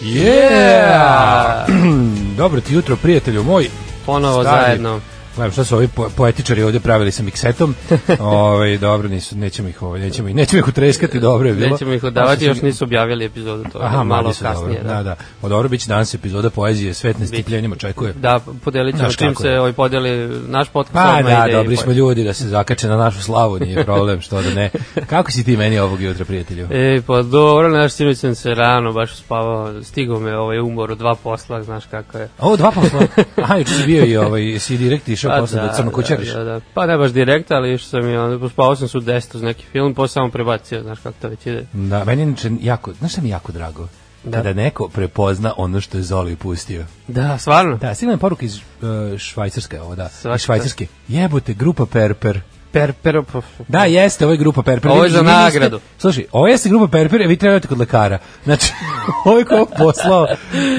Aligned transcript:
Yeah! 0.00 1.66
Dobro 2.40 2.60
ti 2.60 2.74
jutro, 2.74 2.96
prijatelju 2.96 3.42
moj. 3.42 3.68
Ponovo 4.06 4.42
Stari. 4.42 4.64
zajedno. 4.66 5.00
Gledam 5.40 5.52
šta 5.52 5.64
su 5.64 5.76
ovi 5.76 5.88
po- 5.88 6.08
poetičari 6.16 6.62
ovdje 6.62 6.80
pravili 6.80 7.12
sa 7.12 7.22
miksetom. 7.22 7.74
ovaj 8.18 8.78
dobro, 8.78 9.08
nisu, 9.08 9.36
nećemo 9.36 9.68
ih 9.68 9.82
ovaj, 9.82 10.00
nećemo 10.00 10.28
ih, 10.28 10.34
nećemo 10.34 10.58
ih 10.58 10.68
utreskati, 10.68 11.20
dobro 11.20 11.48
je 11.48 11.54
bilo. 11.54 11.70
Nećemo 11.70 11.92
ih 11.92 12.04
odavati, 12.04 12.44
još 12.44 12.62
nisu 12.62 12.84
objavili 12.84 13.24
epizodu, 13.24 13.64
to 13.72 13.78
Aha, 13.82 14.04
malo 14.04 14.32
kasnije. 14.42 14.78
dobro. 14.78 14.94
Da, 14.94 15.02
da. 15.02 15.16
O, 15.42 15.48
dobro, 15.48 15.68
bit 15.68 15.80
će 15.80 15.88
danas 15.88 16.14
epizoda 16.14 16.50
poezije, 16.50 16.94
svet 16.94 17.18
na 17.18 17.26
stipljenjem 17.26 17.72
očekuje. 17.72 18.12
Da, 18.12 18.40
podelit 18.64 18.96
ćemo 18.96 19.12
čim 19.12 19.34
se 19.34 19.58
ovaj 19.58 19.72
podeli 19.72 20.40
naš 20.48 20.68
podcast. 20.68 20.94
Pa 20.94 21.22
da, 21.22 21.46
dobri 21.52 21.76
smo 21.76 21.92
ljudi 21.92 22.24
da 22.24 22.32
se 22.32 22.48
zakače 22.48 22.88
na 22.88 22.96
našu 22.96 23.22
slavu, 23.22 23.58
nije 23.58 23.84
problem, 23.90 24.20
što 24.20 24.42
da 24.42 24.50
ne. 24.50 24.70
Kako 25.06 25.30
si 25.30 25.44
ti 25.44 25.56
meni 25.56 25.78
ovog 25.78 26.00
jutra, 26.00 26.24
prijatelju? 26.24 26.68
E, 26.70 27.00
pa 27.06 27.22
dobro, 27.22 27.68
naš 27.68 27.92
sinoć 27.92 28.18
sam 28.18 28.34
se 28.34 28.54
rano 28.54 28.92
baš 28.92 29.16
spavao, 29.16 29.82
stigao 29.82 30.20
me 30.20 30.38
ovaj 30.38 30.58
umor 30.58 30.90
od 30.92 30.98
dva 30.98 31.14
posla, 31.22 31.62
znaš 31.62 31.84
kako 31.90 32.18
je. 32.18 32.28
Ovo 32.38 32.56
dva 32.56 32.70
posla. 32.70 33.00
Aha, 33.42 33.56
juče 33.56 33.74
si 33.74 33.86
bio 33.86 34.04
i 34.04 34.16
ovaj, 34.16 34.58
si 34.58 34.76
direkt 34.76 35.08
išao 35.08 35.29
posle 35.38 35.60
da 35.60 35.72
crno 35.72 35.90
kućariš. 35.90 36.28
Pa 36.32 36.38
Da, 36.38 36.44
da, 36.44 36.60
Pa 36.74 36.86
ne 36.86 36.96
baš 36.96 37.10
direkt, 37.10 37.50
ali 37.50 37.74
išao 37.74 37.88
sam 37.88 38.10
i 38.10 38.16
onda, 38.16 38.38
pospavao 38.38 38.76
sam 38.76 38.88
se 38.88 38.98
u 38.98 39.00
deset 39.00 39.34
uz 39.34 39.42
neki 39.42 39.64
film, 39.72 39.94
posle 39.94 40.12
samo 40.12 40.30
prebacio, 40.30 40.82
znaš 40.82 40.98
kako 40.98 41.14
to 41.22 41.28
već 41.28 41.46
ide. 41.46 41.66
Da, 41.72 42.04
meni 42.04 42.22
je 42.22 42.26
inače 42.26 42.50
jako, 42.60 42.92
znaš 42.92 43.12
šta 43.12 43.20
mi 43.20 43.28
jako 43.28 43.52
drago? 43.52 43.88
Da. 44.24 44.36
Kada 44.36 44.52
neko 44.52 44.88
prepozna 44.88 45.52
ono 45.56 45.80
što 45.80 45.98
je 45.98 46.02
Zoli 46.02 46.36
pustio. 46.36 46.84
Da, 47.08 47.38
stvarno? 47.38 47.76
Da, 47.76 47.94
stigla 47.94 48.14
je 48.14 48.18
poruka 48.18 48.44
iz 48.44 48.56
uh, 48.56 49.18
Švajcarske, 49.18 49.80
ovo 49.80 49.94
da, 49.94 50.08
Svaka 50.08 50.34
iz 50.36 50.42
Švajcarske. 50.42 50.86
Jebote, 51.08 51.54
grupa 51.54 51.86
Perper. 51.86 52.40
Per, 52.72 52.92
per, 52.92 53.22
pa, 53.32 53.40
Da, 53.68 53.84
jeste, 53.84 54.24
ovo 54.24 54.32
je 54.32 54.38
grupa 54.38 54.62
Perper. 54.62 54.90
Ovo 54.90 55.04
je 55.04 55.10
za 55.10 55.22
nagradu. 55.22 55.80
Slušaj, 55.98 56.24
ovo 56.32 56.46
jeste 56.46 56.68
grupa 56.68 56.86
Perper, 56.88 57.22
a 57.22 57.26
vi 57.26 57.36
trebate 57.36 57.68
kod 57.68 57.78
lekara. 57.78 58.18
Znači, 58.44 58.72
ovo 59.24 59.38
je 59.38 59.44
ko 59.44 59.66
poslao. 59.78 60.26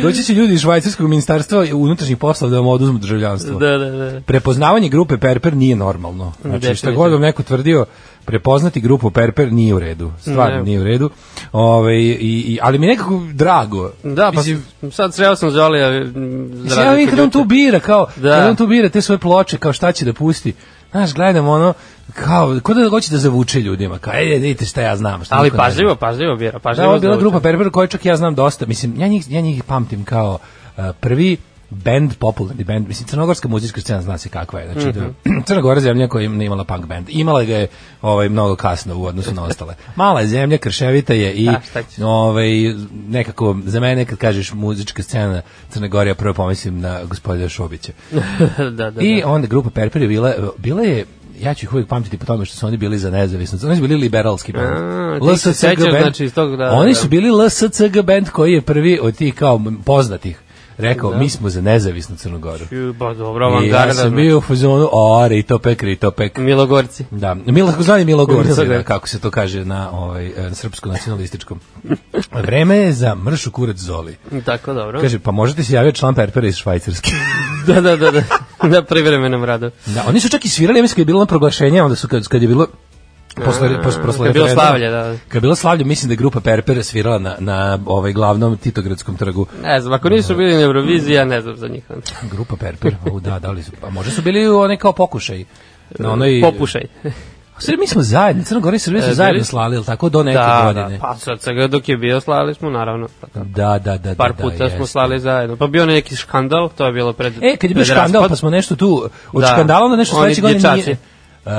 Doći 0.01 0.23
će 0.23 0.33
ljudi 0.33 0.53
iz 0.53 0.61
Švajcarskog 0.61 1.09
ministarstva 1.09 1.65
unutrašnjih 1.73 2.17
poslova 2.17 2.51
da 2.51 2.57
vam 2.57 2.67
oduzmu 2.67 2.97
državljanstvo. 2.97 3.59
da, 3.59 3.77
da, 3.77 3.89
da. 3.89 4.21
Prepoznavanje 4.21 4.89
grupe 4.89 5.17
Perper 5.17 5.55
nije 5.55 5.75
normalno. 5.75 6.33
Znači, 6.43 6.75
šta 6.75 6.91
god 6.91 7.11
vam 7.11 7.21
neko 7.21 7.43
tvrdio, 7.43 7.85
prepoznati 8.25 8.81
grupu 8.81 9.11
Perper 9.11 9.53
nije 9.53 9.73
u 9.73 9.79
redu. 9.79 10.11
Stvarno 10.19 10.57
Ne. 10.57 10.63
nije 10.63 10.79
u 10.79 10.83
redu. 10.83 11.09
Ove, 11.51 11.95
i, 11.97 12.09
i, 12.19 12.59
ali 12.61 12.79
mi 12.79 12.85
je 12.85 12.91
nekako 12.91 13.21
drago. 13.33 13.91
Da, 14.03 14.31
pa 14.33 14.39
Mislim, 14.39 14.65
sad 14.91 15.13
sreo 15.15 15.35
sam 15.35 15.51
Zolija. 15.51 15.87
m, 15.87 16.11
za 16.53 16.63
Mislim, 16.63 16.85
ja 16.85 16.91
vidim 16.91 17.09
kad 17.09 17.19
on 17.19 17.29
tu 17.29 17.43
bira, 17.43 17.79
kao, 17.79 18.07
Da. 18.15 18.35
kad 18.35 18.49
on 18.49 18.55
tu 18.55 18.67
bira 18.67 18.89
te 18.89 19.01
svoje 19.01 19.19
ploče, 19.19 19.57
kao 19.57 19.73
šta 19.73 19.91
će 19.91 20.05
da 20.05 20.13
pusti. 20.13 20.53
Znaš, 20.91 21.13
gledam 21.13 21.47
ono, 21.47 21.73
kao, 22.13 22.59
ko 22.63 22.73
da 22.73 22.89
hoće 22.89 23.11
da 23.11 23.17
zavuče 23.17 23.59
ljudima, 23.59 23.99
kao, 23.99 24.13
ej, 24.13 24.25
vidite 24.39 24.65
šta 24.65 24.81
ja 24.81 24.95
znam. 24.95 25.23
Šta 25.23 25.35
Ali 25.35 25.51
pažljivo, 25.51 25.95
pažljivo 25.95 26.35
bira, 26.35 26.51
Da, 26.51 26.59
pažljivo. 26.59 26.87
ovo 26.87 26.95
je 26.95 26.99
bila 26.99 27.17
grupa 27.17 27.39
Perper 27.39 27.69
koju 27.71 27.87
čak 27.87 28.05
ja 28.05 28.15
znam 28.15 28.35
dosta. 28.35 28.65
Mislim, 28.65 28.99
ja 28.99 29.07
njih, 29.07 29.31
ja 29.31 29.41
njih 29.41 29.63
pamtim 29.63 30.05
kao 30.05 30.37
uh, 30.77 30.83
prvi 30.99 31.37
band, 31.71 32.13
popularni 32.15 32.63
band, 32.63 32.87
mislim, 32.87 33.07
crnogorska 33.07 33.47
muzička 33.47 33.81
scena 33.81 34.01
zna 34.01 34.17
se 34.17 34.29
kakva 34.29 34.59
je, 34.59 34.73
znači, 34.73 34.87
Mhm. 34.89 34.99
da, 34.99 35.41
Crna 35.45 35.61
Gora 35.61 35.75
je 35.75 35.81
zemlja 35.81 36.07
koja 36.07 36.29
nije 36.29 36.45
imala 36.45 36.63
punk 36.63 36.85
band, 36.85 37.05
imala 37.09 37.43
ga 37.43 37.53
je 37.53 37.67
ovaj, 38.01 38.29
mnogo 38.29 38.55
kasno 38.55 38.97
u 38.97 39.05
odnosu 39.05 39.33
na 39.33 39.43
ostale. 39.43 39.75
Mala 39.95 40.21
je 40.21 40.27
zemlja, 40.27 40.57
krševita 40.57 41.13
je 41.13 41.33
i 41.33 41.49
A, 41.49 41.61
šta 41.69 41.83
ćeš? 41.83 41.99
ovaj, 41.99 42.49
nekako, 43.07 43.57
za 43.65 43.79
mene 43.79 44.05
kad 44.05 44.17
kažeš 44.17 44.53
muzička 44.53 45.03
scena 45.03 45.41
Crne 45.69 45.87
Gore, 45.87 46.09
ja 46.09 46.15
prvo 46.15 46.33
pomislim 46.33 46.79
na 46.79 47.03
gospodina 47.03 47.49
Šobića. 47.49 47.91
da, 48.77 48.91
da, 48.91 49.01
I 49.01 49.21
da. 49.21 49.27
onda 49.27 49.47
grupa 49.47 49.69
Perper 49.69 50.01
je 50.01 50.07
bila, 50.07 50.33
bila 50.57 50.81
je 50.81 51.05
ja 51.41 51.53
ću 51.53 51.65
ih 51.65 51.73
uvijek 51.73 51.87
pamtiti 51.87 52.17
po 52.17 52.25
tome 52.25 52.45
što 52.45 52.57
su 52.57 52.67
oni 52.67 52.77
bili 52.77 52.97
za 52.99 53.09
nezavisnost. 53.11 53.63
Oni 53.63 53.75
su 53.75 53.81
bili 53.81 53.95
liberalski 53.95 54.53
band. 54.53 55.39
Se 55.39 55.53
sećaš, 55.53 55.91
znači, 56.01 56.25
iz 56.25 56.33
tog, 56.33 56.57
da, 56.57 56.71
Oni 56.71 56.91
da. 56.91 56.95
su 56.95 57.07
bili 57.07 57.29
LSCG 57.45 58.01
band 58.03 58.29
koji 58.29 58.53
je 58.53 58.61
prvi 58.61 58.99
od 59.01 59.15
tih 59.15 59.35
kao 59.35 59.61
poznatih 59.85 60.39
rekao, 60.77 61.17
mi 61.17 61.29
smo 61.29 61.49
za 61.49 61.61
nezavisnu 61.61 62.15
Crnogoru. 62.15 62.65
Ba 62.99 63.13
dobro, 63.13 63.61
I 63.63 63.67
ja 63.67 63.93
sam 63.93 64.15
bio 64.15 64.37
u 64.37 64.41
fazonu, 64.41 64.89
o, 64.91 65.27
Ritopek, 65.27 65.83
Ritopek. 65.83 66.37
Milogorci. 66.37 67.05
Da, 67.11 67.33
Milo, 67.33 67.73
zvani 67.79 68.05
Milogorci, 68.05 68.55
da, 68.55 68.63
Milogorci. 68.63 68.87
kako 68.87 69.07
se 69.07 69.19
to 69.19 69.31
kaže 69.31 69.65
na, 69.65 69.91
ovaj, 69.91 70.31
na 70.37 70.55
srpsko-nacionalističkom. 70.55 71.59
Vreme 72.33 72.77
je 72.77 72.93
za 72.93 73.15
mršu 73.15 73.51
kurac 73.51 73.77
Zoli. 73.77 74.15
Tako, 74.45 74.73
dobro. 74.73 75.01
Kaže, 75.01 75.19
pa 75.19 75.31
možete 75.31 75.63
se 75.63 75.73
javiti 75.73 75.99
član 75.99 76.15
Perpera 76.15 76.47
iz 76.47 76.55
Švajcarske. 76.55 77.11
da, 77.67 77.81
da, 77.81 77.95
da, 77.95 78.11
da. 78.11 78.21
Na 78.67 78.81
privremenom 78.83 79.43
radu. 79.43 79.71
Da, 79.85 80.03
oni 80.07 80.19
su 80.19 80.29
čak 80.29 80.45
i 80.45 80.49
svirali, 80.49 80.79
ja 80.79 80.81
mislim 80.81 80.95
kad 80.95 80.99
je 80.99 81.05
bilo 81.05 81.19
na 81.19 81.25
proglašenje, 81.25 81.81
onda 81.81 81.95
su 81.95 82.07
kad, 82.07 82.27
kad 82.27 82.41
je 82.41 82.47
bilo 82.47 82.67
posle, 83.35 83.67
A, 83.69 83.81
posle, 83.83 84.03
posle 84.03 84.27
je 84.27 84.33
bilo 84.33 84.47
slavlje, 84.49 84.89
da. 84.89 85.15
Kad 85.27 85.35
je 85.35 85.41
bilo 85.41 85.55
slavlje, 85.55 85.85
mislim 85.85 86.07
da 86.07 86.13
je 86.13 86.17
grupa 86.17 86.39
Perper 86.39 86.83
svirala 86.83 87.19
na, 87.19 87.35
na 87.39 87.79
ovaj 87.85 88.13
glavnom 88.13 88.57
Titogradskom 88.57 89.17
trgu. 89.17 89.45
Ne 89.63 89.81
znam, 89.81 89.93
ako 89.93 90.09
nisu 90.09 90.35
bili 90.35 90.53
na 90.53 90.61
Euroviziji, 90.61 91.13
ja 91.13 91.25
ne 91.25 91.41
znam 91.41 91.55
za 91.55 91.67
njih. 91.67 91.83
Grupa 92.23 92.55
Perper, 92.55 92.95
o, 93.05 93.19
da, 93.19 93.39
da 93.39 93.51
li 93.51 93.63
su, 93.63 93.71
pa 93.81 93.89
možda 93.89 94.11
su 94.11 94.21
bili 94.21 94.47
one 94.47 94.77
kao 94.77 94.93
pokušaj. 94.93 95.43
Na 95.99 96.11
onoj, 96.11 96.41
Popušaj. 96.51 96.81
Sve 97.57 97.77
mi 97.77 97.87
smo 97.87 98.01
zajedno, 98.01 98.43
Crna 98.43 98.59
Gora 98.59 98.75
i 98.75 98.79
Srbija 98.79 99.01
su 99.03 99.09
E, 99.09 99.13
zajedno 99.13 99.43
slali, 99.43 99.75
ili 99.75 99.85
tako, 99.85 100.09
do 100.09 100.23
neke 100.23 100.35
Da, 100.35 100.61
godine. 100.65 100.89
da, 100.89 101.01
pa 101.01 101.15
sad 101.15 101.41
svega 101.41 101.67
dok 101.67 101.89
je 101.89 101.97
bio 101.97 102.21
slali 102.21 102.53
smo, 102.55 102.69
naravno. 102.69 103.07
Pa 103.21 103.27
tako. 103.27 103.45
Da, 103.45 103.79
da, 103.79 103.97
da. 103.97 104.15
Par 104.15 104.31
da, 104.31 104.35
puta 104.35 104.55
da, 104.55 104.69
smo 104.69 104.79
jeste. 104.79 104.85
slali 104.85 105.19
zajedno. 105.19 105.55
Pa 105.55 105.67
bio 105.67 105.85
neki 105.85 106.15
škandal, 106.15 106.69
to 106.69 106.85
je 106.85 106.91
bilo 106.91 107.13
pred 107.13 107.33
E, 107.35 107.57
kad 107.57 107.69
je 107.69 107.75
bio 107.75 107.83
pred 107.83 107.85
škandal, 107.87 108.21
raspad. 108.21 108.29
pa 108.29 108.35
smo 108.35 108.49
nešto 108.49 108.75
tu, 108.75 109.09
od 109.33 109.41
Da. 109.41 109.47
škandala 109.47 109.85
onda 109.85 109.97
nešto 109.97 110.15
Oni 110.15 110.21
sledeće 110.35 110.41
godine 110.41 110.59
dječaci. 110.59 110.85
nije... 110.85 110.97
Uh, 111.45 111.51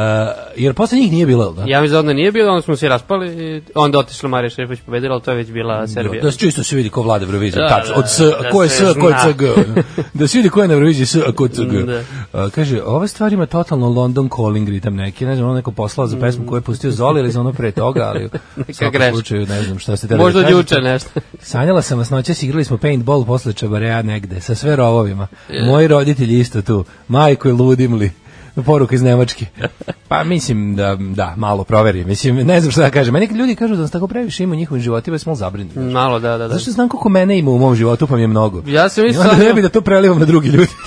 jer 0.57 0.75
posle 0.75 0.99
njih 0.99 1.13
nije 1.13 1.27
bilo, 1.27 1.53
da? 1.53 1.65
Ja 1.67 1.81
mislim 1.81 1.93
da 1.93 1.99
onda 1.99 2.13
nije 2.13 2.33
bilo, 2.33 2.51
onda 2.53 2.63
smo 2.63 2.77
se 2.77 2.89
raspali 2.89 3.55
i 3.57 3.63
onda 3.75 3.99
otišla 3.99 4.29
Marija 4.29 4.51
Šefović 4.51 4.81
pobedila, 4.81 5.15
ali 5.15 5.23
to 5.23 5.31
je 5.31 5.37
već 5.37 5.51
bila 5.51 5.87
Serbija. 5.87 6.21
Da, 6.23 6.27
da 6.27 6.33
se 6.33 6.39
čisto 6.39 6.63
se 6.63 6.77
vidi 6.77 6.89
ko 6.89 7.03
vlada 7.03 7.25
Euroviziju, 7.25 7.63
Da, 7.63 7.69
tačno, 7.69 7.95
da, 7.95 7.99
od 8.01 8.11
S, 8.11 8.19
da 8.19 8.51
ko 8.51 8.63
je 8.63 8.69
S, 8.69 8.79
ko 9.01 9.09
je. 9.09 9.17
CG. 9.23 9.43
da 10.15 10.27
se 10.27 10.39
vidi 10.39 10.49
ko 10.49 10.63
je 10.63 10.69
na 10.69 10.75
Euroviziji 10.75 11.07
S, 11.07 11.17
ko 11.37 11.45
je 11.45 11.51
CG. 11.51 11.87
Da. 11.87 12.03
A, 12.33 12.49
kaže, 12.51 12.83
ova 12.83 13.07
stvar 13.07 13.33
ima 13.33 13.47
totalno 13.47 13.89
London 13.89 14.29
calling 14.37 14.69
ritam 14.69 14.95
neki, 14.97 15.27
ne 15.27 15.35
znam, 15.35 15.47
ono 15.47 15.57
neko 15.57 15.73
poslao 15.73 16.07
za 16.07 16.17
pesmu 16.17 16.47
koju 16.47 16.59
je 16.59 16.63
pustio 16.63 16.91
Zoli 16.91 17.21
ili 17.21 17.31
za 17.31 17.41
ono 17.41 17.53
pre 17.53 17.71
toga, 17.71 18.03
ali 18.03 18.25
u 18.69 18.73
svakom 18.73 19.01
slučaju 19.13 19.47
ne 19.47 19.63
znam 19.63 19.79
šta 19.79 19.97
ste 19.97 20.17
Možda 20.17 20.41
da 20.41 20.47
od 20.47 20.53
kažete. 20.55 20.75
juče 20.75 20.81
nešto. 20.91 21.09
Sanjala 21.53 21.83
sam 21.83 21.99
vas 21.99 22.11
noćas, 22.11 22.43
igrali 22.43 22.65
smo 22.65 22.77
paintball 22.79 23.25
posle 23.25 23.53
čabareja 23.53 24.03
negde, 24.03 24.41
sa 24.41 24.55
sve 24.55 24.77
rovovima. 24.77 25.27
Moji 25.67 25.89
roditelji 25.89 26.39
isto 26.39 26.63
tu. 26.63 26.85
Majko 27.09 27.49
je 27.49 27.55
ludim 27.55 27.95
li? 27.95 28.11
Poruka 28.67 28.95
iz 28.95 29.03
Nemačke. 29.03 29.47
Pa 30.09 30.25
mislim 30.25 30.77
da, 30.77 30.97
da, 31.01 31.35
malo 31.37 31.65
proveri. 31.65 32.05
Mislim, 32.05 32.37
ne 32.37 32.61
znam 32.61 32.73
šta 32.73 32.81
da 32.81 32.91
kažem. 32.91 33.13
Meni 33.15 33.27
ljudi 33.27 33.55
kažu 33.55 33.75
da 33.75 33.81
nas 33.81 33.91
tako 33.91 34.09
previše 34.09 34.43
ima 34.43 34.53
u 34.53 34.57
njihovim 34.57 34.83
životima, 34.83 35.19
smo 35.19 35.35
zabrinuti. 35.35 35.79
Malo, 35.79 36.19
da, 36.19 36.31
da, 36.31 36.49
da. 36.49 36.55
Zašto 36.55 36.71
znam 36.71 36.89
koliko 36.89 37.09
mene 37.09 37.39
ima 37.39 37.51
u 37.51 37.59
mom 37.59 37.75
životu, 37.75 38.07
pa 38.07 38.17
mi 38.17 38.23
je 38.23 38.27
mnogo. 38.27 38.63
Ja 38.67 38.89
sam 38.89 39.05
I 39.05 39.09
isto 39.09 39.23
onda 39.23 39.37
ne 39.37 39.55
bi 39.55 39.63
da 39.63 39.69
to 39.69 39.81
prelivam 39.81 40.19
na 40.19 40.25
drugi 40.25 40.49
ljudi. 40.49 40.73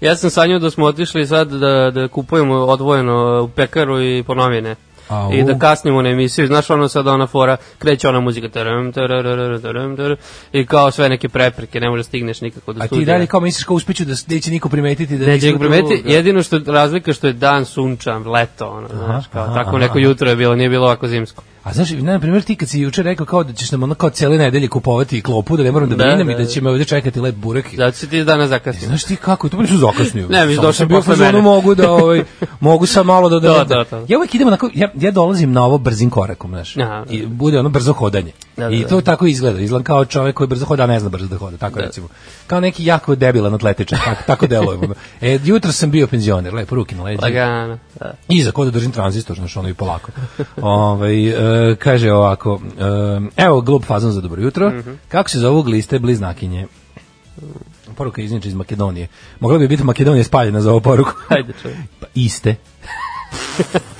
Ja 0.00 0.16
sam 0.16 0.30
sanjao 0.30 0.58
da 0.58 0.70
smo 0.70 0.84
otišli 0.84 1.26
sad 1.26 1.50
da, 1.50 1.90
da 1.90 2.08
kupujemo 2.08 2.54
odvojeno 2.54 3.42
u 3.44 3.48
pekaru 3.48 4.02
i 4.02 4.22
ponovine. 4.26 4.76
Au. 5.08 5.32
I 5.32 5.42
da 5.42 5.58
kasnimo 5.58 6.02
na 6.02 6.08
emisiju, 6.08 6.46
znaš 6.46 6.70
ono 6.70 6.88
sada 6.88 7.12
ona 7.12 7.26
fora, 7.26 7.56
kreće 7.78 8.08
ona 8.08 8.20
muzika 8.20 8.48
taram, 8.48 8.92
tararara, 8.92 9.60
taram, 9.60 9.96
taram, 9.96 10.16
i 10.52 10.66
kao 10.66 10.90
sve 10.90 11.08
neke 11.08 11.28
prepreke, 11.28 11.80
ne 11.80 11.90
može 11.90 12.00
da 12.00 12.04
stigneš 12.04 12.40
nikako 12.40 12.72
do 12.72 12.80
A 12.80 12.82
ti 12.82 12.86
studija. 12.86 13.06
dalje 13.06 13.26
kao 13.26 13.40
misliš 13.40 13.64
kao 13.64 13.76
uspeću 13.76 14.04
da 14.04 14.14
neće 14.28 14.50
niko 14.50 14.68
primetiti 14.68 15.18
da 15.18 15.26
Neće 15.26 15.52
ga 15.52 15.58
primetiti, 15.58 16.02
jedino 16.12 16.42
što 16.42 16.60
razlika 16.66 17.12
što 17.12 17.26
je 17.26 17.32
dan 17.32 17.64
sunčan, 17.64 18.30
leto, 18.30 18.68
ono, 18.68 18.88
znaš, 18.88 19.24
kao, 19.32 19.44
aha, 19.44 19.54
tako 19.54 19.68
aha, 19.68 19.78
neko 19.78 19.98
aha. 19.98 20.08
jutro 20.08 20.30
je 20.30 20.36
bilo, 20.36 20.54
nije 20.54 20.68
bilo 20.68 20.86
ovako 20.86 21.08
zimsko. 21.08 21.42
A 21.64 21.72
znaš, 21.72 21.90
na 21.90 22.20
primjer 22.20 22.42
ti 22.42 22.56
kad 22.56 22.68
si 22.68 22.80
juče 22.80 23.02
rekao 23.02 23.26
kao 23.26 23.44
da 23.44 23.52
ćeš 23.52 23.72
nam 23.72 23.82
ono 23.82 23.94
kao 23.94 24.10
cijele 24.10 24.38
nedelje 24.38 24.68
kupovati 24.68 25.22
klopu, 25.22 25.56
da 25.56 25.62
ne 25.62 25.72
moram 25.72 25.88
da, 25.88 25.96
Da, 25.96 26.04
brinem 26.04 26.26
da, 26.26 26.32
i 26.32 26.36
da 26.36 26.42
da. 26.42 26.48
će 26.48 26.60
me 26.60 26.70
ovdje 26.70 26.84
čekati 26.84 27.20
lep 27.20 27.34
burek. 27.34 27.74
Da 27.76 27.92
si 27.92 28.08
ti 28.10 28.24
danas 28.24 28.48
zakasnio. 28.48 28.88
Znaš 28.88 29.04
ti 29.04 29.16
kako, 29.16 29.48
to 29.48 29.62
nisu 29.62 29.76
zakasnio. 29.76 30.28
Ne, 30.28 30.46
mi 30.46 30.56
došli 30.56 30.86
bio 30.86 31.02
posle 31.02 31.26
mene. 31.26 31.40
mogu 31.42 31.74
da, 31.74 31.90
ovaj, 31.92 32.24
mogu 32.60 32.86
sam 32.86 33.06
malo 33.06 33.28
da... 33.28 33.40
da, 33.40 33.64
da, 33.64 33.64
to, 33.64 33.84
to. 33.90 34.04
Ja 34.08 34.18
uvijek 34.18 34.34
idem 34.34 34.48
onako, 34.48 34.70
ja, 34.74 34.88
ja 35.00 35.10
dolazim 35.10 35.52
na 35.52 35.64
ovo 35.64 35.78
brzim 35.78 36.10
korakom, 36.10 36.50
znaš. 36.50 36.76
Aha. 36.76 37.04
I 37.10 37.26
bude 37.26 37.58
ono 37.58 37.68
brzo 37.68 37.92
hodanje. 37.92 38.32
Da, 38.56 38.68
da, 38.68 38.74
I 38.74 38.82
da. 38.82 38.88
to 38.88 39.00
tako 39.00 39.26
izgleda. 39.26 39.60
Izgleda 39.60 39.84
kao 39.84 40.04
čovjek 40.04 40.36
koji 40.36 40.48
brzo 40.48 40.66
hoda, 40.66 40.82
a 40.82 40.86
ne 40.86 41.00
zna 41.00 41.08
brzo 41.08 41.26
da 41.26 41.38
hoda, 41.38 41.56
tako 41.56 41.80
recimo. 41.80 42.08
Kao 42.46 42.60
neki 42.60 42.84
jako 42.84 43.14
debilan 43.14 43.54
atletičar, 43.54 43.98
tako, 44.04 44.22
tako 44.26 44.46
deluje. 44.46 44.78
E, 45.20 45.38
jutro 45.44 45.72
sam 45.72 45.90
bio 45.90 46.06
penzioner, 46.06 46.54
lepo 46.54 46.74
ruke 46.74 46.96
na 46.96 47.02
leđa. 47.02 47.22
Lagano, 47.22 47.78
da. 48.00 48.14
Iza 48.28 48.50
kod 48.50 48.66
da 48.66 48.70
držim 48.70 48.92
tranzistor, 48.92 49.36
znaš, 49.36 49.56
ono 49.56 49.68
i 49.68 49.74
polako. 49.74 50.10
Ovaj 50.62 51.28
e, 51.28 51.76
kaže 51.76 52.12
ovako, 52.12 52.60
e, 52.78 53.44
evo 53.44 53.60
glup 53.60 53.84
fazon 53.84 54.12
za 54.12 54.20
dobro 54.20 54.42
jutro. 54.42 54.70
Mhm. 54.70 54.90
Kako 55.08 55.30
se 55.30 55.38
zovu 55.38 55.62
gliste 55.62 55.98
bliznakinje? 55.98 56.66
Poruka 57.96 58.22
je 58.22 58.40
iz 58.44 58.54
Makedonije. 58.54 59.08
Mogla 59.40 59.58
bi 59.58 59.68
biti 59.68 59.84
Makedonija 59.84 60.24
spaljena 60.24 60.60
za 60.60 60.70
ovu 60.70 60.80
poruku. 60.80 61.12
Hajde 61.28 61.52
čovjek. 61.62 61.78
Pa 62.00 62.06
iste. 62.14 62.54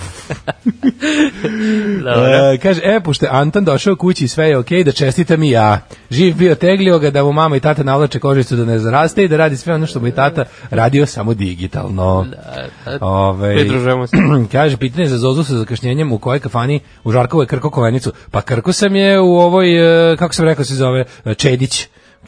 Dobro. 2.05 2.53
E, 2.55 2.59
kaže, 2.59 2.81
e, 2.85 3.01
pošto 3.01 3.27
je 3.27 3.31
Anton 3.33 3.65
došao 3.65 3.97
kući 3.97 4.25
i 4.25 4.29
sve 4.29 4.49
je 4.49 4.59
okej, 4.59 4.85
da 4.85 4.93
čestitam 4.93 5.43
i 5.43 5.51
ja. 5.51 5.81
Živ 6.11 6.37
bio 6.37 6.55
teglio 6.55 6.99
ga 6.99 7.11
da 7.11 7.25
mu 7.25 7.33
mama 7.33 7.57
i 7.57 7.61
tata 7.61 7.83
navlače 7.83 8.19
kožicu 8.19 8.57
da 8.57 8.65
ne 8.65 8.79
zaraste 8.79 9.25
i 9.25 9.29
da 9.29 9.37
radi 9.37 9.57
sve 9.57 9.75
ono 9.75 9.87
što 9.87 10.01
mu 10.01 10.07
je 10.07 10.15
tata 10.15 10.45
radio 10.71 11.07
samo 11.07 11.35
digitalno. 11.35 12.27
Da, 12.31 12.99
da. 12.99 13.07
Ove, 13.07 13.55
Pridružujemo 13.55 14.07
se. 14.07 14.17
kaže, 14.53 14.77
pitanje 14.77 15.09
za 15.09 15.19
Zozu 15.19 15.45
sa 15.45 15.57
zakašnjenjem 15.57 16.13
u 16.13 16.19
kojoj 16.19 16.41
kafani 16.41 16.81
u 17.05 17.13
Žarkovoj 17.13 17.47
Krko 17.47 17.71
Kovenicu. 17.71 18.13
Pa 18.31 18.41
Krko 18.41 18.73
sam 18.73 18.97
je 18.97 19.21
u 19.21 19.37
ovoj, 19.37 20.13
e, 20.13 20.17
kako 20.17 20.35
sam 20.35 20.45
rekao 20.45 20.65
se 20.65 20.75
zove, 20.75 21.05
e, 21.25 21.35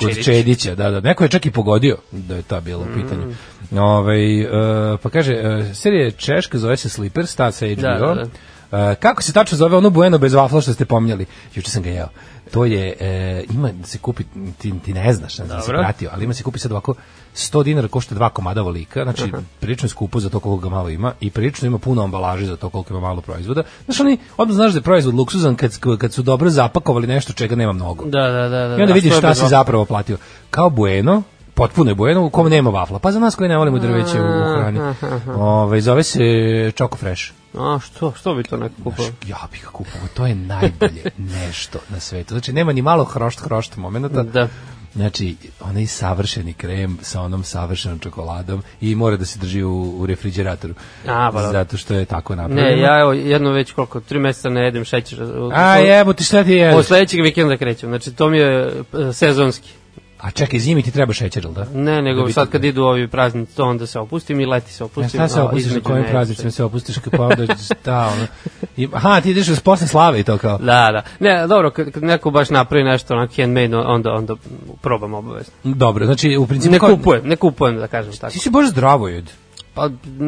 Čedić. 0.00 0.16
Kod 0.16 0.24
Čedić. 0.24 0.24
Čedića, 0.24 0.74
da, 0.74 0.90
da. 0.90 1.00
Neko 1.00 1.24
je 1.24 1.28
čak 1.28 1.46
i 1.46 1.50
pogodio 1.50 1.96
da 2.12 2.36
je 2.36 2.42
ta 2.42 2.60
bilo 2.60 2.82
u 2.82 2.94
pitanju. 2.94 3.34
Ovaj, 3.72 4.40
e, 4.40 4.48
pa 5.02 5.10
kaže, 5.10 5.32
e, 5.32 5.74
serija 5.74 6.10
Češka 6.10 6.58
zove 6.58 6.76
se 6.76 6.88
Slippers, 6.88 7.34
ta 7.34 7.52
sa 7.52 7.66
HBO. 7.66 7.82
Da, 7.82 8.14
da, 8.14 8.24
E, 8.72 8.94
kako 8.94 9.22
se 9.22 9.32
tačno 9.32 9.58
zove 9.58 9.76
ono 9.76 9.90
bueno 9.90 10.18
bez 10.18 10.32
vafla 10.34 10.60
što 10.60 10.72
ste 10.72 10.84
pominjali? 10.84 11.26
Juče 11.54 11.70
sam 11.70 11.82
ga 11.82 11.90
jeo. 11.90 12.08
To 12.50 12.64
je, 12.64 12.96
e, 13.00 13.44
ima 13.50 13.72
da 13.72 13.86
se 13.86 13.98
kupi, 13.98 14.24
ti, 14.58 14.72
ti 14.84 14.92
ne 14.92 15.12
znaš, 15.12 15.38
ne 15.38 15.46
znam 15.46 15.58
da 15.58 15.64
se 15.64 15.72
pratio, 15.72 16.10
ali 16.12 16.24
ima 16.24 16.34
se 16.34 16.42
kupi 16.42 16.58
sad 16.58 16.72
ovako 16.72 16.94
100 17.36 17.64
dinara 17.64 17.88
košta 17.88 18.14
dva 18.14 18.28
komada 18.28 18.62
volika, 18.62 19.02
znači 19.02 19.32
prilično 19.60 19.86
je 19.86 19.90
skupo 19.90 20.20
za 20.20 20.28
to 20.28 20.40
koliko 20.40 20.62
ga 20.62 20.68
malo 20.68 20.88
ima 20.88 21.12
i 21.20 21.30
prilično 21.30 21.66
ima 21.66 21.78
puno 21.78 22.04
ambalaže 22.04 22.46
za 22.46 22.56
to 22.56 22.70
koliko 22.70 22.94
ima 22.94 23.00
malo 23.00 23.20
proizvoda. 23.20 23.62
Znaš, 23.84 24.00
oni, 24.00 24.18
odmah 24.36 24.54
znaš 24.54 24.72
da 24.72 24.78
je 24.78 24.82
proizvod 24.82 25.14
luksuzan 25.14 25.56
kad, 25.56 25.78
kad 25.98 26.12
su 26.12 26.22
dobro 26.22 26.50
zapakovali 26.50 27.06
nešto 27.06 27.32
čega 27.32 27.56
nema 27.56 27.72
mnogo. 27.72 28.04
Da, 28.04 28.28
da, 28.28 28.48
da. 28.48 28.68
da. 28.68 28.76
I 28.76 28.80
onda 28.80 28.92
A 28.92 28.94
vidiš 28.94 29.16
šta 29.16 29.34
si 29.34 29.48
zapravo 29.48 29.84
platio. 29.84 30.16
Kao 30.50 30.70
Bueno, 30.70 31.22
potpuno 31.54 31.90
je 31.90 31.94
Bueno, 31.94 32.26
u 32.26 32.30
kom 32.30 32.48
nema 32.48 32.70
vafla. 32.70 32.98
Pa 32.98 33.12
za 33.12 33.20
nas 33.20 33.34
koji 33.34 33.48
ne 33.48 33.56
volimo 33.56 33.78
drveće 33.78 34.20
u 34.20 34.54
hrani. 34.56 34.80
Ove, 35.36 35.80
zove 35.80 36.02
se 36.02 36.20
Choco 36.76 36.96
Fresh. 36.96 37.32
A, 37.58 37.78
što, 37.82 38.12
što 38.16 38.34
bi 38.34 38.42
to 38.42 38.56
neko 38.56 38.74
kupao? 38.84 39.06
Ja 39.26 39.38
bih 39.52 39.62
ga 39.64 39.70
kupovao, 39.70 40.08
to 40.14 40.26
je 40.26 40.34
najbolje 40.34 41.02
nešto 41.40 41.78
na 41.88 42.00
svetu. 42.00 42.34
Znači, 42.34 42.52
nema 42.52 42.72
ni 42.72 42.82
malo 42.82 43.04
hrošt, 43.04 43.40
hrošt 43.40 43.76
momenta. 43.76 44.22
Da. 44.22 44.48
Znači, 44.96 45.36
onaj 45.60 45.86
savršeni 45.86 46.52
krem 46.52 46.98
sa 47.02 47.20
onom 47.20 47.44
savršenom 47.44 47.98
čokoladom 47.98 48.62
i 48.80 48.94
mora 48.94 49.16
da 49.16 49.24
se 49.24 49.38
drži 49.38 49.62
u, 49.62 49.94
u 49.98 50.06
refrigeratoru. 50.06 50.74
A, 51.06 51.30
pa 51.32 51.42
da. 51.42 51.50
Zato 51.52 51.76
što 51.76 51.94
je 51.94 52.04
tako 52.04 52.34
napravljeno. 52.34 52.76
Ne, 52.76 52.80
ja 52.80 53.00
evo 53.00 53.12
jedno 53.12 53.50
već 53.50 53.72
koliko, 53.72 54.00
tri 54.00 54.18
meseca 54.18 54.48
ne 54.48 54.64
jedem 54.64 54.84
šećer. 54.84 55.18
A 55.52 55.76
jebo 55.76 56.12
ti 56.12 56.24
šta 56.24 56.44
ti 56.44 56.52
je? 56.52 56.76
Od 56.76 56.86
sledećeg 56.86 57.20
vikenda 57.22 57.56
krećem, 57.56 57.88
znači 57.88 58.12
to 58.12 58.28
mi 58.28 58.38
je 58.38 58.72
e, 59.08 59.12
sezonski. 59.12 59.68
A 60.20 60.30
čekaj, 60.30 60.58
zimi 60.58 60.82
ti 60.82 60.90
treba 60.90 61.12
šećer, 61.12 61.44
jel 61.44 61.52
da? 61.52 61.66
Ne, 61.74 62.02
nego 62.02 62.22
Da 62.22 62.32
sad 62.32 62.50
kad 62.50 62.64
idu 62.64 62.82
ovi 62.84 63.08
praznici, 63.08 63.56
to 63.56 63.64
onda 63.64 63.86
se 63.86 63.98
opustim 63.98 64.40
i 64.40 64.46
leti 64.46 64.72
se 64.72 64.82
Ja, 64.82 64.86
opustim. 64.86 65.08
šta 65.08 65.28
se 65.28 65.40
opustiš 65.40 65.72
na 65.72 65.80
kojim 65.80 66.02
ne, 66.02 66.10
praznicima 66.10 66.50
se 66.50 66.64
opustiš 66.64 66.96
pa 67.16 67.22
onda 67.22 67.54
šta 67.74 68.12
ono. 68.16 68.26
I, 68.76 68.88
aha, 68.92 69.20
ti 69.20 69.30
ideš 69.30 69.48
uz 69.48 69.60
posle 69.60 69.86
slave 69.86 70.20
i 70.20 70.22
to 70.22 70.38
kao. 70.38 70.58
Da, 70.58 70.88
da. 70.92 71.02
Ne, 71.20 71.46
dobro, 71.46 71.70
kad, 71.70 71.90
kad 71.90 72.02
neko 72.02 72.30
baš 72.30 72.50
napravi 72.50 72.84
nešto 72.84 73.14
onak 73.14 73.36
handmade, 73.36 73.76
onda, 73.76 74.12
onda 74.12 74.34
probam 74.82 75.14
obavezno. 75.14 75.52
Dobro, 75.64 76.04
znači 76.04 76.36
u 76.36 76.46
principu 76.46 76.72
Ne 76.72 76.78
kupujem, 76.78 77.28
ne 77.28 77.36
kupujem, 77.36 77.76
da 77.76 77.86
kažem 77.86 78.12
tako. 78.12 78.32
Ti 78.32 78.38
si 78.38 78.50
baš 78.50 78.68
zdravo 78.68 79.08
jed. 79.08 79.30
Pa, 79.76 79.88
mm, 79.88 80.24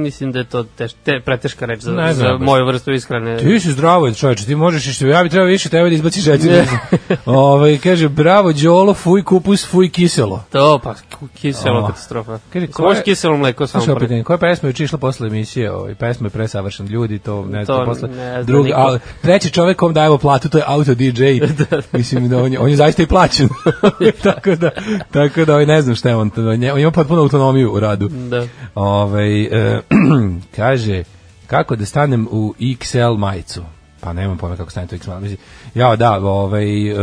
mislim 0.00 0.32
da 0.32 0.38
je 0.38 0.44
to 0.44 0.62
teš, 0.64 0.92
te, 0.94 1.20
preteška 1.20 1.66
reč 1.66 1.80
za, 1.80 1.92
Ne 1.92 2.12
znam 2.12 2.26
za 2.28 2.32
baš. 2.32 2.40
moju 2.40 2.66
vrstu 2.66 2.92
ishrane. 2.92 3.38
Ti 3.38 3.60
si 3.60 3.72
zdravo 3.72 4.12
čoveče, 4.12 4.44
ti 4.46 4.54
možeš 4.56 4.86
i 4.86 4.92
što 4.92 5.06
ja 5.06 5.22
bi 5.22 5.28
trebao 5.28 5.46
više 5.46 5.68
tebe 5.68 5.88
da 5.88 5.94
izbaciš 5.94 6.24
šećer. 6.24 6.64
Ovaj 7.26 7.78
kaže 7.78 8.08
bravo 8.08 8.52
Đolo, 8.54 8.94
fuj 8.94 9.22
kupus, 9.22 9.66
fuj 9.66 9.88
kiselo. 9.88 10.44
To, 10.50 10.78
pa, 10.78 10.94
kiselo 11.34 11.78
O. 11.78 11.86
katastrofa. 11.86 12.38
Kaže, 12.52 12.66
ko 12.66 12.92
je- 12.92 13.02
kiselo 13.02 13.36
mleko 13.36 13.66
samo 13.66 13.84
pre. 13.86 13.94
pitanje, 13.96 14.22
koja 14.22 14.38
pesma 14.38 14.66
je 14.66 14.70
juče 14.70 14.84
išla 14.84 14.98
posle 14.98 15.26
emisije? 15.28 15.72
Ovaj 15.72 15.94
pesma 15.94 16.26
je 16.26 16.30
presavršen 16.30 16.86
ljudi, 16.86 17.18
to 17.18 17.44
ne 17.44 17.64
znam 17.64 17.78
To 17.78 17.84
posle. 17.84 18.08
ne 18.08 18.14
zna 18.14 18.42
Drugi, 18.42 18.68
niko. 18.68 18.80
a, 18.80 18.98
treći 19.22 19.50
čovjek 19.50 19.76
kom 19.76 19.94
dajemo 19.94 20.18
platu, 20.18 20.48
to 20.48 20.58
je 20.58 20.64
auto 20.66 20.94
DJ. 20.94 21.24
Mislim 21.92 22.28
da 22.28 22.38
on 22.38 22.52
je, 22.52 22.58
on 22.58 22.70
je 22.70 22.76
zaista 22.76 23.02
i 23.02 23.06
plaćen. 23.06 23.48
tako 24.22 24.54
da 24.54 24.70
tako 25.10 25.44
da 25.44 25.52
ovaj 25.52 25.66
ne 25.66 25.82
znam 25.82 25.94
šta 25.96 26.08
je 26.08 26.16
on, 26.16 26.30
on, 26.38 26.78
ima 26.78 26.90
potpuno 26.90 27.22
autonomiju 27.22 27.72
u 27.72 27.80
radu. 27.80 28.08
Da. 28.08 28.46
Ovaj 28.92 29.42
e, 29.42 29.80
kaže 30.56 31.04
kako 31.46 31.76
da 31.76 31.86
stanem 31.86 32.28
u 32.30 32.54
XL 32.58 33.16
majicu. 33.16 33.62
Pa 34.00 34.12
nemam 34.12 34.38
pojma 34.38 34.56
kako 34.56 34.70
stanete 34.70 34.96
u 34.96 34.98
XL 34.98 35.20
majicu. 35.20 35.42
Ja, 35.74 35.96
da, 35.96 36.12
ovaj, 36.12 36.90
e, 36.90 36.94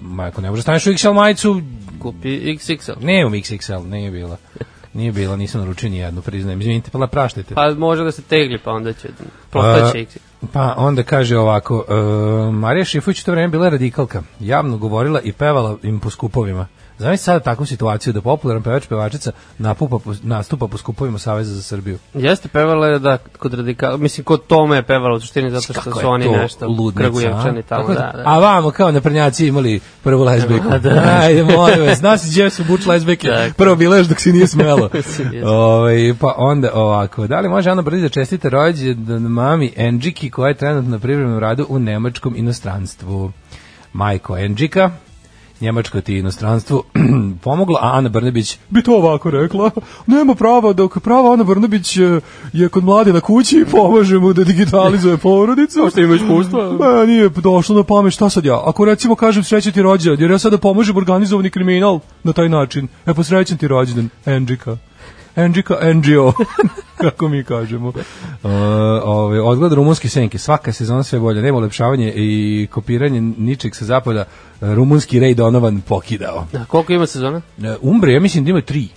ma, 0.00 0.24
ako 0.24 0.40
ne 0.40 0.50
možeš 0.50 0.58
da 0.58 0.62
staneš 0.62 0.86
u 0.86 0.90
XL 0.90 1.12
majicu, 1.12 1.60
Kupi 2.02 2.28
XXL. 2.28 3.04
ne 3.04 3.26
u 3.26 3.30
XXL, 3.30 3.86
nije 3.88 4.10
bila. 4.10 4.36
Nije 4.92 5.12
bila, 5.12 5.36
nisam 5.36 5.60
naručio 5.60 5.90
ni 5.90 5.96
jednu, 5.96 6.22
priznajem. 6.22 6.60
Izvinite, 6.60 6.90
pa 6.90 7.06
praštajte. 7.06 7.54
Pa 7.54 7.74
može 7.74 8.04
da 8.04 8.12
se 8.12 8.22
tegli, 8.22 8.58
pa 8.58 8.72
onda 8.72 8.92
će, 8.92 9.08
prostaće 9.50 9.98
XXL. 9.98 10.18
Pa 10.52 10.74
onda 10.76 11.02
kaže 11.02 11.38
ovako, 11.38 11.84
e, 11.88 12.52
Marija 12.52 12.84
Šifović 12.84 13.22
u 13.22 13.24
to 13.24 13.32
vreme 13.32 13.48
bila 13.48 13.68
radikalka, 13.68 14.22
javno 14.40 14.76
govorila 14.76 15.20
i 15.20 15.32
pevala 15.32 15.76
im 15.82 16.00
po 16.00 16.10
skupovima. 16.10 16.66
Zamisli 16.98 17.24
sada 17.24 17.40
takvu 17.40 17.66
situaciju 17.66 18.12
da 18.12 18.20
popularan 18.20 18.62
pevač 18.62 18.86
pevačica 18.86 19.32
napupa, 19.58 19.98
nastupa 20.22 20.66
po 20.66 20.78
skupovima 20.78 21.18
Saveza 21.18 21.54
za 21.54 21.62
Srbiju. 21.62 21.98
Jeste 22.14 22.48
pevala 22.48 22.86
je 22.86 22.98
da 22.98 23.18
kod 23.38 23.54
radikala, 23.54 23.96
mislim 23.96 24.24
kod 24.24 24.46
Tome 24.46 24.76
je 24.76 24.82
pevala 24.82 25.16
u 25.16 25.20
suštini 25.20 25.50
zato 25.50 25.62
što 25.62 25.72
Kako 25.72 25.98
su 25.98 26.00
je 26.00 26.06
oni 26.06 26.24
to 26.24 26.36
nešto 26.36 26.92
kragujevčani 26.96 27.58
a? 27.58 27.62
tamo, 27.62 27.88
da, 27.88 27.94
da- 27.94 28.12
da. 28.16 28.22
A 28.24 28.38
vamo 28.38 28.70
kao 28.70 28.92
naprednjaci 28.92 29.46
imali 29.46 29.80
prvu 30.02 30.24
lezbijku. 30.24 30.68
Da. 30.82 31.18
Ajde, 31.20 31.42
molim 31.42 31.86
vas, 31.86 31.98
zna 31.98 32.18
se 32.18 32.28
gdje 32.30 32.50
su 32.50 32.64
buč. 32.64 32.80
Tako. 32.84 33.54
Prvo 33.56 33.76
bila 33.76 33.96
još 33.96 34.06
dok 34.06 34.20
se 34.20 34.32
nije 34.32 34.46
smelo. 34.46 34.90
Jeste. 34.94 35.46
Ovaj, 35.46 36.14
pa 36.20 36.34
onda 36.36 36.70
ovako, 36.74 37.26
da 37.26 37.40
li 37.40 37.48
može 37.48 37.70
Ana 37.70 37.82
Brdić 37.82 38.02
da 38.02 38.08
čestite 38.08 38.50
rođendan 38.50 39.22
mami 39.22 39.72
Enđiki 39.76 40.30
koja 40.30 40.48
je 40.48 40.54
trenutno 40.54 40.90
na 40.90 40.98
privremenom 40.98 41.38
radu 41.38 41.66
u 41.68 41.78
nemačkom 41.78 42.36
inostranstvu? 42.36 43.32
Majko 43.92 44.38
Enđika, 44.38 44.90
Njemačko 45.64 46.00
ti 46.00 46.18
inostranstvu 46.18 46.82
pomogla, 47.44 47.78
a 47.82 47.96
Ana 47.98 48.08
Brnebić 48.08 48.58
bi 48.70 48.82
to 48.82 48.96
ovako 48.96 49.30
rekla, 49.30 49.70
nema 50.06 50.34
prava, 50.34 50.72
dok 50.72 50.98
prava 51.00 51.32
Ana 51.32 51.44
Brnebić 51.44 51.96
e, 51.96 52.20
je 52.52 52.68
kod 52.68 52.84
mlade 52.84 53.12
na 53.12 53.20
kući 53.20 53.58
i 53.60 53.64
pomaže 53.64 54.18
mu 54.18 54.32
da 54.32 54.44
digitalizuje 54.44 55.16
porodicu. 55.16 55.80
Možda 55.80 56.00
ima 56.00 56.14
iskustva. 56.14 56.72
Ma, 56.72 57.06
nije 57.06 57.28
došlo 57.28 57.76
na 57.76 57.82
pamet, 57.82 58.12
šta 58.12 58.30
sad 58.30 58.44
ja? 58.44 58.62
Ako 58.66 58.84
recimo 58.84 59.14
kažem 59.14 59.44
srećan 59.44 59.72
ti 59.72 59.82
rođendan, 59.82 60.20
jer 60.20 60.30
ja 60.30 60.38
sada 60.38 60.58
pomažem 60.58 60.96
organizovani 60.96 61.50
kriminal 61.50 62.00
na 62.22 62.32
taj 62.32 62.48
način. 62.48 62.88
E 63.06 63.14
pa 63.14 63.22
srećan 63.22 63.58
ti 63.58 63.68
rođendan, 63.68 64.08
Enđika. 64.26 64.76
Enđika, 65.36 65.92
NGO, 65.94 66.32
kako 67.02 67.28
mi 67.28 67.44
kažemo. 67.44 67.88
Uh, 67.88 67.94
ove, 69.04 69.40
odgled 69.40 69.72
rumunske 69.72 70.08
senke, 70.08 70.38
svaka 70.38 70.72
sezona 70.72 71.02
sve 71.02 71.18
bolje, 71.18 71.42
nema 71.42 71.58
ulepšavanje 71.58 72.12
i 72.16 72.68
kopiranje 72.70 73.20
ničeg 73.20 73.74
sa 73.74 73.84
zapada, 73.84 74.24
rumunski 74.60 75.20
Ray 75.20 75.34
Donovan 75.34 75.80
pokidao. 75.80 76.46
A 76.52 76.64
koliko 76.64 76.92
ima 76.92 77.06
sezona? 77.06 77.40
Uh, 77.58 77.64
Umbre, 77.80 78.12
ja 78.12 78.20
mislim 78.20 78.44
da 78.44 78.50
ima 78.50 78.60
tri, 78.60 78.88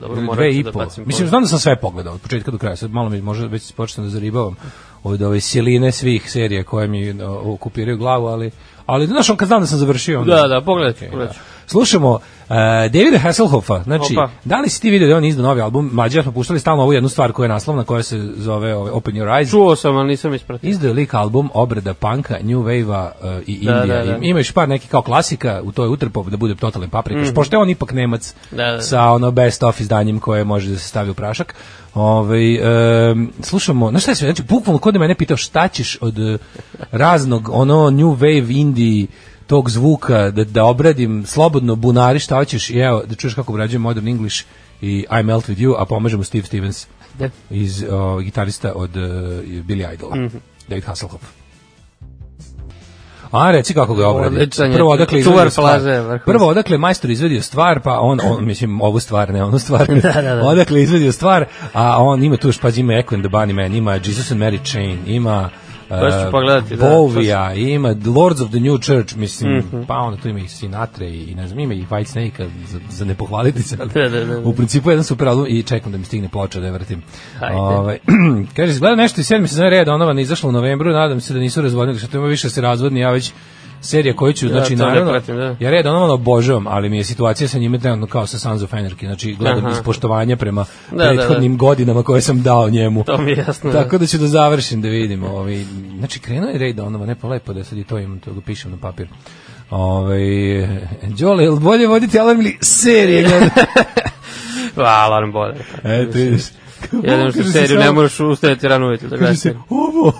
Dobro, 0.00 0.16
ili 0.16 0.26
morat 0.26 0.38
dve 0.38 0.52
ću 0.52 0.58
i 0.58 0.62
da 0.62 0.72
po. 0.72 0.78
bacim 0.78 1.04
Mislim, 1.06 1.28
znam 1.28 1.42
da 1.42 1.48
sam 1.48 1.58
sve 1.58 1.80
pogledao, 1.80 2.14
od 2.14 2.20
početka 2.20 2.50
do 2.50 2.58
kraja, 2.58 2.76
sad 2.76 2.90
malo 2.90 3.08
mi 3.08 3.22
možda 3.22 3.46
već 3.46 3.72
počnem 3.72 4.06
da 4.06 4.10
zaribavam 4.10 4.56
od 5.02 5.22
ove 5.22 5.40
siline 5.40 5.92
svih 5.92 6.30
serija 6.30 6.64
koje 6.64 6.88
mi 6.88 7.14
okupiraju 7.44 7.98
glavu, 7.98 8.26
ali, 8.26 8.50
ali 8.86 9.06
znaš, 9.06 9.30
on 9.30 9.36
kad 9.36 9.48
znam 9.48 9.60
da 9.60 9.66
sam 9.66 9.78
završio, 9.78 10.20
onda... 10.20 10.34
Da, 10.34 10.48
da, 10.48 10.60
pogledat 10.60 10.98
ću, 10.98 11.04
Ok, 11.04 11.10
pogledat 11.10 11.34
ću. 11.34 11.40
Slušamo 11.66 12.10
uh, 12.10 12.20
Davida 12.82 13.18
Hasselhoffa, 13.18 13.82
znači, 13.82 14.12
Opa. 14.12 14.30
da 14.44 14.60
li 14.60 14.68
si 14.68 14.80
ti 14.80 14.90
vidio 14.90 15.08
da 15.08 15.16
on 15.16 15.24
izdao 15.24 15.42
novi 15.42 15.60
album? 15.60 15.98
Ja 16.12 16.22
smo 16.22 16.32
puštali 16.32 16.60
stalno 16.60 16.82
ovu 16.82 16.92
jednu 16.92 17.08
stvar 17.08 17.32
koja 17.32 17.44
je 17.44 17.48
naslovna, 17.48 17.84
koja 17.84 18.02
se 18.02 18.18
zove 18.36 18.74
ove, 18.74 18.90
Open 18.90 19.14
Your 19.14 19.28
Eyes. 19.28 19.50
Čuo 19.50 19.76
sam, 19.76 19.96
ali 19.96 20.08
nisam 20.08 20.34
ispratio. 20.34 20.68
Izdao 20.70 20.88
je 20.88 20.94
lik 20.94 21.14
album 21.14 21.50
obrada 21.54 21.94
panka, 21.94 22.36
New 22.42 22.58
Wave-a 22.58 23.12
uh, 23.20 23.42
i 23.46 23.64
Da, 23.64 23.72
Indija. 23.72 24.04
da, 24.04 24.12
da. 24.12 24.18
Ima 24.20 24.38
još 24.40 24.52
par 24.52 24.68
nekih 24.68 24.90
kao 24.90 25.02
klasika, 25.02 25.60
u 25.64 25.72
to 25.72 25.82
je 25.82 25.88
utrpao 25.88 26.22
da 26.22 26.36
bude 26.36 26.54
totalni 26.54 26.88
paprikaš, 26.88 27.34
pošto 27.34 27.56
je 27.56 27.60
on 27.60 27.70
ipak 27.70 27.92
Nemac 27.92 28.34
Mhm. 28.48 28.56
Da, 28.56 28.64
da. 28.72 28.80
sa 28.82 29.02
ono 29.02 29.30
best 29.30 29.62
of 29.62 29.80
izdanjem 29.80 30.20
koje 30.20 30.44
može 30.44 30.70
da 30.70 30.78
se 30.78 30.88
stavi 30.88 31.10
u 31.10 31.14
prašak. 31.14 31.54
Ovaj 31.94 32.54
em, 33.10 33.30
slušamo, 33.40 33.90
znaš 33.90 34.02
šta 34.02 34.10
je 34.10 34.14
sve, 34.14 34.26
znači 34.28 34.42
bukvalno 34.42 34.78
kod 34.78 34.96
mene 34.96 35.14
pitao 35.14 35.36
šta 35.36 35.68
ćeš 35.68 35.98
od 36.00 36.18
eh, 36.18 36.38
raznog 36.92 37.48
ono 37.52 37.90
new 37.90 38.16
wave 38.16 38.56
indie 38.60 39.06
tog 39.46 39.70
zvuka 39.70 40.30
da, 40.30 40.44
da 40.44 40.64
obradim 40.64 41.26
slobodno 41.26 41.74
bunari 41.74 42.18
šta 42.18 42.34
hoćeš 42.36 42.70
i 42.70 42.78
evo 42.78 43.02
da 43.06 43.14
čuješ 43.14 43.34
kako 43.34 43.52
obrađujem 43.52 43.82
modern 43.82 44.08
English 44.08 44.44
i 44.80 45.06
I 45.20 45.22
melt 45.22 45.48
with 45.48 45.58
you 45.58 45.74
a 45.78 45.84
pomažemo 45.84 46.24
Steve 46.24 46.44
Stevens 46.44 46.86
Ajde. 47.14 47.30
iz 47.50 47.84
o, 47.90 48.18
gitarista 48.18 48.72
od 48.74 48.96
uh, 48.96 49.02
Billy 49.66 49.94
Idol, 49.94 50.10
Mhm. 50.10 50.36
David 50.68 50.84
Hasselhoff. 50.84 51.24
A 53.30 53.50
reci 53.50 53.74
kako 53.74 53.94
ga 53.94 54.08
obradi. 54.08 54.48
Prvo 54.74 54.90
odakle 54.90 55.18
izvedio 55.18 55.50
stvar. 55.50 55.80
plaže. 55.80 56.18
Prvo 56.24 56.46
odakle 56.46 56.78
majstor 56.78 57.10
izvedio 57.10 57.42
stvar, 57.42 57.80
pa 57.80 58.00
on, 58.00 58.20
on 58.24 58.44
mislim 58.44 58.80
ovu 58.80 59.00
stvar, 59.00 59.32
ne 59.32 59.44
onu 59.44 59.58
stvar. 59.58 59.86
Da, 60.02 60.12
da, 60.12 60.34
da. 60.34 60.42
Odakle 60.42 60.82
izvedio 60.82 61.12
stvar, 61.12 61.44
a 61.72 62.02
on 62.02 62.22
ima 62.22 62.36
tu 62.36 62.48
još 62.48 62.58
pa 62.58 62.68
ima 62.70 62.94
Echo 62.94 63.14
and 63.14 63.24
the 63.24 63.30
Bunny 63.30 63.52
Man, 63.52 63.74
ima 63.74 63.92
Jesus 63.94 64.30
and 64.30 64.40
Mary 64.40 64.70
Chain, 64.70 64.98
ima 65.06 65.50
To 65.88 66.10
ću 66.10 66.26
uh, 66.26 66.30
pogledati, 66.30 66.76
da. 66.76 66.88
Bovija, 66.90 67.54
ima 67.54 67.94
Lords 68.16 68.40
of 68.40 68.48
the 68.50 68.60
New 68.60 68.78
Church, 68.78 69.16
mislim, 69.16 69.56
Mhm. 69.58 69.82
pa 69.88 69.94
onda 69.94 70.22
tu 70.22 70.28
ima 70.28 70.38
i 70.38 70.48
Sinatra 70.48 71.06
i, 71.06 71.24
i 71.24 71.34
ne 71.34 71.46
znam, 71.48 71.58
ima 71.60 71.74
i 71.74 71.84
White 71.90 72.04
Snake 72.04 72.48
za, 72.68 72.80
za 72.90 73.04
ne 73.04 73.14
pohvaliti 73.14 73.62
se. 73.62 73.76
Da, 73.76 73.84
da, 73.84 74.08
da, 74.08 74.24
da. 74.24 74.48
U 74.48 74.52
principu 74.52 74.90
jedan 74.90 75.04
super 75.04 75.28
album 75.28 75.46
i 75.48 75.62
čekam 75.62 75.92
da 75.92 75.98
mi 75.98 76.04
stigne 76.04 76.28
ploča 76.28 76.60
da 76.60 76.66
je. 76.66 76.72
Ajde. 77.40 77.56
Ovaj, 77.56 77.98
kaže, 78.56 78.72
izgleda 78.72 78.96
nešto 78.96 79.20
iz 79.20 79.26
sedmi 79.26 79.48
sezone 79.48 79.70
Red 79.70 79.86
Donovan 79.86 80.18
izašlo 80.18 80.48
u 80.48 80.52
novembru, 80.52 80.92
nadam 80.92 81.20
se 81.20 81.34
da 81.34 81.40
nisu 81.40 81.62
razvodnili, 81.62 81.98
što 81.98 82.18
ima 82.18 82.26
više 82.26 82.46
da 82.46 82.50
se 82.50 82.60
razvodni, 82.60 83.00
ja 83.00 83.10
već 83.10 83.32
serija 83.80 84.16
koju 84.16 84.32
ću, 84.32 84.48
znači, 84.48 84.76
naravno, 84.76 85.10
pratim, 85.10 85.36
da. 85.36 85.56
ja 85.60 85.70
Red 85.70 85.84
Donovan 85.84 86.10
obožavam, 86.10 86.66
ali 86.66 86.88
mi 86.88 86.96
je 86.96 87.04
situacija 87.04 87.48
sa 87.48 87.58
njime 87.58 87.78
trenutno 87.78 88.06
kao 88.06 88.26
sa 88.26 88.38
Sons 88.38 88.62
of 88.62 88.72
Anarchy, 88.72 89.06
znači 89.06 89.34
gledam 89.34 89.66
Aha. 89.66 89.76
iz 89.76 89.82
poštovanja 89.84 90.36
prema 90.36 90.64
Da, 90.90 90.96
da, 90.96 91.04
da. 91.04 91.08
prethodnim 91.10 91.56
godinama 91.58 92.02
koje 92.02 92.20
sam 92.20 92.42
dao 92.42 92.70
njemu. 92.70 93.04
To 93.04 93.18
mi 93.18 93.30
je 93.30 93.36
jasno. 93.46 93.72
da. 93.72 93.82
Tako 93.82 93.98
da 93.98 94.06
ću 94.06 94.18
da 94.18 94.26
završim 94.26 94.82
da 94.82 94.88
vidim. 94.88 95.24
Ovaj, 95.24 95.64
znači, 95.98 96.20
krenuo 96.20 96.50
je 96.50 96.58
Ray 96.58 96.72
Donovan, 96.72 97.08
ne 97.08 97.14
pa 97.14 97.28
lepo 97.28 97.52
da 97.52 97.64
sad 97.64 97.78
i 97.78 97.84
to 97.84 97.98
imam, 97.98 98.18
to 98.18 98.32
ga 98.32 98.40
pišem 98.40 98.70
na 98.70 98.76
papir. 98.76 99.08
Ovaj, 99.70 100.20
Đole, 101.02 101.44
je 101.44 101.50
li 101.50 101.60
bolje 101.60 101.86
voditi 101.86 102.18
alarm 102.18 102.40
ili 102.40 102.58
serije 102.60 103.22
gledati? 103.22 103.60
Hvala, 104.74 105.14
Alan 105.14 105.32
Boder. 105.32 105.62
Eto, 105.84 106.18
vidiš. 106.18 106.42
Jedino 106.92 107.30
što 107.30 107.42
seriju 107.44 107.78
ne 107.78 107.92
možeš 107.92 108.20
ustajati 108.20 108.68
rano 108.68 108.86
ujutro 108.86 109.08
da 109.08 109.16
Kaže 109.16 109.36
se, 109.36 109.56
ovo, 109.68 110.12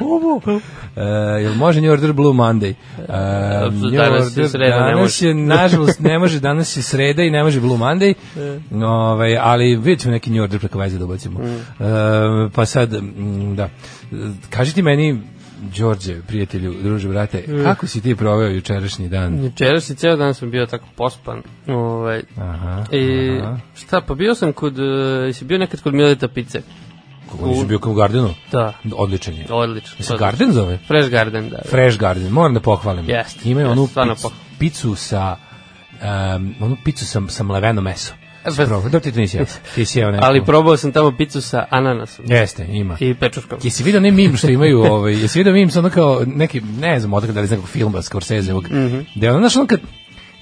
ovo. 0.00 0.40
E, 0.96 1.02
jel 1.42 1.54
može 1.54 1.80
New 1.80 1.92
Order 1.92 2.12
Blue 2.12 2.32
Monday? 2.32 2.74
E, 2.98 3.70
New 3.72 3.90
danas 3.90 4.36
je 4.36 4.48
sreda, 4.48 4.74
ne 4.76 4.92
danas 4.92 5.00
može. 5.00 5.28
je, 5.28 5.34
nažalost, 5.34 6.00
ne 6.00 6.18
može, 6.18 6.40
danas 6.40 6.76
je 6.76 6.82
sreda 6.82 7.22
i 7.22 7.30
ne 7.30 7.42
može 7.42 7.60
Blue 7.60 7.78
Monday, 7.78 8.14
ovaj, 8.84 9.36
ali 9.38 9.76
vidjet 9.76 10.00
ćemo 10.00 10.12
neki 10.12 10.30
New 10.30 10.42
Order 10.42 10.60
preko 10.60 10.78
veze 10.78 10.98
da 10.98 11.04
ubacimo. 11.04 11.38
Mm. 11.38 11.84
E, 11.84 12.48
pa 12.54 12.66
sad, 12.66 12.90
da, 13.54 13.68
kaži 14.50 14.74
ti 14.74 14.82
meni, 14.82 15.20
Đorđe, 15.78 16.22
prijatelju, 16.22 16.74
druže, 16.82 17.08
brate, 17.08 17.44
Mm. 17.48 17.62
kako 17.64 17.86
si 17.86 18.00
ti 18.00 18.16
proveo 18.16 18.48
jučerašnji 18.48 19.08
dan? 19.08 19.44
Jučeras 19.44 19.90
i 19.90 19.94
ceo 19.94 20.16
dan 20.16 20.34
sam 20.34 20.50
bio 20.50 20.66
tako 20.66 20.84
pospan. 20.96 21.42
Ovaj, 21.68 22.22
Aha, 22.36 22.84
I 22.92 23.30
aha. 23.42 23.56
šta, 23.74 24.00
pa 24.00 24.14
bio 24.14 24.34
sam 24.34 24.52
kod, 24.52 24.78
uh, 24.78 24.86
jesi 25.26 25.44
bio 25.44 25.58
nekad 25.58 25.80
kod 25.80 25.94
Mileta 25.94 26.28
Pice? 26.28 26.62
Kako 27.32 27.46
nisi 27.46 27.66
bio 27.66 27.78
kao 27.78 27.92
u 27.92 27.94
Gardenu? 27.94 28.34
Da, 28.52 28.72
Odličan 28.96 29.34
je. 29.34 29.46
Se 29.46 29.52
odlično. 29.52 30.16
Garden 30.16 30.52
zove? 30.52 30.78
Fresh 30.88 31.10
Garden, 31.10 31.48
da. 31.48 31.56
da. 31.56 31.62
Fresh 31.70 31.98
Garden, 31.98 32.32
moram 32.32 32.54
da 32.54 32.60
pohvalim. 32.60 33.10
Jeste, 33.10 33.50
Imaju 33.50 33.70
onu 33.70 33.86
picu, 33.86 34.30
picu 34.58 34.94
sa 34.94 35.36
um, 36.36 36.54
onu 36.60 36.76
picu 36.84 37.06
sa, 37.06 37.20
sa 37.28 37.42
mleveno 37.42 37.80
meso. 37.82 38.14
E, 38.44 38.50
Pa, 38.56 38.88
da 38.88 39.00
ti 39.00 39.12
to 39.12 39.20
nisi 39.20 39.36
jeo. 39.36 39.46
Ti 39.74 39.84
si 39.84 39.98
jeo. 39.98 40.18
Ali 40.20 40.44
probao 40.44 40.76
sam 40.76 40.92
tamo 40.92 41.16
picu 41.16 41.40
sa 41.40 41.64
ananasom 41.70 42.24
Jeste, 42.28 42.66
ima. 42.70 42.96
i 43.00 43.14
pečurkom. 43.14 43.58
Jesi 43.62 43.82
vidio 43.82 44.00
ne 44.00 44.10
mim 44.10 44.36
što 44.36 44.48
imaju, 44.48 44.80
ovaj, 44.80 45.12
jesi 45.12 45.38
vidio 45.38 45.52
mim 45.52 45.70
sa 45.70 45.78
ono 45.78 45.90
kao 45.90 46.22
neki, 46.26 46.60
ne 46.60 47.00
znam, 47.00 47.12
odakle 47.12 47.34
da 47.34 47.40
li 47.40 47.44
iz 47.44 47.50
nekog 47.50 47.68
filma 47.68 48.02
Scorseseovog, 48.02 48.64
mm. 48.70 48.76
-hmm. 48.76 49.04
da 49.14 49.26
je 49.26 49.32
ono, 49.32 49.40
znaš, 49.40 49.56
ono 49.56 49.66
kad 49.66 49.80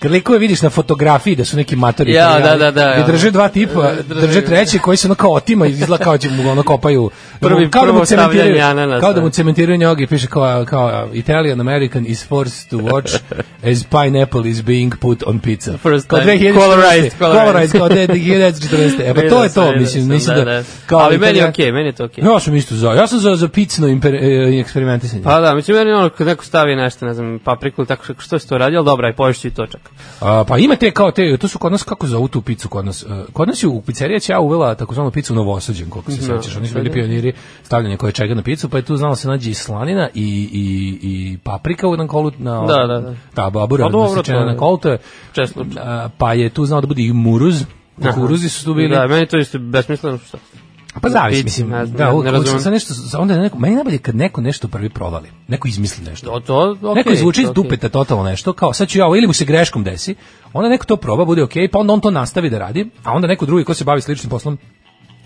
likove 0.05 0.39
vidiš 0.39 0.63
na 0.63 0.71
fotografiji 0.71 1.37
da 1.37 1.45
su 1.45 1.57
neki 1.57 1.77
matori 1.77 2.13
Ja, 2.13 2.39
da, 2.39 2.57
da, 2.57 2.71
da, 2.71 2.95
i 2.97 3.13
drže 3.13 3.31
dva 3.31 3.49
tipa 3.49 3.93
Drže- 4.09 4.21
drže 4.21 4.41
treći 4.43 4.79
koji 4.79 4.97
se 4.97 5.07
ono 5.07 5.15
kao 5.15 5.33
otima 5.33 5.67
i 5.67 5.71
izgleda 5.71 6.05
kao 6.05 6.19
će 6.19 6.31
mu 6.31 6.51
ono 6.51 6.63
kopaju 6.63 7.11
Prvi- 7.41 7.71
kao 7.71 7.87
da 7.87 7.93
mu 7.93 8.05
cementiraju 8.05 8.63
ananasa. 8.63 9.01
kao 9.01 9.13
da 9.13 9.21
mu 9.21 9.31
cementiraju 9.31 9.79
njog 9.79 10.01
i 10.01 10.07
piše 10.07 10.27
kao, 10.27 10.65
kao 10.65 11.09
Italian 11.13 11.61
American 11.61 12.07
is 12.07 12.29
forced 12.29 12.71
to 12.71 12.77
watch 12.77 13.19
as 13.65 13.85
pineapple 13.85 14.51
is 14.51 14.63
being 14.63 14.95
put 14.97 15.23
on 15.27 15.39
pizza 15.39 15.73
First 15.79 16.09
time. 16.09 16.23
2014. 16.23 16.55
Colorized, 16.55 17.13
colorized. 17.19 17.45
colorized 17.45 17.79
kao 17.79 17.89
da 17.89 17.95
2014 17.95 19.01
e 19.01 19.15
pa 19.15 19.21
to 19.21 19.43
je 19.43 19.53
to 19.53 19.73
mislim 19.73 20.09
mislim 20.09 20.37
da, 20.37 20.63
kao 20.87 21.01
Ali 21.01 21.19
meni 21.19 21.39
je 21.39 21.49
okej, 21.49 21.73
meni 21.73 21.89
je 21.89 21.93
to 21.93 22.05
okej. 22.05 22.25
ja 22.25 22.41
sam 22.41 22.57
isto 22.57 22.75
za, 22.75 22.91
ja 22.91 23.07
sam 23.07 23.19
za, 23.19 23.35
za 23.37 23.49
picno 23.49 23.89
e, 23.89 23.93
eksperimentisanje. 24.61 25.23
Pa 25.23 25.41
da, 25.41 25.55
mislim, 25.55 25.77
meni 25.77 25.93
ono 25.93 26.09
kad 26.09 26.27
neko 26.27 26.45
stavi 26.45 26.77
nešto, 26.77 27.07
ne 27.07 27.15
znam, 27.15 27.39
papriku 27.45 27.81
ili 27.81 27.87
tako 27.89 28.05
što, 28.19 28.39
si 28.39 28.49
to 28.49 28.59
radio, 28.59 28.79
ali 28.79 28.85
dobra, 28.87 29.09
i 29.09 29.13
poješću 29.13 29.49
i 29.49 29.51
to 29.51 29.67
čak. 29.67 29.90
A, 30.21 30.45
pa 30.49 30.59
ima 30.59 30.77
te 30.77 30.91
kao 30.91 31.11
te, 31.11 31.37
to 31.37 31.49
su 31.49 31.59
kod 31.59 31.73
nas, 31.73 31.83
kako 31.83 32.07
zovu 32.07 32.29
tu 32.29 32.43
picu 32.43 32.69
kod 32.69 32.85
nas? 32.85 33.03
E, 33.03 33.07
Kod 33.33 33.49
nas 33.49 33.63
je 33.63 33.69
u 33.69 33.81
pizzerija 33.83 34.21
Ćao 34.21 34.43
uvela 34.43 34.75
takozvanu 34.75 35.11
picu 35.11 35.35
novosađen, 35.35 35.91
koliko 35.91 36.11
se 36.11 36.33
Da. 36.33 36.43
sećaš. 36.43 36.57
Oni 36.57 36.69
su 36.69 36.75
bili 36.75 36.93
pioniri 36.93 37.33
stavljanja 37.63 37.97
koje 37.97 38.13
čega 38.13 38.35
na 38.35 38.43
picu, 38.43 38.69
pa 38.69 38.77
je 38.77 38.83
tu 38.83 38.97
znalo 38.97 39.17
se 39.17 39.29
nađe 39.29 39.51
i 39.51 39.55
slanina 39.55 40.09
i, 40.15 40.49
i, 40.53 40.99
i 41.03 41.39
paprika 41.39 41.89
u 41.89 41.93
jednom 41.93 42.09
kolu. 42.09 42.33
Na, 42.39 42.67
Da, 42.67 42.87
da, 42.87 43.01
da. 43.01 43.15
Ta 43.35 43.51
babura, 43.51 43.85
Pa 43.85 43.91
dobro, 43.91 44.23
to 44.23 44.45
na 44.45 44.57
kolu, 44.57 44.77
to 44.79 44.91
je, 44.91 44.99
Čest 45.33 45.53
slučaj. 45.53 45.83
a, 45.83 46.09
pa 46.19 46.33
je 46.33 46.49
tu 46.49 46.65
znao 46.65 46.81
da 46.81 46.87
bude 46.87 47.03
i 47.03 47.13
muruz, 47.13 47.65
kukuruzi 48.03 48.49
su 48.49 48.65
tu 48.65 48.75
bili. 48.75 48.97
Da, 48.97 49.07
meni 49.07 49.27
to 49.27 49.39
isto 49.39 49.59
besmisleno 49.59 50.19
što. 50.19 50.39
Pa 50.93 51.09
zavisi, 51.09 51.45
Pici, 51.45 51.65
mislim, 51.65 51.87
da, 51.89 52.13
ne- 52.13 52.33
ne 52.33 52.61
sad 52.61 52.73
nešto, 52.73 52.95
onda 53.19 53.35
je 53.35 53.41
neko, 53.41 53.59
meni 53.59 53.73
je 53.73 53.77
najbolje 53.77 53.99
kad 53.99 54.17
neko 54.17 54.41
nešto 54.41 54.69
prvi 54.69 54.89
provali, 54.89 55.29
neko 55.49 55.69
izmisli 55.69 56.05
nešto. 56.05 56.27
To, 56.27 56.41
to, 56.41 56.77
okej. 56.83 56.95
Neko 56.95 57.11
izvuče 57.11 57.43
iz 57.43 57.49
dupeta 57.51 57.89
totalno 57.89 58.25
nešto, 58.25 58.53
kao 58.53 58.73
sad 58.73 58.89
ću 58.89 58.99
ja 58.99 59.07
ovo, 59.07 59.17
ili 59.17 59.27
mu 59.27 59.33
se 59.33 59.45
greškom 59.45 59.85
desi, 59.85 60.15
onda 60.53 60.69
neko 60.69 60.85
to 60.87 60.97
proba, 60.97 61.25
bude 61.25 61.43
okej, 61.43 61.69
pa 61.69 61.79
onda 61.79 61.93
on 61.93 62.01
to 62.01 62.11
nastavi 62.11 62.51
da 62.51 62.59
radi, 62.59 62.91
a 63.05 63.13
onda 63.13 63.29
neko 63.29 63.47
drugi 63.47 63.65
ko 63.65 63.75
se 63.75 63.85
bavi 63.85 64.01
sličnim 64.01 64.31
poslom 64.31 64.59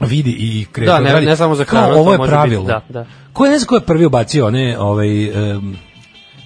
vidi 0.00 0.30
i 0.30 0.66
kreće 0.73 0.87
Da, 0.87 1.00
ne- 1.00 1.12
radi. 1.12 1.26
ne 1.26 1.37
samo 1.37 1.54
za 1.54 1.64
kao, 1.64 1.78
hranu, 1.78 1.94
to 1.94 2.00
ovo 2.00 2.12
je 2.12 2.18
pravilo. 2.18 2.62
biti, 2.62 2.73
da, 2.88 3.00
da. 3.00 3.06
Ko 3.33 3.44
je, 3.44 3.52
ne 3.52 3.59
znam 3.59 3.66
ko 3.66 3.75
je 3.75 3.80
prvi 3.80 4.04
ubacio 4.04 4.47
one, 4.47 4.78
ovaj, 4.78 5.25
em, 5.50 5.76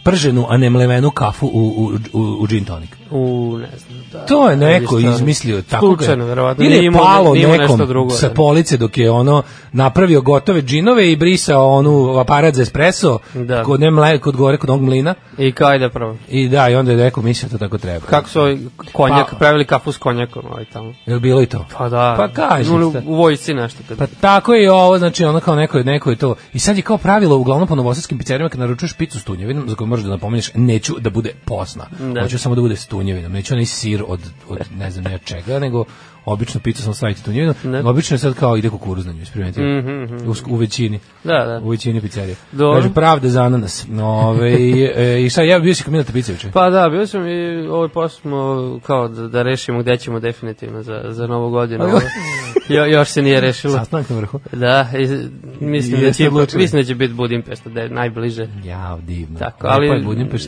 prženu, 0.04 0.46
a 0.48 0.56
ne 0.56 0.70
mlevenu 0.70 1.10
kafu 1.10 1.46
u, 1.46 1.50
u, 1.52 1.90
u, 2.12 2.36
u 2.40 2.46
gin 2.46 2.64
tonic. 2.64 2.90
U, 3.10 3.56
ne 3.58 3.78
znam, 3.78 3.97
da. 3.97 3.97
To 4.28 4.50
je 4.50 4.56
neko 4.56 4.96
Vidiš, 4.96 5.10
to- 5.10 5.14
izmislio 5.14 5.62
tako. 5.62 5.86
Slučajno, 5.86 6.24
verovatno. 6.24 6.64
Ili 6.64 6.84
je 6.84 6.92
palo 6.92 7.34
nešto 7.34 7.48
nekom 7.56 7.86
drugo, 7.86 8.10
sa 8.10 8.28
da. 8.28 8.34
police 8.34 8.76
dok 8.76 8.98
je 8.98 9.10
ono 9.10 9.42
napravio 9.72 10.20
gotove 10.20 10.62
džinove 10.62 11.12
i 11.12 11.16
brisao 11.16 11.68
onu 11.68 12.18
aparat 12.18 12.54
za 12.54 12.62
espresso 12.62 13.18
Da. 13.34 13.62
kod, 13.64 13.80
ne 13.80 13.90
mle, 13.90 14.18
kod 14.18 14.36
gore 14.36 14.56
kod 14.56 14.70
onog 14.70 14.82
mlina. 14.82 15.14
I 15.38 15.52
kao 15.52 15.68
ajde 15.68 15.88
prvo. 15.88 16.16
I 16.28 16.48
da, 16.48 16.68
i 16.68 16.74
onda 16.74 16.90
je 16.92 16.98
rekao, 16.98 17.22
mislim 17.22 17.50
da 17.50 17.58
to 17.58 17.64
tako 17.64 17.78
treba. 17.78 18.06
Kako 18.06 18.28
su 18.28 18.40
ovaj 18.40 18.58
konjak, 18.92 19.30
Pa- 19.30 19.36
pravili 19.36 19.64
kafu 19.64 19.92
s 19.92 19.96
konjakom 19.96 20.42
ovaj 20.50 20.64
tamo. 20.64 20.92
Je 21.06 21.14
li 21.14 21.20
bilo 21.20 21.42
i 21.42 21.46
to? 21.46 21.66
Pa 21.78 21.88
da. 21.88 22.14
Pa 22.16 22.28
kaži 22.28 22.70
U, 22.72 22.92
u 23.06 23.14
vojsci 23.14 23.54
nešto. 23.54 23.78
Kad... 23.88 23.98
Pa 23.98 24.06
tako 24.20 24.54
je 24.54 24.64
i 24.64 24.68
ovo, 24.68 24.98
znači 24.98 25.24
ono 25.24 25.40
kao 25.40 25.54
neko 25.54 25.78
je, 25.78 25.84
neko 25.84 26.10
je 26.10 26.16
to. 26.16 26.34
I 26.52 26.58
sad 26.58 26.76
je 26.76 26.82
kao 26.82 26.98
pravilo 26.98 27.36
uglavnom 27.36 27.68
po 27.68 27.74
novosadskim 27.74 28.18
pizzerijama 28.18 28.48
kad 28.50 28.60
naručuješ 28.60 28.92
picu 28.92 29.18
s 29.20 29.24
tunjevinom, 29.24 29.68
za 29.68 29.74
koju 29.76 29.88
možeš 29.88 30.04
da 30.04 30.10
napomeneš, 30.10 30.50
neću 30.54 30.94
da 31.00 31.10
bude 31.10 31.32
posna. 31.44 31.84
Da. 32.14 32.22
Hoću 32.22 32.38
samo 32.38 32.54
da 32.54 32.60
bude 32.60 32.76
s 32.76 32.86
tunjevinom. 32.86 33.32
Neću 33.32 33.54
onaj 33.54 33.66
sir 33.66 34.02
od, 34.08 34.20
od 34.48 34.58
ne 34.78 34.90
znam 34.90 35.04
ne 35.04 35.18
čega, 35.18 35.58
nego 35.58 35.84
obično 36.24 36.60
picu 36.60 36.82
sam 36.82 36.94
staviti 36.94 37.24
tunjevinu. 37.24 37.54
Ne. 37.64 37.82
Obično 37.84 38.14
je 38.14 38.18
sad 38.18 38.34
kao 38.34 38.56
ide 38.56 38.70
kukuruz 38.70 39.06
na 39.06 39.12
nju, 39.12 39.20
eksperimentirati. 39.20 39.88
Mhm, 39.88 40.28
u, 40.30 40.54
u 40.54 40.56
većini. 40.56 40.98
Da, 41.24 41.44
da. 41.46 41.60
U 41.64 41.70
većini 41.70 42.00
pizzerija. 42.00 42.36
Dobro. 42.52 42.80
Kaže, 42.80 42.94
pravda 42.94 43.28
za 43.28 43.42
ananas. 43.42 43.86
Ove, 44.02 44.52
e, 44.96 45.22
I 45.22 45.30
šta, 45.30 45.42
ja 45.42 45.58
bio 45.58 45.74
si 45.74 45.84
kod 45.84 45.92
Mileta 45.92 46.12
Pice 46.12 46.32
juče. 46.32 46.50
Pa 46.52 46.70
da, 46.70 46.88
bio 46.88 47.06
sam 47.06 47.26
i 47.26 47.68
ovaj 47.68 47.88
posao 47.88 48.20
smo 48.20 48.80
kao 48.86 49.08
da, 49.08 49.28
da 49.28 49.42
rešimo 49.42 49.82
gde 49.82 49.96
ćemo 49.96 50.20
definitivno 50.20 50.82
za, 50.82 51.02
za 51.08 51.26
novu 51.26 51.50
godinu. 51.50 51.84
Jo, 52.68 52.86
još 52.86 53.08
se 53.08 53.22
nije 53.22 53.40
rešilo. 53.40 53.72
Sastanak 53.72 54.10
na 54.10 54.16
vrhu. 54.16 54.40
Da, 54.52 54.86
i, 54.98 55.06
mislim, 55.64 56.00
I 56.00 56.04
da 56.04 56.12
će, 56.12 56.30
mislim 56.54 56.82
da 56.82 56.86
će 56.86 56.94
biti 56.94 57.14
Budimpešta, 57.14 57.70
da 57.70 57.80
je 57.80 57.88
najbliže. 57.88 58.48
Ja, 58.64 58.98
divno. 59.02 59.38
Tako, 59.38 59.66
ali 59.66 59.88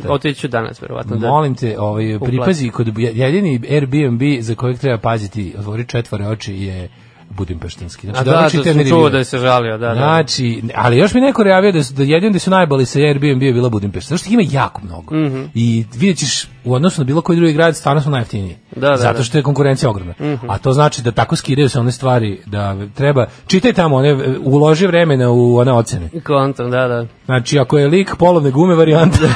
otiću 0.09 0.49
danas, 0.49 0.83
verovatno. 0.83 1.17
Da. 1.17 1.29
Molim 1.29 1.55
te, 1.55 1.79
ovaj, 1.79 2.19
pripazi, 2.25 2.69
kod, 2.69 2.99
jedini 2.99 3.61
Airbnb 3.71 4.21
za 4.41 4.55
kojeg 4.55 4.79
treba 4.79 4.99
paziti, 4.99 5.55
otvori 5.61 5.85
četvore 5.85 6.27
oči 6.27 6.55
je 6.55 6.89
Budimpeštanski. 7.31 8.07
Znači, 8.07 8.21
A 8.21 8.33
da, 8.33 8.49
čite 8.51 8.65
sam 8.65 8.77
mi 8.77 8.89
čuo 8.89 9.11
da 9.11 9.19
je 9.19 9.25
se 9.25 9.39
žalio, 9.39 9.79
da, 9.79 9.89
da. 9.89 9.95
Znači, 9.95 10.63
ali 10.75 10.97
još 10.97 11.15
mi 11.15 11.21
neko 11.21 11.43
rejavio 11.43 11.73
da, 11.73 11.83
su- 11.83 11.95
da 11.95 12.03
jedin 12.03 12.33
da 12.33 12.39
su 12.39 12.51
najbali 12.51 12.87
sa 12.87 12.99
Airbnb 12.99 13.43
je 13.43 13.53
bila 13.53 13.69
Budimpešta. 13.69 14.15
Ih 14.15 14.33
ima 14.33 14.43
jako 14.51 14.81
mnogo. 14.85 15.15
Mhm. 15.17 15.43
I 15.55 15.85
vidjet 15.95 16.19
ćeš, 16.19 16.49
u 16.65 16.75
odnosu 16.75 17.01
na 17.01 17.05
bilo 17.05 17.21
koji 17.21 17.37
drugi 17.37 17.53
grad, 17.53 17.77
stvarno 17.77 18.03
su 18.03 18.11
najjeftiniji. 18.11 18.57
Da, 18.77 18.89
da, 18.89 18.97
Zato 18.97 19.19
da. 19.19 19.25
Što 19.25 19.39
je 19.39 19.43
konkurencija 19.43 19.91
ogromna. 19.91 20.15
A 20.49 20.59
to 20.59 20.73
znači 20.73 21.03
da 21.03 21.11
tako 21.13 21.37
skidaju 21.37 21.69
se 21.69 21.81
one 21.81 21.93
stvari, 21.93 22.41
da 22.47 22.77
treba, 22.95 23.27
čitaj 23.47 23.73
tamo, 23.73 23.97
one, 23.97 24.39
uloži 24.39 24.87
vremena 24.87 25.31
u 25.31 25.57
one 25.57 25.73
ocene. 25.73 26.09
Kontam, 26.27 26.71
da, 26.71 26.89
da. 26.89 27.07
Znači, 27.25 27.59
ako 27.59 27.79
je 27.79 27.89
lik 27.89 28.17
polovne 28.19 28.51
gume 28.51 28.75
varijanta, 28.75 29.19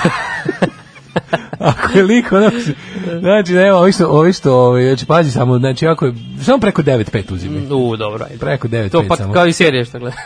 ako 1.70 1.98
je 1.98 2.04
lik 2.04 2.32
ono, 2.32 2.50
Znači, 3.20 3.52
ne, 3.52 3.72
ovi 3.72 3.92
što, 3.92 4.08
ovi 4.08 4.32
što, 4.32 4.54
ovi, 4.54 4.86
znači, 4.86 5.06
pazi 5.06 5.30
samo, 5.30 5.58
znači, 5.58 5.86
ako 5.86 6.06
je, 6.06 6.14
samo 6.42 6.58
preko 6.58 6.82
9-5 6.82 7.34
uzimi. 7.34 7.66
U, 7.70 7.96
dobro, 7.96 8.24
ajde. 8.24 8.38
Preko 8.38 8.68
9-5 8.68 8.90
To 8.90 9.04
pa 9.08 9.16
samo. 9.16 9.32
kao 9.32 9.46
i 9.46 9.52
serije 9.52 9.84
što 9.84 9.98
gleda. 9.98 10.16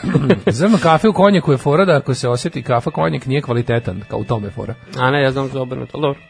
Znam 0.51 0.79
kafe 0.79 1.09
u 1.09 1.13
konjaku 1.13 1.53
je 1.53 1.59
fora 1.59 1.85
da 1.85 1.97
ako 1.97 2.15
se 2.15 2.29
osjeti 2.29 2.63
kafa 2.63 2.91
konjak 2.91 3.27
nije 3.27 3.43
kvalitetan, 3.43 4.03
kao 4.09 4.19
u 4.19 4.25
tome 4.25 4.51
fora. 4.51 4.75
A 4.97 5.11
ne, 5.11 5.23
ja 5.23 5.33
znam 5.33 5.49
za 5.49 5.61
obrnuto, 5.61 5.91
ali 5.95 6.03
dobro. 6.03 6.21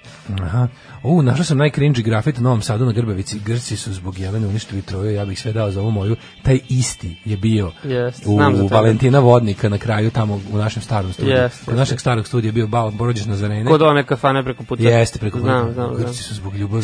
Aha. 0.44 0.68
U, 1.02 1.22
našao 1.22 1.44
sam 1.44 1.58
najcringy 1.58 2.02
grafit 2.02 2.38
u 2.38 2.42
Novom 2.42 2.62
Sadu 2.62 2.84
na 2.84 2.92
Grbavici. 2.92 3.40
Grci 3.44 3.76
su 3.76 3.92
zbog 3.92 4.18
Jelene 4.18 4.46
uništili 4.46 4.82
troje, 4.82 5.14
ja 5.14 5.24
bih 5.24 5.40
sve 5.40 5.52
dao 5.52 5.70
za 5.70 5.80
ovu 5.80 5.90
moju. 5.90 6.16
Taj 6.42 6.58
isti 6.68 7.16
je 7.24 7.36
bio 7.36 7.72
Jeste, 7.84 8.28
u 8.28 8.32
znam 8.32 8.56
za 8.56 8.62
tebe. 8.62 8.74
Valentina 8.74 9.18
Vodnika 9.18 9.68
na 9.68 9.78
kraju 9.78 10.10
tamo 10.10 10.40
u 10.52 10.56
našem 10.56 10.82
starom 10.82 11.12
studiju. 11.12 11.36
Jeste, 11.36 11.64
Kod 11.64 11.76
našeg 11.76 12.00
starog 12.00 12.26
studija 12.26 12.48
je 12.48 12.52
bio 12.52 12.66
Bal 12.66 12.90
Borođeš 12.90 13.26
na 13.26 13.36
Zarene. 13.36 13.70
Kod 13.70 13.82
one 13.82 14.04
kafane 14.04 14.44
preko 14.44 14.64
puta. 14.68 14.82
Jeste, 14.82 15.18
preko 15.18 15.38
Znam, 15.38 15.72
znam, 15.72 15.94
znam. 15.94 16.04
Grci 16.04 16.22
su 16.22 16.34
zbog 16.34 16.56
ljubavi, 16.56 16.82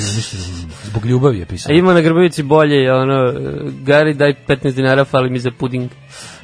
zbog 0.85 1.05
ljubavi 1.07 1.39
je 1.39 1.43
A 1.43 1.47
pisao. 1.47 1.73
ima 1.73 1.95
na 1.95 2.01
Grbavici 2.01 2.43
bolje, 2.43 2.93
ono, 2.93 3.33
Gari 3.83 4.15
daj 4.15 4.35
15 4.49 4.75
dinara, 4.75 5.05
fali 5.05 5.31
mi 5.31 5.39
za 5.39 5.51
puding. 5.51 5.91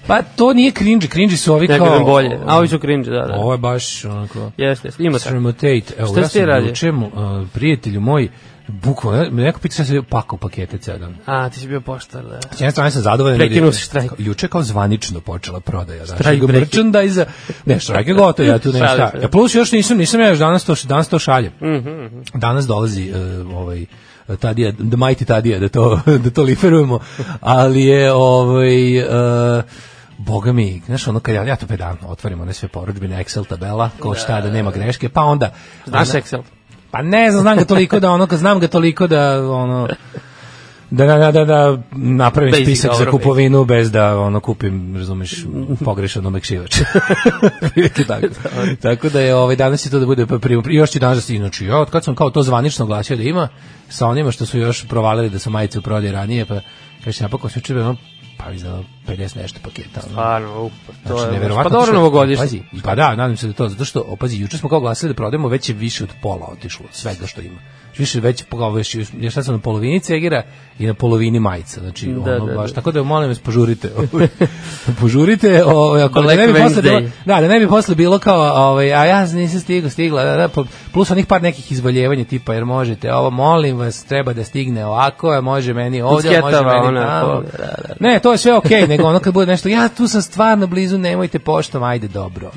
Pa 0.06 0.22
to 0.22 0.52
nije 0.52 0.72
cringy, 0.72 1.08
cringy 1.14 1.36
su 1.36 1.54
ovi 1.54 1.66
kao... 1.66 1.78
kažem 1.78 2.04
bolje. 2.04 2.38
A 2.46 2.58
ovi 2.58 2.68
su 2.68 2.78
cringe, 2.78 3.10
da, 3.10 3.26
da. 3.26 3.34
Ovo 3.34 3.52
je 3.52 3.58
baš 3.58 4.04
onako... 4.04 4.50
Jeste, 4.56 4.88
jeste, 4.88 5.02
ima 5.02 5.18
tako. 5.18 5.28
Sramotate. 5.28 5.94
Evo, 5.98 6.08
Šta 6.08 6.20
ja 6.20 6.74
sam 6.74 6.94
mu, 6.94 7.06
uh, 7.06 7.48
prijatelju 7.54 8.00
moj, 8.00 8.28
bukvalno, 8.72 9.24
neko 9.32 9.60
pita 9.60 9.74
šta 9.74 9.84
se 9.84 10.02
pakao 10.02 10.38
pakete 10.38 10.78
ceo 10.78 10.98
dan. 10.98 11.16
A, 11.26 11.48
ti 11.48 11.60
si 11.60 11.68
bio 11.68 11.80
poštar, 11.80 12.22
da. 12.24 12.40
S 12.48 12.60
jedne 12.60 12.70
strane 12.70 12.90
sam 12.90 13.02
zadovoljan. 13.02 13.40
je- 13.40 13.46
Prekinuo 13.46 13.72
si 13.72 13.82
štrajk. 13.82 14.12
Juče 14.18 14.48
kao 14.48 14.62
zvanično 14.62 15.20
počela 15.20 15.60
prodaja. 15.60 16.06
Znači, 16.06 16.22
Štrajk 16.22 16.42
merchandise 16.42 17.26
Ne, 17.66 17.80
štrajk 17.80 18.08
je 18.08 18.14
gotov, 18.14 18.46
ja 18.46 18.58
tu 18.58 18.68
nešto. 18.68 18.96
se. 19.10 19.18
Ja 19.22 19.28
plus 19.28 19.54
još 19.54 19.72
nisam, 19.72 19.98
nisam 19.98 20.20
ja 20.20 20.28
još 20.28 20.38
danas 20.38 20.64
to, 20.64 20.74
danas 20.84 21.08
to 21.08 21.18
šaljem. 21.18 21.52
Mhm, 21.62 22.06
Danas 22.34 22.66
dolazi 22.66 23.12
uh, 23.42 23.56
ovaj 23.56 23.86
Tadija, 24.40 24.72
the 24.72 24.96
mighty 24.96 25.24
Tadija, 25.24 25.58
da 25.58 25.68
to, 25.68 26.00
da 26.24 26.30
to 26.30 26.42
liferujemo, 26.42 26.98
ali 27.40 27.82
je 27.82 28.12
ovaj, 28.12 28.98
uh, 28.98 29.62
Boga 30.18 30.52
mi, 30.52 30.82
znaš 30.86 31.08
ono 31.08 31.20
kad 31.20 31.34
ja, 31.34 31.44
ja 31.44 31.56
to 31.56 31.66
pedantno 31.66 32.08
otvorim 32.08 32.40
one 32.40 32.52
sve 32.52 32.68
poručbine 32.68 33.24
Excel 33.24 33.46
tabela, 33.46 33.90
ko 33.98 34.14
šta 34.14 34.40
da 34.40 34.50
nema 34.50 34.70
greške, 34.70 35.08
pa 35.08 35.22
onda 35.22 35.52
Znaš 35.86 36.08
Excel? 36.08 36.42
Pa 36.90 37.02
ne 37.02 37.30
znam, 37.30 37.42
znam 37.42 37.56
ga 37.56 37.64
toliko 37.64 38.00
da 38.00 38.10
ono, 38.10 38.26
kad 38.26 38.38
znam 38.38 38.60
ga 38.60 38.68
toliko 38.68 39.06
da 39.06 39.52
ono 39.52 39.88
da, 40.90 41.06
da, 41.06 41.32
da, 41.32 41.44
da 41.44 41.78
napravim 41.92 42.50
Basic, 42.50 42.66
spisak 42.66 42.90
za 42.98 43.10
kupovinu 43.10 43.64
bez 43.64 43.90
da 43.90 44.18
ono 44.18 44.40
kupim, 44.40 44.96
razumeš, 44.96 45.44
pogrešan 45.84 46.26
omekšivač. 46.26 46.76
Tako. 48.08 48.26
tako 48.82 49.08
da 49.08 49.20
je 49.20 49.34
ovaj 49.34 49.56
danas 49.56 49.86
je 49.86 49.90
to 49.90 49.98
da 49.98 50.06
bude 50.06 50.26
pa 50.26 50.38
primo. 50.38 50.62
I 50.70 50.74
još 50.74 50.90
ću 50.90 50.98
danas 50.98 51.28
da. 51.28 51.36
Znači, 51.36 51.66
ja, 51.66 51.78
od 51.78 51.90
kad 51.90 52.04
sam 52.04 52.14
kao 52.14 52.30
to 52.30 52.42
zvanično 52.42 52.86
glasio 52.86 53.16
da 53.16 53.22
ima, 53.22 53.48
sa 53.88 54.06
onima 54.06 54.30
što 54.30 54.46
su 54.46 54.58
još 54.58 54.88
provalili 54.88 55.30
da 55.30 55.38
su 55.38 55.50
majice 55.50 55.78
u 55.78 55.82
prodaji 55.82 56.12
ranije, 56.12 56.46
pa 56.46 56.60
kaže 57.04 57.22
napokon 57.22 57.50
se 57.50 57.60
čuje 57.60 57.82
ono, 57.82 57.96
pa 58.38 58.52
izdano 58.52 58.84
50 59.10 59.36
nešto 59.36 59.58
paketa. 59.64 60.00
Stvarno, 60.00 60.62
u, 60.62 60.70
pa 60.86 61.08
to 61.08 61.18
Znači, 61.18 61.34
je... 61.34 61.50
Pa 61.62 61.68
dobro 61.68 61.92
novogodišnje. 61.92 62.42
Pazi, 62.42 62.60
pa 62.84 62.94
da, 62.94 63.14
nadam 63.16 63.36
se 63.36 63.46
da 63.46 63.52
to, 63.52 63.68
zato 63.68 63.84
što, 63.84 64.00
o, 64.08 64.16
pazi, 64.16 64.40
juče 64.40 64.58
smo 64.58 64.68
kao 64.68 64.80
glasili 64.80 65.12
da 65.12 65.16
prodajemo, 65.16 65.48
već 65.48 65.68
je 65.68 65.74
više 65.74 66.04
od 66.04 66.10
pola 66.22 66.48
otišlo, 66.52 66.86
svega 66.92 67.26
što 67.26 67.40
ima. 67.40 67.58
Više 67.98 68.20
već, 68.20 68.44
kao, 68.50 68.70
već, 68.70 68.94
još 69.12 69.34
sad 69.34 69.44
sam 69.44 69.54
na 69.54 69.60
polovini 69.60 70.00
cegira 70.00 70.42
i 70.78 70.86
na 70.86 70.94
polovini 70.94 71.40
majica, 71.40 71.80
znači, 71.80 72.06
Da, 72.06 72.36
ono, 72.36 72.46
da, 72.46 72.54
baš, 72.54 72.70
da. 72.70 72.74
tako 72.74 72.92
da 72.92 73.02
molim 73.02 73.28
vas, 73.28 73.38
požurite. 73.38 73.90
požurite, 75.00 75.64
ovaj, 75.64 76.02
ako 76.02 76.22
da 76.22 76.34
ne 76.34 76.46
bi 76.46 76.52
posle 76.52 76.82
bilo, 76.82 76.98
Wednesday. 76.98 77.10
da, 77.24 77.40
da 77.40 77.48
ne 77.48 77.60
bi 77.60 77.68
posle 77.68 77.94
bilo 77.94 78.18
kao, 78.18 78.68
ovaj, 78.70 78.94
a 78.94 79.04
ja 79.04 79.26
nisam 79.26 79.60
stigla, 79.60 79.90
stigla, 79.90 80.24
da, 80.24 80.36
da, 80.36 80.48
pa- 80.48 80.64
plus 80.92 81.10
onih 81.10 81.26
par 81.26 81.42
nekih 81.42 81.72
izvoljevanja 81.72 82.24
tipa, 82.24 82.54
jer 82.54 82.64
možete, 82.64 83.14
ovo, 83.14 83.30
molim 83.30 83.78
vas, 83.78 84.04
treba 84.04 84.32
da 84.32 84.44
stigne 84.44 84.86
ovako, 84.86 85.30
a 85.30 85.40
može 85.40 85.74
meni 85.74 86.02
ovdje, 86.02 86.40
može 86.40 86.56
meni 86.56 86.86
ona, 86.86 87.20
tamo. 87.20 87.42
da, 87.58 87.58
da. 87.88 87.94
Ne, 88.00 88.18
to 88.20 88.32
je 88.32 88.38
sve 88.38 88.54
okej, 88.56 88.86
nego 89.00 89.08
ono 89.08 89.20
kad 89.20 89.34
bude 89.34 89.46
nešto, 89.46 89.68
ja 89.68 89.88
tu 89.88 90.08
sam 90.08 90.22
stvarno 90.22 90.66
blizu, 90.66 90.98
nemojte 90.98 91.38
poštom, 91.38 91.82
ajde 91.82 92.08
dobro. 92.08 92.50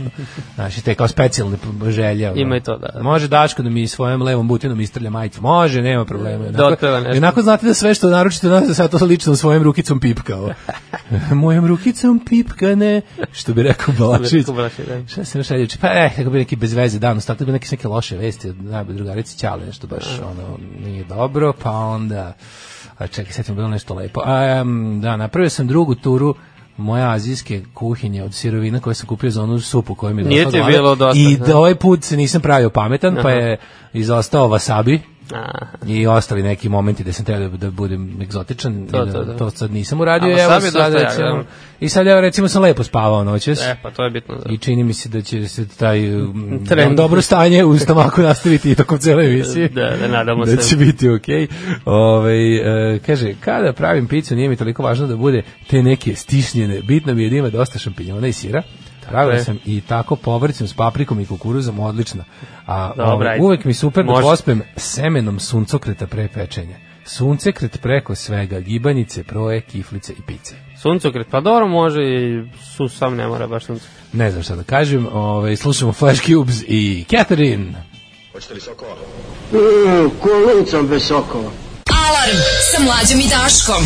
Znači, 0.56 0.84
te 0.84 0.96
kao 0.96 1.08
specijalne 1.08 1.58
želje. 1.88 2.32
ono. 2.32 2.42
Ima 2.42 2.58
i 2.58 2.62
to, 2.62 2.78
da. 2.78 3.04
Može 3.04 3.28
Daško 3.28 3.64
da 3.64 3.70
mi 3.70 3.88
svojom 3.88 4.22
levom 4.22 4.48
butinom 4.48 4.82
istrlja 4.82 5.10
majicu. 5.10 5.42
Može, 5.42 5.82
nema 5.82 6.06
problema. 6.06 6.46
Da 6.46 6.68
otpeva 6.68 7.00
nešto. 7.00 7.18
Onako 7.18 7.42
znate 7.42 7.66
da 7.66 7.74
sve 7.74 7.94
što 7.94 8.10
naročito 8.10 8.50
nas 8.50 8.76
sad 8.76 8.92
to 8.92 9.06
lično 9.06 9.36
svojim 9.36 9.64
rukicom 9.64 10.00
pipkao. 10.00 10.50
Mojom 11.32 11.66
rukicom 11.66 12.26
pipkane, 12.30 13.02
što 13.32 13.54
bi 13.54 13.64
rekao 13.64 13.94
Balašić. 14.00 14.46
da. 14.48 15.08
Šta 15.08 15.26
se 15.26 15.44
reći? 15.50 15.78
Pa 15.78 15.88
ne, 15.88 16.14
kako 16.16 16.30
bi 16.30 16.38
neki 16.38 16.56
bez 16.56 16.74
veze 16.74 17.00
dan, 17.00 17.22
tako 17.22 17.46
bi 17.46 17.52
neke 17.52 17.68
neke 17.72 17.88
loše 17.88 18.18
vesti 18.18 18.54
najbolje 18.54 18.96
drugarice 18.96 19.38
Ćale, 19.38 19.66
nešto 19.66 19.88
baš 19.88 20.04
ono 20.32 20.58
nije 20.86 21.04
dobro, 21.04 21.54
pa 21.64 21.72
onda 21.72 22.34
a 22.98 23.08
čekaj, 23.08 23.34
sad 23.34 23.56
bilo 23.56 23.68
nešto 23.68 23.94
lepo. 23.94 24.22
A, 24.26 24.44
em, 24.46 25.02
da, 25.02 25.18
napravio 25.18 25.50
sam 25.50 25.68
drugu 25.68 25.96
turu 25.96 26.36
moje 26.78 27.04
azijske 27.14 27.64
kuhinje 27.74 28.24
od 28.24 28.34
sirovina 28.34 28.80
koje 28.80 28.94
sam 28.94 29.08
kupio 29.08 29.30
za 29.30 29.44
onu 29.44 29.60
supu 29.60 29.96
koju 29.96 30.16
mi 30.16 30.22
je 30.22 30.28
Nije 30.28 30.46
došla 30.46 30.52
ti 30.52 30.58
glava. 30.58 30.72
bilo 30.72 30.96
dosta, 30.96 31.20
I 31.20 31.38
da. 31.38 31.46
da 31.46 31.58
ovaj 31.58 31.76
put 31.76 32.04
se 32.04 32.18
nisam 32.18 32.42
pravio 32.42 32.70
pametan, 32.70 33.18
pa 33.22 33.30
je 33.30 33.58
izostao 33.94 34.48
wasabi 34.50 35.00
i 35.88 36.08
ostali 36.08 36.44
neki 36.44 36.70
momenti 36.70 37.04
da 37.04 37.14
sam 37.14 37.26
trebao 37.26 37.50
da, 37.50 37.58
da 37.58 37.72
budem 37.72 38.22
egzotičan 38.22 38.88
To, 38.92 39.04
i 39.04 39.06
da, 39.06 39.12
to, 39.12 39.24
da. 39.24 39.38
to 39.38 39.50
sad 39.50 39.72
nisam 39.72 40.02
uradio. 40.02 40.44
Evo 40.44 40.62
sad 40.62 40.94
jak, 40.94 41.04
recimo, 41.04 41.38
da. 41.38 41.44
I 41.80 41.90
sad 41.90 42.08
evo 42.08 42.22
recimo 42.22 42.48
sam 42.48 42.62
lepo 42.62 42.84
spavao 42.84 43.24
noćas. 43.24 43.62
e, 43.62 43.76
pa 43.84 43.92
to 43.92 44.04
je 44.04 44.10
bitno. 44.10 44.36
Da. 44.36 44.54
I 44.54 44.58
čini 44.58 44.84
mi 44.84 44.94
se 44.94 45.10
da 45.10 45.22
će 45.22 45.48
se 45.48 45.68
taj 45.68 46.16
um, 46.16 46.66
Trend. 46.70 46.98
dobro 46.98 47.22
stanje 47.22 47.64
u 47.64 47.78
stomaku 47.78 48.22
nastaviti 48.30 48.72
i 48.72 48.76
tokom 48.76 48.98
cele 48.98 49.26
emisije. 49.26 49.68
Da, 49.68 49.98
da, 50.02 50.08
nadamo 50.08 50.46
da 50.46 50.62
se. 50.62 50.70
će 50.70 50.76
biti 50.76 51.10
okej. 51.10 51.48
Ovaj, 51.86 52.56
e, 52.96 53.00
kaže, 53.00 53.34
kada 53.40 53.74
pravim 53.74 54.08
picu 54.08 54.36
nije 54.36 54.50
mi 54.50 54.56
toliko 54.56 54.84
važno 54.84 55.08
da 55.08 55.16
bude 55.16 55.44
te 55.70 55.84
neke 55.84 56.16
stišnjene. 56.16 56.82
Bitno 56.82 57.14
mi 57.14 57.24
je 57.24 57.30
da 57.30 57.36
ima 57.36 57.50
dosta 57.50 57.80
šampinjona 57.80 58.28
i 58.28 58.34
sira. 58.34 58.64
Pravila 59.10 59.34
je. 59.34 59.44
sam 59.44 59.60
i 59.66 59.82
tako 59.82 60.16
povrćem 60.16 60.68
s 60.68 60.74
paprikom 60.74 61.20
i 61.20 61.26
kukuruzom, 61.26 61.80
odlična. 61.80 62.24
A 62.68 62.94
Dobro, 62.98 63.14
ovaj, 63.14 63.40
uvek 63.40 63.66
mi 63.66 63.74
super 63.74 64.06
da 64.06 64.14
pospem 64.22 64.62
semenom 64.78 65.40
suncokreta 65.40 66.08
pre 66.08 66.28
pečenja. 66.28 66.76
Suncekret 67.06 67.82
preko 67.82 68.16
svega, 68.16 68.60
gibanice, 68.60 69.24
proje, 69.24 69.62
kiflice 69.62 70.14
i 70.14 70.22
pice. 70.28 70.56
Suncokret, 70.82 71.28
pa 71.32 71.42
dobro 71.42 71.68
može 71.68 72.02
i 72.04 72.44
su 72.76 72.88
sam 72.90 73.16
ne 73.16 73.28
mora 73.28 73.48
baš 73.48 73.66
suncokret. 73.66 73.94
Ne 74.14 74.32
znam 74.32 74.44
šta 74.44 74.56
da 74.56 74.64
kažem, 74.64 75.08
ovaj, 75.12 75.56
slušamo 75.56 75.94
Flash 75.94 76.22
Cubes 76.26 76.62
i 76.68 77.06
Catherine. 77.10 77.74
Mm, 79.52 80.10
ko 80.20 80.30
lucom 80.58 80.88
bez 80.88 81.04
sokova. 81.08 81.52
Alarm 81.90 82.38
sa 82.72 82.84
mlađom 82.84 83.20
i 83.20 83.30
Daškom. 83.30 83.84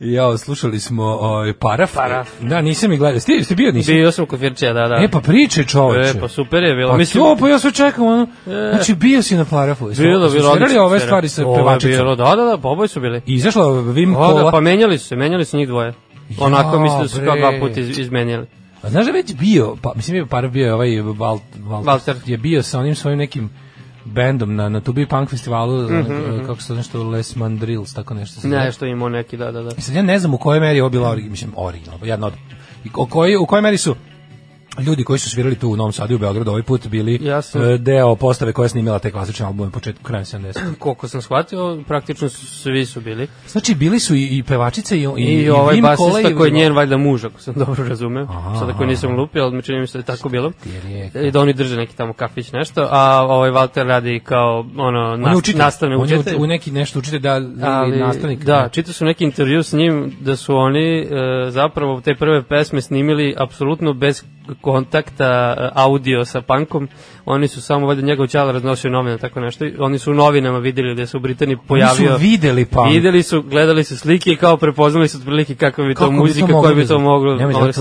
Ja, 0.00 0.38
slušali 0.38 0.80
smo 0.80 1.04
ovaj, 1.04 1.52
Paraf. 1.52 1.94
Paraf. 1.94 2.28
Da, 2.40 2.60
nisam 2.60 2.92
ih 2.92 2.98
gledao. 2.98 3.20
Ste, 3.20 3.44
ste 3.44 3.54
bio 3.54 3.72
nisi? 3.72 3.92
Bio 3.92 4.12
sam 4.12 4.26
kod 4.26 4.38
Firčija, 4.38 4.72
da, 4.72 4.88
da. 4.88 4.94
E, 4.94 5.08
pa 5.08 5.20
priče 5.20 5.64
čoveče. 5.64 6.18
E, 6.18 6.20
pa 6.20 6.28
super 6.28 6.62
je 6.62 6.74
bilo. 6.74 6.90
Pa 6.90 6.96
Mislim, 6.96 7.24
to, 7.24 7.36
pa 7.40 7.48
ja 7.48 7.58
sve 7.58 7.72
čekam, 7.72 8.06
ono. 8.06 8.26
Znači, 8.44 8.94
bio 8.94 9.22
si 9.22 9.36
na 9.36 9.44
Parafu. 9.44 9.84
Bilo, 9.84 10.18
bilo. 10.18 10.30
svirali 10.30 10.50
odlično 10.52 10.82
ove 10.84 11.00
stvari 11.00 11.28
sa 11.28 11.42
pevačicom. 11.56 11.90
bilo, 11.90 12.16
Da, 12.16 12.36
da, 12.36 12.44
da, 12.44 12.58
pa 12.62 12.68
oboje 12.68 12.88
su 12.88 13.00
bili. 13.00 13.20
I 13.26 13.34
izašla 13.34 13.80
Vim 13.80 14.14
Kola. 14.14 14.42
da, 14.42 14.50
pa 14.50 14.60
menjali 14.60 14.98
su 14.98 15.06
se, 15.06 15.16
menjali 15.16 15.44
su 15.44 15.56
njih 15.56 15.68
dvoje. 15.68 15.92
Onako 16.38 16.76
Ja, 16.76 16.82
mislim 16.82 17.02
da 17.02 17.08
su 17.08 17.20
kao 17.24 17.36
dva 17.36 17.52
puta 17.60 17.80
iz, 17.80 17.98
izmenjali. 17.98 18.46
A 18.82 18.90
znaš 18.90 19.06
da 19.06 19.12
već 19.12 19.34
bio, 19.34 19.76
pa 19.82 19.92
mislim 19.96 20.16
je 20.16 20.26
Paraf 20.26 20.52
bio 20.52 20.74
ovaj 20.74 21.00
Val, 21.00 21.38
Val, 21.58 21.82
Walter. 21.82 22.14
je 22.26 22.38
bio 22.38 22.62
sa 22.62 22.78
onim 22.78 22.94
svojim 22.94 23.18
nekim 23.18 23.50
bendom 24.10 24.56
na, 24.56 24.68
na 24.68 24.80
Tubi 24.80 25.06
Punk 25.06 25.30
festivalu, 25.30 25.82
Mhm, 25.82 26.46
kako 26.46 26.60
se 26.60 26.68
to 26.68 26.74
nešto, 26.74 27.04
Les 27.04 27.36
Mandrills, 27.36 27.94
tako 27.94 28.14
nešto 28.14 28.40
se 28.40 28.48
zove. 28.48 28.64
Ne, 28.64 28.72
što 28.72 28.86
imao 28.86 29.08
neki, 29.08 29.36
da, 29.36 29.52
da, 29.52 29.62
da. 29.62 29.70
Sad 29.70 29.94
ja 29.94 30.02
ne 30.02 30.18
znam 30.18 30.34
u 30.34 30.38
kojoj 30.38 30.60
meri 30.60 30.78
je 30.78 30.82
ovo 30.82 30.90
bila 30.90 31.16
mislim 31.16 31.52
original, 31.56 31.98
jedna 32.02 32.26
od 32.26 32.32
i 32.84 32.88
o 32.94 33.06
kojoj 33.06 33.36
u 33.36 33.46
kojoj 33.46 33.62
meri 33.62 33.78
su 33.78 33.94
ljudi 34.78 35.04
koji 35.04 35.18
su 35.18 35.30
svirali 35.30 35.54
tu 35.54 35.68
u 35.68 35.76
Novom 35.76 35.92
Sadu 35.92 36.12
i 36.12 36.16
u 36.16 36.20
Beogradu 36.20 36.50
ovaj 36.50 36.62
put 36.62 36.86
bili 36.86 37.18
Ja 37.22 37.42
sam- 37.42 37.62
e, 37.64 37.78
deo 37.78 38.14
postave 38.14 38.52
koja 38.52 38.64
je 38.64 38.68
snimila 38.68 38.98
te 38.98 39.10
klasične 39.10 39.46
albume 39.46 39.70
početku 39.70 40.02
kraja 40.02 40.24
70. 40.24 40.58
Koliko 40.78 41.08
sam 41.08 41.22
shvatio, 41.22 41.82
praktično 41.86 42.28
su, 42.28 42.46
svi 42.48 42.86
su 42.86 43.00
bili. 43.00 43.28
Znači 43.48 43.74
bili 43.74 44.00
su 44.00 44.14
i, 44.14 44.28
i 44.28 44.42
pevačice 44.42 44.96
i 44.96 45.06
i, 45.16 45.22
I, 45.24 45.50
ovaj 45.50 45.74
Vim 45.74 45.82
basista 45.82 46.20
i- 46.22 46.34
koji 46.34 46.48
je 46.48 46.54
njen 46.54 46.72
valjda 46.72 46.96
muž, 46.96 47.24
ako 47.24 47.40
sam 47.40 47.54
dobro 47.66 47.84
razumeo. 47.84 48.24
Aha. 48.24 48.58
Sada 48.58 48.72
koji 48.72 48.88
nisam 48.88 49.12
lupio, 49.12 49.42
ali 49.42 49.56
mi 49.56 49.62
čini 49.62 49.80
mi 49.80 49.86
se 49.86 49.98
da 49.98 50.02
je 50.02 50.16
tako 50.16 50.28
bilo. 50.28 50.52
I 51.16 51.30
da 51.30 51.40
oni 51.40 51.52
drže 51.52 51.76
neki 51.76 51.96
tamo 51.96 52.12
kafić 52.12 52.52
nešto, 52.52 52.88
a 52.90 53.00
ovaj 53.22 53.50
Walter 53.50 53.84
radi 53.84 54.20
kao 54.20 54.66
ono 54.76 55.00
On 55.04 55.20
nas, 55.20 55.38
učitelj, 55.38 55.58
nastavne 55.58 55.96
on 55.96 56.02
učitelj. 56.02 56.36
u 56.38 56.46
neki 56.46 56.70
nešto 56.70 56.98
učitelj 56.98 57.20
da 57.20 57.32
ali, 57.62 57.96
nastavnik. 57.98 58.44
Da, 58.44 58.68
čitao 58.68 58.92
sam 58.92 59.06
neki 59.06 59.24
intervju 59.24 59.62
s 59.62 59.72
njim 59.72 60.16
da 60.20 60.36
su 60.36 60.56
oni 60.56 60.98
e, 61.00 61.06
zapravo 61.48 62.00
te 62.00 62.14
prve 62.14 62.42
pesme 62.42 62.80
snimili 62.80 63.34
apsolutno 63.38 63.92
bez 63.92 64.24
kontakta 64.60 65.56
e, 65.58 65.68
audio 65.74 66.24
sa 66.24 66.40
punkom, 66.40 66.88
oni 67.24 67.48
su 67.48 67.62
samo 67.62 67.86
valjda 67.86 68.02
njegov 68.02 68.26
ćala 68.26 68.52
raznosio 68.52 68.90
novine, 68.90 69.18
tako 69.18 69.40
nešto. 69.40 69.64
Oni 69.78 69.98
su 69.98 70.10
u 70.10 70.14
novinama 70.14 70.58
videli 70.58 70.94
da 70.94 71.06
se 71.06 71.16
u 71.16 71.20
Britaniji 71.20 71.56
pojavio. 71.68 72.10
Oni 72.10 72.18
su 72.18 72.22
videli 72.22 72.64
punk. 72.64 72.92
Videli 72.92 73.22
su, 73.22 73.42
gledali 73.42 73.84
su 73.84 73.98
slike 73.98 74.30
i 74.30 74.36
kao 74.36 74.56
prepoznali 74.56 75.08
su 75.08 75.18
otprilike 75.18 75.54
kakva 75.54 75.84
bi 75.84 75.94
to 75.94 75.98
Kako 75.98 76.10
bi 76.10 76.16
to 76.16 76.22
muzika, 76.22 76.46
koja 76.46 76.74
bi 76.74 76.82
da 76.82 76.88
to 76.88 76.98
moglo 76.98 77.34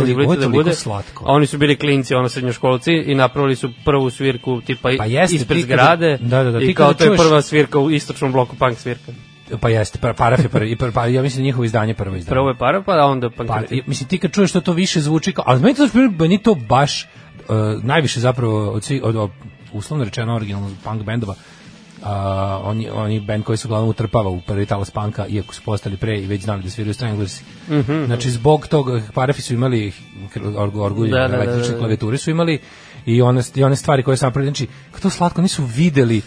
izblici 0.08 0.36
da 0.36 0.42
toliko 0.42 0.50
bude. 0.50 0.74
slatko. 0.74 1.26
A 1.28 1.34
oni 1.34 1.46
su 1.46 1.58
bili 1.58 1.76
klinci, 1.76 2.15
ono 2.15 2.30
srednjoškolci 2.30 2.92
i 2.92 3.15
napravili 3.15 3.56
su 3.56 3.70
prvu 3.86 4.10
svirku 4.10 4.62
tipa 4.62 4.89
Pa 4.98 5.06
jeste, 5.06 5.36
ispred 5.36 5.62
zgrade 5.62 6.18
da, 6.22 6.44
da, 6.44 6.52
da, 6.52 6.62
i 6.62 6.74
kao 6.74 6.94
to 6.94 7.04
je 7.04 7.18
prva 7.18 7.42
svirka 7.42 7.80
u 7.80 7.92
istočnom 7.92 8.32
bloku 8.32 8.56
punk 8.56 8.78
svirka. 8.78 9.12
Pa 9.62 9.70
jeste, 9.70 10.00
pa, 10.02 10.14
paraf 10.14 10.44
je 10.44 10.50
prvi, 10.50 10.72
i 10.72 10.76
prvi, 10.76 10.92
pa, 10.92 11.06
ja 11.06 11.22
mislim 11.22 11.42
da 11.42 11.46
njihovo 11.46 11.64
izdanje 11.64 11.94
prvo 11.94 12.16
izdanje. 12.16 12.36
Prvo 12.36 12.50
je 12.50 12.56
para, 12.56 12.82
pa 12.82 13.06
onda 13.06 13.30
punk 13.30 13.50
Pa, 13.50 13.62
mislim, 13.88 14.10
ti 14.10 14.18
kad 14.18 14.32
čuješ 14.32 14.50
što 14.50 14.62
to 14.62 14.74
više 14.74 15.02
zvuči 15.02 15.32
kao, 15.32 15.44
ali 15.48 15.62
meni 15.62 15.76
to, 15.76 15.88
meni 16.20 16.38
to 16.38 16.56
baš 16.56 17.08
uh, 17.50 17.84
najviše 17.84 18.20
zapravo 18.20 18.70
od, 18.70 18.84
svih, 18.84 19.04
od, 19.04 19.16
od 19.16 19.30
uslovno 19.74 20.06
rečeno 20.06 20.36
originalnog 20.36 20.72
punk 20.84 21.04
bendova, 21.04 21.36
a 22.04 22.62
oni 22.64 22.90
oni 22.90 23.20
bend 23.20 23.44
koji 23.44 23.58
se 23.58 23.68
uglavnom 23.68 23.90
utrpava 23.90 24.30
u 24.30 24.42
prvi 24.42 24.66
talas 24.66 24.92
panka 24.92 25.28
iako 25.28 25.54
su 25.54 25.62
postali 25.66 25.98
pre 25.98 26.20
i 26.20 26.28
već 26.28 26.42
znali 26.42 26.64
da 26.64 26.70
sviraju 26.70 26.94
Stranglers. 26.94 27.42
Mhm. 27.70 28.06
Znači 28.06 28.32
zbog 28.32 28.68
toga 28.68 29.02
Parafi 29.14 29.42
su 29.42 29.54
imali 29.54 29.92
orgu, 30.58 30.82
orgulje, 30.82 31.12
Da, 31.12 31.20
da, 31.20 31.28
da, 31.28 31.36
električne 31.36 31.68
da, 31.68 31.74
da. 31.74 31.78
klavijature 31.78 32.18
su 32.18 32.30
imali 32.32 32.60
i 33.06 33.22
one 33.22 33.42
i 33.56 33.64
one 33.64 33.76
stvari 33.76 34.04
koje 34.04 34.18
su 34.18 34.26
napravili 34.26 34.50
znači 34.50 34.68
kako 34.92 35.02
to 35.02 35.10
slatko 35.10 35.42
nisu 35.42 35.66
videli 35.66 36.22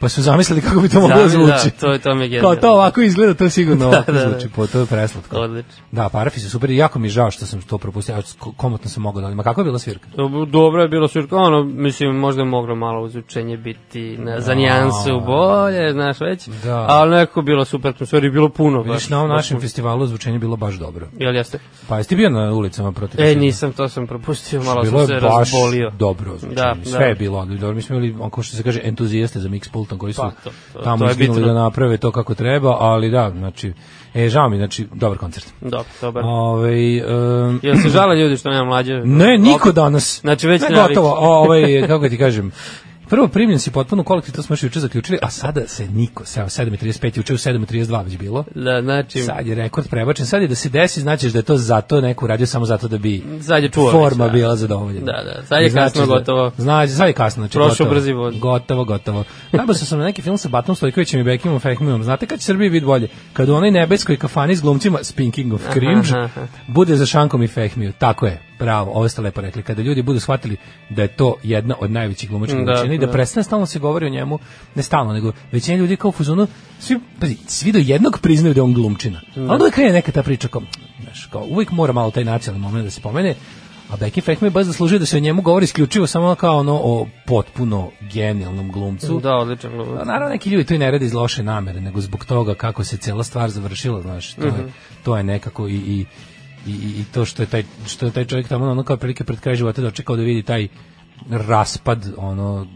pa 0.00 0.08
su 0.08 0.22
zamislili 0.22 0.60
kako 0.60 0.80
bi 0.80 0.88
to 0.88 1.00
moglo 1.00 1.16
da 1.16 1.20
Zamisli, 1.20 1.46
da, 1.46 1.58
zvuči. 1.58 1.76
to 1.76 1.92
je- 1.92 1.98
to 1.98 2.14
mi 2.14 2.24
je 2.24 2.28
Kao 2.30 2.50
genijalno. 2.50 2.60
to 2.60 2.72
ovako 2.72 3.00
izgleda, 3.00 3.34
to 3.34 3.50
sigurno 3.50 3.80
Da, 3.80 3.88
ovako 3.88 4.12
da, 4.12 4.18
da. 4.18 4.30
zvuči, 4.30 4.48
po 4.48 4.66
to 4.66 4.80
je 4.80 4.86
preslatko. 4.86 5.36
Odlično. 5.36 5.72
Da, 5.92 6.08
parafi 6.08 6.40
su 6.40 6.50
super 6.50 6.70
jako 6.72 6.98
mi 6.98 7.06
je 7.06 7.10
žao 7.10 7.30
što 7.30 7.46
sam 7.46 7.62
to 7.62 7.78
propustio. 7.78 8.22
Komotno 8.56 8.90
sam 8.90 9.02
mogao 9.02 9.22
da 9.22 9.30
Ma 9.30 9.42
kakva 9.42 9.60
je 9.60 9.64
bila 9.64 9.78
svirka? 9.78 10.08
Dobro 10.46 10.82
je 10.82 10.88
bilo 10.88 11.08
svirka, 11.08 11.36
ono, 11.36 11.62
mislim, 11.64 12.16
možda 12.16 12.42
je 12.42 12.46
moglo 12.46 12.74
malo 12.74 13.02
uzučenje 13.02 13.56
biti 13.56 14.16
na, 14.18 14.40
za 14.40 14.54
nijansu 14.54 15.20
bolje, 15.20 15.92
znaš 15.92 16.20
već, 16.20 16.48
Da. 16.48 16.86
ali 16.88 17.10
nekako 17.10 17.42
bilo 17.42 17.64
super 17.64 17.90
atmosfera 17.90 18.26
i 18.26 18.30
bilo 18.30 18.48
puno. 18.48 18.78
Vidiš, 18.78 18.92
baš, 18.94 19.08
na 19.08 19.18
ovom 19.18 19.28
baš 19.28 19.36
našem 19.36 19.54
puno. 19.54 19.60
festivalu 19.60 20.06
zvučenje 20.06 20.38
bilo 20.38 20.56
baš 20.56 20.74
dobro. 20.74 21.08
Jel 21.14 21.34
jeste? 21.34 21.58
Pa 21.88 21.96
jesi 21.96 22.08
ti 22.08 22.16
bio 22.16 22.30
na 22.30 22.52
ulicama 22.52 22.92
protiv? 22.92 23.20
E, 23.20 23.34
nisam, 23.34 23.72
to 23.72 23.88
sam 23.88 24.06
propustio, 24.06 24.62
malo 24.62 24.82
bilo 24.82 24.90
sam 24.98 25.14
je 25.14 25.20
se 25.20 25.26
baš 25.26 25.52
razbolio. 25.52 25.90
dobro 25.90 26.30
zvučenje. 26.30 26.54
Da, 26.54 26.76
Sve 26.84 26.98
da. 26.98 27.04
je 27.04 27.14
bilo 27.14 27.44
dobro. 27.46 27.72
Mi 27.72 27.82
smo 27.82 27.96
imali, 27.96 28.12
onako 28.12 28.42
što 28.42 28.56
se 28.56 28.62
kaže, 28.62 28.80
entuzijaste 28.84 29.40
za 29.40 29.48
mix 29.48 29.68
pultom 29.86 29.98
koji 29.98 30.12
su 30.12 30.22
Pa, 30.22 30.30
to- 30.30 30.50
to- 30.72 30.82
tamo 30.82 31.10
izginuli 31.10 31.44
da 31.44 31.54
naprave 31.54 31.96
to 31.96 32.10
kako 32.10 32.34
treba, 32.34 32.76
ali 32.80 33.10
da, 33.10 33.30
znači, 33.30 33.72
e, 34.14 34.28
žao 34.28 34.48
mi, 34.48 34.56
znači, 34.56 34.86
dobar 34.94 35.18
koncert. 35.18 35.46
Dobro, 35.60 35.84
dobar. 36.00 36.22
Ove, 36.26 36.70
um, 36.70 37.60
Jel 37.62 37.76
se 37.76 37.88
žale 37.88 38.16
ljudi 38.16 38.36
što 38.36 38.50
nema 38.50 38.64
mlađe? 38.64 39.00
Ne, 39.04 39.38
niko 39.38 39.72
danas. 39.72 40.20
Znači, 40.20 40.46
već 40.46 40.62
ne, 40.62 40.68
ne 40.68 40.76
gotovo. 40.76 41.08
O, 41.08 41.42
ovaj, 41.42 41.62
kako 41.88 42.08
ti 42.08 42.18
kažem, 42.18 42.52
Prvo 43.08 43.28
primljen 43.28 43.58
si 43.58 43.70
potpuno 43.70 44.02
kolektiv, 44.02 44.34
to 44.34 44.42
smo 44.42 44.52
još 44.52 44.62
juče 44.62 44.80
zaključili, 44.80 45.18
a 45.22 45.30
sada 45.30 45.60
se 45.66 45.86
niko, 45.86 46.24
se 46.24 46.40
7.35, 46.40 47.16
juče 47.16 47.34
u 47.34 47.36
7.32 47.36 48.04
već 48.04 48.16
bilo. 48.18 48.44
Da, 48.54 48.82
znači, 48.82 49.18
Sad 49.20 49.46
je 49.46 49.54
rekord 49.54 49.88
prebačen, 49.88 50.26
sad 50.26 50.42
je 50.42 50.48
da 50.48 50.54
se 50.54 50.68
desi, 50.68 51.00
znači 51.00 51.30
da 51.30 51.38
je 51.38 51.42
to 51.42 51.56
zato 51.56 52.00
neko 52.00 52.26
radio 52.26 52.46
samo 52.46 52.64
zato 52.64 52.88
da 52.88 52.98
bi 52.98 53.24
Sad 53.42 53.62
je 53.62 53.68
čuo 53.68 53.90
forma 53.92 54.24
već, 54.24 54.32
da. 54.32 54.38
bila 54.38 54.56
zadovoljena. 54.56 55.06
Da, 55.06 55.22
da, 55.24 55.46
sad 55.46 55.62
je 55.62 55.70
znači 55.70 55.84
kasno 55.86 56.06
da- 56.06 56.18
gotovo. 56.18 56.50
Znači, 56.58 56.92
sad 56.92 57.06
je 57.06 57.12
kasno, 57.12 57.40
znači 57.40 57.52
Prošao 57.52 57.68
gotovo. 57.70 57.90
brzi 57.90 58.12
voz. 58.12 58.34
Gotovo, 58.38 58.84
gotovo. 58.84 59.24
Nabao 59.52 59.74
sam 59.74 59.98
na 59.98 60.04
neki 60.04 60.22
film 60.22 60.38
sa 60.38 60.48
Batom 60.48 60.76
Stojkovićem 60.76 61.20
i 61.20 61.24
Bekimom 61.24 61.60
Fehmijom. 61.60 62.02
Znate 62.02 62.26
kad 62.26 62.38
će 62.38 62.44
Srbiji 62.44 62.70
biti 62.70 62.86
bolje? 62.86 63.08
Kad 63.32 63.48
u 63.48 63.54
onoj 63.54 63.70
nebeskoj 63.70 64.16
kafani 64.16 64.56
s 64.56 64.62
glumcima, 64.62 64.98
speaking 65.02 65.52
of 65.52 65.62
cringe, 65.72 66.08
aha, 66.08 66.20
aha. 66.20 66.46
bude 66.68 66.96
za 66.96 67.06
Šankom 67.06 67.42
i 67.42 67.48
Fehmiju. 67.48 67.92
Tako 67.98 68.26
je, 68.26 68.42
bravo, 68.58 68.90
ovo 68.90 69.08
ste 69.08 69.22
lepo 69.22 69.40
rekli. 69.40 69.62
Kada 69.62 69.82
ljudi 69.82 70.02
budu 70.02 70.20
shvatili 70.20 70.56
da 70.90 71.02
je 71.02 71.08
to 71.08 71.34
jedna 71.42 71.74
od 71.80 71.90
najvećih 71.90 72.28
glumačkih 72.30 72.56
Da, 72.56 72.64
veličina 72.64 72.94
i 72.94 72.98
da 72.98 73.06
da. 73.06 73.12
prestane 73.12 73.44
stalno 73.44 73.66
se 73.66 73.78
govori 73.78 74.06
o 74.06 74.10
njemu, 74.10 74.38
ne 74.74 74.82
stalno, 74.82 75.12
nego 75.12 75.32
većina 75.52 75.76
ljudi 75.76 75.96
kao 75.96 76.08
u 76.08 76.12
fuzonu, 76.12 76.46
svi, 76.78 77.00
pazi, 77.20 77.36
svi 77.46 77.72
do 77.72 77.78
jednog 77.78 78.18
priznaju 78.18 78.54
da 78.54 78.58
je 78.58 78.62
on 78.62 78.74
glumčina. 78.74 79.20
A 79.36 79.40
onda 79.40 79.56
uvijek 79.56 79.74
krene 79.74 79.92
neka 79.92 80.12
ta 80.12 80.22
priča 80.22 80.48
kao, 80.48 80.62
znaš, 81.02 81.26
kao, 81.26 81.42
uvijek 81.42 81.70
mora 81.70 81.92
malo 81.92 82.10
taj 82.10 82.24
nacionalni 82.24 82.62
moment 82.62 82.84
da 82.84 82.90
se 82.90 83.00
pomene, 83.00 83.34
a 83.88 83.96
Becky 83.96 84.20
Fehmi 84.20 84.50
baš 84.50 84.64
zaslužuje 84.64 84.98
da 84.98 85.06
se 85.06 85.16
o 85.16 85.20
njemu 85.20 85.42
govori 85.42 85.64
isključivo 85.64 86.06
samo 86.06 86.34
kao 86.34 86.56
ono 86.56 86.74
o 86.74 87.06
potpuno 87.26 87.90
genijalnom 88.02 88.72
glumcu. 88.72 89.20
da, 89.20 89.34
odličan 89.34 89.70
glumac. 89.72 90.06
naravno 90.06 90.28
neki 90.28 90.50
ljudi 90.50 90.64
to 90.64 90.74
i 90.74 90.78
ne 90.78 90.90
rade 90.90 91.04
iz 91.04 91.14
loše 91.14 91.42
namere, 91.42 91.80
nego 91.80 92.00
zbog 92.00 92.24
toga 92.24 92.54
kako 92.54 92.84
se 92.84 92.96
cela 92.96 93.24
stvar 93.24 93.50
završila, 93.50 94.00
znaš, 94.02 94.34
to, 94.34 94.46
Mhm. 94.46 94.56
je, 94.56 94.72
to 95.04 95.16
je 95.16 95.22
nekako 95.24 95.68
i, 95.68 95.74
i, 95.74 96.06
i, 96.66 96.70
i 97.00 97.04
to 97.14 97.24
što 97.24 97.42
je 97.42 97.46
taj, 97.46 97.64
što 97.86 98.06
je 98.06 98.12
taj 98.12 98.24
čovjek 98.24 98.48
tamo 98.48 98.70
ono 98.70 98.82
kao 98.82 98.96
prilike 98.96 99.24
pred 99.24 99.40
kraj 99.40 99.54
života 99.56 99.82
dočekao 99.82 100.16
da 100.16 100.22
vidi 100.22 100.42
taj 100.42 100.68
raspad, 101.30 102.12
ono, 102.16 102.66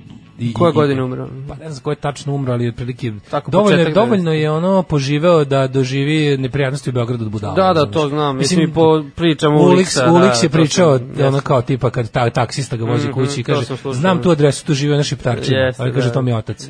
I, 0.41 0.53
Koje 0.53 0.73
godine 0.73 1.03
umro? 1.03 1.29
Pa 1.49 1.55
ne 1.55 1.71
znam 1.71 1.83
ko 1.83 1.91
je 1.91 1.97
tačno 1.97 2.35
umro, 2.35 2.53
ali 2.53 2.69
otprilike 2.69 3.13
dovoljno, 3.49 3.71
je, 3.71 3.77
početak 3.77 3.95
dovoljno 3.95 4.33
je 4.33 4.51
ono 4.51 4.83
poživeo 4.83 5.45
da 5.45 5.67
doživi 5.67 6.39
neprijatnosti 6.39 6.91
u 6.91 6.93
Beogradu 6.93 7.25
od 7.25 7.31
budala. 7.31 7.55
Da, 7.55 7.73
da, 7.73 7.91
to 7.91 8.09
znam. 8.09 8.37
Mislim, 8.37 8.61
i 8.61 8.73
po 8.73 9.05
pričama 9.17 9.57
Ulix, 9.57 9.73
Uliksa. 9.73 10.07
Ulix 10.07 10.43
je 10.43 10.49
to 10.49 10.53
pričao 10.53 10.99
sam- 10.99 11.27
ono 11.27 11.41
kao 11.41 11.63
tipa 11.63 11.91
kad 11.91 12.11
ta, 12.11 12.31
taksista 12.31 12.77
ga 12.77 12.85
vozi 12.85 13.09
Mhm, 13.09 13.13
kući 13.15 13.41
i 13.41 13.45
kaže 13.45 13.67
znam 13.93 14.23
tu 14.23 14.31
adresu, 14.31 14.67
tu 14.67 14.75
žive 14.75 14.97
naši. 14.97 15.17
Jeste, 15.25 15.83
Ali 15.83 15.93
kaže 15.93 16.07
da. 16.07 16.13
to 16.13 16.23
mi 16.23 16.31
je 16.31 16.37
otac. 16.37 16.69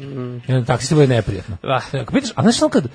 I 0.49 0.53
onda 0.53 0.65
taksista 0.65 0.95
bude 0.95 1.07
neprijatno. 1.07 1.57
Ako 2.03 2.13
pitaš, 2.13 2.31
a 2.35 2.43
znaš 2.43 2.63
ono 2.63 2.69
kad 2.71 2.89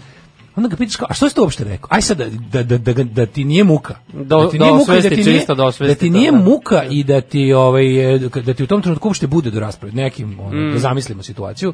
onda 0.55 0.69
ga 0.69 0.75
pitaš 0.75 0.95
kao, 0.95 1.07
a 1.09 1.13
što 1.13 1.29
si 1.29 1.35
to 1.35 1.41
uopšte 1.41 1.63
rekao? 1.63 1.87
Aj 1.91 2.01
sad 2.01 2.17
da, 2.17 2.25
da, 2.63 2.77
da, 2.77 2.93
da, 2.93 3.03
da 3.03 3.25
ti 3.25 3.43
nije 3.43 3.63
muka. 3.63 3.95
Da- 4.13 4.49
ti 4.49 4.57
da 4.57 4.65
nije 4.65 4.73
muka 4.73 4.93
i 4.93 4.97
osvesti 4.97 5.09
ti 5.11 5.23
nije, 5.23 5.39
čisto, 5.39 5.55
da 5.55 5.65
osvesti 5.65 5.99
ti 5.99 6.09
nije 6.09 6.31
da. 6.31 6.37
muka 6.37 6.83
i 6.83 7.03
da 7.03 7.21
ti 7.21 7.53
ovaj 7.53 8.15
e, 8.15 8.19
da 8.19 8.53
ti 8.53 8.63
u 8.63 8.67
tom 8.67 8.81
trenutku 8.81 9.07
uopšte 9.07 9.27
bude 9.27 9.51
do 9.51 9.59
rasprave 9.59 9.93
nekim 9.93 10.39
ono, 10.39 10.49
Mm. 10.59 10.73
da 10.73 10.79
zamislimo 10.79 11.23
situaciju 11.23 11.73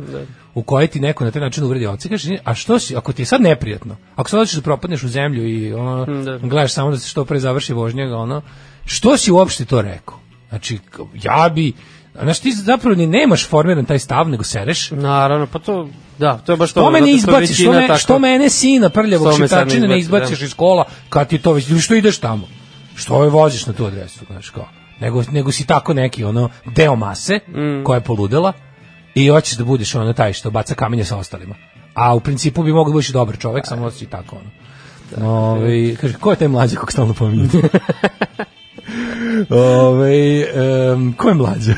u 0.53 0.63
kojoj 0.63 0.87
ti 0.87 0.99
neko 0.99 1.25
na 1.25 1.31
taj 1.31 1.41
način 1.41 1.63
uvredi 1.63 1.85
oca 1.85 2.07
i 2.07 2.11
kaže 2.11 2.37
a 2.43 2.53
što 2.53 2.79
si 2.79 2.95
ako 2.95 3.13
ti 3.13 3.21
je 3.21 3.25
sad 3.25 3.41
neprijatno 3.41 3.95
ako 4.15 4.29
sad 4.29 4.39
hoćeš 4.39 4.55
da 4.55 4.61
propadneš 4.61 5.03
u 5.03 5.07
zemlju 5.09 5.49
i 5.49 5.73
ono 5.73 6.05
Da. 6.05 6.37
gledaš 6.37 6.73
samo 6.73 6.91
da 6.91 6.97
se 6.97 7.09
što 7.09 7.25
pre 7.25 7.39
završi 7.39 7.73
vožnja 7.73 8.05
ono 8.07 8.41
što 8.85 9.17
si 9.17 9.31
uopšte 9.31 9.65
to 9.65 9.81
rekao 9.81 10.19
znači 10.49 10.79
ja 11.15 11.49
bi 11.49 11.73
Znaš, 12.13 12.39
ti 12.39 12.51
zapravo 12.51 12.95
ni 12.95 13.07
nemaš 13.07 13.47
formiran 13.47 13.85
taj 13.85 13.99
stav, 13.99 14.29
nego 14.29 14.43
sereš. 14.43 14.91
Naravno, 14.91 15.47
pa 15.47 15.59
to, 15.59 15.87
da, 16.17 16.37
to 16.37 16.51
je 16.51 16.57
baš 16.57 16.73
to. 16.73 16.81
Što 16.81 16.91
me 16.91 17.01
ne 17.01 17.17
zato 17.17 17.31
što 17.31 17.37
je 17.37 17.43
izbaciš, 17.43 17.61
što, 17.61 17.71
me, 17.71 17.97
što 17.97 18.19
mene 18.19 18.49
sina 18.49 18.89
prljavog 18.89 19.33
sad 19.47 19.67
ne 19.67 19.75
izbaci, 19.75 19.99
izbaciš 19.99 20.39
da. 20.39 20.45
iz 20.45 20.53
kola 20.53 20.85
kad 21.09 21.27
ti 21.27 21.37
to 21.37 21.53
već, 21.53 21.69
ili 21.69 21.79
što 21.79 21.95
ideš 21.95 22.19
tamo? 22.19 22.47
Što 22.95 23.23
je 23.23 23.29
voziš 23.29 23.65
na 23.65 23.73
tu 23.73 23.85
adresu, 23.85 24.19
znaš 24.29 24.49
kao? 24.49 24.67
Nego, 24.99 25.23
nego 25.31 25.51
si 25.51 25.67
tako 25.67 25.93
neki 25.93 26.23
ono 26.23 26.49
deo 26.65 26.95
mase 26.95 27.39
Mm. 27.47 27.83
koja 27.83 27.97
je 27.97 28.03
poludela 28.03 28.53
i 29.15 29.27
hoćeš 29.27 29.57
da 29.57 29.63
budeš 29.63 29.95
ono 29.95 30.13
taj 30.13 30.33
što 30.33 30.51
baca 30.51 30.75
kamenje 30.75 31.05
sa 31.05 31.17
ostalima. 31.17 31.55
A 31.93 32.15
u 32.15 32.19
principu 32.19 32.63
bi 32.63 32.71
mogao 32.71 32.89
da 32.89 32.93
budeš 32.93 33.09
i 33.09 33.13
dobar 33.13 33.37
čovek, 33.37 33.67
samo 33.67 33.91
si 33.91 34.05
tako 34.05 34.35
ono. 34.35 34.49
Ove, 35.31 35.95
kaže, 35.95 36.13
ko 36.13 36.31
je 36.31 36.35
taj 36.35 36.47
mlađi 36.47 36.75
kog 36.75 36.91
stalno 36.91 37.13
pominje? 37.13 37.49
Ove, 39.49 40.45
um, 40.93 41.13
ko 41.17 41.29
je 41.29 41.35
mlađa? 41.35 41.73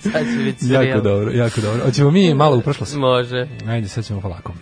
Sad 0.00 0.12
će 0.12 0.44
biti 0.44 0.66
jako 0.66 0.82
serijal. 0.82 1.00
dobro, 1.02 1.30
jako 1.30 1.60
dobro. 1.60 1.84
Hoćemo 1.84 2.10
mi 2.10 2.34
malo 2.34 2.56
u 2.56 2.60
prošlost? 2.60 2.96
Može. 2.96 3.46
Ajde, 3.68 3.88
sad 3.88 4.04
ćemo 4.04 4.20
polako. 4.20 4.52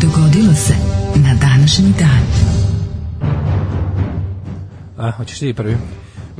Dogodilo 0.00 0.54
se 0.54 0.74
na 1.16 1.34
današnji 1.40 1.92
dan. 1.98 2.50
A, 4.98 5.10
hoćeš 5.10 5.38
ti 5.38 5.54
prvi? 5.54 5.76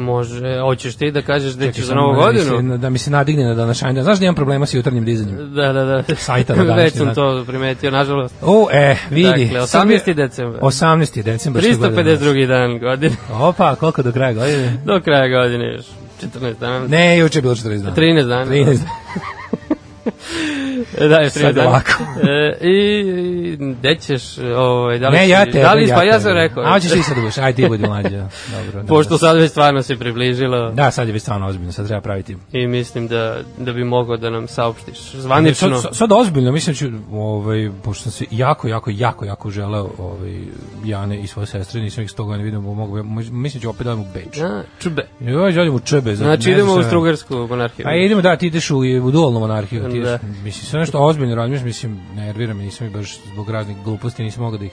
Može, 0.00 0.60
hoćeš 0.60 0.94
ti 0.94 1.10
da 1.10 1.22
kažeš 1.22 1.52
da 1.52 1.72
ćeš 1.72 1.84
za 1.84 1.94
novu 1.94 2.12
da 2.12 2.18
mi 2.18 2.24
godinu? 2.24 2.72
Se, 2.72 2.78
da 2.78 2.90
mi 2.90 2.98
se 2.98 3.10
nadigne 3.10 3.44
na 3.44 3.54
današnji 3.54 3.92
dan. 3.92 4.04
Znaš 4.04 4.18
da 4.18 4.24
imam 4.24 4.34
problema 4.34 4.66
sa 4.66 4.76
jutarnjim 4.76 5.04
dizanjem? 5.04 5.54
Da, 5.54 5.72
da, 5.72 5.84
da. 5.84 6.14
Sajta 6.16 6.54
na 6.54 6.64
današnji 6.64 6.84
Već 6.84 6.94
sam 6.94 7.14
to 7.14 7.44
primetio, 7.46 7.90
nažalost. 7.90 8.34
O, 8.42 8.68
e, 8.72 8.96
vidi. 9.10 9.44
Dakle, 9.44 9.66
Sad 9.66 9.90
je- 9.90 9.98
18. 9.98 10.14
decembar. 10.14 10.60
18. 10.60 11.22
decembar. 11.22 11.62
što 11.62 11.76
godine. 11.78 12.16
352. 12.16 12.46
dan 12.46 12.78
godine. 12.78 13.16
Opa, 13.48 13.74
koliko 13.74 14.02
do 14.02 14.12
kraja 14.12 14.32
godine? 14.32 14.76
Do 14.84 15.00
kraja 15.00 15.28
godine 15.28 15.72
još 15.72 15.86
14 16.22 16.54
dana. 16.60 16.86
Ne, 16.88 17.18
juče 17.18 17.38
je 17.38 17.42
bilo 17.42 17.54
40 17.54 17.82
dana. 17.82 17.96
13 17.96 18.28
dana. 18.28 18.50
13 18.50 18.64
dana. 18.64 19.39
E, 20.98 21.08
Da, 21.08 21.16
je 21.16 21.30
Sad 21.30 21.42
13 21.42 21.52
dana. 21.52 21.68
ovako. 21.68 21.90
E, 22.22 22.58
I, 22.62 23.00
i 23.44 23.56
gde 23.56 23.94
ćeš, 23.96 24.22
ovaj, 24.38 24.98
da 24.98 25.08
li 25.08 25.16
Ne, 25.16 25.28
ja 25.28 25.44
te. 25.44 25.60
Da 25.60 25.72
li, 25.72 25.88
pa 25.88 26.02
ja 26.04 26.20
sam 26.20 26.32
rekao. 26.32 26.62
A 26.62 26.72
hoćeš 26.72 26.92
ti 26.92 27.02
sad 27.02 27.18
ubiš, 27.18 27.38
aj 27.38 27.52
ti 27.52 27.68
budi 27.68 27.82
mlađa. 27.82 28.28
Dobro. 28.48 28.86
Pošto 28.88 29.10
dobro. 29.10 29.18
sad 29.18 29.36
već 29.36 29.50
stvarno 29.50 29.82
se 29.82 29.96
približilo 29.96 30.70
Da, 30.70 30.90
sad 30.90 31.06
je 31.06 31.12
već 31.12 31.22
stvarno 31.22 31.46
ozbiljno, 31.46 31.72
sad 31.72 31.86
treba 31.86 32.00
praviti. 32.00 32.36
i 32.52 32.66
mislim 32.66 33.08
da, 33.08 33.36
da 33.58 33.72
bi 33.72 33.84
mogao 33.84 34.16
da 34.16 34.30
nam 34.30 34.48
saopštiš 34.48 34.98
zvanično. 35.12 35.70
Sad, 35.70 35.82
sad, 35.82 35.96
sad 35.96 36.12
ozbiljno, 36.12 36.52
mislim 36.52 36.76
ću, 36.76 36.86
ovaj, 37.12 37.70
pošto 37.82 38.02
sam 38.02 38.12
se 38.12 38.24
jako, 38.30 38.68
jako, 38.68 38.90
jako, 38.92 39.24
jako 39.24 39.50
želeo 39.50 39.90
ovaj, 39.98 40.38
Jane 40.84 41.20
i 41.20 41.26
svoje 41.26 41.46
sestre, 41.46 41.80
nisam 41.80 42.04
ih 42.04 42.10
sto 42.10 42.24
godina 42.24 42.44
vidio, 42.44 42.60
mogu, 42.60 43.02
mislim 43.22 43.60
ću 43.60 43.70
opet 43.70 43.84
da 43.84 43.92
odem 43.92 44.02
u 44.02 44.08
Beč. 44.14 44.38
A, 44.40 44.62
čube. 44.80 45.02
Joj, 45.20 45.52
želim 45.52 45.74
u 45.74 45.80
Čebe. 45.80 46.10
za- 46.10 46.24
Znači 46.24 46.48
ne 46.48 46.54
idemo 46.54 46.72
u 46.72 46.82
Strugarsku 46.82 47.34
monarhiju. 47.38 47.86
A 47.88 47.94
idemo, 47.96 48.22
da, 48.22 48.36
ti 48.36 48.46
ideš 48.46 48.70
u, 48.70 48.78
u 49.02 49.10
dualnu 49.10 49.40
monarhiju, 49.40 49.82
ti 49.90 50.00
da. 50.00 50.18
mislim, 50.44 50.66
sve 50.66 50.80
nešto 50.80 50.98
ozbiljno 50.98 51.34
razmišljam, 51.34 51.66
mislim, 51.66 52.00
nervira 52.14 52.54
me, 52.54 52.62
nisam 52.64 52.86
i 52.86 52.90
baš 52.90 53.18
zbog 53.32 53.50
raznih 53.50 53.76
gluposti, 53.84 54.22
nisam 54.22 54.42
mogao 54.42 54.58
da 54.58 54.64
ih 54.64 54.72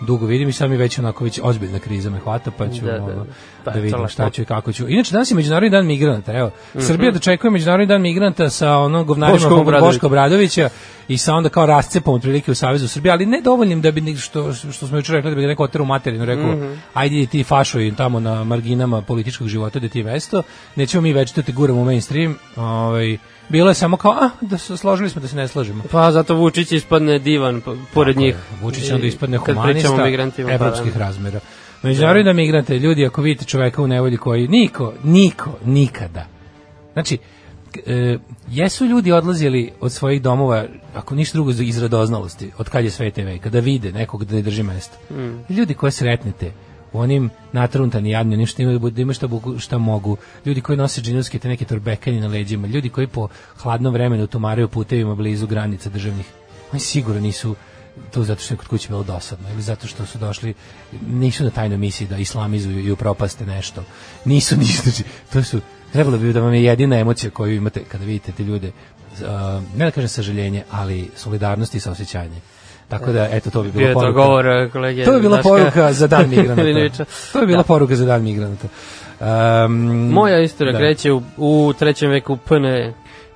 dugo 0.00 0.26
vidim 0.26 0.48
i 0.48 0.52
sad 0.52 0.70
mi 0.70 0.76
već 0.76 0.98
onako 0.98 1.24
već 1.24 1.40
ozbiljna 1.42 1.78
kriza 1.78 2.10
me 2.10 2.18
hvata, 2.18 2.50
pa 2.50 2.68
ću 2.68 2.84
Da, 2.84 2.92
da, 2.92 2.98
da, 2.98 3.06
da, 3.06 3.24
da. 3.64 3.70
da, 3.70 3.80
vidim 3.80 4.08
šta 4.08 4.30
ću 4.30 4.42
i 4.42 4.44
kako 4.44 4.72
ću. 4.72 4.88
Inače, 4.88 5.12
danas 5.12 5.30
je 5.30 5.34
Međunarodni 5.34 5.70
dan 5.70 5.86
migranata, 5.86 6.32
evo. 6.32 6.50
Mhm. 6.74 6.84
Srbija 6.84 7.10
dočekuje 7.12 7.50
Međunarodni 7.50 7.86
dan 7.86 8.02
migranata 8.02 8.50
sa 8.50 8.76
onom 8.76 9.06
govnarima 9.06 9.38
Boško 9.38 9.54
Obradović. 9.60 9.94
Boška 9.94 10.06
Obradovića 10.06 10.68
i 11.08 11.18
sa 11.18 11.34
onda 11.34 11.48
kao 11.48 11.66
rascepom 11.66 12.14
otprilike 12.14 12.50
u 12.50 12.54
Savezu 12.54 12.88
Srbije, 12.88 13.12
ali 13.12 13.26
ne 13.26 13.40
dovoljnim 13.40 13.80
da 13.80 13.90
bi 13.90 14.16
što, 14.16 14.52
što 14.52 14.86
smo 14.86 14.96
jučer 14.96 15.14
rekli 15.14 15.30
da 15.30 15.36
bi 15.36 15.46
neko 15.46 15.64
oterao 15.64 15.82
u 15.84 15.86
materinu, 15.86 16.24
rekao 16.24 16.52
Mhm. 16.56 16.72
ajde 16.94 17.26
ti 17.26 17.44
fašoj 17.44 17.94
tamo 17.96 18.20
na 18.20 18.44
marginama 18.44 19.02
političkog 19.02 19.48
života 19.48 19.78
da 19.78 19.88
ti 19.88 19.98
je 19.98 20.04
mesto, 20.04 20.42
nećemo 20.76 21.00
mi 21.02 21.12
već 21.12 21.32
to 21.32 21.42
te 21.42 21.52
guramo 21.52 21.80
u 21.80 21.84
mainstream, 21.84 22.38
ovaj, 22.56 23.18
bilo 23.50 23.70
je 23.70 23.74
samo 23.74 23.96
kao, 23.96 24.12
a, 24.12 24.30
da 24.40 24.58
se, 24.58 24.76
složili 24.76 25.10
smo 25.10 25.22
da 25.22 25.28
se 25.28 25.36
ne 25.36 25.48
slažemo. 25.48 25.82
Pa 25.90 26.12
zato 26.12 26.34
Vučić 26.34 26.72
ispadne 26.72 27.18
divan 27.18 27.60
po- 27.60 27.76
pored 27.94 28.16
njih. 28.16 28.36
Vučić 28.62 28.90
onda 28.90 29.06
ispadne 29.06 29.38
humanista 29.38 30.04
migrantima, 30.04 30.52
evropskih 30.52 30.92
pa, 30.92 30.98
razmera. 30.98 31.40
Međunarodni 31.82 32.24
da 32.24 32.32
migrante, 32.32 32.78
ljudi, 32.78 33.06
ako 33.06 33.22
vidite 33.22 33.44
čoveka 33.44 33.82
u 33.82 33.86
nevolji 33.86 34.16
koji 34.16 34.48
niko, 34.48 34.92
niko, 35.04 35.52
nikada. 35.64 36.26
Znači, 36.92 37.18
e, 37.86 38.18
jesu 38.48 38.86
ljudi 38.86 39.12
odlazili 39.12 39.72
od 39.80 39.92
svojih 39.92 40.22
domova, 40.22 40.64
ako 40.94 41.14
ništa 41.14 41.36
drugo 41.36 41.50
iz 41.50 41.82
radoznalosti, 41.82 42.50
od 42.58 42.68
kad 42.68 42.84
je 42.84 42.90
sve 42.90 43.10
TV, 43.10 43.28
kada 43.42 43.58
vide 43.60 43.92
nekog 43.92 44.24
da 44.24 44.34
ne 44.34 44.42
drži 44.42 44.62
mesto. 44.62 45.14
Mm. 45.14 45.52
Ljudi 45.52 45.74
koje 45.74 45.92
sretnete, 45.92 46.52
u 46.92 47.00
onim 47.00 47.30
natruntani 47.52 48.10
jadni, 48.10 48.34
onim 48.34 48.46
što 48.46 48.62
imaju, 48.62 48.78
da 48.78 49.02
imaju 49.02 49.14
šta, 49.14 49.26
mogu- 49.26 49.58
šta 49.58 49.78
mogu, 49.78 50.16
ljudi 50.46 50.60
koji 50.60 50.78
nose 50.78 51.00
džinovske 51.00 51.38
te 51.38 51.48
neke 51.48 51.64
torbekanje 51.64 52.20
na 52.20 52.28
leđima, 52.28 52.66
ljudi 52.66 52.88
koji 52.88 53.06
po 53.06 53.28
hladnom 53.56 53.92
vremenu 53.92 54.26
tumaraju 54.26 54.68
putevima 54.68 55.14
blizu 55.14 55.46
granica 55.46 55.90
državnih, 55.90 56.26
oni 56.72 56.80
sigurno 56.80 57.20
nisu 57.20 57.56
to 58.10 58.24
zato 58.24 58.42
što 58.42 58.54
je 58.54 58.58
kod 58.58 58.66
kuće 58.66 58.88
bilo 58.88 59.02
dosadno 59.02 59.50
ili 59.50 59.62
zato 59.62 59.86
što 59.86 60.06
su 60.06 60.18
došli 60.18 60.54
nisu 61.06 61.44
na 61.44 61.50
tajnoj 61.50 61.78
misiji 61.78 62.08
da 62.08 62.16
islamizuju 62.16 62.78
i 62.80 62.90
upropaste 62.90 63.46
nešto. 63.46 63.84
Nisu 64.24 64.56
nisu 64.62 64.82
znači, 64.82 65.04
to 65.32 65.42
su 65.42 65.60
trebalo 65.92 66.18
bi 66.18 66.32
da 66.32 66.40
vam 66.40 66.54
je 66.54 66.64
jedina 66.64 66.98
emocija 66.98 67.30
koju 67.30 67.54
imate 67.56 67.84
kada 67.84 68.04
vidite 68.04 68.32
te 68.32 68.44
ljude 68.44 68.68
uh, 68.68 69.62
ne 69.76 69.84
da 69.84 69.90
kažem 69.90 70.08
sažaljenje 70.08 70.64
ali 70.70 71.10
solidarnost 71.16 71.74
i 71.74 71.80
saosećanje 71.80 72.40
tako 72.90 73.12
da 73.12 73.28
eto 73.32 73.50
to 73.50 73.62
bi 73.62 73.70
bila 73.70 73.88
to 73.88 73.94
poruka 73.94 74.12
govor 74.18 74.46
eh, 74.46 74.68
kolege. 74.68 75.04
to 75.04 75.12
je 75.12 75.20
bila 75.20 75.38
poruka 75.38 75.92
za 75.92 76.06
dan 76.06 76.28
migranata 76.30 77.04
to 77.32 77.38
je 77.38 77.46
bila 77.46 77.58
Da. 77.58 77.62
poruka 77.64 77.96
za 77.96 78.06
dan 78.06 78.22
migranata 78.22 78.68
um, 79.20 79.72
Moja 80.10 80.40
istorija 80.40 80.72
da. 80.72 80.78
kreće 80.78 81.12
u, 81.12 81.22
u 81.36 81.72
trećem 81.72 82.10
veku 82.10 82.36
PN. 82.38 82.62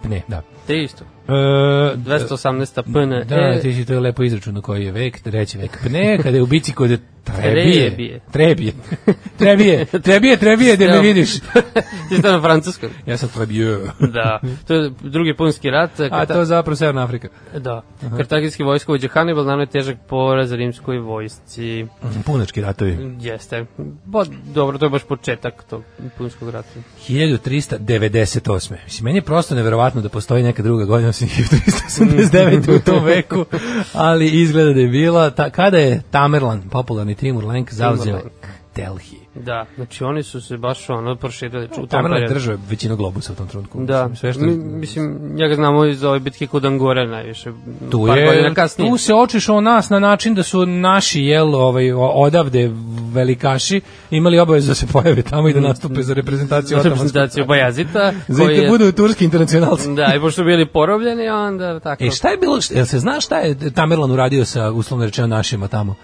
ne 0.05 0.23
da 0.29 0.43
Te 0.67 0.77
isto. 0.77 1.05
E, 1.29 1.97
218. 1.97 2.83
PN. 2.83 3.29
Da, 3.29 3.61
ti 3.61 3.75
si 3.75 3.85
to 3.85 4.01
lepo 4.01 4.23
izračuno 4.23 4.63
koji 4.63 4.85
je 4.85 4.93
vek, 4.93 5.21
treći 5.21 5.59
vek. 5.59 5.79
Pa 5.83 5.89
ne, 5.89 6.19
kada 6.23 6.37
je 6.37 6.43
u 6.43 6.47
bici 6.47 6.73
kod 6.73 7.01
Trebije. 7.25 8.21
Trebije. 8.33 8.73
Trebije. 9.39 9.87
Trebije. 10.03 10.37
Trebije, 10.37 10.77
da 10.77 10.87
me 10.87 11.01
vidiš. 11.01 11.35
ti 12.09 12.23
to 12.23 12.33
na 12.33 12.41
francuskom. 12.41 12.91
Ja 13.07 13.17
sam 13.17 13.29
Trebije. 13.29 13.79
Da. 14.01 14.41
To 14.67 14.75
je 14.75 14.91
drugi 15.01 15.37
punski 15.37 15.71
rat. 15.71 16.01
A 16.01 16.09
Karta- 16.09 16.35
to 16.35 16.39
je 16.39 16.45
zapravo 16.45 16.77
Severna 16.77 17.03
Afrika. 17.03 17.29
Da. 17.59 17.83
Kartagijski 18.17 18.63
vojskovođa 18.63 19.09
Hannibal 19.09 19.45
nanio 19.45 19.63
je 19.63 19.67
težak 19.67 19.97
poraz 20.09 20.53
rimskoj 20.53 20.99
vojsci. 20.99 21.87
Punački 22.27 22.61
ratovi. 22.61 23.17
Jeste. 23.21 23.67
Bo, 24.05 24.25
dobro, 24.55 24.79
to 24.79 24.87
je 24.87 24.91
baš 24.91 25.03
početak 25.05 25.65
tog 25.71 25.83
punskog 26.19 26.51
rata. 26.51 26.69
1398. 27.09 28.75
Mislim, 28.85 29.05
meni 29.05 29.19
je 29.19 29.23
prosto 29.23 29.55
neverovatno 29.55 30.01
da 30.01 30.09
postoji 30.09 30.43
neka 30.43 30.63
druga 30.63 30.85
godina 30.85 31.13
osim 31.15 31.29
1389. 31.29 32.77
u 32.77 32.81
tom 32.81 33.05
veku, 33.05 33.45
ali 33.93 34.29
izgleda 34.43 34.73
da 34.73 34.81
je 34.81 34.89
bila. 34.89 35.31
Ta, 35.31 35.51
kada 35.51 35.79
je 35.79 36.03
Tamerlan, 36.11 36.63
popularni 36.71 37.15
Timur 37.15 37.45
Lenk, 37.45 37.73
zauzeo. 37.73 38.21
Delhi. 38.77 39.19
Da, 39.35 39.67
znači 39.77 40.05
oni 40.05 40.23
su 40.23 40.41
se 40.41 40.57
baš 40.57 40.91
ono 40.91 41.17
proširili 41.17 41.65
u 41.67 41.87
tom 41.87 42.03
periodu. 42.05 42.35
držao 42.35 42.57
većinu 42.71 42.97
globusa 42.97 43.33
u 43.33 43.37
tom 43.37 43.49
trenutku. 43.49 43.85
Da, 43.85 44.09
Mislim, 44.09 44.17
sve 44.17 44.33
što... 44.33 44.41
Mi, 44.43 44.57
mislim, 44.57 45.21
njega 45.35 45.55
znamo 45.55 45.85
iz 45.85 46.05
ove 46.05 46.19
bitke 46.21 46.47
kod 46.47 46.65
Angore 46.65 47.07
najviše, 47.07 47.51
tu 47.91 48.07
je, 48.09 48.53
tu 48.77 48.97
se 48.99 49.15
očišao 49.15 49.61
nas 49.61 49.91
na 49.91 49.99
način 49.99 50.35
da 50.35 50.43
su 50.43 50.67
naši 50.67 51.23
jel 51.23 51.55
ovaj 51.55 51.93
o- 51.93 51.99
odavde 52.01 52.71
velikaši 53.13 53.81
imali 54.11 54.39
obavezu 54.39 54.69
da 54.69 54.75
se 54.75 54.87
pojave 54.87 55.23
tamo 55.23 55.49
i 55.49 55.53
da 55.53 55.61
nastupe 55.61 56.03
za 56.03 56.15
reprezentaciju 56.15 56.79
otomanskog 56.79 57.05
reprezentaciju 57.07 57.47
Bajazita, 57.47 58.13
Za 58.29 58.45
da 58.45 58.69
budu 58.69 58.93
turski 58.93 59.25
internacionalci. 59.25 59.95
da, 59.95 60.13
i 60.17 60.21
pošto 60.21 60.45
bili 60.45 60.67
porobljeni, 60.67 61.29
onda 61.29 61.81
tako. 61.81 62.05
E 62.05 62.11
šta 62.11 62.29
je 62.29 62.37
bilo, 62.37 62.59
jel 62.71 62.87
se 62.87 62.99
zna 62.99 63.21
šta 63.21 63.39
je 63.39 63.71
Tamerlan 63.71 64.11
uradio 64.11 64.45
sa 64.45 64.71
uslovno 64.71 65.05
rečeno 65.05 65.27
našima 65.29 65.69
tamo? 65.69 65.95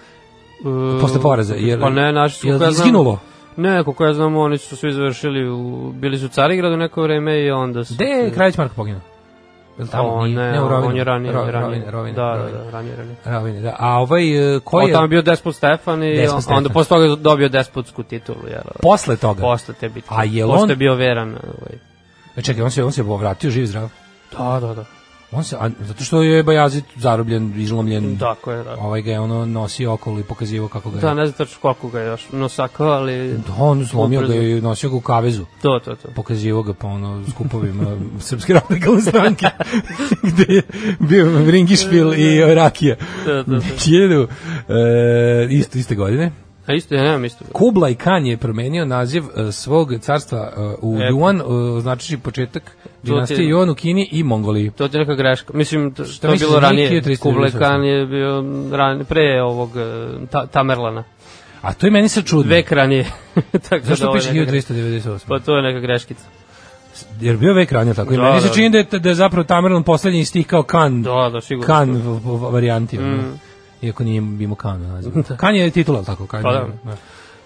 Uh, 0.63 1.01
Posle 1.01 1.21
poraza, 1.21 1.55
jer- 1.55 1.79
pa 1.81 1.89
ne, 1.89 2.11
naši 2.13 2.35
su, 2.35 2.47
koliko 2.47 2.63
ja 2.63 2.69
izginulo? 2.69 3.19
Ne, 3.57 3.83
koliko 3.83 4.05
ja 4.05 4.13
znam, 4.13 4.35
oni 4.35 4.57
su 4.57 4.75
svi 4.77 4.93
završili, 4.93 5.49
u, 5.49 5.91
bili 5.95 6.17
su 6.17 6.25
u 6.25 6.29
Carigradu 6.29 6.77
neko 6.77 7.01
vreme 7.03 7.39
i 7.41 7.51
onda 7.51 7.83
su... 7.83 7.93
Gde 7.93 8.05
je 8.05 8.31
Kraljić 8.31 8.57
Marko 8.57 8.75
poginuo? 8.75 9.01
Jel 9.77 9.87
tamo? 9.87 10.09
on, 10.09 10.25
Nije, 10.29 10.37
ne, 10.37 10.51
ne, 10.51 10.61
on 10.61 10.95
je 10.95 11.03
ranije, 11.03 11.33
Ro- 11.33 11.51
ranije. 11.51 11.61
Rovine, 11.61 11.91
Rovine, 11.91 12.15
da, 12.15 12.35
Rovine. 12.35 12.57
da, 12.57 12.63
da, 12.63 12.69
ranije, 12.71 12.95
ranije. 12.95 13.15
Rovine, 13.25 13.61
da. 13.61 13.75
A 13.79 13.99
ovaj, 13.99 14.55
e, 14.55 14.59
ko 14.59 14.77
On 14.77 14.87
je 14.87 14.93
tamo 14.93 15.03
je 15.03 15.07
bio 15.07 15.21
Despot 15.21 15.55
Stefan 15.55 16.03
i 16.03 16.15
Despot 16.15 16.35
on- 16.35 16.41
Stefan. 16.41 16.57
onda 16.57 16.69
posle 16.69 16.97
toga 16.97 17.15
dobio 17.15 17.49
despotsku 17.49 18.03
titulu, 18.03 18.39
jel? 18.47 18.61
posle 18.81 19.17
toga? 19.17 19.41
Posle 19.41 19.73
te 19.73 19.89
bitke. 19.89 20.09
A 20.11 20.17
Pošto 20.47 20.63
on- 20.63 20.69
je 20.69 20.75
bio 20.75 20.95
veran. 20.95 21.29
Ovaj. 21.29 21.77
E, 22.35 22.41
Čekaj, 22.41 22.63
on 22.63 22.71
se, 22.71 22.83
on 22.83 22.91
se 22.91 23.03
vratio 23.03 23.49
živ 23.51 23.65
zdrav. 23.65 23.89
Da, 24.37 24.59
da, 24.59 24.73
da. 24.73 24.85
On 25.33 25.43
se, 25.43 25.55
a, 25.59 25.69
zato 25.79 26.03
što 26.03 26.21
je 26.21 26.43
Bajazit 26.43 26.85
zarobljen, 26.95 27.53
izlomljen, 27.57 28.17
Tako 28.17 28.51
je, 28.51 28.63
da. 28.63 28.75
ovaj 28.79 29.01
ga 29.01 29.11
je 29.11 29.19
ono 29.19 29.45
nosio 29.45 29.93
okolo 29.93 30.19
i 30.19 30.23
pokazivao 30.23 30.67
kako 30.67 30.89
ga 30.89 30.97
je. 30.97 31.01
Da, 31.01 31.13
ne 31.13 31.25
znam 31.25 31.37
tačno 31.37 31.57
koliko 31.61 31.89
ga 31.89 31.99
je 31.99 32.07
još 32.07 32.27
nosakao, 32.31 32.87
ali... 32.87 33.33
Da, 33.33 33.53
on 33.59 33.85
slomio 33.85 34.27
ga 34.27 34.35
i 34.35 34.61
nosio 34.61 34.89
ga 34.89 34.95
u 34.95 35.01
kavezu. 35.01 35.45
To, 35.61 35.79
to, 35.85 35.95
to. 35.95 36.07
Pokazivao 36.15 36.63
ga 36.63 36.73
po 36.73 36.87
ono 36.87 37.23
skupovima 37.29 37.97
Srpske 38.19 38.53
radikalne 38.53 39.01
stranke 39.01 39.45
gde 40.33 40.53
je 40.53 40.61
bio 40.99 41.51
Ringišpil 41.51 42.13
i 42.13 42.55
Rakija. 42.55 42.95
Da, 43.25 43.33
da, 43.33 43.43
da. 43.43 43.59
Hiljadu, 43.59 44.27
e, 44.69 45.47
isto, 45.49 45.77
iste 45.77 45.95
godine. 45.95 46.31
A 46.71 46.75
isto, 46.75 46.95
ja 46.95 47.03
nemam 47.03 47.25
isto. 47.25 47.45
Kublai 47.45 47.95
Khan 47.95 48.25
je 48.25 48.37
promenio 48.37 48.85
naziv 48.85 49.23
e, 49.37 49.51
svog 49.51 49.93
carstva 49.97 50.39
e, 50.47 50.59
u 50.81 50.95
E. 50.95 51.03
Yuan, 51.03 51.39
e, 51.77 51.81
znači 51.81 52.17
početak 52.17 52.63
ti- 52.63 52.89
dinastije 53.03 53.39
Yuan 53.47 53.71
u 53.71 53.75
Kini 53.75 54.09
i 54.11 54.23
Mongoliji. 54.23 54.71
To 54.71 54.83
je 54.83 54.89
neka 54.93 55.15
greška. 55.15 55.53
Mislim, 55.53 55.91
to, 55.91 56.03
to 56.21 56.27
je 56.27 56.37
bilo 56.37 56.59
da 56.59 56.71
nije 56.71 56.89
ranije. 56.89 57.01
1398? 57.03 57.19
Kublai 57.19 57.51
Khan 57.51 57.83
je 57.83 58.05
bio 58.05 58.43
ran, 58.71 59.05
pre 59.05 59.41
ovog 59.43 59.69
eh, 59.71 59.81
ta, 60.27 60.45
Tamerlana. 60.47 61.03
A 61.61 61.73
to 61.73 61.87
je 61.87 61.91
meni 61.91 62.09
sad 62.09 62.25
čudno. 62.25 62.49
Vek 62.49 62.71
ranije. 62.71 63.05
Tako 63.69 63.85
Zašto 63.85 64.05
da 64.05 64.09
ovo 64.09 64.17
je 64.17 64.21
piše 64.21 64.33
neka- 64.33 64.51
1398? 64.51 65.19
Pa 65.27 65.39
to 65.39 65.55
je 65.55 65.63
neka 65.63 65.79
greškica. 65.79 66.23
Jer 67.21 67.37
bio 67.37 67.53
vek 67.53 67.71
ranije 67.71 67.93
tako. 67.93 68.13
I 68.13 68.17
Da, 68.17 68.23
meni 68.23 68.41
se 68.41 68.47
da. 68.47 68.53
čini 68.53 68.69
da 68.69 68.77
je, 68.77 68.99
da 68.99 69.09
je 69.09 69.15
zapravo 69.15 69.43
Tamerlan 69.43 69.83
poslednji 69.83 70.19
iz 70.19 70.31
tih 70.31 70.47
kao 70.47 70.63
kan, 70.63 71.01
Da, 71.03 71.29
da, 71.29 71.41
sigurno. 71.41 71.67
kan 71.67 72.01
varijanti. 72.43 72.97
Mm. 72.97 73.39
Iako 73.81 74.03
nije 74.03 74.17
imao 74.17 74.55
kan 74.55 74.81
naziv. 74.81 75.11
Kan 75.37 75.55
je 75.55 75.71
titula, 75.71 76.03
tako? 76.03 76.27
Kan 76.27 76.43
Pa 76.43 76.51
da. 76.51 76.67
da. 76.83 76.97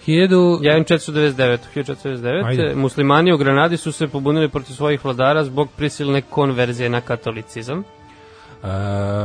1000... 0.07 0.59
1499. 0.59 1.57
1499. 1.75 2.45
Ajde. 2.45 2.75
Muslimani 2.75 3.33
u 3.33 3.37
Granadi 3.37 3.77
su 3.77 3.91
se 3.91 4.07
pobunili 4.07 4.49
protiv 4.49 4.73
svojih 4.73 5.05
vladara 5.05 5.43
zbog 5.43 5.69
prisilne 5.77 6.21
konverzije 6.21 6.89
na 6.89 7.01
katolicizam. 7.01 7.79
Uh, 7.79 8.69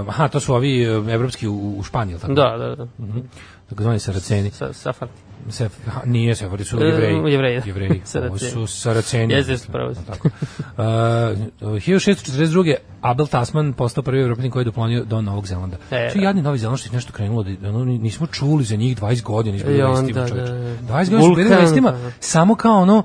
aha, 0.09 0.29
to 0.29 0.41
su 0.41 0.55
ovi 0.55 0.91
uh, 0.91 1.09
evropski 1.09 1.49
u, 1.49 1.75
u 1.79 1.83
Španiji, 1.83 2.19
tako? 2.19 2.33
Da, 2.33 2.57
da, 2.59 2.75
da. 2.75 2.87
Tako 2.87 3.23
zvani 3.79 3.99
saraceni. 3.99 4.51
Sa, 4.51 4.73
Safar. 4.73 5.09
Sef, 5.49 5.73
nije 6.05 6.35
Sefari, 6.35 6.65
su 6.65 6.83
E, 6.83 6.85
jevreji. 6.85 7.33
Jevreji. 7.33 7.63
Jevreji. 7.67 8.03
Ovo 8.29 8.39
su 8.39 8.67
saraceni. 8.67 9.35
Jeste, 9.35 9.53
jeste, 9.53 9.73
pravo. 9.73 9.95
Tako. 10.07 10.29
Uh, 10.29 10.83
1642. 11.61 12.75
Abel 13.01 13.27
Tasman 13.27 13.73
postao 13.73 14.03
prvi 14.03 14.23
evropljan 14.23 14.51
koji 14.51 14.61
je 14.61 14.65
doplonio 14.65 15.05
do 15.05 15.21
Novog 15.23 15.47
Zelanda. 15.47 15.77
E, 15.91 16.09
Što 16.11 16.19
da. 16.19 16.25
jadni 16.25 16.43
Novi 16.43 16.59
Zeland 16.59 16.79
što 16.79 16.89
je 16.89 16.93
nešto 16.93 17.13
krenulo, 17.13 17.43
da, 17.43 17.69
ono, 17.69 17.85
nismo 17.85 18.27
čuli 18.27 18.65
za 18.65 18.77
njih 18.77 18.99
20 18.99 19.23
godina, 19.23 19.53
nismo 19.53 19.71
I 19.71 19.73
bili 19.73 19.83
onda, 19.83 20.01
vestima, 20.01 20.21
da, 20.21 20.29
čoveče. 20.29 20.53
da. 20.53 20.95
20 20.95 21.11
godina 21.11 21.23
smo 21.23 21.35
bili 21.35 21.49
vestima, 21.51 21.91
da. 21.91 22.11
samo 22.21 22.55
kao 22.55 22.83
ono, 22.83 23.03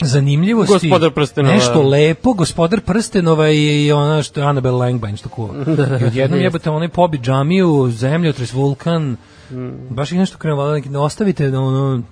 zanimljivosti. 0.00 0.88
Gospodar 0.88 1.10
prstenova. 1.10 1.54
Nešto 1.54 1.82
lepo, 1.82 2.32
gospodar 2.32 2.80
prstenova 2.80 3.50
i, 3.50 3.86
i 3.86 3.92
ona 3.92 4.22
što 4.22 4.40
je 4.40 4.46
Annabelle 4.46 4.78
Langbein 4.78 5.16
što 5.16 5.28
kuva. 5.28 5.54
I 6.02 6.04
odjednom 6.04 6.40
jebate 6.40 6.70
onaj 6.70 6.88
pobi 6.88 7.18
džamiju, 7.18 7.90
zemljotres, 7.90 8.52
vulkan, 8.52 9.16
Mm. 9.50 9.94
baš 9.94 10.12
ih 10.12 10.18
nešto 10.18 10.38
krenulo, 10.38 10.72
neki, 10.72 10.88
ne 10.88 10.98
ostavite 10.98 11.50
da 11.50 11.60
ono, 11.60 12.02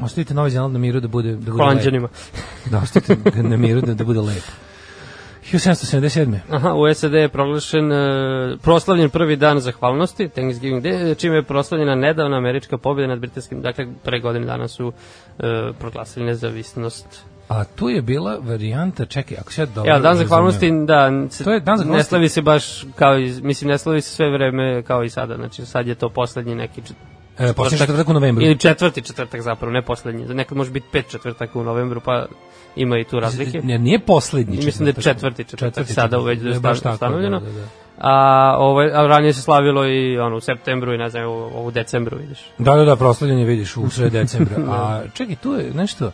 ostavite 0.00 0.34
Novi 0.34 0.50
Zeland 0.50 0.72
na 0.72 0.78
miru 0.78 1.00
da 1.00 1.08
bude, 1.08 1.36
da 1.36 1.52
bude 1.52 1.64
lepo. 1.64 2.08
Da, 2.70 2.78
ostavite 2.78 3.42
na 3.42 3.56
miru 3.56 3.80
da, 3.80 3.94
da 3.94 4.04
bude 4.04 4.20
lepo. 4.20 4.52
1777. 5.52 6.38
Aha, 6.50 6.74
u 6.74 6.94
SAD 6.94 7.14
je 7.14 7.28
proglašen, 7.28 7.92
e, 7.92 8.56
proslavljen 8.62 9.10
prvi 9.10 9.36
dan 9.36 9.60
zahvalnosti, 9.60 10.28
Thanksgiving 10.28 10.84
Day, 10.84 11.18
čime 11.20 11.36
je 11.36 11.42
proslavljena 11.42 11.94
nedavna 11.94 12.36
američka 12.36 12.78
pobjeda 12.78 13.08
nad 13.08 13.18
britanskim, 13.18 13.62
dakle, 13.62 13.86
pre 14.04 14.20
godine 14.20 14.46
dana 14.46 14.68
su 14.68 14.92
e, 15.38 15.42
proglasili 15.78 16.26
nezavisnost 16.26 17.24
A 17.48 17.64
tu 17.66 17.88
je 17.88 18.02
bila 18.02 18.38
varijanta, 18.38 19.04
čekaj, 19.06 19.36
ako 19.40 19.52
se 19.52 19.62
ja 19.62 19.66
dobro 19.66 19.90
Ja, 19.90 19.98
dan 19.98 20.16
zahvalnosti, 20.16 20.70
da, 20.80 21.10
se, 21.30 21.44
To 21.44 21.52
je 21.52 21.60
Dan 21.60 21.72
ne 21.72 21.78
zahvalnosti. 21.78 22.08
slavi 22.08 22.28
se 22.28 22.42
baš 22.42 22.64
kao, 22.94 23.18
i, 23.18 23.34
mislim, 23.42 23.70
ne 23.70 23.78
slavi 23.78 24.00
se 24.00 24.10
sve 24.10 24.30
vreme 24.30 24.82
kao 24.82 25.04
i 25.04 25.10
sada, 25.10 25.36
znači 25.36 25.66
sad 25.66 25.86
je 25.86 25.94
to 25.94 26.08
poslednji 26.08 26.54
neki 26.54 26.82
čet- 26.82 26.96
E, 27.38 27.52
poslednji 27.52 27.78
četvrtak 27.78 28.08
u 28.08 28.12
novembru. 28.12 28.44
Ili 28.44 28.58
četvrti 28.58 29.02
četvrtak 29.02 29.40
zapravo, 29.40 29.72
ne 29.72 29.82
poslednji. 29.82 30.24
Nekad 30.26 30.56
može 30.56 30.70
biti 30.70 30.86
pet 30.92 31.08
četvrtaka 31.08 31.58
u 31.58 31.64
novembru, 31.64 32.00
pa 32.00 32.26
ima 32.76 32.98
i 32.98 33.04
tu 33.04 33.20
razlike. 33.20 33.60
Ne, 33.64 33.78
nije 33.78 33.98
poslednji 33.98 34.56
Mislim 34.56 34.84
da 34.84 34.88
je 34.88 34.94
četvrtak. 34.94 35.14
četvrti 35.14 35.44
četvrtak 35.44 35.86
sada 35.86 36.18
već 36.18 36.38
da 36.40 36.48
je 36.48 36.60
baš 36.60 36.78
sta- 36.78 36.82
tako, 36.82 36.94
ustanovljeno. 36.94 37.40
Da, 37.40 37.46
da, 37.46 37.52
da. 37.52 37.66
A, 37.98 38.14
ovaj, 38.58 38.86
a 38.86 39.06
ranije 39.06 39.32
se 39.32 39.42
slavilo 39.42 39.86
i 39.86 40.18
ono, 40.18 40.36
u 40.36 40.40
septembru 40.40 40.94
i 40.94 40.98
ne 40.98 41.10
znam, 41.10 41.24
u, 41.24 41.66
u 41.66 41.70
decembru 41.70 42.18
vidiš. 42.18 42.38
Da, 42.58 42.74
da, 42.74 42.84
da, 42.84 42.96
proslavljanje 42.96 43.44
vidiš 43.44 43.76
u 43.76 43.90
sred 43.90 44.12
decembra. 44.12 44.56
A 44.68 45.02
čekaj, 45.14 45.36
tu 45.36 45.52
je 45.52 45.70
nešto, 45.74 46.10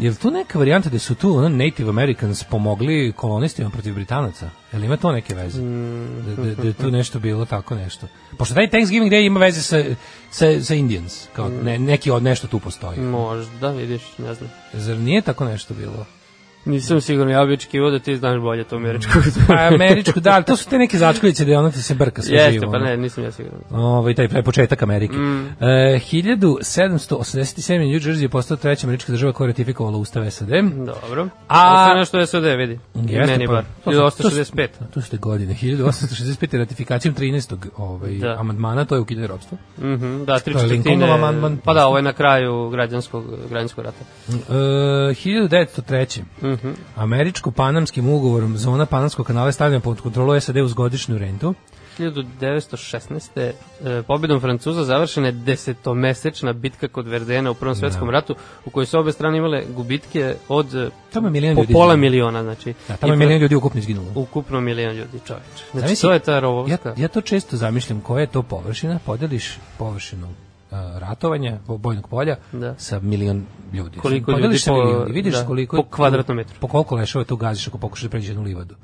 je 0.00 0.10
li 0.10 0.16
tu 0.16 0.30
neka 0.30 0.58
varijanta 0.58 0.90
da 0.90 0.98
su 0.98 1.14
tu 1.14 1.36
ono, 1.36 1.48
Native 1.48 1.88
Americans 1.88 2.44
pomogli 2.44 3.12
kolonistima 3.16 3.70
protiv 3.70 3.94
Britanaca? 3.94 4.50
Je 4.72 4.78
li 4.78 4.86
ima 4.86 4.96
to 4.96 5.12
neke 5.12 5.34
veze? 5.34 5.62
Da, 5.62 6.42
da, 6.42 6.54
da 6.54 6.68
je 6.68 6.72
tu 6.72 6.90
nešto 6.90 7.18
bilo 7.18 7.44
tako 7.44 7.74
nešto. 7.74 8.06
Pošto 8.38 8.54
taj 8.54 8.70
Thanksgiving 8.70 9.12
Day 9.12 9.26
ima 9.26 9.40
veze 9.40 9.62
sa, 9.62 9.84
sa, 10.30 10.60
sa 10.60 10.74
Indians, 10.74 11.26
kao 11.32 11.48
ne, 11.48 11.78
neki 11.78 12.10
od 12.10 12.22
nešto 12.22 12.46
tu 12.46 12.58
postoji. 12.58 13.00
Možda, 13.00 13.70
vidiš, 13.70 14.02
ne 14.18 14.34
znam. 14.34 14.50
Zar 14.72 14.96
nije 14.96 15.22
tako 15.22 15.44
nešto 15.44 15.74
bilo? 15.74 16.06
Nisam 16.64 17.00
siguran, 17.00 17.30
ja 17.30 17.44
bi 17.44 17.52
očekivao 17.52 17.90
da 17.90 17.98
ti 17.98 18.16
znaš 18.16 18.40
bolje 18.40 18.64
to 18.64 18.76
američko. 18.76 19.12
Pa 19.46 19.54
američko, 19.64 20.20
da, 20.20 20.30
ali 20.30 20.44
to 20.44 20.56
su 20.56 20.68
te 20.68 20.78
neke 20.78 20.98
začkoljice 20.98 21.44
da 21.44 21.58
ono 21.58 21.70
ti 21.70 21.82
se 21.82 21.94
brka 21.94 22.22
sve 22.22 22.34
Jeste, 22.34 22.52
živo. 22.52 22.64
pa 22.64 22.76
ono. 22.76 22.86
ne, 22.86 22.96
nisam 22.96 23.24
ja 23.24 23.32
siguran. 23.32 23.60
Ovaj 23.72 24.14
taj 24.14 24.28
pre 24.28 24.42
početak 24.42 24.82
Amerike. 24.82 25.16
Mm. 25.16 25.46
E, 25.60 25.64
1787. 26.02 27.78
New 27.80 28.00
Jersey 28.00 28.22
je 28.22 28.28
postao 28.28 28.56
treća 28.56 28.86
američka 28.86 29.12
država 29.12 29.32
koja 29.32 29.46
je 29.46 29.52
ratifikovala 29.52 29.96
ustav 29.98 30.30
SAD. 30.30 30.48
Dobro. 30.76 31.28
A-. 31.48 31.72
Ostaje 31.74 31.96
nešto 31.96 32.26
SOD, 32.26 32.44
vidi. 32.44 32.72
I 32.72 32.78
Jeste, 33.04 33.26
meni 33.26 33.46
pa, 33.46 33.52
bar. 33.52 33.64
to 33.84 33.92
su- 33.92 33.98
to 34.22 34.30
su- 34.30 34.38
1865. 34.40 34.68
Ste 35.00 35.16
godine. 35.18 35.54
1865. 35.54 36.58
ratifikacijom 36.58 37.14
13. 37.14 37.56
Ovaj, 37.76 38.10
Da. 38.12 38.36
amandmana, 38.38 38.84
to 38.84 38.94
je 38.94 39.00
ukidanje 39.00 39.26
ropstva. 39.26 39.58
Mhm, 39.78 40.24
da, 40.24 40.38
tri 40.38 40.54
To 40.54 40.60
je 40.60 40.68
četvrtine. 40.68 41.10
Amandman. 41.10 41.58
Pa 41.58 41.74
da, 41.74 41.86
ovo 41.86 41.96
je 41.96 42.02
na 42.02 42.12
kraju 42.12 42.70
građanskog, 42.70 43.24
građanskog 43.50 43.84
rata. 43.84 44.04
E, 44.28 44.34
1903. 45.14 46.22
Mhm. 46.52 46.68
Američko-panamskim 46.96 48.08
ugovorom 48.08 48.56
zona 48.56 48.86
Panamskog 48.86 49.26
kanala 49.26 49.46
je 49.46 49.52
stavljena 49.52 49.80
pod 49.80 50.00
kontrolu 50.00 50.40
SAD 50.40 50.56
uz 50.56 50.74
godišnju 50.74 51.18
rentu. 51.18 51.54
1916. 51.98 53.52
E, 53.84 54.02
pobjedom 54.02 54.40
Francuza 54.40 54.84
završena 54.84 55.26
je 55.26 55.32
desetomesečna 55.32 56.52
bitka 56.52 56.88
kod 56.88 57.06
Verdena 57.08 57.50
u 57.50 57.54
Prvom 57.54 57.74
svetskom 57.74 58.10
ratu 58.10 58.34
u 58.64 58.70
kojoj 58.70 58.86
su 58.86 58.98
obe 58.98 59.12
strane 59.12 59.38
imale 59.38 59.64
gubitke 59.68 60.34
od 60.48 60.92
Tamo 61.12 61.28
je 61.28 61.54
po 61.54 61.60
ljudi 61.60 61.72
pola 61.72 61.96
miliona, 61.96 62.42
znači. 62.42 62.74
Da, 62.88 62.96
tamo 62.96 63.12
je 63.12 63.16
milion 63.16 63.40
ljudi 63.40 63.54
ukupno 63.54 63.78
izginulo. 63.80 64.06
Ukupno 64.14 64.60
milion 64.60 64.96
ljudi, 64.96 65.20
čoveč. 65.26 65.42
Znači, 65.72 65.86
Zamisli, 65.86 66.08
to 66.08 66.12
je 66.12 66.18
ta 66.18 66.32
Ja, 66.32 66.40
rovovska. 66.40 66.94
ja 66.96 67.08
to 67.08 67.20
često 67.20 67.56
zamišljam 67.56 68.00
koja 68.00 68.20
je 68.20 68.26
to 68.26 68.42
površina, 68.42 68.98
podeliš 69.06 69.58
površinu 69.78 70.28
ratovanja, 70.70 71.58
bo- 71.66 71.78
bojnog 71.78 72.08
polja, 72.08 72.36
Da. 72.52 72.74
sa 72.78 73.00
milion 73.00 73.42
ljudi. 73.72 73.98
Koliko 73.98 74.32
Podeliš 74.32 74.66
ljudi 74.66 74.78
po- 74.78 74.84
milion 74.84 75.12
vidiš 75.12 75.34
da, 75.34 75.46
koliko... 75.46 75.76
po 75.76 75.82
kvadratnom 75.84 76.36
metru. 76.36 76.54
Po 76.60 76.68
koliko 76.68 76.96
lešova 76.96 77.24
tu 77.24 77.36
gaziš 77.36 77.68
ako 77.68 77.78
pokušaš 77.78 78.02
da 78.02 78.10
pređeš 78.10 78.28
jednu 78.28 78.42
livadu. 78.42 78.74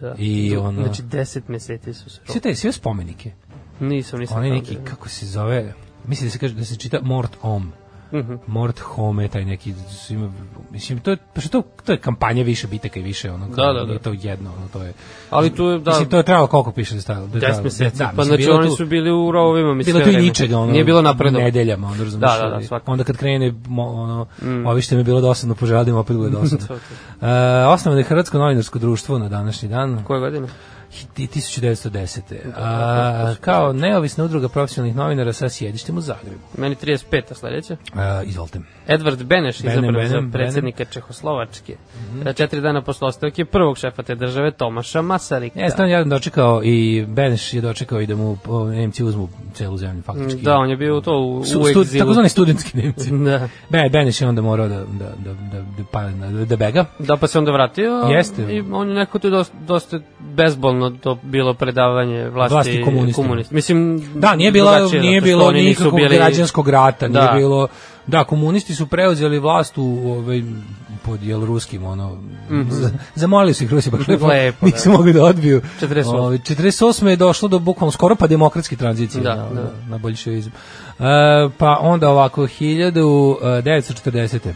Da. 0.00 0.14
I 0.18 0.56
ono- 0.56 0.82
Znači, 0.82 1.02
deset 1.02 1.48
meseci 1.48 1.94
su 1.94 2.10
se 2.10 2.20
Sve 2.26 2.40
te, 2.40 2.54
sve 2.54 2.72
spomenike. 2.72 3.32
Nisam, 3.80 4.20
nisam. 4.20 4.36
Tamo 4.36 4.48
neki, 4.48 4.70
bio. 4.70 4.84
kako 4.84 5.08
se 5.08 5.26
zove, 5.26 5.72
mislim 6.04 6.26
da 6.28 6.32
se 6.32 6.38
kaže, 6.38 6.54
da 6.54 6.64
se 6.64 6.76
čita 6.76 6.98
Mort 7.02 7.36
Om. 7.42 7.72
Mhm. 8.12 8.34
Mort 8.46 8.78
Home, 8.80 9.28
taj 9.28 9.44
neki, 9.44 9.74
ima, 10.10 10.32
mislim, 10.70 10.98
to 10.98 11.10
je, 11.10 11.16
pa 11.34 11.40
što 11.40 11.48
to, 11.52 11.68
to 11.80 11.92
je 11.92 11.98
kampanja 11.98 12.42
više 12.42 12.66
bitaka 12.66 13.00
i 13.00 13.02
više, 13.02 13.30
ono, 13.32 13.48
Da, 13.48 13.72
da, 13.72 13.84
da. 13.84 13.98
to 13.98 14.14
jedno, 14.14 14.50
ono, 14.52 14.68
to 14.68 14.82
je, 14.82 14.92
Ali 15.30 15.50
tu 15.50 15.64
je, 15.64 15.78
da, 15.78 15.90
mislim, 15.90 16.08
to 16.08 16.16
je 16.16 16.22
trebalo 16.22 16.46
koliko 16.46 16.72
piše 16.72 16.90
da 16.90 16.98
je 16.98 17.02
stajalo? 17.02 17.26
Da 17.26 17.36
je 17.36 17.40
10 17.40 17.40
trebalo- 17.42 17.64
meseci. 17.64 17.98
da, 17.98 18.04
pa 18.06 18.10
mislim, 18.12 18.26
znači 18.28 18.50
oni 18.50 18.68
tu- 18.68 18.76
su 18.76 18.86
bili 18.86 19.10
u 19.12 19.30
rovovima, 19.30 19.74
mislim. 19.74 19.94
bilo 19.94 20.04
tu 20.06 20.12
i 20.12 20.16
ničega, 20.18 20.58
ono, 20.58 20.72
Nije 20.72 20.84
bilo 20.84 21.02
napredno. 21.02 21.38
Nedeljama, 21.38 21.86
ono, 21.86 22.04
razumiješ. 22.04 22.32
Da, 22.32 22.48
da, 22.48 22.50
da, 22.50 22.62
svakako. 22.62 22.92
Onda 22.92 23.04
kad 23.04 23.16
krene, 23.16 23.54
ono, 23.70 24.26
ovi 24.66 24.82
što 24.82 24.94
mi 24.94 25.00
je 25.00 25.04
bilo 25.04 25.20
dosadno, 25.20 25.54
poželim, 25.54 25.96
opet 25.96 26.16
bude 26.16 26.30
dosadno. 26.40 26.66
Uh, 26.70 27.26
osnovno 27.68 28.00
je 28.00 28.04
Hrvatsko 28.04 28.38
novinarsko 28.38 28.78
društvo 28.78 29.18
na 29.18 29.28
današnji 29.28 29.68
dan, 29.68 30.04
Koje 30.04 30.20
godine? 30.20 30.46
Hi- 30.96 31.06
1910. 31.16 32.20
A, 32.56 33.34
kao 33.40 33.72
neovisna 33.72 34.24
udruga 34.24 34.48
profesionalnih 34.48 34.96
novinara 34.96 35.32
sa 35.32 35.48
sjedištem 35.48 35.98
u 35.98 36.00
Zagrebu. 36.00 36.40
Meni 36.58 36.74
35. 36.74 37.34
sledeća. 37.34 37.76
Uh, 37.94 38.28
izvolite. 38.28 38.60
Edvard 38.88 39.22
Beneš 39.22 39.60
izabran 39.60 39.94
Benem, 39.94 40.08
za 40.08 40.22
predsjednika 40.32 40.84
Čehoslovačke. 40.84 41.76
Mhm. 42.08 42.28
E, 42.28 42.32
Četiri 42.32 42.60
dana 42.60 42.82
posle 42.82 43.08
ostavke 43.08 43.44
prvog 43.44 43.78
šefa 43.78 44.02
te 44.02 44.14
države 44.14 44.50
Tomaša 44.50 45.02
Masarika. 45.02 45.60
Ja 45.60 45.70
sam 45.70 45.88
jedan 45.88 46.08
dočekao 46.08 46.60
i 46.64 46.76
Beneš 47.06 47.54
je 47.54 47.60
dočekao 47.60 48.00
i 48.00 48.06
da 48.06 48.16
mu 48.16 48.38
Nemci 48.66 49.04
uzmu 49.04 49.28
celu 49.54 49.76
zemlju 49.76 50.02
faktički. 50.02 50.42
Da, 50.42 50.56
on 50.56 50.70
je 50.70 50.76
bio 50.76 51.00
to 51.00 51.12
u, 51.12 51.44
Su, 51.44 51.60
u 51.60 51.68
egzilu. 51.68 51.84
takozvani 51.98 52.28
studentski 52.28 52.76
Nemci. 52.76 53.10
Da. 53.26 53.48
Be, 53.70 53.88
Beneš 53.90 54.20
je 54.20 54.28
onda 54.28 54.42
morao 54.42 54.68
da, 54.68 54.76
da, 54.76 54.84
da, 55.16 55.32
da, 55.50 55.60
da, 56.22 56.30
da, 56.30 56.44
da 56.46 56.56
bega. 56.56 56.84
Da, 56.98 57.16
pa 57.16 57.26
se 57.26 57.38
onda 57.38 57.52
vratio. 57.52 57.92
Jeste. 57.92 58.42
I 58.44 58.64
on 58.72 58.88
je 58.88 58.94
neko 58.94 59.18
tu 59.18 59.30
dosta, 59.30 59.54
dosta 59.58 60.00
bezbolno 60.20 60.90
to 60.92 61.18
bilo 61.22 61.54
predavanje 61.54 62.28
vlasti, 62.28 62.54
Vlasti 62.54 62.82
komunistima. 62.82 63.24
komunist. 63.24 63.50
Mislim, 63.50 64.02
Da, 64.14 64.36
nije 64.36 64.52
bila 64.52 64.80
nije 64.90 65.20
bilo 65.20 65.52
nikakvog 65.52 65.94
bili- 65.94 66.16
građanskog 66.16 66.68
rata, 66.68 67.08
nije 67.08 67.20
Da. 67.22 67.32
bilo 67.32 67.68
Da, 68.06 68.24
komunisti 68.24 68.74
su 68.74 68.86
preuzeli 68.86 69.38
vlast 69.38 69.78
u 69.78 70.02
ovaj 70.06 70.42
pod 71.02 71.22
jel 71.22 71.40
ruskim 71.42 71.84
ono 71.84 72.18
za- 72.70 72.90
zamolili 73.14 73.54
su 73.54 73.64
ih 73.64 73.70
Rusi 73.70 73.90
baš 73.90 74.08
lepo. 74.08 74.26
Lepo, 74.26 74.56
nisu 74.66 74.84
da. 74.84 74.90
mogli 74.92 75.12
da 75.12 75.24
odbiju. 75.24 75.62
48. 75.80 76.06
Ovaj 76.08 76.38
48 76.38 77.06
je 77.06 77.16
došlo 77.16 77.48
do 77.48 77.58
bukvalno 77.58 77.92
skoro 77.92 78.14
pa 78.14 78.26
demokratske 78.26 78.76
tranzicije 78.76 79.22
Da, 79.22 79.34
na, 79.36 79.42
da. 79.44 79.54
na, 79.54 79.70
na 79.88 79.98
boljševizam. 79.98 80.52
E, 80.52 80.54
pa 81.58 81.78
onda 81.80 82.10
ovako 82.10 82.42
1940. 82.42 84.52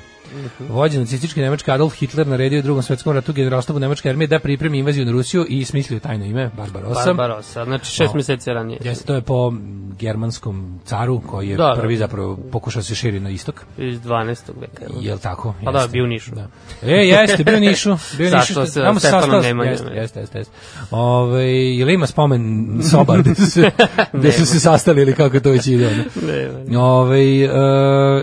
Vođen 0.60 1.00
nacistički 1.00 1.40
nemački 1.40 1.70
Adolf 1.70 1.94
Hitler 1.94 2.26
naredio 2.26 2.58
u 2.58 2.62
drugom 2.62 2.82
svetskom 2.82 3.12
ratu 3.12 3.32
generalštabu 3.32 3.78
nemačke 3.78 4.10
armije 4.10 4.28
da 4.28 4.38
pripremi 4.38 4.78
invaziju 4.78 5.04
na 5.04 5.12
Rusiju 5.12 5.46
i 5.48 5.64
smislio 5.64 6.00
tajno 6.00 6.24
ime 6.24 6.50
Barbarossa. 6.56 7.04
Barbarossa, 7.06 7.64
znači 7.64 7.86
šest 7.86 8.14
No. 8.14 8.16
meseci 8.16 8.50
ranije. 8.50 8.78
Jeste, 8.84 9.04
to 9.04 9.14
je 9.14 9.20
po 9.20 9.52
germanskom 9.98 10.80
caru 10.84 11.20
koji 11.20 11.48
je 11.48 11.56
Da, 11.56 11.64
da. 11.64 11.80
prvi 11.80 11.96
zapravo 11.96 12.38
pokušao 12.52 12.82
se 12.82 12.94
širi 12.94 13.20
na 13.20 13.30
istok. 13.30 13.64
Iz 13.78 14.00
12. 14.00 14.50
veka. 14.60 14.84
jel? 15.00 15.18
Tako? 15.18 15.54
Pa 15.64 15.72
da, 15.72 15.86
bio 15.86 16.04
u 16.04 16.08
Nišu. 16.08 16.30
Da. 16.30 16.48
E, 16.82 16.92
jeste, 16.92 17.44
bio 17.44 17.56
u 17.56 17.60
Nišu. 17.60 17.96
Bio 18.18 18.28
u 18.28 18.30
Nišu. 18.30 18.46
Sastao 18.46 18.66
se 18.66 18.80
tamo 18.80 19.00
Stefanom 19.00 19.42
Nemanjom, 19.42 19.72
Jeste, 19.72 19.86
je. 19.86 19.96
jeste, 19.96 20.20
jeste. 20.20 20.38
jeste. 20.38 20.52
Ove, 20.90 21.44
je 21.68 21.84
li 21.84 21.94
ima 21.94 22.06
spomen 22.06 22.40
soba 22.82 23.16
gde 23.16 23.34
su 23.34 23.46
se, 23.46 23.70
gde 24.12 24.32
su 24.32 24.46
se 24.46 24.60
sastali 24.60 25.02
ili 25.02 25.14
kako 25.14 25.40
to 25.40 25.50
već 25.50 25.66
ide? 25.66 25.86
ono? 25.86 26.04
Ne, 26.26 26.48
ne. 26.66 26.78
Ove, 26.78 27.20
e, 27.20 27.48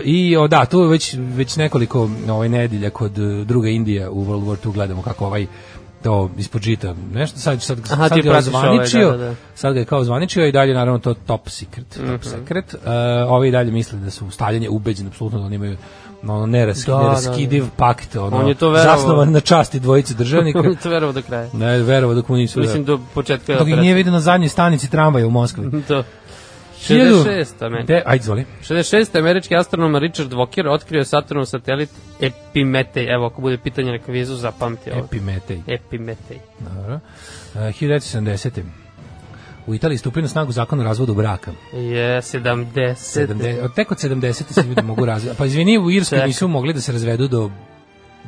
I 0.04 0.36
o, 0.36 0.48
da, 0.48 0.64
tu 0.64 0.80
već, 0.82 1.14
već 1.18 1.56
nekoliko 1.56 1.97
ovaj, 2.28 2.48
nedelja 2.48 2.90
kod 2.90 3.18
e, 3.18 3.44
druga 3.44 3.68
Indija 3.68 4.10
u 4.10 4.24
World 4.24 4.44
War 4.44 4.66
II 4.66 4.72
gledamo 4.72 5.02
kako 5.02 5.26
ovaj 5.26 5.46
to 6.02 6.30
ispod 6.36 6.62
žita, 6.62 6.94
nešto 7.12 7.38
sad, 7.38 7.62
sad, 7.62 7.78
Aha, 7.82 8.08
sad 8.08 8.10
ga 8.12 8.16
je 8.18 8.22
pratiš 8.24 8.54
ovaj, 8.54 8.78
da, 9.10 9.10
da, 9.10 9.16
da. 9.18 9.34
sad 9.54 9.74
ga 9.74 9.80
je 9.80 9.86
kao 9.86 9.98
ozvaničio 9.98 10.46
i 10.46 10.52
dalje 10.52 10.74
naravno 10.74 10.98
to 10.98 11.14
top 11.16 11.48
secret, 11.48 11.86
top 11.88 12.04
Mhm. 12.04 12.16
secret. 12.22 12.74
Uh, 12.74 12.80
ovi 13.28 13.50
dalje 13.50 13.70
misle 13.72 13.98
da 13.98 14.10
su 14.10 14.30
stavljanje 14.30 14.68
ubeđeni 14.68 15.08
apsolutno 15.08 15.38
da 15.38 15.44
oni 15.46 15.54
imaju 15.54 15.76
ono 16.24 16.46
nerask, 16.46 16.86
Da, 16.86 16.92
da, 16.92 17.02
neraskidiv 17.02 17.64
pakt, 17.76 18.16
ono, 18.16 18.36
On 18.36 18.48
je 18.48 18.54
to 18.54 18.70
verovao. 18.70 18.96
zasnovan 18.96 19.32
na 19.32 19.40
časti 19.40 19.80
dvojice 19.80 20.14
državnika. 20.14 20.58
On 20.60 20.66
je 20.66 20.76
to 20.76 20.90
verovao 20.90 21.12
do 21.12 21.22
kraja. 21.22 21.48
ne, 21.52 21.78
verovo 21.78 22.14
dok 22.14 22.28
mu 22.28 22.36
nisu. 22.36 22.60
Mislim 22.60 22.84
do 22.84 23.00
početka 23.14 23.54
dok 23.54 23.68
ih 23.68 23.76
nije 23.76 23.94
vidio 23.94 24.12
na 24.12 24.20
zadnjoj 24.20 24.48
stanici 24.48 24.90
tramvaja 24.90 25.26
u 25.26 25.30
Moskvi. 25.30 25.82
To. 25.82 26.02
Hiljadu- 26.78 27.24
66. 27.24 27.62
Amen. 27.62 27.86
De, 27.86 28.02
ajde, 28.06 28.22
izvoli. 28.22 28.44
66. 28.62 29.18
američki 29.18 29.56
astronom 29.56 29.96
Richard 29.96 30.32
Walker 30.32 30.68
otkrio 30.68 31.04
Saturnov 31.04 31.44
satelit 31.44 31.90
Epimetej. 32.20 33.14
Evo, 33.14 33.26
ako 33.26 33.40
bude 33.40 33.58
pitanje 33.58 33.92
na 33.92 33.98
kvizu, 33.98 34.34
zapamti 34.34 34.90
ovo. 34.90 35.00
Epimetej. 35.00 35.62
Epimetej. 35.66 36.38
Dobro. 36.60 36.94
Uh, 36.94 37.60
1970. 37.60 38.62
U 39.66 39.74
Italiji 39.74 39.98
stupio 39.98 40.22
na 40.22 40.28
snagu 40.28 40.52
zakon 40.52 40.80
o 40.80 40.84
razvodu 40.84 41.14
braka. 41.14 41.50
Je, 41.72 42.22
70. 42.22 42.94
70, 42.94 43.64
od 43.64 43.74
tek 43.74 43.90
od 43.90 43.98
70. 43.98 44.32
se 44.52 44.62
ljudi 44.62 44.82
mogu 44.82 45.04
razvesti. 45.04 45.38
Pa 45.38 45.44
izvini, 45.44 45.78
u 45.78 45.90
Irskoj 45.90 46.26
nisu 46.26 46.48
mogli 46.48 46.72
da 46.72 46.80
se 46.80 46.92
razvedu 46.92 47.28
do 47.28 47.50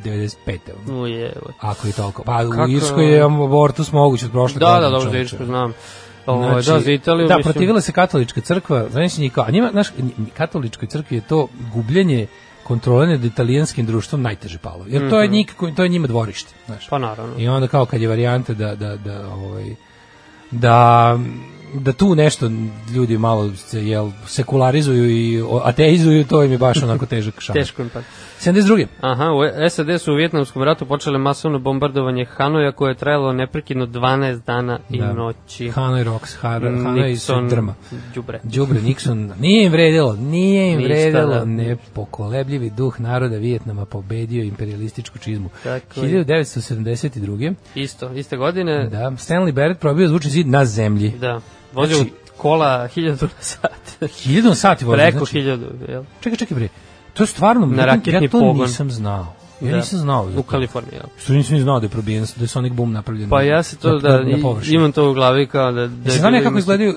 95. 0.04 0.58
ono. 0.86 1.02
Uje, 1.02 1.32
Ako 1.60 1.88
i 1.88 1.92
toliko. 1.92 2.22
Pa 2.22 2.38
Kako- 2.40 2.64
u 2.64 2.68
Irskoj 2.68 3.12
je 3.12 3.22
abortus 3.22 3.92
moguć 3.92 4.22
od 4.22 4.30
prošle 4.30 4.58
Da, 4.58 4.66
godine. 4.66 4.80
da, 4.80 4.88
dobro, 4.88 5.00
za 5.00 5.06
čoveče. 5.06 5.20
Irsku 5.22 5.44
znam. 5.44 5.72
Ovo, 6.30 6.54
da, 6.54 6.80
za 6.80 6.92
Italiju, 6.92 7.28
da, 7.28 7.36
mislim, 7.36 7.52
protivila 7.52 7.80
se 7.80 7.92
katolička 7.92 8.40
crkva, 8.40 8.88
znaš 8.90 9.18
njih 9.18 9.32
kao, 9.32 9.44
a 9.48 9.50
njima, 9.50 9.68
znaš, 9.72 9.88
katoličkoj 10.36 10.88
crkvi 10.88 11.16
je 11.16 11.20
to 11.20 11.48
gubljenje 11.74 12.26
kontrole 12.62 13.06
nad 13.06 13.24
italijanskim 13.24 13.86
društvom 13.86 14.22
najteže 14.22 14.58
palo. 14.58 14.84
Jer 14.88 15.10
to 15.10 15.20
je, 15.20 15.28
nikako, 15.28 15.70
to 15.70 15.82
je 15.82 15.88
njima 15.88 16.06
dvorište, 16.06 16.54
znaš. 16.66 16.88
pa 16.88 16.98
naravno. 16.98 17.34
I 17.38 17.48
onda 17.48 17.68
kao 17.68 17.86
kad 17.86 18.00
je 18.00 18.08
varijanta 18.08 18.54
da 18.54 18.74
da 18.74 18.96
da 18.96 19.28
ovaj 19.28 19.74
da 20.50 21.18
da 21.74 21.92
tu 21.92 22.14
nešto 22.14 22.50
ljudi 22.94 23.18
malo 23.18 23.50
se 23.54 23.86
jel 23.86 24.10
sekularizuju 24.26 25.10
i 25.10 25.42
ateizuju, 25.64 26.24
to 26.24 26.42
im 26.42 26.52
je 26.52 26.58
baš 26.58 26.82
onako 26.82 27.06
težak 27.16 27.40
šamar. 27.40 27.62
Teško 27.62 27.82
pa. 27.92 28.00
72. 28.40 28.86
Aha, 29.00 29.24
u 29.24 29.68
SAD 29.70 30.00
su 30.00 30.12
u 30.12 30.16
Vjetnamskom 30.16 30.62
ratu 30.62 30.86
počele 30.86 31.18
masovno 31.18 31.58
bombardovanje 31.58 32.24
Hanoja 32.24 32.72
koje 32.72 32.90
je 32.90 32.94
trajalo 32.94 33.32
neprekidno 33.32 33.86
12 33.86 34.40
dana 34.46 34.78
i 34.90 34.98
Da. 34.98 35.12
noći. 35.12 35.68
Hanoi 35.68 36.04
Rocks, 36.04 36.36
Har, 36.36 36.62
Hanoi 36.62 37.16
su 37.16 37.32
Nixon, 37.32 37.48
drma. 37.48 37.74
Đubre. 38.14 38.40
Đubre 38.42 38.80
Nixon, 38.80 39.32
nije 39.40 39.64
im 39.66 39.72
vredilo, 39.72 40.16
nije 40.16 40.72
im 40.72 40.78
Ništa, 40.78 40.92
vredilo, 40.94 41.34
da. 41.34 41.44
nepokolebljivi 41.44 42.70
duh 42.70 43.00
naroda 43.00 43.36
Vijetnama 43.36 43.84
pobedio 43.84 44.44
imperialističku 44.44 45.18
čizmu. 45.18 45.50
Tako 45.64 46.00
je. 46.00 46.24
1972. 46.24 47.54
Isto, 47.74 48.12
iste 48.12 48.36
godine. 48.36 48.88
Da. 48.88 48.98
Da, 49.00 49.10
Stanley 49.10 49.52
Barrett 49.52 49.80
probio 49.80 50.08
zvučni 50.08 50.30
zid 50.30 50.46
na 50.46 50.64
zemlji. 50.64 51.12
Vozio 51.72 51.96
Znači- 51.96 52.12
kola 52.36 52.88
1000 52.88 53.22
na 53.22 53.28
sat. 53.40 54.08
Hiljadom 54.14 54.54
sati 54.54 54.84
vozio. 54.84 54.96
Preko 54.98 55.18
znači, 55.18 55.32
1000, 55.34 55.58
jel? 55.88 56.02
Čekaj, 56.20 56.36
čekaj 56.36 56.54
bre. 56.54 56.68
To 57.14 57.22
je 57.22 57.26
stvarno, 57.26 57.66
Na 57.66 57.76
ja- 57.76 57.86
raketni 57.86 58.12
ja 58.14 58.20
to 58.22 58.28
pogon. 58.30 58.56
nisam 58.56 58.90
znao. 58.90 59.34
Ja 59.60 59.70
Da. 59.70 59.76
nisam 59.76 59.98
znao. 59.98 60.28
U. 60.36 60.42
Kaliforniji, 60.42 60.94
jel? 60.94 61.02
Što 61.18 61.32
nisam 61.32 61.54
ni 61.54 61.60
znao 61.60 61.80
da 61.80 61.86
je 61.86 61.90
probijen, 61.90 62.26
da 62.36 62.44
je 62.44 62.48
Sonic 62.48 62.72
Boom 62.72 62.92
napravljen. 62.92 63.28
Pa 63.28 63.36
na- 63.36 63.42
ja 63.42 63.62
se 63.62 63.76
to 63.76 63.92
na- 63.92 63.98
da, 63.98 64.20
na 64.20 64.38
površini. 64.42 64.76
imam 64.76 64.92
to 64.92 65.10
u 65.10 65.14
glavi 65.14 65.46
kao 65.46 65.72
da... 65.72 65.86
da 65.86 66.04
Jesi 66.04 66.18
znao 66.18 66.30
nekako 66.30 66.58
izgledaju 66.58 66.94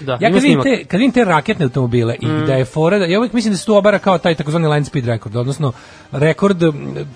Da, 0.00 0.12
Ja 0.12 0.30
kad 0.32 0.42
vidim. 0.42 0.58
Mm. 0.58 0.62
te, 0.62 0.84
kad 0.84 1.00
vidim 1.00 1.12
te 1.12 1.24
raketne 1.24 1.64
automobile 1.64 2.16
i 2.16 2.46
da 2.46 2.54
je 2.54 2.64
fora, 2.64 2.98
da, 2.98 3.04
ja 3.04 3.18
uvijek 3.18 3.32
mislim 3.32 3.52
da 3.52 3.58
se 3.58 3.66
tu 3.66 3.74
obara 3.74 3.98
kao 3.98 4.18
taj 4.18 4.34
takozvani 4.34 4.66
line 4.66 4.84
speed 4.84 5.06
rekord, 5.06 5.36
odnosno 5.36 5.72
rekord, 6.12 6.62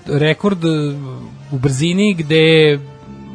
rekord 0.06 0.64
u 1.50 1.58
brzini 1.58 2.14
gde 2.14 2.78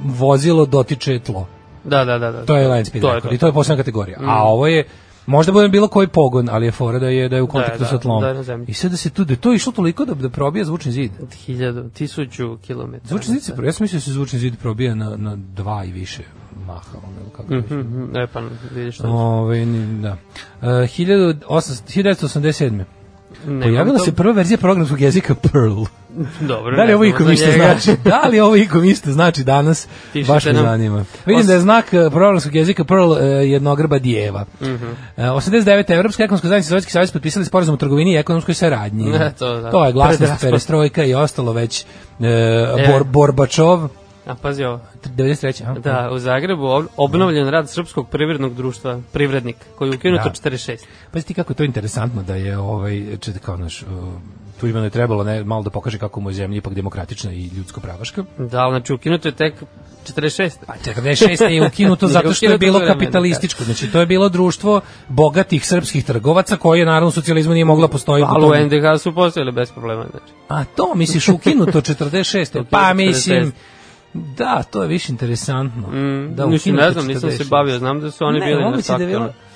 vozilo 0.05 0.65
dotiče 0.65 1.20
tlo. 1.20 1.47
Da, 1.88 2.05
da, 2.05 2.19
da. 2.19 2.31
da. 2.31 2.45
To 2.45 2.57
je 2.57 2.67
line 2.67 2.85
speed 2.85 3.01
To 3.01 3.07
je 3.07 3.15
rekord 3.15 3.29
to. 3.31 3.35
i 3.35 3.38
to 3.38 3.47
je 3.47 3.53
posebna 3.53 3.77
kategorija. 3.77 4.17
A 4.21 4.43
ovo 4.43 4.67
je 4.67 4.88
Možda 5.27 5.51
bude 5.51 5.69
bilo 5.69 5.88
koji 5.88 6.07
pogon, 6.07 6.49
ali 6.49 6.65
je 6.65 6.71
fora 6.71 6.99
da 6.99 7.07
je 7.07 7.29
da 7.29 7.35
je 7.35 7.41
u 7.41 7.47
kontaktu 7.47 7.79
da, 7.79 7.85
sa 7.85 7.97
tlom. 7.97 8.21
da 8.21 8.27
je 8.27 8.33
na 8.33 8.43
zemlji. 8.43 8.65
I 8.67 8.73
sad 8.73 8.91
da 8.91 8.97
se 8.97 9.09
tu 9.09 9.23
da 9.23 9.33
je 9.33 9.38
to 9.38 9.53
išlo 9.53 9.71
toliko 9.71 10.05
da 10.05 10.13
da 10.13 10.29
probija 10.29 10.65
zvučni 10.65 10.91
zid. 10.91 11.11
Hiljadu, 11.35 11.89
tisuću 11.89 12.57
kilometara. 12.57 13.07
Zvučni 13.09 13.33
zid 13.33 13.43
se 13.43 13.55
pro- 13.55 13.65
ja 13.65 13.71
sam 13.71 13.83
mislio 13.83 13.97
da 13.97 14.01
se 14.01 14.11
zvučni 14.11 14.39
zid 14.39 14.57
probija 14.57 14.95
na 14.95 15.15
na 15.17 15.35
dva 15.35 15.83
i 15.83 15.91
više 15.91 16.23
maha, 16.67 16.97
ono 16.97 17.29
kako. 17.29 17.53
već. 17.53 17.65
Mhm, 17.65 18.17
E 18.17 18.27
pa, 18.27 18.41
vidiš 18.71 18.95
što. 18.95 19.07
Ovaj 19.07 19.65
da. 20.01 20.11
Uh, 20.11 20.67
1800 20.67 21.43
1987. 21.85 22.83
Pojavila 23.56 24.00
se 24.00 24.12
prva 24.12 24.34
verzija 24.34 24.58
programskog 24.58 25.02
jezika 25.02 25.36
Perl. 25.36 25.84
Dobro, 26.41 26.76
Da 26.76 26.82
li 26.82 26.88
ne 26.88 26.95
ovo 26.95 27.06
ikom 27.06 27.28
njega. 27.28 27.52
znači? 27.54 27.91
Da 28.04 28.22
li 28.22 28.39
ovo 28.39 28.56
ikom 28.56 28.84
isto 28.86 29.12
znači 29.12 29.43
danas? 29.43 29.88
Pišite 30.14 30.34
Baš 30.34 30.45
me 30.45 30.54
nam. 30.54 30.64
zanima. 30.64 31.06
Vidim 31.26 31.39
Os- 31.39 31.45
da 31.45 31.54
je 31.54 31.60
znak 31.60 31.93
eh, 31.93 32.10
programskog 32.12 32.56
jezika 32.56 32.84
Perl 32.84 33.14
eh, 33.14 33.24
jednogrba 33.26 34.00
dijeva. 34.00 34.45
Mhm. 34.62 34.86
Eh, 35.18 35.24
89. 35.24 35.89
Evropska 35.89 36.24
ekonomska 36.24 36.48
zajednica 36.48 36.68
i 36.68 36.72
Sovjetski 36.72 36.91
savez 36.91 37.12
potpisali 37.12 37.45
sporazum 37.45 37.74
o 37.74 37.78
trgovini 37.78 38.14
i 38.14 38.18
ekonomskoj 38.18 38.54
saradnji. 38.54 39.06
Ne, 39.06 39.34
to 39.39 39.54
da. 39.54 39.72
to 39.72 39.86
je 39.86 39.93
glasnost, 39.93 40.41
perestrojka 40.41 41.04
i 41.04 41.14
ostalo 41.14 41.54
već 41.54 41.86
eh, 42.20 42.26
Bor, 42.88 43.04
Borbačov, 43.04 43.89
A 44.28 44.36
pazi 44.36 44.63
ovo. 44.63 44.80
93. 45.03 45.63
aha. 45.63 45.73
Da, 45.73 46.09
u 46.11 46.19
Zagrebu 46.19 46.63
ob- 46.63 46.88
obnovljen 46.97 47.49
rad 47.49 47.69
Srpskog 47.69 48.09
privrednog 48.09 48.55
društva, 48.55 49.01
Privrednik, 49.13 49.55
koji 49.78 49.89
je 49.89 49.95
ukinuto 49.95 50.23
Da. 50.23 50.49
46. 50.49 50.78
Pa 51.11 51.21
ti 51.21 51.34
kako 51.34 51.51
je 51.51 51.55
to 51.55 51.63
interesantno 51.63 52.23
da 52.23 52.36
je 52.36 52.57
ovaj 52.57 53.17
čete 53.19 53.39
kao 53.39 53.57
naš 53.57 53.82
uh, 53.82 53.88
tu 54.59 54.67
ima 54.67 54.80
je 54.80 54.89
trebalo 54.89 55.23
ne 55.23 55.43
malo 55.43 55.63
da 55.63 55.69
pokaže 55.69 55.97
kako 55.97 56.21
mu 56.21 56.30
je 56.30 56.34
zemlja 56.34 56.57
ipak 56.57 56.73
demokratična 56.73 57.32
i 57.32 57.49
ljudsko 57.57 57.80
pravaška. 57.80 58.23
Da, 58.38 58.67
znači 58.69 58.93
ukinuto 58.93 59.28
je 59.28 59.32
tek 59.32 59.53
46. 60.15 60.51
Pa 60.67 60.73
46 60.73 61.49
je 61.49 61.67
ukinuto 61.67 62.07
zato 62.17 62.34
što 62.34 62.45
je 62.45 62.57
bilo 62.57 62.80
vreme, 62.80 62.93
kapitalističko. 62.93 63.63
Znači 63.63 63.91
to 63.91 63.99
je 63.99 64.05
bilo 64.05 64.30
društvo 64.30 64.82
bogatih 65.07 65.65
srpskih 65.67 66.05
trgovaca 66.05 66.55
koje 66.55 66.86
naravno 66.86 67.11
socijalizmu 67.11 67.53
nije 67.53 67.65
mogla 67.65 67.88
postoji. 67.88 68.23
Ali 68.28 68.45
u 68.45 68.65
NDH 68.65 69.01
su 69.01 69.15
postojali 69.15 69.51
bez 69.51 69.71
problema, 69.71 70.05
znači. 70.11 70.34
A 70.47 70.63
to 70.63 70.95
misliš 70.95 71.28
ukinuto 71.30 71.82
46. 71.82 72.63
pa 72.71 72.93
mislim 72.93 73.51
Da, 74.14 74.64
to 74.64 74.82
je 74.82 74.88
više 74.88 75.12
interesantno. 75.12 75.88
Mm, 75.88 76.36
da, 76.36 76.47
mislim, 76.47 76.76
ne 76.76 76.91
znam, 76.91 77.08
nisam 77.08 77.32
se 77.32 77.43
46. 77.43 77.49
bavio, 77.49 77.80
znam 77.80 77.99
da 77.99 78.12
su 78.12 78.26
oni 78.26 78.39
ne, 78.39 78.45
bili 78.45 78.62
na 78.62 78.72
da 78.72 79.03
je 79.03 79.08
bilo- 79.08 79.26
saktoru. 79.26 79.47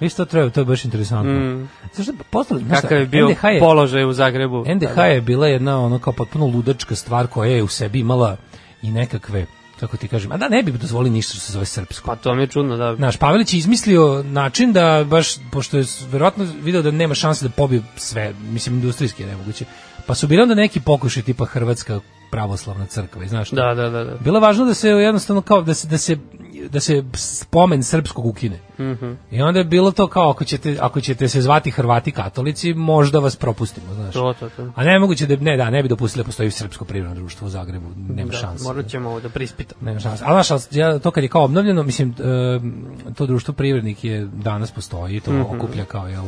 Vi 0.00 0.08
to 0.10 0.24
treba, 0.24 0.50
to 0.50 0.60
je 0.60 0.64
baš 0.64 0.84
interesantno. 0.84 1.32
Mm. 1.32 1.68
Zašto 1.92 2.12
postali, 2.30 2.64
Kakav 2.70 2.98
je 2.98 3.06
bio 3.06 3.28
NDH 3.28 3.44
je, 3.44 3.60
položaj 3.60 4.04
u 4.04 4.12
Zagrebu. 4.12 4.64
NDH 4.74 4.98
je 4.98 5.20
bila 5.20 5.46
jedna 5.46 5.80
ono 5.80 5.98
kao 5.98 6.12
potpuno 6.12 6.46
ludačka 6.46 6.94
stvar 6.94 7.26
koja 7.26 7.50
je 7.50 7.62
u 7.62 7.68
sebi 7.68 8.00
imala 8.00 8.36
i 8.82 8.90
nekakve 8.90 9.46
kako 9.80 9.96
ti 9.96 10.08
kažem, 10.08 10.32
a 10.32 10.36
da 10.36 10.48
ne 10.48 10.62
bi 10.62 10.72
dozvolili 10.72 11.10
ništa 11.10 11.30
što 11.30 11.40
se 11.40 11.52
zove 11.52 11.64
srpsko. 11.66 12.06
Pa 12.06 12.16
to 12.16 12.34
mi 12.34 12.42
je 12.42 12.46
čudno, 12.46 12.76
da. 12.76 12.94
Naš 12.96 13.16
Pavelić 13.16 13.54
je 13.54 13.58
izmislio 13.58 14.22
način 14.22 14.72
da 14.72 15.04
baš, 15.06 15.28
pošto 15.50 15.78
je 15.78 15.84
verovatno 16.10 16.46
video 16.62 16.82
da 16.82 16.90
nema 16.90 17.14
šanse 17.14 17.48
da 17.48 17.50
pobije 17.50 17.82
sve, 17.96 18.34
mislim 18.40 18.74
industrijski 18.74 19.22
je 19.22 19.28
nemoguće, 19.28 19.64
pa 20.08 20.14
su 20.14 20.26
bili 20.26 20.42
onda 20.42 20.54
neki 20.54 20.80
pokušaj 20.80 21.22
tipa 21.22 21.44
Hrvatska 21.44 22.00
pravoslavna 22.30 22.86
crkva, 22.86 23.24
i 23.24 23.28
znaš? 23.28 23.50
Da, 23.50 23.74
da, 23.74 23.90
da, 23.90 24.04
da. 24.04 24.14
Bilo 24.14 24.36
je 24.38 24.42
važno 24.42 24.64
da 24.64 24.74
se 24.74 24.88
jednostavno 24.88 25.42
kao 25.42 25.62
da 25.62 25.74
se 25.74 25.88
da 25.88 25.98
se 25.98 26.16
da 26.70 26.80
se 26.80 27.04
spomen 27.14 27.82
srpskog 27.82 28.26
ukine. 28.26 28.58
Mhm. 28.80 29.12
I 29.30 29.42
onda 29.42 29.58
je 29.60 29.64
bilo 29.64 29.90
to 29.90 30.06
kao 30.06 30.30
ako 30.30 30.44
ćete 30.44 30.76
ako 30.80 31.00
ćete 31.00 31.28
se 31.28 31.40
zvati 31.42 31.70
Hrvati 31.70 32.12
katolici, 32.12 32.74
možda 32.74 33.18
vas 33.18 33.36
propustimo, 33.36 33.94
znaš. 33.94 34.12
To, 34.14 34.34
to, 34.34 34.48
to. 34.48 34.72
A 34.74 34.84
nemoguće 34.84 35.26
da 35.26 35.36
ne 35.36 35.56
da 35.56 35.70
ne 35.70 35.82
bi 35.82 35.88
dopustili 35.88 36.22
da 36.22 36.26
postoji 36.26 36.50
srpsko 36.50 36.84
privredno 36.84 37.14
društvo 37.16 37.46
u 37.46 37.50
Zagrebu, 37.50 37.86
nema 38.08 38.30
Da, 38.30 38.36
šanse. 38.36 38.64
morat 38.64 38.86
ćemo 38.86 39.08
ovo 39.10 39.20
da 39.20 39.28
prispitamo. 39.28 39.80
Nema 39.82 40.00
šanse. 40.00 40.24
Ali 40.26 40.44
znaš, 40.44 40.62
ja, 40.70 40.98
to 40.98 41.10
kad 41.10 41.24
je 41.24 41.28
kao 41.28 41.44
obnovljeno, 41.44 41.82
mislim, 41.82 42.14
to 43.14 43.26
društvo 43.26 43.54
privrednik 43.54 44.04
je 44.04 44.26
danas 44.26 44.70
postoji, 44.70 45.20
to 45.20 45.32
Mhm. 45.32 45.40
okuplja 45.42 45.84
kao, 45.84 46.08
jel, 46.08 46.24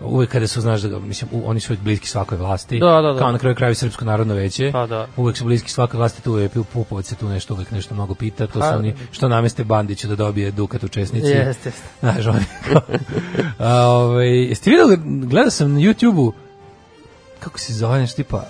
uvek 0.00 0.30
kada 0.30 0.46
su, 0.46 0.60
znaš, 0.60 0.80
da, 0.80 0.98
mislim, 0.98 1.30
u- 1.32 1.42
oni 1.46 1.60
su 1.60 1.72
uvek 1.72 1.80
bliski 1.80 2.06
svakoj 2.06 2.38
vlasti, 2.38 2.78
Da, 2.78 2.86
da, 2.92 3.12
da. 3.12 3.18
kao 3.18 3.32
na 3.32 3.38
kraju 3.38 3.54
kraju 3.56 3.74
Srpsko 3.74 4.04
narodno 4.04 4.34
veće, 4.34 4.70
Pa 4.72 4.86
da. 4.86 5.06
uvek 5.16 5.36
su 5.36 5.44
bliski 5.44 5.70
svakoj 5.70 5.98
vlasti, 5.98 6.22
tu 6.22 6.38
je 6.38 6.48
Pupovac 6.48 7.06
se 7.06 7.14
tu 7.14 7.28
nešto, 7.28 7.54
uvek 7.54 7.70
nešto 7.70 7.94
mnogo 7.94 8.14
pita, 8.14 8.46
to 8.46 8.60
Pa- 8.60 8.68
su 8.68 8.78
oni 8.78 8.94
što 9.10 9.28
nameste 9.28 9.64
Bandiću 9.64 10.08
da 10.08 10.16
dobije 10.16 10.50
dukat 10.50 10.84
u 10.84 10.88
česnici. 10.88 11.26
Jeste, 11.26 11.68
jeste. 11.68 11.72
Znaš, 12.00 12.26
oni 12.26 12.44
kao, 12.64 12.80
a, 13.58 13.74
ovaj, 13.82 14.28
jeste 14.28 14.70
videli, 14.70 14.96
gledao 15.26 15.50
sam 15.50 15.72
na 15.72 15.80
YouTube-u, 15.80 16.32
kako 17.40 17.58
se 17.58 17.72
zove 17.74 17.98
nešto 17.98 18.16
tipa, 18.16 18.44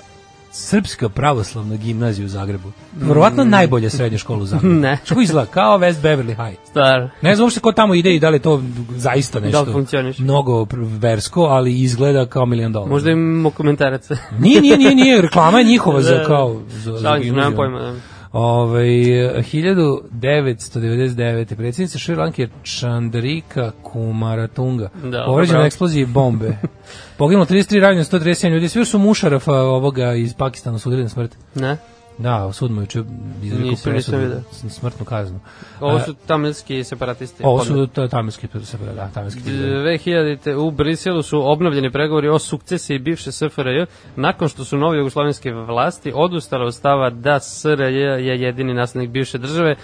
Srpska 0.52 1.08
pravoslavna 1.08 1.76
gimnazija 1.76 2.24
u 2.24 2.28
Zagrebu. 2.28 2.72
Verovatno 2.96 3.44
najbolja 3.44 3.90
srednja 3.90 4.18
škola 4.18 4.42
u 4.42 4.46
Zagrebu. 4.46 4.74
Mm. 4.74 4.80
Ne. 4.88 4.98
Što 5.04 5.20
izgleda? 5.20 5.46
Kao 5.46 5.78
West 5.78 6.00
Beverly 6.02 6.48
High. 6.48 6.60
Star. 6.64 7.10
Ne 7.22 7.34
znam 7.34 7.44
uopšte 7.44 7.60
ko 7.60 7.72
tamo 7.72 7.94
ide 7.94 8.14
i 8.14 8.20
da 8.20 8.28
li 8.28 8.36
je 8.36 8.40
to 8.40 8.62
zaista 8.90 9.40
nešto 9.40 9.58
Da 9.58 9.62
li 9.62 9.72
funkcioniše? 9.72 10.22
mnogo 10.22 10.66
versko, 10.98 11.42
ali 11.42 11.80
izgleda 11.80 12.26
kao 12.26 12.46
milion 12.46 12.72
dolara. 12.72 12.90
Možda 12.90 13.10
imamo 13.10 13.50
komentarac. 13.50 14.08
Nije, 14.38 14.60
nije, 14.60 14.76
nije, 14.76 14.94
nije, 14.94 15.22
reklama 15.22 15.58
je 15.58 15.64
njihova 15.64 16.00
za 16.02 16.24
kao... 16.26 16.60
Za, 16.68 16.92
za 16.92 17.02
nemam 17.02 17.20
gimnaziju. 17.22 17.56
pojma. 17.56 17.80
Da. 17.80 17.94
Ove, 18.32 18.82
1999. 18.82 21.56
predsjednica 21.56 21.98
Šri 21.98 22.14
Lanke 22.14 22.42
je 22.42 22.48
Chandrika 22.64 23.70
Kumaratunga. 23.82 24.88
Da, 25.04 25.24
povređena 25.26 25.66
eksploziji 25.66 26.06
bombe. 26.06 26.56
Poginulo 27.18 27.46
33 27.46 27.80
ranjeno 27.80 28.04
137 28.04 28.48
ljudi. 28.48 28.68
Svi 28.68 28.84
su 28.84 28.98
Mušarafa 28.98 29.52
ovoga 29.52 30.14
iz 30.14 30.34
Pakistana 30.34 30.76
osudili 30.76 31.02
na 31.02 31.08
smrt. 31.08 31.36
Ne? 31.54 31.76
Da, 32.18 32.52
sud 32.52 32.70
mu 32.70 32.80
juče 32.80 33.02
izrekao 33.42 34.42
smrtnu 34.68 35.04
kaznu. 35.04 35.40
Ovo 35.80 35.96
A, 35.96 36.00
su 36.00 36.14
tamilski 36.26 36.84
separatisti. 36.84 37.42
ovo 37.46 37.64
su 37.64 37.86
tamilski 38.10 38.48
da, 38.96 39.08
tamilski. 39.08 39.40
2000. 39.42 40.54
u 40.54 40.70
Briselu 40.70 41.22
su 41.22 41.50
obnovljeni 41.50 41.90
pregovori 41.90 42.28
o 42.28 42.38
sukcesiji 42.38 42.98
bivše 42.98 43.32
SFRJ 43.32 43.84
nakon 44.16 44.48
što 44.48 44.64
su 44.64 44.76
nove 44.78 44.98
jugoslovenske 44.98 45.52
vlasti 45.52 46.12
odustale 46.14 46.64
od 46.66 46.74
stava 46.74 47.10
da 47.10 47.40
SRJ 47.40 47.82
je 48.20 48.40
jedini 48.40 48.74
naslednik 48.74 49.10
bivše 49.10 49.38
države. 49.38 49.76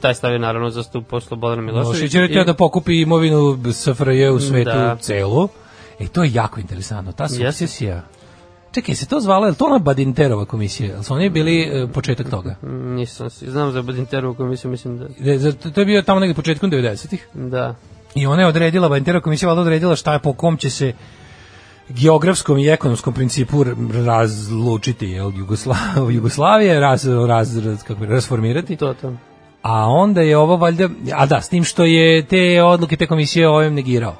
Taj 0.00 0.14
stav 0.14 0.32
je 0.32 0.38
naravno 0.38 0.70
zastupao 0.70 1.20
Slobodan 1.20 1.64
Milošević. 1.64 1.86
Milošević 2.12 2.36
je 2.36 2.42
I- 2.42 2.46
da 2.46 2.54
pokupi 2.54 3.00
imovinu 3.00 3.58
SFRJ 3.72 4.28
u 4.28 4.40
svetu 4.40 4.70
Da. 4.70 4.96
celu. 4.96 5.48
E, 6.00 6.06
to 6.08 6.24
je 6.24 6.30
jako 6.32 6.60
interesantno. 6.60 7.12
Ta 7.12 7.28
sukcesija... 7.28 8.02
Čekaj, 8.72 8.94
se 8.94 9.06
to 9.06 9.20
zvala, 9.20 9.46
je 9.46 9.50
li 9.50 9.56
to 9.56 9.64
ona 9.64 9.78
Badinterova 9.78 10.44
komisija? 10.44 10.88
Jel 10.88 11.02
su 11.02 11.14
oni 11.14 11.30
bili 11.30 11.60
e, 11.62 11.86
početak 11.86 12.30
toga? 12.30 12.54
Nisam, 12.64 13.30
si- 13.30 13.50
znam 13.50 13.72
za 13.72 13.82
Badinterovu 13.82 14.34
komisiju, 14.34 14.70
mislim 14.70 14.98
da... 14.98 15.06
E, 15.24 15.38
za- 15.38 15.52
To 15.52 15.70
to 15.70 15.80
je 15.80 15.84
bio 15.84 16.02
tamo 16.02 16.20
negde 16.20 16.34
početkom 16.34 16.70
90-ih. 16.70 17.26
Da. 17.34 17.74
I 18.14 18.26
ona 18.26 18.42
je 18.42 18.48
odredila, 18.48 18.88
Badinterova 18.88 19.22
komisija 19.22 19.46
je 19.46 19.50
valjda 19.50 19.62
odredila 19.62 19.96
šta 19.96 20.12
je 20.12 20.18
po 20.18 20.32
kom 20.32 20.56
će 20.56 20.70
se 20.70 20.92
geografskom 21.90 22.58
i 22.58 22.68
ekonomskom 22.68 23.14
principu 23.14 23.64
razlučiti 24.06 25.06
jel, 25.06 25.32
Jugosla, 25.36 25.76
Jugoslavije, 26.10 26.80
raz, 26.80 27.06
raz, 27.08 27.58
raz, 27.58 27.82
kako 27.82 28.00
bi, 28.00 28.06
rasformirati. 28.06 28.76
To, 28.76 28.94
to. 28.94 29.12
A 29.62 29.86
onda 29.86 30.20
je 30.20 30.36
ovo 30.36 30.56
valjda, 30.56 30.88
a 31.14 31.26
da, 31.26 31.40
s 31.40 31.48
tim 31.48 31.64
što 31.64 31.84
je 31.84 32.26
te 32.26 32.62
odluke 32.62 32.96
te 32.96 33.06
komisije 33.06 33.48
ovim 33.48 33.74
negirao. 33.74 34.16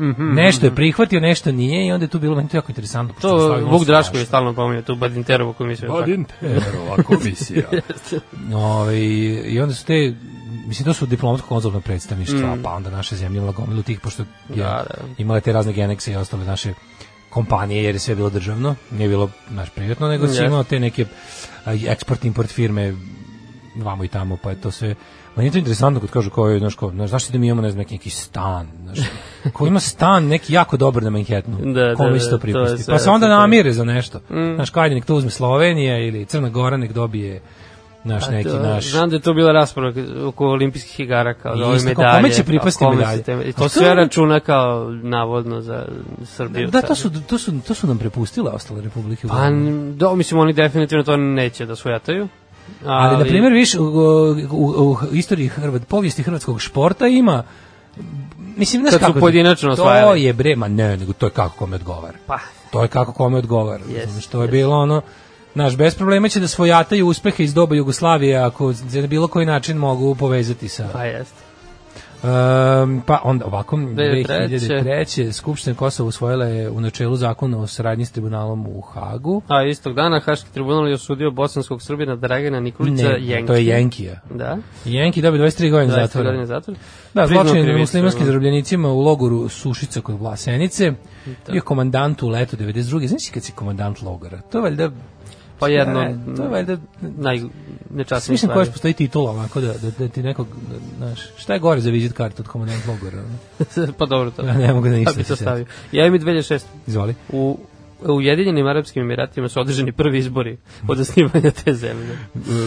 Mhm. 0.00 0.34
Nešto 0.34 0.66
je 0.66 0.74
prihvatio, 0.74 1.20
nešto 1.20 1.52
nije 1.52 1.86
i 1.86 1.92
onda 1.92 2.04
je 2.04 2.08
tu 2.08 2.18
bilo 2.18 2.36
meni 2.36 2.48
to 2.48 2.56
jako 2.56 2.72
interesantno. 2.72 3.14
To 3.20 3.54
je 3.54 3.64
Vuk 3.64 3.82
strašno. 3.82 3.84
Drašković 3.84 4.26
stalno 4.26 4.54
pominje 4.54 4.82
tu 4.82 4.96
Badinterovu 4.96 5.52
komisiju. 5.52 5.92
Badinterova 5.92 6.96
komisija. 7.04 7.68
Ove, 8.54 9.00
I 9.44 9.60
onda 9.60 9.74
su 9.74 9.86
te 9.86 10.14
mislim, 10.66 10.84
to 10.84 10.92
su 10.94 11.06
diplomatsko-konzulna 11.06 11.80
predstavništva, 11.80 12.56
pa 12.62 12.70
onda 12.70 12.90
naše 12.90 13.16
zemlje 13.16 13.36
imala 13.36 13.52
gomilu 13.52 13.82
tih, 13.82 14.00
pošto 14.00 14.22
je 14.22 14.26
Mm. 14.48 14.58
Da, 14.58 14.64
da. 14.88 15.04
imale 15.18 15.40
te 15.40 15.52
razne 15.52 15.72
genekse 15.72 16.12
i 16.12 16.16
ostale 16.16 16.44
naše 16.44 16.74
kompanije, 17.30 17.84
jer 17.84 17.94
je 17.94 17.98
sve 17.98 18.14
bilo 18.14 18.30
državno, 18.30 18.74
nije 18.90 19.08
bilo 19.08 19.30
naš 19.50 19.70
privatno, 19.70 20.08
nego 20.08 20.26
si 20.26 20.32
Jeste. 20.32 20.44
imao 20.46 20.64
te 20.64 20.80
neke 20.80 21.04
eksport, 21.66 22.24
import 22.24 22.50
firme 22.50 22.94
vamo 23.76 24.04
i 24.04 24.08
tamo, 24.08 24.36
pa 24.36 24.50
je 24.50 24.60
to 24.60 24.70
sve 24.70 24.94
Meni 25.38 25.48
je 25.48 25.52
to 25.52 25.58
interesantno 25.58 26.00
kad 26.00 26.10
kažu 26.10 26.30
kao, 26.30 26.58
znaš, 26.58 26.74
kao, 26.74 26.90
znaš, 26.90 27.10
zašto 27.10 27.32
da 27.32 27.38
mi 27.38 27.46
imamo, 27.46 27.62
ne 27.62 27.70
znam, 27.70 27.78
neki, 27.78 27.94
neki 27.94 28.10
stan, 28.10 28.66
znaš, 28.82 28.98
ko 29.52 29.66
ima 29.66 29.80
stan 29.80 30.26
neki 30.26 30.52
jako 30.54 30.76
dobar 30.76 31.02
na 31.02 31.10
Manhattanu, 31.10 31.56
Da, 31.74 31.84
da, 31.84 31.94
kome 31.94 32.12
da, 32.12 32.18
se 32.20 32.24
to 32.24 32.30
to 32.30 32.36
je 32.36 32.40
pripusti, 32.40 32.82
sve, 32.82 32.94
pa 32.94 32.98
se 32.98 33.10
onda 33.10 33.26
to 33.26 33.30
namire 33.30 33.72
za 33.72 33.84
nešto, 33.84 34.20
znaš, 34.54 34.70
kad 34.70 34.92
nek 34.92 35.04
to 35.04 35.14
uzme 35.14 35.30
Slovenija 35.30 35.98
ili 35.98 36.24
Crna 36.24 36.48
Gora, 36.48 36.76
nek 36.76 36.92
dobije, 36.92 37.40
naš, 38.04 38.28
neki, 38.28 38.48
To- 38.48 38.58
naš, 38.58 38.90
Znam 38.90 39.10
da 39.10 39.16
je 39.16 39.22
to 39.22 39.34
bila 39.34 39.52
rasprava 39.52 39.92
oko 40.24 40.46
olimpijskih 40.46 41.00
igara 41.00 41.34
kao 41.34 41.56
da 41.56 41.66
ove 41.66 41.76
Isto, 41.76 41.88
medalje. 41.88 42.16
kome 42.16 42.30
će 42.30 42.36
kao 42.36 42.46
pripasti 42.46 42.84
kome 42.84 42.96
medalje? 42.96 43.22
te- 43.22 43.32
A 43.32 43.52
to 43.52 43.52
to 43.52 43.68
sve 43.68 43.94
računa 43.94 44.40
kao 44.40 44.90
navodno 45.02 45.60
za 45.60 45.84
Srbiju. 46.24 46.68
Da, 46.68 46.82
to 46.82 46.94
su, 46.94 47.10
to 47.26 47.38
su, 47.38 47.52
to 47.66 47.74
su 47.74 47.86
nam 47.86 47.98
prepustile 47.98 48.50
ostale 48.50 48.80
republike. 48.80 49.28
Pa, 49.28 49.50
da, 49.94 50.14
mislim, 50.14 50.40
oni 50.40 50.52
definitivno 50.52 51.04
to 51.04 51.16
neće 51.16 51.66
da 51.66 51.76
svojataju. 51.76 52.28
Ali, 52.84 53.16
na 53.18 53.24
primjer, 53.24 53.52
viš, 53.52 53.74
u, 53.74 53.84
u, 54.50 54.96
u 55.12 55.14
istoriji 55.14 55.48
Hrvat, 55.48 55.86
povijesti 55.86 56.22
hrvatskog 56.22 56.60
športa 56.60 57.06
ima 57.06 57.42
Mislim, 58.56 58.82
znaš 58.82 58.92
Kad 58.92 59.00
su 59.00 59.06
kako, 59.06 59.20
pojedinačno 59.20 59.76
To 59.76 59.82
osvajali. 59.82 60.22
je 60.22 60.32
bre, 60.32 60.56
ma 60.56 60.68
ne, 60.68 60.96
nego 60.96 61.12
to 61.12 61.26
je 61.26 61.30
kako 61.30 61.56
kome 61.56 61.76
odgovara. 61.76 62.18
Pa, 62.26 62.38
To 62.70 62.82
je 62.82 62.88
kako 62.88 63.12
kome 63.12 63.38
odgovara. 63.38 63.84
Yes, 63.84 64.28
to 64.30 64.38
je 64.38 64.44
jest. 64.44 64.52
bilo 64.52 64.76
ono, 64.76 65.02
Znaš, 65.54 65.76
bez 65.76 65.94
problema 65.94 66.28
će 66.28 66.40
da 66.40 66.48
svojataju 66.48 67.06
uspehe 67.06 67.44
iz 67.44 67.54
doba 67.54 67.74
Jugoslavije 67.74 68.36
ako 68.36 68.72
za 68.72 69.06
bilo 69.06 69.28
koji 69.28 69.46
način 69.46 69.76
mogu 69.76 70.14
povezati 70.14 70.68
sa... 70.68 70.88
pa 70.92 71.04
jest. 71.04 71.34
Um, 72.22 73.02
pa 73.06 73.20
onda 73.24 73.46
ovako 73.46 73.76
2003. 73.76 74.48
2003. 74.48 75.32
Skupština 75.32 75.76
Kosova 75.76 76.08
usvojila 76.08 76.44
je 76.44 76.70
u 76.70 76.80
načelu 76.80 77.16
zakon 77.16 77.54
o 77.54 77.66
saradnji 77.66 78.04
s 78.04 78.12
tribunalom 78.12 78.66
u 78.66 78.80
Hagu. 78.80 79.42
A 79.48 79.64
istog 79.64 79.94
dana 79.94 80.20
Haški 80.20 80.50
tribunal 80.52 80.88
je 80.88 80.94
osudio 80.94 81.30
bosanskog 81.30 81.82
Srbina 81.82 82.16
Dragana 82.16 82.60
Nikolića 82.60 83.08
Ne, 83.08 83.16
Jenki. 83.20 83.46
to 83.46 83.54
je 83.54 83.66
Jenkija. 83.66 84.20
Da, 84.34 84.58
Jenki 84.84 85.22
dobio 85.22 85.44
23 85.44 85.70
godine 85.70 85.92
20 85.94 86.00
zatvora. 86.00 86.28
godine 86.28 86.46
zatvora. 86.46 86.80
Da, 87.14 87.26
zločin 87.26 87.78
muslimanskim 87.78 88.24
da. 88.24 88.26
zarobljenicima 88.26 88.88
u 88.88 89.00
logoru 89.00 89.48
Sušica 89.48 90.00
kod 90.00 90.18
Vlasenice. 90.18 90.92
Bio 91.52 91.62
komandant 91.62 92.22
u 92.22 92.28
letu 92.28 92.56
92. 92.56 93.06
Znaš 93.06 93.30
kad 93.34 93.42
si 93.42 93.52
komandant 93.52 94.02
logora? 94.02 94.40
To 94.40 94.58
je 94.58 94.62
valjda... 94.62 94.90
Pa 95.58 95.68
jedno, 95.68 96.00
Ne, 96.00 96.36
to 96.36 96.42
je 96.42 96.48
valjda... 96.48 96.76
najnečasnije 97.00 98.32
Mislim 98.32 98.48
koja 98.48 98.64
stvari. 98.64 98.70
postoji 98.70 98.94
titula 98.94 99.30
ovako 99.30 99.60
da, 99.60 99.72
da, 99.72 99.90
da 99.98 100.08
ti 100.08 100.22
nekog, 100.22 100.46
da, 100.70 100.76
znaš, 100.96 101.20
šta 101.36 101.52
je 101.52 101.58
gore 101.58 101.80
za 101.80 101.90
vizit 101.90 102.12
kartu 102.12 102.42
od 102.42 102.48
komandant 102.48 102.86
logora? 102.86 103.22
pa 103.98 104.06
dobro 104.06 104.30
to. 104.30 104.42
Ja 104.42 104.54
ne 104.54 104.72
mogu 104.72 104.88
da 104.88 104.94
ništa 104.94 105.12
Pa 105.12 105.16
bi 105.18 105.24
se 105.24 105.28
to 105.28 105.36
stavio. 105.36 105.66
Ja 105.92 106.06
im 106.06 106.14
i 106.14 106.18
2006. 106.18 106.62
Izvoli. 106.86 107.14
U 107.32 107.58
u 108.06 108.12
Ujedinjenim 108.14 108.66
Arapskim 108.66 109.02
Emiratima 109.02 109.48
su 109.48 109.60
održani 109.60 109.92
prvi 109.92 110.18
izbori 110.18 110.56
od 110.88 111.00
osnivanja 111.00 111.50
te 111.50 111.74
zemlje. 111.74 112.18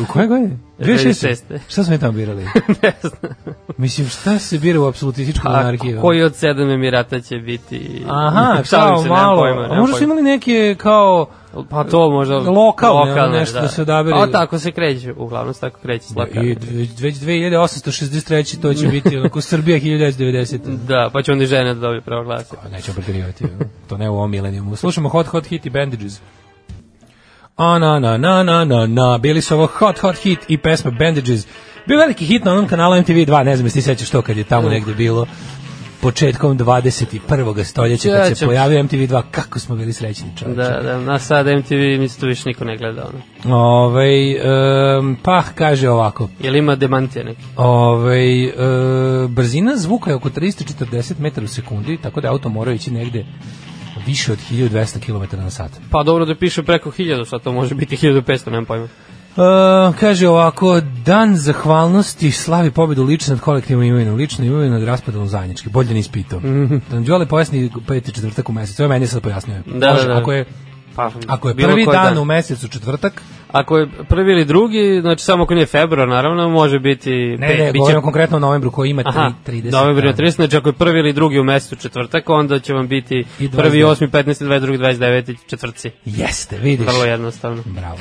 U 0.03 0.05
koje 0.13 0.27
godine? 0.27 0.57
2006. 0.79 1.37
2006. 1.49 1.59
Šta 1.69 1.83
smo 1.83 1.93
mi 1.93 1.99
tamo 1.99 2.11
birali? 2.11 2.43
ne 2.83 2.93
znam. 3.01 3.33
Mislim, 3.77 4.07
šta 4.07 4.39
se 4.39 4.57
bira 4.59 4.79
u 4.79 4.85
apsolutističku 4.85 5.47
A 5.47 5.51
monarhiju? 5.51 6.01
koji 6.01 6.23
od 6.23 6.35
sedam 6.35 6.69
Emirata 6.69 7.19
će 7.19 7.35
biti... 7.37 8.03
Aha, 8.07 8.63
kao 8.69 9.03
malo. 9.03 9.41
pojma, 9.41 9.67
a 9.71 9.79
možda 9.79 9.97
su 9.97 10.03
imali 10.03 10.21
neke 10.21 10.75
kao... 10.77 11.27
Pa 11.69 11.83
to 11.83 12.09
možda... 12.09 12.37
Lokalne, 12.37 13.39
nešto 13.39 13.61
da 13.61 13.67
se 13.67 13.81
odabere. 13.81 14.15
Pa 14.15 14.27
tako 14.27 14.59
se 14.59 14.71
kreće, 14.71 15.13
uglavnom 15.17 15.53
se 15.53 15.59
tako 15.59 15.79
kreće 15.79 16.05
slaka. 16.05 16.41
I 16.41 16.55
već 16.99 17.15
2863. 17.15 18.61
to 18.61 18.73
će 18.73 18.87
biti 18.87 19.17
onako 19.17 19.41
Srbija 19.41 19.79
1990. 19.79 20.59
Da, 20.87 21.09
pa 21.13 21.21
će 21.21 21.31
onda 21.31 21.43
i 21.43 21.47
žene 21.47 21.73
da 21.73 21.79
dobije 21.79 22.01
pravo 22.01 22.23
glasa. 22.23 22.55
Pa 22.63 22.69
nećemo 22.69 22.95
preterivati, 22.95 23.45
to 23.89 23.97
ne 23.97 24.09
u 24.09 24.13
ovom 24.13 24.31
milenijumu. 24.31 24.75
Slušamo 24.75 25.09
Hot 25.09 25.27
Hot 25.27 25.45
Hit 25.45 25.65
i 25.65 25.69
Bandages. 25.69 26.21
A 27.55 27.79
na 27.79 27.99
na 27.99 28.17
na 28.17 28.43
na 28.43 28.65
na 28.65 28.85
na, 28.85 29.17
bili 29.17 29.41
su 29.41 29.55
ovo 29.55 29.67
Hot 29.67 29.99
Hot 29.99 30.15
Hit 30.15 30.39
i 30.47 30.57
pesma 30.57 30.91
Bandages. 30.91 31.47
Bio 31.87 31.97
veliki 31.97 32.25
hit 32.25 32.45
na 32.45 32.51
onom 32.51 32.67
kanalu 32.67 32.95
MTV2, 32.95 33.43
ne 33.43 33.55
znam 33.55 33.65
jesi 33.65 33.73
ti 33.73 33.81
sećaš 33.81 34.09
to 34.09 34.21
kad 34.21 34.37
je 34.37 34.43
tamo 34.43 34.69
negde 34.69 34.93
bilo 34.93 35.27
početkom 36.01 36.57
21. 36.57 37.63
stoljeća 37.63 38.09
kad 38.09 38.37
se 38.37 38.45
pojavio 38.45 38.83
MTV2, 38.83 39.21
kako 39.31 39.59
smo 39.59 39.75
bili 39.75 39.93
srećni 39.93 40.29
čovječe. 40.39 40.61
Da, 40.61 40.81
da, 40.81 40.99
na 40.99 41.19
sad 41.19 41.45
MTV 41.47 41.75
mislim 41.75 42.19
tu 42.19 42.27
više 42.27 42.49
niko 42.49 42.65
ne 42.65 42.77
gleda 42.77 43.09
ono. 43.09 43.55
Ovaj, 43.57 44.31
em, 44.31 45.17
pa 45.23 45.43
kaže 45.55 45.89
ovako, 45.89 46.29
Jel 46.39 46.55
ima 46.55 46.75
demantija 46.75 47.25
neki? 47.25 47.41
Ovaj 47.57 48.43
e, 48.43 48.51
brzina 49.27 49.77
zvuka 49.77 50.09
je 50.09 50.15
oko 50.15 50.29
340 50.29 51.19
metara 51.19 51.45
u 51.45 51.47
sekundi, 51.47 51.97
tako 51.97 52.21
da 52.21 52.29
auto 52.29 52.49
mora 52.49 52.73
ići 52.73 52.91
negde 52.91 53.25
više 54.05 54.31
od 54.31 54.37
1200 54.51 54.99
km 54.99 55.37
na 55.37 55.49
sat. 55.49 55.71
Pa 55.91 56.03
dobro 56.03 56.25
da 56.25 56.35
piše 56.35 56.63
preko 56.63 56.91
1000, 56.91 57.29
sad 57.29 57.41
to 57.43 57.51
može 57.51 57.75
biti 57.75 57.97
1500, 57.97 58.45
nemam 58.51 58.65
pojma. 58.65 58.87
E, 59.37 59.97
kaže 59.99 60.27
ovako, 60.27 60.81
dan 61.05 61.35
zahvalnosti 61.35 62.31
slavi 62.31 62.71
pobedu 62.71 63.03
lično 63.03 63.35
nad 63.35 63.43
kolektivnom 63.43 63.87
imovinom, 63.87 64.15
lično 64.15 64.45
imovinu 64.45 64.71
nad 64.71 64.83
raspadom 64.83 65.27
zajednički, 65.27 65.69
bolje 65.69 65.87
da 65.87 65.93
nisi 65.93 66.11
pitao. 66.11 66.39
Mm 66.39 66.43
-hmm. 66.43 67.05
Đole 67.05 67.25
pojasni 67.25 67.71
peti 67.87 68.11
četvrtak 68.11 68.49
u 68.49 68.51
mesecu, 68.53 68.83
ovo 68.83 68.89
meni 68.89 69.07
sad 69.07 69.21
pojasnio. 69.21 69.61
Da, 69.65 69.91
Može, 69.91 70.07
da, 70.07 70.13
da. 70.13 70.19
Ako 70.19 70.31
je, 70.31 70.45
Pa, 70.95 71.11
ako 71.27 71.49
je 71.49 71.55
prvi 71.55 71.85
koji 71.85 71.97
dan, 71.97 72.17
u 72.17 72.25
mesecu 72.25 72.67
četvrtak, 72.67 73.21
Ako 73.51 73.77
je 73.77 73.87
prvi 74.09 74.31
ili 74.31 74.45
drugi, 74.45 74.99
znači 75.01 75.23
samo 75.23 75.43
ako 75.43 75.53
nije 75.53 75.65
februar, 75.65 76.07
naravno, 76.07 76.49
može 76.49 76.79
biti... 76.79 77.11
ne, 77.39 77.47
pe- 77.47 77.57
ne, 77.57 77.71
biće- 77.71 77.77
govorimo 77.79 78.01
konkretno 78.01 78.37
o 78.37 78.39
novembru 78.39 78.71
koji 78.71 78.89
ima 78.89 79.03
Aha, 79.05 79.31
30 79.47 79.71
novembar 79.71 80.05
je 80.05 80.13
dana. 80.13 80.27
30, 80.29 80.35
znači 80.35 80.57
ako 80.57 80.69
je 80.69 80.73
prvi 80.73 80.99
ili 80.99 81.13
drugi 81.13 81.39
u 81.39 81.43
mesecu 81.43 81.75
četvrtak, 81.75 82.29
onda 82.29 82.59
će 82.59 82.73
vam 82.73 82.87
biti 82.87 83.25
I 83.39 83.51
prvi, 83.51 83.79
29. 83.79 84.07
8, 84.07 84.09
15, 84.09 84.45
22, 84.45 84.77
29 84.77 85.35
četvrtci. 85.47 85.91
Jeste, 86.05 86.57
vidiš. 86.57 86.87
Vrlo 86.87 87.05
jednostavno. 87.05 87.63
Bravo. 87.65 87.97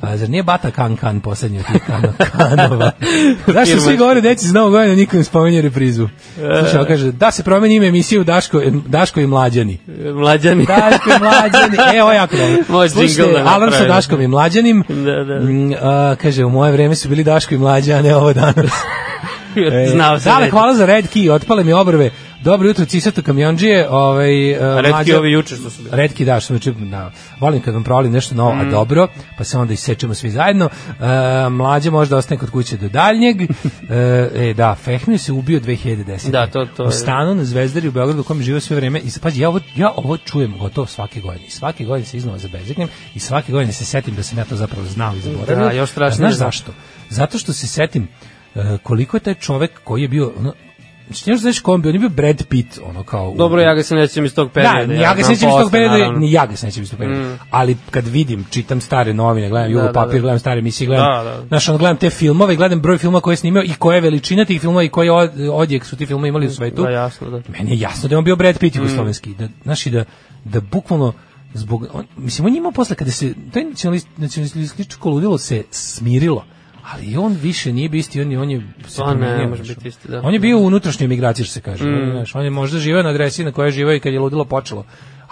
A, 0.00 0.16
zar 0.16 0.30
nije 0.30 0.42
Bata 0.42 0.70
Kan 0.70 0.96
Kan 0.96 1.20
poslednji 1.20 1.58
od 1.58 1.64
tih 1.72 1.82
kan, 1.86 2.02
kanova? 2.32 2.90
Zašto 3.46 3.80
svi 3.80 3.96
govore 3.96 4.20
deci 4.20 4.46
za 4.46 4.54
novu 4.54 4.70
godinu, 4.70 4.96
niko 4.96 5.16
ne 5.16 5.24
spomenje 5.24 5.62
reprizu? 5.62 6.08
Slušaj, 6.34 6.80
on 6.80 6.86
kaže, 6.86 7.12
da 7.12 7.30
se 7.30 7.42
promeni 7.42 7.74
ime 7.74 7.86
emisiju 7.86 8.24
Daško, 8.24 8.60
Daško 8.86 9.20
i 9.20 9.26
Mlađani. 9.26 9.78
Mlađani. 10.14 10.66
Daško 10.66 11.10
i 11.10 11.22
Mlađani. 11.22 11.96
E, 11.98 12.02
ovo 12.02 12.12
jako 12.12 12.36
dobro. 12.36 12.62
Može 12.68 12.88
Slušajte, 12.90 13.32
da 13.32 13.50
alarm 13.54 13.72
sa. 13.72 13.84
Daškom 13.86 14.20
i 14.20 14.28
Mlađanim. 14.28 14.84
da, 15.06 15.24
da. 15.24 15.40
Mm, 15.40 15.72
a, 15.82 16.16
kaže, 16.22 16.44
u 16.44 16.50
moje 16.50 16.72
vreme 16.72 16.94
su 16.94 17.08
bili 17.08 17.24
Daško 17.24 17.54
i 17.54 17.58
Mlađa, 17.58 17.94
a 17.94 18.02
ne 18.02 18.16
ovo 18.16 18.32
danas. 18.32 18.70
E, 19.56 19.86
Znao 19.86 20.18
se. 20.18 20.28
Dale, 20.28 20.50
hvala 20.50 20.74
za 20.74 20.86
red 20.86 21.04
key, 21.04 21.30
otpale 21.30 21.64
mi 21.64 21.72
obrve. 21.72 22.10
Dobro 22.42 22.68
jutro, 22.68 22.84
cisato 22.84 23.22
kamionđije. 23.22 23.88
Ovaj, 23.90 24.52
uh, 24.52 24.58
Retki 24.76 24.90
Mlađa- 24.92 25.18
ovi 25.18 25.32
juče 25.32 25.56
što 25.56 25.70
su 25.70 25.82
bili. 25.82 25.96
Redki 25.96 26.24
da, 26.24 26.40
što 26.40 26.54
znači, 26.54 26.72
da, 26.72 27.10
volim 27.40 27.60
kad 27.60 27.74
vam 27.74 27.84
provalim 27.84 28.12
nešto 28.12 28.34
novo, 28.34 28.54
Mm. 28.54 28.60
a 28.60 28.64
dobro, 28.64 29.08
pa 29.38 29.44
se 29.44 29.58
onda 29.58 29.72
isečemo 29.72 30.14
svi 30.14 30.30
zajedno. 30.30 30.68
E, 31.44 31.48
mlađe 31.48 31.90
možda 31.90 32.16
ostane 32.16 32.38
kod 32.38 32.50
kuće 32.50 32.76
do 32.76 32.88
daljnjeg. 32.88 33.36
E, 33.90 33.96
e, 34.40 34.54
da, 34.54 34.74
Fehmir 34.74 35.18
se 35.18 35.32
ubio 35.32 35.60
2010. 35.60 36.30
Da, 36.30 36.46
to- 36.46 36.66
to 36.66 36.82
U 36.82 36.86
je- 36.86 36.92
stanu 36.92 37.34
na 37.34 37.44
Zvezdari 37.44 37.88
u 37.88 37.92
Beogradu 37.92 38.20
u 38.20 38.24
kojem 38.24 38.42
živo 38.42 38.60
sve 38.60 38.76
vreme. 38.76 38.98
I 38.98 39.20
pađi, 39.22 39.40
ja 39.40 39.48
ovo, 39.48 39.60
ja 39.76 39.92
ovo 39.96 40.16
čujem 40.16 40.58
gotovo 40.58 40.86
svake 40.86 41.20
godine. 41.20 41.46
I 41.46 41.50
svake 41.50 41.84
godine 41.84 42.06
se 42.06 42.16
iznova 42.16 42.38
zabezeknem 42.38 42.88
i 43.14 43.20
svake 43.20 43.52
godine 43.52 43.72
se 43.72 43.84
setim 43.84 44.14
da 44.14 44.22
sam 44.22 44.38
ja 44.38 44.44
to 44.44 44.56
zapravo 44.56 44.86
znao 44.86 45.14
i 45.16 45.20
zaboravio. 45.20 45.64
Da, 45.64 45.72
još 45.72 45.90
strašnije 45.90 46.26
A 46.26 46.28
Znaš 46.28 46.32
da. 46.32 46.38
zašto? 46.38 46.72
Zato 47.10 47.38
što 47.38 47.52
se 47.52 47.66
setim 47.66 48.08
e, 48.54 48.78
koliko 48.82 49.16
je 49.16 49.20
taj 49.20 49.34
čovek 49.34 49.70
koji 49.84 50.02
je 50.02 50.08
bio 50.08 50.32
ono, 50.38 50.52
Znači, 51.12 51.30
ne 51.30 51.36
znaš 51.36 51.60
kom 51.60 51.82
bio, 51.82 51.88
on 51.88 51.94
je 51.94 51.98
bio 51.98 52.08
Brad 52.08 52.46
Pitt, 52.46 52.78
ono 52.84 53.02
kao... 53.02 53.30
u- 53.30 53.36
Dobro, 53.36 53.60
ja 53.60 53.74
ga 53.74 53.82
se 53.82 53.94
nećem 53.94 54.24
iz 54.24 54.34
tog 54.34 54.50
perioda. 54.50 54.86
da, 54.86 54.94
ja 54.94 55.14
ga 55.14 55.22
znam 55.22 55.34
sećam 55.36 55.48
iz 55.48 55.54
tog 55.54 55.70
perioda, 55.70 56.10
ni 56.10 56.32
ja 56.32 56.46
ga 56.46 56.56
se 56.56 56.66
nećam 56.66 56.82
iz 56.82 56.90
tog 56.90 56.98
perioda. 56.98 57.38
Ali 57.50 57.76
kad 57.90 58.06
vidim, 58.06 58.46
čitam 58.50 58.80
stare 58.80 59.14
novine, 59.14 59.48
gledam 59.48 59.70
Jugo 59.70 59.82
da, 59.82 59.92
papir, 59.92 60.14
da. 60.14 60.20
gledam 60.20 60.38
stare 60.38 60.58
emisije, 60.58 60.86
gledam, 60.86 61.06
Da, 61.06 61.30
da. 61.30 61.46
znaš, 61.48 61.68
ono, 61.68 61.78
gledam 61.78 61.96
te 61.96 62.10
filmove, 62.10 62.56
gledam 62.56 62.80
broj 62.80 62.98
filma 62.98 63.20
koje 63.20 63.32
je 63.32 63.36
snimao 63.36 63.62
i 63.62 63.74
koja 63.78 63.94
je 63.94 64.00
veličina 64.00 64.44
tih 64.44 64.60
filmova 64.60 64.82
i 64.82 64.88
koji 64.88 65.08
od, 65.10 65.30
odjek 65.52 65.84
su 65.84 65.96
ti 65.96 66.06
filmovi 66.06 66.28
imali 66.28 66.46
u 66.46 66.50
svetu. 66.50 66.82
Da, 66.82 66.90
jasno, 66.90 67.30
da. 67.30 67.40
Meni 67.48 67.70
je 67.70 67.78
jasno 67.80 68.08
da 68.08 68.14
je 68.14 68.18
on 68.18 68.24
bio 68.24 68.36
Brad 68.36 68.58
Pitt 68.58 68.76
jugoslovenski, 68.76 69.34
da, 69.34 69.48
znaš, 69.62 69.86
i 69.86 69.90
da, 69.90 70.04
da 70.44 70.60
bukvalno 70.60 71.12
zbog, 71.54 71.86
on, 71.92 72.04
mislim, 72.16 72.46
on 72.46 72.52
je 72.52 72.58
imao 72.58 72.72
posle 72.72 72.96
kada 72.96 73.10
se, 73.10 73.34
taj 73.52 73.64
nacionalist, 73.64 74.08
nacionalističko 74.16 75.10
ludilo 75.10 75.38
se 75.38 75.62
smirilo, 75.70 76.44
ali 76.82 77.16
on 77.16 77.36
više 77.42 77.72
nije 77.72 77.88
bio 77.88 77.98
isti, 77.98 78.20
on 78.20 78.32
je, 78.32 78.40
on 78.40 78.50
je 78.50 78.62
se 78.88 79.02
Pa 79.02 79.14
ne, 79.14 79.20
promenio, 79.20 79.48
može 79.48 79.74
biti 79.74 79.88
isti, 79.88 80.08
da. 80.08 80.20
On 80.24 80.34
je 80.34 80.40
bio 80.40 80.58
u 80.58 80.66
unutrašnjoj 80.66 81.08
migraciji, 81.08 81.44
što 81.44 81.52
se 81.52 81.60
kaže. 81.60 81.84
Znaš, 82.12 82.34
on 82.34 82.44
je 82.44 82.50
možda 82.50 82.78
živeo 82.78 83.02
na 83.02 83.08
adresi 83.08 83.44
na 83.44 83.52
kojoj 83.52 83.68
je 83.68 83.72
živeo 83.72 83.94
i 83.94 84.00
kad 84.00 84.12
je 84.12 84.20
ludilo 84.20 84.44
počelo. 84.44 84.84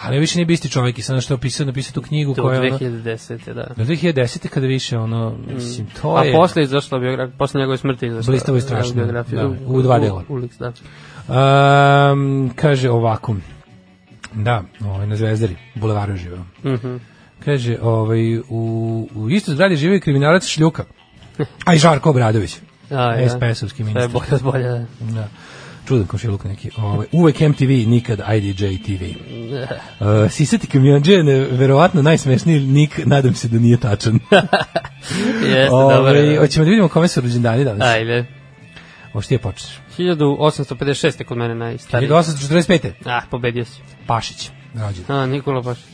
Ali 0.02 0.18
više 0.18 0.38
nije 0.38 0.46
bio 0.46 0.54
isti 0.54 0.70
čovjek 0.70 0.98
i 0.98 1.02
sad 1.02 1.22
što 1.22 1.34
je 1.34 1.36
opisao, 1.36 1.66
napisao 1.66 1.92
tu 1.92 2.02
knjigu 2.02 2.34
To 2.34 2.42
koja 2.42 2.54
je 2.54 2.68
ono, 2.68 2.78
2010. 2.78 3.54
da. 3.54 3.66
do 3.76 3.84
2010. 3.84 4.48
kada 4.48 4.66
više 4.66 4.98
ono, 4.98 5.36
mislim, 5.54 5.86
to 6.02 6.14
A 6.16 6.24
je... 6.24 6.32
posle 6.32 6.62
je 6.62 6.64
izašla 6.64 6.98
biografija, 6.98 7.36
posle 7.38 7.58
njegove 7.60 7.76
smrti 7.78 8.06
je 8.06 8.08
izašla. 8.08 8.30
Blistavo 8.30 8.58
i 8.58 8.60
strašno, 8.60 8.94
biografija. 8.94 9.42
da, 9.42 9.48
u 9.66 9.82
dva 9.82 9.98
dela. 9.98 10.24
U, 10.28 10.34
Ulix, 10.34 10.50
da. 10.58 10.72
Um, 12.12 12.50
kaže 12.56 12.90
ovako. 12.90 13.36
Da, 14.34 14.62
ovaj, 14.84 15.06
na 15.06 15.16
Zvezdari, 15.16 15.56
u 15.76 15.78
bulevaru 15.78 16.12
je 16.12 16.16
živeo. 16.16 16.44
Mhm. 16.64 16.96
Kaže, 17.44 17.76
ovaj, 17.82 18.38
u, 18.38 19.08
u 19.14 19.30
istoj 19.30 19.54
zgradi 19.54 19.76
živi 19.76 20.00
kriminalac 20.00 20.46
Šljuka. 20.46 20.84
A 21.64 21.74
i 21.74 21.78
Žarko 21.78 22.10
Obradović. 22.10 22.56
A, 22.90 22.94
ja. 22.94 23.28
SPS-ovski 23.28 23.84
ministar. 23.84 24.08
bolje 24.08 24.42
bolje. 24.42 24.68
da. 24.68 24.86
Da. 25.00 25.28
Čudan 25.88 26.06
komšiluk 26.06 26.44
neki. 26.44 26.70
Ove, 26.76 27.06
uvek 27.12 27.40
MTV, 27.40 27.70
nikad 27.86 28.20
IDJ 28.36 28.64
TV. 28.84 29.04
Uh, 30.00 30.30
Sisati 30.30 30.66
kamionđe 30.66 31.12
je 31.12 31.48
verovatno 31.50 32.02
najsmešniji 32.02 32.60
nik, 32.60 33.00
nadam 33.06 33.34
se 33.34 33.48
da 33.48 33.58
nije 33.58 33.76
tačan. 33.76 34.14
Jeste, 35.44 35.68
Ove, 35.70 35.94
dobro. 35.94 36.40
hoćemo 36.40 36.64
da 36.64 36.70
vidimo 36.70 36.88
kome 36.88 37.08
su 37.08 37.20
rođendani 37.20 37.64
danas. 37.64 37.88
Ajde. 37.88 38.26
Ovo 39.12 39.22
što 39.22 39.28
ti 39.28 39.34
je 39.34 39.38
počneš. 39.38 39.78
1856. 39.98 41.24
kod 41.24 41.38
mene 41.38 41.54
najstariji. 41.54 42.10
1845. 42.10 42.90
Ah, 43.04 43.20
pobedio 43.30 43.64
si. 43.64 43.80
Pašić. 44.06 44.50
Rođen. 44.74 45.04
A, 45.08 45.26
Nikola 45.26 45.62
Pašić. 45.62 45.84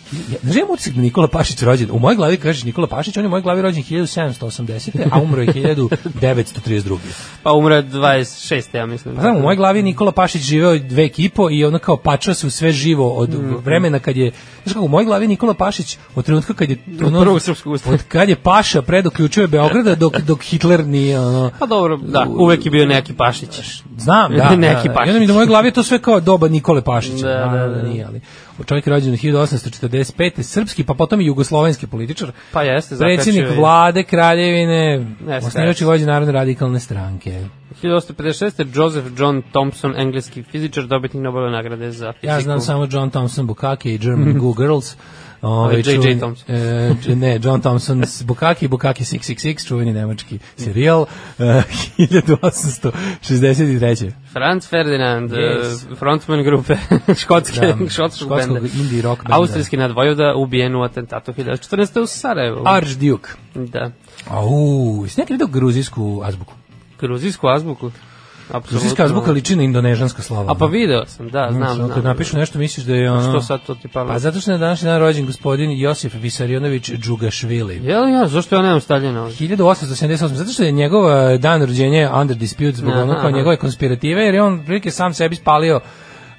Znaš, 0.43 0.57
ja 0.57 0.65
utisak 0.69 0.95
da 0.95 1.01
Nikola 1.01 1.29
Pašić 1.29 1.63
rođen, 1.63 1.89
u 1.91 1.99
mojoj 1.99 2.17
glavi 2.17 2.37
kažeš 2.37 2.65
Nikola 2.65 2.87
Pašić, 2.87 3.17
on 3.17 3.25
je 3.25 3.27
u 3.27 3.31
mojoj 3.31 3.43
glavi 3.43 3.63
rođen 3.63 3.83
1780. 3.83 5.09
a 5.11 5.21
umro 5.21 5.43
je 5.43 5.49
1932. 5.49 6.97
Pa 7.43 7.53
umro 7.53 7.75
je 7.75 7.85
26. 7.85 8.77
ja 8.77 8.87
mislim. 8.87 9.15
Pa 9.15 9.21
znam, 9.21 9.37
u 9.37 9.41
mojoj 9.41 9.57
glavi 9.57 9.83
Nikola 9.83 10.13
Pašić 10.13 10.43
živeo 10.43 10.79
dve 10.79 11.09
kipo 11.09 11.51
i 11.51 11.65
ono 11.65 11.79
kao 11.79 11.97
pačao 11.97 12.35
se 12.35 12.47
u 12.47 12.51
sve 12.51 12.73
živo 12.73 13.13
od 13.13 13.31
mm. 13.31 13.57
vremena 13.65 13.99
kad 13.99 14.17
je, 14.17 14.33
znaš 14.63 14.73
kako, 14.75 14.85
u 14.85 14.89
mojoj 14.89 15.05
glavi 15.05 15.29
Nikola 15.29 15.55
Pašić 15.55 15.99
od 16.15 16.25
trenutka 16.25 16.55
kad 16.55 16.71
je 16.71 16.79
ono, 17.07 17.21
Prvo 17.21 17.39
srpsko 17.39 17.71
ustav. 17.71 17.95
Od 17.95 18.03
kad 18.09 18.29
je 18.29 18.37
Paša 18.37 18.83
predoključio 18.83 19.49
Beograda 19.49 19.95
dok, 19.95 20.21
dok 20.21 20.43
Hitler 20.43 20.87
nije 20.87 21.21
ono... 21.21 21.51
Pa 21.59 21.67
dobro, 21.67 21.97
da, 21.97 22.27
uvek 22.29 22.65
je 22.65 22.71
bio 22.71 22.87
neki 22.87 23.15
Pašić. 23.15 23.83
Znam, 23.99 24.33
da. 24.33 24.37
da 24.51 24.57
neki 24.57 24.75
Pašić. 24.75 24.85
Da, 24.85 24.89
da, 24.89 24.95
Pašić. 24.95 25.07
I 25.07 25.11
onda 25.11 25.21
mi 25.21 25.27
da 25.27 25.33
u 25.33 25.35
mojoj 25.35 25.47
glavi 25.47 25.69
je 25.69 25.73
to 25.73 25.83
sve 25.83 25.99
kao 25.99 26.21
doba 26.21 26.49
Nikole 26.49 26.83
Pašića. 26.83 27.27
Da, 27.27 27.35
da, 27.35 27.59
da, 27.59 27.69
da, 27.69 27.75
da. 27.75 27.89
nije, 27.89 28.05
ali. 28.05 28.21
da, 28.59 28.81
da, 28.85 28.91
rođen 28.91 29.11
da, 29.81 29.89
95. 29.97 30.43
srpski, 30.43 30.85
pa 30.85 30.95
potom 30.95 31.21
i 31.21 31.27
jugoslovenski 31.27 31.87
političar. 31.87 32.33
Pa 32.53 32.63
jeste, 32.63 32.97
Predsjednik 32.97 33.47
vlade 33.57 34.03
Kraljevine, 34.03 35.07
osnivači 35.47 35.85
vođe 35.85 36.07
Narodne 36.07 36.33
radikalne 36.33 36.81
stranke. 36.81 37.45
1856. 37.83 38.67
Joseph 38.75 39.07
John 39.19 39.43
Thompson, 39.53 39.95
engleski 39.97 40.43
fizičar, 40.43 40.87
dobitnik 40.87 41.23
Nobelove 41.23 41.51
nagrade 41.51 41.91
za 41.91 42.13
fiziku. 42.13 42.27
Ja 42.27 42.41
znam 42.41 42.61
samo 42.61 42.89
John 42.91 43.11
Thompson 43.11 43.47
Bukake 43.47 43.95
i 43.95 43.99
German 43.99 44.39
Goo 44.41 44.53
Girls. 44.53 44.97
Ovaj, 45.47 45.77
J.J. 45.77 45.95
čuveni- 45.95 46.19
Thompson. 46.19 46.55
e, 47.09 47.15
ne, 47.17 47.39
John 47.43 47.61
Thompson 47.61 48.03
Bukaki, 48.25 48.69
Bukaki 48.69 49.05
666, 49.05 49.67
čuveni 49.67 49.93
nemački 49.93 50.39
serijal, 50.57 51.07
e, 51.39 51.63
1863. 53.23 54.13
Franz 54.33 54.69
Ferdinand, 54.69 55.31
Yes. 55.31 55.65
yes. 55.65 55.97
frontman 55.97 56.43
grupe 56.43 56.77
škotske, 57.23 57.61
Da, 57.61 57.67
škotskog 57.89 57.91
škotskog 57.91 58.39
benda. 58.39 58.61
indie 58.75 59.03
rock 59.03 59.23
benda. 59.23 59.37
Austrijski 59.37 59.77
nadvojvoda 59.77 60.35
ubijen 60.37 60.77
u 60.77 60.83
atentatu 60.83 61.33
1914. 61.33 62.01
u 62.01 62.07
Sarajevu. 62.07 62.63
Archduke. 62.67 63.29
Da. 63.55 63.91
Au, 64.31 64.51
jesi 65.05 65.21
nekad 65.21 65.35
vidio 65.35 65.47
gruzijsku 65.47 66.21
azbuku? 66.25 66.55
Gruzijsku 67.01 67.49
azbuku. 67.49 67.91
Apsolutno. 68.49 68.71
Gruzijska 68.71 69.05
azbuka 69.05 69.31
liči 69.31 69.57
na 69.57 69.63
indonežanska 69.63 70.23
slova. 70.23 70.53
A 70.53 70.55
pa 70.55 70.67
video 70.67 71.07
sam, 71.07 71.29
da, 71.29 71.49
znam, 71.53 71.75
znam. 71.75 71.91
Kad 71.91 72.05
napišu 72.05 72.37
nešto 72.37 72.59
misliš 72.59 72.87
da 72.87 72.95
je 72.95 73.11
ono... 73.13 73.31
Što 73.33 73.41
sad 73.41 73.61
to 73.67 73.75
ti 73.75 73.89
palo? 73.89 74.09
Pa 74.09 74.19
zato 74.19 74.41
što 74.41 74.51
je 74.51 74.59
na 74.59 74.65
današnji 74.65 74.87
dan 74.87 75.01
rođen 75.01 75.27
gospodin 75.27 75.71
Josif 75.71 76.15
Visarionović 76.15 76.91
Džugašvili. 76.91 77.81
Jel 77.85 78.09
ja, 78.09 78.27
zašto 78.27 78.57
ja 78.57 78.63
nemam 78.63 78.81
stavljeno 78.81 79.23
ovdje? 79.23 79.49
1878, 79.49 80.27
zato 80.27 80.51
što 80.53 80.63
je 80.63 80.73
njegov 80.73 81.03
dan 81.39 81.61
rođenja 81.63 82.13
under 82.15 82.37
dispute 82.37 82.73
zbog 82.73 82.95
ono 82.95 83.15
kao 83.15 83.31
njegove 83.31 83.57
konspirative, 83.57 84.23
jer 84.23 84.35
je 84.35 84.43
on 84.43 84.65
prilike 84.65 84.91
sam 84.91 85.15
sebi 85.15 85.37
spalio 85.37 85.81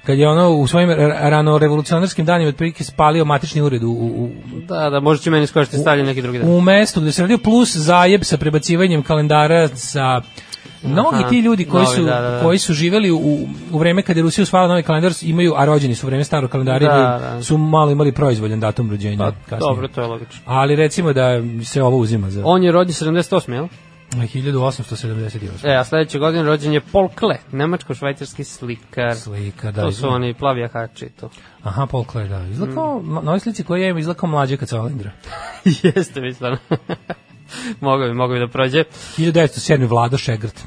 kad 0.06 0.18
je 0.18 0.28
ono 0.28 0.50
u 0.50 0.66
svojim 0.66 0.90
ra- 0.90 1.30
rano 1.30 1.58
revolucionarskim 1.58 2.24
danima 2.24 2.48
otprilike 2.48 2.84
spalio 2.84 3.24
matični 3.24 3.62
ured 3.62 3.82
u, 3.82 3.88
u, 3.88 4.24
u- 4.24 4.30
Da, 4.60 4.90
da, 4.90 5.00
možda 5.00 5.22
će 5.22 5.30
meni 5.30 5.46
skočiti 5.46 5.76
stavljen 5.76 6.06
neki 6.06 6.22
drugi 6.22 6.38
dan. 6.38 6.50
u 6.50 6.60
mestu 6.60 7.00
gde 7.00 7.12
se 7.12 7.22
radio 7.22 7.38
plus 7.38 7.76
zajeb 7.76 8.20
sa 8.24 8.36
prebacivanjem 8.36 9.02
kalendara 9.02 9.68
sa 9.68 10.20
Mnogi 10.82 11.24
ti 11.28 11.40
ljudi 11.40 11.64
koji 11.64 11.84
novi, 11.84 11.96
su 11.96 12.04
da, 12.04 12.20
da, 12.20 12.30
da. 12.30 12.42
koji 12.42 12.58
su 12.58 12.72
živeli 12.72 13.10
u, 13.10 13.48
u 13.72 13.78
vreme 13.78 14.02
kada 14.02 14.20
je 14.20 14.22
Rusija 14.22 14.42
usvajala 14.42 14.68
novi 14.68 14.82
kalendar 14.82 15.12
imaju 15.22 15.54
a 15.56 15.64
rođeni 15.64 15.94
su 15.94 16.06
u 16.06 16.08
vreme 16.08 16.24
starog 16.24 16.50
kalendara 16.50 16.78
Da, 16.78 17.18
da. 17.18 17.42
su 17.42 17.58
malo 17.58 17.90
imali 17.90 18.12
proizvoljan 18.12 18.60
datum 18.60 18.90
rođenja 18.90 19.18
Pa, 19.18 19.30
kasnije. 19.30 19.58
dobro, 19.60 19.88
to 19.88 20.00
je 20.00 20.06
logično. 20.06 20.40
Ali 20.46 20.76
recimo 20.76 21.12
da 21.12 21.28
se 21.64 21.82
ovo 21.82 21.96
uzima 21.96 22.30
za 22.30 22.42
On 22.44 22.62
je 22.62 22.72
rođen 22.72 22.94
78, 22.94 23.52
jel? 23.52 23.68
1878. 24.12 25.48
E, 25.64 25.74
a 25.76 25.84
sledeće 25.84 26.18
godine 26.18 26.42
rođen 26.42 26.72
je 26.72 26.80
Paul 26.80 27.08
Klee, 27.08 27.38
nemačko-švajcarski 27.52 28.44
slikar. 28.44 29.16
Slika, 29.16 29.70
da. 29.70 29.82
To 29.82 29.92
su 29.92 30.08
oni 30.08 30.34
plavi 30.34 30.60
jahači 30.60 31.04
i 31.04 31.10
to. 31.10 31.30
Aha, 31.62 31.86
Paul 31.86 32.04
Klee, 32.04 32.28
da. 32.28 32.44
Izgleda 32.46 32.74
kao, 32.74 33.02
na 33.02 33.20
ovoj 33.20 33.40
slici 33.40 33.64
koju 33.64 33.82
ja 33.82 33.88
imam, 33.88 33.98
izgleda 33.98 34.20
kao 34.20 34.28
mlađe 34.28 34.56
kad 34.56 34.68
se 34.68 34.78
Olindra. 34.78 35.10
Jeste 35.82 36.20
mi 36.20 36.34
stvarno. 36.34 36.58
mogu 37.80 38.04
bi, 38.04 38.14
mogu 38.14 38.32
bi 38.34 38.38
da 38.40 38.48
prođe. 38.48 38.84
1907. 39.18 39.88
Vlado 39.88 40.18
Šegrt, 40.18 40.64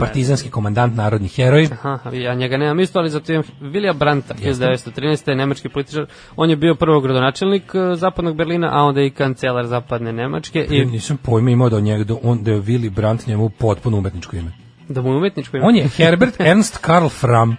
partizanski 0.00 0.50
komandant, 0.50 0.96
narodni 0.96 1.28
heroj. 1.28 1.68
Aha, 1.72 2.10
ja 2.12 2.34
njega 2.34 2.56
nemam 2.56 2.80
isto, 2.80 2.98
ali 2.98 3.10
zato 3.10 3.32
imam 3.32 3.44
Vilija 3.60 3.92
Branta, 3.92 4.34
1913. 4.34 5.34
nemački 5.34 5.68
političar. 5.68 6.06
On 6.36 6.50
je 6.50 6.56
bio 6.56 6.74
prvo 6.74 7.00
gradonačelnik 7.00 7.74
eh, 7.74 7.96
zapadnog 7.96 8.36
Berlina, 8.36 8.70
a 8.72 8.82
onda 8.82 9.02
i 9.02 9.10
kancelar 9.10 9.66
zapadne 9.66 10.12
Nemačke. 10.12 10.66
I 10.70 10.84
nisam 10.84 11.16
pojma 11.16 11.50
imao 11.50 11.68
da, 11.68 11.80
njega, 11.80 12.04
da, 12.04 12.14
on, 12.22 12.42
da 12.44 12.50
je 12.50 12.62
Willy 12.62 12.90
Brandt 12.90 13.26
njemu 13.26 13.48
potpuno 13.48 13.98
umetničko 13.98 14.36
ime. 14.36 14.52
da 14.88 15.02
mu 15.02 15.08
je 15.08 15.16
umetničko 15.16 15.56
ime. 15.56 15.66
On 15.66 15.76
je 15.76 15.88
Herbert 15.88 16.40
Ernst 16.40 16.78
Karl 16.78 17.08
Fram. 17.08 17.56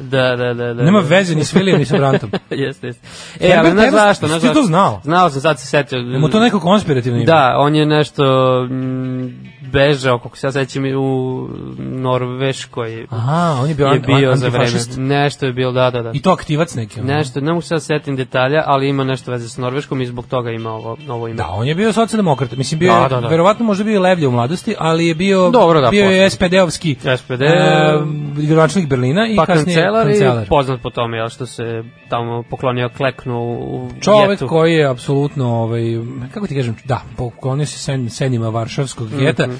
Da, 0.00 0.36
da, 0.36 0.54
da. 0.54 0.74
da 0.74 0.82
Nema 0.82 1.00
da. 1.00 1.08
veze 1.08 1.34
ni 1.34 1.44
s 1.44 1.54
William 1.54 1.78
ni 1.78 1.84
sa 1.84 1.96
Brantom. 1.96 2.30
jeste, 2.50 2.86
jeste. 2.86 3.06
E, 3.40 3.52
ali 3.52 3.68
Ernst, 3.68 3.90
zašto? 3.90 4.26
jesi 4.26 4.28
Znaš 4.28 4.40
ti 4.40 4.46
to 4.48 4.54
zašto? 4.54 4.62
znao? 4.62 5.00
Znao 5.04 5.30
sam, 5.30 5.40
sad 5.40 5.60
se 5.60 5.66
setio. 5.66 5.98
Mu 6.02 6.28
to 6.28 6.40
neko 6.40 6.60
konspirativno 6.60 7.16
ime? 7.18 7.26
Da, 7.26 7.54
on 7.58 7.74
je 7.74 7.86
nešto 7.86 8.24
mm, 8.70 9.26
bežao, 9.62 10.18
kako 10.18 10.36
se 10.36 10.46
ja 10.46 10.52
sećam, 10.52 10.82
u 10.96 11.48
Norveškoj. 11.78 13.06
Aha, 13.10 13.58
on 13.62 13.68
je 13.68 13.74
bio, 13.74 13.86
je 13.86 13.92
an- 13.92 14.02
bio 14.08 14.36
za 14.36 14.48
vreme. 14.48 14.70
Nešto 14.96 15.46
je 15.46 15.52
bilo, 15.52 15.72
da, 15.72 15.90
da, 15.90 16.02
da. 16.02 16.10
I 16.14 16.22
to 16.22 16.30
aktivac 16.30 16.74
neki. 16.74 17.00
ono. 17.00 17.08
Nešto, 17.08 17.40
ne 17.40 17.52
mogu 17.52 17.62
se 17.62 17.74
da 17.74 17.80
setim 17.80 18.16
detalja, 18.16 18.62
ali 18.66 18.88
ima 18.88 19.04
nešto 19.04 19.30
veze 19.30 19.48
sa 19.48 19.60
Norveškom 19.60 20.00
i 20.00 20.06
zbog 20.06 20.26
toga 20.26 20.50
ima 20.50 20.70
ovo, 20.70 20.96
ovo 21.08 21.28
ime. 21.28 21.36
Da, 21.36 21.48
on 21.48 21.66
je 21.66 21.74
bio 21.74 21.92
socijaldemokrat. 21.92 22.52
Mislim, 22.52 22.78
bio 22.78 22.92
Da, 22.92 23.08
da, 23.08 23.20
da. 23.20 23.28
verovatno 23.28 23.64
možda 23.64 23.84
bio 23.84 24.00
levlje 24.00 24.28
u 24.28 24.30
mladosti, 24.30 24.74
ali 24.78 25.06
je 25.06 25.14
bio, 25.14 25.50
Dobro, 25.50 25.80
da, 25.80 25.90
bio 25.90 26.04
je. 26.04 26.30
SPD-ovski 26.30 26.96
SPD, 27.16 27.42
e, 27.42 27.98
gradonačelnik 28.36 28.88
Berlina 28.90 29.26
i 29.28 29.36
pa 29.36 29.46
kasnije 29.46 29.69
kancelar, 29.72 30.06
kancelar. 30.06 30.44
i 30.44 30.48
poznat 30.48 30.80
po 30.80 30.90
tome, 30.90 31.16
jel, 31.16 31.28
što 31.28 31.46
se 31.46 31.62
tamo 32.08 32.42
poklonio 32.42 32.88
kleknu 32.88 33.38
u 33.52 33.90
Čovek 34.00 34.30
getu. 34.30 34.48
koji 34.48 34.74
je 34.74 34.86
apsolutno, 34.86 35.48
ovaj, 35.54 35.82
kako 36.30 36.46
ti 36.46 36.54
kažem, 36.54 36.76
da, 36.84 37.02
poklonio 37.16 37.66
se 37.66 37.78
sen, 37.78 38.10
senima 38.10 38.48
varšavskog 38.48 39.08
geta, 39.10 39.46
Mhm. 39.46 39.56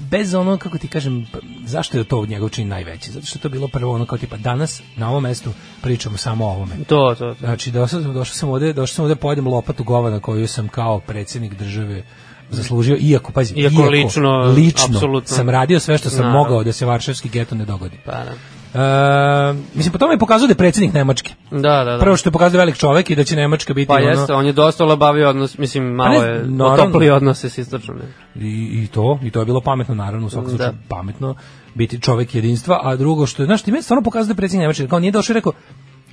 bez 0.00 0.34
ono, 0.34 0.56
kako 0.56 0.78
ti 0.78 0.88
kažem, 0.88 1.26
zašto 1.64 1.98
je 1.98 2.04
to 2.04 2.20
od 2.20 2.28
njegov 2.28 2.48
čin 2.48 2.68
najveći? 2.68 3.10
Zato 3.10 3.26
što 3.26 3.38
je 3.38 3.42
to 3.42 3.48
bilo 3.48 3.68
prvo 3.68 3.94
ono 3.94 4.06
kao 4.06 4.18
tipa 4.18 4.36
danas 4.36 4.82
na 4.96 5.10
ovom 5.10 5.22
mestu 5.22 5.50
pričamo 5.82 6.16
samo 6.16 6.44
o 6.44 6.50
ovome. 6.50 6.74
To, 6.78 6.84
to, 7.08 7.26
to. 7.26 7.34
Znači, 7.34 7.70
došao 7.70 8.00
sam, 8.02 8.14
došao 8.14 8.34
sam 8.34 8.48
ovde, 8.48 8.72
došao 8.72 8.94
sam 8.94 9.04
ovde 9.04 9.16
pojedem 9.16 9.46
lopatu 9.46 9.84
govana 9.84 10.20
koju 10.20 10.46
sam 10.48 10.68
kao 10.68 11.00
predsjednik 11.00 11.54
države 11.54 12.02
zaslužio, 12.50 12.96
iako, 13.00 13.32
pazi, 13.32 13.54
Iako 13.54 13.82
lično, 13.82 14.30
lično 14.38 14.84
apsolutno. 14.86 15.28
sam 15.28 15.50
radio 15.50 15.80
sve 15.80 15.98
što 15.98 16.10
sam 16.10 16.18
Naravno. 16.18 16.38
mogao 16.40 16.64
da 16.64 16.72
se 16.72 16.86
varšavski 16.86 17.28
geto 17.28 17.54
ne 17.54 17.64
dogodi. 17.64 17.96
Pa, 18.04 18.12
da. 18.12 18.32
E, 18.74 19.54
mislim, 19.74 19.92
po 19.92 19.98
tome 19.98 20.14
je 20.14 20.18
pokazao 20.18 20.46
da 20.46 20.52
je 20.52 20.56
predsjednik 20.56 20.94
Nemačke. 20.94 21.34
Da, 21.50 21.58
da, 21.58 21.84
da. 21.84 21.98
Prvo 21.98 22.16
što 22.16 22.28
je 22.28 22.32
pokazao 22.32 22.58
velik 22.58 22.76
čovek 22.76 23.10
i 23.10 23.14
da 23.14 23.24
će 23.24 23.36
Nemačka 23.36 23.74
biti 23.74 23.88
Pa 23.88 23.94
ono, 23.94 24.04
jeste, 24.04 24.34
on 24.34 24.46
je 24.46 24.52
dosta 24.52 24.84
olabavio 24.84 25.28
odnos, 25.28 25.58
mislim, 25.58 25.84
malo 25.84 26.22
ne, 26.22 26.28
je 26.28 26.62
otopli 26.62 27.10
odnose 27.10 27.50
s 27.50 27.58
istočnom. 27.58 27.98
I, 28.34 28.82
i 28.82 28.86
to, 28.86 29.18
i 29.22 29.30
to 29.30 29.38
je 29.38 29.44
bilo 29.44 29.60
pametno 29.60 29.94
naravno 29.94 30.26
u 30.26 30.30
svakom 30.30 30.50
Da. 30.50 30.56
slučaju 30.56 30.72
pametno 30.88 31.34
biti 31.74 32.00
čovek 32.00 32.34
jedinstva, 32.34 32.80
a 32.82 32.96
drugo 32.96 33.26
što 33.26 33.42
je, 33.42 33.46
znaš, 33.46 33.62
ti 33.62 33.72
meni 33.72 33.82
stvarno 33.82 34.02
pokazao 34.02 34.26
da 34.26 34.32
je 34.32 34.36
predsjednik 34.36 34.62
Nemačke, 34.62 34.88
kao 34.88 35.00
nije 35.00 35.10
došao 35.10 35.32
i 35.32 35.34
rekao, 35.34 35.52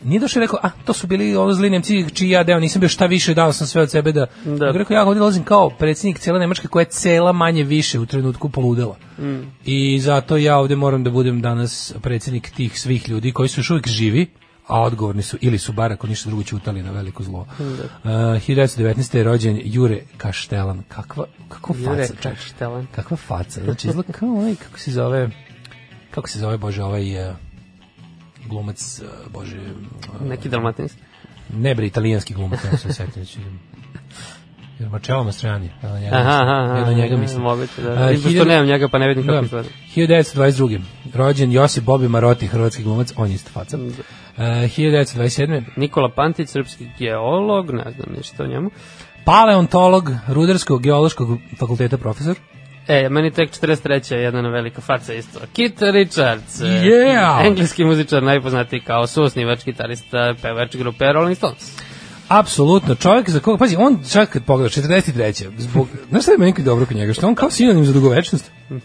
nije 0.04 0.20
došao 0.20 0.40
i 0.40 0.44
rekao, 0.44 0.60
a 0.64 0.70
to 0.86 0.94
su 0.94 1.08
bili 1.08 1.38
ono 1.38 1.54
zli 1.54 1.70
Nemci 1.70 2.06
čiji 2.14 2.30
ja 2.30 2.44
deo 2.44 2.60
nisam 2.60 2.80
bio 2.80 2.90
šta 2.90 3.06
više, 3.06 3.34
dao 3.34 3.54
sam 3.54 3.68
sve 3.68 3.82
od 3.82 3.92
sebe 3.92 4.12
da, 4.12 4.26
Da. 4.46 4.72
rekao 4.72 4.96
ja 4.96 5.06
ovdje 5.06 5.20
dolazim 5.20 5.44
kao 5.44 5.70
predsjednik 5.70 6.20
cele 6.20 6.40
Nemačke 6.40 6.68
koja 6.68 6.82
je 6.82 6.90
cela 6.90 7.32
manje 7.32 7.64
više 7.64 8.00
u 8.00 8.06
trenutku 8.06 8.50
poludela. 8.50 8.98
Mm. 9.20 9.42
I 9.66 10.00
zato 10.00 10.38
ja 10.38 10.58
ovdje 10.58 10.76
moram 10.76 11.04
da 11.04 11.10
budem 11.10 11.42
danas 11.42 11.94
predsjednik 12.02 12.50
tih 12.50 12.80
svih 12.80 13.10
ljudi 13.10 13.32
koji 13.32 13.50
su 13.50 13.60
još 13.60 13.70
uvijek 13.70 13.88
živi, 13.88 14.28
a 14.68 14.82
odgovorni 14.82 15.22
su, 15.22 15.38
ili 15.42 15.58
su 15.58 15.74
bar 15.74 15.92
ako 15.92 16.08
ništa 16.08 16.30
drugo 16.30 16.44
ćutali 16.44 16.84
na 16.84 16.92
veliko 16.92 17.24
zlo. 17.24 17.40
Uh, 17.40 17.66
1919. 18.08 19.18
je 19.18 19.24
rođen 19.24 19.62
Jure 19.64 20.02
Kaštelan. 20.18 20.84
Kakva, 20.88 21.26
Jure 21.78 22.08
faca, 22.08 22.22
čak. 22.22 22.34
Kaštelan. 22.34 22.88
Kakva 22.96 23.18
faca. 23.18 23.64
Znači, 23.64 23.88
izgleda 23.88 24.14
kao 24.14 24.30
onaj, 24.30 24.56
kako 24.56 24.80
se 24.80 24.92
zove, 24.92 25.30
kako 26.12 26.30
se 26.30 26.40
zove, 26.40 26.58
bože, 26.58 26.84
ovaj 26.84 27.30
uh, 27.30 27.36
glumac, 28.54 29.02
uh, 29.02 29.32
bože, 29.34 29.58
uh, 30.22 30.28
Neki 30.28 30.50
dalmatinski. 30.50 31.02
ne 31.54 31.76
bre, 31.76 31.86
italijanski 31.88 32.34
glumac, 32.34 32.60
ne 32.72 32.78
se 32.78 32.90
znači, 32.90 33.40
jer 34.80 34.90
Marcello 34.90 35.32
ja 35.44 35.58
na 35.84 36.00
njega, 36.00 36.16
Aha, 36.16 36.42
aha, 36.44 36.92
njega 36.94 37.18
mislim. 37.18 37.42
Moguće, 37.42 37.82
da. 37.82 37.92
A, 37.94 38.12
I 38.12 38.16
pošto 38.16 38.46
nemam 38.46 38.66
njega, 38.68 38.88
pa 38.88 38.98
ne 38.98 39.08
vidim 39.08 39.24
kako 39.24 39.36
Da. 39.36 39.46
izgleda. 39.46 39.70
1922. 39.96 40.82
Rođen 41.14 41.52
Josip 41.52 41.84
Bobi 41.84 42.08
Maroti, 42.08 42.48
hrvatski 42.48 42.84
glumac, 42.84 43.14
on 43.18 43.30
je 43.30 43.36
isto 43.36 43.52
faca. 43.52 43.78
Uh, 43.78 43.84
1927. 44.38 45.64
Nikola 45.78 46.10
Pantić, 46.16 46.50
srpski 46.50 46.88
geolog, 47.00 47.72
ne 47.72 47.92
znam 47.92 48.16
ništa 48.18 48.44
o 48.44 48.48
njemu. 48.48 48.70
Paleontolog 49.26 50.10
Rudarskog 50.28 50.82
geološkog 50.82 51.28
fakulteta 51.60 51.98
profesor. 51.98 52.36
E, 52.88 53.10
meni 53.10 53.32
tek 53.32 53.52
43. 53.52 54.14
je 54.14 54.22
jedna 54.22 54.50
velika 54.50 54.82
faca 54.82 55.14
isto. 55.14 55.40
Kit 55.54 55.82
Richards. 55.82 56.62
Yeah! 56.62 57.48
Engleski 57.48 57.86
muzičar, 57.86 58.24
najpoznatiji 58.24 58.80
kao 58.80 59.08
suosnivač, 59.08 59.66
gitarista, 59.66 60.34
pevač 60.42 60.76
grupe 60.76 61.06
Rolling 61.14 61.38
Stones. 61.38 61.78
Apsolutno, 62.28 62.96
čovjek 62.96 63.30
za 63.30 63.40
koga, 63.40 63.58
pazi, 63.58 63.76
on 63.80 64.00
čak 64.12 64.30
kad 64.30 64.46
pogledaš 64.46 64.76
43. 64.76 65.50
Zbog, 65.58 65.88
znaš 66.10 66.24
šta 66.24 66.32
je 66.32 66.38
meni 66.38 66.54
dobro 66.58 66.86
kod 66.86 66.98
njega, 66.98 67.14
što 67.14 67.28
on 67.28 67.36
kao 67.36 67.52
sinonim 67.52 67.86
za 67.86 67.94
dugovečnost. 67.94 68.52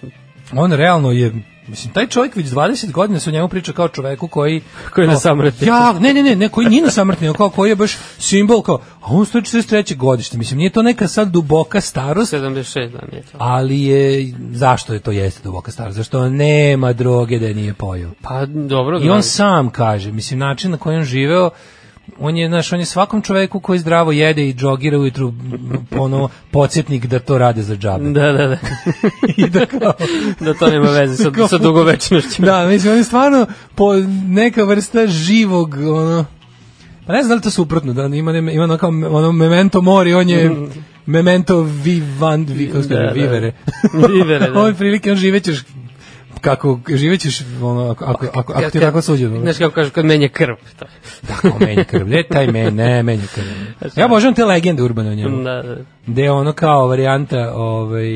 On 0.53 0.73
realno 0.73 1.11
je, 1.11 1.33
mislim, 1.69 1.93
taj 1.93 2.07
čovjek 2.07 2.37
već 2.37 2.47
20 2.47 2.93
godina 2.93 3.21
se 3.21 3.31
o 3.31 3.33
njemu 3.33 3.49
priča 3.49 3.73
kao 3.73 3.89
čoveku 3.89 4.29
koji... 4.29 4.63
Koji 4.95 5.05
je 5.05 5.09
na 5.09 5.17
samrti. 5.17 5.65
Ja, 5.67 5.93
ne, 5.93 6.15
ne, 6.15 6.23
ne, 6.23 6.37
ne, 6.37 6.49
koji 6.49 6.69
nije 6.69 6.83
na 6.83 6.91
samrti, 6.91 7.25
nego 7.25 7.37
kao 7.37 7.51
koji 7.51 7.69
je 7.69 7.77
baš 7.77 7.97
simbol, 8.19 8.63
kao, 8.63 8.81
a 9.01 9.07
on 9.07 9.27
stoji 9.27 9.43
43. 9.43 9.97
godište, 9.97 10.39
mislim, 10.39 10.59
nije 10.59 10.71
to 10.71 10.83
neka 10.83 11.09
sad 11.09 11.29
duboka 11.29 11.81
starost, 11.81 12.33
76 12.33 12.93
dan 12.93 13.09
je 13.13 13.23
to. 13.23 13.39
ali 13.39 13.83
je, 13.83 14.35
zašto 14.53 14.95
je 14.95 15.01
to 15.01 15.11
jeste 15.11 15.41
duboka 15.45 15.71
starost? 15.71 15.97
Zašto 15.97 16.29
nema 16.29 16.93
droge 16.93 17.39
da 17.39 17.47
je 17.47 17.55
nije 17.55 17.75
pojeo? 17.75 18.11
Pa 18.23 18.47
dobro, 18.47 19.01
I 19.03 19.11
on 19.11 19.23
sam 19.23 19.71
kaže, 19.71 20.13
mislim, 20.13 20.39
način 20.39 20.71
na 20.71 20.77
koji 20.77 20.97
on 20.97 21.05
živeo, 21.05 21.51
on 22.19 22.37
je, 22.37 22.49
znaš, 22.49 22.73
on 22.73 22.79
je 22.79 22.87
svakom 22.87 23.23
čoveku 23.23 23.61
koji 23.61 23.79
zdravo 23.79 24.13
jede 24.13 24.49
i 24.49 24.55
džogira 24.55 24.99
ujutru 24.99 25.33
ono, 25.93 26.29
podsjetnik 26.51 27.07
da 27.07 27.19
to 27.19 27.39
rade 27.39 27.63
za 27.63 27.77
džabe. 27.77 28.11
Da, 28.11 28.33
da, 28.33 28.47
da. 28.47 28.57
I 29.37 29.49
da 29.49 29.67
kao, 29.67 29.93
da 30.41 30.55
to 30.55 30.71
nema 30.71 30.91
veze 30.91 31.17
sa, 31.17 31.31
Kao- 31.31 31.49
sa 31.49 31.59
dugovečnošću. 31.59 32.43
da, 32.43 32.67
mislim, 32.67 32.93
on 32.93 32.99
je 32.99 33.05
stvarno 33.05 33.47
po 33.75 33.95
neka 34.27 34.65
vrsta 34.65 35.07
živog, 35.07 35.75
ono, 35.75 36.25
pa 37.07 37.13
ne 37.13 37.23
znam 37.23 37.29
da 37.29 37.35
li 37.35 37.43
to 37.43 37.51
suprotno, 37.51 37.93
da 37.93 38.05
ima, 38.07 38.33
ne- 38.33 38.55
ima 38.55 38.65
ono 38.65 38.79
kao 38.79 38.89
ono 38.91 39.33
memento 39.33 39.81
mori, 39.83 40.15
on 40.15 40.29
je 40.29 40.57
memento 41.07 41.61
vivant, 41.61 42.51
vi, 42.51 42.67
kako 42.67 42.79
Da, 42.81 42.97
da. 42.97 43.11
vivere. 43.11 43.53
Vivere, 44.09 44.47
da. 44.47 44.53
Ovo 44.59 44.67
je 44.67 44.75
prilike, 44.75 45.11
on 45.11 45.17
živećeš 45.17 45.65
kako 46.49 46.81
živećeš 46.89 47.41
ono 47.63 47.91
ako 47.91 48.05
ako 48.05 48.27
ako, 48.35 48.53
ako 48.53 48.71
ti 48.71 48.79
je 48.79 48.83
tako 48.83 49.03
suđeno. 49.03 49.41
Znaš 49.41 49.59
kako 49.59 49.75
kažu, 49.75 49.91
kad 49.91 50.05
menje 50.05 50.29
krv. 50.29 50.55
To. 50.79 50.85
Tako 51.27 51.59
menja 51.61 51.85
krv. 51.85 52.09
Ne, 52.09 52.23
taj 52.23 52.47
men, 52.47 52.75
ne, 52.75 53.03
menja 53.03 53.27
krv. 53.35 53.45
Ja 53.99 54.07
obožavam 54.07 54.35
te 54.35 54.45
legende 54.45 54.83
urbane 54.83 55.11
o 55.11 55.15
njemu. 55.15 55.43
Da, 55.43 55.63
da. 55.63 55.77
Gde 56.07 56.23
je 56.23 56.31
ono 56.31 56.53
kao 56.53 56.87
varijanta, 56.87 57.53
ovaj, 57.55 58.09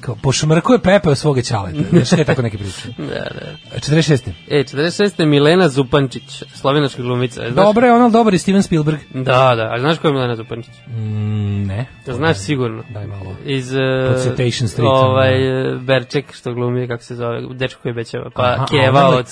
kao, 0.00 0.14
pošmrkuje 0.14 0.78
pepeo 0.78 1.14
svoga 1.14 1.42
ćaleta. 1.42 1.78
Znaš, 1.90 2.12
ne 2.12 2.24
tako 2.24 2.42
neke 2.42 2.58
priče. 2.58 2.88
Da, 2.98 3.04
da. 3.04 3.76
46. 3.76 4.30
E, 4.48 4.64
46. 4.64 5.20
je 5.20 5.26
Milena 5.26 5.68
Zupančić, 5.68 6.42
slovenačka 6.54 7.02
glumica. 7.02 7.40
Znaš? 7.42 7.54
Dobro 7.56 7.86
je 7.86 7.92
ono, 7.92 8.10
dobar 8.10 8.32
je 8.32 8.38
Steven 8.38 8.62
Spielberg. 8.62 8.98
Da, 9.14 9.54
da, 9.56 9.68
ali 9.70 9.80
znaš 9.80 9.98
ko 9.98 10.08
je 10.08 10.12
Milena 10.12 10.36
Zupančić? 10.36 10.74
Mm, 10.88 11.62
ne. 11.62 11.86
To 12.06 12.12
znaš 12.12 12.36
sigurno. 12.38 12.82
Daj 12.90 13.06
malo. 13.06 13.36
Iz 13.44 13.72
uh, 13.72 13.78
Pod 14.08 14.22
Citation 14.22 14.68
Street, 14.68 14.88
ovaj 14.88 15.34
uh, 15.72 15.82
Berček 15.82 16.32
što 16.32 16.54
glumi 16.54 16.88
kako 16.88 17.02
se 17.02 17.14
zove 17.16 17.40
dečko 17.50 17.82
koji 17.82 17.94
bećava 17.94 18.30
pa 18.34 18.42
Aha, 18.42 18.66
Keva 18.66 19.00
a 19.00 19.08
ona- 19.08 19.16
od 19.16 19.26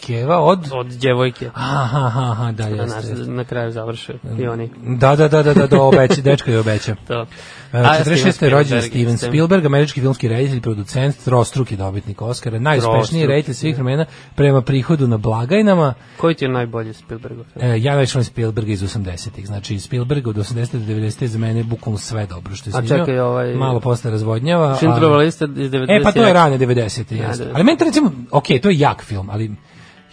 Keva 0.00 0.38
od... 0.38 0.68
od 0.72 0.86
djevojke 0.86 1.50
Aha, 1.54 1.98
aha, 1.98 2.30
aha, 2.30 2.52
da, 2.52 2.68
na, 2.68 2.76
jeste. 2.76 3.10
jeste. 3.10 3.26
na 3.26 3.44
kraju 3.44 3.72
završe 3.72 4.14
i 4.38 4.46
oni 4.46 4.70
Da, 4.78 5.16
da, 5.16 5.28
da, 5.28 5.42
da, 5.42 5.54
da, 5.54 5.66
da 5.66 5.82
obeća, 5.82 6.20
dečko 6.20 6.50
je 6.50 6.60
obeća. 6.60 6.94
to 7.08 7.26
A, 7.72 7.76
46. 8.04 8.44
je 8.44 8.50
rođen 8.50 8.82
Steven. 8.82 9.18
Spielberg, 9.18 9.66
američki 9.66 10.00
filmski 10.00 10.28
reditelj, 10.28 10.60
producent, 10.60 11.16
trostruki 11.24 11.76
dobitnik 11.76 12.22
Oscara, 12.22 12.58
najuspešniji 12.58 13.26
reditelj 13.26 13.54
svih 13.54 13.74
vremena 13.74 14.04
prema 14.34 14.62
prihodu 14.62 15.06
na 15.06 15.16
blagajnama. 15.16 15.94
koji 16.16 16.34
ti 16.34 16.44
je 16.44 16.48
najbolji 16.48 16.92
Spielbergov 16.92 17.44
film? 17.44 17.64
E, 17.64 17.80
ja 17.80 17.92
najviše 17.92 18.18
volim 18.18 18.24
Spielberga 18.24 18.72
iz 18.72 18.82
80-ih. 18.82 19.46
Znači, 19.46 19.78
Spielberg 19.78 20.26
od 20.26 20.36
80 20.36 20.72
do 20.72 20.94
90 20.94 21.22
je 21.22 21.28
za 21.28 21.38
mene 21.38 21.62
bukvalno 21.62 21.98
sve 21.98 22.26
dobro 22.26 22.54
što 22.54 22.70
je 22.70 22.74
A 22.76 22.78
snimio. 22.78 22.98
čekaj, 22.98 23.20
ovaj- 23.20 23.54
Malo 23.54 23.80
posle 23.80 24.10
razvodnjava. 24.10 24.78
Ali- 24.82 25.24
lista 25.24 25.44
iz 25.56 25.70
90. 25.70 25.86
E, 25.90 26.02
pa 26.02 26.12
to 26.12 26.24
je 26.24 26.32
rane 26.32 26.58
90. 26.58 27.16
Ja, 27.16 27.26
jeste. 27.28 27.44
da. 27.44 27.50
Ali 27.54 27.64
meni 27.64 27.78
recimo, 27.80 28.12
ok, 28.30 28.44
to 28.62 28.70
je 28.70 28.78
jak 28.78 29.02
film, 29.02 29.30
ali 29.30 29.50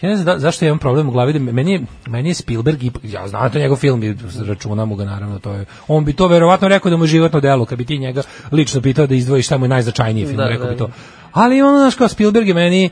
ja 0.00 0.08
ne 0.08 0.16
znam 0.16 0.26
da, 0.26 0.38
zašto 0.38 0.64
imam 0.64 0.78
problem 0.78 1.08
u 1.08 1.12
glavi 1.12 1.32
da 1.32 1.38
meni 1.38 1.72
je, 1.72 1.80
meni 2.06 2.28
je 2.28 2.34
Spielberg 2.34 2.84
i 2.84 2.90
ja 3.02 3.28
znam 3.28 3.42
da 3.42 3.48
to 3.48 3.58
njegov 3.58 3.76
film 3.76 4.02
i 4.02 4.16
računamo 4.46 4.94
ga 4.94 5.04
naravno 5.04 5.38
to 5.38 5.52
je 5.52 5.64
on 5.88 6.04
bi 6.04 6.12
to 6.12 6.28
verovatno 6.28 6.68
rekao 6.68 6.90
da 6.90 6.96
mu 6.96 7.04
je 7.04 7.08
životno 7.08 7.40
delo 7.40 7.64
kad 7.64 7.78
bi 7.78 7.84
ti 7.84 7.98
njega 7.98 8.22
lično 8.52 8.80
pitao 8.80 9.06
da 9.06 9.14
izdvoji 9.14 9.42
šta 9.42 9.58
mu 9.58 9.64
je 9.64 9.68
najznačajniji 9.68 10.26
film 10.26 10.36
Da, 10.36 10.48
rekao 10.48 10.66
da, 10.66 10.72
bi 10.72 10.78
to. 10.78 10.86
da. 10.86 10.92
ali 11.32 11.62
ono 11.62 11.78
znaš 11.78 11.94
kao 11.94 12.08
Spielberg 12.08 12.48
je 12.48 12.54
meni 12.54 12.90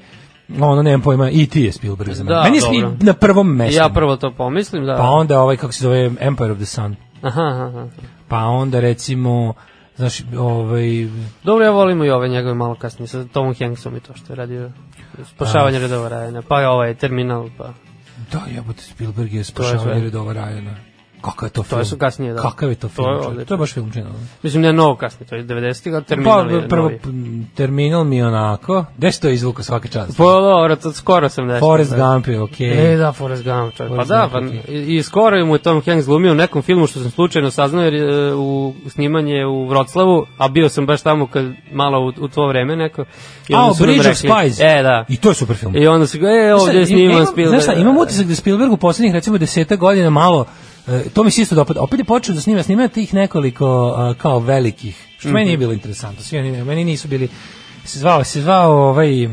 ono 0.60 0.82
nemam 0.82 1.00
pojma 1.00 1.30
i 1.30 1.46
ti 1.46 1.62
je 1.62 1.72
Spielberg 1.72 2.12
za 2.12 2.24
mene. 2.24 2.36
Da, 2.36 2.42
meni 2.42 2.56
je 2.56 2.96
na 3.00 3.12
prvom 3.12 3.56
mestu. 3.56 3.76
Ja 3.76 3.88
prvo 3.88 4.16
to 4.16 4.30
pomislim, 4.30 4.86
da. 4.86 4.96
pa 4.96 5.02
onda 5.02 5.40
ovaj 5.40 5.56
kako 5.56 5.72
se 5.72 5.82
zove 5.82 6.10
Empire 6.20 6.52
of 6.52 6.58
the 6.58 6.66
Sun. 6.66 6.96
Aha, 7.22 7.42
aha, 7.42 7.88
pa 8.28 8.38
onda 8.38 8.80
recimo 8.80 9.54
znaš 9.96 10.22
ovaj 10.38 11.08
Dobro, 11.44 11.64
ja 11.64 11.70
volimo 11.70 12.04
i 12.04 12.10
ove 12.10 12.28
njegove 12.28 12.54
malo 12.54 12.74
kasnije 12.74 13.08
sa 13.08 13.24
Tomom 13.24 13.54
Hanksom 13.58 13.96
i 13.96 14.00
to 14.00 14.14
što 14.14 14.32
je 14.32 14.36
radio 14.36 14.70
spašavanje 15.24 15.78
redova 15.78 16.08
Rajana, 16.08 16.42
pa 16.42 16.60
je 16.60 16.68
ovaj 16.68 16.94
Terminal, 16.94 17.48
pa 17.58 17.72
Da, 18.32 18.42
jebote, 18.54 18.82
Spielberg 18.82 19.32
je 19.32 19.38
je 19.38 19.44
spašavanje 19.44 20.00
redova 20.00 20.32
Rajana. 20.32 20.93
Kakav 21.24 21.46
je 21.46 21.50
to 21.50 21.62
film? 21.62 21.80
To 21.80 21.84
su 21.84 21.96
kasnije, 21.98 22.32
da. 22.32 22.40
Kakav 22.40 22.68
je 22.68 22.74
to 22.74 22.80
To 22.80 22.88
film? 22.88 23.06
je 23.06 23.14
čovječe? 23.14 23.28
odlično. 23.28 23.44
to 23.46 23.54
je 23.54 23.58
baš 23.58 23.72
film 23.72 23.90
činilo. 23.92 24.14
mislim 24.42 24.62
ne 24.62 24.72
mnogo 24.72 24.96
kasnije, 24.96 25.28
to 25.28 25.34
je 25.34 25.44
90. 25.44 25.94
ali 25.94 26.04
Terminal 26.04 26.44
Pa, 26.44 26.52
je 26.52 26.68
prvo, 26.68 26.82
novi. 26.82 27.00
terminal 27.54 28.04
mi 28.04 28.16
je 28.16 28.26
onako, 28.26 28.84
gde 28.96 29.12
se 29.12 29.20
to 29.20 29.28
izvuka 29.28 29.62
svaka 29.62 29.88
čast? 29.88 30.16
Pa 30.16 30.24
dobro, 30.24 30.76
to 30.76 30.92
skoro 30.92 31.28
sam 31.28 31.46
nešto. 31.46 31.60
Forrest 31.60 31.94
Gump 31.96 32.26
je 32.26 32.40
okej. 32.40 32.94
E, 32.94 32.96
da, 32.96 33.12
Forrest 33.12 33.44
Gump. 33.44 33.74
Pa 33.78 33.88
Forrest 33.88 34.08
da, 34.08 34.28
Gump, 34.32 34.52
pa, 34.64 34.72
i, 34.72 34.96
i 34.96 35.02
skoro 35.02 35.46
mu 35.46 35.54
je 35.54 35.58
Tom 35.58 35.82
Hanks 35.82 36.06
glumio 36.06 36.32
u 36.32 36.36
nekom 36.36 36.62
filmu 36.62 36.86
što 36.86 37.00
sam 37.00 37.10
slučajno 37.10 37.50
saznao 37.50 37.84
jer 37.84 37.94
je 37.94 38.04
u 38.34 38.74
snimanje 38.88 39.46
u 39.46 39.66
Vroclavu, 39.66 40.26
a 40.38 40.48
bio 40.48 40.68
sam 40.68 40.86
baš 40.86 41.02
tamo 41.02 41.26
kad 41.26 41.44
malo 41.72 42.00
u, 42.00 42.24
u 42.24 42.28
to 42.28 42.46
vreme 42.46 42.76
neko. 42.76 43.04
I 43.48 43.54
A, 43.54 43.70
Bridge 43.80 44.00
of 44.00 44.06
rekli- 44.06 44.30
Spies. 44.30 44.60
E, 44.60 44.82
da. 44.82 45.04
I 45.08 45.16
to 45.16 45.28
je 45.28 45.34
super 45.34 45.56
film. 45.56 45.76
I 45.76 45.86
onda 45.86 46.06
se 46.06 46.18
e, 46.18 46.54
ovdje 46.54 46.80
je 46.80 46.86
sniman 46.86 47.26
Spielberg. 47.26 47.48
Znaš 47.50 47.62
šta, 47.64 47.72
imam 47.74 47.96
utisak 47.98 48.26
da 48.26 48.34
Spielberg 48.34 48.72
u 48.72 48.76
poslednjih 48.76 49.14
recimo 49.14 49.38
deseta 49.38 49.76
godina 49.76 50.10
malo 50.10 50.40
e, 50.42 50.73
to 51.10 51.24
mi 51.24 51.30
se 51.30 51.42
isto 51.42 51.54
dopada. 51.54 51.80
Opet 51.80 51.98
je 51.98 52.04
počeo 52.04 52.34
da 52.34 52.40
snima, 52.40 52.62
snima 52.62 52.88
tih 52.88 53.14
nekoliko 53.14 53.92
kao 54.18 54.38
velikih, 54.38 55.06
što 55.18 55.28
meni 55.28 55.40
Mhm. 55.40 55.46
nije 55.46 55.58
bilo 55.58 55.72
interesantno. 55.72 56.22
Svi 56.22 56.38
oni, 56.38 56.64
meni 56.64 56.84
nisu 56.84 57.08
bili, 57.08 57.28
se 57.84 57.98
zvao, 57.98 58.24
se 58.24 58.40
zvao 58.40 58.72
ovaj 58.72 59.28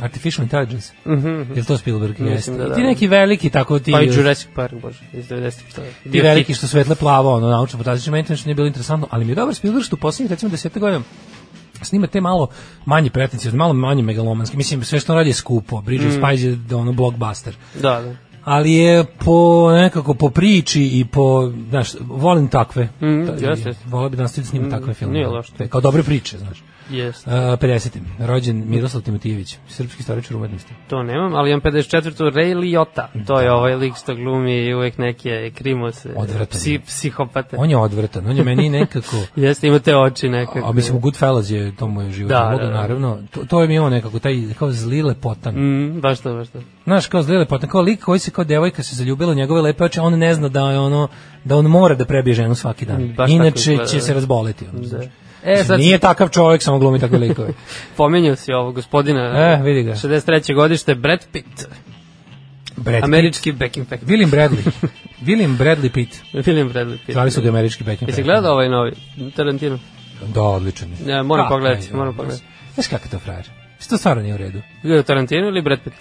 Artificial 0.00 0.42
Intelligence. 0.42 0.92
Mm 1.06 1.56
Je 1.56 1.64
to 1.64 1.78
Spielberg? 1.78 2.10
Mislim 2.12 2.32
Jeste. 2.32 2.52
da 2.52 2.68
da. 2.68 2.74
ti 2.74 2.82
neki 2.82 3.06
veliki, 3.08 3.50
tako 3.50 3.78
ti... 3.78 3.92
Pa 3.92 4.00
i 4.00 4.06
Jurassic 4.06 4.48
Park, 4.54 4.74
bože, 4.74 4.98
iz 5.12 5.24
90-ih. 5.24 5.74
to 5.74 5.80
je 5.82 5.92
ti 6.02 6.08
bio 6.08 6.22
veliki 6.22 6.46
hit. 6.46 6.56
što 6.56 6.66
svetle 6.66 6.94
plavo, 6.94 7.34
ono 7.34 7.48
naučno 7.48 7.78
fantastično, 7.78 8.12
meni 8.12 8.24
to 8.24 8.34
nije 8.44 8.54
bilo 8.54 8.66
interesantno, 8.66 9.08
ali 9.10 9.24
mi 9.24 9.30
je 9.30 9.36
dobar 9.36 9.54
Spielberg 9.54 9.84
što 9.84 9.96
u 9.96 10.00
poslednjih 10.00 10.30
recimo 10.30 10.50
10 10.52 10.78
godina 10.78 11.02
snima 11.82 12.06
te 12.06 12.20
malo 12.20 12.48
manje 12.86 13.10
pretencijozne, 13.10 13.58
malo 13.58 13.72
manje 13.72 14.02
megalomanske. 14.02 14.56
Mislim, 14.56 14.84
sve 14.84 15.00
što 15.00 15.12
on 15.12 15.16
radi 15.16 15.30
je 15.30 15.34
skupo. 15.34 15.80
Bridge 15.80 16.04
Mm. 16.04 16.08
of 16.08 16.14
Spies 16.14 16.40
je 16.42 16.76
ono 16.76 16.92
blockbuster. 16.92 17.56
Da, 17.74 18.00
da. 18.00 18.14
Ali 18.44 18.72
je 18.72 19.04
po 19.04 19.70
nekako 19.72 20.14
po 20.14 20.30
priči 20.30 20.82
i 20.84 21.04
po, 21.04 21.52
znaš, 21.70 21.90
volim 22.00 22.48
takve. 22.48 22.88
Mm, 23.00 23.26
jeste. 23.40 23.74
Volio 23.86 24.08
bi 24.08 24.16
da 24.16 24.22
nastaviti 24.22 24.50
snima 24.50 24.70
takve 24.70 24.94
filmove. 24.94 25.18
nije 25.18 25.28
loše. 25.28 25.68
Kao 25.68 25.80
dobre 25.80 26.02
priče, 26.02 26.38
znaš. 26.38 26.62
Jest. 26.90 27.26
Uh, 27.26 27.32
50. 27.32 27.98
Rođen 28.18 28.64
Miroslav 28.66 29.02
Timotijević, 29.02 29.58
srpski 29.68 30.00
istoričar 30.00 30.36
umetnosti. 30.36 30.72
To 30.88 31.02
nemam, 31.02 31.34
ali 31.34 31.50
imam 31.50 31.60
54. 31.60 32.32
Ray 32.32 32.56
Liotta. 32.58 33.10
To 33.26 33.40
je 33.40 33.52
ovaj 33.52 33.76
lik 33.76 33.94
što 33.96 34.14
glumi 34.14 34.56
i 34.56 34.74
uvek 34.74 34.98
neke 34.98 35.50
krimose, 35.54 36.10
Odvratan 36.16 36.58
psi, 36.58 36.80
psihopate. 36.86 37.56
On 37.58 37.70
je 37.70 37.76
odvratan, 37.76 38.26
on 38.26 38.36
je 38.36 38.44
meni 38.44 38.68
nekako... 38.68 39.16
Jeste, 39.36 39.66
ima 39.68 39.78
te 39.78 39.96
oči 39.96 40.28
nekako. 40.28 40.68
A 40.68 40.72
mislim, 40.72 41.00
Goodfellas 41.00 41.50
je 41.50 41.76
to 41.76 41.88
moj 41.88 42.10
život. 42.10 42.28
Da, 42.30 42.48
Da, 42.50 42.64
da, 42.64 42.70
da. 42.70 42.80
naravno. 42.80 43.18
To, 43.30 43.44
to 43.44 43.62
je 43.62 43.68
mi 43.68 43.74
imao 43.74 43.90
nekako, 43.90 44.18
taj 44.18 44.34
kao 44.58 44.70
zli 44.72 45.02
lepotan. 45.02 45.54
Mm, 45.54 46.00
baš 46.00 46.20
to, 46.20 46.34
baš 46.34 46.48
to. 46.48 46.58
Znaš, 46.84 47.06
kao 47.06 47.22
zli 47.22 47.36
lepotan, 47.38 47.68
kao 47.68 47.80
lik 47.80 48.04
koji 48.04 48.18
se 48.18 48.30
kao 48.30 48.44
devojka 48.44 48.82
se 48.82 48.96
zaljubila 48.96 49.32
u 49.32 49.34
njegove 49.34 49.60
lepe 49.60 49.84
oči, 49.84 50.00
on 50.00 50.18
ne 50.18 50.34
zna 50.34 50.48
da 50.48 50.70
je 50.70 50.78
ono, 50.78 51.08
da 51.44 51.56
on 51.56 51.66
mora 51.66 51.94
da 51.94 52.04
prebije 52.04 52.34
ženu 52.34 52.54
svaki 52.54 52.86
dan. 52.86 53.14
Baš 53.16 53.30
Inače 53.30 53.60
će 53.90 53.96
da. 53.96 54.00
se 54.00 54.14
razboleti. 54.14 54.64
Ono, 54.72 54.80
Da. 54.80 54.86
znaš. 54.88 55.04
E, 55.44 55.64
sad 55.64 55.78
Nije 55.80 55.98
takav 55.98 56.28
čovjek, 56.28 56.62
samo 56.62 56.78
glumi 56.78 57.00
takve 57.00 57.18
likove. 57.18 57.48
pomenio 57.96 58.36
si 58.36 58.52
ovo 58.52 58.72
gospodina. 58.72 59.20
E, 59.20 59.62
vidi 59.62 59.82
ga. 59.82 59.92
63. 59.92 60.54
godište, 60.54 60.94
Brad 60.94 61.26
Pitt. 61.32 61.66
Brad 62.76 62.94
Pitt. 62.94 63.04
Američki 63.04 63.52
backing 63.52 63.88
pack. 63.88 64.02
William 64.02 64.30
Bradley. 64.30 64.70
William 65.26 65.56
Bradley 65.58 65.90
Pitt. 65.92 66.16
William 66.46 66.72
Bradley 66.72 66.98
Pitt. 66.98 67.12
Zvali 67.12 67.30
su 67.30 67.42
ga 67.42 67.48
američki 67.48 67.84
backing 67.84 68.08
Jesi 68.08 68.20
pack. 68.20 68.26
gledao 68.26 68.52
ovaj 68.52 68.68
novi 68.68 68.92
Tarantino? 69.36 69.78
Da, 70.34 70.42
odličan. 70.42 70.88
je. 70.88 71.12
Ja, 71.12 71.22
moram 71.22 71.48
pogledati, 71.48 71.92
moram 71.92 72.08
ono, 72.08 72.16
pogledati. 72.16 72.44
Znaš 72.74 72.86
kakav 72.86 73.10
to 73.10 73.18
frajer? 73.18 73.50
Što 73.80 73.90
to 73.90 73.98
stvarno 73.98 74.22
nije 74.22 74.34
u 74.34 74.38
redu? 74.38 74.60
Gledao 74.82 75.02
Tarantino 75.02 75.48
ili 75.48 75.62
Brad 75.62 75.78
Pitt? 75.84 75.96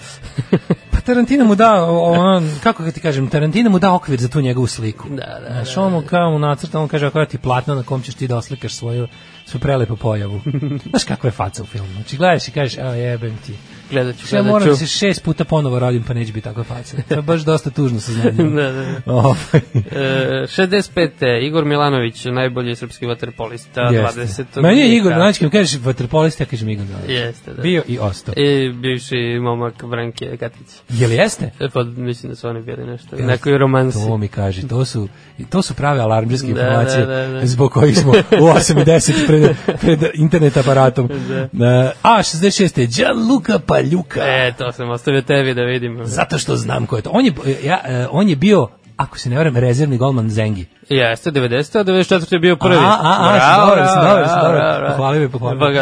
Pa 0.91 1.00
Tarantino 1.00 1.46
mu 1.46 1.56
da, 1.56 1.84
on, 1.86 2.50
kako 2.64 2.84
ga 2.84 2.91
ti 2.91 3.00
kažem, 3.00 3.30
Tarantino 3.30 3.70
mu 3.70 3.80
da 3.80 3.94
okvir 3.94 4.20
za 4.20 4.30
tu 4.30 4.41
njegovu 4.41 4.68
sliku. 4.68 5.10
Da, 5.10 5.16
da, 5.16 5.48
Znaš, 5.52 5.78
on 5.78 5.91
mu 5.91 6.02
kao 6.02 6.32
mu 6.32 6.39
nacrta, 6.39 6.80
on 6.80 6.88
kaže, 6.88 7.06
ako 7.06 7.20
ja 7.20 7.26
ti 7.26 7.38
platno 7.38 7.76
na 7.76 7.84
kom 7.84 8.02
ćeš 8.02 8.16
ti 8.16 8.28
da 8.28 8.38
oslikaš 8.38 8.74
svoju, 8.76 9.08
svoju 9.46 9.62
prelepu 9.62 9.96
pojavu. 9.96 10.41
Znaš 10.89 11.04
kakva 11.04 11.28
je 11.28 11.32
faca 11.32 11.64
u 11.64 11.66
filmu? 11.66 11.94
Znači, 11.94 12.18
gledaš 12.18 12.48
i 12.48 12.52
kažeš, 12.52 12.78
evo 12.78 12.94
jebem 12.94 13.38
ti. 13.46 13.54
Gledat 13.94 14.16
ću, 14.16 14.26
Ja 14.26 14.30
gledat 14.41 14.52
moram 14.52 14.68
da 14.68 14.76
se 14.76 14.88
šest 14.88 15.24
puta 15.24 15.44
ponovo 15.44 15.80
rodim, 15.80 16.04
pa 16.04 16.14
neće 16.14 16.34
biti 16.34 16.44
takva 16.44 16.64
faca. 16.64 16.98
To 17.10 17.16
je 17.16 17.22
baš 17.22 17.41
dosta 17.41 17.70
tužno 17.70 18.00
saznanje. 18.00 18.32
da, 18.62 18.72
da. 18.72 18.72
da. 18.72 19.02
Ovaj, 19.14 19.62
E, 19.91 20.46
65. 20.48 21.46
Igor 21.48 21.66
Milanović, 21.66 22.26
najbolji 22.26 22.76
srpski 22.76 23.06
vaterpolista, 23.06 23.82
jeste. 23.82 24.46
20. 24.54 24.62
Meni 24.62 24.82
je 24.82 24.96
Igor. 24.96 25.12
Milanović, 25.12 25.38
kad 25.38 25.46
mi 25.46 25.52
kažeš 25.52 25.80
vaterpolista, 25.82 26.44
ja 26.44 26.48
kažem 26.48 26.70
Igor 26.70 26.86
Milanović. 26.86 27.12
Jeste, 27.12 27.54
da. 27.54 27.62
Bio 27.62 27.84
i 27.88 28.00
ostao. 28.00 28.34
I 28.38 28.70
bivši 28.74 29.39
momak 29.41 29.86
Branke 29.86 30.38
Katić. 30.38 30.68
Jel 30.89 31.12
jeste? 31.12 31.52
E, 31.60 31.70
pa 31.74 31.84
mislim 31.84 32.30
da 32.30 32.36
su 32.36 32.48
oni 32.48 32.62
bili 32.62 32.86
nešto, 32.86 33.16
nekoj 33.16 33.58
romansi. 33.58 33.98
To 34.08 34.18
mi 34.18 34.28
kaže, 34.28 34.68
to 34.68 34.86
su, 34.86 35.08
to 35.50 35.62
su 35.62 35.74
prave 35.74 36.00
alarmđarske 36.00 36.48
Da, 36.48 36.62
informacije 36.62 37.06
da, 37.06 37.16
da, 37.16 37.28
da. 37.28 37.46
zbog 37.46 37.72
kojih 37.72 37.98
smo 37.98 38.12
u 38.12 38.46
8 38.46 38.82
i 38.82 38.86
10 38.86 39.28
pred, 39.28 39.56
pred 39.82 40.12
internet 40.14 40.58
aparatom. 40.58 41.10
Da. 41.52 41.91
A, 42.02 42.18
66. 42.18 42.96
Gianluca 42.96 43.60
Paljuka. 43.84 44.20
E, 44.24 44.54
to 44.58 44.72
sam 44.72 44.90
ostavio 44.90 45.22
tebi 45.22 45.54
da 45.54 45.62
vidim. 45.62 46.00
Zato 46.04 46.38
što 46.38 46.56
znam 46.56 46.86
ko 46.86 46.96
je 46.96 47.02
to. 47.02 47.10
On 47.14 47.26
je, 47.26 47.34
ja, 47.64 47.82
e, 47.86 48.08
on 48.12 48.30
je 48.30 48.36
bio, 48.36 48.68
ako 48.98 49.18
se 49.18 49.30
ne 49.30 49.38
varam, 49.38 49.58
rezervni 49.58 49.98
golman 49.98 50.30
Zengi. 50.30 50.66
Jeste, 50.90 51.32
90. 51.32 51.80
a 51.80 51.84
94. 51.84 52.34
je 52.34 52.40
bio 52.40 52.56
prvi. 52.56 52.76
A, 52.76 52.80
a, 52.80 53.18
a, 53.20 53.34
Bravo, 53.34 53.66
dobro, 53.66 53.84
bravo, 53.84 54.20
dobro, 54.42 54.58
bravo, 54.58 54.74
dobro. 54.74 54.90
Pohvali 54.90 55.20
me, 55.20 55.30
pohvali 55.30 55.60
Pa 55.60 55.70
me. 55.70 55.76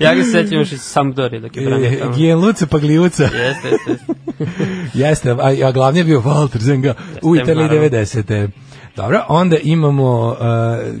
ja 0.04 0.14
ga 0.14 0.22
se 0.22 0.30
sećam 0.30 0.58
još 0.58 0.72
iz 0.72 0.80
Sampdori 0.80 1.40
dok 1.40 1.56
je 1.56 1.66
branio 1.66 1.90
E, 1.90 1.98
tamo. 1.98 2.14
Gianluca 2.14 2.66
Pagliuca. 2.66 3.22
Jeste, 3.22 3.68
jeste, 3.68 3.90
jeste. 3.90 4.14
Jeste, 5.04 5.30
a, 5.30 5.68
a 5.68 5.72
glavni 5.72 6.00
je 6.00 6.04
bio 6.04 6.20
Walter 6.20 6.58
Zenga 6.58 6.94
u 7.22 7.36
Italiji 7.36 7.64
naravno. 7.64 7.88
90. 7.88 8.48
Dobro, 8.98 9.24
onda 9.28 9.56
imamo 9.62 10.26
uh, 10.26 10.36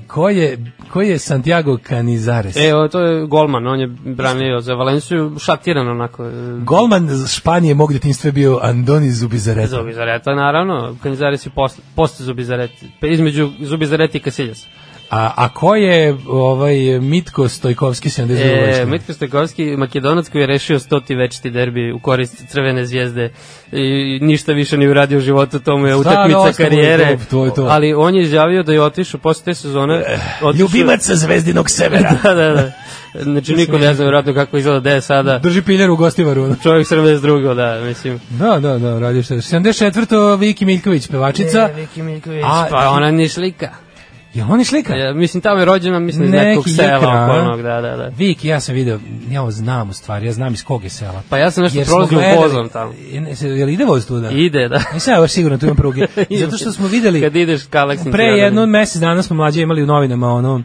ko, 0.06 0.28
je, 0.28 0.72
ko 0.92 1.02
je 1.02 1.18
Santiago 1.18 1.78
Canizares? 1.88 2.56
E, 2.56 2.74
o, 2.74 2.88
to 2.88 3.00
je 3.00 3.26
golman, 3.26 3.66
on 3.66 3.80
je 3.80 3.86
branio 4.04 4.60
za 4.60 4.74
Valenciju, 4.74 5.36
šatiran 5.38 5.88
onako. 5.88 6.26
e, 6.26 6.30
Golman 6.64 7.08
Španije 7.28 7.74
mog 7.74 7.92
detinjstva 7.92 8.28
je 8.28 8.32
bio 8.32 8.58
Andoni 8.62 9.10
Zubizarreta. 9.10 9.68
Zubizareta, 9.68 10.34
naravno. 10.34 10.96
Kanizares 11.02 11.46
je 11.46 11.50
post, 11.50 11.80
post 11.96 12.22
Zubizareti. 12.22 12.86
Pa 13.00 13.06
između 13.06 13.50
Zubizareti 13.60 14.18
i 14.18 14.20
Casillas. 14.20 14.66
A, 15.10 15.32
a 15.36 15.48
ko 15.48 15.74
je 15.74 16.16
ovaj 16.26 16.76
Mitko 17.00 17.48
Stojkovski 17.48 18.08
72. 18.08 18.82
E? 18.82 18.86
Mitko 18.86 19.12
Stojkovski, 19.12 19.64
makedonac 19.66 20.28
koji 20.28 20.42
je 20.42 20.46
rešio 20.46 20.78
stoti 20.78 21.14
večiti 21.14 21.50
derbi 21.50 21.92
u 21.92 21.98
korist 21.98 22.44
Crvene 22.48 22.86
zvijezde 22.86 23.30
i 23.72 24.18
ništa 24.22 24.52
više 24.52 24.76
ni 24.76 24.88
uradio 24.88 25.18
u 25.18 25.20
životu, 25.20 25.58
to 25.58 25.78
mu 25.78 25.86
je 25.86 25.96
utakmica 25.96 26.52
karijere. 26.54 27.16
to, 27.16 27.24
to 27.30 27.44
je 27.44 27.54
to. 27.54 27.62
Ali 27.64 27.94
on 27.94 28.14
je 28.14 28.22
izjavio 28.22 28.62
da 28.62 28.72
je 28.72 28.82
otišao 28.82 29.20
posle 29.20 29.44
te 29.44 29.54
sezone. 29.54 30.04
otišao- 30.42 30.54
Ljubimac 30.54 31.02
sa 31.02 31.14
Zvezdinog 31.14 31.70
severa. 31.70 32.10
da, 32.24 32.34
da, 32.34 32.52
da. 32.52 32.72
Znači 33.14 33.52
niko 33.54 33.78
ne 33.78 33.94
zna 33.94 34.04
vjerojatno 34.04 34.34
kako 34.34 34.56
izgleda 34.56 34.80
da 34.80 34.90
je 34.90 35.00
sada. 35.00 35.38
Drži 35.38 35.62
piljer 35.62 35.90
u 35.90 35.96
gostivaru. 35.96 36.56
Čovjek 36.62 36.86
72. 36.86 37.54
da, 37.54 37.80
mislim. 37.80 38.20
Da, 38.30 38.58
da, 38.58 38.78
da, 38.78 38.98
radi 38.98 39.22
što. 39.22 39.34
74. 39.34 40.38
Viki 40.38 40.64
Miljković, 40.64 41.08
pevačica. 41.08 41.70
Viki 41.76 42.02
Miljković. 42.02 42.44
A- 42.44 42.66
pa 42.70 42.88
ona 42.88 43.10
ni 43.10 43.28
slika. 43.28 43.87
Je 44.34 44.44
on 44.44 44.60
i 44.60 44.64
slika? 44.64 44.94
Ja, 44.94 45.12
mislim, 45.14 45.40
tamo 45.40 45.58
je 45.58 45.64
rođena, 45.64 45.98
mislim, 45.98 46.24
iz 46.24 46.30
nekog 46.30 46.64
Neki 46.66 46.76
sela 46.76 47.24
okolnog, 47.24 47.62
da, 47.62 47.80
da, 47.80 47.96
da. 47.96 48.10
Viki, 48.18 48.48
ja 48.48 48.60
sam 48.60 48.74
video, 48.74 48.98
ja 49.30 49.42
ovo 49.42 49.50
znam 49.50 49.90
u 49.90 49.92
stvari, 49.92 50.26
ja 50.26 50.32
znam 50.32 50.54
iz 50.54 50.64
kog 50.64 50.84
je 50.84 50.90
sela. 50.90 51.22
Pa 51.28 51.38
ja 51.38 51.50
sam 51.50 51.62
nešto 51.64 51.82
prolazio 51.84 52.20
vozom 52.36 52.68
tamo. 52.68 52.92
Se- 53.34 53.48
Jel 53.48 53.68
ide 53.68 53.84
voz 53.84 54.06
tu 54.06 54.20
da? 54.20 54.30
Ide, 54.30 54.68
da. 54.68 54.82
Nisam 54.94 55.14
ja 55.14 55.20
baš 55.20 55.30
sigurno 55.32 55.58
tu 55.58 55.66
imam 55.66 55.76
pruge. 55.76 56.06
Zato 56.40 56.56
što 56.56 56.72
smo 56.72 56.86
videli, 56.86 57.20
Kad 57.20 57.36
ideš 57.36 57.64
ka 57.64 57.78
Aleksandru. 57.78 58.12
pre 58.12 58.24
jedno 58.24 58.66
mesec 58.66 59.00
dana 59.00 59.22
smo 59.22 59.36
mlađe 59.36 59.62
imali 59.62 59.82
u 59.82 59.86
novinama 59.86 60.28
ono, 60.28 60.62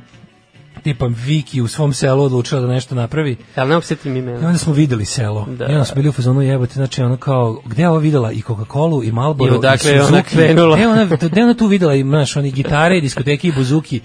tipa 0.83 1.05
Viki 1.25 1.61
u 1.61 1.67
svom 1.67 1.93
selu 1.93 2.23
odlučila 2.23 2.61
da 2.61 2.67
nešto 2.67 2.95
napravi. 2.95 3.35
Ali 3.55 3.69
ne 3.69 3.75
mogu 3.75 3.85
setim 3.85 4.15
I 4.15 4.19
imena. 4.19 4.47
onda 4.47 4.57
smo 4.57 4.73
videli 4.73 5.05
selo. 5.05 5.45
Da. 5.49 5.65
I 5.65 5.71
onda 5.71 5.85
smo 5.85 5.95
bili 5.95 6.09
u 6.09 6.11
fazonu 6.11 6.41
jebote, 6.41 6.73
znači 6.73 7.01
ono 7.01 7.17
kao, 7.17 7.61
gde 7.65 7.81
je 7.83 7.89
ovo 7.89 7.97
videla 7.97 8.31
i 8.31 8.41
Coca-Cola 8.41 9.07
i 9.07 9.11
Marlboro 9.11 9.53
I 9.53 9.57
odakle 9.57 9.91
i 9.91 9.93
je 9.93 10.01
ona 10.01 10.09
Suzuki. 10.09 10.35
krenula? 10.35 10.75
Gde 10.77 10.87
ona, 10.87 11.05
gde 11.05 11.43
ona 11.43 11.53
tu 11.53 11.67
videla 11.67 11.95
i, 11.95 12.01
znaš, 12.03 12.35
oni 12.37 12.51
gitare 12.51 12.97
i 12.97 13.01
diskoteke 13.01 13.47
i 13.47 13.51
buzuki. 13.51 14.01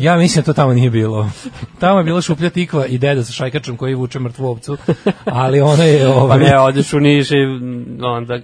Ja 0.00 0.16
mislim 0.16 0.42
da 0.42 0.46
to 0.46 0.52
tamo 0.52 0.72
nije 0.72 0.90
bilo. 0.90 1.30
Tamo 1.80 1.98
je 1.98 2.04
bila 2.04 2.20
šuplja 2.20 2.50
tikva 2.50 2.86
i 2.86 2.98
deda 2.98 3.24
sa 3.24 3.32
šajkačom 3.32 3.76
koji 3.76 3.94
vuče 3.94 4.18
mrtvu 4.18 4.46
ovcu, 4.46 4.76
ali 5.24 5.60
ona 5.60 5.84
je 5.84 6.06
Pa 6.08 6.12
ovaj, 6.14 6.38
ne, 6.38 6.58
odeš 6.58 6.92
u 6.92 7.00
Niš 7.00 7.30
i 7.30 7.34
onda 8.02 8.38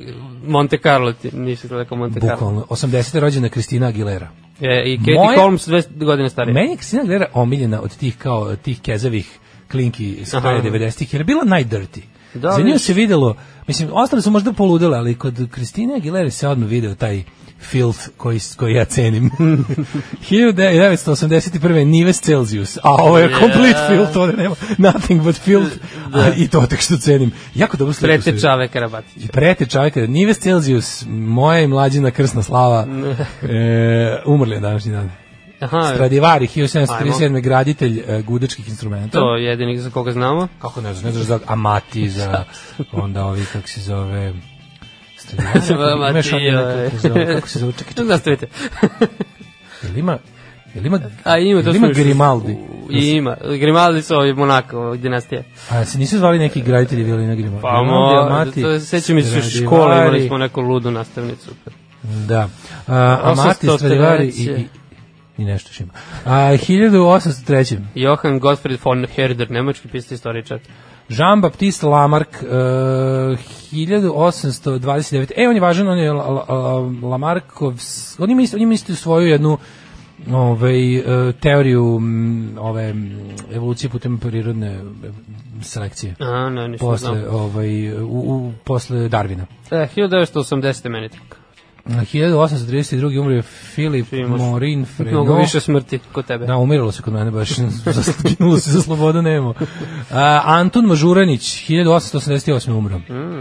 Monte 0.46 0.78
Carlo 0.78 1.12
ti, 1.12 1.30
Niš 1.32 1.64
je 1.64 1.70
Monte 1.90 2.20
Carlo. 2.20 2.34
bukvalno, 2.36 2.66
80. 2.70 3.18
rođena 3.20 3.48
Kristina 3.48 3.86
Aguilera. 3.86 4.43
E, 4.60 4.82
I 4.86 4.98
Katie 4.98 5.14
Moje- 5.16 5.38
Holmes 5.38 5.66
dve 5.66 5.82
godine 5.96 6.30
starije. 6.30 6.54
Meni 6.54 6.70
je 6.70 6.76
Kristina 6.76 7.02
Aguilera 7.02 7.26
omiljena 7.32 7.80
od 7.80 7.96
tih 7.96 8.16
kao 8.16 8.56
tih 8.56 8.80
kezavih 8.80 9.38
klinki 9.70 10.18
s 10.24 10.30
kraja 10.30 10.58
Aha. 10.58 10.68
90-ih, 10.68 11.14
jer 11.14 11.20
je 11.20 11.24
bila 11.24 11.44
najdirty. 11.44 12.00
Da, 12.34 12.50
Za 12.50 12.62
nju 12.62 12.78
se 12.78 12.92
videlo, 12.92 13.36
mislim, 13.66 13.88
ostale 13.92 14.22
su 14.22 14.30
možda 14.30 14.52
poludele, 14.52 14.98
ali 14.98 15.14
kod 15.14 15.48
Kristine 15.50 15.94
Aguilera 15.96 16.30
se 16.30 16.48
odmah 16.48 16.68
video 16.68 16.94
taj 16.94 17.22
filth 17.60 17.98
koji, 18.16 18.40
koji 18.56 18.74
ja 18.74 18.84
cenim. 18.84 19.30
1981. 20.30 21.84
Nives 21.84 22.20
Celsius, 22.20 22.76
a 22.82 22.90
ovo 22.94 23.18
je 23.18 23.28
complete 23.40 23.74
Yeah. 23.74 23.88
filth, 23.88 24.16
ovde 24.16 24.36
nema 24.36 24.54
nothing 24.78 25.22
but 25.22 25.36
filth, 25.36 25.72
a, 26.12 26.30
i 26.36 26.48
to 26.48 26.66
tek 26.66 26.80
što 26.80 26.96
cenim. 26.98 27.30
Jako 27.54 27.76
dobro 27.76 27.92
sliku. 27.92 28.22
Prete 28.22 28.40
Čave 28.40 28.68
Karabatić. 28.68 29.24
i 29.24 29.28
prete 29.28 29.66
čovjeka, 29.66 30.00
Nives 30.06 30.38
Celsius, 30.38 31.04
moja 31.08 31.60
i 31.60 31.66
mlađina 31.66 32.10
krsna 32.10 32.42
slava, 32.42 32.86
e, 33.42 34.22
umrli 34.26 34.54
je 34.54 34.60
današnji 34.60 34.92
dan. 34.92 35.10
Aha, 35.60 35.90
Stradivari, 35.94 36.46
1737. 36.46 37.40
graditelj 37.40 38.02
e, 38.08 38.22
gudačkih 38.22 38.68
instrumenta. 38.68 39.18
to 39.18 39.36
je 39.36 39.44
jedini 39.44 39.78
za 39.78 39.90
koga 39.90 40.12
znamo. 40.12 40.48
Kako 40.58 40.80
ne 40.80 40.94
znaš, 40.94 41.04
ne 41.04 41.12
znaš 41.12 41.24
za 41.24 41.38
Amati, 41.46 42.08
za 42.08 42.44
onda 42.92 43.24
ovi, 43.24 43.44
kako 43.52 43.68
se 43.68 43.80
zove... 43.80 44.32
Stradivari, 45.16 45.92
Amati, 45.94 46.10
imaš 46.10 46.32
ovaj. 46.32 46.90
kako 47.34 47.48
se 47.48 47.58
zove, 47.58 47.72
čekaj, 47.72 47.88
čekaj, 47.94 48.04
Nastavite. 48.04 48.46
jel 49.82 49.98
ima, 49.98 50.18
jel 50.74 50.86
ima, 50.86 51.00
A 51.24 51.38
ima, 51.38 51.62
to 51.62 51.68
jel 51.68 51.76
ima 51.76 51.88
Grimaldi? 51.88 52.56
I 52.90 53.10
ima. 53.10 53.36
Grimaldi 53.60 54.02
su 54.02 54.14
ovi 54.14 54.34
Monako, 54.34 54.96
dinastije. 54.96 55.44
A 55.70 55.84
se 55.84 55.98
nisu 55.98 56.18
zvali 56.18 56.38
neki 56.38 56.62
graditelji 56.62 57.04
violina 57.04 57.34
Grimaldi? 57.34 57.62
Pa 57.62 57.82
mo, 57.82 58.26
Amati, 58.26 58.62
to 58.62 58.80
se 58.80 58.86
sećam 58.86 59.18
iz 59.18 59.26
škole, 59.64 59.96
imali 59.96 60.26
smo 60.26 60.38
neku 60.38 60.60
ludu 60.60 60.90
nastavnicu. 60.90 61.50
Da. 62.02 62.48
A, 62.86 63.18
Amati, 63.22 63.66
803. 63.66 63.76
Stradivari 63.76 64.26
i, 64.26 64.42
i, 64.42 64.66
i 65.38 65.44
nešto 65.44 65.68
još 65.68 65.80
ima. 65.80 65.92
A, 66.24 66.30
1803. 66.52 67.78
Johann 67.94 68.38
Gottfried 68.38 68.78
von 68.84 69.06
Herder, 69.06 69.50
nemački 69.50 69.88
pisatelj 69.88 70.14
istoričar. 70.14 70.58
Jean-Baptiste 71.08 71.86
Lamarck, 71.86 72.30
uh, 72.42 72.48
1829. 73.72 75.32
E, 75.36 75.48
on 75.48 75.54
je 75.54 75.60
važan, 75.60 75.88
on 75.88 75.98
je 75.98 76.12
La- 76.12 76.28
La- 76.28 76.44
La- 76.48 77.08
Lamarckov, 77.08 77.74
on 78.18 78.30
ima 78.30 78.42
isto, 78.42 78.56
on 78.56 78.62
ima 78.62 78.74
isto 78.74 78.94
svoju 78.94 79.26
jednu 79.26 79.58
ovaj, 80.32 80.98
uh, 80.98 81.04
teoriju 81.40 82.00
ove 82.58 82.94
evolucije 83.52 83.90
putem 83.90 84.18
prirodne 84.18 84.72
e, 84.72 84.80
selekcije. 85.62 86.14
A, 86.18 86.50
ne, 86.50 86.68
nisam 86.68 86.88
Posle, 86.88 87.20
znao. 87.20 87.38
ovaj, 87.38 87.92
u, 87.92 88.06
u, 88.06 88.52
posle 88.64 89.08
Darvina. 89.08 89.46
E, 89.70 89.86
1980. 89.96 90.88
meni 90.88 91.08
tako. 91.08 91.36
1832. 91.86 93.18
umre 93.20 93.42
Filip 93.42 94.06
Morin 94.28 94.84
Frenot. 94.84 95.12
Mnogo 95.12 95.34
više 95.34 95.60
smrti 95.60 95.98
kod 96.12 96.26
tebe. 96.26 96.46
Da, 96.46 96.56
umiralo 96.56 96.92
se 96.92 97.02
kod 97.02 97.12
mene 97.12 97.30
baš, 97.30 97.50
ginulo 98.28 98.58
se 98.58 98.70
za 98.70 98.82
slobodu 98.82 99.22
nemo. 99.22 99.54
A, 100.10 100.42
Anton 100.44 100.86
Mažuranić, 100.86 101.42
1888. 101.68 102.72
umro. 102.72 102.98
Mm. 102.98 103.40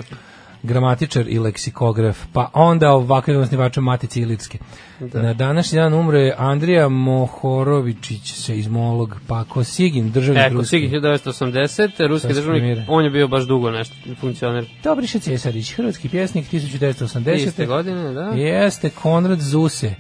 Gramatičar 0.64 1.28
i 1.28 1.40
leksikograf, 1.40 2.20
pa 2.34 2.50
onda 2.54 2.92
ovakav 2.92 3.40
osnivača 3.40 3.82
Matice 3.82 4.20
Ilitske. 4.22 4.58
Na 5.00 5.34
današnji 5.34 5.80
dan 5.80 5.94
umre 5.94 6.34
Andrija 6.38 6.90
Mohorovičić, 6.90 8.34
seizmolog, 8.34 9.18
pa 9.28 9.44
Kosigin, 9.44 10.12
državnik 10.12 10.44
E, 10.52 10.56
Kosigin 10.56 10.92
1980. 10.92 12.08
Ruski 12.08 12.28
Sad 12.28 12.36
državnik, 12.36 12.60
premijere. 12.60 12.86
on 12.88 13.04
je 13.04 13.10
bio 13.10 13.28
baš 13.28 13.44
dugo 13.44 13.72
nešto, 13.72 13.96
funkcioner. 14.20 14.66
Dobriša 14.84 15.20
Cesarić, 15.20 15.74
hrvatski 15.74 16.10
pjesnik, 16.10 16.52
1980. 16.52 17.36
Iste 17.36 17.66
godine, 17.66 18.14
da. 18.14 18.22
Jeste 18.22 18.90
Konrad 18.90 19.40
Zuse. 19.40 19.96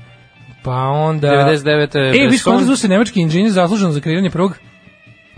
Pa 0.64 0.78
onda... 0.78 1.28
99. 1.28 2.26
E, 2.26 2.28
viš. 2.30 2.44
Konrad 2.44 2.66
Zuse, 2.66 2.88
nemački 2.88 3.22
inženjer 3.22 3.52
zaslužen 3.52 3.92
za 3.92 4.00
kreiranje 4.00 4.30
prvog 4.30 4.58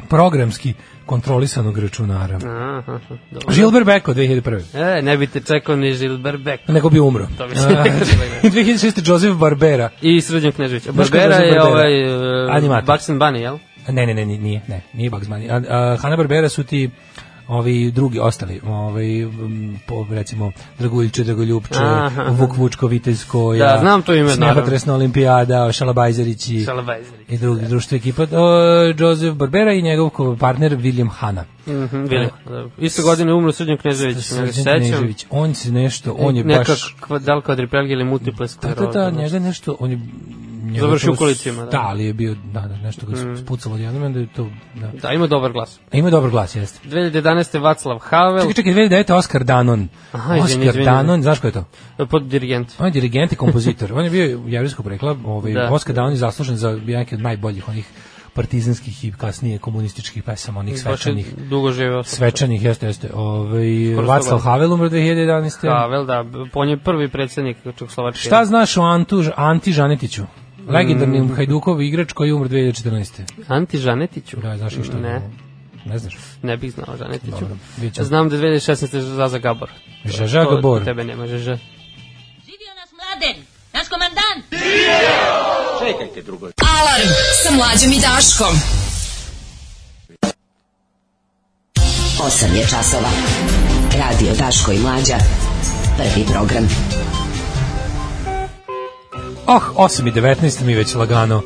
programski 0.09 0.73
kontrolisanog 1.05 1.77
računara. 1.77 2.35
Aha, 2.35 2.99
dobro. 3.31 3.53
Gilbert 3.55 3.85
Beko, 3.85 4.13
2001. 4.13 4.97
E, 4.97 5.01
ne 5.01 5.17
bi 5.17 5.27
te 5.27 5.39
čekao 5.39 5.75
ni 5.75 5.93
Žilber 5.93 6.37
Beck. 6.37 6.67
Nego 6.67 6.89
bi 6.89 6.99
umro. 6.99 7.27
To 7.37 7.47
bi 7.47 7.55
se 7.55 7.67
A, 7.67 7.69
nekad 7.83 7.99
reklo. 8.43 8.49
2006. 8.49 9.11
Joseph 9.11 9.37
Barbera. 9.37 9.89
I 10.01 10.21
Srđan 10.21 10.51
Knežević. 10.51 10.87
Barbera 10.89 11.35
je 11.35 11.51
Barbera? 11.51 11.63
ovaj 11.63 12.15
uh, 12.45 12.55
Animator. 12.55 12.93
Bugs 12.95 13.09
and 13.09 13.21
Bunny, 13.21 13.37
jel? 13.41 13.57
Ne, 13.89 14.05
ne, 14.05 14.13
ne, 14.13 14.25
nije, 14.25 14.61
ne, 14.67 14.81
nije 14.93 15.09
Bugs 15.09 15.27
Bunny. 15.27 15.51
A, 15.51 15.75
a, 15.75 15.97
Hanna 15.97 16.15
Barbera 16.17 16.49
su 16.49 16.63
ti 16.63 16.89
ovi 17.47 17.91
drugi 17.91 18.19
ostali, 18.19 18.61
ovaj 18.65 19.05
po, 19.87 20.05
recimo 20.09 20.51
Draguljče, 20.79 21.23
Dragoljupče, 21.23 21.75
Aha, 21.75 22.05
aha. 22.07 22.23
Vuk 22.31 22.57
Vučko, 22.57 22.87
Vitezko, 22.87 23.55
Da, 23.55 23.77
znam 23.79 24.01
to 24.01 24.13
ime, 24.13 24.23
naravno. 24.25 24.53
Snepotresna 24.53 24.93
olimpijada, 24.93 25.71
Šalabajzerići 25.71 26.59
Šalabajzeri. 26.59 27.23
i 27.27 27.37
drugi 27.37 27.65
društvo 27.65 27.95
ekipa, 27.95 28.23
o, 28.23 28.47
Joseph 28.99 29.33
Barbera 29.33 29.73
i 29.73 29.81
njegov 29.81 30.09
partner 30.39 30.71
William 30.73 31.09
Hanna. 31.09 31.45
Mhm, 31.67 31.73
William, 31.97 32.29
da. 32.45 32.65
Iste 32.77 33.01
godine 33.01 33.33
umro 33.33 33.51
Srđan 33.51 33.77
Knežević, 33.77 34.17
Srđan. 34.17 34.63
Knežević, 34.65 35.25
on 35.29 35.53
se 35.53 35.71
nešto, 35.71 36.13
on 36.13 36.35
je 36.35 36.43
Neka 36.43 36.59
baš... 36.61 36.95
kva- 37.01 37.19
da 37.19 37.35
li 37.35 37.41
kvadriplegija 37.41 37.93
ili 37.93 38.03
multiple 38.03 38.43
Da, 38.43 38.47
skleroza. 38.47 38.81
da, 38.83 38.91
da, 38.95 39.11
znači. 39.11 39.17
njega 39.17 39.39
nešto, 39.39 39.75
on 39.79 39.91
je... 39.91 39.99
Završio 40.79 41.13
u 41.13 41.15
kolicima, 41.15 41.63
da. 41.63 41.69
Da, 41.69 41.81
ali 41.81 42.05
je 42.05 42.13
bio, 42.13 42.35
da, 42.53 42.61
da, 42.61 42.77
nešto 42.77 43.05
ga 43.05 43.15
mm. 43.15 43.37
spucalo 43.37 43.75
odjednom, 43.75 44.03
onda 44.03 44.19
je 44.19 44.27
to, 44.35 44.49
da. 44.75 44.91
Da, 45.01 45.11
ima 45.11 45.27
dobar 45.27 45.51
glas. 45.51 45.79
A 45.91 45.97
Ima 45.97 46.09
dobar 46.09 46.29
glas, 46.29 46.55
jeste. 46.55 46.89
2011. 46.89 47.61
Vaclav 47.61 47.99
Havel, 47.99 48.39
Čekaj, 48.39 48.53
čekaj, 48.53 48.73
2009. 48.73 49.13
Oskar 49.13 49.43
Danon. 49.43 49.87
Aha, 50.11 50.35
izvini, 50.35 50.43
Oskar 50.43 50.67
izvini. 50.67 50.85
Danon, 50.85 51.21
znaš 51.21 51.39
ko 51.39 51.47
je 51.47 51.53
to? 51.53 51.65
pod 52.09 52.23
dirigent. 52.23 52.73
On 52.79 52.85
je 52.85 52.91
dirigent 52.91 53.31
i 53.31 53.35
kompozitor. 53.35 53.93
On 53.93 54.03
je 54.03 54.09
bio 54.09 54.41
jevrijskog 54.47 54.83
porekla. 54.83 55.15
Ovaj, 55.25 55.53
Da. 55.53 55.69
Oskar 55.71 55.95
Danon 55.95 56.11
je 56.11 56.17
zaslužen 56.17 56.57
za 56.57 56.79
neke 56.85 57.15
od 57.15 57.21
najboljih 57.21 57.69
onih 57.69 57.85
partizanskih 58.35 59.05
i 59.05 59.11
kasnije 59.11 59.59
komunističkih 59.59 60.23
pesama, 60.23 60.59
onih 60.59 60.73
Baš 60.73 60.79
je 60.79 60.83
svečanih. 60.83 61.35
dugo 61.49 61.71
živeo. 61.71 62.03
Svečanih, 62.03 62.63
jeste, 62.63 62.87
jeste. 62.87 63.09
Ovaj, 63.13 63.91
Skoro 63.93 64.07
Vaclav 64.07 64.39
Havel 64.39 64.73
umro 64.73 64.89
2011. 64.89 65.79
Havel, 65.79 66.05
da, 66.05 66.25
on 66.53 66.69
je 66.69 66.77
prvi 66.77 67.09
predsjednik 67.09 67.57
Čekoslovačke. 67.77 68.19
Šta 68.19 68.45
znaš 68.45 68.77
o 68.77 68.81
Antu, 68.81 69.23
Anti 69.35 69.71
Žanetiću? 69.73 70.23
Legendarni 70.67 71.29
Hajdukov 71.29 71.81
igrač 71.81 72.13
koji 72.13 72.29
je 72.29 72.33
umro 72.33 72.49
2014. 72.49 73.21
Anti 73.47 73.77
Žanetiću? 73.77 74.37
Da, 74.37 74.57
znaš 74.57 74.75
ništa? 74.75 74.97
Ne, 74.97 75.21
Ne 75.85 75.99
znaš? 75.99 76.17
ne 76.41 76.57
bih 76.57 76.71
znao 76.71 76.97
Žanetiću. 76.97 77.31
Dobro. 77.31 77.55
Znam 77.97 78.29
da 78.29 78.35
je 78.35 78.41
2016. 78.41 78.99
Zaza 78.99 79.37
Gabor. 79.39 79.69
Žaža 80.05 80.43
To- 80.43 80.49
Gabor. 80.51 80.83
Tebe 80.83 81.03
nema, 81.03 81.27
Žaža. 81.27 81.57
Živio 82.45 82.71
nas 82.75 82.89
mladen, 82.93 83.43
naš 83.73 83.87
komandant! 83.89 84.45
Alarm 86.57 87.09
sa 87.43 87.51
mlađom 87.51 87.91
i 87.91 87.99
Daškom. 88.01 88.55
8 92.19 92.55
je 92.55 92.63
časova. 92.63 93.09
Radio 93.93 94.33
Daško 94.35 94.71
i 94.71 94.79
Mlađa. 94.79 95.17
Prvi 95.97 96.25
program. 96.25 96.67
Oh, 99.47 99.61
8 99.75 100.07
i 100.07 100.11
19, 100.11 100.63
mi 100.63 100.73
već 100.73 100.95
lagano 100.95 101.41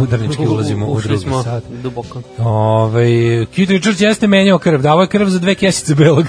udarnički 0.00 0.46
ulazimo 0.46 0.86
u 0.86 1.00
drugi 1.00 1.22
smo 1.22 1.42
sat. 1.42 1.64
duboko. 1.82 2.22
Ove, 2.38 3.46
Kid 3.46 3.70
Richards 3.70 4.00
jeste 4.00 4.26
menjao 4.26 4.58
krv, 4.58 4.80
davo 4.80 5.00
je 5.00 5.08
krv 5.08 5.26
za 5.28 5.38
dve 5.38 5.54
kesice 5.54 5.94
belog. 5.94 6.26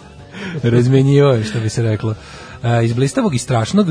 Razmenjivao 0.62 1.32
je, 1.32 1.44
što 1.44 1.60
bi 1.60 1.68
se 1.68 1.82
reklo. 1.82 2.14
E, 2.62 2.84
iz 2.84 2.92
blistavog 2.92 3.34
i 3.34 3.38
strašnog 3.38 3.88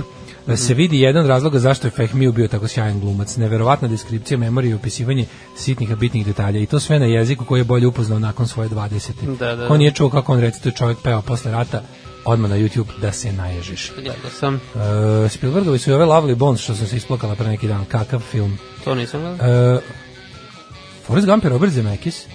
e, 0.47 0.57
se 0.57 0.73
vidi 0.73 0.99
jedan 0.99 1.27
razloga 1.27 1.59
zašto 1.59 1.88
je 1.88 1.91
Fehmiju 1.91 2.32
bio 2.32 2.47
tako 2.47 2.67
sjajan 2.67 2.99
glumac. 2.99 3.38
Neverovatna 3.38 3.88
deskripcija 3.88 4.38
memorije 4.38 4.71
i 4.71 4.75
opisivanje 4.75 5.25
sitnih 5.57 5.91
a 5.91 5.95
bitnih 5.95 6.25
detalja 6.25 6.59
i 6.59 6.65
to 6.65 6.79
sve 6.79 6.99
na 6.99 7.05
jeziku 7.05 7.45
koji 7.45 7.59
je 7.59 7.63
bolje 7.63 7.88
upoznao 7.88 8.19
nakon 8.19 8.47
svoje 8.47 8.69
20. 8.69 9.38
Da, 9.39 9.55
da, 9.55 9.67
da. 9.67 9.77
nije 9.77 9.91
čuo 9.91 10.09
kako 10.09 10.34
on 10.34 10.39
recituje 10.39 10.73
čovjek 10.73 10.97
peva 11.03 11.21
posle 11.21 11.51
rata, 11.51 11.82
odmah 12.26 12.49
na 12.49 12.57
YouTube 12.57 12.99
da 13.01 13.11
se 13.11 13.32
naježiš. 13.34 13.91
Gledao 13.95 14.32
sam, 14.39 14.55
E, 15.26 15.30
Spielbergovi 15.30 15.80
su 15.80 15.89
i 15.89 15.93
ove 15.93 16.05
Lovely 16.05 16.36
Bones 16.36 16.61
što 16.61 16.76
sam 16.76 16.88
se 16.88 16.97
isplakala 16.97 17.36
pre 17.36 17.47
neki 17.47 17.67
dan. 17.67 17.86
Kakav 17.86 18.19
film. 18.19 18.57
to 18.84 18.95
nisam 18.95 19.22
gledao. 19.22 19.76
E, 19.76 19.80
Forrest 21.05 21.28
Gump 21.28 21.43
je 21.43 21.49
Robert 21.49 21.74
Zemeckis. 21.74 22.26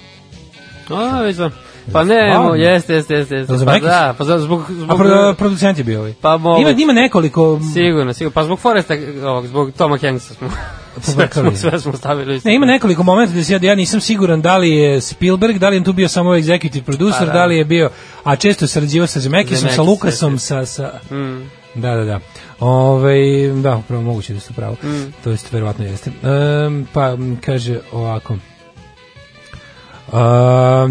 A, 0.91 1.21
već 1.21 1.37
znam. 1.37 1.51
Pa 1.93 2.05
ne, 2.05 2.15
jeste, 2.59 2.95
jeste, 2.95 3.15
jeste. 3.15 3.35
jeste. 3.35 3.65
Pa 3.65 3.79
da, 3.79 4.15
pa 4.19 4.25
za- 4.25 4.39
zbog, 4.39 4.61
A 4.61 4.73
zbog 4.75 4.99
pro, 4.99 5.35
producent 5.35 5.79
je 5.79 5.85
bio 5.85 5.99
ovaj. 5.99 6.15
Pa 6.21 6.37
mogu. 6.37 6.61
Ima, 6.61 6.71
ima 6.73 6.93
nekoliko... 6.93 7.61
Sigurno, 7.75 8.13
sigurno. 8.13 8.33
Pa 8.33 8.45
zbog 8.45 8.59
Foresta, 8.59 8.95
ovog, 9.23 9.47
zbog 9.47 9.73
Toma 9.73 9.99
Hanksa 9.99 10.35
smo, 10.35 10.49
sve 11.03 11.13
Pobrkali. 11.15 11.57
smo, 11.57 11.71
sve 11.71 11.81
smo 11.81 11.93
stavili. 11.93 12.41
Ne, 12.45 12.55
ima 12.55 12.67
nekoliko 12.67 13.03
momenta 13.03 13.35
da 13.35 13.45
se 13.45 13.53
ja, 13.53 13.59
ja 13.63 13.75
nisam 13.75 14.01
siguran 14.01 14.43
da 14.43 14.57
li 14.57 14.71
je 14.71 15.01
Spielberg, 15.01 15.59
da 15.59 15.69
li 15.69 15.77
je 15.77 15.85
tu 15.85 15.93
bio 15.93 16.09
samo 16.09 16.31
executive 16.31 16.83
producer, 16.83 17.19
Pa 17.21 17.27
da. 17.27 17.33
da. 17.33 17.45
li 17.45 17.57
je 17.57 17.65
bio, 17.65 17.91
a 18.25 18.37
često 18.37 18.65
je 18.65 18.69
sarađivao 18.69 19.07
sa 19.07 19.21
Zemekisom, 19.21 19.69
sa 19.71 19.83
Lukasom, 19.83 20.39
sa, 20.39 20.67
sa, 20.67 20.93
Mm. 21.11 21.51
Da, 21.75 21.95
da, 21.95 22.05
da. 22.05 22.21
Ove, 22.61 23.15
da, 23.53 23.77
upravo 23.77 24.03
moguće 24.03 24.35
da 24.35 24.41
ste 24.41 24.55
pravo. 24.55 24.77
Mm. 24.83 25.13
To 25.25 25.31
jest, 25.31 25.53
verovatno 25.53 25.85
jeste. 25.85 26.11
Um, 26.67 26.87
pa, 26.93 27.17
kaže 27.41 27.79
ovako. 27.93 28.37
Um, 30.07 30.15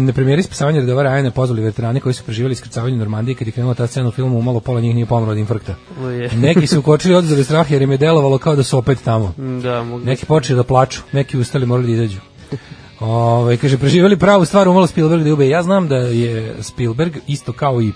na 0.04 0.12
premijeri 0.12 0.42
spasavanja 0.42 0.80
redova 0.80 1.02
Rajana 1.02 1.30
pozvali 1.30 1.62
veterani 1.62 2.00
koji 2.00 2.14
su 2.14 2.24
preživjeli 2.24 2.52
iskrcavanje 2.52 2.94
u 2.94 2.98
Normandiji 2.98 3.34
kad 3.34 3.46
je 3.48 3.52
krenula 3.52 3.74
ta 3.74 3.86
scena 3.86 4.08
u 4.08 4.12
filmu 4.12 4.38
umalo 4.38 4.60
pola 4.60 4.80
njih 4.80 4.94
nije 4.94 5.06
pomro 5.06 5.30
od 5.32 5.38
infarkta. 5.38 5.74
Uje. 6.00 6.30
Neki 6.48 6.66
su 6.66 6.78
ukočili 6.78 7.14
odzori 7.14 7.44
strah 7.44 7.70
jer 7.70 7.82
im 7.82 7.90
je 7.90 7.96
delovalo 7.98 8.38
kao 8.38 8.56
da 8.56 8.62
su 8.62 8.78
opet 8.78 8.98
tamo. 9.04 9.34
Da, 9.62 9.82
mogu. 9.82 10.04
Neki 10.04 10.26
počeli 10.26 10.56
da 10.56 10.62
plaču, 10.64 11.00
neki 11.12 11.38
ustali 11.38 11.66
morali 11.66 11.86
da 11.88 11.92
izađu. 11.94 12.20
Ove, 13.00 13.56
kaže, 13.56 13.78
preživjeli 13.78 14.16
pravu 14.18 14.44
stvar, 14.44 14.68
umalo 14.68 14.86
Spielberg 14.86 15.22
da 15.22 15.28
je 15.28 15.32
ube. 15.32 15.48
Ja 15.48 15.62
znam 15.62 15.88
da 15.88 15.96
je 15.96 16.54
Spielberg, 16.60 17.16
isto 17.26 17.52
kao 17.52 17.82
i 17.82 17.88
uh, 17.88 17.94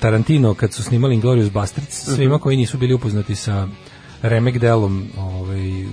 Tarantino, 0.00 0.54
kad 0.54 0.72
su 0.72 0.82
snimali 0.82 1.14
Inglourious 1.14 1.50
Basterds, 1.50 2.06
Mhm. 2.06 2.14
svima 2.16 2.38
koji 2.38 2.56
nisu 2.56 2.78
bili 2.78 2.94
upoznati 2.94 3.34
sa 3.34 3.68
remek 4.22 4.58
delom, 4.58 5.06
ovaj, 5.18 5.84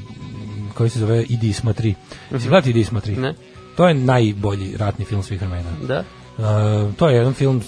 koji 0.74 0.90
se 0.90 1.00
zove 1.00 1.24
Idi 1.24 1.48
Isma 1.50 1.74
3. 1.74 1.94
Si 2.40 2.48
gledati 2.48 2.70
Idi 2.70 2.80
Isma 2.80 3.02
3? 3.02 3.12
Mhm. 3.12 3.22
Ne. 3.22 3.34
To 3.82 3.88
je 3.88 3.94
najbolji 3.94 4.78
ratni 4.78 5.06
film 5.06 5.24
svih 5.24 5.42
vremena. 5.42 5.70
Da. 5.88 6.04
Uh, 6.38 6.96
to 6.96 7.10
je 7.10 7.16
jedan 7.16 7.34
film 7.34 7.58
uh, 7.58 7.64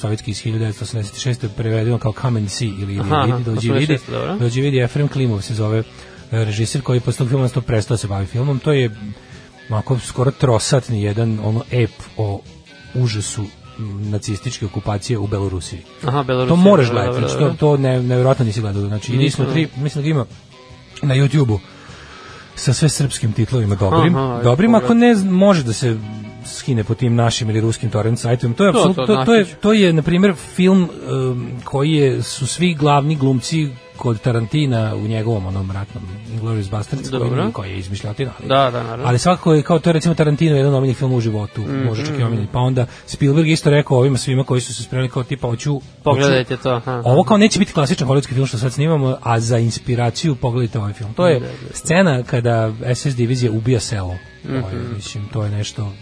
sovjetski 0.00 0.30
iz 0.30 0.36
1986. 0.44 1.48
prevedeno 1.56 1.98
kao 1.98 2.12
Come 2.20 2.40
and 2.40 2.50
See 2.50 2.68
ili, 2.68 2.94
ili 2.94 3.00
Aha, 3.00 3.22
vidi, 3.22 3.44
dođi 3.44 3.72
vidi. 3.72 3.94
86, 3.94 4.10
dobro. 4.10 4.36
Dođi 4.36 4.60
vidi, 4.60 4.78
Efrem 4.78 5.08
Klimov 5.08 5.40
se 5.40 5.54
zove 5.54 5.78
uh, 5.78 5.84
režiser 6.30 6.82
koji 6.82 7.00
posle 7.00 7.18
tog 7.18 7.28
filma 7.28 7.48
sto 7.48 7.60
prestao 7.60 7.94
da 7.94 7.98
se 7.98 8.06
bavi 8.06 8.26
filmom. 8.26 8.58
To 8.58 8.72
je 8.72 8.90
onako 9.70 9.98
skoro 9.98 10.30
trosatni 10.30 11.02
jedan 11.02 11.38
ono 11.42 11.62
ep 11.70 11.92
o 12.16 12.40
užasu 12.94 13.44
nacističke 14.00 14.66
okupacije 14.66 15.18
u 15.18 15.26
Belorusiji. 15.26 15.80
Aha, 16.04 16.22
Belorusija. 16.22 16.56
To 16.56 16.56
moraš 16.56 16.86
dobro, 16.86 17.02
gledati, 17.02 17.20
dobro, 17.20 17.28
znači 17.28 17.58
to, 17.58 17.74
to 17.74 17.76
ne, 17.76 18.02
nevjerojatno 18.02 18.44
nisi 18.44 18.60
gledao. 18.60 18.86
Znači, 18.86 19.12
idi 19.12 19.30
smo 19.30 19.44
Nisam. 19.44 19.54
tri, 19.54 19.68
mislim 19.82 20.04
da 20.04 20.10
ima 20.10 20.26
na 21.02 21.14
YouTubeu 21.14 21.58
sa 22.60 22.72
sve 22.72 22.88
srpskim 22.88 23.32
titlovima 23.32 23.74
dobrim. 23.74 24.16
Aha, 24.16 24.40
dobrim, 24.44 24.74
ako 24.74 24.94
ne 24.94 25.14
može 25.14 25.62
da 25.64 25.72
se 25.72 25.96
skine 26.46 26.84
po 26.84 26.94
tim 26.94 27.14
našim 27.14 27.50
ili 27.50 27.60
ruskim 27.60 27.90
torrent 27.90 28.18
sajtovima. 28.18 28.56
To 28.56 28.64
je 28.64 28.72
To, 28.72 28.78
apsolutno 28.78 29.06
to, 29.06 29.16
to, 29.16 29.24
to 29.24 29.34
je 29.34 29.44
to 29.44 29.72
je 29.72 29.92
na 29.92 30.02
primjer 30.02 30.34
film 30.34 30.88
um, 31.10 31.50
koji 31.64 31.92
je 31.92 32.22
su 32.22 32.46
svi 32.46 32.74
glavni 32.74 33.16
glumci 33.16 33.68
kod 34.00 34.20
Tarantina 34.20 34.94
u 34.96 35.00
njegovom 35.00 35.46
onom 35.46 35.70
ratnom 35.70 36.02
Inglourious 36.32 36.70
Basterds 36.70 37.10
koji, 37.10 37.52
koji 37.52 37.70
je 37.70 37.78
izmišljotina. 37.78 38.30
ali- 38.38 38.48
Da, 38.48 38.70
da, 38.70 38.82
naravno. 38.82 39.06
Ali 39.06 39.18
svakako 39.18 39.54
je 39.54 39.62
kao 39.62 39.78
to 39.78 39.90
je 39.90 39.94
recimo 39.94 40.14
Tarantino 40.14 40.56
jedan 40.56 40.74
omiljenih 40.74 40.96
film 40.96 41.12
u 41.12 41.20
životu, 41.20 41.60
Mm, 41.62 41.84
može 41.84 42.06
čak 42.06 42.18
i 42.18 42.22
omiljeni. 42.22 42.48
Pa 42.52 42.58
onda 42.60 42.86
Spielberg 43.06 43.48
isto 43.48 43.70
rekao 43.70 43.98
ovima 43.98 44.18
svima 44.18 44.44
koji 44.44 44.60
su 44.60 44.74
se 44.74 44.82
spremili 44.82 45.08
kao 45.10 45.22
tipa 45.22 45.48
hoću 45.48 45.72
hoću- 45.72 45.84
Pogledajte 46.02 46.56
to. 46.56 46.70
Aha. 46.70 47.02
ovo 47.04 47.24
kao 47.24 47.36
neće 47.36 47.58
biti 47.58 47.72
klasičan 47.72 48.08
hollywoodski 48.08 48.34
film 48.34 48.46
što 48.46 48.58
sad 48.58 48.72
snimamo, 48.72 49.16
a 49.22 49.40
za 49.40 49.58
inspiraciju 49.58 50.34
pogledajte 50.36 50.78
ovaj 50.78 50.92
film. 50.92 51.14
To 51.14 51.26
je 51.26 51.40
scena 51.72 52.22
kada 52.22 52.72
SS 52.84 53.16
divizija 53.16 53.52
ubija 53.52 53.80
selo. 53.80 54.14
To 54.42 54.48
je, 54.52 54.60
Mhm. 54.60 54.94
mislim, 54.94 55.28
to 55.28 55.44
je 55.44 55.50
nešto 55.50 55.92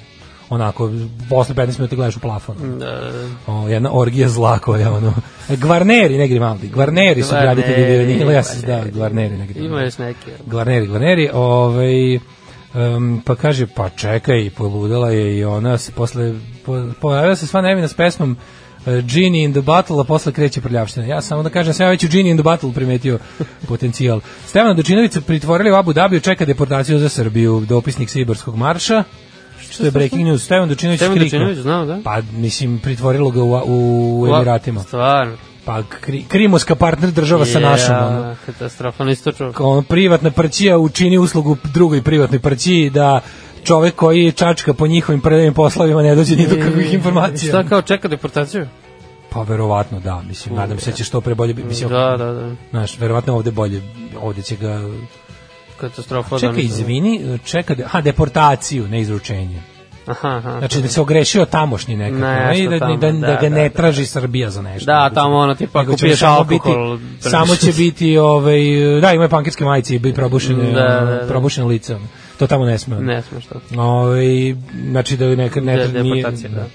onako, 0.50 0.90
posle 1.28 1.54
15 1.54 1.78
minuta 1.78 1.96
gledaš 1.96 2.16
u 2.16 2.20
plafon. 2.20 2.78
Da. 2.78 3.10
O, 3.46 3.68
jedna 3.68 3.90
orgija 3.92 4.28
zla 4.28 4.58
koja 4.58 4.92
ono 4.92 5.14
Gvarneri, 5.48 6.18
ne 6.18 6.28
Grimaldi. 6.28 6.68
Gvarneri 6.68 7.22
su 7.22 7.34
graditelji 7.42 7.84
Vivanila, 7.84 8.32
ja 8.32 8.42
se 8.42 8.66
da, 8.66 8.66
Gvarneri. 8.66 8.90
Gvarneri, 8.92 9.36
ne 9.36 9.46
Grimaldi. 9.46 9.66
Ima 9.66 9.82
još 9.82 9.98
neke. 9.98 10.30
Gvarneri, 10.46 10.86
Gvarneri, 10.86 11.30
ovaj, 11.34 12.16
um, 12.16 13.22
pa 13.24 13.34
kaže, 13.34 13.66
pa 13.66 13.88
čekaj, 13.88 14.50
poludela 14.56 15.10
je 15.10 15.38
i 15.38 15.44
ona 15.44 15.78
se 15.78 15.92
posle, 15.92 16.34
po, 16.66 16.86
pojavila 17.00 17.36
se 17.36 17.46
sva 17.46 17.60
nevina 17.60 17.88
s 17.88 17.94
pesmom 17.94 18.30
uh, 18.30 18.36
Genie 18.86 19.44
in 19.44 19.52
the 19.52 19.62
Battle, 19.62 20.00
a 20.00 20.04
posle 20.04 20.32
kreće 20.32 20.60
prljavština. 20.60 21.06
Ja 21.06 21.20
samo 21.20 21.42
da 21.42 21.50
kažem, 21.50 21.74
sam 21.74 21.86
ja 21.86 21.90
već 21.90 22.04
u 22.04 22.08
Genie 22.08 22.30
in 22.30 22.36
the 22.36 22.42
Battle 22.42 22.72
primetio 22.72 23.18
potencijal. 23.68 24.20
Stevana 24.46 24.74
Dočinovića 24.74 25.20
pritvorili 25.20 25.70
u 25.70 25.74
Abu 25.74 25.92
Dhabiju, 25.92 26.20
čeka 26.20 26.44
deportaciju 26.44 26.98
za 26.98 27.08
Srbiju, 27.08 27.64
dopisnik 27.68 28.10
Sibarskog 28.10 28.56
marša, 28.56 29.04
što 29.78 29.84
je 29.84 29.90
breaking 29.90 30.24
news. 30.24 30.42
Stevan 30.42 30.68
Dočinović 30.68 30.98
Stevan 30.98 31.14
kriknuo. 31.14 31.38
Dočinović, 31.38 31.58
znao, 31.58 31.84
da? 31.86 31.98
Pa, 32.04 32.20
mislim, 32.32 32.78
pritvorilo 32.78 33.30
ga 33.30 33.42
u, 33.42 33.52
u 33.66 34.26
Emiratima. 34.26 34.80
Stvarno. 34.80 35.36
Pa, 35.64 35.82
kri, 35.82 36.24
krimoska 36.28 36.74
partner 36.74 37.10
država 37.10 37.46
sa 37.46 37.60
našom. 37.60 37.96
Ono 37.96 38.20
Ja, 38.20 38.36
katastrofa, 38.46 39.04
nisi 39.04 39.24
to 39.24 39.32
čuo. 39.32 39.52
kao 39.52 39.70
ono, 39.70 39.82
privatna 39.82 40.30
prćija 40.30 40.78
učini 40.78 41.18
uslugu 41.18 41.56
drugoj 41.64 42.02
privatnoj 42.02 42.38
prćiji 42.38 42.90
da 42.90 43.20
čovek 43.64 43.94
koji 43.94 44.32
čačka 44.32 44.74
po 44.74 44.86
njihovim 44.86 45.20
predavim 45.20 45.54
poslovima 45.54 46.02
ne 46.02 46.14
dođe 46.14 46.36
ni 46.36 46.46
do 46.46 46.56
kakvih 46.56 46.94
informacija. 46.94 47.48
Šta 47.48 47.64
kao 47.64 47.82
čeka 47.82 48.08
deportaciju? 48.08 48.66
Pa 49.30 49.42
verovatno 49.42 50.00
da, 50.00 50.22
mislim, 50.22 50.54
nadam 50.54 50.78
se 50.78 50.90
da 50.90 50.96
će 50.96 51.04
što 51.04 51.20
pre 51.20 51.34
bolje 51.34 51.54
biti, 51.54 51.84
Da, 51.84 52.16
da, 52.18 52.32
da. 52.32 52.50
znaš, 52.70 52.98
verovatno 52.98 53.34
ovde 53.34 53.50
bolje, 53.50 53.82
ovde 54.20 54.42
će 54.42 54.56
ga, 54.56 54.80
Katastrofa. 55.80 56.34
da, 56.34 56.40
čekaj, 56.40 56.62
izvini, 56.62 57.38
čeka, 57.44 57.74
de, 57.74 57.84
ha, 57.84 58.00
deportaciju, 58.00 58.88
ne 58.88 59.00
izručenje. 59.00 59.62
Aha, 60.06 60.28
aha. 60.28 60.58
Znači 60.58 60.80
da 60.80 60.88
se 60.88 61.00
ogrešio 61.00 61.44
tamošnji 61.44 61.96
nekako 61.96 62.26
Nešto 62.26 62.64
i 62.64 62.68
da, 62.68 62.78
tamo, 62.78 62.96
da, 62.96 63.12
da, 63.12 63.18
da, 63.18 63.34
ga 63.34 63.48
da, 63.48 63.48
ne 63.48 63.68
da. 63.68 63.74
traži 63.74 64.06
Srbija 64.06 64.50
za 64.50 64.62
nešto. 64.62 64.86
Da, 64.86 65.10
tamo 65.14 65.36
ono, 65.36 65.54
tipa, 65.54 65.80
ako 65.80 65.96
piješ 65.96 66.22
alkohol, 66.22 66.96
biti, 66.96 67.22
samo 67.30 67.56
će 67.56 67.72
biti 67.72 68.18
ovaj 68.18 68.60
da 69.00 69.12
ima 69.12 69.28
pankirske 69.28 69.64
majice 69.64 69.94
i 69.94 70.12
probušene 70.14 70.72
Da, 70.72 70.98
ono, 71.00 71.10
da, 71.10 71.16
da. 71.16 71.26
probušeno 71.28 71.66
lice. 71.66 71.96
To 72.38 72.46
tamo 72.46 72.64
ne 72.64 72.78
sme. 72.78 72.96
Ne 72.96 73.22
smeš 73.22 73.44
to. 73.46 73.80
Ovaj 73.82 74.54
znači 74.90 75.16
da 75.16 75.36
neka 75.36 75.60
ne, 75.60 75.88
nije, 76.02 76.22
da. 76.48 76.66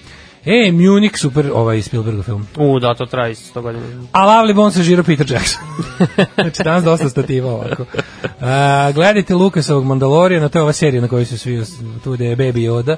E, 0.46 0.72
Munich, 0.72 1.18
super, 1.18 1.52
ovaj 1.54 1.82
Spielbergov 1.82 2.24
film. 2.24 2.48
U, 2.58 2.80
da, 2.80 2.94
to 2.94 3.06
traje 3.06 3.36
100 3.36 3.62
godina. 3.62 3.86
A 4.12 4.26
Lovely 4.26 4.54
Bones 4.54 4.76
je 4.76 4.84
žiro 4.84 5.04
Peter 5.04 5.32
Jackson. 5.32 5.62
znači 6.42 6.64
danas 6.64 6.84
dosta 6.84 7.10
stativa 7.10 7.52
ovako. 7.52 7.86
A, 8.42 8.92
gledajte 8.92 9.36
Lukasovog 9.36 9.86
Mandalorijana, 9.86 10.50
to 10.50 10.58
je 10.60 10.64
ova 10.64 10.74
serija 10.74 11.02
na 11.02 11.08
kojoj 11.08 11.26
su 11.26 11.38
svi, 11.38 11.64
tu 12.04 12.12
gde 12.12 12.26
je 12.26 12.38
Baby 12.38 12.70
Yoda, 12.70 12.96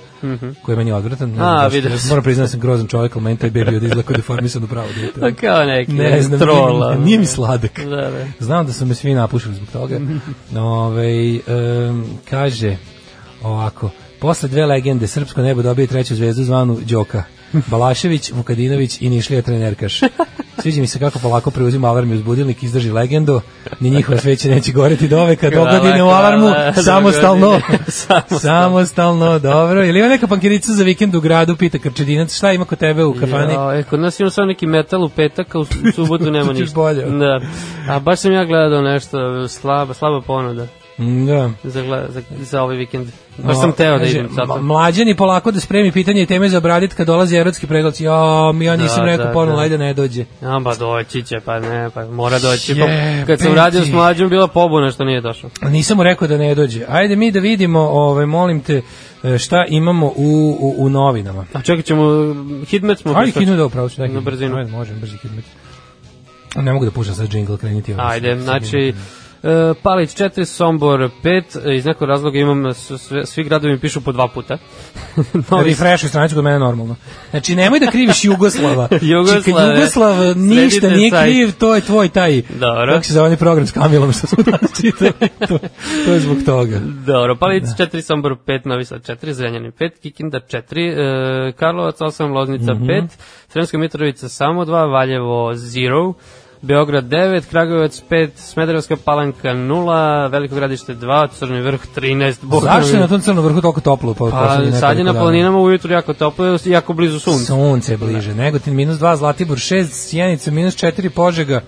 koji 0.61 0.73
je 0.73 0.77
meni 0.77 0.91
odvratan. 0.91 1.41
A, 1.41 1.67
vidio 1.67 1.97
sam. 1.97 2.09
Moram 2.09 2.23
priznati 2.23 2.47
da 2.47 2.51
sam 2.51 2.59
grozan 2.59 2.87
čovjek, 2.87 3.15
ali 3.15 3.23
meni 3.23 3.37
taj 3.37 3.51
Baby 3.51 3.71
Yoda 3.71 3.85
izgleda 3.85 4.03
kao 4.07 4.15
deformisan 4.15 4.67
pravo 4.67 4.87
dete. 5.01 5.19
Pa 5.19 5.31
kao 5.31 5.63
neki 5.63 5.93
Ne 5.93 6.21
znam, 6.21 6.39
troll. 6.39 6.79
nije, 6.79 6.99
nije 6.99 7.19
mi 7.19 7.25
sladak. 7.25 7.79
Da, 7.79 7.95
da. 7.95 8.25
Znam 8.39 8.65
da 8.65 8.73
su 8.73 8.85
me 8.85 8.95
svi 8.95 9.13
napušili 9.13 9.55
zbog 9.55 9.69
toga. 9.69 9.99
Ove, 10.59 11.39
um, 11.89 12.05
kaže 12.29 12.77
ovako, 13.43 13.89
posle 14.19 14.49
dve 14.49 14.65
legende 14.65 15.07
Srpsko 15.07 15.41
nebo 15.41 15.61
dobije 15.61 15.87
treću 15.87 16.15
zvezdu 16.15 16.43
zvanu 16.43 16.79
Đoka. 16.85 17.23
Balašević, 17.67 18.31
Vukadinović 18.31 19.01
i 19.01 19.09
Nišlija 19.09 19.41
trenerkaš. 19.41 19.99
Sviđa 20.61 20.81
mi 20.81 20.87
se 20.87 20.99
kako 20.99 21.19
polako 21.19 21.51
preuzima 21.51 21.87
alarm 21.89 22.11
i 22.11 22.15
uzbudilnik, 22.15 22.63
izdrži 22.63 22.91
legendu, 22.91 23.41
ni 23.79 23.89
njihova 23.89 24.17
sveće 24.17 24.49
neće 24.49 24.71
goreti 24.71 25.07
do 25.07 25.25
veka, 25.25 25.49
do 25.49 25.63
godine 25.63 26.03
u 26.03 26.07
alarmu, 26.07 26.49
samostalno. 26.75 27.59
Samostalno. 28.39 29.39
dobro. 29.39 29.85
Ili 29.85 29.99
ima 29.99 30.07
neka 30.07 30.27
pankirica 30.27 30.73
za 30.73 30.83
vikend 30.83 31.15
u 31.15 31.21
gradu, 31.21 31.55
pita 31.55 31.77
Krčedinac, 31.77 32.35
šta 32.35 32.51
ima 32.51 32.65
kod 32.65 32.77
tebe 32.77 33.03
u 33.05 33.13
kafani? 33.13 33.53
Ja, 33.53 33.79
e, 33.79 33.83
kod 33.83 33.99
nas 33.99 34.19
ima 34.19 34.29
samo 34.29 34.47
neki 34.47 34.67
metal 34.67 35.03
u 35.03 35.09
petak, 35.09 35.55
a 35.55 35.59
u 35.59 35.65
su- 35.65 35.73
subotu 35.95 36.31
nema 36.31 36.53
ništa. 36.53 36.75
bolje. 36.75 37.01
Da. 37.05 37.39
A 37.89 37.99
baš 37.99 38.19
sam 38.19 38.31
ja 38.31 38.45
gledao 38.45 38.81
nešto, 38.81 39.47
slaba, 39.47 39.93
slaba 39.93 40.21
ponuda 40.21 40.63
Mm, 40.63 40.84
Da. 40.97 41.51
za, 41.63 42.05
za, 42.09 42.21
za 42.41 42.61
ovaj 42.63 42.75
vikend. 42.77 43.07
Baš 43.37 43.55
sam 43.57 43.71
teo 43.71 43.97
da 43.99 44.05
idem 44.05 44.27
zato. 44.31 44.61
Mlađani 44.61 45.15
polako 45.15 45.51
da 45.51 45.59
spremi 45.59 45.91
pitanje 45.91 46.21
i 46.21 46.25
teme 46.25 46.49
za 46.49 46.57
obradit 46.57 46.93
kad 46.93 47.07
dolazi 47.07 47.35
erotski 47.35 47.67
pregledci. 47.67 48.03
Ja, 48.03 48.13
ja 48.61 48.75
nisam 48.75 48.99
Da, 48.99 49.05
rekao 49.05 49.25
da, 49.25 49.31
porno, 49.33 49.55
da. 49.55 49.61
ajde 49.61 49.77
ne 49.77 49.93
dođe. 49.93 50.25
Ja, 50.41 50.59
ba 50.59 50.75
doći 50.75 51.23
će, 51.23 51.35
pa 51.45 51.59
ne, 51.59 51.89
pa 51.89 52.05
mora 52.05 52.39
doći. 52.39 52.75
Pa, 52.75 52.85
Jebem 52.85 53.25
kad 53.25 53.39
sam 53.39 53.53
radio 53.53 53.81
ti. 53.81 53.89
s 53.89 53.93
mlađom, 53.93 54.29
bila 54.29 54.47
pobuna 54.47 54.91
što 54.91 55.03
nije 55.03 55.21
došao. 55.21 55.49
Nisam 55.61 55.97
mu 55.97 56.03
rekao 56.03 56.27
da 56.27 56.37
ne 56.37 56.55
dođe. 56.55 56.85
Ajde 56.89 57.15
mi 57.15 57.31
da 57.31 57.39
vidimo, 57.39 57.79
ovaj, 57.79 58.25
molim 58.25 58.59
te, 58.61 58.81
e, 59.23 59.37
šta 59.37 59.65
imamo 59.69 60.07
u, 60.15 60.57
u, 60.59 60.75
u 60.77 60.89
novinama. 60.89 61.45
A 61.53 61.61
čekat 61.61 61.85
ćemo, 61.85 62.03
hitmet 62.67 62.99
smo 62.99 63.13
Ajde, 63.15 63.39
hidnu 63.39 63.55
da 63.57 63.65
upravo 63.65 63.89
ću. 63.89 64.01
Na 64.07 64.21
brzinu. 64.21 64.57
Ajde, 64.57 64.71
možem, 64.71 64.99
brzi 64.99 65.17
hidmet. 65.17 65.45
Ne 66.55 66.73
mogu 66.73 66.85
da 66.85 66.91
pušam 66.91 67.13
sad 67.15 67.29
džingl, 67.29 67.55
kreniti. 67.55 67.93
ovaj 67.93 68.13
Ajde, 68.15 68.35
znači, 68.41 68.93
Palić 69.75 70.09
4, 70.11 70.45
Sombor 70.45 71.09
5, 71.23 71.43
iz 71.71 71.85
nekog 71.85 72.07
razloga 72.07 72.39
imam, 72.39 72.73
sve, 72.73 73.25
svi 73.25 73.43
gradovi 73.43 73.73
mi 73.73 73.79
pišu 73.79 74.01
po 74.01 74.11
dva 74.11 74.27
puta. 74.27 74.57
Novi 75.51 75.69
Refreshuj 75.69 76.09
stranicu 76.09 76.35
kod 76.35 76.43
mene 76.43 76.59
normalno. 76.59 76.95
Znači, 77.29 77.55
nemoj 77.55 77.79
da 77.79 77.87
kriviš 77.87 78.25
Jugoslava. 78.25 78.87
Jugoslave, 78.93 79.41
Znači, 79.41 79.53
kad 79.53 79.69
Jugoslav 79.69 80.15
ništa 80.37 80.69
sredite 80.71 80.91
nije 80.91 81.09
sajt. 81.09 81.23
kriv, 81.25 81.51
to 81.51 81.75
je 81.75 81.81
tvoj 81.81 82.09
taj, 82.09 82.41
Dobro. 82.49 82.93
kako 82.93 83.05
se 83.05 83.13
zove 83.13 83.25
onaj 83.25 83.37
program 83.37 83.67
s 83.67 83.71
Kamilom 83.71 84.11
što 84.13 84.27
smo 84.27 84.43
danas 84.43 84.81
čitali. 84.81 85.11
to, 85.47 85.57
to 86.05 86.13
je 86.13 86.19
zbog 86.19 86.37
toga. 86.45 86.79
Dobro, 87.05 87.35
Palić 87.35 87.63
4, 87.63 88.01
Sombor 88.01 88.35
5, 88.37 88.61
Novi 88.65 88.85
Sad 88.85 89.01
4, 89.01 89.31
Zrenjanin 89.31 89.71
5, 89.71 89.89
Kikinda 90.01 90.39
4, 90.41 90.91
e, 91.49 91.53
Karlovac 91.53 91.95
8, 91.97 92.27
Loznica 92.27 92.73
Mhm. 92.73 92.83
5, 92.83 93.07
Sremska 93.47 93.77
Mitrovica 93.77 94.29
samo 94.29 94.65
2, 94.65 94.71
Valjevo 94.85 95.53
0, 95.53 96.13
Beograd 96.65 97.05
9, 97.05 97.45
Kragujevac 97.49 98.01
5, 98.09 98.29
Smederevska 98.35 98.95
palanka 98.95 99.53
0, 99.53 100.29
Veliko 100.31 100.55
gradište 100.55 100.95
2, 100.95 101.27
Crni 101.27 101.61
vrh 101.61 101.81
13, 101.95 102.35
Bog 102.41 102.63
Zašto 102.63 102.95
je 102.95 102.99
na 102.99 103.07
tom 103.07 103.21
crnom 103.21 103.45
vrhu 103.45 103.61
toliko 103.61 103.81
toplo? 103.81 104.13
Pa 104.13 104.25
poslednjih 104.25 104.79
sad 104.79 104.97
je 104.97 105.03
na 105.03 105.13
planinama 105.13 105.59
ujutru 105.59 105.93
jako 105.93 106.13
toplo, 106.13 106.57
jako 106.65 106.93
blizu 106.93 107.19
sunca. 107.19 107.45
Sunce 107.45 107.93
je 107.93 107.97
bliže. 107.97 108.35
Negotin 108.35 108.75
minus 108.75 108.97
2, 108.97 109.15
Zlatibor 109.15 109.57
6, 109.57 109.85
Sjenica 109.91 110.51
minus 110.51 110.75
4, 110.75 111.09
Požega 111.09 111.61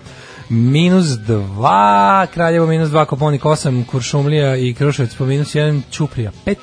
minus 0.48 1.06
2, 1.06 2.26
Kraljevo 2.26 2.66
minus 2.66 2.88
2, 2.88 3.04
Koponik 3.04 3.42
8, 3.42 3.84
Kuršumlija 3.86 4.56
i 4.56 4.74
Kruševac 4.74 5.14
po 5.14 5.24
minus 5.26 5.54
1, 5.54 5.80
Ćuprija 5.90 6.30
5, 6.46 6.56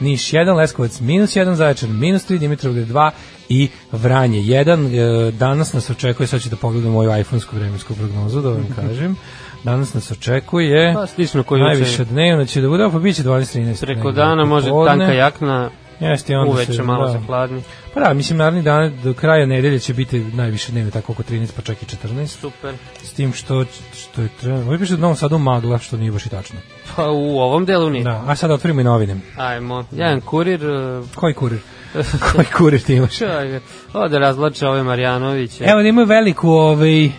Niš 0.00 0.30
1, 0.30 0.56
Leskovac 0.56 1.00
minus 1.00 1.36
1, 1.36 1.54
Zaječar 1.54 1.88
minus 1.88 2.30
3, 2.30 2.38
Dimitrovgrad 2.38 2.88
2 2.88 3.10
i 3.50 3.68
Vranje 3.92 4.38
1. 4.38 5.28
E, 5.28 5.32
Danas 5.32 5.72
nas 5.72 5.90
očekuje, 5.90 6.26
sad 6.26 6.42
ću 6.42 6.48
da 6.48 6.56
pogledam 6.56 6.92
moju 6.92 7.18
iPhone-sku 7.18 7.56
vremensku 7.56 7.94
prognozu, 7.94 8.40
da 8.40 8.48
vam 8.48 8.66
kažem. 8.76 9.16
Danas 9.64 9.94
nas 9.94 10.10
očekuje 10.10 10.94
Pa 10.94 11.06
slično 11.06 11.42
koji 11.42 11.62
najviše 11.62 12.04
dnevno 12.04 12.46
će 12.46 12.60
da 12.60 12.68
bude, 12.68 12.88
pa 12.92 12.98
bit 12.98 13.16
će 13.16 13.22
12-13. 13.22 13.80
Preko 13.80 14.12
dana 14.12 14.44
može 14.44 14.68
popodne. 14.68 14.98
tanka 14.98 15.12
jakna, 15.12 15.70
Jeste, 16.00 16.36
onda 16.36 16.52
uveče 16.52 16.72
se, 16.72 16.82
malo 16.82 17.06
da. 17.06 17.12
se 17.12 17.18
hladni. 17.18 17.62
Pa 17.94 18.00
da, 18.00 18.14
mislim, 18.14 18.38
naredni 18.38 18.62
dan 18.62 18.92
do 19.04 19.14
kraja 19.14 19.46
nedelje 19.46 19.78
će 19.78 19.94
biti 19.94 20.18
najviše 20.18 20.72
dnevno, 20.72 20.90
tako 20.90 21.12
oko 21.12 21.22
13, 21.22 21.48
pa 21.56 21.62
čak 21.62 21.82
i 21.82 21.86
14. 21.86 22.26
Super. 22.26 22.74
S 23.02 23.12
tim 23.12 23.32
što, 23.32 23.64
što 23.94 24.22
je 24.22 24.28
trebalo. 24.40 24.62
Ovo 24.62 24.72
je 24.72 24.78
piše 24.78 24.92
da 24.92 24.98
u 24.98 25.00
Novom 25.00 25.16
Sadu 25.16 25.38
magla, 25.38 25.78
što 25.78 25.96
nije 25.96 26.12
baš 26.12 26.26
i 26.26 26.28
tačno. 26.28 26.60
Pa 26.96 27.10
u 27.10 27.38
ovom 27.38 27.64
delu 27.64 27.90
nije. 27.90 28.04
Da, 28.04 28.24
a 28.26 28.36
sada 28.36 28.54
otvorimo 28.54 28.80
i 28.80 28.84
novine. 28.84 29.16
Ajmo, 29.36 29.84
jedan 29.92 30.20
kurir, 30.20 30.64
e, 30.64 31.02
Koji 31.14 31.34
kurir? 31.34 31.60
Koji 32.32 32.46
kurir 32.56 32.82
ti 32.82 32.94
imaš? 32.94 33.18
čaj, 33.18 33.60
ovde 33.92 34.18
razlače 34.18 34.66
ove 34.66 34.82
Marjanoviće. 34.82 35.64
Evo 35.64 35.82
da 35.82 35.88
imaju 35.88 36.06
veliku 36.06 36.50
ovaj, 36.50 37.10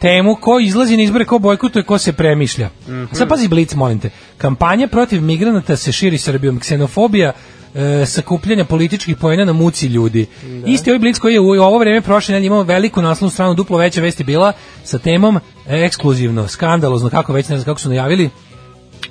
temu 0.00 0.36
ko 0.40 0.58
izlazi 0.60 0.96
na 0.96 1.02
izbore, 1.02 1.24
ko 1.24 1.38
bojkotuje, 1.38 1.82
ko 1.82 1.98
se 1.98 2.12
premišlja. 2.12 2.70
A 3.12 3.14
sad 3.14 3.28
pazi 3.28 3.48
Blic, 3.48 3.74
molim 3.74 4.00
te. 4.00 4.10
Kampanja 4.38 4.88
protiv 4.88 5.22
migranata 5.22 5.76
se 5.76 5.92
širi 5.92 6.18
Srbijom. 6.18 6.60
Ksenofobija 6.60 7.32
e, 7.74 8.06
sakupljanja 8.06 8.64
političkih 8.64 9.16
pojena 9.16 9.44
na 9.44 9.52
muci 9.52 9.86
ljudi. 9.86 10.26
Isti 10.66 10.90
ovaj 10.90 10.98
Blic 10.98 11.18
koji 11.18 11.34
je 11.34 11.40
u 11.40 11.48
ovo 11.48 11.78
vreme 11.78 12.00
prošle 12.00 12.32
nedelje 12.32 12.46
imao 12.46 12.62
veliku 12.62 13.02
naslovnu 13.02 13.30
stranu, 13.30 13.54
duplo 13.54 13.78
veća 13.78 14.00
vest 14.00 14.20
je 14.20 14.24
bila 14.24 14.52
sa 14.84 14.98
temom 14.98 15.36
e, 15.36 15.40
ekskluzivno, 15.66 16.48
skandalozno, 16.48 17.10
kako 17.10 17.32
već 17.32 17.48
ne 17.48 17.56
znam 17.56 17.64
kako 17.64 17.80
su 17.80 17.88
najavili, 17.88 18.30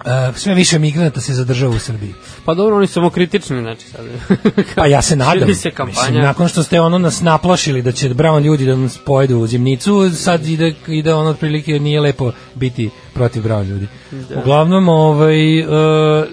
e, 0.05 0.33
sve 0.35 0.53
više 0.53 0.79
migranata 0.79 1.21
se 1.21 1.33
zadržava 1.33 1.75
u 1.75 1.79
Srbiji. 1.79 2.13
Pa 2.45 2.53
dobro, 2.53 2.75
oni 2.75 2.87
su 2.87 2.93
samo 2.93 3.09
kritični, 3.09 3.61
znači 3.61 3.87
sad. 3.87 4.05
Pa 4.75 4.85
ja 4.85 5.01
se 5.01 5.15
nadam. 5.15 5.55
Se. 5.55 5.71
Mislim, 5.85 6.15
nakon 6.21 6.47
što 6.47 6.63
ste 6.63 6.81
ono 6.81 6.97
nas 6.97 7.21
naplašili 7.21 7.81
da 7.81 7.91
će 7.91 8.09
brown 8.09 8.43
ljudi 8.43 8.65
da 8.65 8.75
nas 8.75 8.97
pojedu 8.97 9.37
u 9.37 9.47
zimnicu, 9.47 10.11
sad 10.15 10.47
ide, 10.47 10.73
ide 10.87 11.13
ono 11.13 11.29
otprilike 11.29 11.79
nije 11.79 12.01
lepo 12.01 12.31
biti 12.55 12.89
protiv 13.13 13.43
brown 13.43 13.67
ljudi. 13.67 13.87
Uglavnom, 14.35 14.89
ovaj, 14.89 15.59
uh, 15.59 15.67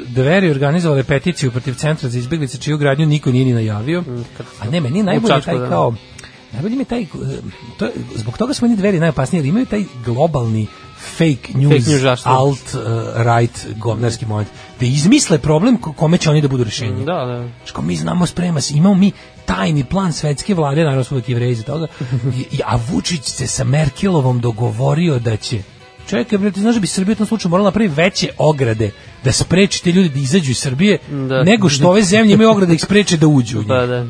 dveri 0.08 0.50
organizovale 0.50 1.04
peticiju 1.04 1.50
protiv 1.50 1.74
centra 1.74 2.08
za 2.08 2.18
izbjeglice 2.18 2.58
čiju 2.58 2.78
gradnju 2.78 3.06
niko 3.06 3.32
nije 3.32 3.44
ni 3.44 3.52
najavio. 3.52 4.00
Mm, 4.00 4.24
A 4.60 4.70
ne, 4.70 4.80
meni 4.80 4.98
je 4.98 5.04
najbolje 5.04 5.40
taj 5.40 5.58
da. 5.58 5.68
kao 5.68 5.94
Najbolje 6.54 6.76
mi 6.76 6.84
taj, 6.84 7.02
uh, 7.02 7.08
to, 7.78 7.88
zbog 8.14 8.38
toga 8.38 8.54
su 8.54 8.64
meni 8.64 8.76
dveri 8.76 9.00
najopasnije, 9.00 9.38
jer 9.38 9.46
imaju 9.46 9.66
taj 9.66 9.84
globalni 10.04 10.66
fake 11.06 11.52
news, 11.54 11.72
Fake 11.74 11.90
news 11.90 12.00
zašto? 12.00 12.28
alt, 12.28 12.74
uh, 12.74 12.80
right, 13.16 13.66
govnarski 13.76 14.26
moment, 14.26 14.48
da 14.80 14.86
izmisle 14.86 15.38
problem 15.38 15.78
ko- 15.78 15.92
kome 15.92 16.18
će 16.18 16.30
oni 16.30 16.40
da 16.40 16.48
budu 16.48 16.64
rešenje. 16.64 17.04
Da, 17.04 17.12
da. 17.14 17.48
Što 17.64 17.82
mi 17.82 17.96
znamo 17.96 18.26
sprema 18.26 18.60
se, 18.60 18.74
imamo 18.74 18.94
mi 18.94 19.12
tajni 19.44 19.84
plan 19.84 20.12
svetske 20.12 20.54
vlade, 20.54 20.80
naravno 20.80 21.04
su 21.04 21.14
uvijek 21.14 21.28
jevreji 21.28 21.54
za 21.54 21.62
toga, 21.62 21.86
a 22.64 22.78
Vučić 22.88 23.24
se 23.24 23.46
sa 23.46 23.64
Merkelovom 23.64 24.40
dogovorio 24.40 25.18
da 25.18 25.36
će 25.36 25.62
Čekaj, 26.06 26.38
bre, 26.38 26.50
ti 26.50 26.60
znaš 26.60 26.74
da 26.74 26.80
bi 26.80 26.86
Srbija 26.86 27.12
u 27.12 27.16
tom 27.16 27.26
slučaju 27.26 27.50
morala 27.50 27.68
napraviti 27.68 27.94
veće 27.94 28.28
ograde 28.38 28.90
da 29.24 29.32
spreči 29.32 29.82
te 29.82 29.92
ljudi 29.92 30.08
da 30.08 30.18
izađu 30.18 30.50
iz 30.50 30.58
Srbije, 30.58 30.98
Da. 31.28 31.42
nego 31.42 31.68
što 31.68 31.88
ove 31.88 32.02
zemlje 32.02 32.34
imaju 32.34 32.50
ograde 32.50 32.66
da 32.66 32.74
ih 32.74 32.82
spreče 32.82 33.16
da 33.16 33.26
uđu 33.26 33.58
u 33.58 33.60
njih. 33.60 33.68
Da, 33.68 33.86
da. 33.86 34.06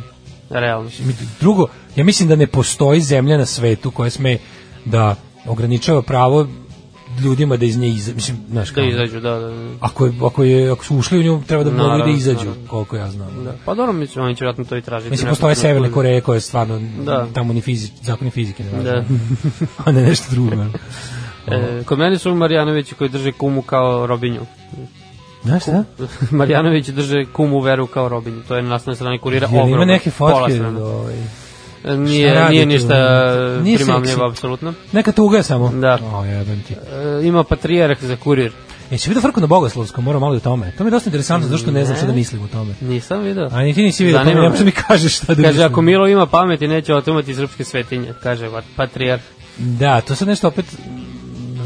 Realno. 0.51 0.91
Drugo, 1.41 1.67
ja 1.97 2.05
mislim 2.05 2.29
da 2.29 2.37
ne 2.37 2.47
postoji 2.47 3.01
zemlja 3.01 3.39
na 3.39 3.47
svetu 3.47 3.91
koja 3.91 4.11
sme 4.11 4.39
da 4.85 5.15
ograničava 5.47 6.03
pravo 6.03 6.47
ljudima 7.21 7.57
da 7.57 7.65
iz 7.65 7.79
nje 7.79 7.89
izađu. 7.89 8.17
Mislim, 8.17 8.37
znaš 8.51 8.73
Da 8.73 8.83
izađu, 8.83 9.21
da, 9.21 9.31
da. 9.31 9.53
Ako, 9.81 10.07
je, 10.07 10.13
ako, 10.25 10.45
je, 10.45 10.71
ako 10.71 10.85
su 10.85 10.97
ušli 10.97 11.19
u 11.19 11.23
nju, 11.23 11.43
treba 11.47 11.65
da 11.65 11.71
mogu 11.73 12.05
da 12.05 12.11
izađu, 12.11 12.39
naravno. 12.39 12.69
koliko 12.69 12.97
ja 12.97 13.11
znam. 13.11 13.45
da. 13.45 13.53
Pa 13.65 13.75
dobro, 13.75 13.93
mislim, 13.93 14.25
oni 14.25 14.37
će 14.37 14.41
vjerojatno 14.41 14.65
to 14.65 14.77
i 14.77 14.83
tražiti. 14.83 15.11
Mislim, 15.11 15.29
postoje 15.29 15.55
Severne. 15.55 15.93
Koreje 15.93 16.21
koje 16.21 16.41
stvarno 16.41 16.81
Da. 16.99 17.27
tamo 17.35 17.53
ni 17.53 17.61
fizi, 17.61 17.91
zakoni 18.03 18.31
fizike 18.31 18.65
ne. 18.65 18.83
Da. 18.83 19.05
A 19.85 19.93
ne 19.93 20.03
nešto 20.03 20.27
drugo. 20.31 20.51
E, 21.47 21.83
kod 21.85 21.99
mene 21.99 22.19
su 22.19 22.35
Marjanovići 22.35 22.95
koji 22.95 23.11
drže 23.11 23.33
kumu 23.33 23.63
kao 23.63 24.07
robinju. 24.07 24.41
Znaš 25.45 25.63
šta? 25.63 25.85
Marjanović 26.31 26.89
drže 26.89 27.25
kumu 27.25 27.61
veru 27.61 27.87
kao 27.87 28.09
robinju. 28.09 28.43
To 28.49 28.57
je 28.57 28.63
na 28.63 28.69
naslovnoj 28.69 28.97
strani 28.97 29.19
kurira 29.19 29.47
Jel 29.47 29.55
ima 29.55 29.63
ogromno. 29.65 29.85
neke 29.85 30.11
fotke? 30.11 30.61
Ovaj, 30.63 31.15
Nije, 31.87 32.35
radi 32.35 32.53
nije 32.53 32.67
ništa 32.67 32.95
Nije 33.63 33.77
primamljivo, 33.77 34.07
seksi. 34.17 34.31
apsolutno. 34.31 34.75
neka 34.93 35.13
tuga 35.13 35.43
samo. 35.43 35.69
Da. 35.71 35.99
O, 36.05 36.25
jebem 36.25 36.63
ti. 36.63 36.75
E, 36.75 37.27
ima 37.27 37.45
patrijarh 37.45 37.99
za 38.01 38.17
kurir. 38.17 38.53
Jesi 38.91 39.11
vidio 39.11 39.23
frku 39.23 39.41
na 39.41 39.47
Bogoslovskom, 39.47 40.05
moram 40.05 40.21
malo 40.21 40.35
i 40.35 40.37
o 40.37 40.41
tome. 40.41 40.73
To 40.73 40.85
mi 40.85 40.89
je 40.89 40.93
dosta 40.93 41.09
interesantno, 41.09 41.49
zašto 41.49 41.71
ne 41.71 41.85
znam 41.85 41.97
šta 41.97 42.07
da 42.07 42.13
mislim 42.13 42.43
o 42.43 42.49
tome. 42.49 42.75
Nisam 42.83 43.21
video. 43.21 43.49
A 43.53 43.63
ni 43.63 43.75
ti 43.75 43.83
nisi 43.83 44.05
vidio, 44.05 44.19
pa 44.19 44.25
Zanima 44.25 44.43
mi 44.43 44.49
ne 44.49 44.57
što 44.57 44.65
mi 44.65 44.71
kažeš 44.73 45.17
šta 45.17 45.27
da 45.27 45.35
Kaže, 45.35 45.49
mislim. 45.49 45.67
ako 45.67 45.83
Milo 45.83 46.09
ima 46.09 46.27
pameti, 46.27 46.69
neće 46.69 46.95
otimati 46.95 47.35
srpske 47.35 47.65
svetinje, 47.65 48.13
kaže 48.23 48.47
pat- 48.47 48.65
patrijarh. 48.77 49.23
Da, 49.59 50.01
to 50.01 50.15
sad 50.15 50.29
nešto 50.29 50.49
opet... 50.49 50.65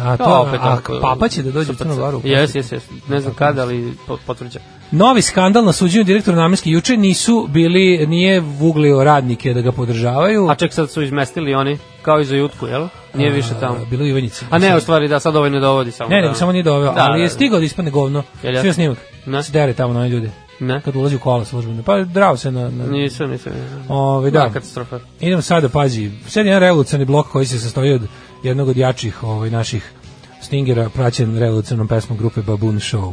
A, 0.02 0.16
to, 0.16 0.24
To 0.24 0.40
opet 0.40 0.60
a, 0.62 0.66
onako- 0.66 1.00
papa 1.02 1.28
će 1.28 1.42
da 1.42 1.50
dođe 1.50 1.72
u 1.72 1.74
Crnu 1.74 1.96
Goru. 1.96 2.20
Jes, 2.24 2.54
jes, 2.54 2.72
jes. 2.72 2.82
Ne 3.08 3.20
znam 3.20 3.34
kada, 3.34 3.62
ali 3.62 3.92
po- 4.06 4.18
potvrđa. 4.26 4.58
Novi 4.90 5.22
skandal 5.22 5.64
na 5.64 5.72
suđenju 5.72 6.04
direktora 6.04 6.36
namenske 6.36 6.70
juče 6.70 6.96
nisu 6.96 7.46
bili, 7.50 8.06
nije 8.06 8.40
vuglio 8.40 9.04
radnike 9.04 9.54
da 9.54 9.60
ga 9.60 9.72
podržavaju. 9.72 10.48
A 10.50 10.54
ček 10.54 10.72
sad 10.72 10.90
su 10.90 11.02
izmestili 11.02 11.54
oni, 11.54 11.78
kao 12.02 12.20
i 12.20 12.24
za 12.24 12.36
jutku, 12.36 12.66
jel? 12.66 12.88
Nije 13.14 13.30
više 13.30 13.54
tamo. 13.60 13.74
A, 13.74 13.84
Bilo 13.90 14.02
je 14.02 14.06
u 14.06 14.08
Ivanjici. 14.10 14.44
A 14.50 14.58
ne, 14.58 14.76
u 14.76 14.80
stvari, 14.80 15.08
da, 15.08 15.20
sad 15.20 15.36
ovaj 15.36 15.50
ne 15.50 15.60
dovodi 15.60 15.90
samo. 15.90 16.10
Ne, 16.10 16.16
da. 16.16 16.22
nego 16.22 16.34
samo 16.34 16.52
nije 16.52 16.62
doveo, 16.62 16.92
Da, 16.92 17.00
ali 17.00 17.20
je 17.20 17.22
da, 17.22 17.28
da. 17.28 17.34
stigao 17.34 17.58
da 17.58 17.64
ispane 17.64 17.90
govno. 17.90 18.22
Jel? 18.42 18.60
Sve 18.60 18.72
snimak. 18.72 18.98
Ne. 19.26 19.42
Se 19.42 19.52
dere 19.52 19.72
tamo 19.74 19.92
na 19.92 20.00
one 20.00 20.08
ljude. 20.08 20.30
Ne, 20.60 20.80
Kad 20.80 20.96
ulazi 20.96 21.16
u 21.16 21.18
kola 21.18 21.44
službeno. 21.44 21.82
Pa 21.82 21.98
drao 21.98 22.36
se 22.36 22.50
na... 22.50 22.70
na... 22.70 22.86
nisam, 22.86 23.30
nisam. 23.30 23.52
nisam. 23.52 23.84
Ove, 23.88 24.30
da. 24.30 24.40
Da, 24.40 24.50
katastrofa. 24.52 24.98
Idemo 25.20 25.42
sada, 25.42 25.68
pazi. 25.68 26.10
Sad 26.26 26.46
je 26.46 26.50
jedan 26.50 26.60
revolucionarni 26.60 27.06
blok 27.06 27.28
koji 27.28 27.46
se 27.46 27.58
sastoji 27.58 27.92
od 27.92 28.02
jednog 28.42 28.68
od 28.68 28.76
jačih 28.76 29.24
ovaj, 29.24 29.50
naših 29.50 29.92
stingera, 30.40 30.88
praćen 30.88 31.38
revolucionarnom 31.38 31.88
pesmom 31.88 32.18
grupe 32.18 32.42
Baboon 32.42 32.76
Show. 32.76 33.12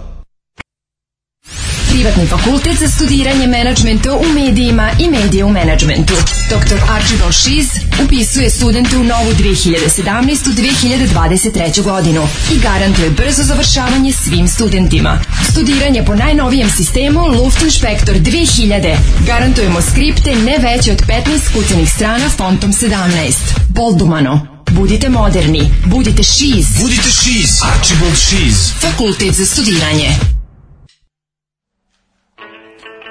Privatni 1.91 2.27
fakultet 2.27 2.77
za 2.79 2.87
studiranje 2.87 3.47
menadžmenta 3.47 4.13
u 4.13 4.23
medijima 4.33 4.91
i 4.99 5.09
medije 5.09 5.45
u 5.45 5.49
menadžmentu. 5.49 6.13
Dr. 6.49 6.75
Archibald 6.89 7.33
Šiz 7.33 7.67
upisuje 8.03 8.49
studente 8.49 8.97
u 8.97 9.03
novu 9.03 9.31
2017-2023. 9.31 11.83
godinu 11.83 12.27
i 12.53 12.59
garantuje 12.59 13.09
brzo 13.09 13.43
završavanje 13.43 14.13
svim 14.13 14.47
studentima. 14.47 15.19
Studiranje 15.51 16.05
po 16.05 16.15
najnovijem 16.15 16.69
sistemu 16.69 17.27
Luftinspektor 17.27 18.15
2000. 18.15 18.97
Garantujemo 19.27 19.81
skripte 19.81 20.35
ne 20.35 20.57
veće 20.57 20.91
od 20.91 21.01
15 21.01 21.53
kucanih 21.53 21.89
strana 21.89 22.29
fontom 22.29 22.73
17. 22.73 23.33
Boldumano. 23.69 24.47
Budite 24.71 25.09
moderni. 25.09 25.71
Budite 25.85 26.23
Šiz. 26.23 26.65
Budite 26.81 27.09
šiz. 27.09 27.49
Archibald 27.73 28.17
šiz. 28.17 28.71
Fakultet 28.81 29.33
za 29.33 29.45
studiranje. 29.45 30.40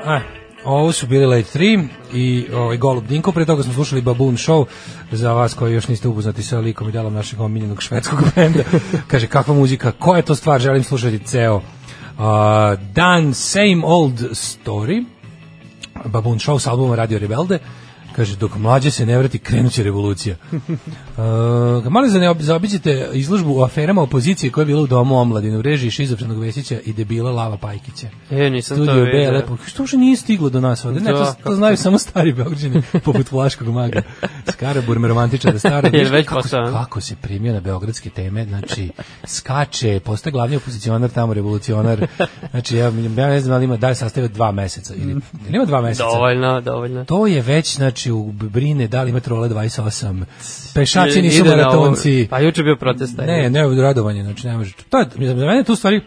A, 0.05 0.21
ovo 0.65 0.93
su 0.93 1.07
bili 1.07 1.27
Late 1.27 1.59
3 1.59 1.89
i 2.13 2.47
ovaj 2.55 2.77
Golub 2.77 3.07
Dinko, 3.07 3.33
pre 3.33 3.45
toga 3.45 3.63
smo 3.63 3.73
slušali 3.73 4.03
Baboon 4.03 4.37
Show, 4.37 4.65
za 5.13 5.33
vas 5.33 5.55
koji 5.55 5.75
još 5.75 5.89
niste 5.89 6.09
upoznati 6.09 6.43
sa 6.43 6.59
likom 6.59 6.89
i 6.89 6.93
delom 6.93 7.15
našeg 7.15 7.41
omiljenog 7.41 7.83
švedskog 7.83 8.19
benda. 8.35 8.63
Kaže, 9.07 9.27
kakva 9.27 9.55
muzika, 9.55 9.93
koja 9.93 10.17
je 10.17 10.23
to 10.23 10.35
stvar, 10.35 10.61
želim 10.61 10.85
slušati 10.85 11.19
ceo. 11.19 11.57
Uh, 11.57 11.63
Dan 12.95 13.35
Same 13.35 13.83
Old 13.85 14.21
Story, 14.21 15.05
Baboon 16.05 16.39
Show 16.39 16.59
s 16.59 16.67
albuma 16.67 16.97
Radio 16.97 17.19
Rebelde, 17.19 17.59
kaže, 18.17 18.37
dok 18.37 18.57
mlađe 18.57 18.91
se 18.91 19.07
ne 19.07 19.19
vrati, 19.19 19.39
krenuće 19.39 19.83
revolucija. 19.83 20.37
Uh, 20.53 21.93
malo 21.93 22.09
za 22.09 22.19
ne 22.19 22.35
zaobiđete 22.39 23.09
izložbu 23.13 23.61
o 23.61 23.65
aferama 23.65 24.03
opozicije 24.03 24.51
koja 24.53 24.63
je 24.63 24.67
bila 24.67 24.83
u 24.83 24.87
domu 24.87 25.19
omladine 25.19 25.59
u 25.59 25.63
režiji 25.63 25.91
Šizofrenog 25.91 26.39
Vesića 26.39 26.79
i 26.85 26.93
debila 26.93 27.33
Lava 27.33 27.57
Pajkića. 27.57 28.07
E, 28.31 28.51
nisam 28.51 28.77
to 28.77 28.85
Studio 28.85 29.05
B, 29.05 29.11
vidio. 29.11 29.31
lepo. 29.31 29.57
Što 29.67 29.83
uopšte 29.83 29.97
nije 29.97 30.17
stiglo 30.17 30.49
do 30.51 30.61
nas 30.61 30.85
ovde? 30.85 31.01
Ne, 31.01 31.13
Da, 31.13 31.19
to, 31.19 31.25
to 31.25 31.35
kako 31.43 31.55
znaju 31.55 31.77
to? 31.77 31.83
samo 31.83 31.99
stari 31.99 32.33
Beograđani, 32.33 32.83
poput 33.05 33.33
Vlaškog 33.33 33.69
maga. 33.69 34.03
Skara 34.53 34.83
Burme 34.87 35.09
romantičara 35.09 35.59
stara. 35.59 35.91
Jer 35.93 36.07
Znaš 36.07 36.19
već 36.19 36.29
kako, 36.29 36.49
kako 36.73 37.01
se 37.01 37.17
primio 37.17 37.53
na 37.53 37.61
beogradske 37.61 38.11
teme, 38.11 38.45
znači 38.45 38.91
skače, 39.27 40.01
postaje 40.01 40.33
glavni 40.33 40.57
opozicionar 40.57 41.11
tamo 41.11 41.35
revolucionar. 41.35 42.07
Znači 42.51 42.77
ja, 42.77 42.85
ja 43.17 43.29
ne 43.29 43.41
znam 43.41 43.51
da 43.51 43.59
li 43.59 43.65
ima 43.65 43.77
da 43.77 43.89
li 43.89 43.95
sastavio 43.95 44.29
dva 44.29 44.53
meseca 44.53 44.95
ili 44.95 45.11
ili 45.49 45.57
ima 45.57 45.65
dva 45.65 45.81
meseca. 45.81 46.05
Dovoljno, 46.05 46.61
dovoljno. 46.61 47.05
To 47.05 47.27
je 47.27 47.43
već, 47.43 47.77
znači, 47.77 48.00
u 48.07 48.33
brine 48.33 48.89
da 48.89 49.03
li 49.03 49.11
ima 49.11 49.21
trole 49.21 49.49
28, 49.49 50.25
pešači 50.75 51.23
nisu 51.23 51.45
maratonci. 51.45 52.27
Pa 52.31 52.39
juče 52.39 52.63
bio 52.63 52.77
protest. 52.77 53.19
Ne, 53.19 53.51
ne, 53.51 53.83
radovanje, 53.83 54.23
znači 54.23 54.47
ne 54.47 54.57
može. 54.57 54.73
To 54.91 54.99
je, 54.99 55.07
za 55.19 55.35
mene 55.35 55.65
tu 55.65 55.77
stvari 55.77 56.01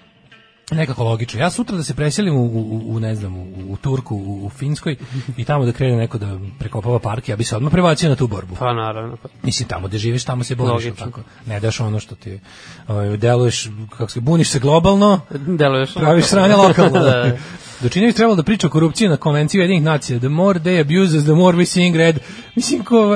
nekako 0.72 1.04
logično. 1.04 1.40
Ja 1.40 1.50
sutra 1.50 1.78
da 1.78 1.84
se 1.84 1.94
preselim 1.94 2.36
u, 2.36 2.46
u, 2.46 2.96
u 2.96 3.00
ne 3.00 3.16
znam, 3.16 3.36
u, 3.36 3.46
u 3.70 3.78
Turku, 3.78 4.16
u, 4.16 4.46
u 4.46 4.50
Finskoj 4.50 4.96
i 5.38 5.46
tamo 5.46 5.66
da 5.66 5.72
krene 5.72 5.98
neko 5.98 6.18
da 6.18 6.40
prekopava 6.60 7.00
park, 7.00 7.30
ja 7.30 7.36
bi 7.36 7.44
se 7.44 7.56
odmah 7.56 7.72
prebacio 7.72 8.10
na 8.10 8.16
tu 8.16 8.28
borbu. 8.28 8.56
Pa 8.60 8.74
naravno. 8.74 9.18
Pa. 9.18 9.30
Mislim, 9.44 9.70
tamo 9.70 9.88
gde 9.88 9.98
živiš, 9.98 10.24
tamo 10.24 10.44
se 10.44 10.56
boriš, 10.56 10.72
Logično. 10.86 11.06
tako. 11.06 11.22
Ne 11.46 11.60
daš 11.60 11.80
ono 11.80 12.00
što 12.00 12.16
ti 12.16 12.40
ovaj, 12.88 13.18
deluješ, 13.18 13.70
kako 13.98 14.12
se, 14.12 14.20
buniš 14.20 14.50
se 14.50 14.60
globalno, 14.60 15.20
Deluješ. 15.30 15.94
praviš 15.94 16.26
sranje 16.26 16.56
lokalno. 16.56 17.00
Da. 17.14 17.38
Dočinjević 17.82 18.16
trebalo 18.16 18.36
da 18.36 18.44
priča 18.44 18.68
o 18.68 18.70
korupciji 18.70 19.08
na 19.08 19.18
konvenciji 19.18 19.62
Jedinih 19.62 19.84
nacija. 19.84 20.20
The 20.20 20.30
more 20.30 20.60
they 20.60 20.82
abuse 20.82 21.18
us, 21.18 21.24
the 21.24 21.34
more 21.34 21.58
we 21.58 21.66
sing 21.66 21.96
red. 21.96 22.20
Mislim, 22.56 22.84
ko, 22.84 23.16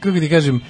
kako 0.00 0.20
ti 0.20 0.28
kažem, 0.30 0.60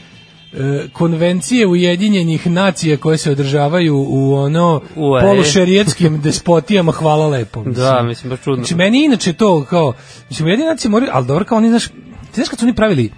konvencije 0.92 1.66
Ujedinjenih 1.66 2.46
nacija 2.46 2.96
koje 2.96 3.18
se 3.18 3.30
održavaju 3.30 4.06
u 4.08 4.34
ono 4.34 4.80
Ue. 4.96 5.20
polušerijetskim 5.20 6.20
despotijama, 6.24 6.92
hvala 6.92 7.26
lepo. 7.26 7.64
Mislim. 7.64 7.86
Da, 7.86 8.02
mislim, 8.02 8.30
baš 8.30 8.40
čudno. 8.40 8.56
Znači, 8.56 8.74
meni 8.74 9.04
inače 9.04 9.32
to 9.32 9.64
kao, 9.64 9.92
mislim, 10.30 10.46
Ujedinjene 10.46 10.72
nacije 10.72 10.90
moraju, 10.90 11.10
ali 11.14 11.26
dobro 11.26 11.44
kao 11.44 11.58
oni, 11.58 11.68
znaš, 11.68 11.88
ti 11.88 12.34
znaš 12.34 12.48
kad 12.48 12.58
su 12.58 12.64
oni 12.64 12.74
pravili 12.74 13.10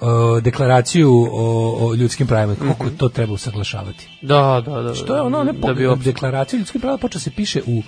uh, 0.00 0.42
deklaraciju 0.42 1.28
o, 1.32 1.76
o 1.80 1.94
ljudskim 1.94 2.26
pravima, 2.26 2.54
koliko 2.54 2.90
to 2.96 3.08
treba 3.08 3.32
usaglašavati. 3.32 4.08
Da, 4.22 4.62
da, 4.66 4.82
da. 4.82 4.94
Što 4.94 5.16
je 5.16 5.20
ono, 5.20 5.44
ne 5.44 5.60
po, 5.60 5.66
da 5.66 5.74
bi 5.74 6.04
deklaracija 6.04 6.58
ljudskih 6.58 6.80
prava 6.80 6.98
počeo 6.98 7.20
se 7.20 7.30
piše 7.30 7.62
u 7.66 7.82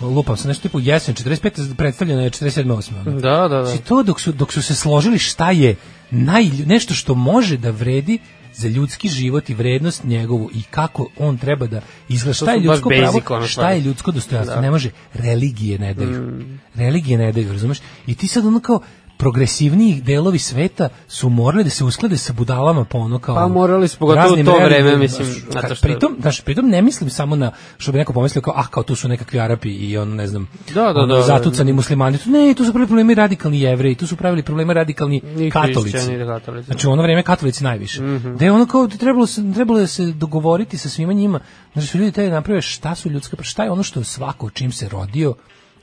lupam 0.00 0.36
se 0.36 0.48
nešto 0.48 0.62
tipu 0.62 0.80
jesen 0.80 1.14
45 1.14 1.74
predstavljeno 1.74 2.22
je 2.22 2.30
47 2.30 2.64
8 2.64 2.90
ono. 3.06 3.20
Da, 3.20 3.48
da, 3.48 3.48
da. 3.48 3.64
Znači 3.64 3.84
to 3.84 4.02
dok 4.02 4.20
su 4.20 4.32
dok 4.32 4.52
su 4.52 4.62
se 4.62 4.74
složili 4.74 5.18
šta 5.18 5.50
je 5.50 5.76
naj 6.10 6.44
nešto 6.66 6.94
što 6.94 7.14
može 7.14 7.56
da 7.56 7.70
vredi 7.70 8.18
za 8.54 8.68
ljudski 8.68 9.08
život 9.08 9.50
i 9.50 9.54
vrednost 9.54 10.04
njegovu 10.04 10.50
i 10.54 10.62
kako 10.62 11.08
on 11.18 11.38
treba 11.38 11.66
da 11.66 11.80
izgleda. 12.08 12.34
Šta 12.34 12.52
je 12.52 12.60
ljudsko 12.60 12.88
pravo? 12.88 13.20
ono 13.30 13.46
šta 13.46 13.70
je 13.70 13.80
ljudsko 13.80 14.12
dostojanstvo? 14.12 14.54
Da. 14.54 14.60
ne 14.60 14.70
može 14.70 14.90
religije 15.14 15.78
ne 15.78 15.94
daju. 15.94 16.22
Mm. 16.22 16.60
religije 16.74 17.18
ne 17.18 17.32
daju 17.32 17.52
razumeš? 17.52 17.78
I 18.06 18.14
ti 18.14 18.28
sad 18.28 18.46
ono 18.46 18.60
kao 18.60 18.80
progresivniji 19.18 20.00
delovi 20.02 20.38
sveta 20.40 20.88
su 21.08 21.28
morali 21.30 21.64
da 21.64 21.70
se 21.70 21.84
usklade 21.84 22.16
sa 22.18 22.32
budalama 22.32 22.84
po 22.84 22.98
ono 22.98 23.18
kao 23.18 23.34
Pa 23.34 23.48
morali 23.48 23.88
su, 23.88 23.98
pogotovo 23.98 24.32
u 24.32 24.44
to 24.44 24.58
vreme, 24.58 24.96
mislim, 24.96 25.26
zato 25.50 25.74
što- 25.74 25.82
pritom, 25.82 26.16
znaš, 26.20 26.40
pritom 26.40 26.68
ne 26.68 26.82
mislim 26.82 27.10
samo 27.10 27.36
na 27.36 27.50
što 27.78 27.92
bi 27.92 27.98
neko 27.98 28.12
pomislio 28.12 28.42
kao 28.42 28.54
ah 28.56 28.66
kao 28.66 28.82
tu 28.82 28.94
su 28.94 29.08
nekakvi 29.08 29.40
Arapi 29.40 29.68
i 29.70 29.98
on 29.98 30.08
ne 30.10 30.26
znam 30.26 30.48
Da, 30.68 30.82
da, 30.82 30.88
ono, 30.90 31.06
da, 31.06 31.14
da. 31.16 31.22
zatucani 31.22 31.72
muslimani 31.72 32.18
Tu- 32.18 32.30
ne 32.30 32.54
tu 32.54 32.64
su 32.64 32.72
pravili 32.72 32.86
problemi 32.86 33.14
radikalni 33.14 33.60
jevreji 33.60 33.94
tu 33.94 34.06
su 34.06 34.16
pravili 34.16 34.42
probleme 34.42 34.74
radikalni 34.74 35.16
I 35.38 35.50
katolici 35.50 35.88
i 35.88 36.26
katolici. 36.26 36.66
znači 36.66 36.88
u 36.88 36.90
ono 36.90 37.02
vreme 37.02 37.22
katolici 37.22 37.64
najviše 37.64 38.02
Mhm. 38.02 38.36
da 38.36 38.44
je 38.44 38.52
ono 38.52 38.66
kao 38.66 38.86
da 38.86 38.94
je 38.94 38.98
trebalo 38.98 39.26
se 39.26 39.52
trebalo 39.54 39.78
je 39.78 39.82
da 39.82 39.86
se 39.88 40.06
dogovoriti 40.06 40.78
sa 40.78 40.88
svima 40.88 41.12
njima 41.12 41.40
znači 41.72 41.88
su 41.88 41.98
ljudi 41.98 42.12
te 42.12 42.30
naprave 42.30 42.62
šta 42.62 42.94
su 42.94 43.10
ljudska 43.10 43.36
šta 43.40 43.64
je 43.64 43.70
ono 43.70 43.82
što 43.82 44.04
svako 44.04 44.50
čim 44.50 44.72
se 44.72 44.88
rodio 44.88 45.34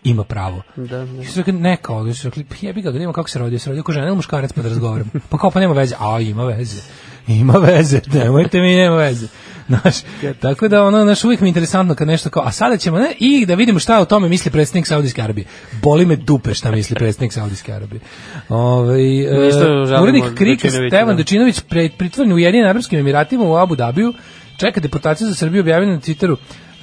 ima 0.05 0.23
pravo. 0.23 0.61
Da, 0.75 1.05
da. 1.05 1.21
I 1.21 1.25
su 1.25 1.39
rekli, 1.39 1.53
ne 1.53 1.77
kao, 1.77 1.97
oni 1.97 2.13
su 2.13 2.27
rekli, 2.27 2.43
pa 2.43 2.55
jebi 2.61 2.81
ga, 2.81 2.91
da 2.91 2.93
vidimo 2.93 3.13
kako 3.13 3.29
se 3.29 3.39
rodio, 3.39 3.59
se 3.59 3.69
rodio 3.69 3.83
kao 3.83 3.93
žena 3.93 4.07
ili 4.07 4.15
muškarac 4.15 4.53
pa 4.53 4.61
da 4.61 4.69
razgovaram. 4.69 5.11
Pa 5.29 5.37
kao, 5.37 5.51
pa 5.51 5.59
nema 5.59 5.73
veze. 5.73 5.95
A, 5.99 6.19
ima 6.19 6.43
veze. 6.43 6.81
Ima 7.27 7.53
veze, 7.53 8.01
nemojte 8.13 8.59
mi, 8.59 8.75
nema 8.75 8.95
veze. 8.95 9.27
Znaš, 9.69 9.95
tako 10.39 10.67
da 10.67 10.83
ono, 10.83 11.03
znaš, 11.03 11.23
uvijek 11.23 11.41
mi 11.41 11.47
je 11.47 11.49
interesantno 11.49 11.95
kad 11.95 12.07
nešto 12.07 12.29
kao, 12.29 12.43
a 12.43 12.51
sada 12.51 12.77
ćemo, 12.77 12.99
ne, 12.99 13.13
i 13.19 13.45
da 13.45 13.55
vidimo 13.55 13.79
šta 13.79 13.99
o 13.99 14.05
tome 14.05 14.29
misli 14.29 14.51
predsjednik 14.51 14.87
Saudijske 14.87 15.21
Arabije. 15.21 15.45
Boli 15.81 16.05
me 16.05 16.15
dupe 16.15 16.53
šta 16.53 16.71
misli 16.71 16.95
predsjednik 16.95 17.33
Saudijske 17.33 17.73
Arabije. 17.73 18.01
Ove, 18.49 19.03
Isto 19.47 19.85
žalimo 19.85 20.03
urednik 20.03 20.23
Krika 20.23 20.67
Dečinovića, 20.67 20.89
Stevan 20.89 21.15
da. 21.15 21.17
Dečinović 21.17 21.59
pre, 21.59 21.89
pritvoren 21.97 22.33
u 22.33 22.39
Jedinim 22.39 22.67
Arabskim 22.67 22.99
Emiratima 22.99 23.43
u 23.43 23.55
Abu 23.55 23.75
Dabiju, 23.75 24.13
čeka 24.57 24.79
deportaciju 24.79 25.27
za 25.27 25.35
Srbiju 25.35 25.61
objavljeno 25.61 25.93
na 25.93 25.99
Twitteru. 25.99 26.35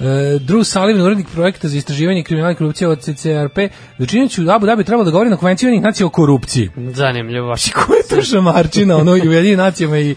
Uh, 0.03 0.41
Drew 0.41 0.63
Sullivan, 0.63 1.01
urednik 1.01 1.27
projekta 1.33 1.67
za 1.67 1.77
istraživanje 1.77 2.23
kriminala 2.23 2.51
i 2.51 2.55
korupcije 2.55 2.87
od 2.87 2.99
CCRP, 2.99 3.57
Dečinović 3.97 4.37
u 4.37 4.49
Abu 4.49 4.65
Dhabi 4.65 4.83
trebalo 4.83 5.05
da 5.05 5.11
govori 5.11 5.29
na 5.29 5.37
konvenciji 5.37 5.67
Ujedinjenih 5.67 5.83
nacija 5.83 6.07
o 6.07 6.09
korupciji. 6.09 6.69
Zanimljivo 6.77 7.47
baš. 7.47 7.71
Ko 7.71 7.93
je 7.93 8.03
to 8.09 8.21
šamarčina, 8.21 8.97
ono, 8.97 9.15
i 9.15 9.29
u 9.29 9.31
Jedinim 9.31 9.57
nacijama 9.57 9.99
i 9.99 10.15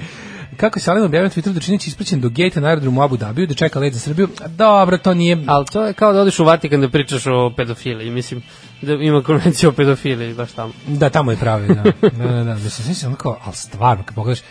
kako 0.56 0.78
je 0.78 0.82
Sullivan 0.82 1.06
objavio 1.06 1.28
na 1.28 1.30
Twitteru 1.30 1.52
da 1.52 1.60
Činić 1.60 1.86
ispraćen 1.86 2.20
do 2.20 2.28
gejta 2.28 2.60
na 2.60 2.68
aerodromu 2.68 3.02
Abu 3.02 3.16
Dhabiju 3.16 3.46
da 3.46 3.54
čeka 3.54 3.78
let 3.78 3.92
za 3.94 4.00
Srbiju. 4.00 4.28
Dobro, 4.48 4.98
to 4.98 5.14
nije... 5.14 5.44
Ali 5.46 5.66
to 5.66 5.86
je 5.86 5.92
kao 5.92 6.12
da 6.12 6.20
odeš 6.20 6.38
u 6.40 6.44
Vatikan 6.44 6.80
da 6.80 6.88
pričaš 6.88 7.26
o 7.26 7.52
pedofiliji, 7.56 8.10
mislim, 8.10 8.42
da 8.82 8.92
ima 8.92 9.22
konvenciju 9.22 9.68
o 9.68 9.72
pedofiliji 9.72 10.34
baš 10.34 10.52
tamo. 10.52 10.72
Da, 10.86 11.10
tamo 11.10 11.30
je 11.30 11.36
pravi, 11.36 11.68
da. 11.68 11.82
da, 12.02 12.32
da, 12.32 12.44
da. 12.44 12.54
Mislim, 12.54 12.88
mislim, 12.88 13.08
ono 13.08 13.16
kao, 13.16 13.38
ali 13.44 13.56
stvarno, 13.56 14.04
kad 14.04 14.14
pogledaš, 14.14 14.42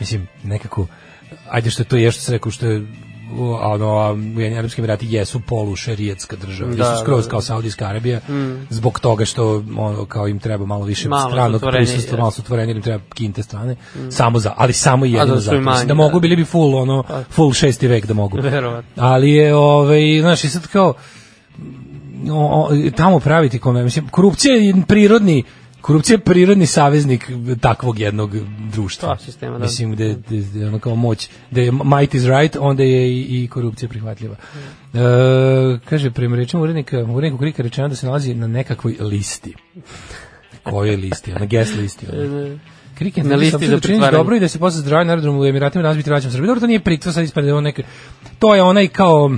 mislim, 0.00 0.28
nekako, 0.44 0.86
ajde 1.50 1.70
što 1.70 1.82
je 1.82 1.86
to 1.88 1.96
je 1.96 2.10
što 2.10 2.22
se 2.22 2.32
rekao, 2.32 2.52
što 2.52 2.66
je 2.66 2.86
ono, 3.60 4.12
Ujedinjeni 4.12 4.58
Arapski 4.58 4.80
Emirati 4.80 5.06
jesu 5.10 5.40
polušerijetska 5.40 6.36
država, 6.36 6.74
Da, 6.74 6.84
jesu 6.84 7.02
skroz 7.02 7.18
da, 7.18 7.24
da. 7.24 7.30
kao 7.30 7.40
Saudijska 7.40 7.86
Arabija, 7.86 8.20
Mm. 8.28 8.66
zbog 8.70 9.00
toga 9.00 9.24
što 9.24 9.54
ono, 9.78 10.04
kao 10.04 10.28
im 10.28 10.38
treba 10.38 10.66
malo 10.66 10.84
više 10.84 11.08
Malo 11.08 11.30
stranog 11.30 11.60
prisustva, 11.62 12.12
jes. 12.12 12.18
malo 12.18 12.30
su 12.30 12.42
otvoreniji, 12.42 12.70
jer 12.70 12.76
im 12.76 12.82
treba 12.82 13.04
kinte 13.14 13.42
strane, 13.42 13.72
Mm. 13.72 14.10
samo 14.10 14.38
za, 14.38 14.54
ali 14.56 14.72
samo 14.72 15.06
i 15.06 15.12
jedino 15.12 15.34
da 15.34 15.40
zato. 15.40 15.60
manji, 15.60 15.86
da 15.86 15.94
mogu, 15.94 16.12
da. 16.12 16.20
bili 16.20 16.36
bi 16.36 16.44
full, 16.44 16.74
ono, 16.74 17.04
full 17.30 17.52
šesti 17.52 17.86
vek 17.88 18.06
da 18.06 18.14
mogu. 18.14 18.38
Verovatno. 18.40 18.90
Ali 18.96 19.30
je, 19.30 19.54
ovaj, 19.54 20.00
znaš, 20.20 20.44
i 20.44 20.48
sad 20.48 20.66
kao, 20.66 20.94
o, 22.30 22.62
o, 22.62 22.90
tamo 22.90 23.18
praviti 23.20 23.58
kome, 23.58 23.82
mislim, 23.84 24.08
korupcija 24.08 24.54
je 24.54 24.74
prirodni 24.88 25.44
Korupcija 25.80 26.14
je 26.14 26.20
prirodni 26.20 26.66
saveznik 26.66 27.30
takvog 27.60 27.98
jednog 27.98 28.30
društva. 28.72 29.08
Pa, 29.08 29.18
sistema, 29.18 29.58
da. 29.58 29.64
Mislim, 29.64 29.92
gde, 29.92 30.16
gde, 30.26 30.36
gde 30.36 30.66
ono 30.66 30.78
kao 30.78 30.94
moć, 30.94 31.28
da 31.50 31.60
je 31.60 31.72
might 31.72 32.14
is 32.14 32.24
right, 32.24 32.56
onda 32.60 32.82
je 32.82 33.12
i, 33.12 33.44
i 33.44 33.48
korupcija 33.48 33.88
prihvatljiva. 33.88 34.36
E, 34.94 34.98
kaže, 35.84 36.10
prema 36.10 36.36
rečima 36.36 36.62
urednika, 36.62 37.04
uredniku 37.04 37.38
Krika 37.38 37.62
rečeno 37.62 37.88
da 37.88 37.94
se 37.94 38.06
nalazi 38.06 38.34
na 38.34 38.46
nekakvoj 38.46 38.96
listi. 39.00 39.54
Kojoj 40.62 40.96
listi? 40.96 41.32
Na 41.32 41.46
guest 41.46 41.76
listi. 41.76 42.06
ono. 42.12 42.58
Krik 42.98 43.16
je 43.16 43.24
Na 43.24 43.36
listi 43.36 43.66
za 43.66 43.74
da 43.74 43.80
pretvaranje. 43.80 44.10
dobro 44.12 44.36
i 44.36 44.40
da 44.40 44.48
se 44.48 44.58
posle 44.58 44.80
zdravlja 44.80 45.04
na 45.04 45.12
aerodromu 45.12 45.40
u 45.40 45.46
Emiratima 45.46 45.82
danas 45.82 45.96
biti 45.96 46.10
vraćan 46.10 46.28
u 46.28 46.32
Srbiju. 46.32 46.46
Dobro, 46.46 46.60
to 46.60 46.66
nije 46.66 46.80
pritvor, 46.80 47.14
sad 47.14 47.24
ispade 47.24 47.52
on 47.52 47.64
neke... 47.64 47.82
To 48.38 48.54
je 48.54 48.62
onaj 48.62 48.88
kao... 48.88 49.30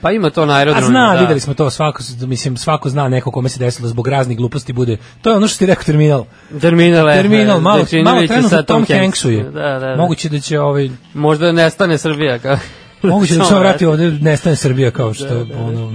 Pa 0.00 0.10
ima 0.10 0.30
to 0.30 0.46
na 0.46 0.52
A 0.52 0.56
aerodromu. 0.56 0.86
zna, 0.86 1.14
da. 1.14 1.20
videli 1.20 1.40
smo 1.40 1.54
to, 1.54 1.70
svako, 1.70 2.02
mislim, 2.20 2.56
svako 2.56 2.88
zna 2.90 3.08
neko 3.08 3.30
kome 3.30 3.48
se 3.48 3.58
desilo 3.58 3.88
zbog 3.88 4.08
raznih 4.08 4.36
gluposti 4.38 4.72
bude. 4.72 4.96
To 5.22 5.30
je 5.30 5.36
ono 5.36 5.48
što 5.48 5.58
ti 5.58 5.66
rekao 5.66 5.84
terminal. 5.84 6.24
Terminal, 6.60 7.10
e, 7.10 7.14
Terminal, 7.14 7.60
malo, 7.60 7.84
malo 8.04 8.20
je 8.20 8.26
trenutno 8.28 8.62
Tom 8.62 8.84
Hanksu 8.90 9.30
je. 9.30 9.42
Da, 9.44 9.50
da, 9.50 9.78
da. 9.78 9.96
Moguće 9.96 10.28
da 10.28 10.40
će 10.40 10.60
ovaj 10.60 10.88
Možda 11.14 11.52
nestane 11.52 11.98
Srbija. 11.98 12.38
Kao. 12.38 12.56
Moguće 13.02 13.34
da 13.36 13.44
se 13.44 13.54
vrati 13.54 13.86
ovde 13.86 14.10
nestane 14.10 14.56
Srbija 14.56 14.90
kao 14.90 15.14
što 15.14 15.24
Da, 15.24 15.34
da, 15.34 15.44
da. 15.44 15.58
ono 15.58 15.92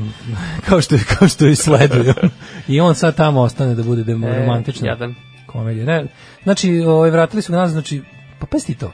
kao 0.65 0.81
što 0.81 0.95
kao 1.09 1.27
što 1.27 1.47
i 1.47 1.55
sleduje. 1.55 2.13
I 2.67 2.79
on 2.79 2.95
sad 2.95 3.15
tamo 3.15 3.41
ostane 3.41 3.75
da 3.75 3.83
bude 3.83 4.03
demo 4.03 4.27
E, 4.27 4.39
romantična 4.39 4.87
jadan. 4.87 5.15
komedija. 5.45 5.85
Ne, 5.85 6.05
znači, 6.47 6.79
ovaj 6.79 7.09
vratili 7.09 7.41
su 7.41 7.51
ga 7.51 7.57
nazad, 7.57 7.71
znači 7.71 8.01
pa 8.39 8.45
pesti 8.45 8.75
to. 8.75 8.91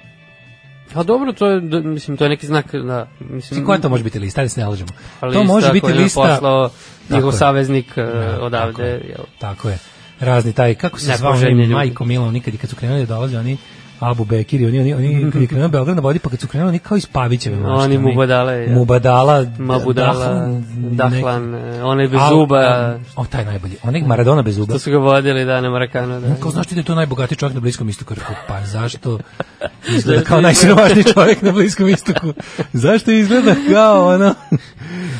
A 0.94 1.04
dobro, 1.04 1.34
to 1.34 1.48
je, 1.48 1.62
da, 1.62 1.80
mislim, 1.80 2.18
to 2.18 2.26
je 2.26 2.30
neki 2.30 2.48
znak, 2.48 2.76
da, 2.76 3.08
mislim... 3.20 3.36
Mislim, 3.36 3.66
koja 3.66 3.80
to 3.80 3.90
može 3.90 4.04
biti 4.04 4.20
lista, 4.20 4.42
ajde 4.42 4.50
se 4.50 4.60
ne 4.60 4.68
lažemo. 4.68 4.90
Pa 5.20 5.32
To 5.32 5.44
može 5.44 5.72
biti 5.72 5.94
lista... 5.94 6.22
poslao 6.22 6.70
njegov 7.10 7.34
je. 7.34 7.38
saveznik 7.38 7.96
Da, 7.96 8.40
odavde. 8.42 8.74
tako 8.74 8.82
je. 8.82 9.26
Tako 9.40 9.70
je. 9.70 9.78
Razni 10.20 10.54
taj, 10.54 10.76
kako 10.76 11.00
se 11.00 11.14
zvao. 11.18 11.36
Majko 11.70 12.06
Milo, 12.06 12.28
oni 12.28 12.42
kad, 12.42 12.58
kad 12.58 12.70
su 12.70 12.76
krenuli 12.76 13.00
da 13.00 13.06
dolaze, 13.06 13.40
oni 13.40 13.58
Abu 14.00 14.26
Bekir 14.26 14.62
i 14.62 14.66
oni, 14.66 14.80
oni, 14.80 14.94
oni 14.94 15.30
kad 15.32 15.42
je 15.42 15.48
krenuo 15.48 15.68
Beograd 15.68 15.96
na 15.96 16.02
vodi, 16.02 16.20
pa 16.20 16.30
kad 16.30 16.40
su 16.40 16.48
krenuli, 16.48 16.70
oni 16.70 16.80
kao 16.80 16.98
iz 16.98 17.06
Pavićeve. 17.06 17.58
možda, 17.58 17.76
Oni 17.76 17.98
Mubadale, 17.98 18.54
ja. 18.54 18.74
Mubadala, 18.74 19.46
Mabudala, 19.58 20.26
Dahlan, 20.26 20.66
Dahlan, 20.92 21.56
e, 21.56 21.84
onaj 21.84 22.08
bez 22.08 22.22
Al- 22.22 22.30
zuba. 22.30 23.00
O, 23.16 23.26
taj 23.26 23.46
najbolji. 23.46 23.76
Onaj 23.84 24.02
Maradona 24.02 24.42
bez 24.42 24.56
zuba. 24.56 24.74
To 24.74 24.80
su 24.80 24.92
ga 24.92 24.98
vodili, 24.98 25.46
da, 25.46 25.62
na 25.62 25.70
Marakanu, 25.70 26.22
da. 26.22 26.36
Kao 26.36 26.52
znaš 26.52 26.68
ti 26.68 26.76
da 26.76 26.82
je 26.82 26.86
to 26.86 26.96
najbogatiji 26.96 27.38
čovjek 27.38 27.54
na 27.54 27.60
Bliskom 27.62 27.90
istoku? 27.90 28.14
Rekao, 28.14 28.36
pa 28.48 28.66
zašto 28.66 29.20
izgleda 29.98 30.24
kao 30.24 30.42
najsiromašniji 30.42 31.04
čovjek 31.04 31.42
na 31.42 31.52
Bliskom 31.52 31.88
istoku? 31.90 32.34
Zašto 32.74 33.12
izgleda 33.12 33.56
kao 33.74 34.08
ono, 34.08 34.34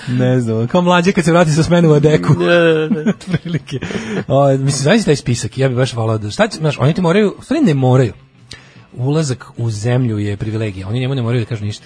ne 0.08 0.40
znam, 0.40 0.68
kao 0.68 0.82
mlađe 0.82 1.12
kad 1.12 1.26
se 1.26 1.32
vrati 1.32 1.52
sa 1.52 1.64
smene 1.64 1.88
u 1.88 1.94
Adeku. 1.94 2.34
Da, 2.34 2.46
da, 2.46 2.88
da. 2.88 3.10
Otprilike. 3.10 3.80
O, 4.28 4.48
mislim, 4.50 4.72
znaš 4.72 5.06
taj 5.06 5.16
spisak, 5.16 5.58
ja 5.58 5.68
bih 5.68 5.78
baš 5.78 5.94
volao 5.94 6.18
da, 6.18 6.32
šta 6.32 6.48
znaš, 6.52 6.80
oni 6.80 6.94
ti 6.94 7.02
moraju, 7.02 7.36
stvari 7.42 7.64
ne 7.64 7.74
moraju, 7.74 8.14
ulazak 8.96 9.46
u 9.58 9.70
zemlju 9.70 10.20
je 10.20 10.38
privilegija, 10.38 10.88
oni 10.88 11.00
njemu 11.00 11.16
ne 11.16 11.22
moraju 11.22 11.44
da 11.44 11.50
kažu 11.50 11.66
ništa. 11.66 11.86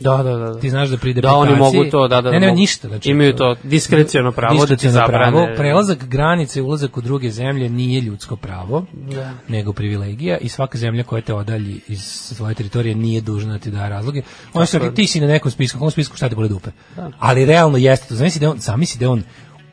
Da, 0.00 0.16
da, 0.16 0.22
da. 0.22 0.38
da. 0.38 0.60
Ti 0.60 0.70
znaš 0.70 0.88
da 0.88 0.96
pri 0.96 1.14
Da, 1.14 1.34
oni 1.34 1.56
mogu 1.56 1.84
to, 1.84 2.08
da, 2.08 2.20
da. 2.20 2.30
Ne, 2.30 2.40
ne, 2.40 2.46
mogu. 2.46 2.58
ništa. 2.58 2.88
Znači, 2.88 3.10
Imaju 3.10 3.36
to 3.36 3.56
diskreciono 3.62 4.32
pravo 4.32 4.66
da 4.66 4.76
ti 4.76 4.90
zabrane. 4.90 5.32
pravo, 5.32 5.48
prelazak 5.56 6.04
granice, 6.04 6.62
ulazak 6.62 6.96
u 6.96 7.00
druge 7.00 7.30
zemlje 7.30 7.68
nije 7.68 8.00
ljudsko 8.00 8.36
pravo, 8.36 8.84
Da. 8.92 9.32
nego 9.48 9.72
privilegija 9.72 10.38
i 10.38 10.48
svaka 10.48 10.78
zemlja 10.78 11.02
koja 11.02 11.22
te 11.22 11.34
odalji 11.34 11.80
iz 11.88 12.02
svoje 12.04 12.54
teritorije 12.54 12.94
nije 12.94 13.20
dužna 13.20 13.52
da 13.52 13.58
ti 13.58 13.70
da 13.70 13.88
razloge. 13.88 14.22
Oni 14.52 14.66
su 14.66 14.78
rekli, 14.78 14.94
ti 14.94 15.06
si 15.06 15.20
na 15.20 15.26
nekom 15.26 15.50
spisku, 15.50 15.78
kom 15.78 15.90
spisku 15.90 16.16
šta 16.16 16.28
ti 16.28 16.34
bole 16.34 16.48
dupe. 16.48 16.70
Da. 16.96 17.10
Ali 17.18 17.44
realno 17.44 17.78
jeste 17.78 18.08
to. 18.08 18.14
Zamisli 18.14 18.40
da 18.40 18.50
on, 18.50 18.58
zamisli 18.58 19.00
da 19.00 19.10
on 19.10 19.22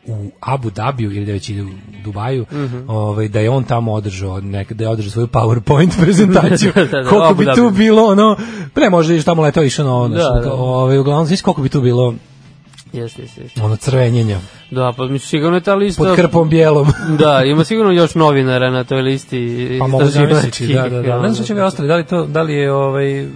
u 0.07 0.31
Abu 0.39 0.69
Dabiju 0.69 1.11
ili 1.11 1.25
da 1.25 1.31
već 1.31 1.49
ide 1.49 1.63
u 1.63 1.67
Dubaju, 2.03 2.45
Mhm. 2.51 2.89
ovaj, 2.89 3.27
da 3.27 3.39
je 3.39 3.49
on 3.49 3.63
tamo 3.63 3.93
održao 3.93 4.41
nek, 4.41 4.73
da 4.73 4.83
je 4.83 4.89
održao 4.89 5.11
svoju 5.11 5.27
PowerPoint 5.27 5.91
prezentaciju. 6.03 6.71
Da, 6.75 6.83
da, 6.85 7.01
da, 7.03 7.09
koliko 7.09 7.33
bi 7.33 7.45
tu 7.55 7.69
bilo 7.69 8.05
ono, 8.05 8.37
pre 8.73 8.89
možda 8.89 9.13
iš 9.13 9.23
tamo 9.23 9.41
letao 9.41 9.63
išao 9.63 9.85
na 9.85 9.95
ono, 9.95 10.15
Da, 10.15 10.41
da. 10.43 10.53
ovaj, 10.53 10.97
uglavnom, 10.97 11.25
znaš 11.25 11.41
koliko 11.41 11.61
bi 11.61 11.69
tu 11.69 11.81
bilo 11.81 12.13
Jeste, 12.93 13.21
jeste, 13.21 13.41
jeste. 13.41 13.63
ono 13.63 13.75
crvenjenja 13.75 14.39
Da, 14.71 14.93
pa 14.97 15.03
mislim, 15.03 15.19
sigurno 15.19 15.57
je 15.57 15.61
ta 15.61 15.75
lista... 15.75 16.03
pod 16.03 16.15
krpom 16.15 16.49
bijelom. 16.49 16.87
Da, 17.19 17.43
ima 17.43 17.63
sigurno 17.63 17.91
još 17.91 18.15
novinara 18.15 18.69
na 18.71 18.83
toj 18.83 19.01
listi. 19.01 19.77
Pa 19.79 19.87
mogu 19.87 20.05
zamisliti, 20.05 20.73
da, 20.73 20.89
da, 20.89 21.01
da. 21.01 21.13
Ne 21.13 21.29
znam 21.29 21.35
što 21.35 21.43
će 21.43 21.53
bi 21.53 21.61
ostali, 21.61 21.87
da 21.87 21.95
li, 21.95 22.05
to, 22.05 22.25
da 22.25 22.41
li 22.41 22.53
je 22.53 22.71
ovaj 22.73 23.27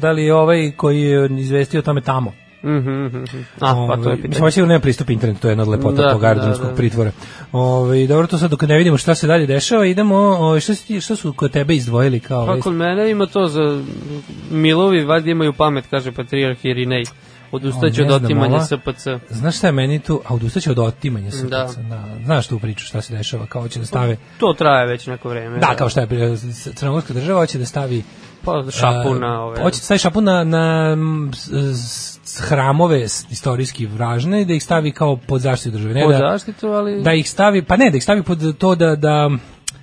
da 0.00 0.10
li 0.10 0.24
je 0.24 0.34
ovaj 0.34 0.72
koji 0.72 1.00
je 1.00 1.28
izvestio 1.32 1.82
tome 1.82 2.00
tamo. 2.00 2.32
Mhm, 2.62 2.90
mhm, 2.90 3.16
mhm. 3.18 3.38
A, 3.38 3.42
pa 3.60 3.66
to 3.66 3.74
Ovaj, 3.76 3.92
je 3.92 3.96
Mislim, 3.98 4.22
pitanje. 4.22 4.40
ovaj 4.40 4.52
sigurno 4.52 4.68
nema 4.68 4.80
pristup 4.80 5.10
internetu, 5.10 5.40
to 5.40 5.48
je 5.48 5.52
jedna 5.52 5.62
od 5.62 5.68
lepota 5.68 6.02
Da, 6.02 6.10
tog 6.12 6.20
da, 6.20 6.26
aerodromskog 6.26 6.68
da. 6.68 6.74
pritvora. 6.74 7.12
Ovaj 7.52 8.06
dobro, 8.06 8.26
to 8.26 8.38
sad 8.38 8.50
dok 8.50 8.62
ne 8.62 8.78
vidimo 8.78 8.96
šta 8.96 9.14
se 9.14 9.26
dalje 9.26 9.46
dešava, 9.46 9.86
idemo, 9.86 10.16
ovaj, 10.16 10.60
šta, 10.60 10.74
si 10.74 11.00
šta 11.00 11.16
su 11.16 11.32
kod 11.32 11.50
tebe 11.50 11.74
izdvojili 11.74 12.20
kao 12.20 12.46
Pa 12.46 12.60
kod 12.60 12.72
mene 12.74 13.10
ima 13.10 13.26
to 13.26 13.46
za 13.46 13.82
Milovi, 14.50 15.04
valjda 15.04 15.30
imaju 15.30 15.52
pamet, 15.52 15.84
kaže 15.90 16.12
Patriarh 16.12 16.64
Irinej. 16.64 17.04
Odustaće 17.52 18.02
O, 18.02 18.06
od 18.06 18.24
otimanja 18.24 18.60
SPC. 18.60 19.06
Znaš 19.30 19.56
šta 19.56 19.66
je 19.66 19.72
meni 19.72 19.98
tu, 19.98 20.20
a 20.26 20.34
odustaće 20.34 20.70
od 20.70 20.78
otimanja 20.78 21.30
se. 21.30 21.46
Da. 21.46 21.68
Da. 21.88 22.04
Znaš 22.24 22.46
tu 22.46 22.58
priču 22.58 22.86
šta 22.86 23.00
se 23.00 23.16
dešava, 23.16 23.46
kao 23.46 23.62
hoće 23.62 23.78
da 23.78 23.86
stave 23.86 24.16
To 24.38 24.52
traje 24.52 24.86
već 24.86 25.06
neko 25.06 25.28
vreme. 25.28 25.58
Da, 25.58 25.74
kao 25.76 25.88
šta 25.88 26.00
je 26.00 26.36
crnogorska 26.74 27.14
država 27.14 27.40
hoće 27.40 27.58
da 27.58 27.64
stavi 27.66 28.02
Pa 28.44 28.64
šapu 28.70 29.08
a, 29.08 29.18
na 29.18 29.42
ove... 29.42 29.62
Hoće 29.62 29.76
da 29.76 29.82
stavi 29.82 29.98
šapu 29.98 30.20
na, 30.20 30.44
na 30.44 30.96
s- 31.74 32.17
hramove 32.40 33.04
istorijski 33.30 33.86
vražne 33.86 34.44
da 34.44 34.54
ih 34.54 34.64
stavi 34.64 34.92
kao 34.92 35.16
pod 35.16 35.40
zaštitu 35.40 35.70
države. 35.70 35.94
Ne 35.94 36.02
Pod 36.02 36.12
da, 36.12 36.18
zaštitu, 36.18 36.66
ali... 36.66 37.02
da 37.02 37.12
ih 37.12 37.30
stavi, 37.30 37.62
pa 37.62 37.76
ne, 37.76 37.90
da 37.90 37.96
ih 37.96 38.02
stavi 38.02 38.22
pod 38.22 38.58
to 38.58 38.74
da, 38.74 38.96
da 38.96 39.30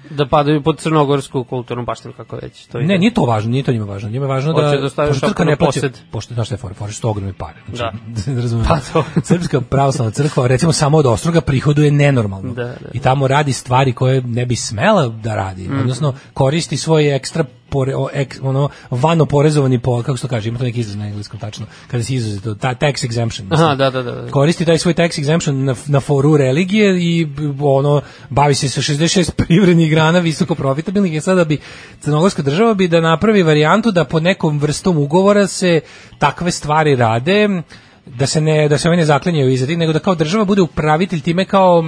Da 0.09 0.25
padaju 0.25 0.63
pod 0.63 0.79
crnogorsku 0.79 1.43
kulturnu 1.43 1.85
baštinu, 1.85 2.13
kako 2.17 2.35
već. 2.35 2.65
To 2.65 2.77
ne, 2.77 2.83
ide. 2.83 2.97
nije 2.97 3.13
to 3.13 3.21
važno, 3.21 3.51
nije 3.51 3.63
to 3.63 3.71
njima 3.71 3.85
važno. 3.85 4.09
Njima 4.09 4.25
je 4.25 4.29
važno 4.29 4.53
da, 4.53 4.67
Hoće 4.67 4.95
da 4.95 5.07
pošto 5.07 5.43
na 5.43 5.45
ne 5.45 5.57
plaća, 5.57 5.89
pošto, 6.11 6.33
znaš 6.33 6.47
šta 6.47 6.55
je 6.55 6.59
fora, 6.59 6.73
fora 6.73 6.91
što 6.91 7.09
ogromne 7.09 7.33
pare. 7.33 7.57
Znači, 7.73 7.97
da. 8.25 8.31
razumem. 8.41 8.65
Pa 8.67 8.79
to. 8.93 9.03
Srpska 9.27 9.61
pravoslavna 9.61 10.11
crkva, 10.11 10.47
recimo 10.47 10.71
samo 10.71 10.97
od 10.97 11.05
Ostroga 11.05 11.41
prihoduje 11.41 11.91
nenormalno. 11.91 12.53
Da, 12.53 12.63
da. 12.63 12.89
I 12.93 12.99
tamo 12.99 13.27
radi 13.27 13.53
stvari 13.53 13.93
koje 13.93 14.21
ne 14.21 14.45
bi 14.45 14.55
smela 14.55 15.07
da 15.07 15.35
radi. 15.35 15.63
Mhm. 15.63 15.79
Odnosno, 15.79 16.13
koristi 16.33 16.77
svoj 16.77 17.15
ekstra 17.15 17.45
pore, 17.69 17.95
o, 17.95 18.09
ek, 18.13 18.35
ono, 18.41 18.69
vano 18.91 19.25
porezovani 19.25 19.79
po, 19.79 20.03
kako 20.03 20.17
se 20.17 20.21
to 20.21 20.27
kaže, 20.27 20.49
ima 20.49 20.59
to 20.59 20.63
neki 20.63 20.79
izraz 20.79 20.95
na 20.95 21.07
engleskom 21.07 21.39
tačno, 21.39 21.65
kada 21.87 22.03
se 22.03 22.13
izuzeti, 22.13 22.59
ta 22.59 22.75
tax 22.75 23.05
exemption. 23.05 23.47
mislim. 23.49 23.67
Aha, 23.67 23.75
da, 23.75 23.89
da, 23.89 24.03
da. 24.03 24.31
koristi 24.31 24.65
taj 24.65 24.77
svoj 24.77 24.93
tax 24.93 25.19
exemption 25.19 25.63
na, 25.63 25.75
na 25.87 25.99
foru 25.99 26.37
religije 26.37 27.03
i 27.03 27.27
ono 27.61 28.01
bavi 28.29 28.55
se 28.55 28.69
sa 28.69 28.81
66 28.81 29.31
privrednih 29.45 29.91
grana 29.91 30.19
visoko 30.19 30.55
profitabilnih 30.55 31.13
i 31.13 31.21
sada 31.21 31.45
bi 31.45 31.57
crnogorska 32.01 32.41
država 32.41 32.73
bi 32.73 32.87
da 32.87 33.01
napravi 33.01 33.43
varijantu 33.43 33.91
da 33.91 34.05
pod 34.05 34.23
nekom 34.23 34.59
vrstom 34.59 34.97
ugovora 34.97 35.47
se 35.47 35.81
takve 36.19 36.51
stvari 36.51 36.95
rade 36.95 37.61
da 38.05 38.27
se 38.27 38.41
ne 38.41 38.67
da 38.69 38.77
se 38.77 38.89
oni 38.89 38.97
ne 38.97 39.05
zaklinjaju 39.05 39.49
iza 39.49 39.65
tih, 39.65 39.77
nego 39.77 39.93
da 39.93 39.99
kao 39.99 40.15
država 40.15 40.45
bude 40.45 40.61
upravitelj 40.61 41.21
time 41.21 41.45
kao 41.45 41.83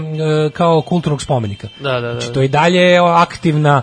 e, 0.48 0.50
kao 0.50 0.82
kulturnog 0.82 1.22
spomenika. 1.22 1.68
Da, 1.80 1.92
da, 1.92 2.02
da. 2.02 2.12
Znači 2.12 2.34
to 2.34 2.42
je 2.42 2.46
i 2.46 2.50
dalje 2.50 2.98
aktivna 2.98 3.82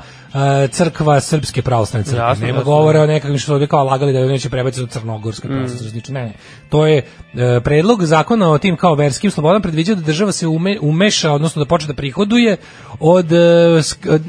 crkva 0.69 1.21
srpske 1.21 1.63
pravoslavne 1.63 2.05
crkve. 2.05 2.19
Jasno, 2.21 2.47
Nema 2.47 2.59
jasno, 2.59 2.65
govora 2.67 2.99
da. 2.99 3.05
o 3.05 3.09
nekakvim 3.09 3.39
što 3.39 3.53
ovdje 3.53 3.67
kao 3.69 3.85
lagali 3.85 4.13
da 4.13 4.19
je 4.19 4.27
neće 4.27 4.51
prebaciti 4.51 4.83
u 4.83 4.89
crnogorska 4.89 5.49
Mm. 5.49 5.51
pravoslavna 5.51 5.91
crkva. 5.93 6.15
Ne. 6.15 6.33
To 6.69 6.87
je 6.87 7.03
e, 7.35 7.61
predlog 7.61 8.05
zakona 8.05 8.51
o 8.51 8.59
tim 8.59 8.77
kao 8.77 8.95
verskim 8.95 9.31
slobodama 9.31 9.61
predviđa 9.61 9.95
da 9.95 10.01
država 10.03 10.33
se 10.33 10.47
ume, 10.47 10.79
umeša, 10.81 11.33
odnosno 11.33 11.61
da 11.61 11.69
počne 11.69 11.87
da 11.87 11.95
prihoduje 11.95 12.57
od, 13.01 13.33
e, 13.33 13.83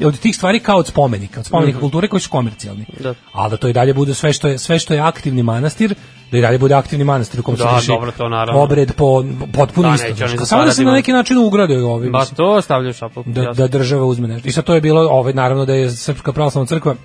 od 0.05 0.19
tih 0.19 0.35
stvari 0.35 0.59
kao 0.59 0.77
od 0.77 0.87
spomenika, 0.87 1.39
od 1.39 1.45
spomenika 1.45 1.77
Mhm. 1.77 1.81
kulture 1.81 2.07
koji 2.07 2.21
su 2.21 2.29
komercijalni. 2.29 2.85
Da. 2.99 3.13
Ali 3.33 3.49
da 3.49 3.57
to 3.57 3.67
i 3.67 3.73
dalje 3.73 3.93
bude 3.93 4.13
sve 4.13 4.33
što 4.33 4.47
je, 4.47 4.57
sve 4.57 4.79
što 4.79 4.93
je 4.93 4.99
aktivni 5.01 5.43
manastir, 5.43 5.95
da 6.31 6.37
i 6.37 6.41
dalje 6.41 6.57
bude 6.57 6.73
aktivni 6.73 7.05
manastir 7.05 7.39
u 7.39 7.43
kom 7.43 7.57
se 7.57 7.63
Da, 7.63 7.71
vrši 7.71 7.87
dobro, 7.87 8.11
to 8.11 8.29
naravno. 8.29 8.61
obred 8.61 8.91
po 8.93 9.23
potpuno 9.53 9.89
Da, 9.89 9.95
isto. 9.95 10.15
Znači, 10.17 10.37
Samo 10.39 10.65
da 10.65 10.71
se 10.71 10.83
na 10.83 10.91
neki 10.91 11.13
način 11.13 11.37
ugrade 11.37 11.77
ovi. 11.77 12.09
Ba 12.09 12.25
to 12.27 12.61
stavljaju 12.61 12.93
šapu. 12.93 13.23
da, 13.25 13.53
da 13.53 13.67
država 13.67 14.05
uzme 14.05 14.27
nešto. 14.27 14.47
I 14.47 14.51
sad 14.51 14.63
to 14.63 14.75
je 14.75 14.81
bilo, 14.81 15.01
ovaj, 15.01 15.33
naravno 15.33 15.65
da 15.65 15.73
je 15.73 15.89
Srpska 15.95 16.31
pravoslavna 16.33 16.67
crkva 16.67 16.95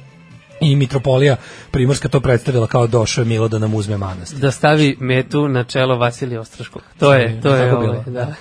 i 0.60 0.76
mitropolija 0.76 1.36
Primorska 1.70 2.08
to 2.08 2.20
predstavila 2.20 2.66
kao 2.66 2.86
došao 2.86 3.22
je 3.22 3.28
Milo 3.28 3.48
da 3.48 3.58
nam 3.58 3.74
uzme 3.74 3.96
manastir. 3.96 4.38
Da 4.38 4.50
stavi 4.50 4.96
metu 5.00 5.48
na 5.48 5.64
čelo 5.64 5.96
Vasilija 5.96 6.40
Ostraškog. 6.40 6.82
To 6.98 7.14
je, 7.14 7.40
to 7.40 7.54
je 7.54 7.70
Tako 7.70 7.76
ovaj, 7.76 8.00
bilo, 8.04 8.04
da. 8.06 8.34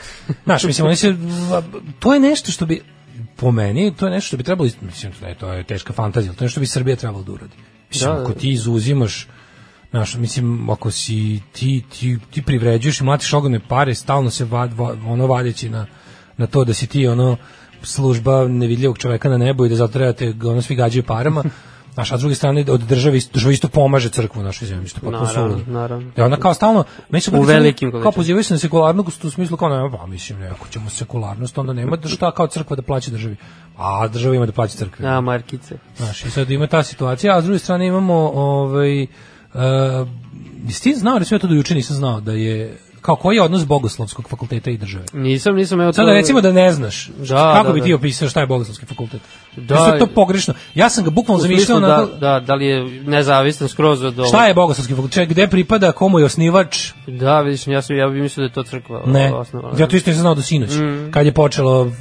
Znaš, 0.43 0.63
mislim, 0.63 0.87
oni 0.87 0.95
se, 0.95 1.15
to 1.99 2.13
je 2.13 2.19
nešto 2.19 2.51
što 2.51 2.65
bi, 2.65 2.81
po 3.35 3.51
meni, 3.51 3.93
to 3.95 4.05
je 4.05 4.11
nešto 4.11 4.27
što 4.27 4.37
bi 4.37 4.43
trebalo, 4.43 4.69
mislim, 4.81 5.11
ne, 5.21 5.35
to 5.35 5.53
je 5.53 5.63
teška 5.63 5.93
fantazija, 5.93 6.33
to 6.33 6.43
je 6.43 6.45
nešto 6.45 6.51
što 6.51 6.59
bi 6.59 6.67
Srbija 6.67 6.95
trebalo 6.95 7.23
da 7.23 7.31
uradi. 7.31 7.53
Mislim, 7.89 8.11
Da, 8.11 8.15
da. 8.17 8.23
ako 8.23 8.33
ti 8.33 8.51
izuzimaš 8.51 9.27
Znaš, 9.89 10.15
mislim, 10.15 10.69
ako 10.69 10.91
si 10.91 11.39
ti, 11.51 11.83
ti, 11.99 12.17
ti 12.31 12.41
privređuješ 12.41 13.01
i 13.01 13.03
mlatiš 13.03 13.33
ogromne 13.33 13.59
pare, 13.67 13.95
stalno 13.95 14.29
se 14.29 14.45
vad, 14.45 14.73
va- 14.73 14.95
ono 15.05 15.27
vadeći 15.27 15.69
na, 15.69 15.85
na 16.37 16.47
to 16.47 16.63
da 16.63 16.73
si 16.73 16.87
ti 16.87 17.07
ono 17.07 17.37
služba 17.81 18.47
nevidljivog 18.47 18.97
čoveka 18.97 19.29
na 19.29 19.37
nebu 19.37 19.65
i 19.65 19.69
da 19.69 19.75
zato 19.75 19.93
treba 19.93 20.13
te 20.13 20.33
ono 20.43 20.61
svi 20.61 20.75
gađaju 20.75 21.03
parama, 21.03 21.43
Znaš, 21.93 22.11
a 22.13 22.17
s 22.17 22.19
druge 22.19 22.35
strane 22.35 22.65
od 22.69 22.81
države 22.81 23.17
isto, 23.17 23.33
država 23.33 23.53
isto 23.53 23.67
pomaže 23.67 24.09
crkvu 24.09 24.39
u 24.39 24.43
našoj 24.43 24.67
zemlji, 24.67 24.87
što 24.87 25.01
potpuno 25.01 25.25
Naravno, 25.25 25.59
naravno. 25.67 26.11
I 26.17 26.21
onda 26.21 26.37
kao 26.37 26.53
stalno, 26.53 26.83
meni 27.09 27.21
se 27.21 27.31
U 27.37 27.41
velikim 27.41 27.91
kao 27.91 28.11
pozivaju 28.11 28.43
se 28.43 28.53
na 28.53 28.57
sekularnost 28.57 29.25
u 29.25 29.31
smislu 29.31 29.57
kao 29.57 29.69
nema, 29.69 29.97
pa 29.97 30.05
mislim, 30.05 30.39
ne, 30.39 30.47
ako 30.47 30.67
ćemo 30.67 30.89
sekularnost, 30.89 31.57
onda 31.57 31.73
nema 31.73 31.95
da 31.95 32.07
šta 32.07 32.31
kao 32.31 32.47
crkva 32.47 32.75
da 32.75 32.81
plaća 32.81 33.11
državi. 33.11 33.35
A 33.77 34.07
država 34.07 34.35
ima 34.35 34.45
da 34.45 34.51
plaća 34.51 34.77
crkvi. 34.77 35.05
A, 35.05 35.21
markice. 35.21 35.77
Znaš, 35.97 36.25
i 36.25 36.31
sad 36.31 36.51
ima 36.51 36.67
ta 36.67 36.83
situacija, 36.83 37.37
a 37.37 37.41
s 37.41 37.43
druge 37.43 37.59
strane 37.59 37.87
imamo, 37.87 38.13
ovaj, 38.33 39.03
uh, 39.03 39.09
jesi 40.65 40.83
ti 40.83 40.95
znao, 40.95 41.19
recimo 41.19 41.35
ja 41.35 41.39
to 41.39 41.47
do 41.47 41.55
juče 41.55 41.75
nisam 41.75 41.95
znao, 41.95 42.21
da 42.21 42.31
je, 42.31 42.77
kao 43.01 43.15
koji 43.15 43.35
je 43.35 43.41
odnos 43.41 43.65
bogoslovskog 43.65 44.29
fakulteta 44.29 44.69
i 44.69 44.77
države? 44.77 45.03
Nisam, 45.13 45.55
nisam, 45.55 45.81
evo 45.81 45.91
to... 45.91 45.95
Sada 45.95 46.11
recimo 46.11 46.41
da 46.41 46.51
ne 46.51 46.71
znaš, 46.71 47.07
Da, 47.19 47.53
kako 47.53 47.67
da, 47.67 47.73
bi 47.73 47.79
da. 47.79 47.85
ti 47.85 47.93
opisao 47.93 48.29
šta 48.29 48.39
je 48.39 48.47
bogoslovski 48.47 48.85
fakultet? 48.85 49.21
Da. 49.55 49.75
Da, 49.75 49.85
je 49.85 49.99
to 49.99 50.07
pogrešno. 50.07 50.53
Ja 50.75 50.89
sam 50.89 51.03
ga 51.03 51.09
bukvalno 51.09 51.41
zamišljao 51.41 51.65
smislu 51.65 51.75
onako, 51.77 52.05
da, 52.05 52.17
da, 52.29 52.39
da 52.39 52.55
li 52.55 52.65
je 52.65 52.83
nezavistan 53.01 53.67
skroz 53.67 54.03
od 54.03 54.15
šta 54.27 54.47
je 54.47 54.53
bogoslovski 54.53 54.93
fakultet, 54.93 55.29
gde 55.29 55.47
pripada, 55.47 55.91
komu 55.91 56.19
je 56.19 56.25
osnivač, 56.25 56.91
Da, 57.07 57.41
vidiš, 57.41 57.67
ja, 57.67 57.81
sam, 57.81 57.95
ja 57.97 58.07
bih 58.07 58.21
mislio 58.21 58.41
da 58.41 58.49
je 58.49 58.53
to 58.53 58.63
crkva 58.63 59.03
ne, 59.05 59.33
osnovala. 59.33 59.75
ja 59.79 59.87
to 59.87 59.95
isto 59.95 60.09
nisam 60.09 60.21
znao 60.21 60.35
do 60.35 60.41
sinoć, 60.41 60.69
Mm. 60.71 61.11
kad 61.11 61.25
je 61.25 61.33
počelo 61.33 61.81
uh, 61.81 61.91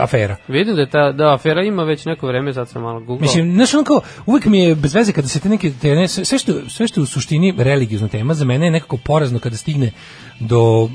afera. 0.00 0.36
Vidim 0.48 0.74
da 0.74 0.80
je 0.80 0.90
ta, 0.90 1.12
da, 1.12 1.34
afera 1.34 1.62
ima 1.62 1.82
već 1.82 2.04
neko 2.04 2.26
vreme, 2.26 2.52
sad 2.52 2.68
sam 2.68 2.82
malo 2.82 2.98
googlao. 2.98 3.18
Mislim, 3.20 3.52
znaš, 3.52 3.74
ono 3.74 3.84
kao, 3.84 4.00
uvijek 4.26 4.44
mi 4.44 4.58
je 4.58 4.74
bez 4.74 4.94
veze 4.94 5.12
kada 5.12 5.28
se 5.28 5.40
te 5.40 5.48
neke, 5.48 5.72
te, 5.82 5.90
ne, 5.90 6.08
sve, 6.08 6.24
sve 6.24 6.38
što, 6.38 6.52
sve 6.68 6.88
što 6.88 7.00
je 7.00 7.02
u 7.02 7.06
suštini 7.06 7.54
religiozna 7.58 8.08
tema, 8.08 8.34
za 8.34 8.44
mene 8.44 8.66
je 8.66 8.70
nekako 8.70 8.96
porazno 8.96 9.38
kada 9.38 9.56
stigne 9.56 9.90
do 10.40 10.88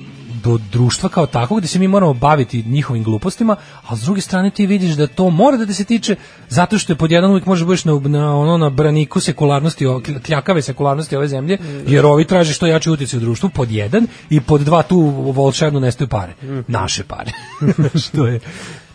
do 0.44 0.60
društva 0.72 1.10
kao 1.10 1.26
takvog 1.26 1.60
gde 1.60 1.68
se 1.68 1.80
mi 1.80 1.88
moramo 1.88 2.14
baviti 2.14 2.64
njihovim 2.64 3.04
glupostima, 3.04 3.56
a 3.88 3.96
s 3.96 4.02
druge 4.02 4.22
strane 4.22 4.50
ti 4.50 4.66
vidiš 4.66 4.92
da 4.92 5.08
to 5.08 5.30
mora 5.30 5.58
da 5.58 5.66
te 5.66 5.74
se 5.74 5.84
tiče 5.84 6.16
zato 6.50 6.78
što 6.78 6.94
je 6.94 6.98
pod 6.98 7.12
jedan 7.12 7.30
uvijek 7.30 7.46
možeš 7.46 7.66
budeš 7.66 7.86
na, 7.86 8.00
na, 8.00 8.36
ono, 8.36 8.58
na 8.58 8.70
braniku 8.70 9.20
sekularnosti, 9.20 9.86
kljakave 10.26 10.62
sekularnosti 10.62 11.16
ove 11.16 11.28
zemlje, 11.28 11.58
jer 11.88 12.06
ovi 12.06 12.26
traže 12.26 12.54
što 12.54 12.68
jači 12.68 12.90
utjecaj 12.90 13.18
u 13.18 13.22
društvu, 13.22 13.50
pod 13.50 13.72
jedan, 13.72 14.08
i 14.30 14.42
pod 14.42 14.62
dva 14.62 14.84
tu 14.84 15.00
volšebno 15.32 15.80
nestaju 15.80 16.08
pare. 16.08 16.34
Naše 16.68 17.04
pare. 17.04 17.32
što 18.08 18.28
je 18.28 18.40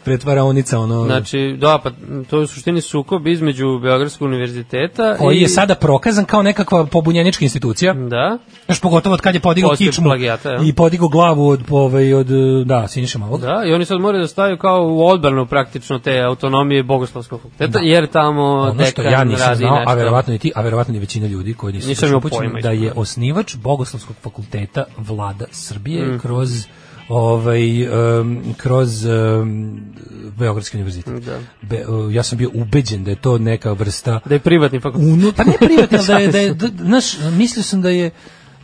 pretvaraonica 0.06 0.78
ono 0.78 1.04
Znači, 1.04 1.56
da, 1.60 1.78
pa 1.82 1.90
to 2.30 2.36
je 2.36 2.42
u 2.42 2.46
suštini 2.46 2.80
sukob 2.80 3.26
između 3.26 3.78
Beogradskog 3.78 4.26
univerziteta 4.26 5.16
koji 5.16 5.36
i... 5.36 5.40
je 5.40 5.48
sada 5.48 5.74
prokazan 5.74 6.24
kao 6.24 6.42
nekakva 6.42 6.86
pobunjenička 6.86 7.44
institucija. 7.44 7.94
Da, 7.94 8.38
Još 8.68 8.80
pogotovo 8.80 9.14
od 9.14 9.20
kad 9.20 9.34
je 9.34 9.40
podigao 9.40 9.70
kičmu 9.76 10.04
plagijata, 10.04 10.50
ja. 10.50 10.60
i 10.64 10.72
podigao 10.72 11.08
glavu 11.08 11.48
od, 11.48 11.60
ovaj, 11.70 12.14
od 12.14 12.26
da, 12.64 12.88
Siniša 12.88 13.18
Malog. 13.18 13.40
da, 13.40 13.62
i 13.66 13.72
oni 13.72 13.84
sad 13.84 14.00
moraju 14.00 14.22
da 14.22 14.28
stavaju 14.28 14.58
kao 14.58 14.86
u 14.86 15.06
odbranu 15.06 15.46
praktično 15.46 15.98
te 15.98 16.20
autonomije 16.20 16.82
Bogoslavskog 16.82 17.40
fakulteta, 17.40 17.78
jer 17.82 18.06
tamo 18.06 18.42
Ono 18.42 18.84
što 18.84 19.02
ja 19.02 19.24
nisam 19.24 19.48
radi 19.48 19.58
znao, 19.58 19.76
nešto. 19.76 19.90
a 19.90 19.94
verovatno 19.94 20.34
i 20.34 20.38
ti, 20.38 20.52
a 20.54 20.62
verovatno 20.62 20.94
i 20.96 20.98
većina 20.98 21.26
ljudi 21.26 21.54
koji 21.54 21.72
nisu 21.72 21.88
Nisam 21.88 22.02
baš 22.02 22.10
imao 22.10 22.18
upućeni, 22.18 22.62
da 22.62 22.70
je 22.70 22.92
osnivač 22.96 23.56
Bogoslavskog 23.56 24.16
fakulteta 24.22 24.84
vlada 24.98 25.44
Srbije 25.50 26.06
Mhm. 26.06 26.18
kroz 26.18 26.66
ovaj 27.08 27.88
um, 27.88 28.42
kroz 28.56 29.04
um, 29.04 29.80
Beogradski 30.38 30.76
univerzitet. 30.76 31.24
Da. 31.24 31.38
Be, 31.62 31.86
uh, 31.88 32.14
ja 32.14 32.22
sam 32.22 32.38
bio 32.38 32.50
ubeđen 32.54 33.04
da 33.04 33.10
je 33.10 33.16
to 33.16 33.38
neka 33.38 33.72
vrsta 33.72 34.20
Da 34.24 34.34
je 34.34 34.40
privatni 34.40 34.80
fakultet. 34.80 35.08
Uno, 35.12 35.32
pa 35.36 35.44
ne 35.44 35.56
privatni, 35.60 35.98
da 36.06 36.18
je, 36.18 36.28
da 36.28 36.38
je, 36.38 36.54
da, 36.60 36.68
znaš, 36.84 37.18
mislio 37.36 37.62
sam 37.62 37.82
da 37.82 37.90
je, 37.90 38.10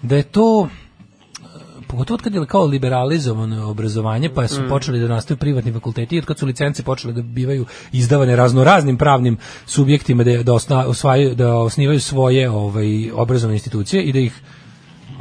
da 0.03 0.17
je 0.17 0.23
to, 0.23 0.69
e, 0.69 1.47
pogotovo 1.89 2.19
kad 2.23 2.35
je 2.35 2.47
kao 2.47 2.65
liberalizovano 2.65 3.71
obrazovanje, 3.71 4.31
pa 4.35 4.49
su 4.49 4.63
Mm. 4.63 4.69
počeli 4.69 5.01
da 5.01 5.09
nastaju 5.09 5.39
privatni 5.39 5.73
fakulteti 5.73 6.17
i 6.17 6.19
od 6.19 6.25
kad 6.25 6.39
su 6.39 6.47
licence 6.47 6.83
počele 6.83 7.13
da 7.13 7.23
bivaju 7.23 7.67
izdavane 7.93 8.37
razno 8.37 8.65
raznim 8.65 8.99
pravnim 8.99 9.39
subjektima 9.67 10.25
da, 10.25 10.43
da, 10.43 10.53
osna, 10.55 10.87
osvajaju, 10.87 11.35
da 11.35 11.55
osnivaju 11.55 12.01
svoje 12.01 12.51
ovaj, 12.51 13.11
obrazovne 13.15 13.55
institucije 13.55 14.03
i 14.03 14.13
da 14.13 14.19
ih 14.19 14.43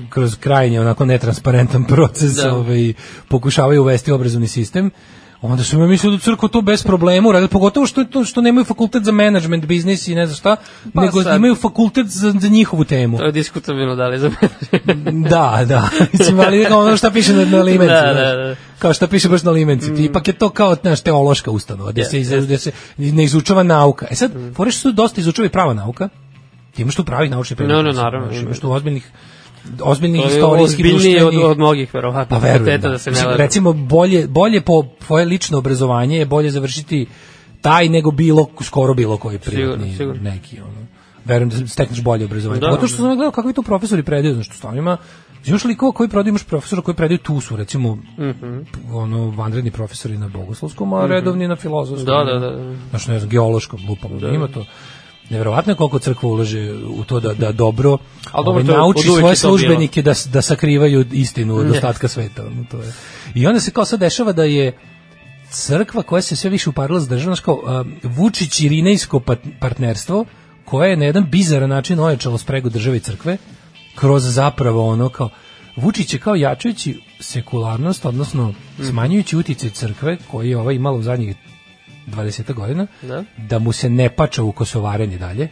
kroz 0.09 0.35
krajnje 0.35 0.81
onako 0.81 1.05
netransparentan 1.05 1.83
proces 1.85 2.33
Da. 2.33 2.55
ovaj, 2.55 2.93
pokušavaju 3.27 3.81
uvesti 3.81 4.11
obrazovni 4.11 4.47
sistem 4.47 4.91
onda 5.43 5.63
su 5.63 5.79
mi 5.79 5.87
mislili 5.87 6.17
da 6.17 6.21
crkva 6.21 6.47
to 6.49 6.61
bez 6.61 6.83
problema 6.83 7.29
uradi, 7.29 7.47
pogotovo 7.47 7.85
što 7.85 8.03
to 8.03 8.25
što 8.25 8.41
nemaju 8.41 8.65
fakultet 8.65 9.03
za 9.03 9.11
management, 9.11 9.65
biznis 9.65 10.07
i 10.07 10.15
ne 10.15 10.25
znam 10.25 10.35
šta, 10.35 10.55
Pa 10.93 11.01
nego 11.01 11.23
sad- 11.23 11.35
imaju 11.35 11.55
fakultet 11.55 12.07
za, 12.07 12.31
za 12.31 12.47
njihovu 12.47 12.83
temu. 12.83 13.17
To 13.17 13.25
je 13.25 13.31
diskutabilno 13.31 13.95
da 13.95 14.07
li 14.07 14.19
za 14.19 14.31
da, 15.29 15.63
da. 15.65 15.89
Mislim, 16.13 16.39
ali 16.39 16.65
ono 16.65 16.97
šta 16.97 17.11
piše 17.11 17.33
na, 17.33 17.45
na 17.45 17.61
limenci. 17.63 17.93
Da, 17.93 18.13
da, 18.13 18.35
da. 18.37 18.55
Kao 18.79 18.93
šta 18.93 19.07
piše 19.07 19.29
baš 19.29 19.43
na 19.43 19.51
limenci. 19.51 19.95
Ti 19.95 20.03
Ipak 20.05 20.27
je 20.27 20.33
to 20.33 20.49
kao 20.49 20.75
znaš, 20.75 21.01
teološka 21.01 21.51
ustanova, 21.51 21.91
gde, 21.91 22.03
se, 22.03 22.17
Jeste, 22.17 22.37
iz- 22.37 22.45
gde 22.45 22.57
se 22.57 22.71
ne 22.97 23.23
izučava 23.23 23.63
nauka. 23.63 24.07
E 24.11 24.15
sad, 24.15 24.35
mm. 24.35 24.53
fore 24.53 24.71
što 24.71 24.79
su 24.81 24.91
dosta 24.91 25.21
izučava 25.21 25.45
i 25.45 25.49
prava 25.49 25.73
nauka. 25.73 26.09
Ti 26.71 26.81
imaš 26.81 26.95
tu 26.95 27.03
pravi 27.05 27.29
naučni 27.29 27.55
predmet. 27.55 27.75
No, 27.75 27.83
no, 27.83 27.91
naravno. 27.91 28.31
Imaš 28.33 28.59
tu 28.59 28.71
ozbiljnih 28.71 29.11
ozbiljnih 29.81 30.21
To 30.21 30.27
istorijskih 30.27 30.85
ozbiljnije 30.85 31.25
od, 31.25 31.33
društvenih- 31.33 31.45
od 31.45 31.57
mnogih, 31.57 31.93
verovatno, 31.93 32.39
pa 32.39 32.43
verujem, 32.43 32.81
da. 32.81 32.89
da 32.89 32.97
se 32.97 33.11
ne 33.11 33.13
Mislim. 33.13 33.35
Recimo, 33.35 33.73
bolje, 33.73 34.27
bolje 34.27 34.61
po 34.61 34.83
tvoje 34.99 35.25
lično 35.25 35.57
obrazovanje 35.57 36.17
je 36.17 36.25
bolje 36.25 36.49
završiti 36.49 37.05
taj 37.61 37.89
nego 37.89 38.11
bilo, 38.11 38.47
skoro 38.61 38.93
bilo 38.93 39.17
koji 39.17 39.39
privatni 39.39 39.91
Sigurno, 39.91 39.97
sigurno. 40.13 40.31
neki. 40.31 40.59
Ono. 40.59 40.85
Verujem 41.25 41.49
da 41.49 41.67
stekneš 41.67 42.01
bolje 42.01 42.25
obrazovanje. 42.25 42.61
Da. 42.61 42.67
Da. 42.71 42.77
Što 42.77 42.97
sam 42.97 43.05
gledao 43.05 43.31
kakvi 43.31 43.53
tu 43.53 43.63
profesori 43.63 44.03
predaju, 44.03 44.33
znači 44.33 44.51
stvarno 44.51 44.79
ima 44.79 44.97
Imaš 45.45 45.63
likova 45.65 45.91
koji 45.91 46.09
predaju, 46.09 46.29
imaš 46.29 46.43
profesora 46.43 46.81
koji 46.81 46.95
predaju 46.95 47.17
tu 47.17 47.41
su, 47.41 47.55
recimo, 47.55 47.95
Mhm. 48.19 48.59
ono, 48.91 49.29
vanredni 49.29 49.71
profesori 49.71 50.17
na 50.17 50.27
bogoslovskom, 50.27 50.93
a 50.93 51.05
redovni 51.07 51.47
na 51.47 51.55
filozofskom. 51.55 52.05
Da, 52.07 52.23
da, 52.23 52.39
da. 52.41 52.75
Znaš, 52.89 53.07
ne 53.07 53.19
znam, 53.19 53.29
geološkom, 53.29 53.79
lupom, 53.89 54.19
da. 54.19 54.29
ima 54.29 54.47
to. 54.47 54.65
Neverovatno 55.31 55.71
je 55.71 55.77
koliko 55.77 55.99
crkva 55.99 56.29
ulaže 56.29 56.61
u 56.73 57.03
to 57.03 57.19
da, 57.19 57.33
da 57.33 57.51
dobro, 57.51 57.97
Ali 58.31 58.45
dobro, 58.45 58.51
ovaj, 58.51 58.65
to 58.65 58.71
je- 58.71 58.77
nauči 58.77 59.07
svoje 59.09 59.35
to 59.35 59.39
službenike 59.39 60.01
da, 60.01 60.13
da 60.25 60.41
sakrivaju 60.41 61.05
istinu 61.11 61.55
od 61.55 61.69
ostatka 61.71 62.07
sveta. 62.07 62.43
ono, 62.43 62.65
to 62.71 62.77
je. 62.77 62.93
I 63.35 63.47
onda 63.47 63.59
se 63.59 63.71
kao 63.71 63.85
sad 63.85 63.99
dešava 63.99 64.31
da 64.31 64.43
je 64.43 64.77
crkva 65.51 66.03
koja 66.03 66.21
se 66.21 66.35
sve 66.35 66.49
više 66.49 66.69
uparila 66.69 66.99
s 66.99 67.07
državom, 67.07 67.37
kao 67.41 67.55
um, 67.55 67.95
Vučić 68.05 68.61
i 68.61 68.69
Rinejsko 68.69 69.19
pat- 69.19 69.59
partnerstvo, 69.59 70.25
koje 70.65 70.89
je 70.89 70.97
na 70.97 71.05
jedan 71.05 71.29
bizaran 71.29 71.69
način 71.69 71.99
ojačalo 71.99 72.37
spregu 72.37 72.69
države 72.69 72.97
i 72.97 73.01
crkve, 73.01 73.37
kroz 73.95 74.23
zapravo 74.25 74.87
ono 74.87 75.09
kao 75.09 75.29
Vučić 75.75 76.13
je 76.13 76.19
kao 76.19 76.35
jačajući 76.35 77.01
sekularnost, 77.19 78.05
odnosno 78.05 78.53
smanjujući 78.81 79.37
uticaj 79.37 79.69
crkve 79.69 80.17
koji 80.31 80.49
je 80.49 80.57
ova 80.57 80.71
imala 80.71 80.97
u 80.97 81.01
zadnjih 81.01 81.35
20 82.07 82.53
godina, 82.53 82.87
Da. 83.01 83.23
da 83.49 83.59
mu 83.59 83.71
se 83.71 83.89
ne 83.89 84.09
pača 84.09 84.43
u 84.43 84.51
kosovarenje 84.51 85.17
dalje, 85.17 85.47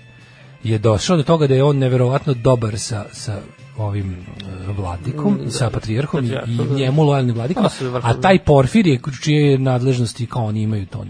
je 0.63 0.77
došao 0.77 1.17
do 1.17 1.23
toga 1.23 1.47
da 1.47 1.55
je 1.55 1.63
on 1.63 1.77
neverovatno 1.77 2.33
dobar 2.33 2.79
sa, 2.79 3.05
sa 3.11 3.41
ovim 3.77 4.11
e, 4.11 4.71
vladikom, 4.71 5.39
sa 5.49 5.69
patrijarhom 5.69 6.25
i, 6.25 6.27
i 6.27 6.57
da. 6.57 6.75
njemu 6.75 7.03
lojalnim 7.03 7.35
vladikom, 7.35 7.69
sve 7.69 7.89
vrhovno. 7.89 8.17
a 8.17 8.21
taj 8.21 8.39
Porfirije, 8.39 8.99
čije 9.21 9.57
nadležnosti 9.57 10.25
kao 10.25 10.45
oni 10.45 10.61
imaju 10.61 10.85
to, 10.85 11.05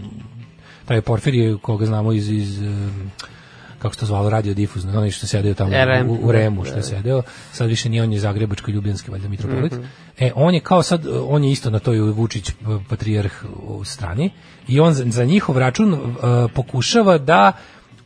taj 0.84 1.00
Porfirije 1.00 1.56
koga 1.62 1.86
znamo 1.86 2.12
iz, 2.12 2.30
iz 2.30 2.62
em, 2.62 3.10
kako 3.82 3.94
se 3.94 4.00
to 4.00 4.06
zvalo, 4.06 4.30
radiodifuzno, 4.30 4.98
onaj 4.98 5.10
što 5.10 5.24
je 5.24 5.28
sedeo 5.28 5.54
tamo 5.54 5.70
RM. 5.70 6.10
u, 6.10 6.18
u 6.22 6.32
Remu, 6.32 6.64
što 6.64 6.76
je 6.76 6.82
sedeo, 6.82 7.22
sad 7.52 7.68
više 7.68 7.88
nije 7.88 8.02
on 8.02 8.12
je 8.12 8.20
Zagrebačko 8.20 8.70
ljubljanski 8.70 9.10
valjda 9.10 9.28
mitropolit. 9.28 9.72
Mhm. 9.72 9.84
E, 10.18 10.32
on 10.34 10.54
je 10.54 10.60
kao 10.60 10.82
sad, 10.82 11.06
on 11.28 11.44
je 11.44 11.50
isto 11.50 11.70
na 11.70 11.78
toj 11.78 12.00
Vučić 12.00 12.52
patrijarh 12.88 13.44
u 13.62 13.84
strani 13.84 14.30
i 14.68 14.80
on 14.80 14.92
za, 14.94 15.04
za 15.06 15.24
njihov 15.24 15.58
račun 15.58 15.92
uh, 15.92 16.00
pokušava 16.54 17.18
da 17.18 17.52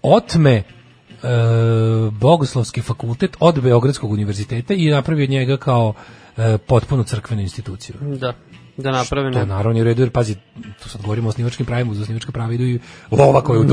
otme 0.02 0.62
uh, 0.62 2.14
Bogoslovski 2.14 2.82
fakultet 2.82 3.36
od 3.40 3.60
Beogradskog 3.62 4.10
univerziteta 4.10 4.74
i 4.74 4.90
napravi 4.90 5.22
od 5.22 5.30
njega 5.30 5.56
kao 5.56 5.88
uh, 5.88 6.44
potpuno 6.66 7.04
crkvenu 7.04 7.42
instituciju. 7.42 7.96
Da, 8.00 8.32
da 8.76 8.90
naprave 8.90 9.32
To 9.32 9.38
je 9.38 9.46
naravno 9.46 9.80
u 9.80 9.84
redu, 9.84 10.02
jer 10.02 10.10
pazi, 10.10 10.36
tu 10.82 10.88
sad 10.88 11.02
govorimo 11.02 11.28
o 11.28 11.30
osnivačkim 11.30 11.66
pravima, 11.66 11.92
uz 11.92 12.00
osnivačka 12.00 12.32
prava 12.32 12.52
idu 12.52 12.64
i 12.64 12.78
lova 13.10 13.40
koja 13.40 13.56
je 13.56 13.60
u 13.60 13.64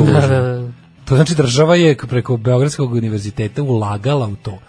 to 1.11 1.15
znači 1.15 1.35
država 1.35 1.75
je 1.75 1.97
preko 1.97 2.37
Beogradskog 2.37 2.93
univerziteta 2.93 3.63
ulagala 3.63 4.27
u 4.27 4.35
to. 4.35 4.59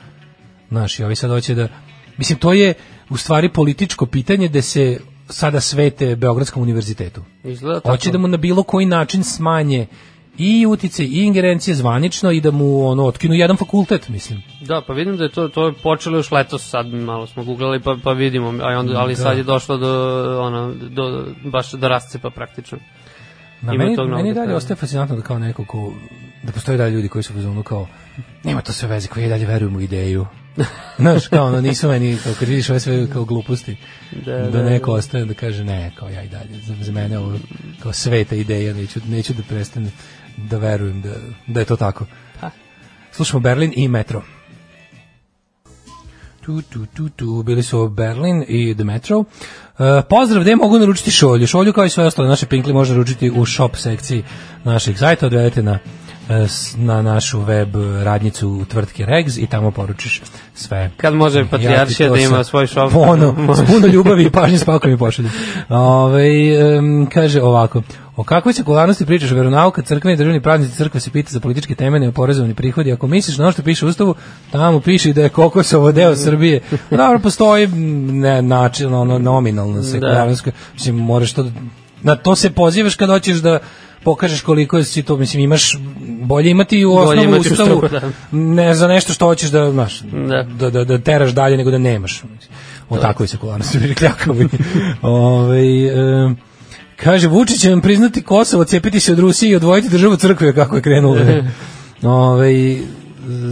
Znaš, 0.69 0.99
i 0.99 1.05
ovi 1.05 1.17
sad 1.17 1.31
hoće 1.31 1.55
da... 1.55 1.69
Mislim, 2.17 2.39
to 2.39 2.53
je 2.53 2.75
u 3.11 3.17
stvari 3.17 3.49
političko 3.49 4.07
pitanje 4.07 4.49
da 4.49 4.63
se 4.63 5.01
sada 5.29 5.61
svete 5.61 6.17
Beogradskom 6.17 6.63
univerzitetu. 6.63 7.23
Izgleda 7.45 7.81
tako. 7.81 7.89
Hoće 7.89 8.11
da 8.11 8.19
mu 8.19 8.29
na 8.29 8.37
bilo 8.37 8.63
koji 8.63 8.87
način 8.87 9.25
smanje 9.25 9.87
i 10.39 10.67
utice 10.67 11.05
i 11.05 11.23
ingerencije 11.25 11.75
zvanično 11.75 12.31
i 12.31 12.41
da 12.41 12.51
mu 12.51 12.87
ono 12.87 13.05
otkinu 13.05 13.35
jedan 13.35 13.57
fakultet, 13.57 14.09
mislim. 14.09 14.43
Da, 14.61 14.83
pa 14.87 14.93
vidim 14.93 15.17
da 15.17 15.25
je 15.25 15.31
to, 15.31 15.49
to 15.49 15.67
je 15.67 15.73
počelo 15.83 16.17
još 16.17 16.31
letos, 16.31 16.71
sad 16.71 16.87
malo 16.87 17.27
smo 17.27 17.45
googlali 17.45 17.81
pa, 17.81 17.97
pa 18.05 18.13
vidimo, 18.13 18.49
a 18.49 18.79
onda, 18.79 18.99
ali 18.99 19.15
Da. 19.15 19.23
sad 19.23 19.39
je 19.39 19.45
došlo 19.45 19.77
do, 19.77 19.93
ono, 20.41 20.75
do, 20.75 21.27
baš 21.45 21.73
do 21.73 21.89
rascepa 21.89 22.31
praktično. 22.31 22.79
Na 23.61 23.75
Ima 23.75 23.85
meni, 23.85 23.97
meni 24.09 24.35
dalje 24.35 24.55
ostaje 24.55 24.77
fascinantno 24.77 25.17
da 25.17 25.23
kao 25.23 25.39
neko 25.39 25.65
ko, 25.65 25.93
da 26.43 26.53
postoje 26.53 26.79
dalje 26.79 26.93
ljudi 26.93 27.09
koji 27.09 27.23
su 27.23 27.33
fazonu 27.33 27.63
kao 27.63 27.89
nema 28.45 28.61
to 28.61 28.73
sve 28.73 28.89
veze, 28.89 29.09
koji 29.09 29.29
dalje 29.29 29.47
verujem 29.47 29.77
u 29.77 29.81
ideju. 29.81 30.27
Znaš, 30.99 31.29
kao 31.29 31.47
ono, 31.47 31.61
nisu 31.61 31.89
meni, 31.89 32.19
kao 32.25 32.33
kad 32.39 32.49
vidiš 32.49 32.71
ove 32.71 32.81
sve 32.81 33.11
kao 33.11 33.25
gluposti, 33.25 33.77
Da, 34.25 34.39
da, 34.39 34.51
da, 34.51 34.63
neko 34.63 34.93
ostaje 34.93 35.25
da 35.25 35.35
kaže 35.35 35.65
ne, 35.65 35.93
kao 35.99 36.09
ja 36.09 36.23
i 36.23 36.29
dalje, 36.29 36.61
za, 36.67 36.75
za 36.81 36.93
mene 36.93 37.19
ovo 37.19 37.39
kao 37.83 37.93
sveta 37.93 38.35
ideja, 38.35 38.75
neću, 38.75 39.01
neću 39.09 39.33
da 39.33 39.43
prestane 39.43 39.91
da 40.37 40.59
verujem 40.59 41.03
da, 41.03 41.15
da 41.47 41.61
je 41.61 41.67
to 41.67 41.77
tako. 41.77 42.07
Pa. 42.41 42.51
Slušamo 43.13 43.41
Berlin 43.41 43.73
i 43.77 43.89
Metro. 43.89 44.23
Tu, 46.41 46.63
tu, 46.63 46.87
tu, 46.87 47.09
tu, 47.09 47.43
bili 47.43 47.63
su 47.63 47.89
Berlin 47.89 48.45
i 48.49 48.75
The 48.75 48.85
Metro. 48.85 49.19
Uh, 49.19 49.27
pozdrav, 50.09 50.43
gde 50.43 50.57
mogu 50.57 50.79
naručiti 50.79 51.11
šolju? 51.11 51.47
Šolju 51.47 51.73
kao 51.73 51.85
i 51.85 51.89
sve 51.89 52.05
ostalo 52.05 52.29
naše 52.29 52.47
pinkli 52.47 52.73
može 52.73 52.93
naručiti 52.93 53.31
u 53.31 53.47
shop 53.47 53.77
sekciji 53.77 54.25
našeg 54.65 54.99
sajta, 54.99 55.27
odvedete 55.27 55.63
na 55.63 55.79
na 56.77 57.03
našu 57.03 57.41
web 57.41 57.69
radnicu 58.03 58.65
tvrtke 58.69 59.07
Regs 59.07 59.37
i 59.37 59.47
tamo 59.47 59.71
poručiš 59.71 60.23
sve. 60.55 60.91
Kad 60.97 61.15
može 61.15 61.39
Ja 61.39 61.47
Patrijaršija 61.51 62.09
to 62.09 62.15
da 62.15 62.21
ima 62.21 62.45
svoj 62.45 62.67
shop? 62.67 62.93
Puno, 62.93 63.55
s 63.55 63.73
puno 63.73 63.87
ljubavi 63.87 64.25
i 64.25 64.31
pažnje 64.31 64.59
spakom 64.59 64.91
mi 64.91 64.99
pošalju. 64.99 65.29
Ove, 65.69 66.29
em, 66.59 67.07
kaže 67.13 67.43
ovako, 67.43 67.83
o 68.17 68.25
kakvoj 68.25 68.55
sekularnosti 68.55 69.07
pričaš 69.07 69.31
veronauka, 69.31 69.83
crkveni 69.83 70.17
državni 70.17 70.43
praznici 70.43 70.77
crkva 70.77 71.01
se 71.01 71.11
pita 71.11 71.31
za 71.31 71.41
političke 71.41 71.75
teme, 71.75 71.99
neoporezovani 71.99 72.55
prihodi. 72.55 72.93
Ako 72.93 73.07
misliš 73.07 73.39
na 73.39 73.45
ono 73.45 73.53
što 73.53 73.63
piše 73.63 73.87
u 73.87 73.89
ustavu, 73.89 74.15
tamo 74.51 74.81
piše 74.81 75.11
i 75.11 75.13
da 75.13 75.23
je 75.23 75.29
Kokosovo 75.29 75.93
deo 75.93 76.17
Srbije. 76.17 76.61
Dobro, 76.91 77.19
postoji 77.19 77.67
ne, 77.67 78.43
način, 78.43 78.95
ono, 78.95 79.19
nominalno 79.19 79.83
sekularnost. 79.83 80.49
Mislim, 80.75 80.97
moraš 80.97 81.33
to, 81.33 81.47
na 82.03 82.17
to 82.17 82.37
se 82.37 82.51
pozivaš 82.51 82.95
kad 82.95 83.09
hoćeš 83.09 83.37
da 83.37 83.59
pokažeš 84.05 84.41
koliko 84.41 84.83
si 84.83 85.03
to, 85.03 85.17
mislim, 85.17 85.43
imaš 85.43 85.79
bolje 86.23 86.51
imati 86.51 86.85
u 86.85 86.95
osnovu 86.95 87.29
imati 87.29 87.49
u 87.49 87.53
ustavu, 87.53 87.81
ustavu, 87.85 88.01
da. 88.01 88.11
ne 88.39 88.75
za 88.75 88.89
nešto 88.89 89.13
što 89.13 89.27
hoćeš 89.27 89.51
da, 89.51 89.71
znaš, 89.71 90.01
Da. 90.01 90.43
da, 90.43 90.71
da, 90.71 90.85
da 90.85 90.99
teraš 90.99 91.31
dalje 91.31 91.57
nego 91.57 91.71
da 91.71 91.79
nemaš. 91.79 92.23
O 92.89 92.97
takvoj 92.97 93.29
sekularnosti, 93.29 93.95
kljakavovi. 93.95 94.49
Ove, 95.03 95.61
e, 95.61 96.35
kaže, 96.97 97.29
Vučić 97.29 97.61
će 97.61 97.71
vam 97.71 97.81
priznati 97.81 98.23
Kosovo, 98.23 98.65
cijepiti 98.65 99.01
se 99.01 99.13
od 99.13 99.19
Rusije 99.19 99.51
i 99.51 99.57
odvojiti 99.57 99.89
državu 99.89 100.17
crkve 100.17 100.55
kako 100.55 100.77
je 100.77 100.83
krenulo. 100.83 101.17
Ove, 102.03 102.77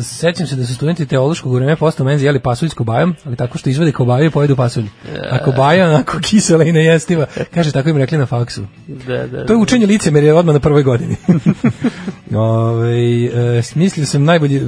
sećam 0.03 0.47
se 0.47 0.57
da 0.57 0.67
su 0.67 0.75
studenti 0.75 1.07
teološkog 1.07 1.55
vreme 1.55 1.77
posto 1.77 2.05
menze 2.05 2.27
jeli 2.27 2.41
pasulj 2.41 2.69
s 2.69 2.75
kobajom, 2.75 3.15
ali 3.25 3.37
tako 3.37 3.59
što 3.59 3.71
izvade 3.71 3.93
kobaju 3.93 4.27
i 4.27 4.31
pojedu 4.31 4.57
pasulj. 4.57 4.85
A 5.31 5.39
kobaja 5.39 5.89
onako 5.89 6.19
kisela 6.31 6.65
i 6.65 6.73
nejestiva. 6.73 7.27
Kaže, 7.55 7.73
tako 7.73 7.89
im 7.89 7.97
rekli 7.97 8.19
na 8.19 8.27
faksu. 8.27 8.63
Da, 8.87 9.27
da, 9.27 9.47
To 9.47 9.53
je 9.53 9.57
učenje 9.57 9.87
licemerja 9.87 10.37
odmah 10.37 10.55
na 10.55 10.61
prvoj 10.61 10.83
godini. 10.83 11.17
Ove, 12.35 13.25
e, 13.59 13.63
smislio 13.63 14.07
sam 14.07 14.25
najbolji 14.25 14.63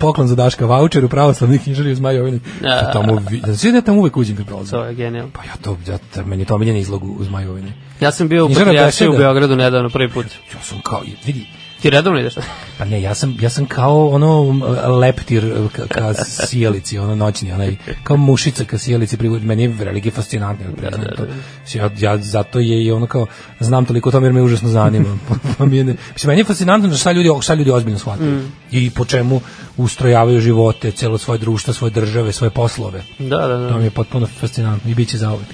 poklon 0.00 0.28
za 0.28 0.34
Daška 0.34 0.66
voucher 0.66 1.04
u 1.04 1.08
pravoslavni 1.08 1.58
knjižari 1.58 1.92
u 1.92 1.94
Zmajovini. 1.94 2.40
A. 2.64 2.80
To 2.80 2.92
tamo, 2.92 3.20
da 3.46 3.56
se 3.56 3.68
ja 3.68 3.80
tamo 3.80 4.00
uvek 4.00 4.16
uđem 4.16 4.36
kad 4.36 4.46
prolazim. 4.46 4.70
To 4.70 4.84
je 4.84 4.94
genijalno. 4.94 5.30
Pa 5.32 5.42
ja 5.44 5.56
to, 5.62 5.78
ja, 5.88 5.98
to- 6.14 6.24
meni 6.24 6.42
je 6.42 6.46
to 6.46 6.54
omiljeni 6.54 6.80
izlog 6.80 7.20
u 7.20 7.24
Zmajovini. 7.24 7.72
Ja 8.00 8.12
sam 8.12 8.28
bio 8.28 8.46
u 8.46 8.48
Patrijaršiji 8.48 9.08
u. 9.08 9.12
Beogradu 9.12 9.56
nedavno 9.56 9.88
prvi 9.88 10.08
put. 10.08 10.26
Ja 10.26 10.62
sam 10.62 10.80
kao, 10.82 11.00
vidi, 11.26 11.46
Ti 11.82 11.90
redovno 11.90 12.20
ideš? 12.20 12.34
Pa 12.78 12.84
ne, 12.84 13.02
ja 13.02 13.14
sam, 13.14 13.36
ja 13.40 13.50
sam 13.50 13.66
kao 13.66 14.08
ono 14.08 14.40
um, 14.40 14.62
leptir 15.00 15.44
uh, 15.44 15.72
ka, 15.72 15.86
ka 15.86 16.14
sjelici, 16.24 16.98
ono 16.98 17.14
noćni, 17.14 17.52
onaj, 17.52 17.76
kao 18.04 18.16
mušica 18.16 18.64
ka 18.64 18.78
sjelici, 18.78 19.16
privodi, 19.16 19.46
meni 19.46 19.62
je 19.62 19.68
veliki 19.68 20.10
fascinantno. 20.10 20.66
Da, 20.82 20.90
da, 20.90 20.96
da. 20.96 21.26
Ja, 21.74 21.90
ja, 21.98 22.18
zato 22.18 22.58
je 22.58 22.84
i 22.84 22.90
ono 22.90 23.06
kao, 23.06 23.26
znam 23.60 23.84
toliko 23.84 24.08
o 24.08 24.12
tome 24.12 24.26
jer 24.26 24.32
me 24.32 24.42
užasno 24.42 24.68
zanima. 24.68 25.18
Pa 25.58 25.66
mi 25.66 25.76
je 25.76 25.84
ne, 25.84 25.96
mislim, 26.12 26.28
meni 26.28 26.40
je 26.40 26.44
fascinantno 26.44 26.88
da 26.88 26.96
šta 26.96 27.12
ljudi, 27.12 27.28
šta 27.42 27.54
ljudi 27.54 27.70
ozbiljno 27.70 27.98
shvataju. 27.98 28.42
I 28.70 28.90
po 28.90 29.04
čemu 29.04 29.40
ustrojavaju 29.76 30.40
živote, 30.40 30.90
celo 30.90 31.18
svoje 31.18 31.38
društvo, 31.38 31.74
svoje 31.74 31.90
države, 31.90 32.32
svoje 32.32 32.50
poslove. 32.50 33.02
Da, 33.18 33.36
da, 33.36 33.68
To 33.68 33.72
da. 33.72 33.78
mi 33.78 33.84
je 33.84 33.90
potpuno 33.90 34.26
fascinantno 34.26 34.90
i 34.90 34.94
bit 34.94 35.08
će 35.08 35.18
zauvek. 35.18 35.46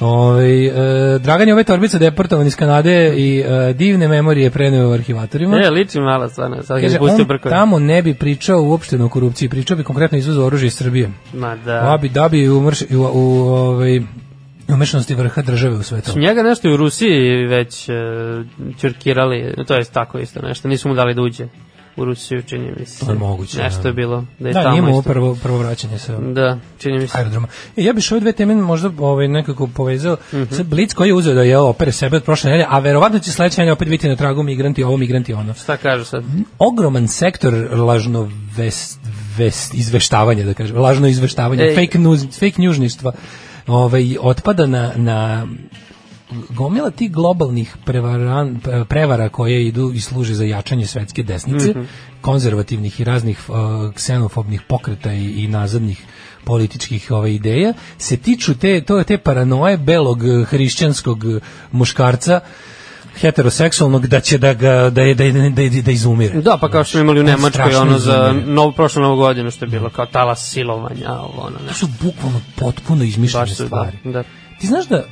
Ove, 0.00 0.64
e, 0.66 0.72
Dragan 1.18 1.48
je 1.48 1.54
ove 1.54 1.64
torbice 1.64 1.98
deportovan 1.98 2.46
iz 2.46 2.56
Kanade 2.56 3.14
i 3.16 3.40
e, 3.40 3.72
divne 3.72 4.08
memorije 4.08 4.50
preneo 4.50 4.88
u 4.90 4.92
arhivatorima. 4.92 5.56
E, 5.56 5.70
liči 5.70 6.00
malo 6.00 6.28
stvarno, 6.28 6.62
sad 6.62 6.80
Kaže, 6.80 6.98
on 7.00 7.24
brkove. 7.28 7.54
tamo 7.54 7.78
ne 7.78 8.02
bi 8.02 8.14
pričao 8.14 8.62
uopšteno 8.62 9.06
o 9.06 9.08
korupciji, 9.08 9.48
pričao 9.48 9.76
bi 9.76 9.84
konkretno 9.84 10.18
izvozu 10.18 10.42
oružja 10.42 10.66
iz 10.66 10.74
Srbije. 10.74 11.10
Ma 11.32 11.56
Da. 11.56 11.62
da. 11.64 11.92
Abi, 11.94 12.08
da 12.08 12.28
bi 12.28 12.48
umrš, 12.48 12.82
u, 12.82 12.96
u, 12.96 13.02
u 13.14 13.48
ovaj, 13.48 14.00
umešanosti 14.68 15.14
vrha 15.14 15.42
države 15.42 15.74
u 15.74 15.82
sve 15.82 16.00
to. 16.00 16.12
Su 16.12 16.18
njega 16.18 16.42
nešto 16.42 16.68
i 16.68 16.74
u 16.74 16.76
Rusiji 16.76 17.46
već 17.46 17.88
uh, 17.88 17.94
čurkirali, 18.80 19.54
to 19.66 19.74
je 19.74 19.84
tako 19.84 20.18
isto 20.18 20.42
nešto, 20.42 20.68
nisu 20.68 20.88
mu 20.88 20.94
dali 20.94 21.14
da 21.14 21.22
uđe 21.22 21.48
u 21.96 22.04
Rusiju, 22.04 22.42
čini 22.42 22.72
mi 22.78 22.86
se. 22.86 23.06
To 23.06 23.12
je 23.12 23.18
moguće, 23.18 23.58
Nešto 23.58 23.88
je 23.88 23.94
bilo, 23.94 24.24
da 24.38 24.48
je 24.48 24.54
Da, 24.54 24.62
tamo 24.62 24.88
ovo 24.88 24.98
isto. 24.98 25.12
prvo, 25.12 25.36
prvo 25.42 25.58
vraćanje 25.58 25.98
sa 25.98 26.18
Da, 26.18 26.58
čini 26.78 26.98
mi 26.98 27.08
se. 27.08 27.18
aerodroma. 27.18 27.48
E, 27.76 27.84
ja 27.84 27.92
bih 27.92 28.08
ove 28.10 28.20
dve 28.20 28.32
teme 28.32 28.54
možda 28.54 28.90
ovaj, 28.98 29.28
nekako 29.28 29.66
povezao. 29.66 30.16
Mhm. 30.32 30.54
Sad 30.54 30.66
Blic 30.66 30.94
koji 30.94 31.08
je 31.08 31.14
uzeo 31.14 31.34
da 31.34 31.42
je 31.42 31.58
opere 31.58 31.92
sebe 31.92 32.16
od 32.16 32.22
prošle 32.24 32.50
nedelje, 32.50 32.66
a 32.70 32.78
verovatno 32.78 33.18
će 33.18 33.32
sledeće 33.32 33.60
nedelje 33.60 33.72
opet 33.72 33.88
biti 33.88 34.08
na 34.08 34.16
tragu 34.16 34.42
migranti, 34.42 34.84
ovo 34.84 34.96
migranti 34.96 35.34
ono. 35.34 35.54
Šta 35.54 35.76
kažu 35.76 36.04
sad? 36.04 36.24
Ogroman 36.58 37.08
sektor 37.08 37.54
lažno 37.72 38.30
vest, 38.56 38.98
vest, 39.36 39.74
izveštavanja, 39.74 40.44
da 40.44 40.54
kažem, 40.54 40.76
lažno 40.76 41.08
izveštavanje, 41.08 41.62
Ej. 41.62 41.74
fake 41.76 41.98
news, 41.98 42.22
fake 42.32 42.62
newsništva, 42.62 43.12
ovaj, 43.66 44.16
otpada 44.20 44.66
na, 44.66 44.92
na 44.96 45.46
gomila 46.48 46.90
tih 46.90 47.12
globalnih 47.12 47.76
prevaran, 47.84 48.60
prevara 48.88 49.28
koje 49.28 49.66
idu 49.66 49.92
i 49.94 50.00
služe 50.00 50.34
za 50.34 50.44
jačanje 50.44 50.86
svetske 50.86 51.22
desnice, 51.22 51.70
Mhm. 51.70 51.82
konzervativnih 52.20 53.00
i 53.00 53.04
raznih 53.04 53.38
uh, 53.48 53.56
ksenofobnih 53.94 54.62
pokreta 54.62 55.12
i, 55.12 55.44
i 55.44 55.48
nazadnih 55.48 56.04
političkih 56.44 57.10
ove 57.10 57.34
ideja 57.34 57.72
se 57.98 58.16
tiču 58.16 58.54
te 58.54 58.80
to 58.80 58.98
je 58.98 59.04
te 59.04 59.18
paranoje 59.18 59.76
belog 59.78 60.24
eh, 60.24 60.44
hrišćanskog 60.44 61.24
muškarca 61.72 62.40
heteroseksualnog 63.16 64.06
da 64.06 64.20
će 64.20 64.38
da 64.38 64.54
ga 64.54 64.90
da 64.90 65.02
je 65.02 65.14
da 65.14 65.24
da, 65.50 65.82
da 65.82 65.90
izumire. 65.90 66.40
Da, 66.40 66.58
pa 66.60 66.68
kao 66.68 66.84
što 66.84 66.90
smo 66.90 67.00
imali 67.00 67.20
u 67.20 67.24
Nemačkoj 67.24 67.74
ono 67.74 67.98
za 67.98 68.34
novu 68.46 68.72
prošlu 68.72 69.02
novu 69.02 69.16
godinu 69.16 69.50
što 69.50 69.64
je 69.64 69.68
bilo 69.68 69.90
kao 69.90 70.06
talas 70.06 70.50
silovanja, 70.50 71.10
ovo 71.12 71.42
ono 71.42 71.58
To 71.68 71.74
su 71.74 71.88
bukvalno 72.02 72.40
potpuno 72.56 73.04
izmišljene 73.04 73.46
su, 73.46 73.66
stvari. 73.66 73.98
da, 74.04 74.10
da. 74.12 74.22
Ti 74.60 74.66
znaš 74.66 74.86
da, 74.86 75.04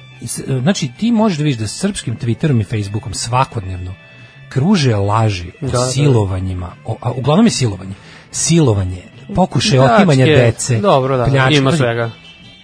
znači 0.62 0.90
ti 0.99 1.12
možeš 1.12 1.39
da 1.39 1.44
vidiš 1.44 1.59
da 1.59 1.66
srpskim 1.66 2.16
Twitterom 2.19 2.61
i 2.61 2.65
Facebookom 2.65 3.15
svakodnevno 3.15 3.94
kruže 4.49 4.97
laži 4.97 5.49
o 5.61 5.66
Da, 5.66 5.73
da. 5.73 5.86
silovanjima, 5.86 6.73
o, 6.85 6.97
a 7.01 7.12
uglavnom 7.12 7.47
je 7.47 7.51
silovanje. 7.51 7.94
Silovanje, 8.31 9.03
pokušaj 9.35 9.78
Pljačke, 9.78 9.94
otimanja 9.94 10.27
dece. 10.27 10.78
Dobro, 10.81 11.16
da, 11.16 11.24
pljačke. 11.24 11.59
ima 11.59 11.73
svega. 11.73 12.11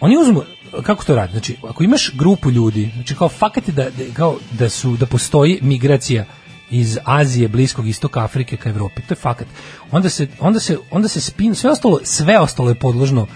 Oni 0.01 0.17
uzmu 0.17 0.43
kako 0.83 1.05
to 1.05 1.15
radi? 1.15 1.33
Znači, 1.33 1.57
ako 1.69 1.85
imaš 1.85 2.13
grupu 2.15 2.51
ljudi, 2.51 2.91
znači 2.95 3.15
kao 3.15 3.29
fakat 3.29 3.69
je 3.69 3.75
da, 3.75 3.85
da, 3.85 4.15
kao 4.15 4.37
da 4.51 4.69
su 4.69 4.97
da 4.97 5.07
postoji 5.07 5.59
migracija 5.63 6.25
iz 6.71 6.99
Azije, 7.05 7.49
Bliskog 7.49 7.89
istoka, 7.89 8.25
Afrike 8.25 8.57
ka 8.57 8.69
Evropi. 8.69 9.03
To 9.03 9.13
je 9.13 9.17
fakat. 9.17 9.47
Onda 9.91 10.09
se 10.09 10.27
onda 10.41 10.61
se 10.61 10.79
onda 10.91 11.09
se 11.09 11.21
spin 11.21 11.55
sve 11.55 11.71
ostalo 11.71 12.01
sve 12.05 12.39
ostalo 12.39 12.69
je 12.69 12.75
podložno 12.75 13.27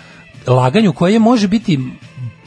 laganju 0.46 0.92
koje 0.92 1.18
može 1.18 1.48
biti 1.48 1.78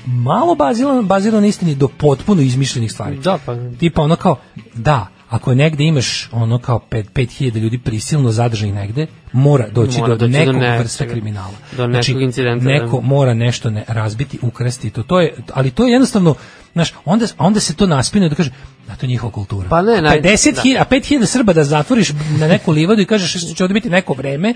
malo 0.06 0.56
bazirano 0.56 1.02
bazirano 1.02 1.42
na 1.42 1.48
istini 1.48 1.76
do 1.76 1.88
potpuno 1.88 2.42
izmišljenih 2.42 2.92
stvari. 2.92 3.18
Da, 3.18 3.40
pa 3.46 3.56
Tipa 3.80 4.02
ono 4.02 4.16
kao, 4.16 4.40
da, 4.74 5.08
ako 5.30 5.56
negde 5.56 5.84
imaš 5.84 6.30
ono 6.32 6.60
kao 6.60 6.80
5 6.92 7.04
5000 7.14 7.58
ljudi 7.58 7.78
prisilno 7.78 8.32
zadržanih 8.32 8.74
negde, 8.74 9.08
mora 9.32 9.70
doći 9.70 10.00
Mora 10.00 10.10
do 10.10 10.18
doći 10.18 10.32
do 10.32 10.40
nekog 10.40 10.56
nečega. 10.56 10.78
vrsta 10.78 11.06
kriminala. 11.06 11.54
Do 11.78 11.88
nekog 11.88 12.22
incidenta, 12.22 12.66
da. 12.66 12.72
Neko 12.72 13.02
mora 13.02 13.34
nešto 13.34 13.70
ne 13.70 13.84
razbiti, 13.88 14.40
ukrasti 14.42 14.90
to. 14.90 15.04
To 15.04 15.22
je, 15.22 15.36
ali 15.54 15.72
to 15.72 15.86
je 15.86 15.92
jednostavno, 15.92 16.36
znaš, 16.74 16.94
onda 17.06 17.26
onda 17.38 17.60
se 17.60 17.76
to 17.76 17.88
naspine 17.88 18.30
da 18.30 18.36
kaže, 18.36 18.52
da 18.88 18.96
to 18.96 19.06
je 19.06 19.10
njihova 19.10 19.34
kultura. 19.34 19.70
Pa 19.70 19.82
ne, 19.82 19.92
naj- 19.92 20.22
50.000, 20.22 20.80
a 20.80 20.86
5000 20.92 21.26
Srba 21.26 21.54
da 21.54 21.64
zatvoriš 21.64 22.10
na 22.40 22.48
neku 22.48 22.72
livadu 22.72 23.02
i 23.02 23.06
kažeš 23.06 23.44
što 23.44 23.54
će 23.54 23.64
ovde 23.64 23.74
biti 23.74 23.90
neko 23.90 24.14
vreme, 24.14 24.54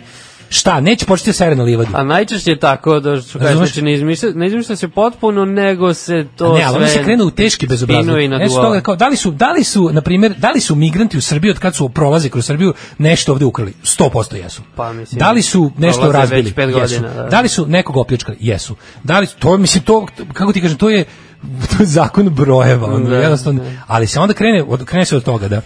šta, 0.50 0.80
neće 0.80 1.06
početi 1.06 1.34
sere 1.34 1.56
na 1.56 1.64
livadu. 1.64 1.90
A 1.94 2.04
najčešće 2.04 2.52
je 2.52 2.60
tako 2.60 3.00
da 3.00 3.22
što 3.22 3.40
kažeš, 3.40 3.58
znači 3.58 3.82
ne 3.82 3.94
izmišlja, 3.94 4.30
ne 4.36 4.48
izmišlja 4.48 4.76
se 4.76 4.88
potpuno, 4.88 5.46
nego 5.46 5.94
se 5.94 6.26
to 6.36 6.58
ne, 6.58 6.64
ali 6.64 6.74
sve 6.74 6.84
oni 6.84 6.90
se 6.90 7.04
krenu 7.04 7.26
u 7.26 7.32
teški 7.32 7.68
bezobrazluk. 7.68 8.06
spinuje 8.06 8.26
i 8.26 8.28
Ne 8.28 8.50
su 8.50 8.56
toga 8.56 8.82
kao 8.82 8.96
da 8.96 9.08
li 9.08 9.16
su 9.16 9.32
da 9.32 9.52
li 9.52 9.64
su 9.64 9.90
na 9.94 10.02
primjer 10.02 10.34
da 10.38 10.52
li 10.52 10.60
su 10.60 10.76
migranti 10.76 11.18
u 11.18 11.22
Srbiji 11.22 11.52
od 11.52 11.60
kad 11.60 11.76
su 11.76 11.90
prolaze 11.90 12.30
kroz 12.30 12.46
Srbiju 12.46 12.74
nešto 12.98 13.32
ovde 13.32 13.46
ukrali? 13.46 13.74
100% 13.84 14.36
jesu. 14.36 14.62
Pa, 14.76 14.94
mislim, 14.94 15.20
da 15.20 15.32
li 15.32 15.42
su 15.42 15.72
nešto 15.78 16.12
razbili? 16.12 16.54
pet 16.54 16.70
jesu. 16.70 16.80
godina, 16.80 17.14
da. 17.14 17.30
Da 17.30 17.42
li 17.42 17.50
su 17.50 17.66
nekog 17.68 17.98
opljačkali? 17.98 18.38
Jesu. 18.42 18.76
Da 19.04 19.20
li 19.20 19.28
to 19.40 19.58
mislim 19.58 19.84
to 19.84 20.06
kako 20.34 20.54
ti 20.54 20.62
kažem 20.62 20.78
to 20.78 20.90
je 20.90 21.06
to 21.78 21.84
je 21.84 21.86
zakon 21.86 22.30
brojeva, 22.30 22.88
ono, 22.88 23.10
Da, 23.10 23.16
jednostavno. 23.16 23.62
Ali 23.88 24.08
se 24.08 24.20
onda 24.20 24.34
krene 24.34 24.64
od 24.64 24.86
krene 24.86 25.06
se 25.06 25.18
od 25.18 25.24
toga 25.24 25.48
da 25.48 25.62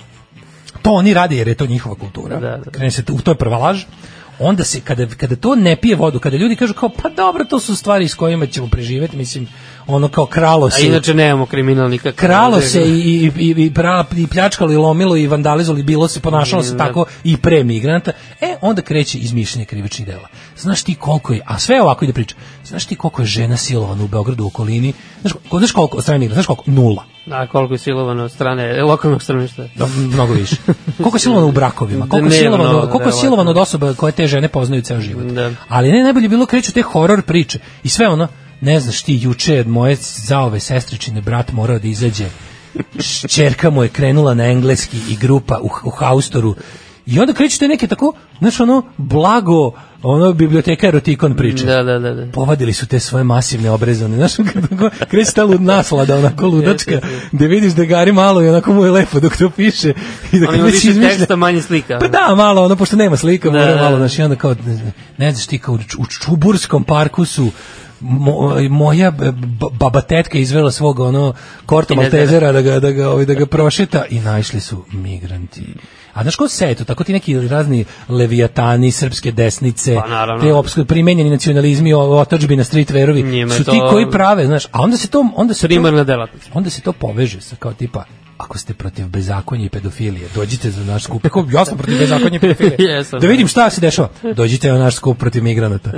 to 0.81 0.91
oni 0.91 1.13
rade 1.13 1.35
jer 1.35 1.47
je 1.47 1.55
to 1.55 1.65
njihova 1.65 1.95
kultura. 1.95 2.39
Da, 2.39 2.57
da. 2.65 2.71
Krene 2.71 2.91
se 2.91 3.03
u 3.11 3.21
to 3.21 3.31
je 3.31 3.35
prva 3.35 3.57
laž. 3.57 3.83
Onda 4.39 4.63
se, 4.63 4.81
kada, 4.81 5.07
kada 5.07 5.35
to 5.35 5.55
ne 5.55 5.75
pije 5.75 5.95
vodu, 5.95 6.19
kada 6.19 6.37
ljudi 6.37 6.55
kažu 6.55 6.73
kao, 6.73 6.89
pa 6.89 7.09
dobro, 7.09 7.45
to 7.45 7.59
su 7.59 7.75
stvari 7.75 8.07
s 8.07 8.15
kojima 8.15 8.45
ćemo 8.45 8.67
preživeti, 8.67 9.17
mislim, 9.17 9.47
ono 9.87 10.07
kao 10.07 10.25
kralo 10.25 10.65
A 10.65 10.69
se, 10.69 10.87
inače 10.87 11.13
nemamo 11.13 11.45
kriminal 11.45 11.89
nikakav. 11.89 12.27
kralo 12.27 12.61
se 12.61 12.81
i, 12.81 12.91
i, 12.91 13.31
i, 13.37 13.55
i, 13.57 13.73
pra, 13.73 14.05
i 14.17 14.27
pljačkalo 14.27 14.71
i 14.71 14.77
lomilo 14.77 15.17
i 15.17 15.27
vandalizovalo 15.27 15.79
i 15.79 15.83
bilo 15.83 16.07
se, 16.07 16.19
ponašalo 16.19 16.63
se 16.63 16.77
tako 16.77 17.05
i 17.23 17.37
pre 17.37 17.63
migranta, 17.63 18.11
e, 18.41 18.55
onda 18.61 18.81
kreće 18.81 19.17
izmišljanje 19.17 19.65
krivičnih 19.65 20.07
dela. 20.07 20.27
Znaš 20.57 20.83
ti 20.83 20.95
koliko 20.95 21.33
je, 21.33 21.41
a 21.45 21.59
sve 21.59 21.81
ovako 21.81 22.05
ide 22.05 22.13
priča, 22.13 22.35
znaš 22.65 22.85
ti 22.85 22.95
koliko 22.95 23.21
je 23.21 23.25
žena 23.25 23.57
silovana 23.57 24.03
u 24.03 24.07
Beogradu 24.07 24.43
u 24.43 24.47
okolini, 24.47 24.93
znaš, 25.21 25.33
znaš 25.51 25.71
koliko, 25.71 25.97
od 25.97 26.03
strane 26.03 26.19
migranta, 26.19 26.35
znaš 26.35 26.45
koliko, 26.45 26.71
nula. 26.71 27.12
A 27.31 27.47
koliko 27.47 27.73
je 27.73 27.77
silovano 27.77 28.23
od 28.23 28.31
strane 28.31 28.83
lokalnog 28.83 29.23
stanovništva. 29.23 29.65
Da, 29.75 29.87
mnogo 29.87 30.33
više. 30.33 30.55
Koliko 30.97 31.15
je 31.15 31.19
silovano 31.19 31.47
u 31.47 31.51
brakovima, 31.51 32.07
koliko 32.09 32.33
je 32.33 32.39
silovano, 32.39 32.87
koliko 32.91 33.09
je 33.09 33.13
silovano 33.13 33.51
od 33.51 33.57
osoba 33.57 33.93
koje 33.93 34.11
te 34.11 34.27
žene 34.27 34.47
poznaju 34.47 34.81
ceo 34.81 35.01
život. 35.01 35.25
Da. 35.25 35.51
Ali 35.67 35.91
ne 35.91 36.03
najbolje 36.03 36.25
je 36.25 36.29
bilo 36.29 36.45
kreću 36.45 36.73
te 36.73 36.81
horor 36.81 37.21
priče 37.21 37.59
i 37.83 37.89
sve 37.89 38.07
ono, 38.07 38.27
ne 38.61 38.79
znaš 38.79 39.03
ti 39.03 39.19
juče 39.21 39.59
od 39.59 39.67
moje 39.67 39.97
zaove 40.01 40.59
sestričine 40.59 41.21
brat 41.21 41.51
morao 41.51 41.79
da 41.79 41.87
izađe. 41.87 42.29
Čerka 43.27 43.69
mu 43.69 43.83
je 43.83 43.89
krenula 43.89 44.33
na 44.33 44.45
engleski 44.45 44.97
i 45.09 45.15
grupa 45.15 45.59
u, 45.61 45.69
u 45.83 45.89
haustoru 45.89 46.55
I 47.05 47.19
onda 47.19 47.33
kreću 47.33 47.59
te 47.59 47.67
neke 47.67 47.87
tako, 47.87 48.13
znaš 48.39 48.59
ono, 48.59 48.83
blago, 48.97 49.71
ono, 50.03 50.33
biblioteka 50.33 50.87
erotikon 50.87 51.35
priče. 51.35 51.65
Da, 51.65 51.83
da, 51.83 51.99
da. 51.99 52.13
da. 52.13 52.31
Povadili 52.31 52.73
su 52.73 52.87
te 52.87 52.99
svoje 52.99 53.23
masivne 53.23 53.71
obrezane, 53.71 54.15
znaš, 54.17 54.31
kako 54.53 54.89
kreće 55.01 55.31
ta 55.31 55.43
lud 55.43 55.61
naslada, 55.61 56.17
onako 56.17 56.47
ludačka, 56.47 56.99
gde 57.31 57.47
vidiš 57.47 57.73
da 57.73 57.85
gari 57.85 58.11
malo 58.11 58.43
i 58.43 58.49
onako 58.49 58.73
mu 58.73 58.85
je 58.85 58.91
lepo 58.91 59.19
dok 59.19 59.37
to 59.37 59.49
piše. 59.49 59.93
I 60.31 60.39
da 60.39 60.47
Ali 60.49 60.61
više 60.61 60.87
izmišlja- 60.89 61.09
teksta, 61.09 61.35
manje 61.35 61.61
slika. 61.61 61.97
Pa 61.99 62.07
da, 62.07 62.35
malo, 62.35 62.63
ono, 62.63 62.75
pošto 62.75 62.95
nema 62.95 63.17
slika, 63.17 63.49
Da, 63.49 63.59
mora 63.59 63.65
da, 63.67 63.75
malo, 63.77 63.91
da. 63.91 63.97
znaš, 63.97 64.19
i 64.19 64.23
onda 64.23 64.35
kao, 64.35 64.55
ne, 64.57 64.93
ne 65.17 65.31
znaš 65.31 65.47
ti, 65.47 65.59
kao 65.59 65.73
u 65.73 65.79
Ču- 65.79 65.99
u 65.99 66.05
Čuburskom 66.07 66.83
parku 66.83 67.25
su 67.25 67.51
mo- 68.01 68.69
moja 68.69 69.11
baba 69.71 70.01
tetka 70.01 70.37
izvela 70.37 70.71
svog 70.71 70.99
ono 70.99 71.33
korto 71.65 71.93
I 71.93 71.97
ne 71.97 72.01
zna. 72.01 72.17
maltezera 72.17 72.51
da 72.51 72.61
ga, 72.61 72.79
da 72.79 72.91
ga, 72.91 73.09
ovaj, 73.09 73.25
da 73.25 73.33
ga 73.33 73.45
prošeta 73.45 74.05
i 74.05 74.19
naišli 74.19 74.59
su 74.59 74.83
migranti. 74.91 75.61
A 76.13 76.21
znaš 76.21 76.35
ko 76.35 76.47
se 76.47 76.75
to, 76.75 76.83
tako 76.83 77.03
ti 77.03 77.13
neki 77.13 77.47
razni 77.47 77.85
levijatani, 78.09 78.91
srpske 78.91 79.31
desnice, 79.31 79.95
Pa, 79.95 80.07
naravno. 80.07 80.43
te 80.43 80.53
opsko 80.53 80.85
primenjeni 80.85 81.29
nacionalizmi, 81.29 81.93
o- 81.93 81.99
otačbina, 81.99 82.63
streetwearovi, 82.63 83.23
Njima 83.23 83.53
su 83.53 83.63
to 83.63 83.71
ti 83.71 83.79
koji 83.89 84.11
prave, 84.11 84.45
znaš, 84.45 84.65
a 84.65 84.81
onda 84.81 84.97
se 84.97 85.07
to, 85.07 85.29
onda 85.35 85.53
se 85.53 85.67
Primarna 85.67 86.03
delatnost. 86.03 86.49
onda 86.53 86.69
se 86.69 86.81
to 86.81 86.93
poveže 86.93 87.41
sa 87.41 87.55
kao 87.55 87.73
tipa 87.73 88.03
ako 88.37 88.57
ste 88.57 88.73
protiv 88.73 89.07
bezakonja 89.07 89.65
i 89.65 89.69
pedofilije, 89.69 90.27
dođite 90.35 90.71
za 90.71 90.83
naš 90.83 91.03
skup. 91.03 91.21
Kako 91.21 91.45
ja 91.51 91.65
sam 91.65 91.77
protiv 91.77 91.97
bezakonja 91.97 92.35
i 92.35 92.39
pedofilije. 92.39 92.75
Jesam, 92.89 93.19
da 93.19 93.27
da. 93.27 93.31
vidim 93.31 93.47
šta 93.47 93.69
se 93.69 93.81
dešava. 93.81 94.09
Dođite 94.35 94.71
na 94.71 94.77
naš 94.77 94.95
skup 94.95 95.17
protiv 95.17 95.43
migranata. 95.43 95.91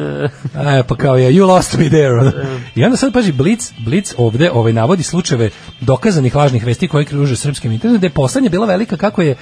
E, 0.79 0.83
pa 0.87 0.95
kao 0.95 1.17
ja, 1.17 1.29
you 1.29 1.47
lost 1.47 1.77
me 1.77 1.89
there. 1.89 2.13
ono. 2.13 2.31
I 2.75 2.83
onda 2.83 2.97
sad 2.97 3.13
paži 3.13 3.31
Blitz, 3.31 3.71
Blitz 3.79 4.13
ovde 4.17 4.51
ovaj 4.51 4.73
navodi 4.73 5.03
slučajeve 5.03 5.49
dokazanih 5.81 6.35
lažnih 6.35 6.65
vesti 6.65 6.87
koje 6.87 7.05
kruže 7.05 7.35
srpskim 7.35 7.71
internetom, 7.71 8.01
da 8.01 8.05
je 8.07 8.11
poslednja 8.11 8.49
bila 8.49 8.65
velika 8.65 8.97
kako 8.97 9.21
je 9.21 9.35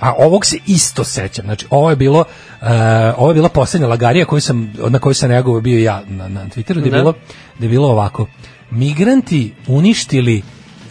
a 0.00 0.12
ovog 0.14 0.46
se 0.46 0.58
isto 0.66 1.04
sećam. 1.04 1.44
Znači, 1.44 1.66
ovo 1.70 1.90
je 1.90 1.96
bilo 1.96 2.20
uh, 2.20 2.66
ovo 3.16 3.30
je 3.30 3.34
bila 3.34 3.48
poslednja 3.48 3.88
lagarija 3.88 4.24
koju 4.24 4.40
sam 4.40 4.72
na 4.88 4.98
koju 4.98 5.14
sam 5.14 5.28
reagovao 5.28 5.60
bio 5.60 5.78
ja 5.78 6.02
na 6.08 6.28
na 6.28 6.46
Twitteru, 6.46 6.74
da 6.74 6.80
je 6.80 6.90
Da. 6.90 6.96
bilo 6.96 7.12
da 7.58 7.64
je 7.64 7.70
bilo 7.70 7.88
ovako. 7.88 8.26
Migranti 8.70 9.52
uništili 9.66 10.42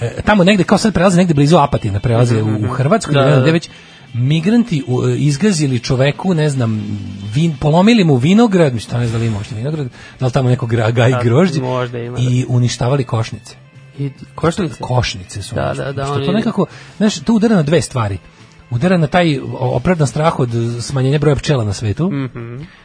e, 0.01 0.21
tamo 0.21 0.43
negde 0.43 0.63
kao 0.63 0.77
sad 0.77 0.93
prelaze 0.93 1.17
negde 1.17 1.33
blizu 1.33 1.57
Apatina, 1.57 1.99
prelaze 1.99 2.43
u, 2.43 2.65
u 2.65 2.67
Hrvatsku, 2.67 3.13
Da, 3.13 3.21
da. 3.21 3.41
gde 3.41 3.51
već 3.51 3.69
migranti 4.13 4.83
u, 4.87 5.09
izgazili 5.09 5.79
čoveku, 5.79 6.33
ne 6.33 6.49
znam, 6.49 6.99
vin, 7.33 7.57
polomili 7.57 8.03
mu 8.03 8.15
vinograd, 8.15 8.73
mislim, 8.73 9.01
ne 9.01 9.07
znam 9.07 9.21
da 9.21 9.25
li 9.25 9.33
uopšte 9.33 9.55
vinograd, 9.55 9.87
da 10.19 10.25
li 10.25 10.31
tamo 10.31 10.49
neko 10.49 10.65
gra, 10.65 10.91
gaj 10.91 11.11
Da, 11.11 11.23
grožđe, 11.23 11.61
možda 11.61 11.97
da. 11.97 12.03
i 12.19 12.45
uništavali 12.47 13.03
košnice. 13.03 13.55
I 13.99 14.11
košnice? 14.35 14.75
Košnice 14.79 15.41
su. 15.41 15.55
Da, 15.55 15.73
da, 15.73 15.91
da, 15.91 16.05
Što 16.05 16.13
to 16.15 16.21
oni- 16.21 16.33
nekako, 16.33 16.65
znaš, 16.97 17.19
to 17.19 17.33
udara 17.33 17.55
na 17.55 17.63
dve 17.63 17.81
stvari. 17.81 18.17
Udara 18.71 18.97
na 18.97 19.07
taj 19.07 19.39
opravdan 19.51 20.07
strah 20.07 20.39
od 20.39 20.49
smanjenja 20.81 21.19
broja 21.19 21.35
pčela 21.35 21.63
na 21.63 21.73
svetu, 21.73 22.11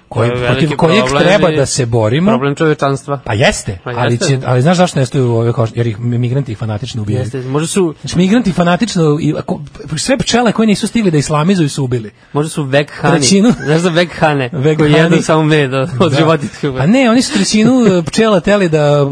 koji, 0.09 0.31
To 0.31 0.37
je 0.37 0.47
protiv 0.47 0.77
kojeg 0.77 1.05
treba 1.19 1.51
da 1.51 1.67
se 1.67 1.87
borimo. 1.87 2.31
Problem 2.31 2.55
čovečanstva. 2.55 3.21
Pa 3.25 3.35
jeste, 3.35 3.79
Pa 3.85 3.91
ali, 3.91 4.13
jeste. 4.15 4.27
će, 4.27 4.39
ali 4.47 4.63
znaš 4.63 4.77
zašto 4.77 4.99
nestaju 5.01 5.33
ove 5.33 5.53
košnice? 5.53 5.81
Jer 5.81 5.87
ih 5.87 6.01
migranti 6.01 6.53
ih 6.53 6.59
fanatično 6.59 7.03
ubijaju. 7.03 7.23
Jeste, 7.23 7.41
možda 7.41 7.67
su, 7.67 7.95
Znači, 8.01 8.19
migranti 8.19 8.53
fanatično, 8.53 9.19
i, 9.21 9.35
ako, 9.39 9.61
sve 9.97 10.19
pčele 10.19 10.53
koje 10.53 10.67
nisu 10.67 10.87
stigli 10.87 11.11
da 11.11 11.19
islamizuju 11.19 11.69
su 11.69 11.85
ubili. 11.85 12.11
možda 12.33 12.51
su 12.51 12.63
veghani. 12.63 13.19
Trećinu. 13.19 13.53
Znaš 13.65 13.81
za 13.81 13.89
veghane? 13.91 14.51
Veghani. 14.53 14.77
Koji 14.77 14.93
jedu 14.93 15.23
samo 15.23 15.43
med 15.43 15.75
od, 15.75 15.89
od 16.01 16.13
Da. 16.13 16.19
životinskog. 16.19 16.77
A 16.79 16.87
ne, 16.87 17.11
oni 17.11 17.23
su 17.23 17.33
trećinu 17.35 17.87
e, 17.87 18.03
pčela 18.03 18.41
teli 18.41 18.69
da 18.69 19.07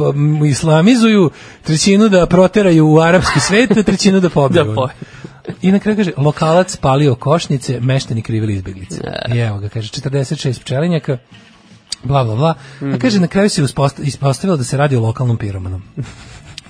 islamizuju, 0.51 1.31
trećinu 1.62 2.09
da 2.09 2.27
proteraju 2.27 2.86
u 2.89 3.01
arapski 3.01 3.40
svet, 3.40 3.70
trećinu 3.86 4.20
da 4.20 4.28
pobiju. 4.31 4.65
Da 4.65 4.74
po- 4.74 4.89
I 5.62 5.73
na 5.73 5.78
kraju 5.78 5.97
kaže, 5.97 6.12
lokalac 6.16 6.77
palio 6.77 7.14
košnice, 7.14 7.81
mešteni 7.81 8.23
krivili 8.23 8.55
izbjeglice. 8.55 9.01
I 9.35 9.39
evo 9.39 9.59
ga, 9.59 9.69
kaže, 9.69 9.89
46 9.89 10.60
pčelinjaka, 10.60 11.19
bla, 12.05 12.24
bla, 12.24 12.36
bla. 12.36 12.55
A 12.94 12.98
kaže, 12.98 13.20
na 13.20 13.27
kraju 13.27 13.48
se 13.48 13.62
ispostavilo 14.02 14.56
da 14.56 14.64
se 14.64 14.77
radi 14.77 14.97
o 14.97 15.01
lokalnom 15.01 15.36
piromanom. 15.36 15.82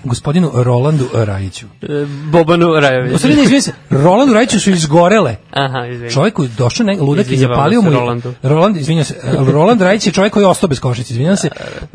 Gospodinu 0.05 0.51
Rolandu 0.55 1.09
Rajiću. 1.15 1.67
E, 1.83 1.87
Bobanu 2.33 2.81
Rajović. 2.81 3.15
U 3.15 3.19
stvari 3.19 3.37
ne, 3.37 3.43
izvijem 3.43 3.63
se, 3.63 3.73
Rolandu 3.91 4.35
Rajiću 4.35 4.61
su 4.61 4.71
izgorele. 4.71 5.37
Aha, 5.51 5.87
izvini. 5.87 6.13
Čovjek 6.13 6.35
koji 6.35 6.49
došao 6.59 6.87
ne, 6.87 6.97
ludak 7.01 7.31
i 7.31 7.37
zapalio 7.37 7.83
mu 7.83 7.91
Rolandu. 7.91 8.33
Roland, 8.43 8.77
izvinjavam 8.77 9.05
se. 9.05 9.15
Roland 9.53 9.81
Rajić 9.83 10.07
je 10.07 10.13
čovjek 10.13 10.33
koji 10.33 10.43
je 10.43 10.49
ostao 10.49 10.69
bez 10.69 10.81
košnice, 10.81 11.13
izvinjavam 11.13 11.37
se. 11.37 11.49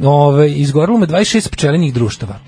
Ove 0.03 0.51
izgorelo 0.51 0.97
mu 0.97 1.03
je 1.03 1.07
26 1.07 1.49
pčelinih 1.49 1.93
društava. 1.93 2.39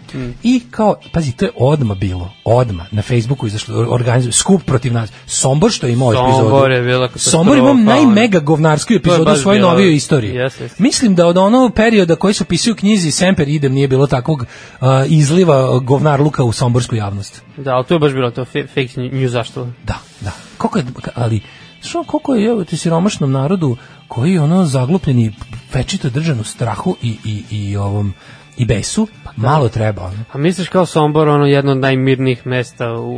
I 0.44 0.62
kao 0.72 0.96
pazi, 1.14 1.32
to 1.32 1.46
je 1.46 1.52
odma 1.56 1.96
bilo. 1.96 2.32
Odma 2.46 2.86
na 2.92 3.02
Facebooku 3.02 3.48
izašlo 3.48 3.86
organizuje 3.90 4.32
skup 4.34 4.62
protiv 4.66 4.94
nas. 4.94 5.10
Sombor 5.26 5.72
što 5.72 5.88
je 5.88 5.94
imao 5.94 6.14
Sombor 6.14 6.72
epizodu. 6.72 6.74
je 6.74 6.82
bila 6.82 7.10
Sombor 7.16 7.56
je 7.56 7.60
imao 7.60 7.72
ono. 7.72 7.84
najmega 7.84 8.40
govnarsku 8.40 8.94
epizodu 8.94 9.32
u 9.32 9.36
svojoj 9.36 9.60
novijoj 9.60 9.96
istoriji. 9.96 10.36
Jeste, 10.36 10.64
jeste. 10.64 10.84
Mislim 10.84 11.16
da 11.16 11.28
od 11.28 11.38
onog 11.38 11.74
perioda 11.74 12.16
koji 12.16 12.34
se 12.34 12.44
opisuje 12.44 12.74
u 12.74 12.76
knjizi 12.76 13.12
Semper 13.12 13.48
idem 13.48 13.74
nije 13.74 13.88
bilo 13.88 14.08
takvog 14.08 14.42
uh, 14.42 14.88
izliva 15.08 15.49
govnarluka 15.82 16.44
u 16.44 16.52
somborsku 16.52 16.96
javnost. 16.96 17.44
Da, 17.58 17.76
ali 17.76 17.86
to 17.86 17.94
je 17.94 18.00
baš 18.00 18.14
bilo 18.14 18.32
to 18.32 18.46
fake 18.46 18.90
news 18.98 19.32
zašto? 19.32 19.68
Da, 19.84 20.00
da. 20.22 20.32
Koliko 20.58 20.80
je, 20.80 20.86
ali, 21.16 21.42
što, 21.82 22.04
koliko 22.04 22.36
je, 22.36 22.46
evo 22.46 22.64
ti 22.64 22.78
siromašnom 22.78 23.32
narodu 23.32 23.78
koji 24.08 24.34
je 24.34 24.42
ono 24.42 24.66
zaglupljeni, 24.66 25.36
večito 25.74 26.10
držan 26.10 26.40
u 26.40 26.44
strahu 26.44 26.96
i, 27.02 27.18
i, 27.24 27.44
i 27.52 27.78
ovom, 27.78 28.14
i 28.60 28.66
besu, 28.66 29.08
malo 29.36 29.70
treba. 29.70 30.02
Ono. 30.04 30.24
A 30.32 30.38
misliš 30.38 30.70
kao 30.70 30.86
Sombor, 30.86 31.28
ono 31.28 31.46
jedno 31.46 31.72
od 31.72 31.78
najmirnijih 31.78 32.48
mesta 32.48 32.92
u, 32.92 33.12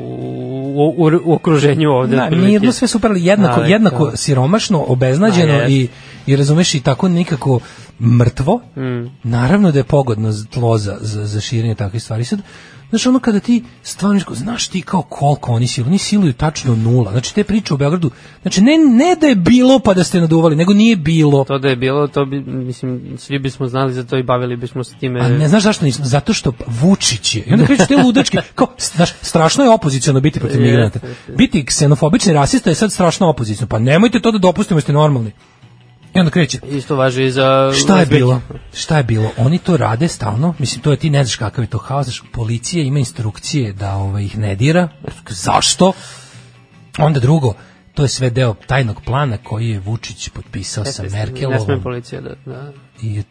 u, 0.75 0.93
u, 0.97 1.11
u 1.23 1.33
okruženju 1.33 1.89
ovde? 1.91 2.15
Da, 2.15 2.23
otprilike? 2.23 2.49
mirno 2.49 2.71
sve 2.71 2.87
super, 2.87 3.11
ali 3.11 3.25
jednako, 3.25 3.59
Ali 3.59 3.71
jednako 3.71 3.97
kao- 3.97 4.15
siromašno, 4.15 4.83
obeznađeno 4.83 5.53
A, 5.53 5.67
i, 5.67 5.87
i 6.27 6.35
razumeš 6.35 6.75
i 6.75 6.79
tako 6.79 7.09
nekako 7.09 7.59
mrtvo, 8.01 8.61
Mm. 8.75 9.09
naravno 9.23 9.71
da 9.71 9.79
je 9.79 9.83
pogodno 9.83 10.33
tlo 10.45 10.77
za, 10.77 10.97
za, 11.01 11.25
za 11.25 11.41
širenje 11.41 11.75
takvih 11.75 12.03
stvari. 12.03 12.23
Sad, 12.25 12.39
znaš, 12.91 13.05
ono 13.05 13.19
kada 13.19 13.39
ti 13.39 13.63
stvarno, 13.83 14.21
znaš, 14.31 14.67
ti 14.67 14.81
kao 14.81 15.01
koliko 15.01 15.51
oni 15.51 15.67
siluju, 15.67 15.89
oni 15.89 15.97
siluju 15.97 16.33
tačno 16.33 16.75
nula. 16.75 17.11
Znači, 17.11 17.35
te 17.35 17.43
priče 17.43 17.73
u 17.73 17.77
Beogradu, 17.77 18.11
znači, 18.41 18.61
ne, 18.61 18.77
ne 18.77 19.15
da 19.21 19.27
je 19.27 19.35
bilo 19.35 19.79
pa 19.79 19.93
da 19.93 20.03
ste 20.03 20.21
naduvali, 20.21 20.55
nego 20.55 20.73
nije 20.73 20.95
bilo. 20.95 21.43
To 21.43 21.57
da 21.57 21.69
je 21.69 21.75
bilo, 21.75 22.07
to 22.07 22.25
bi, 22.25 22.39
mislim, 22.39 23.15
svi 23.17 23.39
bismo 23.39 23.67
znali 23.67 23.93
za 23.93 24.03
to 24.03 24.17
i 24.17 24.23
bavili 24.23 24.55
bismo 24.55 24.83
se 24.83 24.95
time. 24.99 25.19
A 25.19 25.29
ne 25.29 25.47
znaš 25.47 25.63
zašto 25.63 25.85
nismo? 25.85 26.05
Zato 26.05 26.33
što 26.33 26.53
Vučić 26.67 27.35
je. 27.35 27.43
I 27.47 27.53
onda 27.53 27.65
kreću 27.65 27.87
te 27.87 27.97
ludačke, 27.97 28.37
kao, 28.55 28.67
znaš, 28.79 29.09
strašno 29.21 29.63
je 29.63 29.69
opoziciono 29.69 30.19
biti 30.19 30.39
protiv 30.39 30.61
migranata. 30.61 30.99
Biti 31.37 31.65
ksenofobični 31.65 32.33
rasista 32.33 32.69
je 32.69 32.75
sad 32.75 32.91
strašno 32.91 33.29
opoziciono. 33.29 33.67
Pa 33.67 33.79
nemojte 33.79 34.19
to 34.19 34.31
da 34.31 34.37
dopustimo, 34.37 34.77
jeste 34.77 34.93
normalni. 34.93 35.31
I 36.13 36.19
onda 36.19 36.31
kreće. 36.31 36.59
Isto 36.69 36.95
važi 36.95 37.23
i 37.23 37.31
za... 37.31 37.71
Šta 37.83 37.99
je 37.99 38.05
bilo? 38.05 38.41
Šta 38.73 38.97
je 38.97 39.03
bilo? 39.03 39.31
Oni 39.37 39.57
to 39.57 39.77
rade 39.77 40.07
stalno. 40.07 40.53
Mislim, 40.59 40.81
to 40.81 40.91
je 40.91 40.97
ti 40.97 41.09
ne 41.09 41.23
znaš 41.23 41.35
kakav 41.35 41.63
je 41.63 41.69
to 41.69 41.77
haos. 41.77 42.05
Znaš, 42.05 42.23
policija 42.33 42.83
ima 42.83 42.99
instrukcije 42.99 43.73
da 43.73 43.95
ovaj, 43.95 44.23
ih 44.23 44.37
ne 44.37 44.55
dira. 44.55 44.87
Zašto? 45.29 45.93
Onda 46.97 47.19
drugo, 47.19 47.53
to 47.93 48.03
je 48.03 48.09
sve 48.09 48.29
deo 48.29 48.55
tajnog 48.67 49.01
plana 49.05 49.37
koji 49.37 49.69
je 49.69 49.79
Vučić 49.79 50.29
potpisao 50.29 50.85
sa 50.85 51.03
Ne 51.03 51.09
sme 51.09 51.19
Merkelovom. 51.19 51.81
policija 51.83 52.21
da... 52.21 52.35
da. 52.45 52.71
I, 53.03 53.23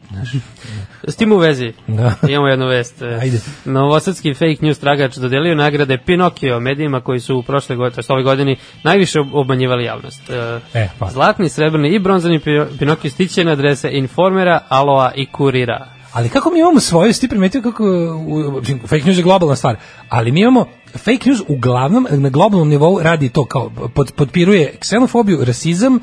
S 1.04 1.16
tim 1.16 1.32
u 1.32 1.36
vezi, 1.36 1.72
Da. 1.86 2.14
imamo 2.28 2.48
jednu 2.48 2.66
vest. 2.66 3.02
Ajde. 3.02 3.40
Novosadski 3.64 4.34
fake 4.34 4.56
news 4.60 4.78
tragač 4.78 5.16
dodelio 5.16 5.54
nagrade 5.54 5.98
Pinokio 5.98 6.60
medijima 6.60 7.00
koji 7.00 7.20
su 7.20 7.36
u 7.36 7.42
prošle 7.42 7.76
godine, 7.76 8.02
ove 8.08 8.22
godini, 8.22 8.56
najviše 8.84 9.18
ob- 9.20 9.30
obmanjivali 9.32 9.84
javnost. 9.84 10.30
E, 10.30 10.60
E, 10.74 10.88
hvala. 10.98 11.12
Zlatni, 11.12 11.48
srebrni 11.48 11.88
i 11.88 11.98
bronzani 11.98 12.40
Pinokio 12.78 13.10
stiće 13.10 13.44
na 13.44 13.52
adrese 13.52 13.90
Informera, 13.90 14.60
Aloa 14.68 15.12
i 15.16 15.26
Kurira. 15.26 15.86
Ali 16.12 16.28
kako 16.28 16.50
mi 16.50 16.58
imamo 16.60 16.80
svoje, 16.80 17.12
ti 17.12 17.28
primetio 17.28 17.62
kako 17.62 17.84
u, 18.18 18.60
fake 18.86 19.04
news 19.04 19.16
je 19.16 19.22
globalna 19.22 19.56
stvar, 19.56 19.76
ali 20.08 20.32
mi 20.32 20.40
imamo 20.40 20.66
fake 20.98 21.26
news 21.26 21.40
uglavnom 21.48 22.06
na 22.10 22.28
globalnom 22.28 22.68
nivou 22.68 23.02
radi 23.02 23.28
to 23.28 23.44
kao 23.44 23.70
pod, 23.94 24.12
podpiruje 24.12 24.76
ksenofobiju, 24.80 25.44
rasizam, 25.44 25.98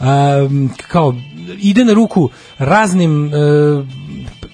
um, 0.00 0.70
kao 0.88 1.14
ide 1.58 1.84
na 1.84 1.92
ruku 1.92 2.30
raznim 2.58 3.26
uh, 3.26 3.86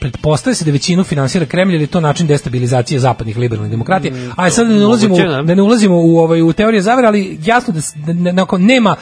pretpostavlja 0.01 0.55
se 0.55 0.65
da 0.65 0.71
većinu 0.71 1.05
finansira 1.05 1.47
Kremlj 1.47 1.73
jer 1.75 1.81
je 1.81 1.87
to 1.87 2.01
način 2.01 2.27
destabilizacije 2.27 3.01
zapadnih 3.01 3.37
liberalnih 3.37 3.71
demokratija. 3.71 4.15
Mm, 4.15 4.31
a 4.37 4.51
sad 4.51 4.67
da 4.69 4.75
ne 4.75 4.87
ulazimo, 4.87 5.15
moguće, 5.15 5.29
da. 5.29 5.43
da 5.43 5.55
ne 5.55 5.63
ulazimo 5.63 5.97
u 5.97 6.19
ovaj 6.19 6.43
u 6.43 6.53
teorije 6.53 6.83
zavere, 6.83 7.09
ali 7.09 7.39
jasno 7.45 7.75
da, 7.75 7.81
da 8.07 8.13
ne- 8.13 8.33
nakon 8.33 8.65
nema 8.65 8.97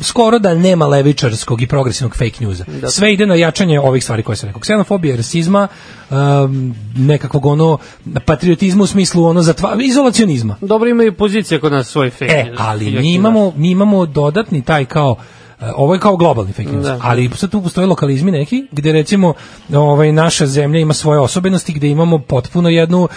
skoro 0.00 0.38
da 0.38 0.54
nema 0.54 0.86
levičarskog 0.86 1.62
i 1.62 1.66
progresivnog 1.66 2.12
fake 2.12 2.44
newsa. 2.44 2.80
Da. 2.80 2.88
Sve 2.88 3.12
ide 3.12 3.26
na 3.26 3.34
jačanje 3.34 3.80
ovih 3.80 4.02
stvari 4.02 4.22
koje 4.22 4.36
sam 4.36 4.46
rekao. 4.46 4.60
Ksenofobije, 4.60 5.16
rasizma, 5.16 5.68
um, 6.10 6.74
nekakvog 6.96 7.46
ono 7.46 7.78
patriotizma 8.24 8.84
u 8.84 8.86
smislu 8.86 9.24
ono 9.24 9.42
zatva, 9.42 9.76
izolacionizma. 9.82 10.56
Dobro 10.60 10.88
ima 10.88 11.04
i 11.04 11.10
pozicija 11.12 11.60
kod 11.60 11.72
nas 11.72 11.88
svoj 11.88 12.10
fake 12.10 12.24
E, 12.28 12.44
news. 12.44 12.56
ali 12.60 12.90
mi 12.90 13.12
imamo, 13.14 13.52
mi 13.56 13.70
imamo 13.70 14.06
dodatni 14.06 14.62
taj 14.62 14.84
kao 14.84 15.16
e, 15.60 15.70
ovo 15.76 15.94
je 15.94 16.00
kao 16.00 16.16
globalni 16.16 16.52
fake 16.52 16.68
news, 16.68 16.84
Da. 16.84 16.98
ali 17.02 17.30
sad 17.34 17.50
tu 17.50 17.62
postoje 17.62 17.86
lokalizmi 17.86 18.30
neki 18.30 18.66
gde 18.72 18.92
recimo 18.92 19.34
ovaj 19.74 20.12
naša 20.12 20.46
zemlja 20.46 20.80
ima 20.80 20.94
svoje 20.94 21.20
osobenosti 21.20 21.72
gde 21.72 21.88
imamo 21.88 22.18
potpuno 22.18 22.68
jednu 22.68 23.08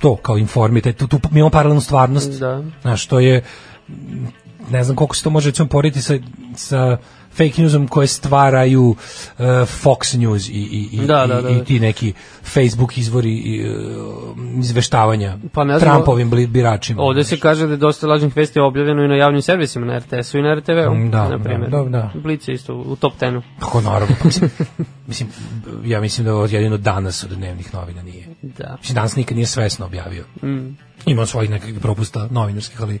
to 0.00 0.16
kao 0.16 0.38
informite, 0.38 0.92
tu, 0.92 1.06
tu 1.06 1.18
imamo 1.32 1.50
paralelnu 1.50 1.80
stvarnost. 1.80 2.30
Da. 2.30 2.62
Znaš, 2.82 3.06
to 3.06 3.20
je 3.20 3.44
ne 4.70 4.84
znam 4.84 4.96
koliko 4.96 5.16
se 5.16 5.22
to 5.22 5.30
može 5.30 5.50
recimo 5.50 5.68
porediti 5.68 6.02
sa, 6.02 6.14
sa 6.56 6.96
fake 7.30 7.62
newsom 7.62 7.88
koje 7.88 8.06
stvaraju 8.06 8.96
e, 9.38 9.42
Fox 9.74 10.18
News 10.18 10.48
i, 10.48 10.52
i, 10.52 10.88
i, 10.92 10.98
Da, 10.98 11.26
da, 11.26 11.38
i- 11.40 11.42
da. 11.44 11.48
i 11.50 11.64
ti 11.64 11.80
neki 11.80 12.12
Facebook 12.44 12.98
izvori 12.98 13.30
i, 13.30 13.60
e, 13.60 13.74
izveštavanja 14.58 15.38
Pa 15.52 15.64
ne 15.64 15.78
znam, 15.78 15.92
Trumpovim 15.92 16.30
biračima. 16.48 17.02
Ovde 17.02 17.24
se 17.24 17.38
kaže 17.38 17.66
da 17.66 17.72
je 17.72 17.76
dosta 17.76 18.06
lažnih 18.06 18.36
vesti 18.36 18.60
objavljeno 18.60 19.04
i 19.04 19.08
na 19.08 19.16
javnim 19.16 19.42
servisima, 19.42 19.86
na 19.86 19.98
RTS-u 19.98 20.38
i 20.38 20.42
na 20.42 20.54
RTV-u, 20.54 20.94
Mm, 20.94 21.10
da, 21.10 21.28
na 21.28 21.38
primjer. 21.38 21.70
da, 21.70 21.76
da, 21.78 21.88
da. 21.88 22.10
Blic 22.14 22.48
je 22.48 22.54
isto 22.54 22.74
u 22.76 22.96
top 22.96 23.12
10-u. 23.14 23.42
Kako 23.60 23.80
naravno, 23.80 24.16
pa 24.20 24.24
mislim, 24.24 24.50
mislim, 25.06 25.28
ja 25.84 26.00
mislim 26.00 26.24
da 26.24 26.34
ovo 26.34 26.46
jedino 26.46 26.76
danas 26.76 27.24
od 27.24 27.30
dnevnih 27.30 27.74
novina 27.74 28.02
nije. 28.02 28.26
Da. 28.42 28.76
Mislim, 28.80 28.94
danas 28.94 29.16
nikad 29.16 29.36
nije 29.36 29.46
svesno 29.46 29.86
objavio. 29.86 30.24
Mm. 30.42 30.76
Ima 31.06 31.26
svojih 31.26 31.50
nekakvih 31.50 31.80
propusta 31.80 32.28
novinarskih, 32.30 32.82
ali 32.82 32.98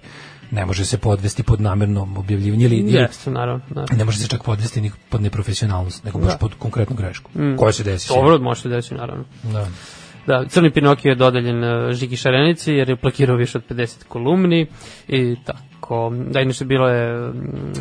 ne 0.50 0.66
može 0.66 0.84
se 0.84 0.98
podvesti 0.98 1.42
pod 1.42 1.60
namerno 1.60 2.08
objavljivanje 2.16 2.64
ili, 2.64 2.92
Jeste, 2.92 3.30
naravno. 3.30 3.60
naravno. 3.68 3.96
ne 3.96 4.04
može 4.04 4.18
se 4.18 4.28
čak 4.28 4.42
podvesti 4.42 4.80
ni 4.80 4.90
pod 5.08 5.22
neprofesionalnost, 5.22 6.04
nego 6.04 6.18
baš 6.18 6.28
Da. 6.28 6.38
pod 6.38 6.54
konkretnu 6.54 6.96
grešku, 6.96 7.30
Mm. 7.34 7.56
koja 7.56 7.72
se 7.72 7.84
desi. 7.84 8.08
Dobro, 8.08 8.38
može 8.38 8.60
se 8.60 8.68
desiti, 8.68 8.94
naravno. 8.94 9.24
Da. 9.42 9.66
Da, 10.26 10.44
Crni 10.46 10.70
Pinokio 10.70 11.08
je 11.08 11.14
dodeljen 11.14 11.64
uh, 11.64 11.92
Žiki 11.92 12.16
Šarenici 12.16 12.72
jer 12.72 12.88
je 12.88 12.96
plakirao 12.96 13.36
više 13.36 13.58
od 13.58 13.64
50 13.70 14.04
kolumni 14.04 14.66
i 15.08 15.36
tako. 15.44 15.68
Da, 16.26 16.40
inače 16.40 16.64
bilo 16.64 16.88
je 16.88 17.28
mm, 17.28 17.34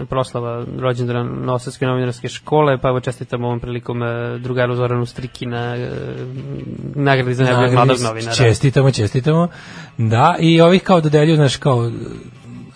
proslava 0.09 0.65
rođendana 0.77 1.23
Novosadske 1.23 1.85
novinarske 1.85 2.27
škole, 2.27 2.77
pa 2.77 2.89
evo 2.89 2.99
čestitam 2.99 3.43
ovom 3.43 3.59
prilikom 3.59 4.01
uh, 4.01 4.07
drugaru 4.39 4.75
Zoranu 4.75 5.05
Strikina 5.05 5.75
uh, 5.75 5.87
nagradi 6.95 7.33
za 7.33 7.43
najboljeg 7.43 7.73
mladog 7.73 7.97
novinara. 7.99 8.35
Čestitamo, 8.35 8.91
čestitamo. 8.91 9.47
Da, 9.97 10.35
i 10.39 10.61
ovih 10.61 10.83
kao 10.83 11.01
dodeljuju, 11.01 11.35
znaš, 11.35 11.55
kao 11.55 11.91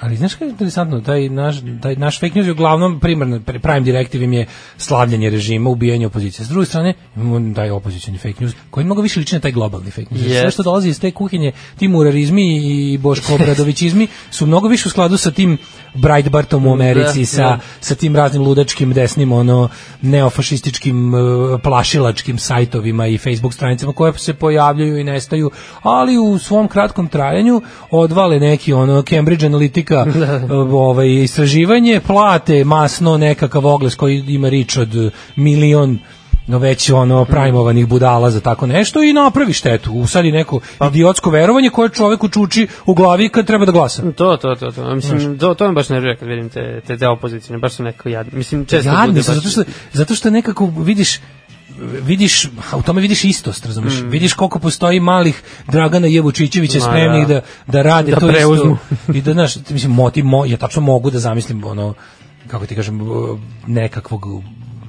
ali 0.02 0.16
znaš 0.16 0.34
kako 0.34 0.44
je 0.44 0.50
interesantno, 0.50 1.02
taj 1.02 1.30
naš, 1.30 1.56
taj 1.82 1.96
naš 1.96 2.20
fake 2.20 2.36
news 2.36 2.48
je 2.48 2.52
uglavnom 2.52 3.00
primarno, 3.00 3.40
pri- 3.40 3.60
prime 3.60 3.80
directive 3.82 4.26
im 4.26 4.34
je 4.34 4.46
slavljanje 4.78 5.30
režima, 5.30 5.70
ubijanje 5.70 6.08
opozicije. 6.08 6.46
S 6.46 6.50
druge 6.50 6.66
strane, 6.66 6.94
imamo 7.16 7.56
taj 7.56 7.70
opozicioni 7.70 8.18
fake 8.18 8.36
news, 8.40 8.54
koji 8.72 8.86
mnogo 8.86 9.02
više 9.02 9.20
liči 9.20 9.36
na 9.36 9.42
taj 9.42 9.52
globalni 9.52 9.92
fake 9.92 10.08
news. 10.12 10.26
Jest. 10.26 10.40
Sve 10.42 10.52
što 10.52 10.64
dolazi 10.64 10.90
iz 10.90 11.00
te 11.00 11.12
kuhinje, 11.12 11.52
ti 11.78 11.88
murarizmi 11.88 12.58
i 12.58 12.98
Boško 12.98 13.34
Obradovićizmi 13.36 14.08
su 14.32 14.46
mnogo 14.46 14.68
više 14.68 14.88
u 14.88 14.92
skladu 14.92 15.18
sa 15.18 15.32
tim 15.32 15.58
Breitbartom 15.94 16.68
u 16.68 16.74
Americi, 16.74 17.20
Da, 17.20 17.26
sa, 17.26 17.42
da. 17.42 17.60
sa 17.80 17.96
tim 17.96 18.16
raznim 18.16 18.44
ludačkim 18.44 18.94
desnim 18.94 19.32
ono 19.32 19.70
neofašističkim 20.02 21.16
e, 21.16 21.18
plašilačkim 21.64 22.38
sajtovima 22.38 23.08
i 23.08 23.18
Facebook 23.18 23.54
stranicama 23.54 23.94
koje 23.94 24.14
se 24.14 24.34
pojavljaju 24.34 24.98
i 24.98 25.04
nestaju, 25.04 25.52
ali 25.82 26.18
u 26.18 26.38
svom 26.38 26.68
kratkom 26.68 27.08
trajanju 27.08 27.62
odvale 27.92 28.40
neki 28.40 28.74
ono 28.74 29.02
Cambridge 29.02 29.46
Analytica 29.46 29.91
e, 29.96 30.54
ovaj 30.88 31.24
istraživanje, 31.24 32.02
plate 32.08 32.64
masno 32.64 33.18
nekakav 33.18 33.66
ogles 33.66 33.96
koji 33.96 34.24
ima 34.28 34.50
rič 34.50 34.78
od 34.78 35.12
milion 35.36 36.00
no 36.48 36.58
već 36.58 36.90
ono 36.90 37.26
prajmovanih 37.26 37.88
budala 37.88 38.32
za 38.32 38.40
tako 38.40 38.68
nešto 38.68 39.04
i 39.04 39.14
napravi 39.14 39.54
štetu. 39.54 39.92
Usadi 39.92 40.32
neko 40.32 40.60
idiotsko 40.88 41.30
verovanje 41.30 41.70
koje 41.70 41.90
čoveku 41.90 42.30
čuči 42.30 42.68
u 42.86 42.94
glavi 42.94 43.30
kad 43.30 43.48
treba 43.48 43.66
da 43.66 43.72
glasa. 43.72 44.02
To, 44.12 44.38
to, 44.38 44.56
to, 44.56 44.72
to. 44.72 44.96
Mislim, 44.96 45.40
to, 45.40 45.54
to 45.54 45.68
me 45.68 45.74
baš 45.74 45.90
nervira 45.90 46.16
kad 46.16 46.28
vidim 46.28 46.50
te, 46.50 46.82
te, 46.88 46.98
te 46.98 47.08
opozicije, 47.08 47.58
baš 47.58 47.74
su 47.74 47.84
nekako 47.84 48.10
jadni. 48.10 48.38
Mislim, 48.38 48.66
često 48.66 48.90
Jadni 48.90 49.14
baš... 49.16 49.26
zato 49.26 49.50
što, 49.50 49.64
zato 49.94 50.16
što 50.16 50.30
nekako 50.30 50.72
vidiš 50.78 51.20
vidiš, 51.80 52.46
u 52.76 52.82
tome 52.82 53.02
vidiš 53.02 53.24
istost, 53.24 53.66
razumeš? 53.66 53.94
Vidiš 54.02 54.34
koliko 54.34 54.60
postoji 54.60 55.00
malih 55.00 55.44
Dragana 55.68 56.08
Jevučićevića 56.08 56.78
Mm. 56.78 56.82
Ma, 56.82 56.88
spremnih 56.88 57.28
da. 57.28 57.34
da, 57.34 57.42
da 57.68 57.82
rade 57.82 58.12
Da 58.12 58.20
to 58.20 58.28
preuzmu. 58.28 58.78
isto. 58.92 59.12
I 59.14 59.22
da, 59.22 59.34
znaš, 59.34 59.56
mislim, 59.70 59.92
moti, 59.92 60.24
mo, 60.24 60.46
ja 60.46 60.58
tačno 60.58 60.82
mogu 60.82 61.12
da 61.12 61.20
zamislim 61.20 61.64
ono, 61.64 61.94
kako 62.48 62.66
ti 62.66 62.76
kažem, 62.76 63.00
nekakvog 63.68 64.26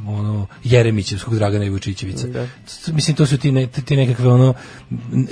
ono 0.07 0.47
Jeremićevskog 0.65 1.35
Dragana 1.35 1.65
Jevučićevića. 1.65 2.27
Da. 2.27 2.47
To- 2.87 2.93
Mislim 2.93 3.17
to 3.17 3.27
su 3.27 3.39
ti 3.39 3.53
ne, 3.53 3.67
ti 3.67 3.97
nekakve 3.97 4.29
ono 4.29 4.55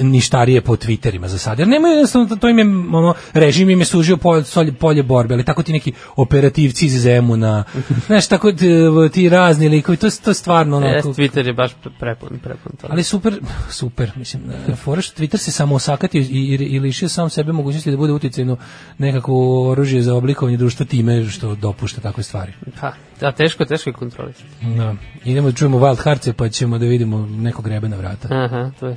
ništarije 0.01 0.61
po 0.61 0.77
Twitterima 0.77 1.27
za 1.27 1.39
sad. 1.39 1.59
Jer 1.59 1.69
nemaju 1.69 1.93
jednostavno 1.93 2.37
to 2.37 2.49
im 2.49 2.59
je 2.59 2.65
ono 2.93 3.15
režim 3.33 3.71
im 3.71 3.79
je 3.79 3.85
služio 3.85 4.17
polje, 4.17 4.43
solje- 4.45 4.73
polje 4.73 5.03
borbe, 5.03 5.35
ali 5.35 5.45
tako 5.45 5.63
ti 5.63 5.73
neki 5.73 5.93
operativci 6.17 6.87
iz 6.87 7.03
Zemuna. 7.03 7.65
Znaš 8.07 8.27
tako 8.29 8.53
ti, 8.53 8.69
ti 9.13 9.29
razni 9.29 9.69
likovi, 9.69 9.97
to 9.99 10.09
to 10.15 10.35
stvarno 10.35 10.77
ono 10.77 10.87
Jest, 10.87 11.09
Twitter 11.09 11.47
je 11.47 11.53
baš 11.53 11.71
prepun, 12.01 12.39
prepun 12.39 12.73
toga. 12.73 12.93
ali 12.93 13.03
super, 13.03 13.41
super, 13.71 14.13
mislim, 14.17 14.43
fora 14.77 15.03
što 15.03 15.23
Twitter 15.23 15.37
se 15.37 15.53
samo 15.53 15.75
osakatio 15.75 16.21
i, 16.21 16.25
i, 16.25 16.67
i 16.67 16.81
lišio 16.81 17.09
sam 17.09 17.31
sebe 17.31 17.53
mogućnosti 17.53 17.91
da 17.91 17.97
bude 17.97 18.13
uticajno 18.13 18.57
nekako 18.99 19.33
oružje 19.63 20.03
za 20.03 20.15
oblikovanje 20.15 20.57
društva 20.57 20.87
time 20.87 21.27
što 21.27 21.55
dopušta 21.55 22.01
takve 22.01 22.23
stvari. 22.23 22.53
Pa, 22.81 22.93
da, 23.21 23.33
teško, 23.33 23.65
teško 23.65 23.91
je 23.91 23.95
kontrolisati. 23.95 24.49
Da. 24.77 24.95
Idemo 25.25 25.51
da 25.51 25.57
čujemo 25.57 25.79
Wild 25.79 26.03
Hearts 26.03 26.29
pa 26.37 26.49
ćemo 26.49 26.79
da 26.79 26.87
vidimo 26.87 27.27
nekog 27.27 27.65
grebe 27.65 27.89
na 27.89 27.97
vrata. 27.97 28.29
Aha, 28.31 28.71
to 28.81 28.87
je. 28.87 28.97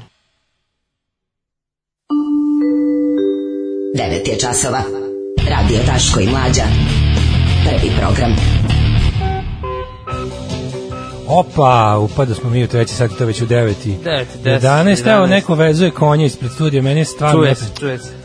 9 3.95 4.29
je 4.29 4.39
časova. 4.39 4.83
Radio 5.49 5.79
Daško 5.85 6.19
i 6.19 6.27
Mlađa. 6.27 6.63
Prvi 7.65 7.91
program. 7.99 8.35
Opa, 11.27 11.99
upada 11.99 12.33
smo 12.33 12.49
mi 12.49 12.63
u 12.63 12.67
treći 12.67 12.93
sat, 12.93 13.11
to 13.17 13.25
već 13.25 13.41
u 13.41 13.45
9 13.45 13.87
i 13.87 13.95
Devet, 14.03 14.27
deset, 14.43 14.69
11. 14.69 15.13
Evo, 15.13 15.25
11. 15.25 15.29
neko 15.29 15.55
vezuje 15.55 15.91
konje 15.91 16.25
ispred 16.25 16.51
studija, 16.51 16.81
meni 16.81 16.99
je 16.99 17.05
stvarno... 17.05 17.41
Čuje 17.41 17.55
se, 17.55 17.65
čuje 17.79 17.97
se. 17.99 18.22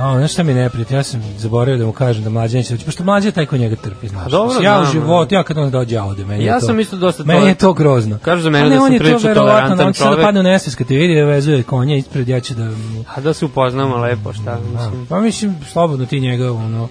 O, 0.00 0.18
znaš 0.18 0.32
šta 0.32 0.42
mi 0.42 0.52
je 0.52 0.56
neprijatno? 0.56 0.96
Ja 0.96 1.02
sam 1.02 1.22
zaboravio 1.38 1.78
da 1.78 1.86
mu 1.86 1.92
kažem 1.92 2.24
da 2.24 2.30
mlađe 2.30 2.56
neće 2.58 2.74
doći, 2.74 2.84
pošto 2.84 3.04
mlađe 3.04 3.28
je 3.28 3.32
taj 3.32 3.46
ko 3.46 3.56
njega 3.56 3.76
trpi, 3.76 4.08
znaš. 4.08 4.30
dobro, 4.30 4.46
Mislim, 4.48 4.64
ja 4.64 4.80
u 4.82 4.92
životu, 4.92 5.34
ja 5.34 5.42
kad 5.42 5.58
on 5.58 5.70
dođe, 5.70 5.94
ja 5.94 6.04
ode, 6.04 6.24
meni 6.24 6.44
Ja 6.44 6.60
to, 6.60 6.66
sam 6.66 6.80
isto 6.80 6.96
dosta 6.96 7.24
Meni 7.24 7.40
to- 7.40 7.46
je 7.46 7.54
to 7.54 7.72
grozno. 7.72 8.18
Kažu 8.18 8.42
za 8.42 8.50
mene 8.50 8.68
da 8.68 8.76
sam 8.76 8.98
prilično 8.98 9.34
tolerantan 9.34 9.86
on 9.86 9.92
će 9.92 9.98
sad 9.98 10.16
da 10.16 10.22
padne 10.22 10.40
u 10.40 10.42
nesvijest 10.42 10.78
kad 10.78 10.86
te 10.86 10.94
vidi, 10.94 11.14
vezuje 11.22 11.62
konja 11.62 11.96
ispred, 11.96 12.28
ja 12.28 12.40
ću 12.40 12.54
da... 12.54 12.70
A 13.14 13.20
da 13.20 13.34
se 13.34 13.44
upoznamo 13.44 13.96
lepo, 13.96 14.32
šta, 14.32 14.58
mislim. 14.72 15.06
Pa 15.06 15.20
mislim, 15.20 15.56
slobodno 15.72 16.06
ti 16.06 16.20
njega, 16.20 16.52
ono, 16.52 16.88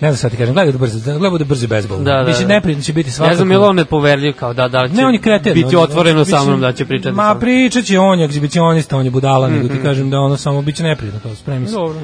ne 0.00 0.12
znam 0.12 0.16
šta 0.16 0.28
ti 0.28 0.36
kažem, 0.36 0.54
gledaj 0.54 0.72
da 0.72 0.78
brzo, 0.78 1.18
gledaj 1.18 1.38
da 1.38 1.44
brzo 1.44 1.66
bezbol. 1.66 1.98
Da, 1.98 2.12
da, 2.12 2.24
Mislim, 2.24 2.48
da. 2.48 2.54
neprijatno 2.54 2.82
će 2.82 2.92
biti 2.92 3.10
svakako. 3.10 3.30
Ne 3.30 3.36
znam, 3.36 3.50
je 3.50 3.58
li 3.58 3.64
on 3.64 3.76
nepoverljiv 3.76 4.32
kao 4.32 4.54
da, 4.54 4.68
da 4.68 4.82
li 4.82 4.90
će 4.90 4.96
Ne, 4.96 5.06
on 5.06 5.14
je 5.14 5.20
kreten. 5.20 5.54
biti 5.54 5.76
otvoreno 5.76 6.24
sa 6.24 6.44
mnom 6.44 6.60
da 6.60 6.72
će 6.72 6.84
pričati. 6.84 7.16
Ma 7.16 7.34
pričat 7.34 7.84
će 7.84 7.98
on, 7.98 8.18
je 8.18 8.24
egzibicionista, 8.24 8.96
on 8.96 9.04
je 9.04 9.10
budala, 9.10 9.48
nego 9.48 9.68
ti 9.68 9.82
kažem 9.82 10.10
da 10.10 10.18
ono 10.18 10.36
samo 10.36 10.62
biće 10.62 10.82
neprijatno 10.82 11.20
to, 11.20 11.34
spremi 11.34 11.66
se. 11.66 11.72
Dobro. 11.72 12.00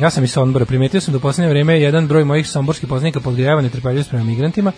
Ja 0.00 0.10
sam 0.10 0.24
iz 0.24 0.32
Sombora, 0.32 0.64
primetio 0.64 1.00
sam 1.00 1.12
da 1.12 1.18
u 1.18 1.20
poslednje 1.20 1.50
vreme 1.50 1.80
jedan 1.80 2.08
broj 2.08 2.24
mojih 2.24 2.48
somborskih 2.48 2.88
poznanika 2.88 3.20
podgrijava 3.20 3.62
netrpeljivost 3.62 4.10
prema 4.10 4.24
migrantima. 4.24 4.72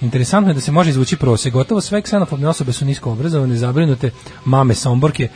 Interesantno 0.00 0.50
je 0.50 0.54
da 0.54 0.60
se 0.60 0.72
može 0.72 0.90
izvući 0.90 1.16
prosek. 1.16 1.52
Gotovo 1.52 1.80
sve 1.80 2.02
ksenofobne 2.02 2.48
osobe 2.48 2.72
su 2.72 2.84
nisko 2.84 3.12
obrazovane, 3.12 3.56
zabrinute 3.56 4.10
mame 4.44 4.74
Somborke. 4.74 5.28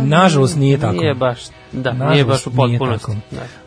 Nažalost 0.00 0.56
nije 0.56 0.78
tako. 0.78 0.94
Pa, 0.94 1.00
Nije 1.00 1.14
baš, 1.14 1.38
da, 1.72 1.92
Nažalost, 1.92 2.12
nije 2.12 2.24
baš 2.24 2.46
u 2.46 2.50
potpunosti. 2.50 3.12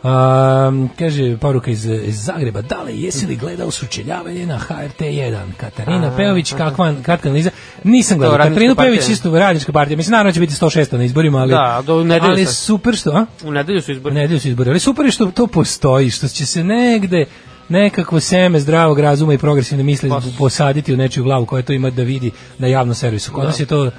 Da. 0.02 0.66
Um, 0.68 0.90
kaže 0.98 1.36
poruka 1.36 1.70
iz, 1.70 1.84
iz 1.84 2.24
Zagreba, 2.24 2.62
dale, 2.62 2.96
jesi 2.96 3.26
li 3.26 3.36
gledao 3.36 3.70
sučeljavanje 3.70 4.46
na 4.46 4.58
HRT 4.58 5.00
1? 5.00 5.38
Katarina 5.56 6.06
A, 6.06 6.16
Peović, 6.16 6.52
kakva, 6.52 6.94
kratka 7.02 7.28
analiza? 7.28 7.50
Nisam 7.84 8.18
gledao. 8.18 8.38
Katarinu 8.38 8.74
Peović 8.74 9.08
isto 9.08 9.38
radnička 9.38 9.72
partija. 9.72 9.96
Mislim, 9.96 10.12
naravno 10.12 10.32
će 10.32 10.40
biti 10.40 10.54
106 10.54 10.96
na 10.96 11.04
izborima, 11.04 11.38
ali, 11.38 11.50
Da, 11.50 11.82
do 11.86 11.94
u 11.94 12.06
ali 12.20 12.46
super 12.46 12.96
što, 12.96 13.10
a? 13.10 13.26
U 13.44 13.50
nedelju 13.50 13.82
su 13.82 13.90
U 13.90 13.94
izbori. 13.94 14.14
nedelju 14.14 14.40
su 14.40 14.48
izbori, 14.48 14.70
ali 14.70 14.80
super 14.80 15.10
što 15.10 15.26
to 15.26 15.46
postoji, 15.46 16.10
što 16.10 16.28
će 16.28 16.46
se 16.46 16.64
negde 16.64 17.26
nekakvo 17.68 18.20
seme 18.20 18.60
zdravog 18.60 18.98
razuma 18.98 19.34
i 19.34 19.38
progresivne 19.38 19.84
misli 19.84 20.08
Pa- 20.08 20.20
posaditi 20.38 20.94
u 20.94 20.96
nečiju 20.96 21.24
glavu 21.24 21.46
koja 21.46 21.62
to 21.62 21.72
ima 21.72 21.90
da 21.90 22.02
vidi 22.02 22.30
na 22.58 22.66
javnom 22.66 22.94
servisu. 22.94 23.32
Kod 23.32 23.44
nas 23.44 23.60
je 23.60 23.66
to 23.66 23.90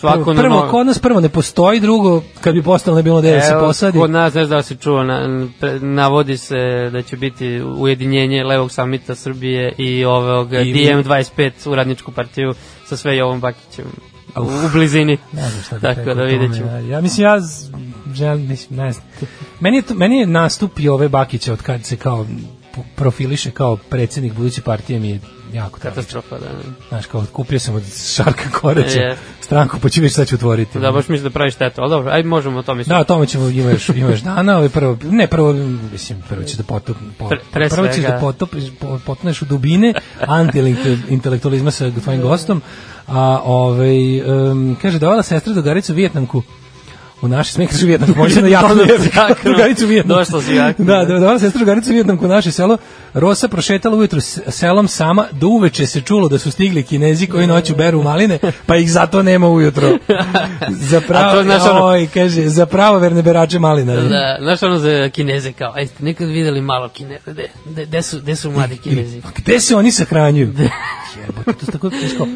Svako 0.00 0.24
prvo, 0.24 0.36
prvo 0.36 0.68
kod 0.70 0.86
nas 0.86 0.98
prvo 0.98 1.20
ne 1.20 1.28
postoji, 1.28 1.80
drugo, 1.80 2.22
kad 2.40 2.54
bi 2.54 2.62
postalo 2.62 2.96
ne 2.96 3.02
bilo 3.02 3.20
da 3.20 3.40
se 3.40 3.54
posadi. 3.60 3.98
Kod 3.98 4.10
nas, 4.10 4.34
ne 4.34 4.44
znam 4.44 4.58
da 4.58 4.62
si 4.62 4.76
čuo, 4.76 5.02
na, 5.02 5.48
navodi 5.80 6.36
se 6.36 6.90
da 6.92 7.02
će 7.02 7.16
biti 7.16 7.62
ujedinjenje 7.62 8.44
Levog 8.44 8.72
samita 8.72 9.14
Srbije 9.14 9.74
i 9.78 10.04
ovog 10.04 10.52
I- 10.52 10.56
DM25 10.56 11.70
u 11.70 11.74
radničku 11.74 12.12
partiju 12.12 12.54
sa 12.86 12.96
sve 12.96 13.16
Jovom 13.16 13.40
Bakićem 13.40 13.84
u, 14.36 14.40
u 14.40 14.68
blizini. 14.72 15.18
Ne 15.32 15.50
znam 15.50 15.62
šta 15.62 15.76
bi 15.76 15.82
Tako 15.82 16.14
da 16.14 16.22
vidjet 16.22 16.54
ćemo. 16.56 16.70
Ja, 16.70 16.78
ja 16.78 17.00
mislim, 17.00 17.26
ja 17.26 17.38
želim, 18.14 18.48
mislim, 18.48 18.78
ne 18.78 18.92
znam. 18.92 19.06
Meni 19.60 19.76
je, 19.76 19.82
to, 19.82 19.94
meni 19.94 20.18
je 20.18 20.26
nastup 20.26 20.72
ove 20.90 21.08
Bakića 21.08 21.52
od 21.52 21.62
kad 21.62 21.84
se 21.84 21.96
kao 21.96 22.26
profiliše 22.96 23.50
kao 23.50 23.76
predsjednik 23.76 24.32
buduće 24.32 24.62
partije 24.62 25.00
mi 25.00 25.08
je 25.08 25.20
jako. 25.52 25.78
Katastrofa, 25.80 26.38
da. 26.38 26.46
Znaš, 26.88 27.06
kao 27.06 27.24
kupio 27.32 27.58
sam 27.58 27.74
od 27.74 27.82
Šarka 28.14 28.50
Koreća 28.60 28.98
Je. 28.98 29.16
stranku, 29.40 29.76
pa 29.82 29.88
ću 29.88 30.08
šta 30.08 30.24
ću 30.24 30.34
otvoriti. 30.34 30.78
Da, 30.78 30.92
baš 30.92 31.08
mislim 31.08 31.24
da 31.24 31.30
pravi 31.30 31.50
štetu, 31.50 31.80
ali 31.80 31.90
dobro, 31.90 32.10
ajde 32.12 32.28
možemo 32.28 32.58
o 32.58 32.62
tome. 32.62 32.84
Da, 32.84 32.98
o 32.98 33.04
tome 33.04 33.26
ćemo 33.26 33.48
ima 33.48 33.70
još, 33.70 33.88
ima 33.88 34.10
još 34.10 34.20
dana, 34.20 34.56
ali 34.56 34.68
prvo, 34.68 34.98
ne 35.02 35.26
prvo, 35.26 35.52
mislim, 35.92 36.22
prvo 36.28 36.42
ćeš 36.42 36.56
da 36.56 36.62
potop, 36.62 36.96
po, 37.18 37.28
Pre- 37.28 37.40
pre 37.52 37.68
prvo 37.68 37.88
ćeš 37.88 38.04
da 38.04 38.18
potopiš, 38.20 38.64
po, 38.80 38.98
potneš 39.06 39.42
u 39.42 39.44
dubine 39.44 39.94
anti-intelektualizma 40.20 41.70
sa 41.70 41.90
tvojim 42.02 42.22
gostom, 42.22 42.62
a 43.06 43.40
ovaj, 43.44 44.20
um, 44.20 44.76
kaže, 44.82 44.98
dovala 44.98 45.22
sestra 45.22 45.52
drugaricu 45.52 45.94
Vijetnamku 45.94 46.42
u 47.22 47.28
naše 47.28 47.52
sme 47.52 47.66
kaže 47.66 47.86
Vijetnamku, 47.86 48.18
može 48.18 48.42
na 48.42 48.48
jaknu 48.56 48.84
Došla 50.04 50.42
si 50.42 50.54
jaknu, 50.54 50.84
Da, 50.84 51.04
da. 51.04 51.18
da, 51.18 51.38
sestra 51.38 51.58
drugaricu 51.58 51.90
Vijetnamku 51.90 52.24
u 52.24 52.28
naše 52.28 52.50
selo. 52.50 52.78
Rosa 53.14 53.48
prošetala 53.48 53.96
ujutru 53.96 54.20
selom 54.48 54.88
sama, 54.88 55.26
do 55.32 55.48
uveče 55.48 55.86
se 55.86 56.00
čulo 56.00 56.28
da 56.28 56.38
su 56.38 56.50
stigli 56.50 56.82
kinezi 56.82 57.26
koji 57.26 57.46
noću 57.46 57.76
beru 57.76 58.02
maline, 58.02 58.38
pa 58.66 58.76
ih 58.76 58.92
zato 58.92 59.22
nema 59.22 59.48
ujutro. 59.48 59.88
za 60.90 60.98
A 60.98 61.00
pravo, 61.00 61.36
to, 61.36 61.42
znaš, 61.42 61.62
ono- 61.70 61.84
oj, 61.84 62.08
kaže, 62.14 62.48
za 62.48 62.66
pravo 62.66 62.98
verne 62.98 63.22
berače 63.22 63.58
malina. 63.58 63.96
Da, 63.96 64.36
znaš 64.40 64.62
ono 64.62 64.78
za 64.78 65.08
kineze 65.12 65.52
kao, 65.52 65.72
aj 65.74 65.86
ste 65.86 66.04
nekad 66.04 66.28
videli 66.28 66.60
malo 66.60 66.88
kineze, 66.88 67.32
de, 67.32 67.48
de, 67.64 67.86
de, 67.86 68.02
su, 68.02 68.20
de 68.20 68.36
su 68.36 68.50
mladi 68.50 68.76
kinezi? 68.76 69.22
Gde 69.36 69.60
se 69.60 69.76
oni 69.76 69.92
sahranjuju? 69.92 70.54
Jebote, 71.20 71.52
to 71.52 71.66
je 71.66 71.72
tako 71.72 71.88
znaš, 71.88 72.28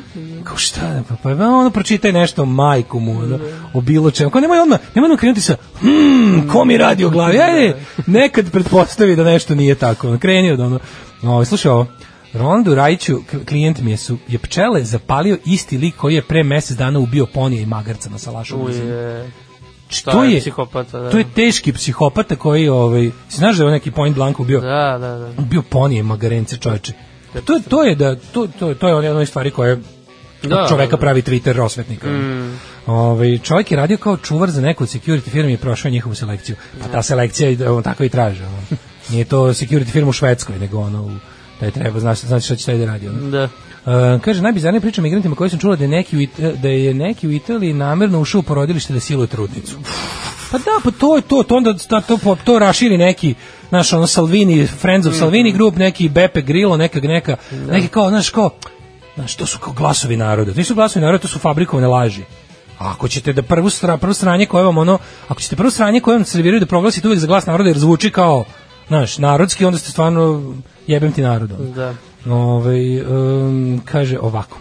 kao, 0.45 0.57
šta, 0.57 1.03
pa, 1.09 1.17
pa 1.23 1.31
ono 1.31 1.71
pročitaj 1.71 2.13
nešto 2.13 2.45
majku 2.45 3.01
mu, 3.01 3.19
ono, 3.19 3.39
o 3.75 3.81
bilo 3.81 4.11
čemu. 4.11 4.31
Kao 4.31 4.41
nemoj 4.41 4.59
odmah, 4.59 4.79
nemoj 4.95 5.07
odmah 5.07 5.21
krenuti 5.21 5.41
sa, 5.41 5.57
hmm, 5.81 6.49
ko 6.53 6.65
mi 6.65 6.79
radi 6.79 7.05
o 7.05 7.11
glavi? 7.11 7.39
Ajde, 7.41 7.75
nekad 8.07 8.51
pretpostavi 8.51 9.17
da 9.17 9.25
nešto 9.25 9.55
nije 9.55 9.75
tako. 9.75 10.19
Kreni 10.19 10.51
od 10.51 10.61
ono, 10.66 10.81
ovo, 11.23 11.45
slušaj 11.45 11.70
ovo, 11.70 11.86
Rolandu 12.32 12.74
Rajiću, 12.74 13.20
klijent 13.49 13.81
mi 13.81 13.91
je, 13.91 13.97
su, 13.97 14.19
je 14.28 14.39
pčele 14.39 14.85
zapalio 14.85 15.39
isti 15.45 15.78
lik 15.78 15.97
koji 15.97 16.15
je 16.15 16.23
pre 16.23 16.43
mesec 16.43 16.77
dana 16.77 16.99
ubio 16.99 17.27
ponija 17.27 17.62
i 17.62 17.66
magarca 17.66 18.11
na 18.11 18.19
salašu. 18.19 18.57
Uje, 18.57 19.31
to 20.05 20.24
je 20.24 20.32
je, 20.32 20.41
psihopata, 20.41 21.01
da. 21.01 21.11
to 21.11 21.19
je 21.19 21.24
teški 21.35 21.73
psihopata 21.73 22.36
koji, 22.36 22.69
ovaj, 22.69 23.11
si 23.28 23.36
znaš 23.36 23.57
da 23.57 23.62
je 23.62 23.66
on 23.66 23.73
neki 23.73 23.91
point 23.91 24.16
blank 24.16 24.41
ubio? 24.41 24.61
Da, 24.61 24.99
da, 25.01 25.19
da. 25.19 25.43
bio 25.43 25.62
ponije 25.62 26.03
magarence 26.03 26.57
čoveče. 26.57 26.93
To, 27.45 27.61
to 27.69 27.85
je 27.85 27.95
da 27.95 28.16
to 28.16 28.47
to 28.59 28.74
to 28.74 28.89
je 28.89 29.05
jedna 29.05 29.20
od 29.20 29.28
stvari 29.28 29.51
koje 29.51 29.81
Da, 30.43 30.66
čoveka 30.69 30.91
da. 30.91 31.01
pravi 31.01 31.23
Twitter 31.23 31.53
rosvetnika. 31.53 32.09
Mm. 32.09 32.61
Ovaj 32.86 33.39
čovjek 33.39 33.70
je 33.70 33.77
radio 33.77 33.97
kao 33.97 34.16
čuvar 34.16 34.51
za 34.51 34.61
neku 34.61 34.85
security 34.85 35.31
firmi 35.31 35.53
i 35.53 35.57
prošao 35.57 35.91
njihovu 35.91 36.15
selekciju. 36.15 36.57
Pa 36.82 36.89
ta 36.89 37.03
selekcija 37.03 37.51
i 37.51 37.65
on 37.65 37.82
tako 37.82 38.05
i 38.05 38.09
traži. 38.09 38.41
Nije 39.11 39.25
to 39.25 39.39
security 39.39 39.91
firma 39.91 40.09
u 40.09 40.13
Švedskoj, 40.13 40.59
nego 40.59 40.81
ono 40.81 41.03
u 41.03 41.11
taj 41.61 41.71
treba 41.71 42.01
znači 42.01 42.27
znači 42.27 42.45
šta 42.45 42.57
će 42.57 42.67
taj 42.67 42.79
da 42.79 42.85
radi 42.85 43.09
ono. 43.09 43.31
Da. 43.31 43.45
Uh, 43.45 44.21
kaže 44.23 44.43
najbizarnija 44.43 44.81
priča 44.81 45.01
o 45.01 45.03
migrantima 45.03 45.35
koji 45.37 45.51
sam 45.51 45.59
čula 45.59 45.77
da 45.77 45.85
je 45.85 45.89
neki 45.89 46.17
u, 46.17 46.21
It- 46.21 46.61
da 46.63 46.69
je 46.69 46.95
neki 46.95 47.29
u 47.29 47.33
Italiji 47.33 47.73
namerno 47.73 48.21
ušao 48.21 48.39
u 48.39 48.43
porodilište 48.43 48.93
da 48.93 49.01
siluje 49.01 49.27
trudnicu. 49.27 49.77
Pa 50.51 50.59
da, 50.59 50.71
pa 50.85 50.91
to 50.91 51.17
je 51.17 51.23
to, 51.23 51.43
to 51.43 51.57
onda 51.57 51.75
to, 51.75 52.01
to, 52.01 52.37
to 52.45 52.59
raširi 52.59 52.99
neki, 52.99 53.35
naš 53.71 53.93
ono 53.93 54.07
Salvini, 54.07 54.67
Friends 54.67 55.07
of 55.07 55.15
Salvini 55.15 55.53
group, 55.53 55.77
neki 55.77 56.09
Beppe 56.09 56.43
Grillo, 56.43 56.77
neka, 56.77 57.01
neka, 57.01 57.37
neki 57.71 57.89
kao, 57.89 58.09
znaš, 58.09 58.31
kao, 58.31 58.51
znaš, 59.15 59.37
to 59.37 59.47
su 59.47 59.59
kao 59.59 59.73
glasovi 59.73 60.17
naroda. 60.17 60.53
To 60.53 60.59
nisu 60.59 60.75
glasovi 60.75 61.05
naroda, 61.05 61.23
to 61.23 61.29
su 61.29 61.39
fabrikovane 61.39 61.87
laži. 61.87 62.23
A 62.79 62.91
ako 62.91 63.09
ćete 63.09 63.33
da 63.33 63.43
prvu 63.43 63.71
stra, 63.71 63.97
prvo 63.97 64.15
stranje 64.15 64.47
koje 64.47 64.65
vam 64.65 64.79
ono, 64.79 64.99
ako 65.29 65.41
ćete 65.41 65.57
prvo 65.57 65.71
stranje 65.71 66.01
koje 66.01 66.17
vam 66.17 66.25
serviraju 66.25 66.61
da 66.61 66.67
proglasite 66.67 67.09
uvek 67.09 67.21
za 67.21 67.27
glas 67.27 67.47
naroda 67.47 67.71
jer 67.71 67.79
zvuči 67.79 68.11
kao, 68.11 68.45
znaš, 68.89 69.19
narodski, 69.19 69.65
onda 69.65 69.78
ste 69.78 69.90
stvarno 69.90 70.55
jebem 70.86 71.12
ti 71.12 71.23
narodom. 71.23 71.73
Da. 71.73 71.94
Ovaj 72.27 73.01
um, 73.01 73.81
kaže 73.85 74.19
ovako. 74.19 74.59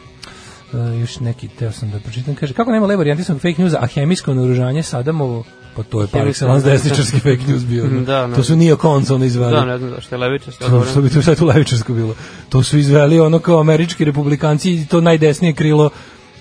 Uh, 0.74 1.00
još 1.02 1.20
neki 1.20 1.48
teo 1.48 1.72
sam 1.72 1.92
da 1.92 2.00
pročitam. 2.00 2.36
Kaže, 2.36 2.54
kako 2.54 2.72
nema 2.72 2.86
levo 2.86 2.98
varijantisnog 3.00 3.38
fake 3.38 3.64
newsa, 3.64 3.78
a 3.80 3.88
hemijsko 3.88 4.34
naoružanje 4.34 4.84
Sadamovo, 4.84 5.44
pa 5.76 5.84
to 5.84 6.02
je 6.02 6.08
par 6.08 6.28
excellence 6.28 6.64
desničarski 6.64 7.20
fake 7.20 7.42
news 7.48 7.64
bio. 7.66 7.86
Da, 8.06 8.28
ne. 8.28 8.36
to 8.36 8.44
su 8.44 8.56
neokons 8.56 9.10
ono 9.10 9.26
izveli. 9.26 9.52
Da, 9.54 9.66
ne 9.66 9.78
znam 9.78 9.90
zašto 9.90 10.16
je 10.16 10.20
levičarski. 10.20 10.64
To, 10.66 10.86
što 10.92 11.02
bi 11.02 11.10
to 11.10 11.22
sad 11.22 11.42
u 11.42 11.46
levičarsko 11.46 11.94
bilo. 11.94 12.16
To 12.50 12.64
su 12.64 12.78
izveli 12.78 13.20
ono 13.20 13.40
kao 13.40 13.60
američki 13.60 14.06
republikanci 14.06 14.74
i 14.74 14.86
to 14.86 15.02
najdesnije 15.02 15.54
krilo 15.54 15.90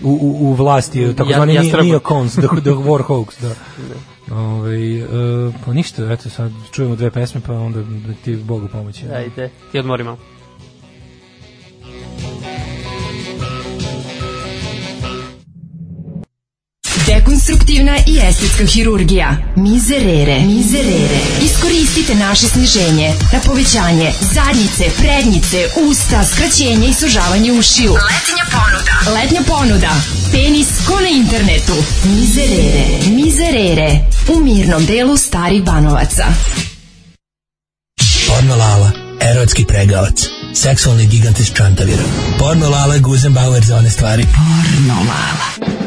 u, 0.02 0.10
u, 0.10 0.48
u 0.50 0.54
vlasti, 0.54 1.14
takozvani 1.16 1.54
Ja- 1.54 1.60
ja, 1.60 1.62
jastreba. 1.62 1.84
neokons, 1.84 2.32
the, 2.32 2.40
the 2.40 2.70
war 2.70 3.02
hoax, 3.08 3.42
da. 3.42 3.54
Ove, 4.32 5.04
uh, 5.04 5.54
pa 5.64 5.72
ništa, 5.72 6.12
eto 6.12 6.30
sad 6.30 6.52
čujemo 6.72 6.96
dve 6.96 7.10
pesme, 7.10 7.40
pa 7.46 7.52
onda 7.52 7.80
da 7.82 8.14
ti 8.24 8.36
Bogu 8.36 8.68
pomoći. 8.68 9.06
Ajde, 9.14 9.50
ti 9.72 9.78
odmori 9.78 10.04
malo. 10.04 10.18
Dekonstruktivna 17.22 17.96
i 18.06 18.18
estetska 18.28 18.66
hirurgija. 18.66 19.36
Mizerere. 19.56 20.40
Mizerere. 20.40 21.20
Iskoristite 21.44 22.14
naše 22.14 22.46
sniženje 22.46 23.14
na 23.32 23.40
povećanje 23.46 24.12
zadnjice, 24.34 24.84
prednjice, 24.98 25.68
usta, 25.88 26.24
skraćenje 26.24 26.88
i 26.88 26.94
sužavanje 26.94 27.52
ušiju. 27.52 27.92
Letnja 27.92 28.44
ponuda. 28.52 29.20
Letnja 29.20 29.40
ponuda. 29.46 29.90
Penis 30.32 30.68
ko 30.86 31.00
na 31.00 31.08
internetu. 31.08 31.74
Mizerere. 32.04 32.86
Mizerere. 33.06 33.98
U 34.28 34.40
mirnom 34.40 34.86
delu 34.86 35.16
starih 35.16 35.62
banovaca. 35.62 36.26
Porno 38.28 38.56
Lala, 38.56 38.90
erotski 39.20 39.64
pregavac, 39.64 40.26
seksualni 40.54 41.06
gigant 41.06 41.40
iz 41.40 41.52
Čantavira. 41.54 42.04
Porno 42.38 42.70
Lala, 42.70 42.98
Guzenbauer 42.98 43.64
za 43.64 43.76
one 43.76 43.90
stvari. 43.90 44.26
Porno 44.34 44.94
Lala. 44.94 45.81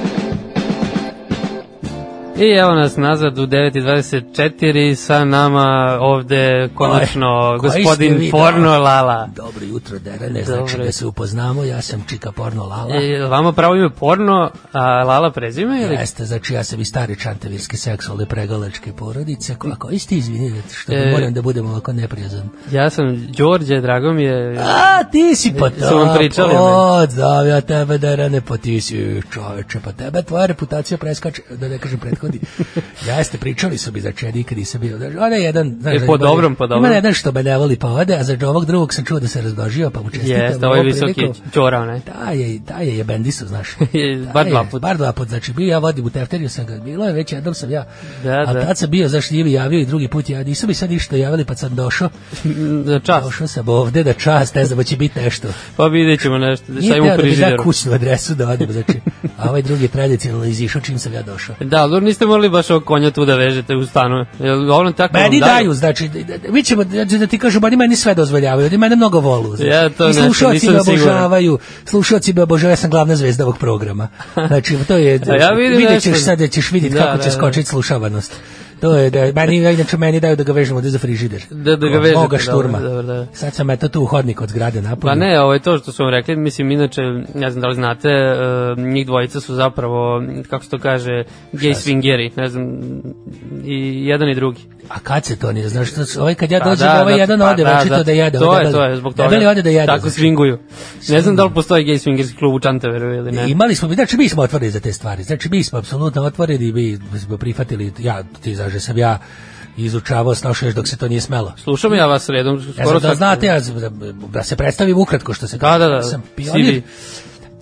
I 2.37 2.49
evo 2.49 2.73
nas 2.73 2.97
nazad 2.97 3.39
u 3.39 3.47
9.24 3.47 4.95
sa 4.95 5.25
nama 5.25 5.97
ovde 6.01 6.69
konačno 6.75 7.57
Koji 7.59 7.71
ste 7.71 7.81
gospodin 7.81 8.17
vi, 8.17 8.31
Porno 8.31 8.69
da? 8.71 8.79
Lala. 8.79 9.29
Dobro 9.35 9.65
jutro, 9.65 9.99
Derane, 9.99 10.43
znači 10.43 10.77
da 10.77 10.91
se 10.91 11.05
upoznamo, 11.05 11.63
ja 11.63 11.81
sam 11.81 12.03
Čika 12.09 12.31
Porno 12.31 12.63
Lala. 12.63 12.95
E, 12.95 13.19
vama 13.19 13.53
pravo 13.53 13.75
ime 13.75 13.89
Porno, 13.89 14.51
a 14.71 15.03
Lala 15.03 15.31
prezime 15.31 15.81
ili? 15.81 15.95
Jeste, 15.95 16.25
znači 16.25 16.53
ja 16.53 16.63
sam 16.63 16.81
iz 16.81 16.87
stare 16.87 17.15
čantavirske 17.15 17.77
seksualne 17.77 18.25
pregalačke 18.25 18.91
porodice. 18.93 19.53
A 19.71 19.75
koji 19.75 19.99
ste 19.99 20.15
izvinite 20.15 20.73
što 20.73 20.93
E. 20.93 21.11
moram 21.11 21.33
da 21.33 21.41
budem 21.41 21.65
ovako 21.65 21.93
neprijazan? 21.93 22.49
Ja 22.71 22.89
sam 22.89 23.27
Đorđe, 23.37 23.81
drago 23.81 24.13
mi 24.13 24.23
je. 24.23 24.57
A, 24.59 25.03
ti 25.11 25.35
si 25.35 25.53
pa 25.59 25.69
to. 25.69 25.89
Su 25.89 25.97
vam 25.97 26.17
pričali? 26.17 26.53
O, 26.57 27.05
znam 27.09 27.47
ja 27.47 27.61
tebe, 27.61 27.97
Derane, 27.97 28.41
pa 28.41 28.57
ti 28.57 28.81
si 28.81 29.21
čoveče, 29.33 29.79
pa 29.83 29.91
tebe 29.91 30.21
tvoja 30.21 30.45
reputacija 30.45 30.97
preskače, 30.97 31.41
da 31.49 31.67
ne 31.67 31.77
kažem 31.77 31.99
prethodi. 32.25 32.39
Jeste, 33.17 33.37
pričali 33.37 33.77
su 33.77 33.91
mi, 33.91 34.01
znači 34.01 34.25
ja 34.25 34.31
nikad 34.31 34.57
nisam 34.57 34.81
bio. 34.81 34.97
Znači, 34.97 35.17
on 35.17 35.33
je 35.33 35.43
jedan, 35.43 35.77
znaš, 35.81 35.95
E, 35.95 35.99
da 35.99 36.05
po 36.05 36.17
dobrom, 36.17 36.55
po 36.55 36.67
dobrom. 36.67 36.85
Ima 36.85 36.95
jedan 36.95 37.13
što 37.13 37.31
voli 37.59 37.75
pa 37.75 37.87
ode, 37.87 38.15
a 38.15 38.23
za 38.23 38.37
ovog 38.47 38.65
drugog 38.65 38.93
sam 38.93 39.05
čuo 39.05 39.19
da 39.19 39.27
se 39.27 39.41
razdožio, 39.41 39.89
pa 39.89 40.01
mu 40.01 40.09
čestitam. 40.09 40.41
Jeste, 40.41 40.67
ovaj 40.67 40.83
visoki. 40.83 41.27
Ćora, 41.53 41.85
ne? 41.85 42.01
Da 42.05 42.31
je, 42.31 42.59
da 42.59 42.73
je 42.73 42.97
jebendisu, 42.97 43.47
znaš. 43.47 43.69
Je, 43.93 44.15
Da 44.15 44.31
bar 44.31 44.45
je, 44.45 44.51
dva 44.51 44.63
put. 44.71 44.81
Bar 44.81 44.97
dva 44.97 45.11
put, 45.11 45.27
znači 45.27 45.53
bio 45.53 45.67
ja 45.67 45.77
vodim 45.79 46.05
u 46.05 46.09
tefteriju 46.09 46.49
sam 46.49 46.65
ga, 46.65 46.77
bilo 46.77 47.05
je 47.05 47.13
već 47.13 47.31
jednom 47.31 47.53
sam 47.53 47.71
ja. 47.71 47.87
Da, 48.23 48.43
a 48.47 48.53
da. 48.53 48.65
tad 48.65 48.77
sam 48.77 48.89
bio, 48.89 49.07
znaš, 49.07 49.31
nije 49.31 49.43
mi 49.43 49.51
javio 49.51 49.79
i 49.79 49.85
drugi 49.85 50.07
put 50.07 50.29
ja, 50.29 50.43
nisu 50.43 50.67
mi 50.67 50.73
sad 50.73 50.89
ništa 50.89 51.15
javili, 51.15 51.45
pa 51.45 51.55
sam 51.55 51.75
došao. 51.75 52.09
Za 52.85 52.99
čas. 52.99 53.23
Došao 53.23 53.47
sam 53.47 53.69
ovde 53.69 54.03
da 54.03 54.13
čast, 54.13 54.55
ne 54.55 54.65
znam, 54.65 54.83
će 54.83 54.97
biti 54.97 55.19
nešto. 55.19 55.47
Pa 55.77 55.87
vidjet 55.87 56.21
ćemo 56.21 56.37
nešto. 56.37 56.65
Nije 56.71 56.81
Šta 56.81 56.97
ima 56.97 57.05
u 57.05 57.07
teo 57.07 57.17
da 57.17 57.23
mi 57.23 57.29
da 57.29 57.35
frižideru? 57.35 57.63
kućnu 57.63 57.93
adresu 57.93 58.35
da 58.35 58.49
odem, 58.49 58.71
znači, 58.71 58.99
a 59.37 59.49
ovaj 59.49 59.61
drugi 59.61 59.83
je 59.83 59.87
tradicionalno 59.87 60.45
izišao 60.45 60.81
čim 60.81 60.99
sam 60.99 61.13
ja 61.13 61.21
došao. 61.21 61.55
Da, 61.59 61.87
dobro, 61.87 61.99
niste 62.15 62.25
morali 62.25 62.49
baš 62.49 62.69
ovog 62.69 62.83
konja 62.85 63.11
tu 63.11 63.25
da 63.25 63.35
vežete 63.35 63.75
u 63.75 63.85
stanu. 63.85 64.25
Jel 64.39 64.71
ono 64.71 64.91
tako 64.91 65.13
Meni 65.13 65.41
vam 65.41 65.49
daju, 65.49 65.73
znači, 65.73 66.07
da- 66.07 66.37
da- 66.37 66.51
mi 66.51 66.63
ćemo, 66.63 66.83
znači, 66.83 67.17
da 67.17 67.27
ti 67.27 67.37
kažem, 67.37 67.63
oni 67.63 67.75
meni 67.75 67.95
sve 67.95 68.13
dozvoljavaju, 68.15 68.67
oni 68.67 68.77
mene 68.77 68.95
mnogo 68.95 69.19
volu. 69.19 69.55
Znači. 69.55 69.69
Ja 69.69 69.89
to 69.89 70.03
I 70.03 70.07
nešto 70.07 70.23
slušalci 70.23 70.69
me 70.69 70.81
obožavaju, 70.81 71.59
slušalci 71.85 72.33
me 72.33 72.41
obožavaju, 72.41 72.71
ja 72.71 72.75
sam 72.75 72.89
glavna 72.89 73.15
zvezda 73.15 73.43
ovog 73.43 73.57
programa. 73.57 74.07
Znači, 74.47 74.77
to 74.87 74.97
je, 74.97 75.19
A 75.27 75.35
ja 75.35 75.49
vidim 75.49 75.77
vidjet 75.77 75.93
nešto. 75.93 76.11
ćeš 76.11 76.23
sad 76.23 76.39
da 76.39 76.47
ćeš 76.47 76.71
vidjeti 76.71 76.95
Da, 76.95 77.01
kako 77.01 77.17
da, 77.17 77.23
će 77.23 77.29
da. 77.29 77.35
skočiti 77.35 77.69
slušavanost. 77.69 78.33
To 78.79 78.95
je 78.95 79.09
da 79.09 79.31
meni 79.35 79.57
inače 79.57 79.97
meni 79.97 80.19
daju 80.19 80.35
da 80.35 80.43
ga 80.43 80.51
vežemo 80.51 80.81
da 80.81 80.89
za 80.89 80.99
frižider. 80.99 81.41
Da, 81.51 81.75
da 81.75 81.87
ga 81.87 81.97
vežete, 81.99 82.19
Moga 82.19 82.37
šturma. 82.37 82.79
dobro, 82.79 83.01
dobro, 83.01 83.15
da. 83.15 83.27
Sad 83.33 83.53
sam 83.53 83.69
eto 83.69 83.87
tu 83.87 84.01
u 84.01 84.05
hodnik 84.05 84.41
od 84.41 84.49
zgrade 84.49 84.81
napolju. 84.81 85.11
Pa 85.11 85.15
ne, 85.15 85.41
ovo 85.41 85.53
je 85.53 85.59
to 85.59 85.77
što 85.77 85.91
su 85.91 86.03
vam 86.03 86.11
rekli, 86.11 86.35
mislim, 86.35 86.71
inače, 86.71 87.01
ne 87.33 87.51
znam 87.51 87.61
da 87.61 87.67
li 87.67 87.75
znate, 87.75 88.09
uh, 88.09 88.83
njih 88.83 89.05
dvojica 89.05 89.39
su 89.39 89.55
zapravo, 89.55 90.23
kako 90.49 90.63
se 90.63 90.69
to 90.69 90.79
kaže, 90.79 91.23
gay 91.53 91.73
swingeri, 91.73 92.31
ne 92.37 92.47
znam, 92.47 92.79
i 93.65 94.05
jedan 94.05 94.29
i 94.29 94.35
drugi. 94.35 94.61
A 94.89 94.99
kad 94.99 95.25
se 95.25 95.35
to 95.35 95.51
nije? 95.51 95.69
Znaš, 95.69 95.91
što 95.91 96.21
ovaj 96.21 96.35
kad 96.35 96.51
ja 96.51 96.59
Pa 96.59 96.69
dođem, 96.69 96.87
da, 96.87 97.01
ovaj 97.01 97.13
da, 97.13 97.19
jedan 97.19 97.39
pa 97.39 97.49
ode, 97.49 97.63
da, 97.63 97.77
očito 97.79 97.95
da, 97.95 98.03
da 98.03 98.11
jede. 98.11 98.39
To 98.39 98.59
je, 98.59 98.71
to 98.71 98.83
je, 98.83 98.97
zbog 98.97 99.13
toga. 99.13 99.29
Debeli 99.29 99.45
ode 99.45 99.61
da 99.61 99.69
jede. 99.69 99.85
Tako 99.85 100.09
swinguju. 100.09 100.57
Ne 101.09 101.21
znam 101.21 101.35
da 101.35 101.43
li 101.43 101.53
postoji 101.53 101.85
gay 101.85 102.07
swingerski 102.07 102.37
klub 102.37 102.53
u 102.53 102.59
Čantaveru 102.59 103.13
ili 103.13 103.31
ne. 103.31 103.51
Imali 103.51 103.75
smo, 103.75 103.93
znači 103.93 104.17
mi 104.17 104.29
smo 104.29 104.41
otvoreni 104.41 104.71
za 104.71 104.79
te 104.79 104.93
stvari. 104.93 105.23
Znači 105.23 105.49
mi 105.49 105.63
smo 105.63 105.79
apsolutno 105.79 106.23
otvoreni, 106.23 106.71
mi 106.71 107.19
smo 107.19 107.37
prihvatili, 107.37 107.93
ja, 107.99 108.23
ti 108.41 108.55
znaš 108.55 108.73
da 108.73 108.79
sam 108.79 108.97
ja 108.97 109.19
izučavao 109.77 110.35
snošaš 110.35 110.73
dok 110.73 110.87
se 110.87 110.97
to 110.97 111.07
nije 111.07 111.21
smelo. 111.21 111.53
Slušam 111.57 111.93
ja 111.93 112.05
vas 112.05 112.29
redom, 112.29 112.55
Ja 112.77 112.85
skoro 112.85 112.99
znam 112.99 113.11
da 113.11 113.15
znate, 113.15 113.45
ja, 113.45 113.59
da, 113.59 113.89
da 114.33 114.43
se 114.43 114.55
predstavim 114.55 114.97
ukratko 114.97 115.33
što 115.33 115.47
se 115.47 115.57
Da, 115.57 115.77
da, 115.77 115.87
da, 115.87 115.95
Ja 115.95 116.03
sam 116.03 116.23
pionir. 116.35 116.81
CV. 116.81 116.87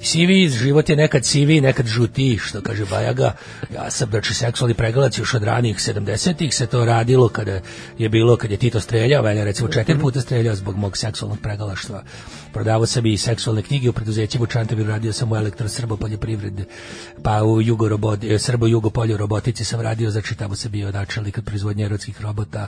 Sivi, 0.04 0.50
život 0.50 0.90
je 0.90 0.96
nekad 0.96 1.26
sivi, 1.26 1.62
nekad 1.62 1.86
žuti, 1.86 2.38
što 2.42 2.62
kaže 2.62 2.86
Bajaga. 2.86 3.36
Ja 3.74 3.92
sam, 3.92 4.10
znači, 4.10 4.34
seksualni 4.34 4.74
pregalac 4.74 5.18
još 5.18 5.34
od 5.34 5.44
ranih 5.44 5.78
70-ih 5.78 6.56
se 6.56 6.68
to 6.68 6.86
radilo 6.86 7.30
kada 7.30 7.62
je 7.98 8.10
bilo, 8.10 8.38
kad 8.38 8.52
je 8.52 8.58
Tito 8.58 8.80
streljao, 8.80 9.24
mene 9.24 9.46
recimo 9.46 9.70
četiri 9.70 10.00
puta 10.00 10.22
streljao 10.22 10.56
zbog 10.56 10.78
mog 10.78 10.98
seksualnog 10.98 11.40
pregalaštva. 11.40 12.04
Prodavao 12.54 12.86
sam 12.86 13.06
i 13.06 13.18
seksualne 13.18 13.62
knjige 13.62 13.90
u 13.90 13.94
preduzećima 13.94 14.44
u 14.44 14.84
radio 14.84 15.14
sam 15.14 15.32
u 15.32 15.36
elektrosrbo 15.36 15.98
poljoprivrede, 15.98 16.64
pa 17.24 17.44
u 17.44 17.62
jugo 17.62 17.90
roboti, 17.90 18.40
srbo 18.40 18.68
jugo 18.68 18.90
polju 18.90 19.18
robotici 19.18 19.66
sam 19.66 19.82
radio, 19.82 20.12
znači 20.12 20.36
tamo 20.36 20.56
sam 20.56 20.72
bio 20.72 20.92
načelnik 20.92 21.38
od 21.38 21.46
proizvodnje 21.46 21.86
erotskih 21.86 22.22
robota, 22.22 22.68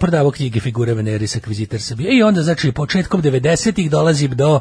prodavao 0.00 0.30
knjige 0.30 0.60
figure 0.60 0.94
Veneris, 0.94 1.36
akvizitor 1.36 1.80
sam 1.80 1.96
bio. 1.96 2.10
I 2.12 2.22
onda, 2.22 2.42
znači, 2.42 2.72
početkom 2.72 3.22
90-ih 3.22 3.90
dolazim 3.90 4.30
do 4.36 4.60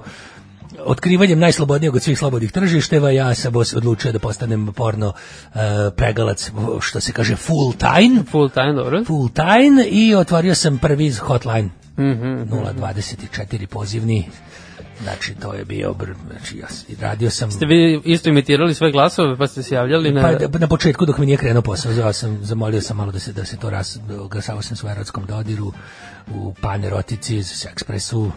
otkrivanjem 0.85 1.39
najslobodnijeg 1.39 1.95
od 1.95 2.03
svih 2.03 2.17
slobodnih 2.17 2.51
tržišteva, 2.51 3.11
ja 3.11 3.35
sam 3.35 3.53
odlučio 3.75 4.11
da 4.11 4.19
postanem 4.19 4.73
porno 4.73 5.13
e, 5.13 5.59
pregalac, 5.95 6.51
što 6.81 6.99
se 6.99 7.11
kaže 7.11 7.35
full 7.35 7.73
time. 7.73 8.23
Full 8.31 8.49
time, 8.49 8.73
dobro. 8.73 9.03
Full 9.05 9.29
time 9.29 9.85
i 9.85 10.15
otvorio 10.15 10.55
sam 10.55 10.77
prvi 10.77 11.11
hotline. 11.11 11.69
Mhm. 11.97 12.43
024 12.51 13.65
pozivni. 13.65 14.29
Znači, 15.03 15.35
to 15.35 15.53
je 15.53 15.65
bio, 15.65 15.93
br- 15.93 16.15
znači, 16.29 16.57
ja 16.57 16.67
radio 17.01 17.29
sam... 17.29 17.51
Ste 17.51 17.65
vi 17.65 18.01
isto 18.05 18.29
imitirali 18.29 18.73
sve 18.73 18.91
glasove 18.91 19.37
pa 19.37 19.47
ste 19.47 19.63
se 19.63 19.75
javljali 19.75 20.11
na... 20.11 20.21
Pa 20.21 20.47
da- 20.47 20.59
na 20.59 20.67
početku 20.67 21.05
dok 21.05 21.17
mi 21.17 21.25
nije 21.25 21.37
krenuo 21.37 21.61
posao, 21.61 21.93
zvao 21.93 22.13
sam, 22.13 22.39
zamolio 22.41 22.81
sam 22.81 22.97
malo 22.97 23.11
da 23.11 23.19
se 23.19 23.33
da 23.33 23.45
se 23.45 23.57
to 23.57 23.69
ras, 23.69 23.97
glasavao 24.29 24.61
sam 24.61 24.87
u 24.87 24.91
erotskom 24.91 25.25
dodiru, 25.25 25.73
u 26.35 26.53
panerotici, 26.61 27.43
s 27.43 27.65
ekspresu. 27.65 28.31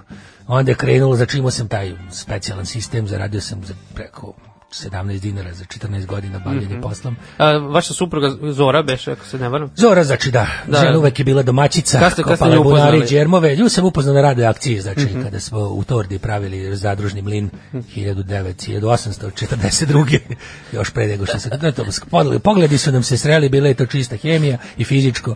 Onda 0.47 0.71
je 0.71 0.75
krenulo, 0.75 1.19
imao 1.35 1.51
sam 1.51 1.69
taj 1.69 1.93
specijalan 2.11 2.67
sistem, 2.67 3.09
zaradio 3.09 3.41
sam 3.41 3.65
za 3.65 3.75
preko 3.95 4.35
17 4.74 5.20
dinara 5.20 5.55
za 5.55 5.65
14 5.66 6.07
godina 6.07 6.39
bavljenja 6.39 6.69
Mhm. 6.69 6.81
poslom. 6.82 7.16
A, 7.39 7.47
vaša 7.49 7.94
supruga 7.94 8.31
Zora 8.44 8.82
beše, 8.82 9.12
ako 9.12 9.24
se 9.27 9.39
ne 9.39 9.49
varam. 9.49 9.70
Zora, 9.77 10.05
znači 10.05 10.31
da, 10.31 10.47
Da. 10.66 10.78
žena 10.78 10.99
uvek 10.99 11.19
je 11.19 11.24
bila 11.24 11.43
domaćica, 11.43 11.99
ste- 12.01 12.11
ste 12.12 12.23
kopala 12.23 12.55
nju 12.57 12.62
bunari, 12.62 13.03
džermove. 13.03 13.57
Nju 13.57 13.69
sam 13.69 13.85
upoznao 13.85 14.15
na 14.15 14.23
radio 14.23 14.47
akciji, 14.47 14.81
znači 14.81 15.01
Mhm. 15.01 15.23
kada 15.23 15.40
smo 15.40 15.59
u 15.61 15.85
Tordi 15.85 16.19
pravili 16.19 16.77
zadružni 16.77 17.23
mlin 17.23 17.51
1900, 17.86 18.55
1842. 18.81 20.19
još 20.73 20.90
pre 20.90 21.07
nego 21.07 21.27
što 21.27 21.39
se... 21.39 21.49
da, 21.51 21.73
to, 21.73 21.85
pogledi, 22.11 22.39
pogledi 22.39 22.78
su 22.78 22.93
nam 22.93 23.03
se 23.03 23.19
sreli, 23.19 23.49
bila 23.49 23.69
je 23.69 23.74
to 23.74 23.86
čista 23.86 24.16
hemija 24.16 24.59
i 24.77 24.85
fizičko 24.85 25.35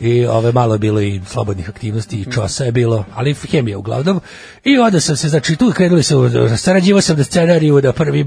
i 0.00 0.26
ove 0.26 0.52
malo 0.52 0.74
je 0.74 0.78
bilo 0.78 1.00
i 1.00 1.20
slobodnih 1.26 1.68
aktivnosti 1.68 2.16
i 2.18 2.32
čosa 2.32 2.64
je 2.64 2.72
bilo, 2.72 3.04
ali 3.14 3.34
hemija 3.34 3.78
uglavnom. 3.78 4.20
I 4.64 4.78
onda 4.78 5.00
sam 5.00 5.16
se, 5.16 5.28
znači 5.28 5.56
tu 5.56 5.72
krenuli 5.72 6.02
se, 6.02 6.14
sarađivo 6.56 7.00
sam 7.00 7.16
da 7.16 7.24
scenariju, 7.24 7.80
da 7.80 7.92
prvi, 7.92 8.24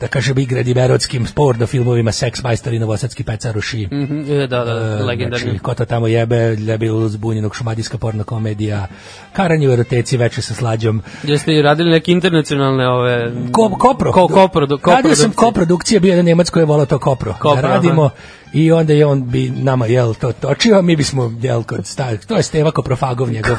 da 0.00 0.08
kažem, 0.08 0.38
igradim 0.38 0.78
erotskim 0.78 1.26
porno 1.34 1.66
filmovima 1.66 2.12
Sex 2.12 2.42
Majstor 2.44 2.72
i 2.72 2.78
Novosadski 2.78 3.24
pecaruši. 3.24 3.88
Mhm, 3.92 4.32
e, 4.32 4.46
da, 4.46 4.64
da, 4.64 4.70
E, 5.00 5.04
legendarni. 5.04 5.44
Znači, 5.44 5.58
ko 5.58 5.74
to 5.74 5.84
tamo 5.84 6.06
jebe, 6.06 6.56
ljebi 6.56 6.90
uz 6.90 7.16
bunjenog 7.16 7.56
šumadijska 7.56 7.98
porno 7.98 8.24
komedija, 8.24 8.86
karanje 9.32 9.68
u 9.68 9.72
eroteci 9.72 10.16
veče 10.16 10.42
sa 10.42 10.54
slađom. 10.54 11.02
Jeste 11.22 11.54
i 11.54 11.62
radili 11.62 11.90
neke 11.90 12.12
internacionalne 12.12 12.88
ove... 12.88 13.32
Ko, 13.52 13.76
kopro. 13.78 14.12
Ko, 14.12 14.28
kopro, 14.28 14.66
do, 14.66 14.78
Radio 14.86 15.16
sam 15.16 15.32
koprodukcije, 15.32 16.00
bio 16.00 16.10
jedan 16.10 16.24
Njemac 16.24 16.50
koji 16.50 16.62
je 16.62 16.66
volao 16.66 16.86
to 16.86 16.98
kopro. 16.98 17.34
Kopro, 17.40 17.62
da 17.62 17.68
radimo 17.68 18.04
aha. 18.04 18.14
I 18.52 18.72
onda 18.72 18.92
je 18.92 19.06
on 19.06 19.30
bi 19.30 19.50
nama 19.50 19.86
jel 19.86 20.14
to 20.14 20.32
točio, 20.32 20.78
a 20.78 20.82
mi 20.82 20.96
bismo 20.96 21.32
jel 21.42 21.62
kod 21.62 21.86
stari, 21.86 22.18
to 22.18 22.36
je 22.36 22.42
Steva 22.42 22.70
Koprofagov 22.70 23.30
njegov. 23.30 23.56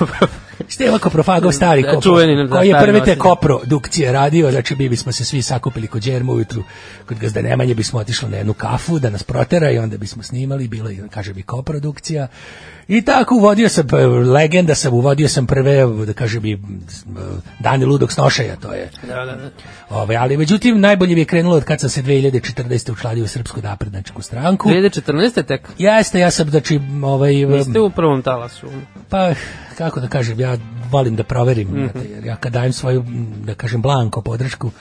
Steva 0.68 1.00
Koprofagov 1.00 1.52
stari 1.52 1.82
Da, 1.82 1.88
kopro, 1.92 2.02
čuveni, 2.02 2.48
da, 2.48 2.56
koji 2.56 2.68
je 2.68 2.74
prve 2.74 2.92
te 2.94 3.00
nositelj. 3.00 3.18
koprodukcije 3.18 4.12
radio, 4.12 4.52
znači 4.52 4.76
mi 4.76 4.90
bismo 4.90 5.12
se 5.12 5.26
svi 5.26 5.42
sakupili 5.42 5.88
kod 5.88 6.04
Đerma 6.04 6.34
ujutru, 6.34 6.64
kod 7.06 7.20
Gazda 7.20 7.42
Nemanje 7.42 7.74
bismo 7.76 8.00
otišli 8.00 8.30
na 8.30 8.38
jednu 8.38 8.54
kafu 8.54 9.00
da 9.00 9.10
nas 9.10 9.24
protera 9.24 9.72
i 9.72 9.78
onda 9.78 9.98
bismo 9.98 10.24
snimali, 10.24 10.68
bilo 10.68 10.90
je, 10.90 11.08
kaže 11.10 11.34
mi, 11.34 11.44
koprodukcija. 11.44 12.28
I 12.92 13.02
tako 13.02 13.36
uvodio 13.36 13.70
sam, 13.70 13.88
legenda 14.28 14.76
sam, 14.76 14.94
uvodio 14.94 15.28
sam 15.28 15.48
prve, 15.48 15.76
da 16.06 16.14
kažem 16.14 16.44
dani 17.60 17.86
ludog 17.86 18.12
snošaja, 18.12 18.56
to 18.56 18.74
je 18.74 18.90
Da, 19.04 19.16
da, 19.16 19.26
da. 19.26 19.50
Ove, 19.92 20.16
ali 20.16 20.38
međutim 20.38 20.80
najbolje 20.80 21.16
mi 21.16 21.22
je 21.22 21.26
krenulo 21.26 21.56
od 21.56 21.64
kad 21.64 21.80
sam 21.80 21.90
se 21.90 22.04
2014. 22.04 22.92
učlanio 22.92 23.24
u 23.24 23.28
Srpsku 23.28 23.62
naprednačku 23.62 24.22
stranku. 24.22 24.70
2014. 24.70 25.44
tek? 25.44 25.70
Jeste, 25.78 26.20
ja 26.20 26.32
sam 26.32 26.50
znači 26.50 26.80
ovaj 27.04 27.34
Niste 27.36 27.80
u 27.80 27.90
prvom 27.90 28.22
talasu. 28.22 28.68
pa 29.10 29.34
kako 29.78 30.00
da 30.00 30.08
kažem, 30.08 30.40
ja 30.40 30.58
volim 30.92 31.16
da 31.16 31.24
proverim, 31.24 31.68
Mhm. 31.68 31.80
znate, 31.82 32.10
jer 32.10 32.26
ja 32.26 32.36
kad 32.36 32.54
dajem 32.54 32.74
svoju 32.74 33.06
da 33.46 33.54
kažem 33.56 33.82
blanko 33.82 34.22
podršku, 34.22 34.72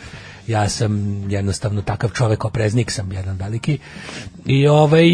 ja 0.50 0.68
sam 0.68 1.22
jednostavno 1.30 1.82
takav 1.82 2.10
čovek, 2.10 2.44
opreznik 2.44 2.90
sam 2.90 3.12
jedan 3.12 3.36
veliki. 3.36 3.78
I 4.46 4.66
ovaj 4.66 5.06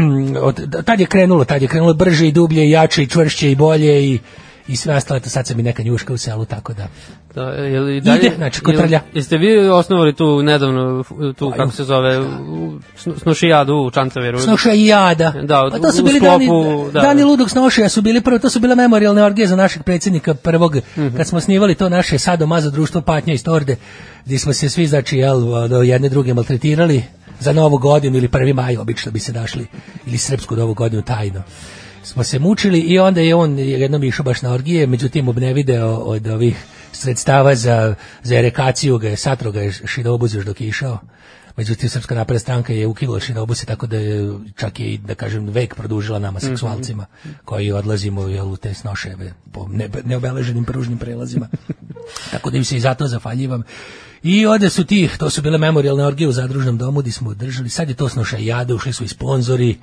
od, 0.48 0.84
tad 0.84 1.00
je 1.00 1.06
krenulo, 1.06 1.44
tad 1.44 1.62
je 1.62 1.68
krenulo 1.68 1.94
brže 1.94 2.28
i 2.28 2.32
dublje 2.32 2.66
i 2.66 2.70
jače 2.70 3.02
i 3.02 3.06
čvršće 3.06 3.50
i 3.50 3.54
bolje 3.54 4.06
i 4.06 4.18
i 4.70 4.76
sve 4.76 4.94
ostalo, 4.94 5.18
eto 5.18 5.28
sad 5.28 5.46
sam 5.46 5.60
i 5.60 5.62
neka 5.62 5.82
njuška 5.82 6.12
u 6.12 6.18
selu, 6.18 6.44
tako 6.44 6.72
da 6.72 6.86
Da, 7.34 7.42
je 7.42 7.80
li 7.80 8.00
dalje, 8.00 8.18
Ide, 8.18 8.36
znači, 8.36 8.60
kod 8.60 8.74
jel- 8.74 8.78
trlja. 8.78 9.00
Jeste 9.14 9.38
vi 9.38 9.58
osnovali 9.60 10.14
tu 10.14 10.42
nedavno, 10.42 11.04
tu, 11.32 11.52
kako 11.52 11.72
se 11.72 11.84
zove, 11.84 12.18
u- 12.20 12.24
snu- 12.96 13.18
snušijadu 13.18 13.74
u 13.76 13.90
Čantaveru? 13.90 14.40
Snoša 14.40 14.72
i 14.72 14.86
jada. 14.86 15.32
Da, 15.42 15.68
pa 15.72 15.78
to 15.78 15.92
su 15.92 16.02
bili 16.04 16.18
sklopu, 16.18 16.38
dani, 16.44 16.92
da. 16.92 17.00
dani 17.00 17.24
ludog 17.24 17.50
snošaja 17.50 17.88
su 17.88 18.02
bili 18.02 18.20
prvo, 18.20 18.38
to 18.38 18.50
su 18.50 18.60
bile 18.60 18.74
memorialne 18.74 19.22
orgije 19.22 19.46
za 19.46 19.56
našeg 19.56 19.82
predsjednika 19.82 20.34
prvog, 20.34 20.76
Mhm. 20.96 21.16
kad 21.16 21.26
smo 21.26 21.40
snivali 21.40 21.74
to 21.74 21.88
naše 21.88 22.18
sadomazo 22.18 22.70
društvo 22.70 23.00
Patnja 23.00 23.34
iz 23.34 23.44
Torde, 23.44 23.76
gdje 24.24 24.38
smo 24.38 24.52
se 24.52 24.68
svi, 24.68 24.86
znači, 24.86 25.16
jel, 25.16 25.40
do 25.68 25.82
jedne 25.82 26.08
druge 26.08 26.34
maltretirali 26.34 27.02
za 27.40 27.52
novu 27.52 27.78
godinu 27.78 28.16
ili 28.16 28.28
prvi 28.28 28.52
maj, 28.52 28.76
obično 28.76 29.12
bi 29.12 29.18
se 29.18 29.32
našli, 29.32 29.66
ili 30.06 30.18
srpsku 30.18 30.56
novu 30.56 30.74
godinu 30.74 31.02
tajno 31.02 31.42
smo 32.10 32.24
se 32.24 32.38
mučili 32.38 32.80
i 32.80 32.98
onda 32.98 33.20
je 33.20 33.34
on 33.34 33.58
jednom 33.58 34.04
išao 34.04 34.24
baš 34.24 34.42
na 34.42 34.52
orgije, 34.52 34.86
međutim 34.86 35.26
ne 35.26 35.52
video 35.52 35.96
od 35.96 36.26
ovih 36.26 36.64
sredstava 36.92 37.54
za, 37.54 37.94
za 38.22 38.36
erekaciju 38.36 38.98
ga 38.98 39.08
je 39.08 39.16
satro 39.16 39.52
ga 39.52 39.60
je 39.60 39.72
šinobuz 39.72 40.34
još 40.34 40.44
dok 40.44 40.60
je 40.60 40.68
išao. 40.68 40.98
Međutim, 41.56 41.88
Srpska 41.88 42.14
napredna 42.14 42.38
stranka 42.38 42.72
je 42.72 42.86
ukinula 42.86 43.20
šinobuse, 43.20 43.66
tako 43.66 43.86
da 43.86 43.96
je 43.96 44.32
čak 44.56 44.80
je 44.80 44.86
i, 44.86 44.98
da 44.98 45.14
kažem, 45.14 45.46
vek 45.46 45.74
produžila 45.74 46.18
nama 46.18 46.40
seksualcima, 46.40 47.06
koji 47.44 47.72
odlazimo 47.72 48.28
jel, 48.28 48.52
u 48.52 48.56
te 48.56 48.74
snoševe 48.74 49.34
po 49.52 49.68
ne, 49.68 49.88
neobeleženim 50.04 50.64
pružnim 50.64 50.98
prelazima. 50.98 51.48
tako 52.32 52.50
da 52.50 52.56
im 52.56 52.64
se 52.64 52.76
i 52.76 52.80
zato 52.80 53.06
zafaljivam. 53.06 53.62
I 54.22 54.46
onda 54.46 54.70
su 54.70 54.84
ti, 54.84 55.08
to 55.18 55.30
su 55.30 55.42
bile 55.42 55.58
memorialne 55.58 56.04
orgije 56.04 56.28
u 56.28 56.32
zadružnom 56.32 56.78
domu 56.78 57.00
gdje 57.00 57.12
smo 57.12 57.30
održali, 57.30 57.68
sad 57.68 57.88
je 57.88 57.94
to 57.94 58.08
snoša 58.08 58.36
jade, 58.36 58.74
ušli 58.74 58.92
su 58.92 59.04
i 59.04 59.08
sponzori, 59.08 59.78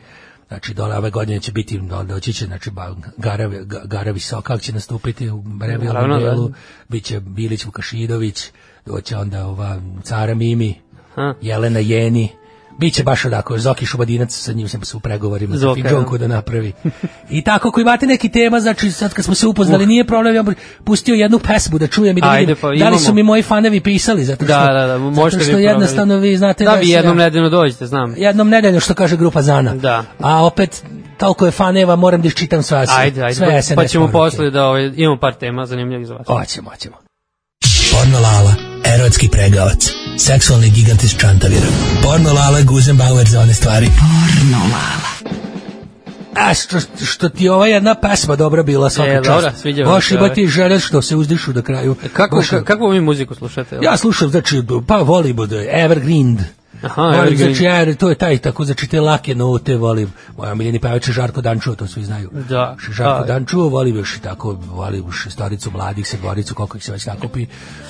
Znači, 0.48 0.74
dole 0.74 0.98
ove 0.98 1.10
godine 1.10 1.40
će 1.40 1.52
biti, 1.52 1.80
do- 1.80 2.04
doći 2.04 2.34
će, 2.34 2.46
znači, 2.46 2.72
Gara, 3.18 3.48
Ga- 3.48 3.86
Gara 3.86 4.12
Visoka 4.12 4.58
će 4.58 4.74
nastupiti 4.74 5.30
u 5.30 5.44
revijalnom 5.62 6.10
da. 6.10 6.26
delu, 6.26 6.52
bit 6.88 7.04
će 7.04 7.20
Bilić 7.20 7.66
Vukašidović, 7.66 8.52
doće 8.86 9.18
onda 9.18 9.48
ova 9.48 9.82
Cara 10.04 10.36
Mimi, 10.36 10.82
Ha. 11.16 11.34
Jelena 11.42 11.80
Jeni, 11.80 12.30
Biće 12.80 13.04
baš 13.04 13.26
onako, 13.26 13.58
Zoki 13.58 13.86
Šubadinac, 13.86 14.32
sa 14.34 14.54
njim 14.54 14.68
sam 14.68 14.84
se 14.84 14.98
u 14.98 15.00
pregovorima 15.00 15.56
za 15.56 15.60
Zoka, 15.60 15.76
Fidžonku 15.76 16.18
da 16.18 16.28
napravi. 16.28 16.74
I 17.30 17.44
tako, 17.44 17.68
ako 17.68 17.82
imate 17.82 18.06
neki 18.08 18.30
tema, 18.30 18.60
znači 18.60 18.92
sad 18.92 19.14
kad 19.14 19.26
smo 19.26 19.36
se 19.36 19.48
upoznali, 19.48 19.86
nije 19.86 20.04
problem, 20.04 20.36
ja 20.36 20.44
pustio 20.84 21.14
jednu 21.14 21.40
pesmu 21.40 21.78
da 21.78 21.88
čujem 21.88 22.18
i 22.18 22.22
da 22.22 22.30
Ajde, 22.30 22.40
vidim 22.42 22.56
pa 22.62 22.76
da 22.76 22.90
li 22.90 23.00
su 23.00 23.14
mi 23.14 23.24
moji 23.24 23.44
fanovi 23.44 23.80
pisali, 23.82 24.24
zato 24.24 24.46
što, 24.46 24.48
Da, 24.48 24.74
da, 24.74 24.88
da, 24.88 24.98
možete 24.98 25.38
zato 25.38 25.50
što 25.50 25.58
vi 25.58 25.64
jednostavno 25.64 26.18
vi 26.18 26.38
znate 26.38 26.64
Da, 26.66 26.74
vi 26.74 26.90
jednom 26.90 27.20
ja- 27.20 27.26
nedeljno 27.26 27.50
dođete, 27.50 27.86
znam. 27.86 28.14
jednom 28.18 28.50
nedeljno 28.50 28.80
što 28.80 28.94
kaže 28.94 29.18
grupa 29.18 29.42
Zana. 29.42 29.76
Da. 29.76 30.04
A 30.20 30.46
opet 30.46 30.84
toliko 31.18 31.46
je 31.46 31.52
faneva, 31.52 31.96
moram 31.96 32.22
da 32.22 32.28
iščitam 32.28 32.64
sve. 32.64 32.86
Ajde, 32.90 33.22
ajde, 33.24 33.36
sve 33.36 33.48
pa, 33.48 33.62
SNS 33.62 33.76
pa 33.76 33.86
ćemo 33.86 34.08
poruke. 34.08 34.32
posle 34.32 34.50
da 34.52 34.66
ovaj, 34.66 34.92
imamo 34.96 35.20
par 35.20 35.34
tema 35.34 35.66
zanimljivih 35.66 36.08
za 36.08 36.14
vas. 36.14 36.28
Hoćemo, 36.28 36.70
hoćemo. 36.70 36.96
Porno 37.92 38.20
Lala, 38.20 38.54
erotski 38.88 39.28
pregavac, 39.30 39.90
seksualni 40.18 40.70
gigant 40.70 41.04
iz 41.04 41.16
Čantavira. 41.18 41.68
Porno 42.04 42.34
Lala, 42.34 42.62
Guzenbauer 42.62 43.28
za 43.28 43.40
one 43.40 43.54
stvari. 43.54 43.88
Porno 43.88 44.58
Lala. 44.58 45.32
A 46.36 46.54
što, 46.54 46.78
što 47.06 47.30
ti 47.30 47.50
ova 47.50 47.68
jedna 47.68 47.96
pesma 47.96 48.36
dobra 48.36 48.64
bila 48.64 48.90
svaka 48.90 49.12
E, 49.12 49.16
čast. 49.16 49.28
dobra, 49.28 49.52
sviđa 49.54 50.02
se, 50.02 50.16
ima 50.16 50.30
ti 50.30 50.48
žene 50.48 50.80
što 50.80 51.02
se 51.02 51.16
uzdišu 51.16 51.54
do 51.54 51.62
kraju. 51.62 51.96
Kako, 52.14 52.36
Baš- 52.36 52.50
ka, 52.50 52.64
kakvu 52.64 52.90
vi 52.90 53.02
muziku 53.02 53.36
slušate? 53.36 53.78
Ja 53.82 53.98
slušam, 53.98 54.30
znači, 54.30 54.62
pa 54.88 54.98
volim 54.98 55.40
od 55.40 55.54
Evergreen. 55.72 56.38
Aha, 56.82 57.02
volim, 57.02 57.38
znači, 57.38 57.64
ja, 57.64 57.96
to 57.96 58.10
je 58.10 58.16
taj, 58.16 58.38
tako, 58.38 58.66
znači, 58.66 58.88
te 58.88 59.02
lake 59.02 59.36
note, 59.36 59.76
volim. 59.76 60.14
Moja 60.38 60.56
miljeni 60.56 60.80
pevač 60.80 61.08
je 61.08 61.14
Žarko 61.14 61.42
Dančuo, 61.42 61.76
to 61.76 61.88
svi 61.88 62.04
znaju. 62.04 62.30
Da. 62.50 62.76
Žarko 62.92 63.20
Da. 63.20 63.34
Dančuo, 63.34 63.70
volim 63.70 63.96
još 63.96 64.16
i 64.18 64.22
tako, 64.22 64.58
volim 64.70 65.06
još 65.06 65.28
staricu 65.30 65.72
mladih, 65.72 66.08
sedmoricu, 66.08 66.56
koliko 66.56 66.78
ih 66.78 66.84
se 66.84 66.92
već 66.92 67.06
nakupi. 67.06 67.46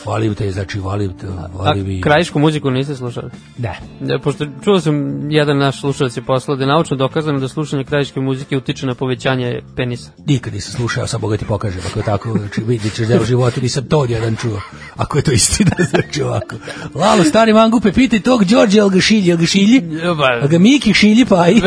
Volim 0.06 0.36
te, 0.36 0.52
znači, 0.52 0.80
volim, 0.80 1.18
te, 1.18 1.28
A 1.28 1.48
volim 1.54 1.92
i... 1.92 2.02
krajišku 2.02 2.40
muziku 2.40 2.72
niste 2.72 2.96
slušali? 2.96 3.30
Ne. 3.58 3.80
Da, 4.00 4.20
pošto 4.20 4.46
čuo 4.64 4.80
sam 4.80 4.96
jedan 5.32 5.58
naš 5.58 5.80
slušalac 5.80 6.18
je 6.18 6.26
poslao 6.26 6.58
da 6.58 6.64
je 6.64 6.68
naučno 6.68 6.98
dokazano 6.98 7.40
da 7.40 7.48
slušanje 7.48 7.84
krajiške 7.84 8.20
muzike 8.20 8.58
utiče 8.58 8.86
na 8.86 8.96
povećanje 8.96 9.62
penisa. 9.76 10.12
Nikad 10.26 10.54
nisam 10.54 10.74
slušao, 10.74 11.08
sam 11.08 11.22
Boga 11.22 11.38
ti 11.38 11.46
pokažem, 11.46 11.82
ako 11.90 12.00
je 12.00 12.06
tako, 12.06 12.38
znači 12.38 12.62
vidit 12.62 12.94
ćeš 12.94 13.08
da 13.08 13.22
u 13.22 13.26
životu 13.26 13.62
nisam 13.62 13.88
to 13.90 14.06
jedan 14.10 14.36
čuo, 14.36 14.62
ako 14.96 15.18
je 15.18 15.22
to 15.22 15.32
istina, 15.32 15.72
znači 15.92 16.24
ovako. 16.24 16.56
Lalo, 16.96 17.24
stari 17.24 17.54
mangupe, 17.54 17.92
pitaj 17.92 18.20
tog 18.20 18.46
Đorđe, 18.46 18.77
jel 18.78 18.90
ga 18.90 19.02
šilji, 19.02 19.28
jel 19.28 19.38
ga 19.38 19.46
šilji? 19.46 19.82
Jel 20.04 20.48
ga 20.48 20.60
Miki 20.60 20.94
šilji, 20.94 21.26
pa 21.26 21.48
i... 21.50 21.62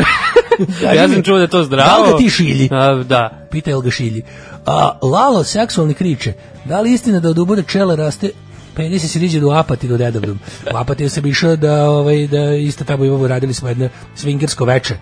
ja 0.97 1.09
sam 1.09 1.23
čuo 1.23 1.37
da 1.37 1.43
je 1.43 1.49
to 1.49 1.65
zdravo. 1.65 1.91
Da 1.91 2.05
li 2.05 2.12
ga 2.12 2.19
ti 2.19 2.31
šilji? 2.31 2.69
A, 2.73 2.95
da. 2.95 3.49
Pita 3.51 3.70
jel 3.70 3.81
ga 3.81 3.91
šilji. 3.91 4.23
A, 4.66 4.99
Lalo, 5.03 5.45
seksualni 5.45 5.95
kriče, 5.95 6.32
da 6.65 6.81
li 6.81 6.91
je 6.91 6.95
istina 6.95 7.20
da 7.20 7.28
od 7.28 7.39
uboda 7.39 7.62
čela 7.62 7.95
raste 7.95 8.31
Penis 8.74 9.12
se 9.12 9.19
riđe 9.19 9.41
do 9.41 9.51
Apatinu 9.51 9.99
nedavnom. 9.99 10.39
U 10.74 10.77
Apatinu 10.77 11.11
sam 11.11 11.27
išao 11.27 11.57
da, 11.57 11.91
ovaj, 11.91 12.27
da 12.27 12.55
isto 12.55 12.85
tamo 12.85 13.05
imamo, 13.05 13.28
radili 13.28 13.55
smo 13.55 13.69
jedno 13.69 13.89
swingersko 14.16 14.66
veče, 14.66 14.97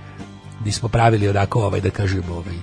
gdje 0.61 0.73
smo 0.73 0.89
pravili 0.89 1.29
onako, 1.29 1.61
ovaj, 1.61 1.81
da 1.81 1.91
kažem, 1.91 2.23
ovaj, 2.31 2.55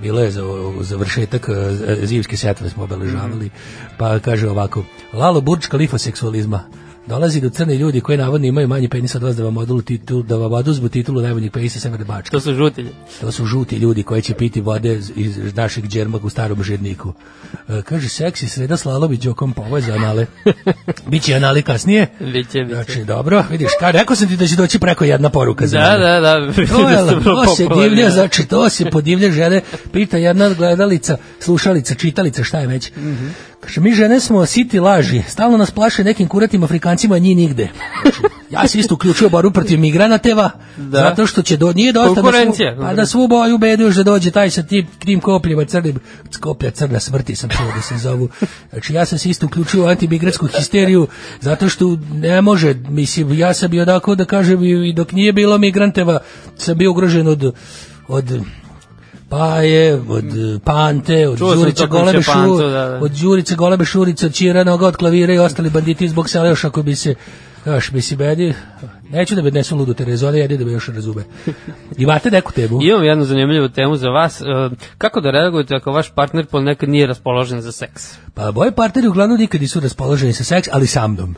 bilo 0.00 0.20
je 0.20 0.30
za 0.30 0.42
završetak 0.80 1.48
eh, 1.48 2.06
zimske 2.06 2.36
setve 2.36 2.70
smo 2.70 2.84
obeležavali, 2.84 3.50
pa 3.98 4.18
kaže 4.18 4.48
ovako, 4.48 4.84
Lalo 5.12 5.40
Burč 5.40 5.66
kalifa 5.66 5.98
seksualizma, 5.98 6.64
dolazi 7.08 7.40
do 7.40 7.50
crne 7.50 7.74
ljudi 7.74 8.00
koji 8.00 8.18
navodno 8.18 8.46
imaju 8.46 8.68
manji 8.68 8.88
penis 8.88 9.14
od 9.14 9.22
vas 9.22 9.36
da 9.36 9.44
vam 9.44 9.56
odulu 9.56 9.82
titul, 9.82 10.22
da 10.22 10.36
vam 10.36 10.52
oduzmu 10.52 10.88
titulu 10.88 11.20
najboljeg 11.22 11.52
penisa 11.52 11.80
Severne 11.80 12.04
Bačke. 12.04 12.30
To 12.30 12.40
su 12.40 12.54
žutilji. 12.54 12.90
To 13.20 13.32
su 13.32 13.46
žuti 13.46 13.76
ljudi 13.76 14.02
koji 14.02 14.22
će 14.22 14.34
piti 14.34 14.60
vode 14.60 15.00
iz 15.16 15.54
našeg 15.54 15.86
džermaka 15.86 16.26
u 16.26 16.30
starom 16.30 16.62
žedniku. 16.62 17.12
E, 17.68 17.82
kaže, 17.82 18.08
seksi 18.08 18.48
sreda 18.48 18.76
slalovi 18.76 19.16
džokom 19.16 19.54
ovo 19.56 19.76
je 19.76 19.82
za 19.82 19.92
anale. 19.92 20.26
Biće 21.10 21.34
anali 21.34 21.62
kasnije. 21.62 22.06
Biće, 22.20 22.32
biće. 22.58 22.74
Znači, 22.74 23.04
dobro, 23.04 23.44
vidiš, 23.50 23.68
ka, 23.80 23.90
rekao 23.90 24.16
sam 24.16 24.28
ti 24.28 24.36
da 24.36 24.46
će 24.46 24.56
doći 24.56 24.78
preko 24.78 25.04
jedna 25.04 25.28
poruka 25.28 25.66
za 25.66 25.78
Da, 25.78 25.90
mene. 25.90 26.20
da, 26.20 26.20
da. 26.20 26.52
To, 26.66 26.88
je, 26.88 26.96
Da 26.96 27.20
to 27.20 27.54
se 27.56 27.66
divlja, 27.82 28.04
da. 28.04 28.10
znači 28.10 28.46
to 28.46 28.68
se 28.68 28.84
podivlja 28.84 29.30
žene, 29.30 29.60
pita 29.92 30.16
jedna 30.16 30.48
gledalica, 30.48 31.16
slušalica, 31.40 31.94
čitalica, 31.94 32.44
šta 32.44 32.58
je 32.58 32.66
već. 32.66 32.92
Mhm. 32.96 33.26
Kaže, 33.68 33.80
mi 33.80 33.92
žene 33.92 34.20
smo 34.20 34.46
siti 34.46 34.80
laži, 34.80 35.22
stalno 35.28 35.56
nas 35.56 35.70
plaše 35.70 36.04
nekim 36.04 36.28
kuratim 36.28 36.62
Afrikancima, 36.64 37.14
a 37.14 37.18
njih 37.18 37.36
nigde. 37.36 37.68
Znači, 38.02 38.22
ja 38.50 38.68
sam 38.68 38.80
isto 38.80 38.94
uključio 38.94 39.28
boru 39.28 39.50
protiv 39.50 39.80
migranateva, 39.80 40.50
Da. 40.76 40.98
zato 40.98 41.26
što 41.26 41.42
će 41.42 41.56
do, 41.56 41.72
nije 41.72 41.92
dosta 41.92 42.22
da 42.22 42.32
svu, 42.32 42.54
pa 42.80 42.94
da 42.94 43.06
svu 43.06 43.28
boju 43.28 43.58
bedu 43.58 43.84
još 43.84 43.94
da 43.94 44.02
dođe 44.02 44.30
taj 44.30 44.50
sa 44.50 44.62
tim, 44.62 44.86
tim 44.98 45.20
kopljima 45.20 45.64
crnim, 45.64 45.98
koplja 46.40 46.70
crna 46.70 47.00
smrti 47.00 47.36
sam 47.36 47.50
čuo 47.50 47.66
da 47.76 47.82
se 47.82 47.98
zovu. 47.98 48.28
Znači 48.70 48.94
ja 48.94 49.04
sam 49.04 49.18
se 49.18 49.30
isto 49.30 49.46
uključio 49.46 49.84
u 49.84 49.86
antimigratsku 49.86 50.46
histeriju, 50.46 51.06
zato 51.40 51.68
što 51.68 51.98
ne 52.12 52.40
može, 52.40 52.74
mislim, 52.74 53.38
ja 53.38 53.54
sam 53.54 53.70
bio 53.70 53.82
onako 53.82 54.14
da 54.14 54.24
kažem 54.24 54.64
i 54.64 54.92
dok 54.92 55.12
nije 55.12 55.32
bilo 55.32 55.58
migranteva, 55.58 56.18
sam 56.56 56.78
bio 56.78 56.90
ugrožen 56.90 57.28
od, 57.28 57.54
od 58.08 58.40
pa 59.28 59.60
je 59.60 59.94
od 60.08 60.24
eh, 60.24 60.58
Pante, 60.64 61.28
od 61.28 61.38
Čuo 61.38 61.54
tokom 61.54 61.88
Golebe 61.88 62.22
Šepancu, 62.22 62.56
Šu, 62.56 62.62
da, 62.62 62.88
da. 62.88 62.98
od 63.02 63.10
Đurice 63.10 63.54
Golebe 63.54 63.84
Šurica, 63.84 64.26
od 64.26 64.34
Čira 64.34 64.64
Noga, 64.64 64.86
od 64.86 64.96
klavira 64.96 65.34
i 65.34 65.38
ostali 65.38 65.70
banditi 65.70 66.08
zbog 66.08 66.28
sela 66.28 66.48
još 66.48 66.64
ako 66.64 66.82
bi 66.82 66.94
se 66.94 67.14
Još 67.66 67.90
bi 67.90 68.00
si 68.00 68.16
meni, 68.16 68.54
neću 69.10 69.34
da 69.34 69.42
me 69.42 69.48
odnesu 69.48 69.76
ludu 69.76 69.94
Terezu, 69.94 70.26
ali 70.26 70.38
jedi 70.38 70.56
da 70.58 70.64
me 70.64 70.72
još 70.72 70.88
razume. 70.88 71.24
Imate 71.96 72.30
neku 72.30 72.52
temu? 72.52 72.78
Imam 72.82 73.04
jednu 73.04 73.24
zanimljivu 73.24 73.68
temu 73.68 73.96
za 73.96 74.08
vas. 74.08 74.40
E, 74.40 74.44
Kako 74.98 75.20
da 75.20 75.30
reagujete 75.30 75.74
ako 75.74 75.92
vaš 75.92 76.10
partner 76.10 76.46
ponekad 76.46 76.88
nije 76.88 77.06
raspoložen 77.06 77.60
za 77.60 77.72
seks? 77.72 78.14
Pa 78.34 78.50
moji 78.50 78.72
partneri 78.72 79.08
uglavnom 79.08 79.38
nikad 79.38 79.60
nisu 79.60 79.80
raspoloženi 79.80 80.32
sa 80.32 80.44
seks, 80.44 80.68
ali 80.72 80.86
sa 80.86 81.06
mnom. 81.06 81.34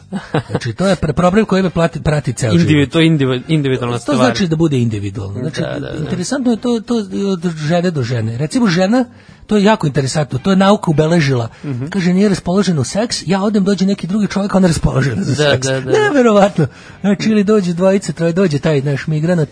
Znači, 0.51 0.72
to 0.72 0.86
je 0.86 0.97
pr- 0.97 1.12
problem 1.12 1.44
koji 1.44 1.62
me 1.62 1.70
plati, 1.70 2.02
prati 2.02 2.32
ceo 2.32 2.51
život. 2.51 2.60
Individu, 2.62 2.90
to 2.90 3.01
je 3.01 3.06
individu- 3.06 3.42
individualna 3.48 3.97
To 3.97 4.02
stvar. 4.02 4.16
znači 4.18 4.47
da 4.47 4.56
bude 4.56 4.78
individualno. 4.78 5.40
Znači, 5.40 5.60
Da, 5.60 5.66
da, 5.70 5.88
da. 5.88 5.97
interesantno 5.97 6.51
je 6.51 6.56
to, 6.56 6.80
to 6.80 6.94
od 7.26 7.51
žene 7.59 7.90
do 7.90 8.02
žene. 8.02 8.38
Recimo 8.38 8.66
žena, 8.68 9.05
to 9.47 9.56
je 9.56 9.64
jako 9.64 9.86
interesantno, 9.86 10.38
to 10.38 10.51
je 10.51 10.56
nauka 10.56 10.90
ubeležila. 10.90 11.48
Mhm. 11.64 11.86
Kaže, 11.86 12.12
nije 12.12 12.28
raspoložen 12.28 12.78
u 12.78 12.84
seks, 12.84 13.22
ja 13.26 13.42
odem, 13.42 13.64
dođe 13.64 13.86
neki 13.86 14.06
drugi 14.06 14.26
čovjek, 14.28 14.55
on 14.55 14.62
je 14.62 14.68
raspoložen 14.68 15.14
za 15.18 15.44
Da, 15.44 15.51
seks. 15.51 15.66
da, 15.66 15.80
da. 15.80 15.90
Neverovatno. 15.92 16.66
Znači, 17.01 17.30
ili 17.30 17.44
dođe 17.44 17.60
dvojice, 17.65 18.12
troje, 18.12 18.32
dođe 18.32 18.59
taj 18.59 18.81
naš 18.82 19.07
migranat 19.07 19.49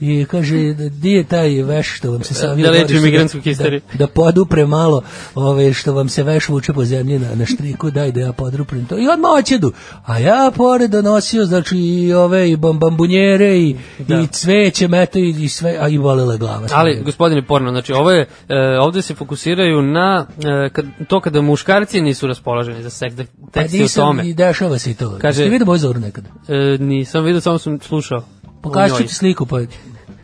i 0.00 0.24
kaže, 0.24 0.56
di 0.74 1.10
je 1.10 1.24
taj 1.24 1.62
veš 1.62 1.96
što 1.96 2.10
vam 2.10 2.22
se 2.22 2.34
savio 2.34 2.64
Da 2.64 2.70
leči 2.72 2.94
migrantsku 2.94 3.40
histeriju. 3.40 3.80
Da, 3.92 3.98
da 3.98 4.06
podupre 4.06 4.66
malo 4.66 5.02
ove, 5.34 5.72
što 5.72 5.92
vam 5.92 6.08
se 6.08 6.22
veš 6.22 6.48
vuče 6.48 6.72
po 6.72 6.84
zemlji 6.84 7.18
na, 7.18 7.34
na 7.34 7.46
štriku, 7.46 7.90
daj 7.90 8.12
da 8.12 8.20
ja 8.20 8.32
poduprem 8.32 8.86
to. 8.86 8.98
I 8.98 9.08
odmah 9.08 9.30
oćedu. 9.32 9.72
A 10.04 10.18
ja 10.18 10.50
pored 10.56 10.90
donosio, 10.90 11.44
znači, 11.44 11.78
i 11.78 12.12
ove, 12.12 12.50
i 12.50 12.56
bam- 12.56 12.78
bambunjere, 12.78 13.58
i, 13.58 13.76
i 14.00 14.26
cveće, 14.26 14.88
meto, 14.88 15.18
i, 15.18 15.28
i 15.30 15.48
sve, 15.48 15.76
a 15.80 15.88
i 15.88 15.98
volela 15.98 16.36
glava. 16.36 16.66
Ali, 16.72 17.02
gospodine 17.04 17.46
Porno, 17.46 17.70
znači 17.70 17.92
ovo 17.92 18.10
je, 18.10 18.26
e, 18.48 18.54
ovde 18.80 19.02
se 19.02 19.14
fokusiraju 19.14 19.82
na 19.82 20.26
e, 20.38 20.68
kad, 20.70 20.84
to 21.08 21.20
kada 21.20 21.40
muškarci 21.40 22.00
nisu 22.00 22.26
raspoloženi 22.26 22.82
za 22.82 22.90
seks, 22.90 23.14
da 23.14 23.24
pa 23.24 23.50
tekst 23.52 23.74
je 23.74 23.80
o 23.80 23.82
nisam, 23.82 24.06
tome. 24.06 24.28
i 24.28 24.34
dešava 24.34 24.78
se 24.78 24.90
i 24.90 24.94
to. 24.94 25.08
Kaže- 25.10 25.20
Kaže, 25.20 25.34
Ste 25.36 25.48
vidio 25.50 25.66
moj 25.66 25.78
zoru 25.78 26.00
nekad? 26.00 26.24
E, 26.48 26.54
nisam 26.80 27.24
vidio, 27.24 27.39
samo 27.40 27.58
sam 27.58 27.80
slušao. 27.80 28.24
Pokažu 28.62 28.96
ti 28.96 29.08
sliku, 29.08 29.46
pa 29.46 29.60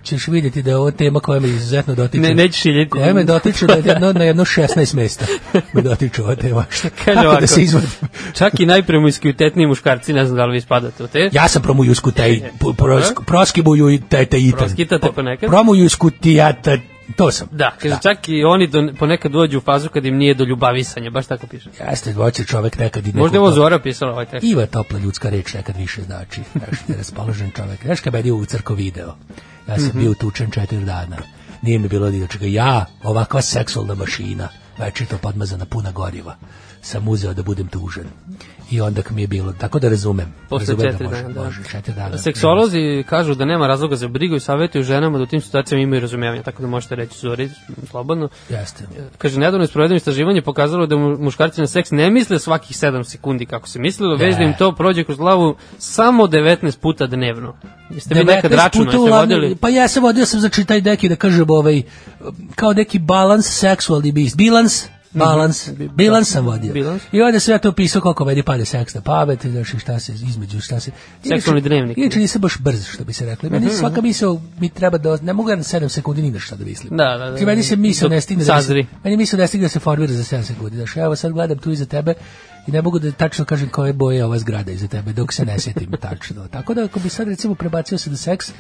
ćeš 0.07 0.29
vidjeti 0.29 0.63
da 0.63 0.71
je 0.71 0.77
ovo 0.77 0.91
tema 0.91 1.21
koja 1.21 1.41
me 1.41 1.49
izuzetno 1.49 1.95
dotiče. 1.95 2.23
Ne, 2.23 2.35
nećeš 2.35 2.61
šiljiti. 2.63 2.91
Koja 2.91 3.15
me 3.15 3.25
dotiče 3.25 3.67
na 3.67 3.75
jedno, 3.75 4.13
na 4.13 4.25
jedno 4.25 4.45
16 4.45 4.95
mesta. 4.97 5.27
Me 5.73 5.83
dotiče 5.83 6.23
ova 6.23 6.35
tema. 6.35 6.65
Šta, 6.71 6.89
Kaže 7.05 7.15
kako 7.15 7.27
ovako, 7.27 7.41
da 7.41 7.47
se 7.47 7.63
izvadim? 7.63 7.91
čak 8.33 8.61
i 8.61 8.67
najpromiskuitetniji 8.67 9.67
muškarci, 9.67 10.13
ne 10.13 10.25
znam 10.25 10.37
da 10.37 10.47
li 10.47 10.53
vi 10.53 10.61
spadate 10.61 11.05
u 11.05 11.07
te. 11.07 11.29
Ja 11.33 11.49
sam 11.49 11.63
promujusku 11.63 12.11
taj, 12.11 12.41
prosk, 12.77 13.21
proskibuju 13.27 13.91
i 13.91 14.01
taj 14.09 14.27
taj 14.27 14.41
itan. 14.41 14.59
Proskitate 14.59 15.09
ponekad? 15.15 15.51
Promujusku 15.51 16.11
tijata, 16.11 16.77
to 17.17 17.31
sam. 17.31 17.49
Da, 17.51 17.71
kaže, 17.83 17.97
čak 18.03 18.29
i 18.29 18.45
oni 18.45 18.67
do, 18.67 18.89
ponekad 18.99 19.33
dođu 19.33 19.59
u 19.59 19.61
fazu 19.61 19.89
kad 19.89 20.05
im 20.05 20.17
nije 20.17 20.35
do 20.35 20.45
ljubavisanja, 20.45 21.11
baš 21.11 21.27
tako 21.27 21.47
piše. 21.47 21.71
Jeste, 21.91 22.13
hoće 22.13 22.45
čovek 22.45 22.79
nekad 22.79 23.05
i 23.05 23.09
nekog... 23.09 23.21
Možda 23.21 23.37
je 23.37 23.41
ovo 23.41 23.51
Zora 23.53 23.79
pisala 23.79 24.13
ovaj 24.13 24.27
tekst. 24.27 24.45
Iva 24.45 24.67
topla 24.67 24.99
ljudska 24.99 25.31
reč 25.31 25.55
nekad 25.55 25.77
više 25.77 26.03
znači. 26.03 26.41
Znaš, 26.53 26.79
da 26.87 26.93
je 26.95 26.99
raspoložen 26.99 27.51
čovek. 27.57 27.83
Znaš 27.85 28.01
kad 28.01 28.13
meni 28.13 28.31
u 28.31 28.45
crko 28.45 28.75
video, 28.75 29.15
ja 29.69 29.77
sam 29.79 29.89
Mhm. 29.89 29.99
bio 29.99 30.15
tučen 30.15 30.51
četiri 30.51 30.85
dana. 30.85 31.17
Nije 31.63 31.79
mi 31.79 31.89
bilo 31.89 32.11
ni 32.11 32.29
čega. 32.29 32.47
Ja, 32.47 32.87
ovakva 33.03 33.43
seksualna 33.43 33.95
mašina, 33.95 34.49
večito 34.79 35.19
podmazana 35.19 35.65
puna 35.65 35.93
goriva, 35.93 36.37
sam 36.83 37.09
uzeo 37.09 37.35
da 37.35 37.43
budem 37.43 37.67
tužen. 37.69 38.05
I 38.71 38.81
onda 38.81 39.03
mi 39.11 39.21
je 39.21 39.27
bilo, 39.27 39.53
tako 39.53 39.79
da 39.79 39.89
razumem. 39.89 40.35
Posle 40.49 40.75
razumem 40.75 40.93
četiri 40.93 41.05
da 41.05 41.11
može, 41.11 41.23
dana, 41.23 41.35
da. 41.35 41.45
Može, 41.45 41.63
četiri 41.71 41.95
dana. 41.95 42.19
Seksolozi 42.19 43.05
kažu 43.09 43.35
da 43.35 43.45
nema 43.45 43.67
razloga 43.67 43.97
za 43.97 44.09
brigu 44.09 44.37
i 44.37 44.41
savjetuju 44.41 44.85
ženama 44.85 45.19
da 45.19 45.25
u 45.25 45.27
tim 45.27 45.41
situacijama 45.41 45.83
imaju 45.83 46.01
razumijevanje, 46.01 46.43
tako 46.43 46.63
da 46.63 46.69
možete 46.69 46.95
reći 46.95 47.19
Zori, 47.19 47.51
slobodno. 47.91 48.29
Jeste. 48.49 48.85
Kaže, 49.19 49.41
nedavno 49.41 49.65
je 49.65 49.69
sprovedeno 49.69 49.97
istraživanje 49.97 50.43
pokazalo 50.43 50.87
da 50.87 50.97
mu- 50.97 51.19
muškarci 51.19 51.61
na 51.61 51.67
seks 51.67 51.91
ne 51.91 52.11
misle 52.11 52.39
svakih 52.39 52.77
7 52.77 53.05
sekundi 53.05 53.47
kako 53.47 53.69
se 53.69 53.79
mislilo, 53.79 54.17
već 54.17 54.37
da 54.37 54.43
im 54.43 54.55
to 54.59 54.73
prođe 54.73 55.05
kroz 55.05 55.19
glavu 55.19 55.57
samo 55.79 56.25
19 56.27 56.79
puta 56.81 57.07
dnevno. 57.07 57.55
Jeste 57.91 58.15
vi 58.15 58.25
nekad 58.25 58.51
19 58.53 58.57
računali, 58.57 58.97
jeste 58.97 59.11
vodili? 59.11 59.57
Pa 59.57 59.69
ja 59.69 59.89
sam 59.89 60.03
vodio 60.03 60.27
sam 60.27 60.41
znači 60.41 60.65
taj 60.65 60.81
neki 60.81 61.09
da 61.09 61.17
kažem 61.17 61.47
ovaj 61.49 61.83
kao 62.55 62.73
neki 62.73 62.99
balans 62.99 63.47
seksualni. 63.47 64.13
Bilans 64.37 64.85
balans, 65.19 65.69
bilans 65.95 66.29
sam 66.29 66.45
vodio. 66.47 66.65
Mhm. 66.65 66.73
Bilans. 66.75 67.03
I 67.13 67.23
onda 67.23 67.41
sam 67.41 67.53
ja 67.53 67.59
to 67.59 67.73
pisao 67.73 68.03
koliko 68.03 68.25
meni 68.25 68.43
pade 68.43 68.65
seks 68.65 68.95
na 68.95 69.01
pamet, 69.01 69.45
i 69.45 69.51
znači 69.51 69.79
šta 69.79 69.99
se 70.01 70.13
između, 70.13 70.61
šta 70.61 70.81
se... 70.81 70.91
Seksualni 71.25 71.61
dnevnik. 71.61 71.99
Inače 71.99 72.19
nisam 72.19 72.41
baš 72.43 72.59
brz, 72.59 72.87
što 72.87 73.05
bi 73.05 73.13
se 73.13 73.27
rekli. 73.27 73.51
Meni 73.51 73.67
Mhm, 73.67 73.75
svaka 73.75 74.01
misao 74.01 74.41
mi 74.61 74.69
treba 74.69 74.99
da, 74.99 75.17
ne 75.17 75.33
mogu 75.33 75.51
ja 75.51 75.57
na 75.57 75.63
7 75.63 75.89
sekundi 75.89 76.23
ni 76.23 76.31
na 76.31 76.39
šta 76.41 76.57
da 76.57 76.65
mislim. 76.65 76.97
Da, 76.97 77.05
da, 77.05 77.19
da. 77.19 77.31
Znači, 77.31 77.45
meni 77.47 77.63
se 77.63 77.77
misao 77.77 78.09
ne 78.09 78.21
stigne 78.21 78.45
da 78.45 78.55
sazri. 78.55 78.87
meni 79.05 79.17
misao 79.17 79.39
ne 79.39 79.47
stigne 79.47 79.65
da 79.65 79.69
se 79.69 79.79
formira 79.81 80.13
za 80.13 80.37
7 80.37 80.43
sekundi. 80.43 80.77
Znači, 80.77 80.99
evo 80.99 81.17
sad 81.17 81.33
gledam 81.33 81.59
tu 81.59 81.71
iza 81.71 81.87
tebe 81.87 82.15
i 82.67 82.71
ne 82.71 82.83
mogu 82.83 82.99
da 82.99 83.13
tačno 83.13 83.45
kažem 83.45 83.69
koje 83.69 83.93
boje 83.93 84.17
je 84.17 84.25
ova 84.25 84.39
zgrada 84.39 84.73
iza 84.73 84.87
tebe 84.87 85.13
dok 85.13 85.33
se 85.33 85.45
ne 85.45 85.59
sjetim 85.59 85.91
tačno. 86.09 86.49
Tako 86.49 86.75
da 86.75 86.85
ako 86.85 87.01
bi 87.01 87.09
sad 87.09 87.29
recimo 87.29 87.55
prebacio 87.55 87.99
se 87.99 88.11
da 88.11 88.17
seks 88.17 88.51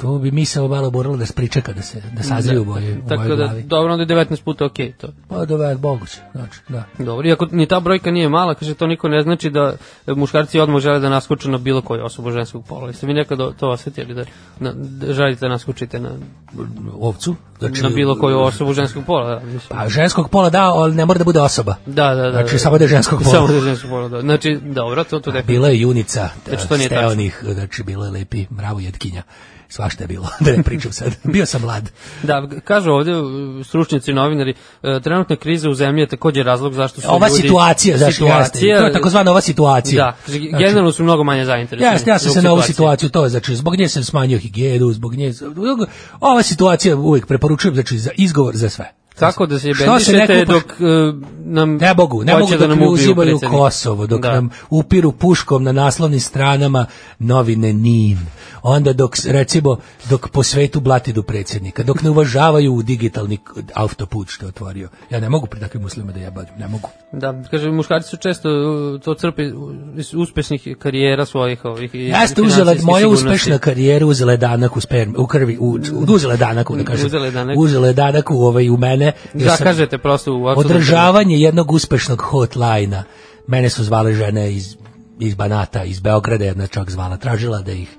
To 0.00 0.18
bi 0.18 0.30
misao 0.30 0.68
malo 0.68 0.90
moralo 0.90 1.16
da 1.16 1.26
spričeka 1.26 1.72
da 1.72 1.82
se 1.82 2.02
da 2.12 2.22
sazri 2.22 2.58
u 2.58 2.64
mojoj 2.64 2.92
u 2.92 3.08
Tako 3.08 3.22
mojoj 3.22 3.36
da, 3.36 3.44
glavi. 3.44 3.62
dobro, 3.62 3.92
onda 3.92 4.14
je 4.14 4.26
19 4.26 4.42
puta 4.42 4.64
okej 4.64 4.92
to. 4.92 5.08
Pa 5.28 5.44
da 5.44 5.66
je 5.66 5.76
moguće, 5.76 6.18
znači, 6.32 6.60
da. 6.68 6.84
Dobro, 6.98 7.28
iako 7.28 7.46
ni 7.50 7.66
ta 7.66 7.80
brojka 7.80 8.10
nije 8.10 8.28
mala, 8.28 8.54
kaže, 8.54 8.74
to 8.74 8.86
niko 8.86 9.08
ne 9.08 9.22
znači 9.22 9.50
da 9.50 9.72
muškarci 10.06 10.60
odmah 10.60 10.80
žele 10.82 10.98
da 11.00 11.08
naskoče 11.08 11.48
na 11.48 11.58
bilo 11.58 11.82
koju 11.82 12.04
osobu 12.04 12.30
ženskog 12.30 12.64
pola. 12.66 12.86
Jeste 12.86 13.06
vi 13.06 13.14
nekad 13.14 13.38
to 13.58 13.68
osjetili 13.70 14.14
da, 14.14 14.24
da, 14.60 14.72
da 14.72 15.12
želite 15.12 15.40
da 15.40 15.48
naskočite 15.48 16.00
na, 16.00 16.10
Ovcu? 17.00 17.34
Znači, 17.58 17.82
na 17.82 17.88
bilo 17.88 18.18
koju 18.18 18.40
osobu 18.40 18.72
ženskog 18.72 19.04
pola? 19.06 19.34
Da, 19.34 19.46
mislim. 19.46 19.78
Pa 19.78 19.88
ženskog 19.88 20.30
pola 20.30 20.50
da, 20.50 20.62
ali 20.62 20.94
ne 20.94 21.04
mora 21.06 21.18
da 21.18 21.24
bude 21.24 21.40
osoba. 21.40 21.74
Da, 21.86 22.14
da, 22.14 22.22
da. 22.22 22.30
Znači, 22.30 22.52
da. 22.52 22.58
samo 22.58 22.78
da 22.78 22.84
je 22.84 22.88
ženskog 22.88 23.22
pola. 23.22 23.34
Samo 23.34 23.46
da 23.46 23.54
je 23.54 23.60
ženskog 23.60 23.90
pola, 23.90 24.08
da. 24.08 24.20
Znači, 24.20 24.58
dobro, 24.62 25.04
to, 25.04 25.10
to 25.10 25.30
definitivno. 25.30 25.58
Bila 25.60 25.68
je 25.68 25.80
junica, 25.80 26.28
Znači, 26.48 26.68
to 26.68 26.76
nije 26.76 26.88
tačno. 26.88 27.08
steonih, 27.08 27.44
znači 27.52 27.82
bilo 27.82 28.04
je 28.04 28.10
lepi 28.10 28.46
mravo 28.56 28.80
jetkinja. 28.80 29.22
Svašta 29.70 30.04
je 30.04 30.08
bilo, 30.08 30.28
da 30.44 30.52
ne 30.56 30.62
pričam 30.62 30.92
sad. 30.92 31.16
Bio 31.24 31.46
sam 31.46 31.62
mlad. 31.62 31.90
Da, 32.22 32.48
kažu 32.64 32.90
ovde 32.90 33.16
uh, 33.16 33.66
stručnjaci 33.66 34.12
novinari, 34.12 34.54
uh, 34.82 35.02
trenutna 35.02 35.36
kriza 35.36 35.70
u 35.70 35.74
zemlji 35.74 36.00
je 36.00 36.06
takođe 36.06 36.42
razlog 36.42 36.74
zašto 36.74 37.00
su 37.00 37.06
Ova 37.10 37.28
ljudi... 37.28 37.42
situacija, 37.42 37.98
znači 37.98 38.24
jeste. 38.24 38.58
To 38.58 38.66
je 38.66 38.92
takozvana 38.92 39.30
ova 39.30 39.40
situacija. 39.40 40.04
Da, 40.04 40.16
kaže, 40.26 40.38
generalno 40.38 40.92
su 40.92 41.02
mnogo 41.02 41.24
manje 41.24 41.44
zainteresovani. 41.44 41.94
Jeste, 41.94 42.10
ja 42.10 42.18
sam 42.18 42.30
se 42.30 42.42
na 42.42 42.52
ovu 42.52 42.62
situaciju, 42.62 43.08
to 43.10 43.24
je, 43.24 43.30
znači, 43.30 43.56
zbog 43.56 43.76
nje 43.76 43.88
sam 43.88 44.04
smanjio 44.04 44.38
higijenu, 44.38 44.92
zbog 44.92 45.14
nje, 45.14 45.32
ova 46.20 46.42
situacija 46.42 46.96
uvijek 46.96 47.26
preporučujem, 47.26 47.74
znači, 47.74 47.98
za 47.98 48.10
izgovor 48.16 48.56
za 48.56 48.68
sve. 48.68 48.99
Tako 49.20 49.46
da 49.46 49.58
se 49.58 49.74
Što 49.74 49.84
se 50.00 50.12
bendišete 50.12 50.34
neko- 50.34 50.52
dok 50.52 50.64
uh, 50.64 51.28
nam 51.44 51.76
Ne 51.76 51.94
mogu, 51.94 52.24
ne 52.24 52.38
mogu 52.38 52.56
da 52.56 52.66
nam 52.66 52.82
uzimaju. 52.82 53.40
Kosovo, 53.50 54.06
dok 54.06 54.20
Da. 54.20 54.32
nam 54.32 54.50
upiru 54.70 55.12
puškom 55.12 55.62
na 55.64 55.72
naslovnim 55.72 56.20
stranama 56.20 56.86
novine 57.18 57.72
NIN. 57.72 58.18
Onda 58.62 58.92
dok, 58.92 59.16
recimo, 59.26 59.76
dok 60.10 60.28
po 60.28 60.42
svetu 60.42 60.80
blatidu 60.80 61.22
predsjednika, 61.22 61.82
dok 61.82 62.02
ne 62.02 62.10
uvažavaju 62.10 62.82
digitalni 62.82 63.38
autoput 63.74 64.28
što 64.28 64.46
je 64.46 64.48
otvorio. 64.48 64.88
Ja 65.10 65.20
ne 65.20 65.28
mogu 65.28 65.46
pri 65.46 65.60
takvim 65.60 65.82
muslimima 65.82 66.12
da 66.12 66.20
jebam, 66.20 66.44
ne 66.58 66.68
mogu. 66.68 66.88
Da, 67.12 67.42
kaže, 67.50 67.70
muškarci 67.70 68.08
su 68.08 68.16
često 68.16 68.48
to 69.04 69.14
crpe 69.14 69.42
iz 69.96 70.14
uspešnih 70.14 70.76
karijera 70.78 71.24
svojih 71.24 71.64
ovih. 71.64 71.94
i 71.94 71.98
Jeste 71.98 72.42
uzela, 72.42 72.74
moja 72.82 73.08
uspešna 73.08 73.58
karijera 73.58 74.06
uzela 74.06 74.36
danak 74.36 74.76
u 74.76 74.80
spermi, 74.80 75.14
u 75.18 75.26
krvi, 75.26 75.56
u, 75.60 75.78
uzela 76.08 76.36
danak, 76.36 76.70
da 76.70 76.84
kažem. 76.84 77.06
Uzela 77.06 77.30
danak. 77.30 77.58
Uzela 77.58 77.92
danak 77.92 78.30
u, 78.30 78.34
ovaj, 78.34 78.70
u 78.70 78.76
mene. 78.76 79.09
Sam- 79.32 79.40
Zakažete 79.40 79.98
prosto 79.98 80.34
u 80.34 80.44
Održavanje 80.44 81.38
jednog 81.38 81.72
uspešnog 81.72 82.20
hotlajna. 82.20 83.04
Mene 83.46 83.70
su 83.70 83.84
zvale 83.84 84.12
žene 84.14 84.52
iz, 84.52 84.76
iz 85.18 85.34
Banata, 85.34 85.84
iz 85.84 86.00
Beograda, 86.00 86.44
jedna 86.44 86.66
čak 86.66 86.90
zvala, 86.90 87.16
tražila 87.16 87.62
da 87.62 87.72
ih 87.72 87.96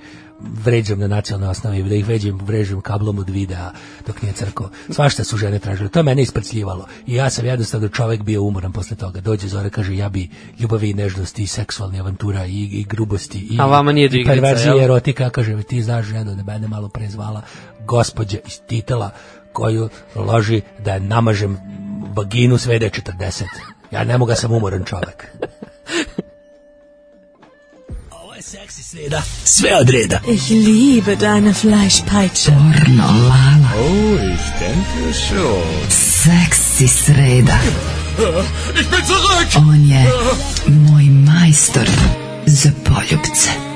vređam 0.63 0.99
na 0.99 1.07
nacionalnoj 1.07 1.51
osnovi, 1.51 1.83
da 1.83 1.95
ih 1.95 2.07
veđem, 2.07 2.37
vrežem 2.37 2.81
kablom 2.81 3.19
od 3.19 3.29
videa 3.29 3.71
dok 4.07 4.21
nije 4.21 4.33
crko. 4.33 4.69
Svašta 4.89 5.23
su 5.23 5.37
žene 5.37 5.59
tražile. 5.59 5.89
To 5.89 5.99
je 5.99 6.03
mene 6.03 6.21
isprcljivalo. 6.21 6.85
I 7.07 7.15
ja 7.15 7.29
sam 7.29 7.45
jednostavno 7.45 7.87
čovek 7.87 8.21
bio 8.21 8.43
umoran 8.43 8.71
posle 8.71 8.97
toga. 8.97 9.21
Dođe 9.21 9.47
Zora, 9.47 9.69
kaže, 9.69 9.95
ja 9.95 10.09
bi 10.09 10.29
ljubavi 10.59 10.89
i 10.89 10.93
nežnosti 10.93 11.43
i 11.43 11.47
seksualni 11.47 11.99
avantura 11.99 12.45
i, 12.45 12.63
i 12.63 12.83
grubosti 12.83 13.39
i, 13.39 13.57
A 13.59 13.65
vama 13.65 13.91
nije 13.91 14.09
i 14.13 14.25
perverzije 14.25 14.83
erotika. 14.83 15.29
Kaže, 15.29 15.63
ti 15.63 15.83
znaš 15.83 16.05
ženu 16.05 16.35
da 16.35 16.43
mene 16.43 16.67
malo 16.67 16.89
prezvala 16.89 17.41
gospođa 17.85 18.37
iz 18.47 18.61
titela 18.67 19.09
koju 19.53 19.89
loži 20.15 20.61
da 20.79 20.99
namažem 20.99 21.57
vaginu 22.15 22.57
sve 22.57 22.79
da 22.79 22.85
je 22.85 22.91
40. 22.91 23.43
Ja 23.91 24.03
ne 24.03 24.17
mogu, 24.17 24.35
sam 24.35 24.51
umoran 24.51 24.83
čovek. 24.85 25.27
Ovo 28.11 28.33
je 28.33 28.41
seksi 28.41 28.83
sreda, 28.83 29.21
sve 29.43 29.69
od 29.81 29.89
reda. 29.89 30.19
Ich 30.27 30.49
liebe 30.49 31.15
deine 31.15 31.53
Fleischpeitsche. 31.53 32.51
Pornolala. 32.51 33.69
Oh, 33.75 34.33
ich 34.33 34.59
denke 34.59 35.13
schon. 35.13 35.89
Seksi 35.89 36.87
sreda. 36.87 37.57
Ich 38.79 38.89
bin 38.89 39.05
zurück! 39.05 39.55
On 39.57 39.85
je 39.85 40.05
moj 40.67 41.03
majstor 41.03 41.87
za 42.45 42.69
poljubce. 42.85 43.70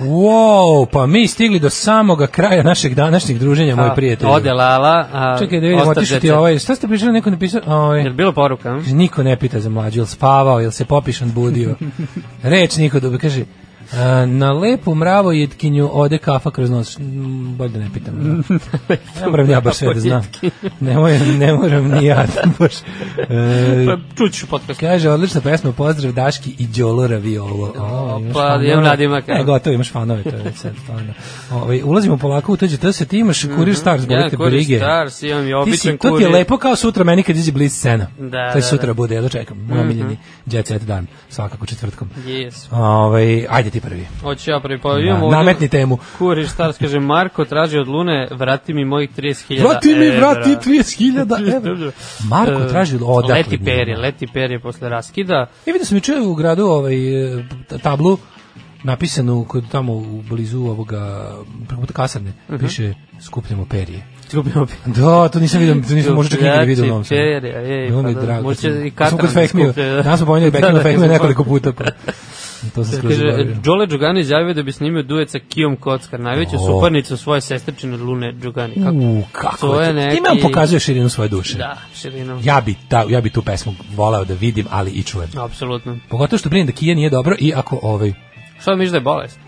Wow, 0.00 0.86
pa 0.92 1.06
mi 1.06 1.26
stigli 1.26 1.58
do 1.58 1.70
samoga 1.70 2.26
kraja 2.26 2.62
našeg 2.62 2.94
današnjeg 2.94 3.38
druženja, 3.38 3.76
moj 3.76 3.94
prijatelj. 3.94 4.28
Ode 4.28 4.52
Lala, 4.52 5.08
a 5.12 5.38
Čekaj 5.38 5.60
da 5.60 5.66
vidimo, 5.66 5.90
otišao 5.90 6.20
ti 6.20 6.30
ovaj, 6.30 6.58
šta 6.58 6.74
ste 6.74 6.88
pričali, 6.88 7.12
neko 7.12 7.30
napisao? 7.30 7.60
Ovaj, 7.66 8.00
Jel 8.00 8.12
bilo 8.12 8.32
poruka? 8.32 8.80
niko 8.86 9.22
ne 9.22 9.36
pita 9.36 9.60
za 9.60 9.70
mlađu, 9.70 9.98
jel 9.98 10.06
spavao, 10.06 10.60
jel 10.60 10.70
se 10.70 10.84
popišan 10.84 11.32
budio. 11.32 11.74
Reč 12.42 12.76
niko 12.76 13.00
dobi, 13.00 13.18
kaže, 13.18 13.44
na 14.26 14.52
lepu 14.52 14.94
mravo 14.94 15.32
jetkinju 15.32 15.90
ode 15.92 16.18
kafa 16.18 16.50
kroz 16.50 16.70
nos. 16.70 16.98
Mm, 16.98 17.56
Bolje 17.56 17.70
da 17.70 17.78
ne 17.78 17.88
pitam. 17.94 18.14
Da. 18.48 18.96
Ne 19.20 19.28
moram 19.28 19.50
ja 19.50 19.60
baš 19.60 19.74
sve 19.76 19.94
da 19.94 20.00
znam. 20.00 20.22
Ne 20.80 20.94
moram, 20.94 21.38
ne 21.38 21.52
moram 21.54 21.84
ni 21.86 22.04
ja 22.04 22.16
da 22.16 22.42
baš. 22.58 22.72
E, 23.18 23.86
Pa, 23.86 23.96
čuću 24.16 24.46
podcast. 24.46 24.80
kaže, 24.80 25.10
odlična 25.10 25.40
pesma, 25.40 25.72
pozdrav 25.72 26.12
Daški 26.12 26.54
i 26.58 26.66
Đolo 26.68 27.06
Raviolo. 27.06 27.72
O, 27.78 28.22
pa, 28.34 28.58
imam 28.64 28.84
nadimak, 28.84 29.28
Ne, 29.28 29.44
gotovo, 29.44 29.74
imaš 29.74 29.92
fanove, 29.92 30.22
to 30.22 30.28
je 30.28 30.42
već 30.42 30.56
sad 30.56 30.72
stvarno. 30.82 31.12
Ovaj, 31.52 31.82
ulazimo 31.82 32.16
polako 32.16 32.52
u 32.52 32.56
tuđe 32.56 32.92
se 32.92 33.06
ti 33.06 33.18
imaš 33.18 33.42
Kurir 33.56 33.76
Stars, 33.76 34.02
Mhm. 34.02 34.12
Ja, 34.12 34.18
bolite 34.18 34.36
Kurir 34.36 34.50
brige. 34.52 34.78
Stars, 34.78 35.22
imam 35.22 35.48
i 35.48 35.54
običan 35.54 35.78
si, 35.78 35.88
to 35.88 35.98
ti 35.98 36.06
je 36.06 36.10
kurir. 36.10 36.30
lepo 36.30 36.58
kao 36.58 36.76
sutra 36.76 37.04
meni 37.04 37.22
kad 37.22 37.36
izađe 37.36 37.52
Blitz 37.52 37.74
scena. 37.74 38.06
Da, 38.18 38.52
to 38.52 38.58
je 38.58 38.62
da, 38.62 38.62
sutra 38.62 38.86
da. 38.86 38.94
bude, 38.94 39.14
ja 39.14 39.22
dočekam. 39.22 39.58
Moj 39.58 39.66
Mhm. 39.70 39.80
omiljeni 39.80 40.16
jet 40.46 40.66
set 40.66 40.82
dan, 40.82 41.06
svakako 41.28 41.66
četvrtkom. 41.66 42.10
Yes. 42.18 42.54
Ovaj, 42.72 43.46
ajde 43.50 43.70
ti 43.76 43.80
prvi. 43.80 44.06
Hoću 44.22 44.50
ja 44.50 44.60
prvi, 44.60 44.80
pa 44.80 44.92
Da, 44.92 45.00
imamo 45.00 45.30
nametni 45.30 45.68
temu. 45.68 45.98
Kurir 46.18 46.48
Stars 46.48 46.78
kaže, 46.78 47.00
Marko 47.00 47.44
traži 47.44 47.78
od 47.78 47.88
Lune, 47.88 48.28
vrati 48.30 48.74
mi 48.74 48.84
mojih 48.84 49.10
30.000 49.12 49.62
Vrati 49.62 49.88
mi, 49.90 50.04
evra. 50.06 50.18
vrati 50.32 50.50
30.000 50.50 51.56
evra. 51.56 51.90
Marko 52.24 52.62
E, 52.62 52.68
traži 52.68 52.96
od- 52.96 53.02
odakle 53.04 53.34
Leti 53.34 53.58
peri, 53.58 53.94
leti 53.96 54.26
peri 54.26 54.60
posle 54.60 54.88
raskida. 54.88 55.46
I 55.66 55.72
vidio 55.72 55.86
sam 55.86 55.96
juče 55.96 56.12
u 56.14 56.34
gradu 56.34 56.64
ovaj, 56.64 56.94
e, 57.34 57.44
tablu 57.82 58.18
napisanu 58.84 59.44
kod 59.44 59.64
tamo 59.70 59.92
u 59.92 60.22
blizu 60.22 60.58
ovoga 60.60 61.32
preko 61.68 61.82
kasarne, 61.92 62.32
Mhm. 62.48 62.58
piše 62.58 62.94
skupljamo 63.20 63.64
perije. 64.30 64.42
Skupljamo 64.42 64.66
Da, 64.86 65.28
to 65.28 65.40
nisam 65.40 65.60
vidio, 65.60 65.82
to 65.88 65.94
nisam 65.94 66.14
možda 66.14 66.36
čak 66.36 66.40
nikad 66.40 66.66
vidio 66.66 66.84
u 66.84 66.88
Novom 66.88 67.04
Sadu. 67.04 67.18
Perija, 67.18 67.60
ej, 67.60 67.90
pa 68.02 68.26
da, 68.26 68.40
možda 68.40 68.68
i 68.68 68.90
katran 68.90 69.30
sam 69.30 69.48
kod 69.48 69.74
da. 69.74 70.02
danas 70.02 70.18
smo 70.18 70.26
pomenuli 70.26 70.50
Da, 70.50 70.70
da, 70.70 70.92
smo 70.92 71.06
nekoliko 71.06 71.44
puta, 71.44 71.72
pa 71.72 71.84
to 72.74 72.84
sam 72.84 72.98
skroz 72.98 73.18
Kaže. 73.18 73.44
Đole 73.44 73.86
Đugani 73.86 74.20
izjavio 74.20 74.54
da 74.54 74.62
bi 74.62 74.72
snimio 74.72 75.02
duet 75.02 75.30
sa 75.30 75.38
Kijom 75.38 75.76
Kockar, 75.76 76.20
najveću 76.20 76.56
O. 76.56 76.66
suparnicu 76.66 77.16
svoje 77.16 77.40
sestrčine 77.40 77.96
Lune 77.96 78.32
Đugani. 78.32 78.74
Kako? 78.74 78.96
U, 78.96 79.22
kako 79.32 79.56
To 79.56 79.82
je 79.82 79.92
neki... 79.92 80.16
Time 80.16 80.28
on 80.30 80.38
pokazuje 80.42 80.80
širinu 80.80 81.08
svoje 81.08 81.28
duše. 81.28 81.58
Da, 81.58 81.78
širinom. 81.94 82.40
Ja 82.44 82.60
bi, 82.60 82.74
ta, 82.88 83.04
ja 83.08 83.20
bi 83.20 83.30
tu 83.30 83.42
pesmu 83.42 83.74
voleo 83.96 84.24
da 84.24 84.34
vidim, 84.34 84.66
ali 84.70 84.90
i 84.90 85.02
čujem. 85.02 85.28
Apsolutno. 85.38 85.98
Pogotovo 86.08 86.38
što 86.38 86.48
brinem 86.48 86.66
da 86.66 86.72
Kija 86.72 86.94
nije 86.94 87.10
dobro 87.10 87.36
i 87.38 87.52
ako 87.56 87.78
ovaj... 87.82 88.12
Šta 88.60 88.74
misliš 88.74 88.90
da 88.90 88.96
je 88.96 89.00
bolest? 89.00 89.45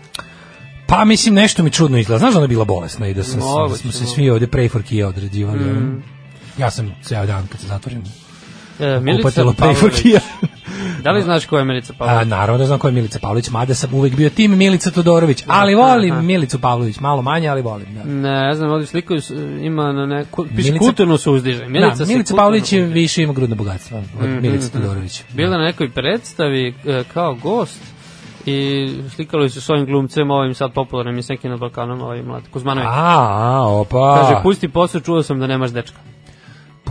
Pa 0.89 1.05
mislim 1.05 1.33
nešto 1.35 1.63
mi 1.63 1.69
čudno 1.69 1.97
izgleda. 1.97 2.19
Znaš 2.19 2.33
da 2.33 2.37
ona 2.37 2.43
je 2.43 2.47
bila 2.47 2.65
bolesna 2.65 3.07
i 3.07 3.13
da, 3.13 3.23
sam, 3.23 3.39
Moguće, 3.39 3.71
da 3.71 3.77
smo 3.77 3.91
se 3.91 4.05
svi 4.05 4.29
ovde 4.29 4.47
pray 4.47 4.71
for 4.71 4.83
Kija 4.83 5.07
određivali. 5.07 5.59
Mm. 5.59 6.03
Ja 6.57 6.71
sam 6.71 6.95
ceo 7.03 7.25
dan 7.25 7.47
kad 7.47 7.59
se 7.61 7.67
zatvorim 7.67 8.03
E, 8.79 8.99
Milica 8.99 9.43
Pavlović. 9.57 10.03
Da 11.03 11.11
li 11.11 11.21
znaš 11.21 11.45
ko 11.45 11.57
je 11.57 11.65
Milica 11.65 11.93
A, 11.93 11.97
Pavlović? 11.97 12.27
naravno 12.27 12.57
da 12.57 12.65
znam 12.65 12.79
ko 12.79 12.87
je 12.87 12.91
Milica 12.91 13.19
Pavlović, 13.19 13.49
mada 13.49 13.75
sam 13.75 13.93
uvek 13.93 14.15
bio 14.15 14.29
tim 14.29 14.57
Milica 14.57 14.91
Todorović, 14.91 15.43
ali 15.47 15.75
volim 15.75 16.25
Milicu 16.25 16.59
Pavlović, 16.59 16.99
malo 16.99 17.21
manje, 17.21 17.47
ali 17.47 17.61
volim. 17.61 17.87
Da. 17.95 18.03
Ne 18.03 18.55
znam, 18.55 18.71
ovdje 18.71 18.87
sliku 18.87 19.13
ima 19.61 19.91
na 19.93 20.05
neku, 20.05 20.45
piše 20.47 20.71
Milica- 20.71 20.79
kulturno 20.79 21.17
se 21.17 21.29
uzdiže. 21.29 21.65
Milica, 21.67 21.95
da, 21.95 22.05
Milica 22.05 22.35
Pavlović 22.35 22.73
je 22.73 22.81
više 22.83 23.23
ima 23.23 23.33
grudno 23.33 23.55
bogatstvo 23.55 23.97
od 23.97 24.03
Mhm, 24.23 24.41
Milice 24.41 24.67
mhm. 24.67 24.77
Todorović. 24.77 25.23
Bila 25.33 25.49
na 25.49 25.63
nekoj 25.63 25.89
predstavi 25.89 26.73
e, 26.85 27.03
kao 27.03 27.35
gost 27.35 27.79
i 28.49 28.89
slikali 29.15 29.49
su 29.49 29.61
s 29.61 29.69
ovim 29.69 29.85
glumcem, 29.85 30.31
ovim 30.31 30.53
sad 30.53 30.73
popularnim 30.73 31.17
iz 31.17 31.29
neki 31.29 31.49
na 31.49 31.57
Balkanom, 31.57 32.01
ovaj 32.01 32.23
mlad 32.23 32.43
Kuzmanović. 32.53 32.87
A, 32.91 33.27
a, 33.29 33.67
opa. 33.67 34.17
Kaže, 34.21 34.43
pusti 34.43 34.67
posao, 34.67 35.01
čuo 35.01 35.23
sam 35.23 35.39
da 35.39 35.47
nemaš 35.47 35.71
dečka. 35.71 35.97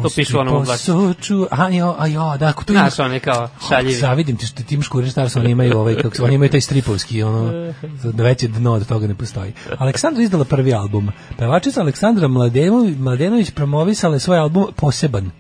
To 0.03 0.09
piše 0.17 0.37
u 0.37 0.41
onom 0.41 0.55
oglasu. 0.57 0.93
Posuču, 0.93 1.47
a 1.51 1.69
jo, 1.69 1.95
a 1.99 2.07
jo, 2.07 2.37
da, 2.39 2.49
ako 2.49 2.65
to 2.65 2.73
ima... 2.73 2.83
Znaš, 2.83 2.99
on 2.99 3.13
je 3.13 3.21
kao 3.21 3.49
šaljivi. 3.69 3.95
Zavidim 3.95 4.37
ti 4.37 4.47
što 4.47 4.63
ti 4.63 4.75
imaš 4.75 4.89
Kurir 4.89 5.13
oni 5.37 5.51
imaju 5.51 5.79
ovaj 5.79 5.95
kako 5.95 6.17
se 6.17 6.23
oni 6.23 6.35
imaju 6.35 6.51
taj 6.51 6.61
stripovski 6.61 7.23
ono 7.23 7.73
da 8.03 8.23
veće 8.23 8.49
dno 8.49 8.73
od 8.73 8.89
toga 8.89 9.07
ne 9.07 9.15
postoji. 9.15 9.53
Aleksandra 9.79 10.23
izdala 10.23 10.45
prvi 10.45 10.75
album. 10.75 11.11
Pevačica 11.39 11.81
Aleksandra 11.81 12.29
Mladenović, 12.29 12.97
Mladenović 12.99 13.51
promovisala 13.51 14.15
je 14.15 14.21
svoj 14.21 14.39
album 14.39 14.67
Poseban. 14.77 15.31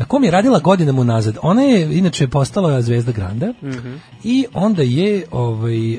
Na 0.00 0.06
kom 0.06 0.24
je 0.24 0.30
radila 0.30 0.58
godinama 0.58 1.00
unazad. 1.00 1.38
Ona 1.42 1.62
je 1.62 1.98
inače 1.98 2.28
postala 2.28 2.82
zvezda 2.82 3.12
Granda 3.12 3.52
Mhm. 3.62 3.94
i 4.24 4.46
onda 4.54 4.82
je 4.82 5.24
ovaj, 5.30 5.92
e, 5.94 5.98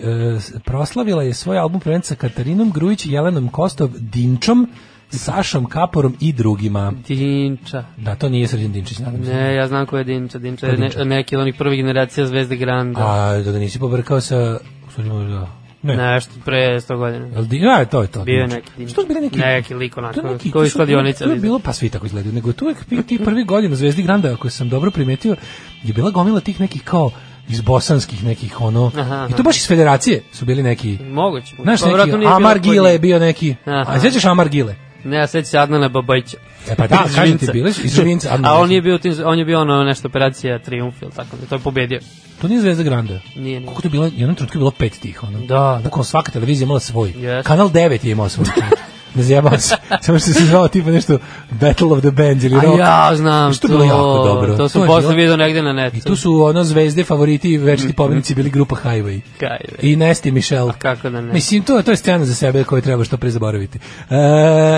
proslavila 0.65 1.23
je 1.23 1.33
svoj 1.33 1.57
album 1.57 1.79
prvenca 1.81 2.07
sa 2.07 2.15
Katarinom 2.15 2.71
Grujić, 2.71 3.05
Jelenom 3.05 3.49
Kostov, 3.49 3.89
Dinčom, 3.99 4.67
Sašom 5.09 5.65
Kaporom 5.65 6.15
i 6.19 6.33
drugima. 6.33 6.93
Dinča. 7.07 7.83
Da, 7.97 8.15
to 8.15 8.29
nije 8.29 8.47
Srđan 8.47 8.71
Dinčić, 8.71 8.99
nadam 8.99 9.25
se. 9.25 9.33
Ne, 9.33 9.55
ja 9.55 9.67
znam 9.67 9.85
ko 9.85 9.97
je 9.97 10.03
Dinča. 10.03 10.39
Dinča 10.39 10.67
je 10.67 10.77
ne, 10.77 10.89
neki 11.05 11.35
od 11.35 11.41
onih 11.41 11.55
prvih 11.57 11.77
generacija 11.77 12.27
Zvezde 12.27 12.55
Granda. 12.55 13.01
A 13.01 13.41
da 13.41 13.59
nisi 13.59 13.79
pobrkao 13.79 14.21
sa... 14.21 14.59
Da. 14.97 15.60
Ne. 15.83 15.97
Nešto 15.97 16.31
pre 16.45 16.57
100 16.75 16.97
godina. 16.97 17.25
Jel 17.27 17.43
di, 17.43 17.61
a, 17.69 17.85
to 17.85 18.01
je 18.01 18.07
to. 18.07 18.23
Bio 18.23 18.33
je 18.33 18.41
Dinča. 18.41 18.55
neki. 18.77 18.87
Što 18.87 19.01
je 19.01 19.07
bili 19.07 19.21
neki... 19.21 19.39
Neki 19.39 19.73
lik 19.73 19.93
To 19.93 19.99
je 19.99 20.05
onako, 20.05 20.21
neki, 20.23 20.51
koji 20.51 20.61
to 20.61 20.65
iz 20.65 20.71
su- 20.71 20.77
kladionice. 20.77 21.23
To 21.23 21.29
je 21.29 21.35
bilo, 21.37 21.59
pa 21.59 21.73
svi 21.73 21.89
tako 21.89 22.05
izgledaju, 22.05 22.33
nego 22.33 22.49
je 22.49 22.53
tu 22.53 22.65
uvek 22.65 22.77
ti- 23.07 23.19
prvi 23.19 23.43
godin 23.43 23.71
u 23.71 23.75
Zvezdi 23.75 24.03
Granda, 24.03 24.33
ako 24.33 24.49
sam 24.49 24.69
dobro 24.69 24.91
primetio, 24.91 25.35
je 25.83 25.93
bila 25.93 26.11
gomila 26.11 26.39
tih 26.39 26.59
nekih 26.59 26.83
kao 26.83 27.11
iz 27.49 27.61
bosanskih 27.61 28.23
nekih 28.23 28.61
ono, 28.61 28.91
Aha, 28.95 29.27
i 29.29 29.33
to 29.33 29.43
baš 29.43 29.57
iz 29.57 29.67
federacije 29.67 30.21
su 30.31 30.45
bili 30.45 30.63
neki, 30.63 30.97
Moguće. 31.03 31.55
znaš 31.55 31.81
Pa 31.81 31.87
neki, 31.87 32.11
bilo 32.11 32.29
Amar 32.29 32.59
Gile 32.59 32.91
je 32.91 32.99
bio 32.99 33.19
neki, 33.19 33.55
Aha. 33.65 33.85
a 33.87 33.99
sjećaš 33.99 34.25
Amar 34.25 34.49
Gile? 34.49 34.75
Ne, 35.03 35.17
ja 35.17 35.27
sećam 35.27 35.45
se 35.45 35.57
Adnana 35.57 35.89
Babajića. 35.89 36.37
E 36.69 36.75
pa 36.75 36.87
da, 36.87 37.05
kažem 37.15 37.37
ti, 37.37 37.47
bili 37.53 37.73
su 37.73 37.81
iz 37.85 37.99
Adnan 38.31 38.51
A 38.51 38.57
on 38.57 38.71
je 38.71 38.81
bio, 38.81 38.97
tim, 38.97 39.15
on 39.25 39.39
je 39.39 39.45
bio 39.45 39.61
ono 39.61 39.83
nešto 39.83 40.07
operacija 40.07 40.59
Triumf 40.59 41.01
ili 41.01 41.11
tako, 41.11 41.37
to 41.49 41.55
je 41.55 41.59
pobedio. 41.59 41.99
To 42.41 42.47
nije 42.47 42.61
Zvezda 42.61 42.83
Granda. 42.83 43.19
Nije, 43.35 43.59
nije. 43.59 43.65
Koliko 43.65 43.81
to 43.81 43.87
je 43.87 43.91
bilo, 43.91 44.05
jednom 44.05 44.35
trenutku 44.35 44.57
je 44.57 44.59
bilo 44.59 44.71
pet 44.71 44.99
tih, 45.01 45.23
ono. 45.23 45.39
Da. 45.39 45.81
Bukvalno 45.83 46.03
svaka 46.03 46.31
televizija 46.31 46.65
imala 46.65 46.79
svoj. 46.79 47.09
Jeste. 47.09 47.47
Kanal 47.47 47.69
9 47.69 48.05
je 48.05 48.11
imao 48.11 48.29
svoj. 48.29 48.45
Ne 49.15 49.23
zajebam 49.23 49.59
se. 49.59 49.75
Samo 50.01 50.19
što 50.19 50.33
se 50.33 50.45
zvao 50.45 50.67
tipa 50.67 50.89
nešto 50.91 51.17
Battle 51.51 51.87
of 51.87 51.99
the 51.99 52.11
Bands 52.11 52.43
ili 52.43 52.55
A 52.55 52.61
rock. 52.61 52.79
ja 52.79 53.11
znam 53.15 53.53
Što 53.53 53.67
to. 53.67 53.73
je 53.73 53.77
bilo 53.77 53.85
jako 53.93 54.23
dobro. 54.27 54.57
To 54.57 54.69
sam 54.69 54.87
posle 54.87 55.15
vidio 55.15 55.37
negde 55.37 55.61
na 55.61 55.73
netu. 55.73 55.97
I 55.97 56.01
tu 56.01 56.15
su 56.15 56.43
ono 56.43 56.63
zvezde, 56.63 57.03
favoriti 57.03 57.49
i 57.49 57.57
večiti 57.57 57.93
pobednici 57.93 58.35
bili 58.35 58.49
grupa 58.49 58.75
Highway. 58.75 59.21
Highway. 59.39 59.75
I 59.81 59.95
Nesti 59.95 60.31
Michelle. 60.31 60.73
Kako 60.77 61.09
da 61.09 61.21
ne. 61.21 61.33
Mislim, 61.33 61.63
to, 61.63 61.81
to 61.81 61.91
je 61.91 61.97
scena 61.97 62.25
za 62.25 62.35
sebe 62.35 62.63
koju 62.63 62.81
treba 62.81 63.03
što 63.03 63.17
pre 63.17 63.29
zaboraviti. 63.29 63.77
E, 63.77 63.81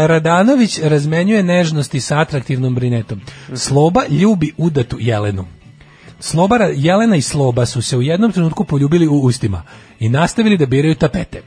Radanović 0.07 0.79
razmenjuje 0.83 1.43
nežnosti 1.43 1.99
sa 2.01 2.19
atraktivnom 2.19 2.75
brinetom. 2.75 3.21
Sloba 3.55 4.01
ljubi 4.09 4.53
udatu 4.57 4.97
Jelenu. 4.99 5.45
Slobara, 6.19 6.69
Jelena 6.75 7.15
i 7.15 7.21
Sloba 7.21 7.65
su 7.65 7.81
se 7.81 7.97
u 7.97 8.01
jednom 8.01 8.31
trenutku 8.31 8.63
poljubili 8.63 9.07
u 9.07 9.19
ustima 9.19 9.63
i 9.99 10.09
nastavili 10.09 10.57
da 10.57 10.65
biraju 10.65 10.95
tapete. 10.95 11.41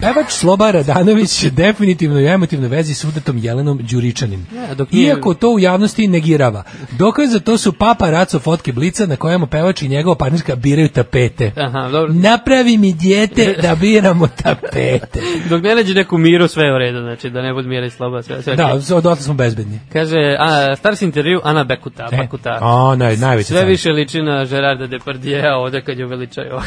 Pevač 0.00 0.30
Sloba 0.30 0.70
Radanović 0.70 1.44
je 1.44 1.50
definitivno 1.50 2.16
u 2.16 2.26
emotivnoj 2.26 2.68
vezi 2.68 2.94
s 2.94 3.04
udatom 3.04 3.38
Jelenom 3.38 3.78
Đuričanin. 3.82 4.46
Dok 4.74 4.92
nije- 4.92 5.06
Iako 5.06 5.34
to 5.34 5.50
u 5.50 5.58
javnosti 5.58 6.08
negirava. 6.08 6.62
Dokaz 6.90 7.30
za 7.30 7.40
to 7.40 7.58
su 7.58 7.72
papa 7.72 8.10
raco 8.10 8.38
fotke 8.38 8.72
blica 8.72 9.06
na 9.06 9.16
kojemu 9.16 9.46
pevač 9.46 9.82
i 9.82 9.88
njegova 9.88 10.16
partnerka 10.16 10.56
biraju 10.56 10.88
tapete. 10.88 11.52
Aha, 11.56 11.88
dobro. 11.88 12.12
Napravi 12.12 12.78
mi 12.78 12.92
dijete 12.92 13.54
da 13.62 13.74
biramo 13.74 14.28
tapete. 14.28 15.20
Dok 15.50 15.62
ne 15.62 15.74
nađe 15.74 15.94
neku 15.94 16.18
miru, 16.18 16.48
sve 16.48 16.64
je 16.64 16.74
u 16.74 16.78
redu, 16.78 17.00
znači 17.00 17.30
da 17.30 17.42
ne 17.42 17.52
bude 17.52 17.68
mira 17.68 17.86
i 17.86 17.90
sloba, 17.90 18.22
sve, 18.22 18.42
sve 18.42 18.56
Da, 18.56 18.66
odotle 18.90 19.16
smo 19.16 19.34
bezbedni. 19.34 19.78
Kaže, 19.92 20.36
a, 20.38 20.76
Stars 20.76 21.02
intervju, 21.02 21.40
Ana 21.44 21.64
Bekuta, 21.64 22.08
E, 22.12 22.16
Bekuta. 22.16 22.58
a, 22.60 22.94
naj, 22.96 23.16
najveći 23.16 23.46
Sve 23.46 23.58
fan. 23.58 23.68
više 23.68 23.88
liči 23.90 24.22
na 24.22 24.44
Gerarda 24.44 24.86
Depardieu 24.86 25.28
ovde 25.56 25.82
kad 25.82 25.98
je 25.98 26.06
uveličaju. 26.06 26.60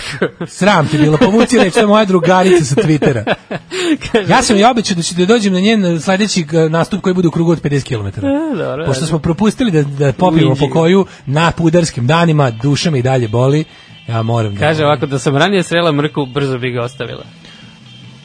Sram 0.48 0.88
ti 0.88 0.98
bilo, 0.98 1.18
povuci 1.18 1.58
reći, 1.58 1.72
to 1.72 1.80
je 1.80 1.88
moja 1.88 2.06
drugarica 2.06 2.66
sa 2.66 2.76
Twittera. 2.76 3.21
Ja 4.30 4.44
sam 4.44 4.56
joj 4.56 4.72
obećao 4.72 4.96
da 4.96 5.02
ću 5.02 5.16
da 5.16 5.26
dođem 5.26 5.54
na 5.54 5.60
njen 5.60 6.02
sledeći 6.02 6.46
eh, 6.54 6.70
nastup 6.70 7.02
koji 7.02 7.14
bude 7.14 7.28
u 7.28 7.32
krugu 7.32 7.52
od 7.52 7.62
50 7.62 7.84
km. 7.84 8.26
E, 8.26 8.58
dobro, 8.58 8.86
Pošto 8.86 9.06
smo 9.06 9.20
propustili 9.20 9.72
da, 9.72 9.84
da 9.84 10.14
popijemo 10.14 10.56
po 10.56 10.70
koju 10.70 11.06
na 11.26 11.52
pudarskim 11.52 12.08
danima, 12.08 12.52
duša 12.52 12.92
me 12.92 13.00
i 13.00 13.02
dalje 13.02 13.28
boli, 13.28 13.64
ja 14.08 14.22
moram 14.22 14.54
da... 14.54 14.60
Kaže 14.60 14.86
ovako, 14.86 15.06
da 15.06 15.20
sam 15.20 15.38
ranije 15.38 15.64
srela 15.64 15.92
mrku, 15.92 16.26
brzo 16.26 16.58
bi 16.58 16.72
ga 16.72 16.82
ostavila. 16.82 17.24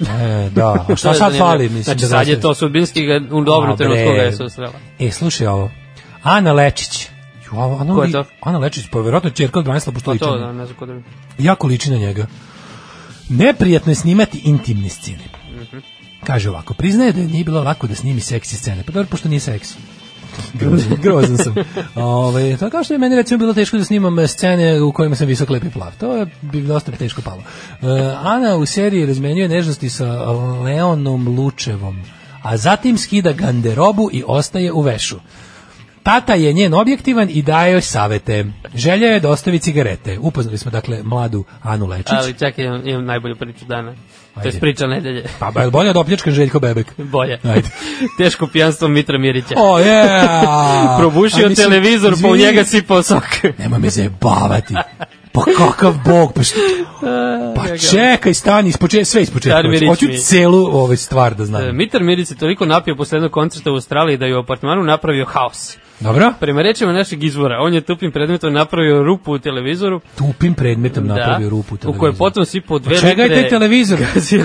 E, 0.01 0.51
da, 0.51 0.67
a 0.69 0.85
To 0.87 0.97
šta 0.97 1.15
sad 1.15 1.39
fali? 1.39 1.65
Mislim, 1.65 1.83
znači, 1.83 2.01
da 2.01 2.07
sad 2.07 2.29
je 2.29 2.41
to 2.41 2.55
sudbinski 2.55 3.01
u 3.33 3.45
dobru 3.45 3.77
trenutku 3.77 4.05
ga 4.07 4.23
je 4.23 4.33
susrela. 4.33 4.73
E, 4.99 5.11
slušaj 5.11 5.47
ovo. 5.47 5.71
Ana 6.23 6.53
Lečić. 6.53 7.09
Ju, 7.47 7.61
a- 7.61 7.77
Ana, 7.81 7.95
Ko 7.95 8.03
je 8.03 8.13
to? 8.13 8.25
Ana 8.41 8.59
Lečić, 8.59 8.85
pa 8.91 8.99
verovatno 9.01 9.31
čerka 9.31 9.59
od 9.59 9.65
Branislava 9.65 9.95
Pa 9.95 9.97
Poštolića. 9.97 10.25
to, 10.25 10.39
da, 10.39 10.53
ne 10.53 10.67
znam 10.67 10.79
ko 10.79 10.87
mi. 10.87 11.03
jako 11.39 11.67
liči 11.67 11.91
na 11.91 11.97
njega. 11.97 12.27
Neprijatno 13.29 13.93
je 13.93 13.97
snimati 13.97 14.39
intimne 14.45 14.89
scene. 14.89 15.25
Mhm. 15.51 15.79
Kaže 16.25 16.51
ovako, 16.51 16.75
priznaje 16.75 17.13
da 17.13 17.21
je 17.21 17.27
nije 17.27 17.45
bilo 17.45 17.63
lako 17.63 17.87
da 17.87 17.95
snimi 17.95 18.21
seksi 18.21 18.57
scene. 18.57 18.83
Pa 18.83 18.93
dobro, 18.93 19.09
pošto 19.11 19.29
nije 19.29 19.41
seks. 19.41 19.75
Grozan, 20.55 20.97
grozan 21.03 21.39
sam. 21.39 21.55
Ove, 21.95 22.57
to 22.57 22.71
kao 22.71 22.85
što 22.85 22.95
je 22.95 22.99
meni 22.99 23.17
recimo 23.17 23.39
bilo 23.39 23.55
teško 23.55 23.79
da 23.79 23.85
snimam 23.85 24.29
scene 24.29 24.83
u 24.83 24.93
kojima 24.93 25.17
sam 25.17 25.27
visok, 25.27 25.51
lep 25.51 25.65
i 25.65 25.71
plav. 25.71 25.93
To 26.01 26.17
je 26.17 26.27
bi 26.43 26.63
dosta 26.63 26.93
teško 26.93 27.23
palo. 27.23 27.43
E, 27.83 27.87
Ana 28.23 28.57
u 28.57 28.67
seriji 28.67 29.07
razmenjuje 29.07 29.49
nežnosti 29.49 29.91
sa 29.91 30.31
Leonom 30.65 31.29
Lučevom, 31.29 32.03
a 32.43 32.57
zatim 32.57 32.99
skida 32.99 33.33
ganderobu 33.33 34.11
i 34.13 34.25
ostaje 34.27 34.73
u 34.73 34.81
vešu. 34.81 35.17
Tata 36.07 36.35
je 36.35 36.53
njen 36.53 36.75
objektivan 36.75 37.29
i 37.31 37.43
daje 37.43 37.73
joj 37.73 37.81
savete. 37.81 38.45
Želja 38.75 39.09
je 39.09 39.21
da 39.21 39.31
ostavi 39.31 39.59
cigarete. 39.59 40.19
Upoznali 40.19 40.59
smo 40.59 40.71
dakle 40.71 41.03
mladu 41.03 41.45
Anu 41.63 41.87
Lečić. 41.87 42.13
Ali 42.13 42.35
čekaj, 42.39 42.65
imam, 42.65 42.89
imam 42.89 43.05
najbolju 43.05 43.37
priču 43.37 43.65
dana. 43.65 43.93
To 44.35 44.41
Ajde. 44.41 44.49
je 44.49 44.61
priča 44.61 44.87
nedelje. 44.87 45.25
Pa 45.39 45.51
ba- 45.51 45.71
bolje 45.71 45.91
od 45.91 45.97
opljačkan 45.97 46.33
Željko 46.33 46.61
Bebek. 46.61 46.87
Bolje. 46.99 47.39
Ajde. 47.45 47.69
Teško 48.19 48.47
pijanstvo 48.47 48.89
Mitra 48.89 49.19
Mirića. 49.19 49.55
O, 49.57 49.79
yeah! 49.79 50.99
Probušio 51.01 51.49
mislim, 51.49 51.69
televizor, 51.69 52.15
pa 52.23 52.29
u 52.29 52.35
izvini. 52.35 52.47
njega 52.47 52.65
sipao 52.65 53.03
sok. 53.03 53.25
Nemoj 53.59 53.79
me 53.79 53.91
zajebavati. 53.91 54.75
Pa 55.33 55.43
kakav 55.59 55.95
bog, 56.05 56.33
pa 56.35 56.43
što... 56.43 56.59
Pa 57.57 57.79
čekaj, 57.91 58.35
stani, 58.35 58.69
ispoče, 58.69 59.05
sve 59.05 59.23
ispočetka. 59.23 59.63
Hoću 59.89 60.07
mi 60.07 60.13
je. 60.13 60.19
celu 60.19 60.67
ovaj 60.67 60.97
stvar 60.97 61.35
da 61.35 61.45
znam. 61.45 61.69
E, 61.69 61.73
Mitar 61.73 62.03
Mirić 62.03 62.29
se 62.29 62.37
toliko 62.37 62.67
napio 62.67 62.97
posle 62.97 63.17
jednog 63.17 63.33
koncerta 63.33 63.71
u 63.71 63.75
Australiji 63.75 64.17
da 64.17 64.27
je 64.27 64.37
u 64.37 64.41
apartmanu 64.41 64.83
napravio 64.83 65.25
haos. 65.25 65.77
Dobro? 66.01 66.33
Prema 66.41 66.63
rečima 66.63 66.93
našeg 66.93 67.25
izvora, 67.25 67.59
on 67.61 67.75
je 67.75 67.81
tupim 67.81 68.13
predmetom 68.13 68.53
napravio 68.53 69.03
rupu 69.03 69.33
u 69.33 69.39
televizoru. 69.39 70.01
Tupim 70.19 70.55
predmetom 70.55 71.07
napravio 71.07 71.49
rupu 71.49 71.75
u 71.75 71.77
U 71.77 71.79
kojoj 71.79 71.93
je 71.93 71.93
televizoru. 71.99 72.19
potom 72.19 72.45
sipao 72.45 72.79
dve 72.79 72.95
Od 72.95 73.01
čega 73.01 73.23
litre 73.23 73.49
televizor? 73.49 73.99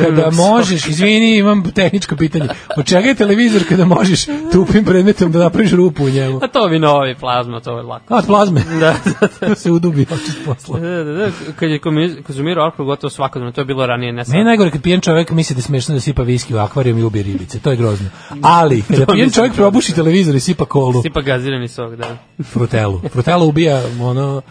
Kada 0.05 0.31
možeš, 0.31 0.87
izvini, 0.87 1.37
imam 1.37 1.63
tehničko 1.71 2.15
pitanje. 2.15 2.47
Od 2.77 2.85
čega 2.85 3.07
je 3.07 3.15
televizor 3.15 3.61
kada 3.69 3.85
možeš 3.85 4.25
tupim 4.51 4.85
predmetom 4.85 5.31
da 5.31 5.39
napraviš 5.39 5.71
rupu 5.71 6.03
u 6.03 6.09
njemu? 6.09 6.39
A 6.43 6.47
to 6.47 6.67
vi 6.67 6.79
novi 6.79 7.15
plazma, 7.15 7.59
to 7.59 7.77
je 7.77 7.83
lako. 7.83 8.13
A, 8.13 8.17
od 8.17 8.25
plazme. 8.25 8.61
Da, 8.81 8.95
da, 9.21 9.47
da. 9.47 9.55
se 9.55 9.71
udubi 9.71 10.01
očist 10.01 10.37
posla. 10.45 10.79
Da, 10.79 11.03
da, 11.03 11.13
da, 11.13 11.29
kad 11.55 11.69
je 11.69 11.79
konzumirao 12.27 12.65
alkohol 12.65 12.85
gotovo 12.85 13.09
svakodnevno, 13.09 13.51
to 13.51 13.61
je 13.61 13.65
bilo 13.65 13.85
ranije, 13.85 14.13
ne 14.13 14.25
sad. 14.25 14.35
Je 14.35 14.43
najgore 14.43 14.71
kad 14.71 14.81
pijen 14.81 15.01
čovjek 15.01 15.31
misli 15.31 15.55
da 15.55 15.61
smešno 15.61 15.93
da 15.95 16.01
sipa 16.01 16.23
viski 16.23 16.55
u 16.55 16.57
akvarijum 16.57 16.97
i 16.97 17.03
ubije 17.03 17.23
ribice. 17.23 17.59
To 17.59 17.71
je 17.71 17.77
grozno. 17.77 18.09
Ali, 18.41 18.81
kada 18.81 19.05
To 19.05 19.13
pijen 19.13 19.31
čovjek 19.31 19.53
čuo. 19.55 19.63
probuši 19.63 19.95
televizor 19.95 20.35
i 20.35 20.39
sipa 20.39 20.65
kolu, 20.65 21.01
Sipa 21.01 21.21
gazirani 21.41 21.67
sok, 21.67 21.95
da. 21.95 22.17
frutelu. 22.43 23.01
Frutela 23.09 23.43
ubija, 23.45 23.81
ono, 24.01 24.41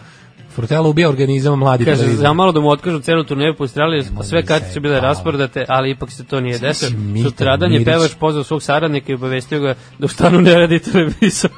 frutela 0.55 0.89
ubija 0.89 1.09
organizam 1.09 1.59
mladi 1.59 1.85
Kaže, 1.85 1.97
televizor. 1.97 2.21
za 2.21 2.33
malo 2.33 2.51
da 2.51 2.59
mu 2.59 2.69
otkažu 2.69 2.99
celu 2.99 3.23
turneju 3.23 3.55
po 3.57 3.63
Australiji, 3.63 4.03
sve 4.23 4.45
kartice 4.45 4.73
se 4.73 4.79
bile 4.79 4.93
baviti. 4.93 5.05
rasprodate, 5.05 5.65
ali 5.67 5.91
ipak 5.91 6.11
se 6.11 6.25
to 6.25 6.39
nije 6.39 6.59
desilo. 6.59 6.91
Sutradan 7.23 7.71
je 7.71 7.85
pevač 7.85 8.11
pozvao 8.19 8.43
svog 8.43 8.63
saradnika 8.63 9.11
i 9.11 9.15
obavestio 9.15 9.59
ga 9.59 9.75
da 9.99 10.05
u 10.05 10.07
stanu 10.07 10.41
ne 10.41 10.53
radi 10.55 10.79
televizor. 10.79 11.51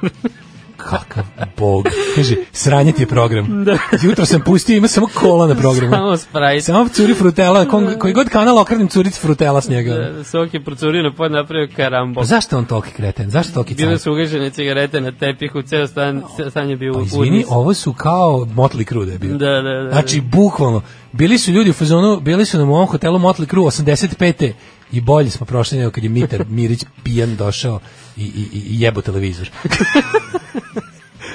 Kakav 0.89 1.23
bog. 1.57 1.85
Kaže, 2.15 2.35
sranje 2.51 2.91
ti 2.91 3.01
je 3.01 3.07
program. 3.07 3.47
Da. 3.63 3.77
Jutro 4.03 4.25
sam 4.25 4.41
pustio, 4.41 4.77
ima 4.77 4.87
samo 4.87 5.07
kola 5.13 5.47
na 5.47 5.55
programu. 5.55 5.95
Samo 5.95 6.17
Sprite. 6.17 6.61
Samo 6.61 6.89
curi 6.89 7.13
frutela, 7.13 7.65
kom, 7.65 7.87
koji 7.99 8.13
god 8.13 8.29
kanal 8.29 8.57
okrenem 8.57 8.87
curic 8.87 9.19
frutela 9.19 9.61
s 9.61 9.69
njega. 9.69 9.93
Da, 9.93 10.23
Sok 10.23 10.53
je 10.53 10.63
procurio 10.63 11.03
na 11.03 11.13
pod 11.13 11.31
napravio 11.31 11.67
karambo. 11.75 12.21
Pa 12.21 12.25
zašto 12.25 12.57
on 12.57 12.65
toliki 12.65 12.91
kreten? 12.91 13.29
Zašto 13.29 13.53
toliki 13.53 13.75
Bile 13.75 13.99
su 13.99 14.11
ugašene 14.11 14.49
cigarete 14.49 15.01
na 15.01 15.11
tepihu, 15.11 15.61
ceo 15.61 15.87
stan, 15.87 16.23
ceo 16.35 16.49
stan 16.49 16.69
je 16.69 16.75
bio 16.75 16.93
Pa 16.93 16.99
u 16.99 17.03
izvini, 17.03 17.27
udnis. 17.27 17.45
ovo 17.49 17.73
su 17.73 17.93
kao 17.93 18.45
Motley 18.45 18.87
Crue 18.87 19.05
da 19.05 19.11
je 19.11 19.17
bio. 19.19 19.37
Da, 19.37 19.61
da, 19.61 19.83
da. 19.83 19.89
Znači, 19.91 20.21
bukvalno, 20.21 20.81
bili 21.11 21.37
su 21.37 21.51
ljudi 21.51 21.69
u 21.69 21.73
fazonu, 21.73 22.19
bili 22.19 22.45
su 22.45 22.57
nam 22.57 22.69
u 22.69 22.75
ovom 22.75 22.87
hotelu 22.87 23.19
Motley 23.19 23.49
Crue 23.49 23.65
85. 23.65 24.51
i 24.91 25.01
bolje 25.01 25.29
smo 25.29 25.45
prošli 25.45 25.77
nego 25.77 25.91
kad 25.91 26.03
je 26.03 26.09
Mitar 26.09 26.45
Mirić 26.49 26.85
pijan 27.03 27.35
došao 27.35 27.79
i, 28.17 28.23
i, 28.23 28.47
i 28.53 28.81
jebo 28.81 29.01
televizor. 29.01 29.49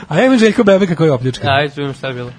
A 0.09 0.18
ja 0.18 0.24
imam 0.24 0.39
Željko 0.39 0.64
Bebeka 0.64 0.94
koji 0.94 1.09
je 1.09 1.12
opljačkan. 1.12 1.51
Ajde, 1.51 1.74
čujem 1.74 1.94
šta 1.94 2.09
je 2.09 2.14
bilo. 2.14 2.30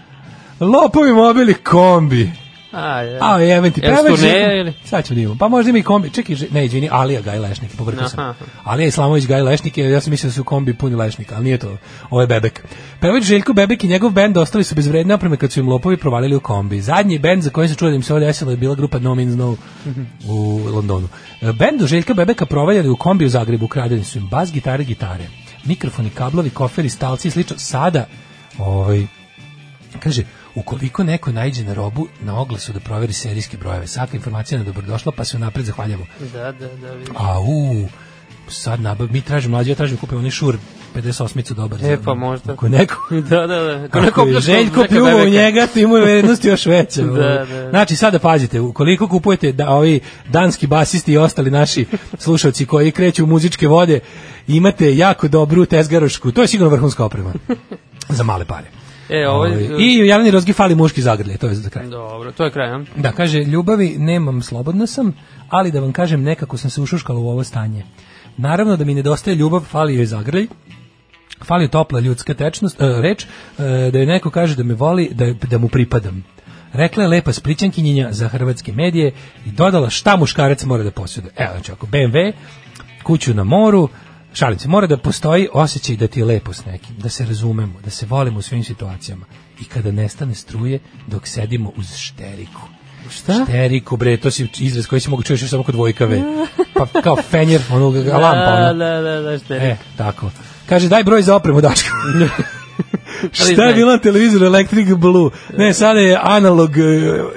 Lopovi 0.59 1.13
mobili 1.13 1.53
kombi. 1.53 2.31
A, 2.71 3.01
je. 3.01 3.19
A, 3.21 3.39
jebem 3.39 3.71
ti, 3.71 3.81
prebaš... 3.81 4.05
turneje 4.07 4.59
ili? 4.59 4.73
Sad 4.85 5.05
ćemo 5.05 5.15
da 5.15 5.21
imamo. 5.21 5.37
Pa 5.39 5.47
možda 5.47 5.69
ima 5.69 5.79
i 5.79 5.83
kombi. 5.83 6.09
Čekaj, 6.09 6.35
ne, 6.51 6.65
izvini, 6.65 6.89
Alija 6.91 7.21
Gaj 7.21 7.39
Lešnik, 7.39 7.71
povrkao 7.77 8.09
sam. 8.09 8.35
Alija 8.63 8.87
Islamović 8.87 9.27
Gaj 9.27 9.41
Lešnik, 9.41 9.77
ja 9.77 10.01
sam 10.01 10.11
mislio 10.11 10.29
da 10.29 10.33
su 10.33 10.43
kombi 10.43 10.73
puni 10.73 10.95
Lešnika, 10.95 11.35
ali 11.35 11.43
nije 11.43 11.57
to. 11.57 11.77
Ovo 12.09 12.21
je 12.21 12.27
Bebek. 12.27 12.63
Pevač 12.99 13.23
Željko 13.23 13.53
Bebek 13.53 13.83
i 13.83 13.87
njegov 13.87 14.11
bend 14.11 14.37
ostali 14.37 14.63
su 14.63 14.75
bez 14.75 14.87
vredne 14.87 15.13
opreme 15.13 15.37
kad 15.37 15.51
su 15.51 15.59
im 15.59 15.69
lopovi 15.69 15.97
provalili 15.97 16.35
u 16.35 16.39
kombi. 16.39 16.81
Zadnji 16.81 17.19
bend 17.19 17.43
za 17.43 17.49
koji 17.49 17.67
se 17.67 17.75
čuo 17.75 17.89
da 17.89 17.95
im 17.95 18.03
se 18.03 18.13
ovo 18.13 18.19
desilo 18.19 18.51
je 18.51 18.57
bila 18.57 18.75
grupa 18.75 18.99
No 18.99 19.15
Means 19.15 19.35
No 19.35 19.55
u 20.27 20.61
Londonu. 20.73 21.07
Bendu 21.41 21.87
Željka 21.87 22.13
Bebeka 22.13 22.45
provaljali 22.45 22.89
u 22.89 22.95
kombi 22.95 23.25
u 23.25 23.29
Zagrebu, 23.29 23.65
ukradeni 23.65 24.03
su 24.03 24.17
im 24.17 24.27
bas, 24.27 24.51
gitare, 24.51 24.83
gitare. 24.83 25.23
Mikrofoni, 25.65 26.09
kablovi, 26.09 26.49
koferi, 26.49 26.89
stalci 26.89 27.27
i 27.27 27.31
slično. 27.31 27.57
Sada, 27.57 28.05
ovaj, 28.57 29.07
kaže, 29.99 30.23
ukoliko 30.55 31.03
neko 31.03 31.31
najđe 31.31 31.63
na 31.63 31.73
robu, 31.73 32.07
na 32.21 32.39
oglasu 32.39 32.73
da 32.73 32.79
proveri 32.79 33.13
serijske 33.13 33.57
brojeve, 33.57 33.87
svaka 33.87 34.17
informacija 34.17 34.57
je 34.57 34.63
dobrodošla, 34.63 35.11
pa 35.11 35.25
se 35.25 35.37
unapred 35.37 35.65
zahvaljamo. 35.65 36.05
Da, 36.33 36.51
da, 36.51 36.67
da, 36.67 36.91
vidiš. 36.93 37.15
A 37.17 37.39
u 37.39 37.87
sad 38.47 38.81
nabav, 38.81 39.07
mi 39.11 39.21
tražimo 39.21 39.57
mlađe, 39.57 39.71
ja 39.71 39.75
tražim 39.75 39.95
da 39.95 40.01
kupimo 40.01 40.19
onaj 40.19 40.31
šur 40.31 40.57
58 40.95 41.53
dobar. 41.53 41.79
E, 41.83 41.97
pa 42.05 42.13
možda. 42.13 42.53
Ako 42.53 42.69
neko 42.69 42.95
Da, 43.29 43.47
da, 43.47 43.59
da. 43.59 43.83
Ako 43.85 43.99
Ako 43.99 44.01
neko 44.01 44.21
je 44.21 44.39
Željko 44.39 44.81
neka 44.81 44.93
pljuvao 44.93 45.17
u 45.17 45.29
njega, 45.29 45.67
ti 45.67 45.85
mu 45.85 45.97
je 45.97 46.03
vrednost 46.03 46.45
još 46.45 46.65
veća. 46.65 47.03
Da, 47.19 47.45
da. 47.45 47.69
Znači, 47.69 47.95
sada 47.95 48.19
pazite, 48.19 48.59
ukoliko 48.59 49.07
kupujete 49.07 49.51
da 49.51 49.69
ovi 49.69 49.99
danski 50.29 50.67
basisti 50.67 51.13
i 51.13 51.17
ostali 51.17 51.51
naši 51.51 51.85
slušalci 52.17 52.65
koji 52.65 52.91
kreću 52.91 53.23
u 53.23 53.27
muzičke 53.27 53.67
vode, 53.67 53.99
imate 54.55 54.97
jako 54.97 55.27
dobru 55.27 55.65
tezgarošku, 55.65 56.31
to 56.31 56.41
je 56.41 56.47
sigurno 56.47 56.69
vrhunska 56.69 57.05
oprema. 57.05 57.33
za 58.17 58.23
male 58.23 58.45
pare. 58.45 58.67
E, 59.09 59.27
ovaj... 59.27 59.51
I 59.79 60.01
u 60.01 60.05
javni 60.05 60.31
rozgi 60.31 60.53
fali 60.53 60.75
muški 60.75 61.01
zagrlje, 61.01 61.37
to 61.37 61.47
je 61.47 61.55
za 61.55 61.69
kraj. 61.69 61.87
Dobro, 61.87 62.31
to 62.31 62.45
je 62.45 62.51
kraj, 62.51 62.69
a? 62.71 62.83
Da, 62.95 63.11
kaže, 63.11 63.43
ljubavi 63.43 63.95
nemam, 63.97 64.41
slobodna 64.41 64.87
sam, 64.87 65.13
ali 65.49 65.71
da 65.71 65.79
vam 65.79 65.93
kažem, 65.93 66.23
nekako 66.23 66.57
sam 66.57 66.69
se 66.69 66.81
ušuškala 66.81 67.19
u 67.19 67.29
ovo 67.29 67.43
stanje. 67.43 67.83
Naravno 68.37 68.77
da 68.77 68.85
mi 68.85 68.93
nedostaje 68.93 69.35
ljubav, 69.35 69.61
fali 69.61 69.95
joj 69.95 70.05
zagrljaj, 70.05 70.47
fali 71.43 71.63
joj 71.63 71.69
topla 71.69 71.99
ljudska 71.99 72.33
tečnost, 72.33 72.81
e, 72.81 73.01
reč, 73.01 73.23
e, 73.23 73.27
da 73.91 73.97
joj 73.97 74.05
neko 74.05 74.29
kaže 74.29 74.55
da 74.55 74.63
me 74.63 74.73
voli, 74.73 75.09
da, 75.11 75.33
da 75.49 75.57
mu 75.57 75.67
pripadam. 75.67 76.23
Rekla 76.73 77.03
je 77.03 77.09
lepa 77.09 77.33
splićankinjenja 77.33 78.07
za 78.11 78.27
hrvatske 78.27 78.73
medije 78.73 79.11
i 79.45 79.51
dodala 79.51 79.89
šta 79.89 80.15
muškarac 80.15 80.63
mora 80.63 80.83
da 80.83 80.91
posjeduje. 80.91 81.33
Evo, 81.37 81.51
znači, 81.51 81.71
ako 81.71 81.87
BMW, 81.87 82.31
kuću 83.03 83.33
na 83.33 83.43
moru, 83.43 83.89
šalim 84.33 84.59
se, 84.59 84.67
mora 84.67 84.87
da 84.87 84.97
postoji 84.97 85.47
osjećaj 85.53 85.95
da 85.95 86.07
ti 86.07 86.19
je 86.19 86.25
lepo 86.25 86.53
s 86.53 86.65
nekim, 86.65 86.95
da 86.97 87.09
se 87.09 87.25
razumemo, 87.25 87.73
da 87.83 87.89
se 87.89 88.05
volimo 88.05 88.39
u 88.39 88.41
svim 88.41 88.63
situacijama 88.63 89.25
i 89.61 89.65
kada 89.65 89.91
nestane 89.91 90.35
struje 90.35 90.79
dok 91.07 91.27
sedimo 91.27 91.71
uz 91.77 91.95
šteriku. 91.95 92.61
Šta? 93.09 93.43
Šteriku, 93.43 93.97
bre, 93.97 94.17
to 94.17 94.31
si 94.31 94.47
izraz 94.59 94.87
koji 94.87 95.01
si 95.01 95.09
mogu 95.09 95.23
čuješ 95.23 95.41
još 95.41 95.49
samo 95.49 95.63
kod 95.63 95.75
Vojkave. 95.75 96.21
Pa 96.73 97.01
kao 97.01 97.15
fenjer, 97.15 97.61
onog 97.71 97.95
lampa. 97.95 98.29
Da, 98.29 98.69
ono. 98.69 98.73
da, 98.73 99.01
da, 99.01 99.21
da, 99.21 99.39
šta 99.39 99.55
E, 99.55 99.77
tako. 99.97 100.31
Kaže, 100.65 100.89
daj 100.89 101.03
broj 101.03 101.21
za 101.21 101.35
opremu, 101.35 101.61
Daško. 101.61 101.89
Šta 103.31 103.63
je 103.63 103.73
bila 103.73 103.91
na 103.91 103.97
televizoru 103.99 104.45
Electric 104.45 104.87
Blue? 104.97 105.29
Ne, 105.57 105.73
sada 105.73 105.99
je 105.99 106.19
analog 106.21 106.69
uh, 106.69 106.75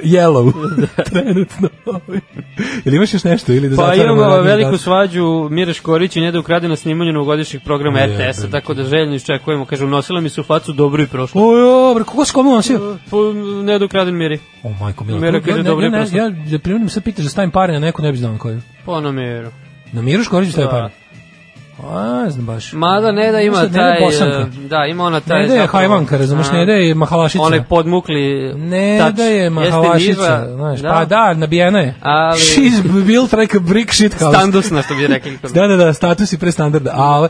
yellow. 0.04 0.52
Trenutno. 1.10 1.68
Ili 2.84 2.96
imaš 2.96 3.14
još 3.14 3.24
nešto? 3.24 3.52
Ili 3.52 3.68
da 3.68 3.76
Pa 3.76 3.94
imamo 3.94 4.36
veliku 4.40 4.70
Daško? 4.70 4.84
svađu 4.84 5.48
Mira 5.50 5.72
Škorić 5.72 6.16
i 6.16 6.20
Neda 6.20 6.38
ukrade 6.38 6.68
na 6.68 6.76
snimanju 6.76 7.12
novogodišnjeg 7.12 7.62
programa 7.62 7.98
Jebem 7.98 8.30
RTS-a, 8.30 8.50
tako 8.50 8.74
da 8.74 8.84
željno 8.84 9.14
iščekujemo. 9.14 9.64
Kaže, 9.64 9.84
unosila 9.84 10.20
mi 10.20 10.28
se 10.28 10.40
u 10.40 10.44
facu 10.44 10.72
dobro 10.72 11.02
i 11.02 11.06
prošlo. 11.06 11.42
O, 11.44 11.56
jo, 11.58 11.94
bre, 11.94 12.04
kako 12.04 12.24
se 12.24 12.32
kome 12.32 12.50
nosio? 12.50 12.96
Po 13.10 13.32
Neda 13.62 13.84
ukraden 13.84 14.16
Miri. 14.16 14.38
O, 14.62 14.70
majko, 14.80 15.04
mila. 15.04 15.20
Mira 15.20 15.40
kaže, 15.40 15.56
ja, 15.58 15.62
dobro 15.62 15.86
ja, 15.86 15.90
je 15.90 15.96
ja, 15.96 16.00
prošlo. 16.00 16.18
ja, 16.18 16.24
ja, 16.46 16.58
primjerim 16.58 16.88
se 16.88 17.00
pitaš 17.00 17.24
da 17.24 17.30
stavim 17.30 17.50
pare 17.50 17.72
na 17.72 17.78
neko, 17.78 18.02
ne 18.02 18.12
bi 18.12 18.18
znao 18.18 18.32
na 18.32 18.38
koju. 18.38 18.60
Po 18.84 19.00
na 19.00 19.12
Miru. 19.12 19.50
Na 19.92 20.02
Miru 20.02 20.24
Škoriću 20.24 20.52
stavim 20.52 20.66
Da. 20.66 20.70
pare? 20.70 21.01
A, 21.84 22.22
ne 22.24 22.30
znam 22.30 22.46
baš. 22.46 22.72
Mada 22.72 23.12
Neda 23.12 23.40
ima 23.40 23.50
Mislim, 23.52 23.72
Neda 23.72 23.78
taj... 23.80 23.94
je 23.94 24.00
Bosanka. 24.00 24.48
e, 24.56 24.68
Da, 24.68 24.86
ima 24.86 25.04
ona 25.04 25.20
taj... 25.20 25.40
Neda 25.40 25.54
je 25.54 25.60
zapravo- 25.60 25.78
hajvanka, 25.78 26.16
razumeš, 26.16 26.46
A, 26.48 26.52
Neda 26.52 26.72
je 26.72 26.94
mahalašica. 26.94 27.44
Onaj 27.44 27.62
podmukli 27.62 28.52
Ne 28.54 28.98
tač. 28.98 29.14
da 29.14 29.24
je 29.24 29.50
niža, 29.50 30.46
znaš, 30.48 30.82
pa 30.82 31.04
da, 31.04 31.34
nabijena 31.34 31.78
je. 31.78 31.94
Ali- 32.00 32.38
She's 32.50 32.82
built 33.04 33.32
like 33.32 33.56
a 33.56 33.60
brick 33.60 33.92
shit 33.92 34.12
house. 34.14 34.36
Standusna, 34.36 34.82
što 34.82 34.94
bi 34.94 35.06
rekli. 35.06 35.38
Da, 35.54 35.66
da, 35.66 35.76
da, 35.76 35.92
status 35.92 36.32
i 36.32 36.38
pre 36.38 36.52
standarda. 36.52 36.90
A, 36.92 37.28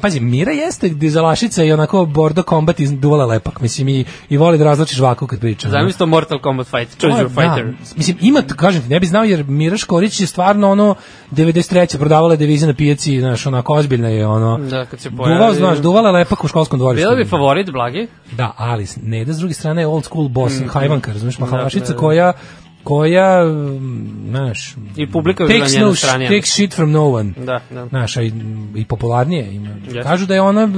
pazi, 0.00 0.20
Mira 0.20 0.52
jeste 0.52 0.88
dizalašica 0.88 1.64
i 1.64 1.72
onako 1.72 2.04
bordo 2.06 2.42
combat 2.42 2.80
iz 2.80 2.92
duvala 2.92 3.26
lepak. 3.26 3.60
Mislim, 3.60 3.88
i, 3.88 4.04
i 4.28 4.36
voli 4.36 4.58
da 4.58 4.64
razlači 4.64 4.94
žvaku 4.94 5.26
kad 5.26 5.40
priča. 5.40 5.68
Zamisli 5.70 5.98
to 5.98 6.06
Mortal 6.06 6.38
Kombat 6.38 6.66
fight, 6.68 7.00
choose 7.00 7.16
your 7.16 7.22
Da, 7.24 7.42
fighter. 7.42 7.74
mislim, 7.96 8.16
ima, 8.20 8.42
kažem 8.48 8.82
ti, 8.82 8.88
ne 8.88 9.00
bi 9.00 9.06
znao 9.06 9.24
jer 9.24 9.44
Mira 9.44 9.76
Škorić 9.76 10.20
je 10.20 10.26
stvarno 10.26 10.70
ono 10.70 10.94
93. 11.32 11.98
prodavala 11.98 12.36
devize 12.36 12.66
na 12.66 12.74
pijaci, 12.74 13.20
znaš, 13.20 13.46
onako 13.46 13.72
ozbiljna 13.94 14.08
je 14.08 14.26
ono. 14.26 14.58
Da, 14.58 14.84
kad 14.84 15.00
se 15.00 15.10
pojavi. 15.10 15.56
znaš, 15.56 15.78
duvala 15.78 16.08
je 16.08 16.12
lepak 16.12 16.44
u 16.44 16.48
školskom 16.48 16.78
dvorištu. 16.78 17.04
Bila 17.04 17.16
bi 17.16 17.24
favorit, 17.24 17.70
Blagi? 17.72 18.06
Da, 18.32 18.52
ali 18.56 18.86
ne 19.02 19.24
da 19.24 19.32
s 19.32 19.38
druge 19.38 19.54
strane 19.54 19.82
je 19.82 19.86
old 19.86 20.04
school 20.04 20.28
boss, 20.28 20.60
Mm. 20.60 20.68
hajvanka, 20.68 21.12
razumiješ, 21.12 21.36
Da, 21.36 21.44
mahalašica 21.44 21.86
da, 21.86 21.92
da. 21.92 21.98
koja 21.98 22.32
koja, 22.84 23.44
mm, 23.44 24.26
znaš, 24.28 24.76
I 24.96 25.10
publika 25.10 25.44
je 25.44 25.58
na 25.58 25.66
njenoj 25.66 25.88
no, 25.88 25.94
strani, 25.94 26.28
takes 26.28 26.50
shit 26.52 26.74
from 26.74 26.90
no 26.90 27.10
one. 27.10 27.32
Da, 27.36 27.60
da. 27.70 27.86
Znaš, 27.86 28.16
i, 28.16 28.32
i 28.74 28.84
popularnije. 28.84 29.54
Ima. 29.54 29.68
Jeste. 29.84 30.02
Kažu 30.02 30.26
da 30.26 30.34
je 30.34 30.40
ona 30.40 30.68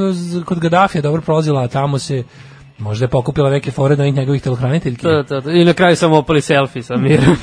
kod 0.45 0.59
Gaddafija 0.59 1.03
dobro 1.03 1.23
prolazila, 1.23 1.63
a 1.63 1.69
tamo 1.69 1.99
se 1.99 2.23
možda 2.79 3.05
je 3.05 3.09
pokupila 3.09 3.51
neke 3.51 3.71
fore 3.71 3.97
na 3.97 4.09
njegovih 4.09 4.43
telohraniteljki. 4.43 5.03
To, 5.03 5.23
to, 5.23 5.41
to. 5.41 5.51
I 5.51 5.65
na 5.65 5.73
kraju 5.73 5.97
samo 5.97 6.17
opali 6.17 6.41
selfie 6.41 6.83
sa 6.83 6.97
Mirom. 6.97 7.37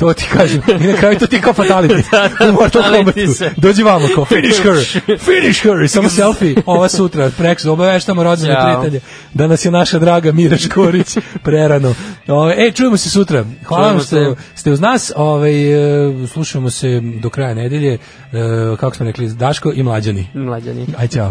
To 0.00 0.12
ti 0.12 0.24
kažem. 0.32 0.62
I 0.80 0.86
na 0.86 0.92
kraju 0.92 1.18
to 1.18 1.26
ti 1.26 1.40
kao 1.40 1.52
fatality. 1.52 2.02
Da, 2.12 2.28
da, 2.38 2.50
U 2.50 2.52
Mortal 2.52 2.82
Kombatu. 2.82 3.34
se. 3.34 3.50
Dođi 3.56 3.82
vamo 3.82 4.08
kao, 4.14 4.24
finish 4.24 4.62
her, 4.62 5.02
finish 5.18 5.62
her. 5.62 5.82
I 5.84 5.88
samo 5.88 6.08
selfie. 6.08 6.54
Ova 6.66 6.88
sutra, 6.88 7.30
preksu, 7.38 7.72
obaveštamo 7.72 8.22
rođene 8.22 8.54
prijatelje. 8.62 9.00
Da 9.34 9.46
nas 9.46 9.64
je 9.64 9.70
naša 9.70 9.98
draga 9.98 10.32
Mira 10.32 10.56
Škorić 10.56 11.16
prerano. 11.44 11.94
Ove, 12.28 12.54
e, 12.58 12.70
čujemo 12.70 12.96
se 12.96 13.10
sutra. 13.10 13.44
Hvala 13.64 13.88
vam 13.88 14.00
što 14.00 14.36
ste 14.54 14.70
uz 14.72 14.80
nas. 14.80 15.12
Ove, 15.16 15.50
e, 15.50 16.26
slušamo 16.26 16.70
se 16.70 17.00
do 17.22 17.30
kraja 17.30 17.54
nedelje. 17.54 17.94
E, 17.94 17.98
kako 18.80 18.96
smo 18.96 19.06
rekli, 19.06 19.28
Daško 19.28 19.72
i 19.74 19.82
Mlađani. 19.82 20.26
Mlađani. 20.34 20.86
Aj, 20.98 21.08
ćao. 21.08 21.30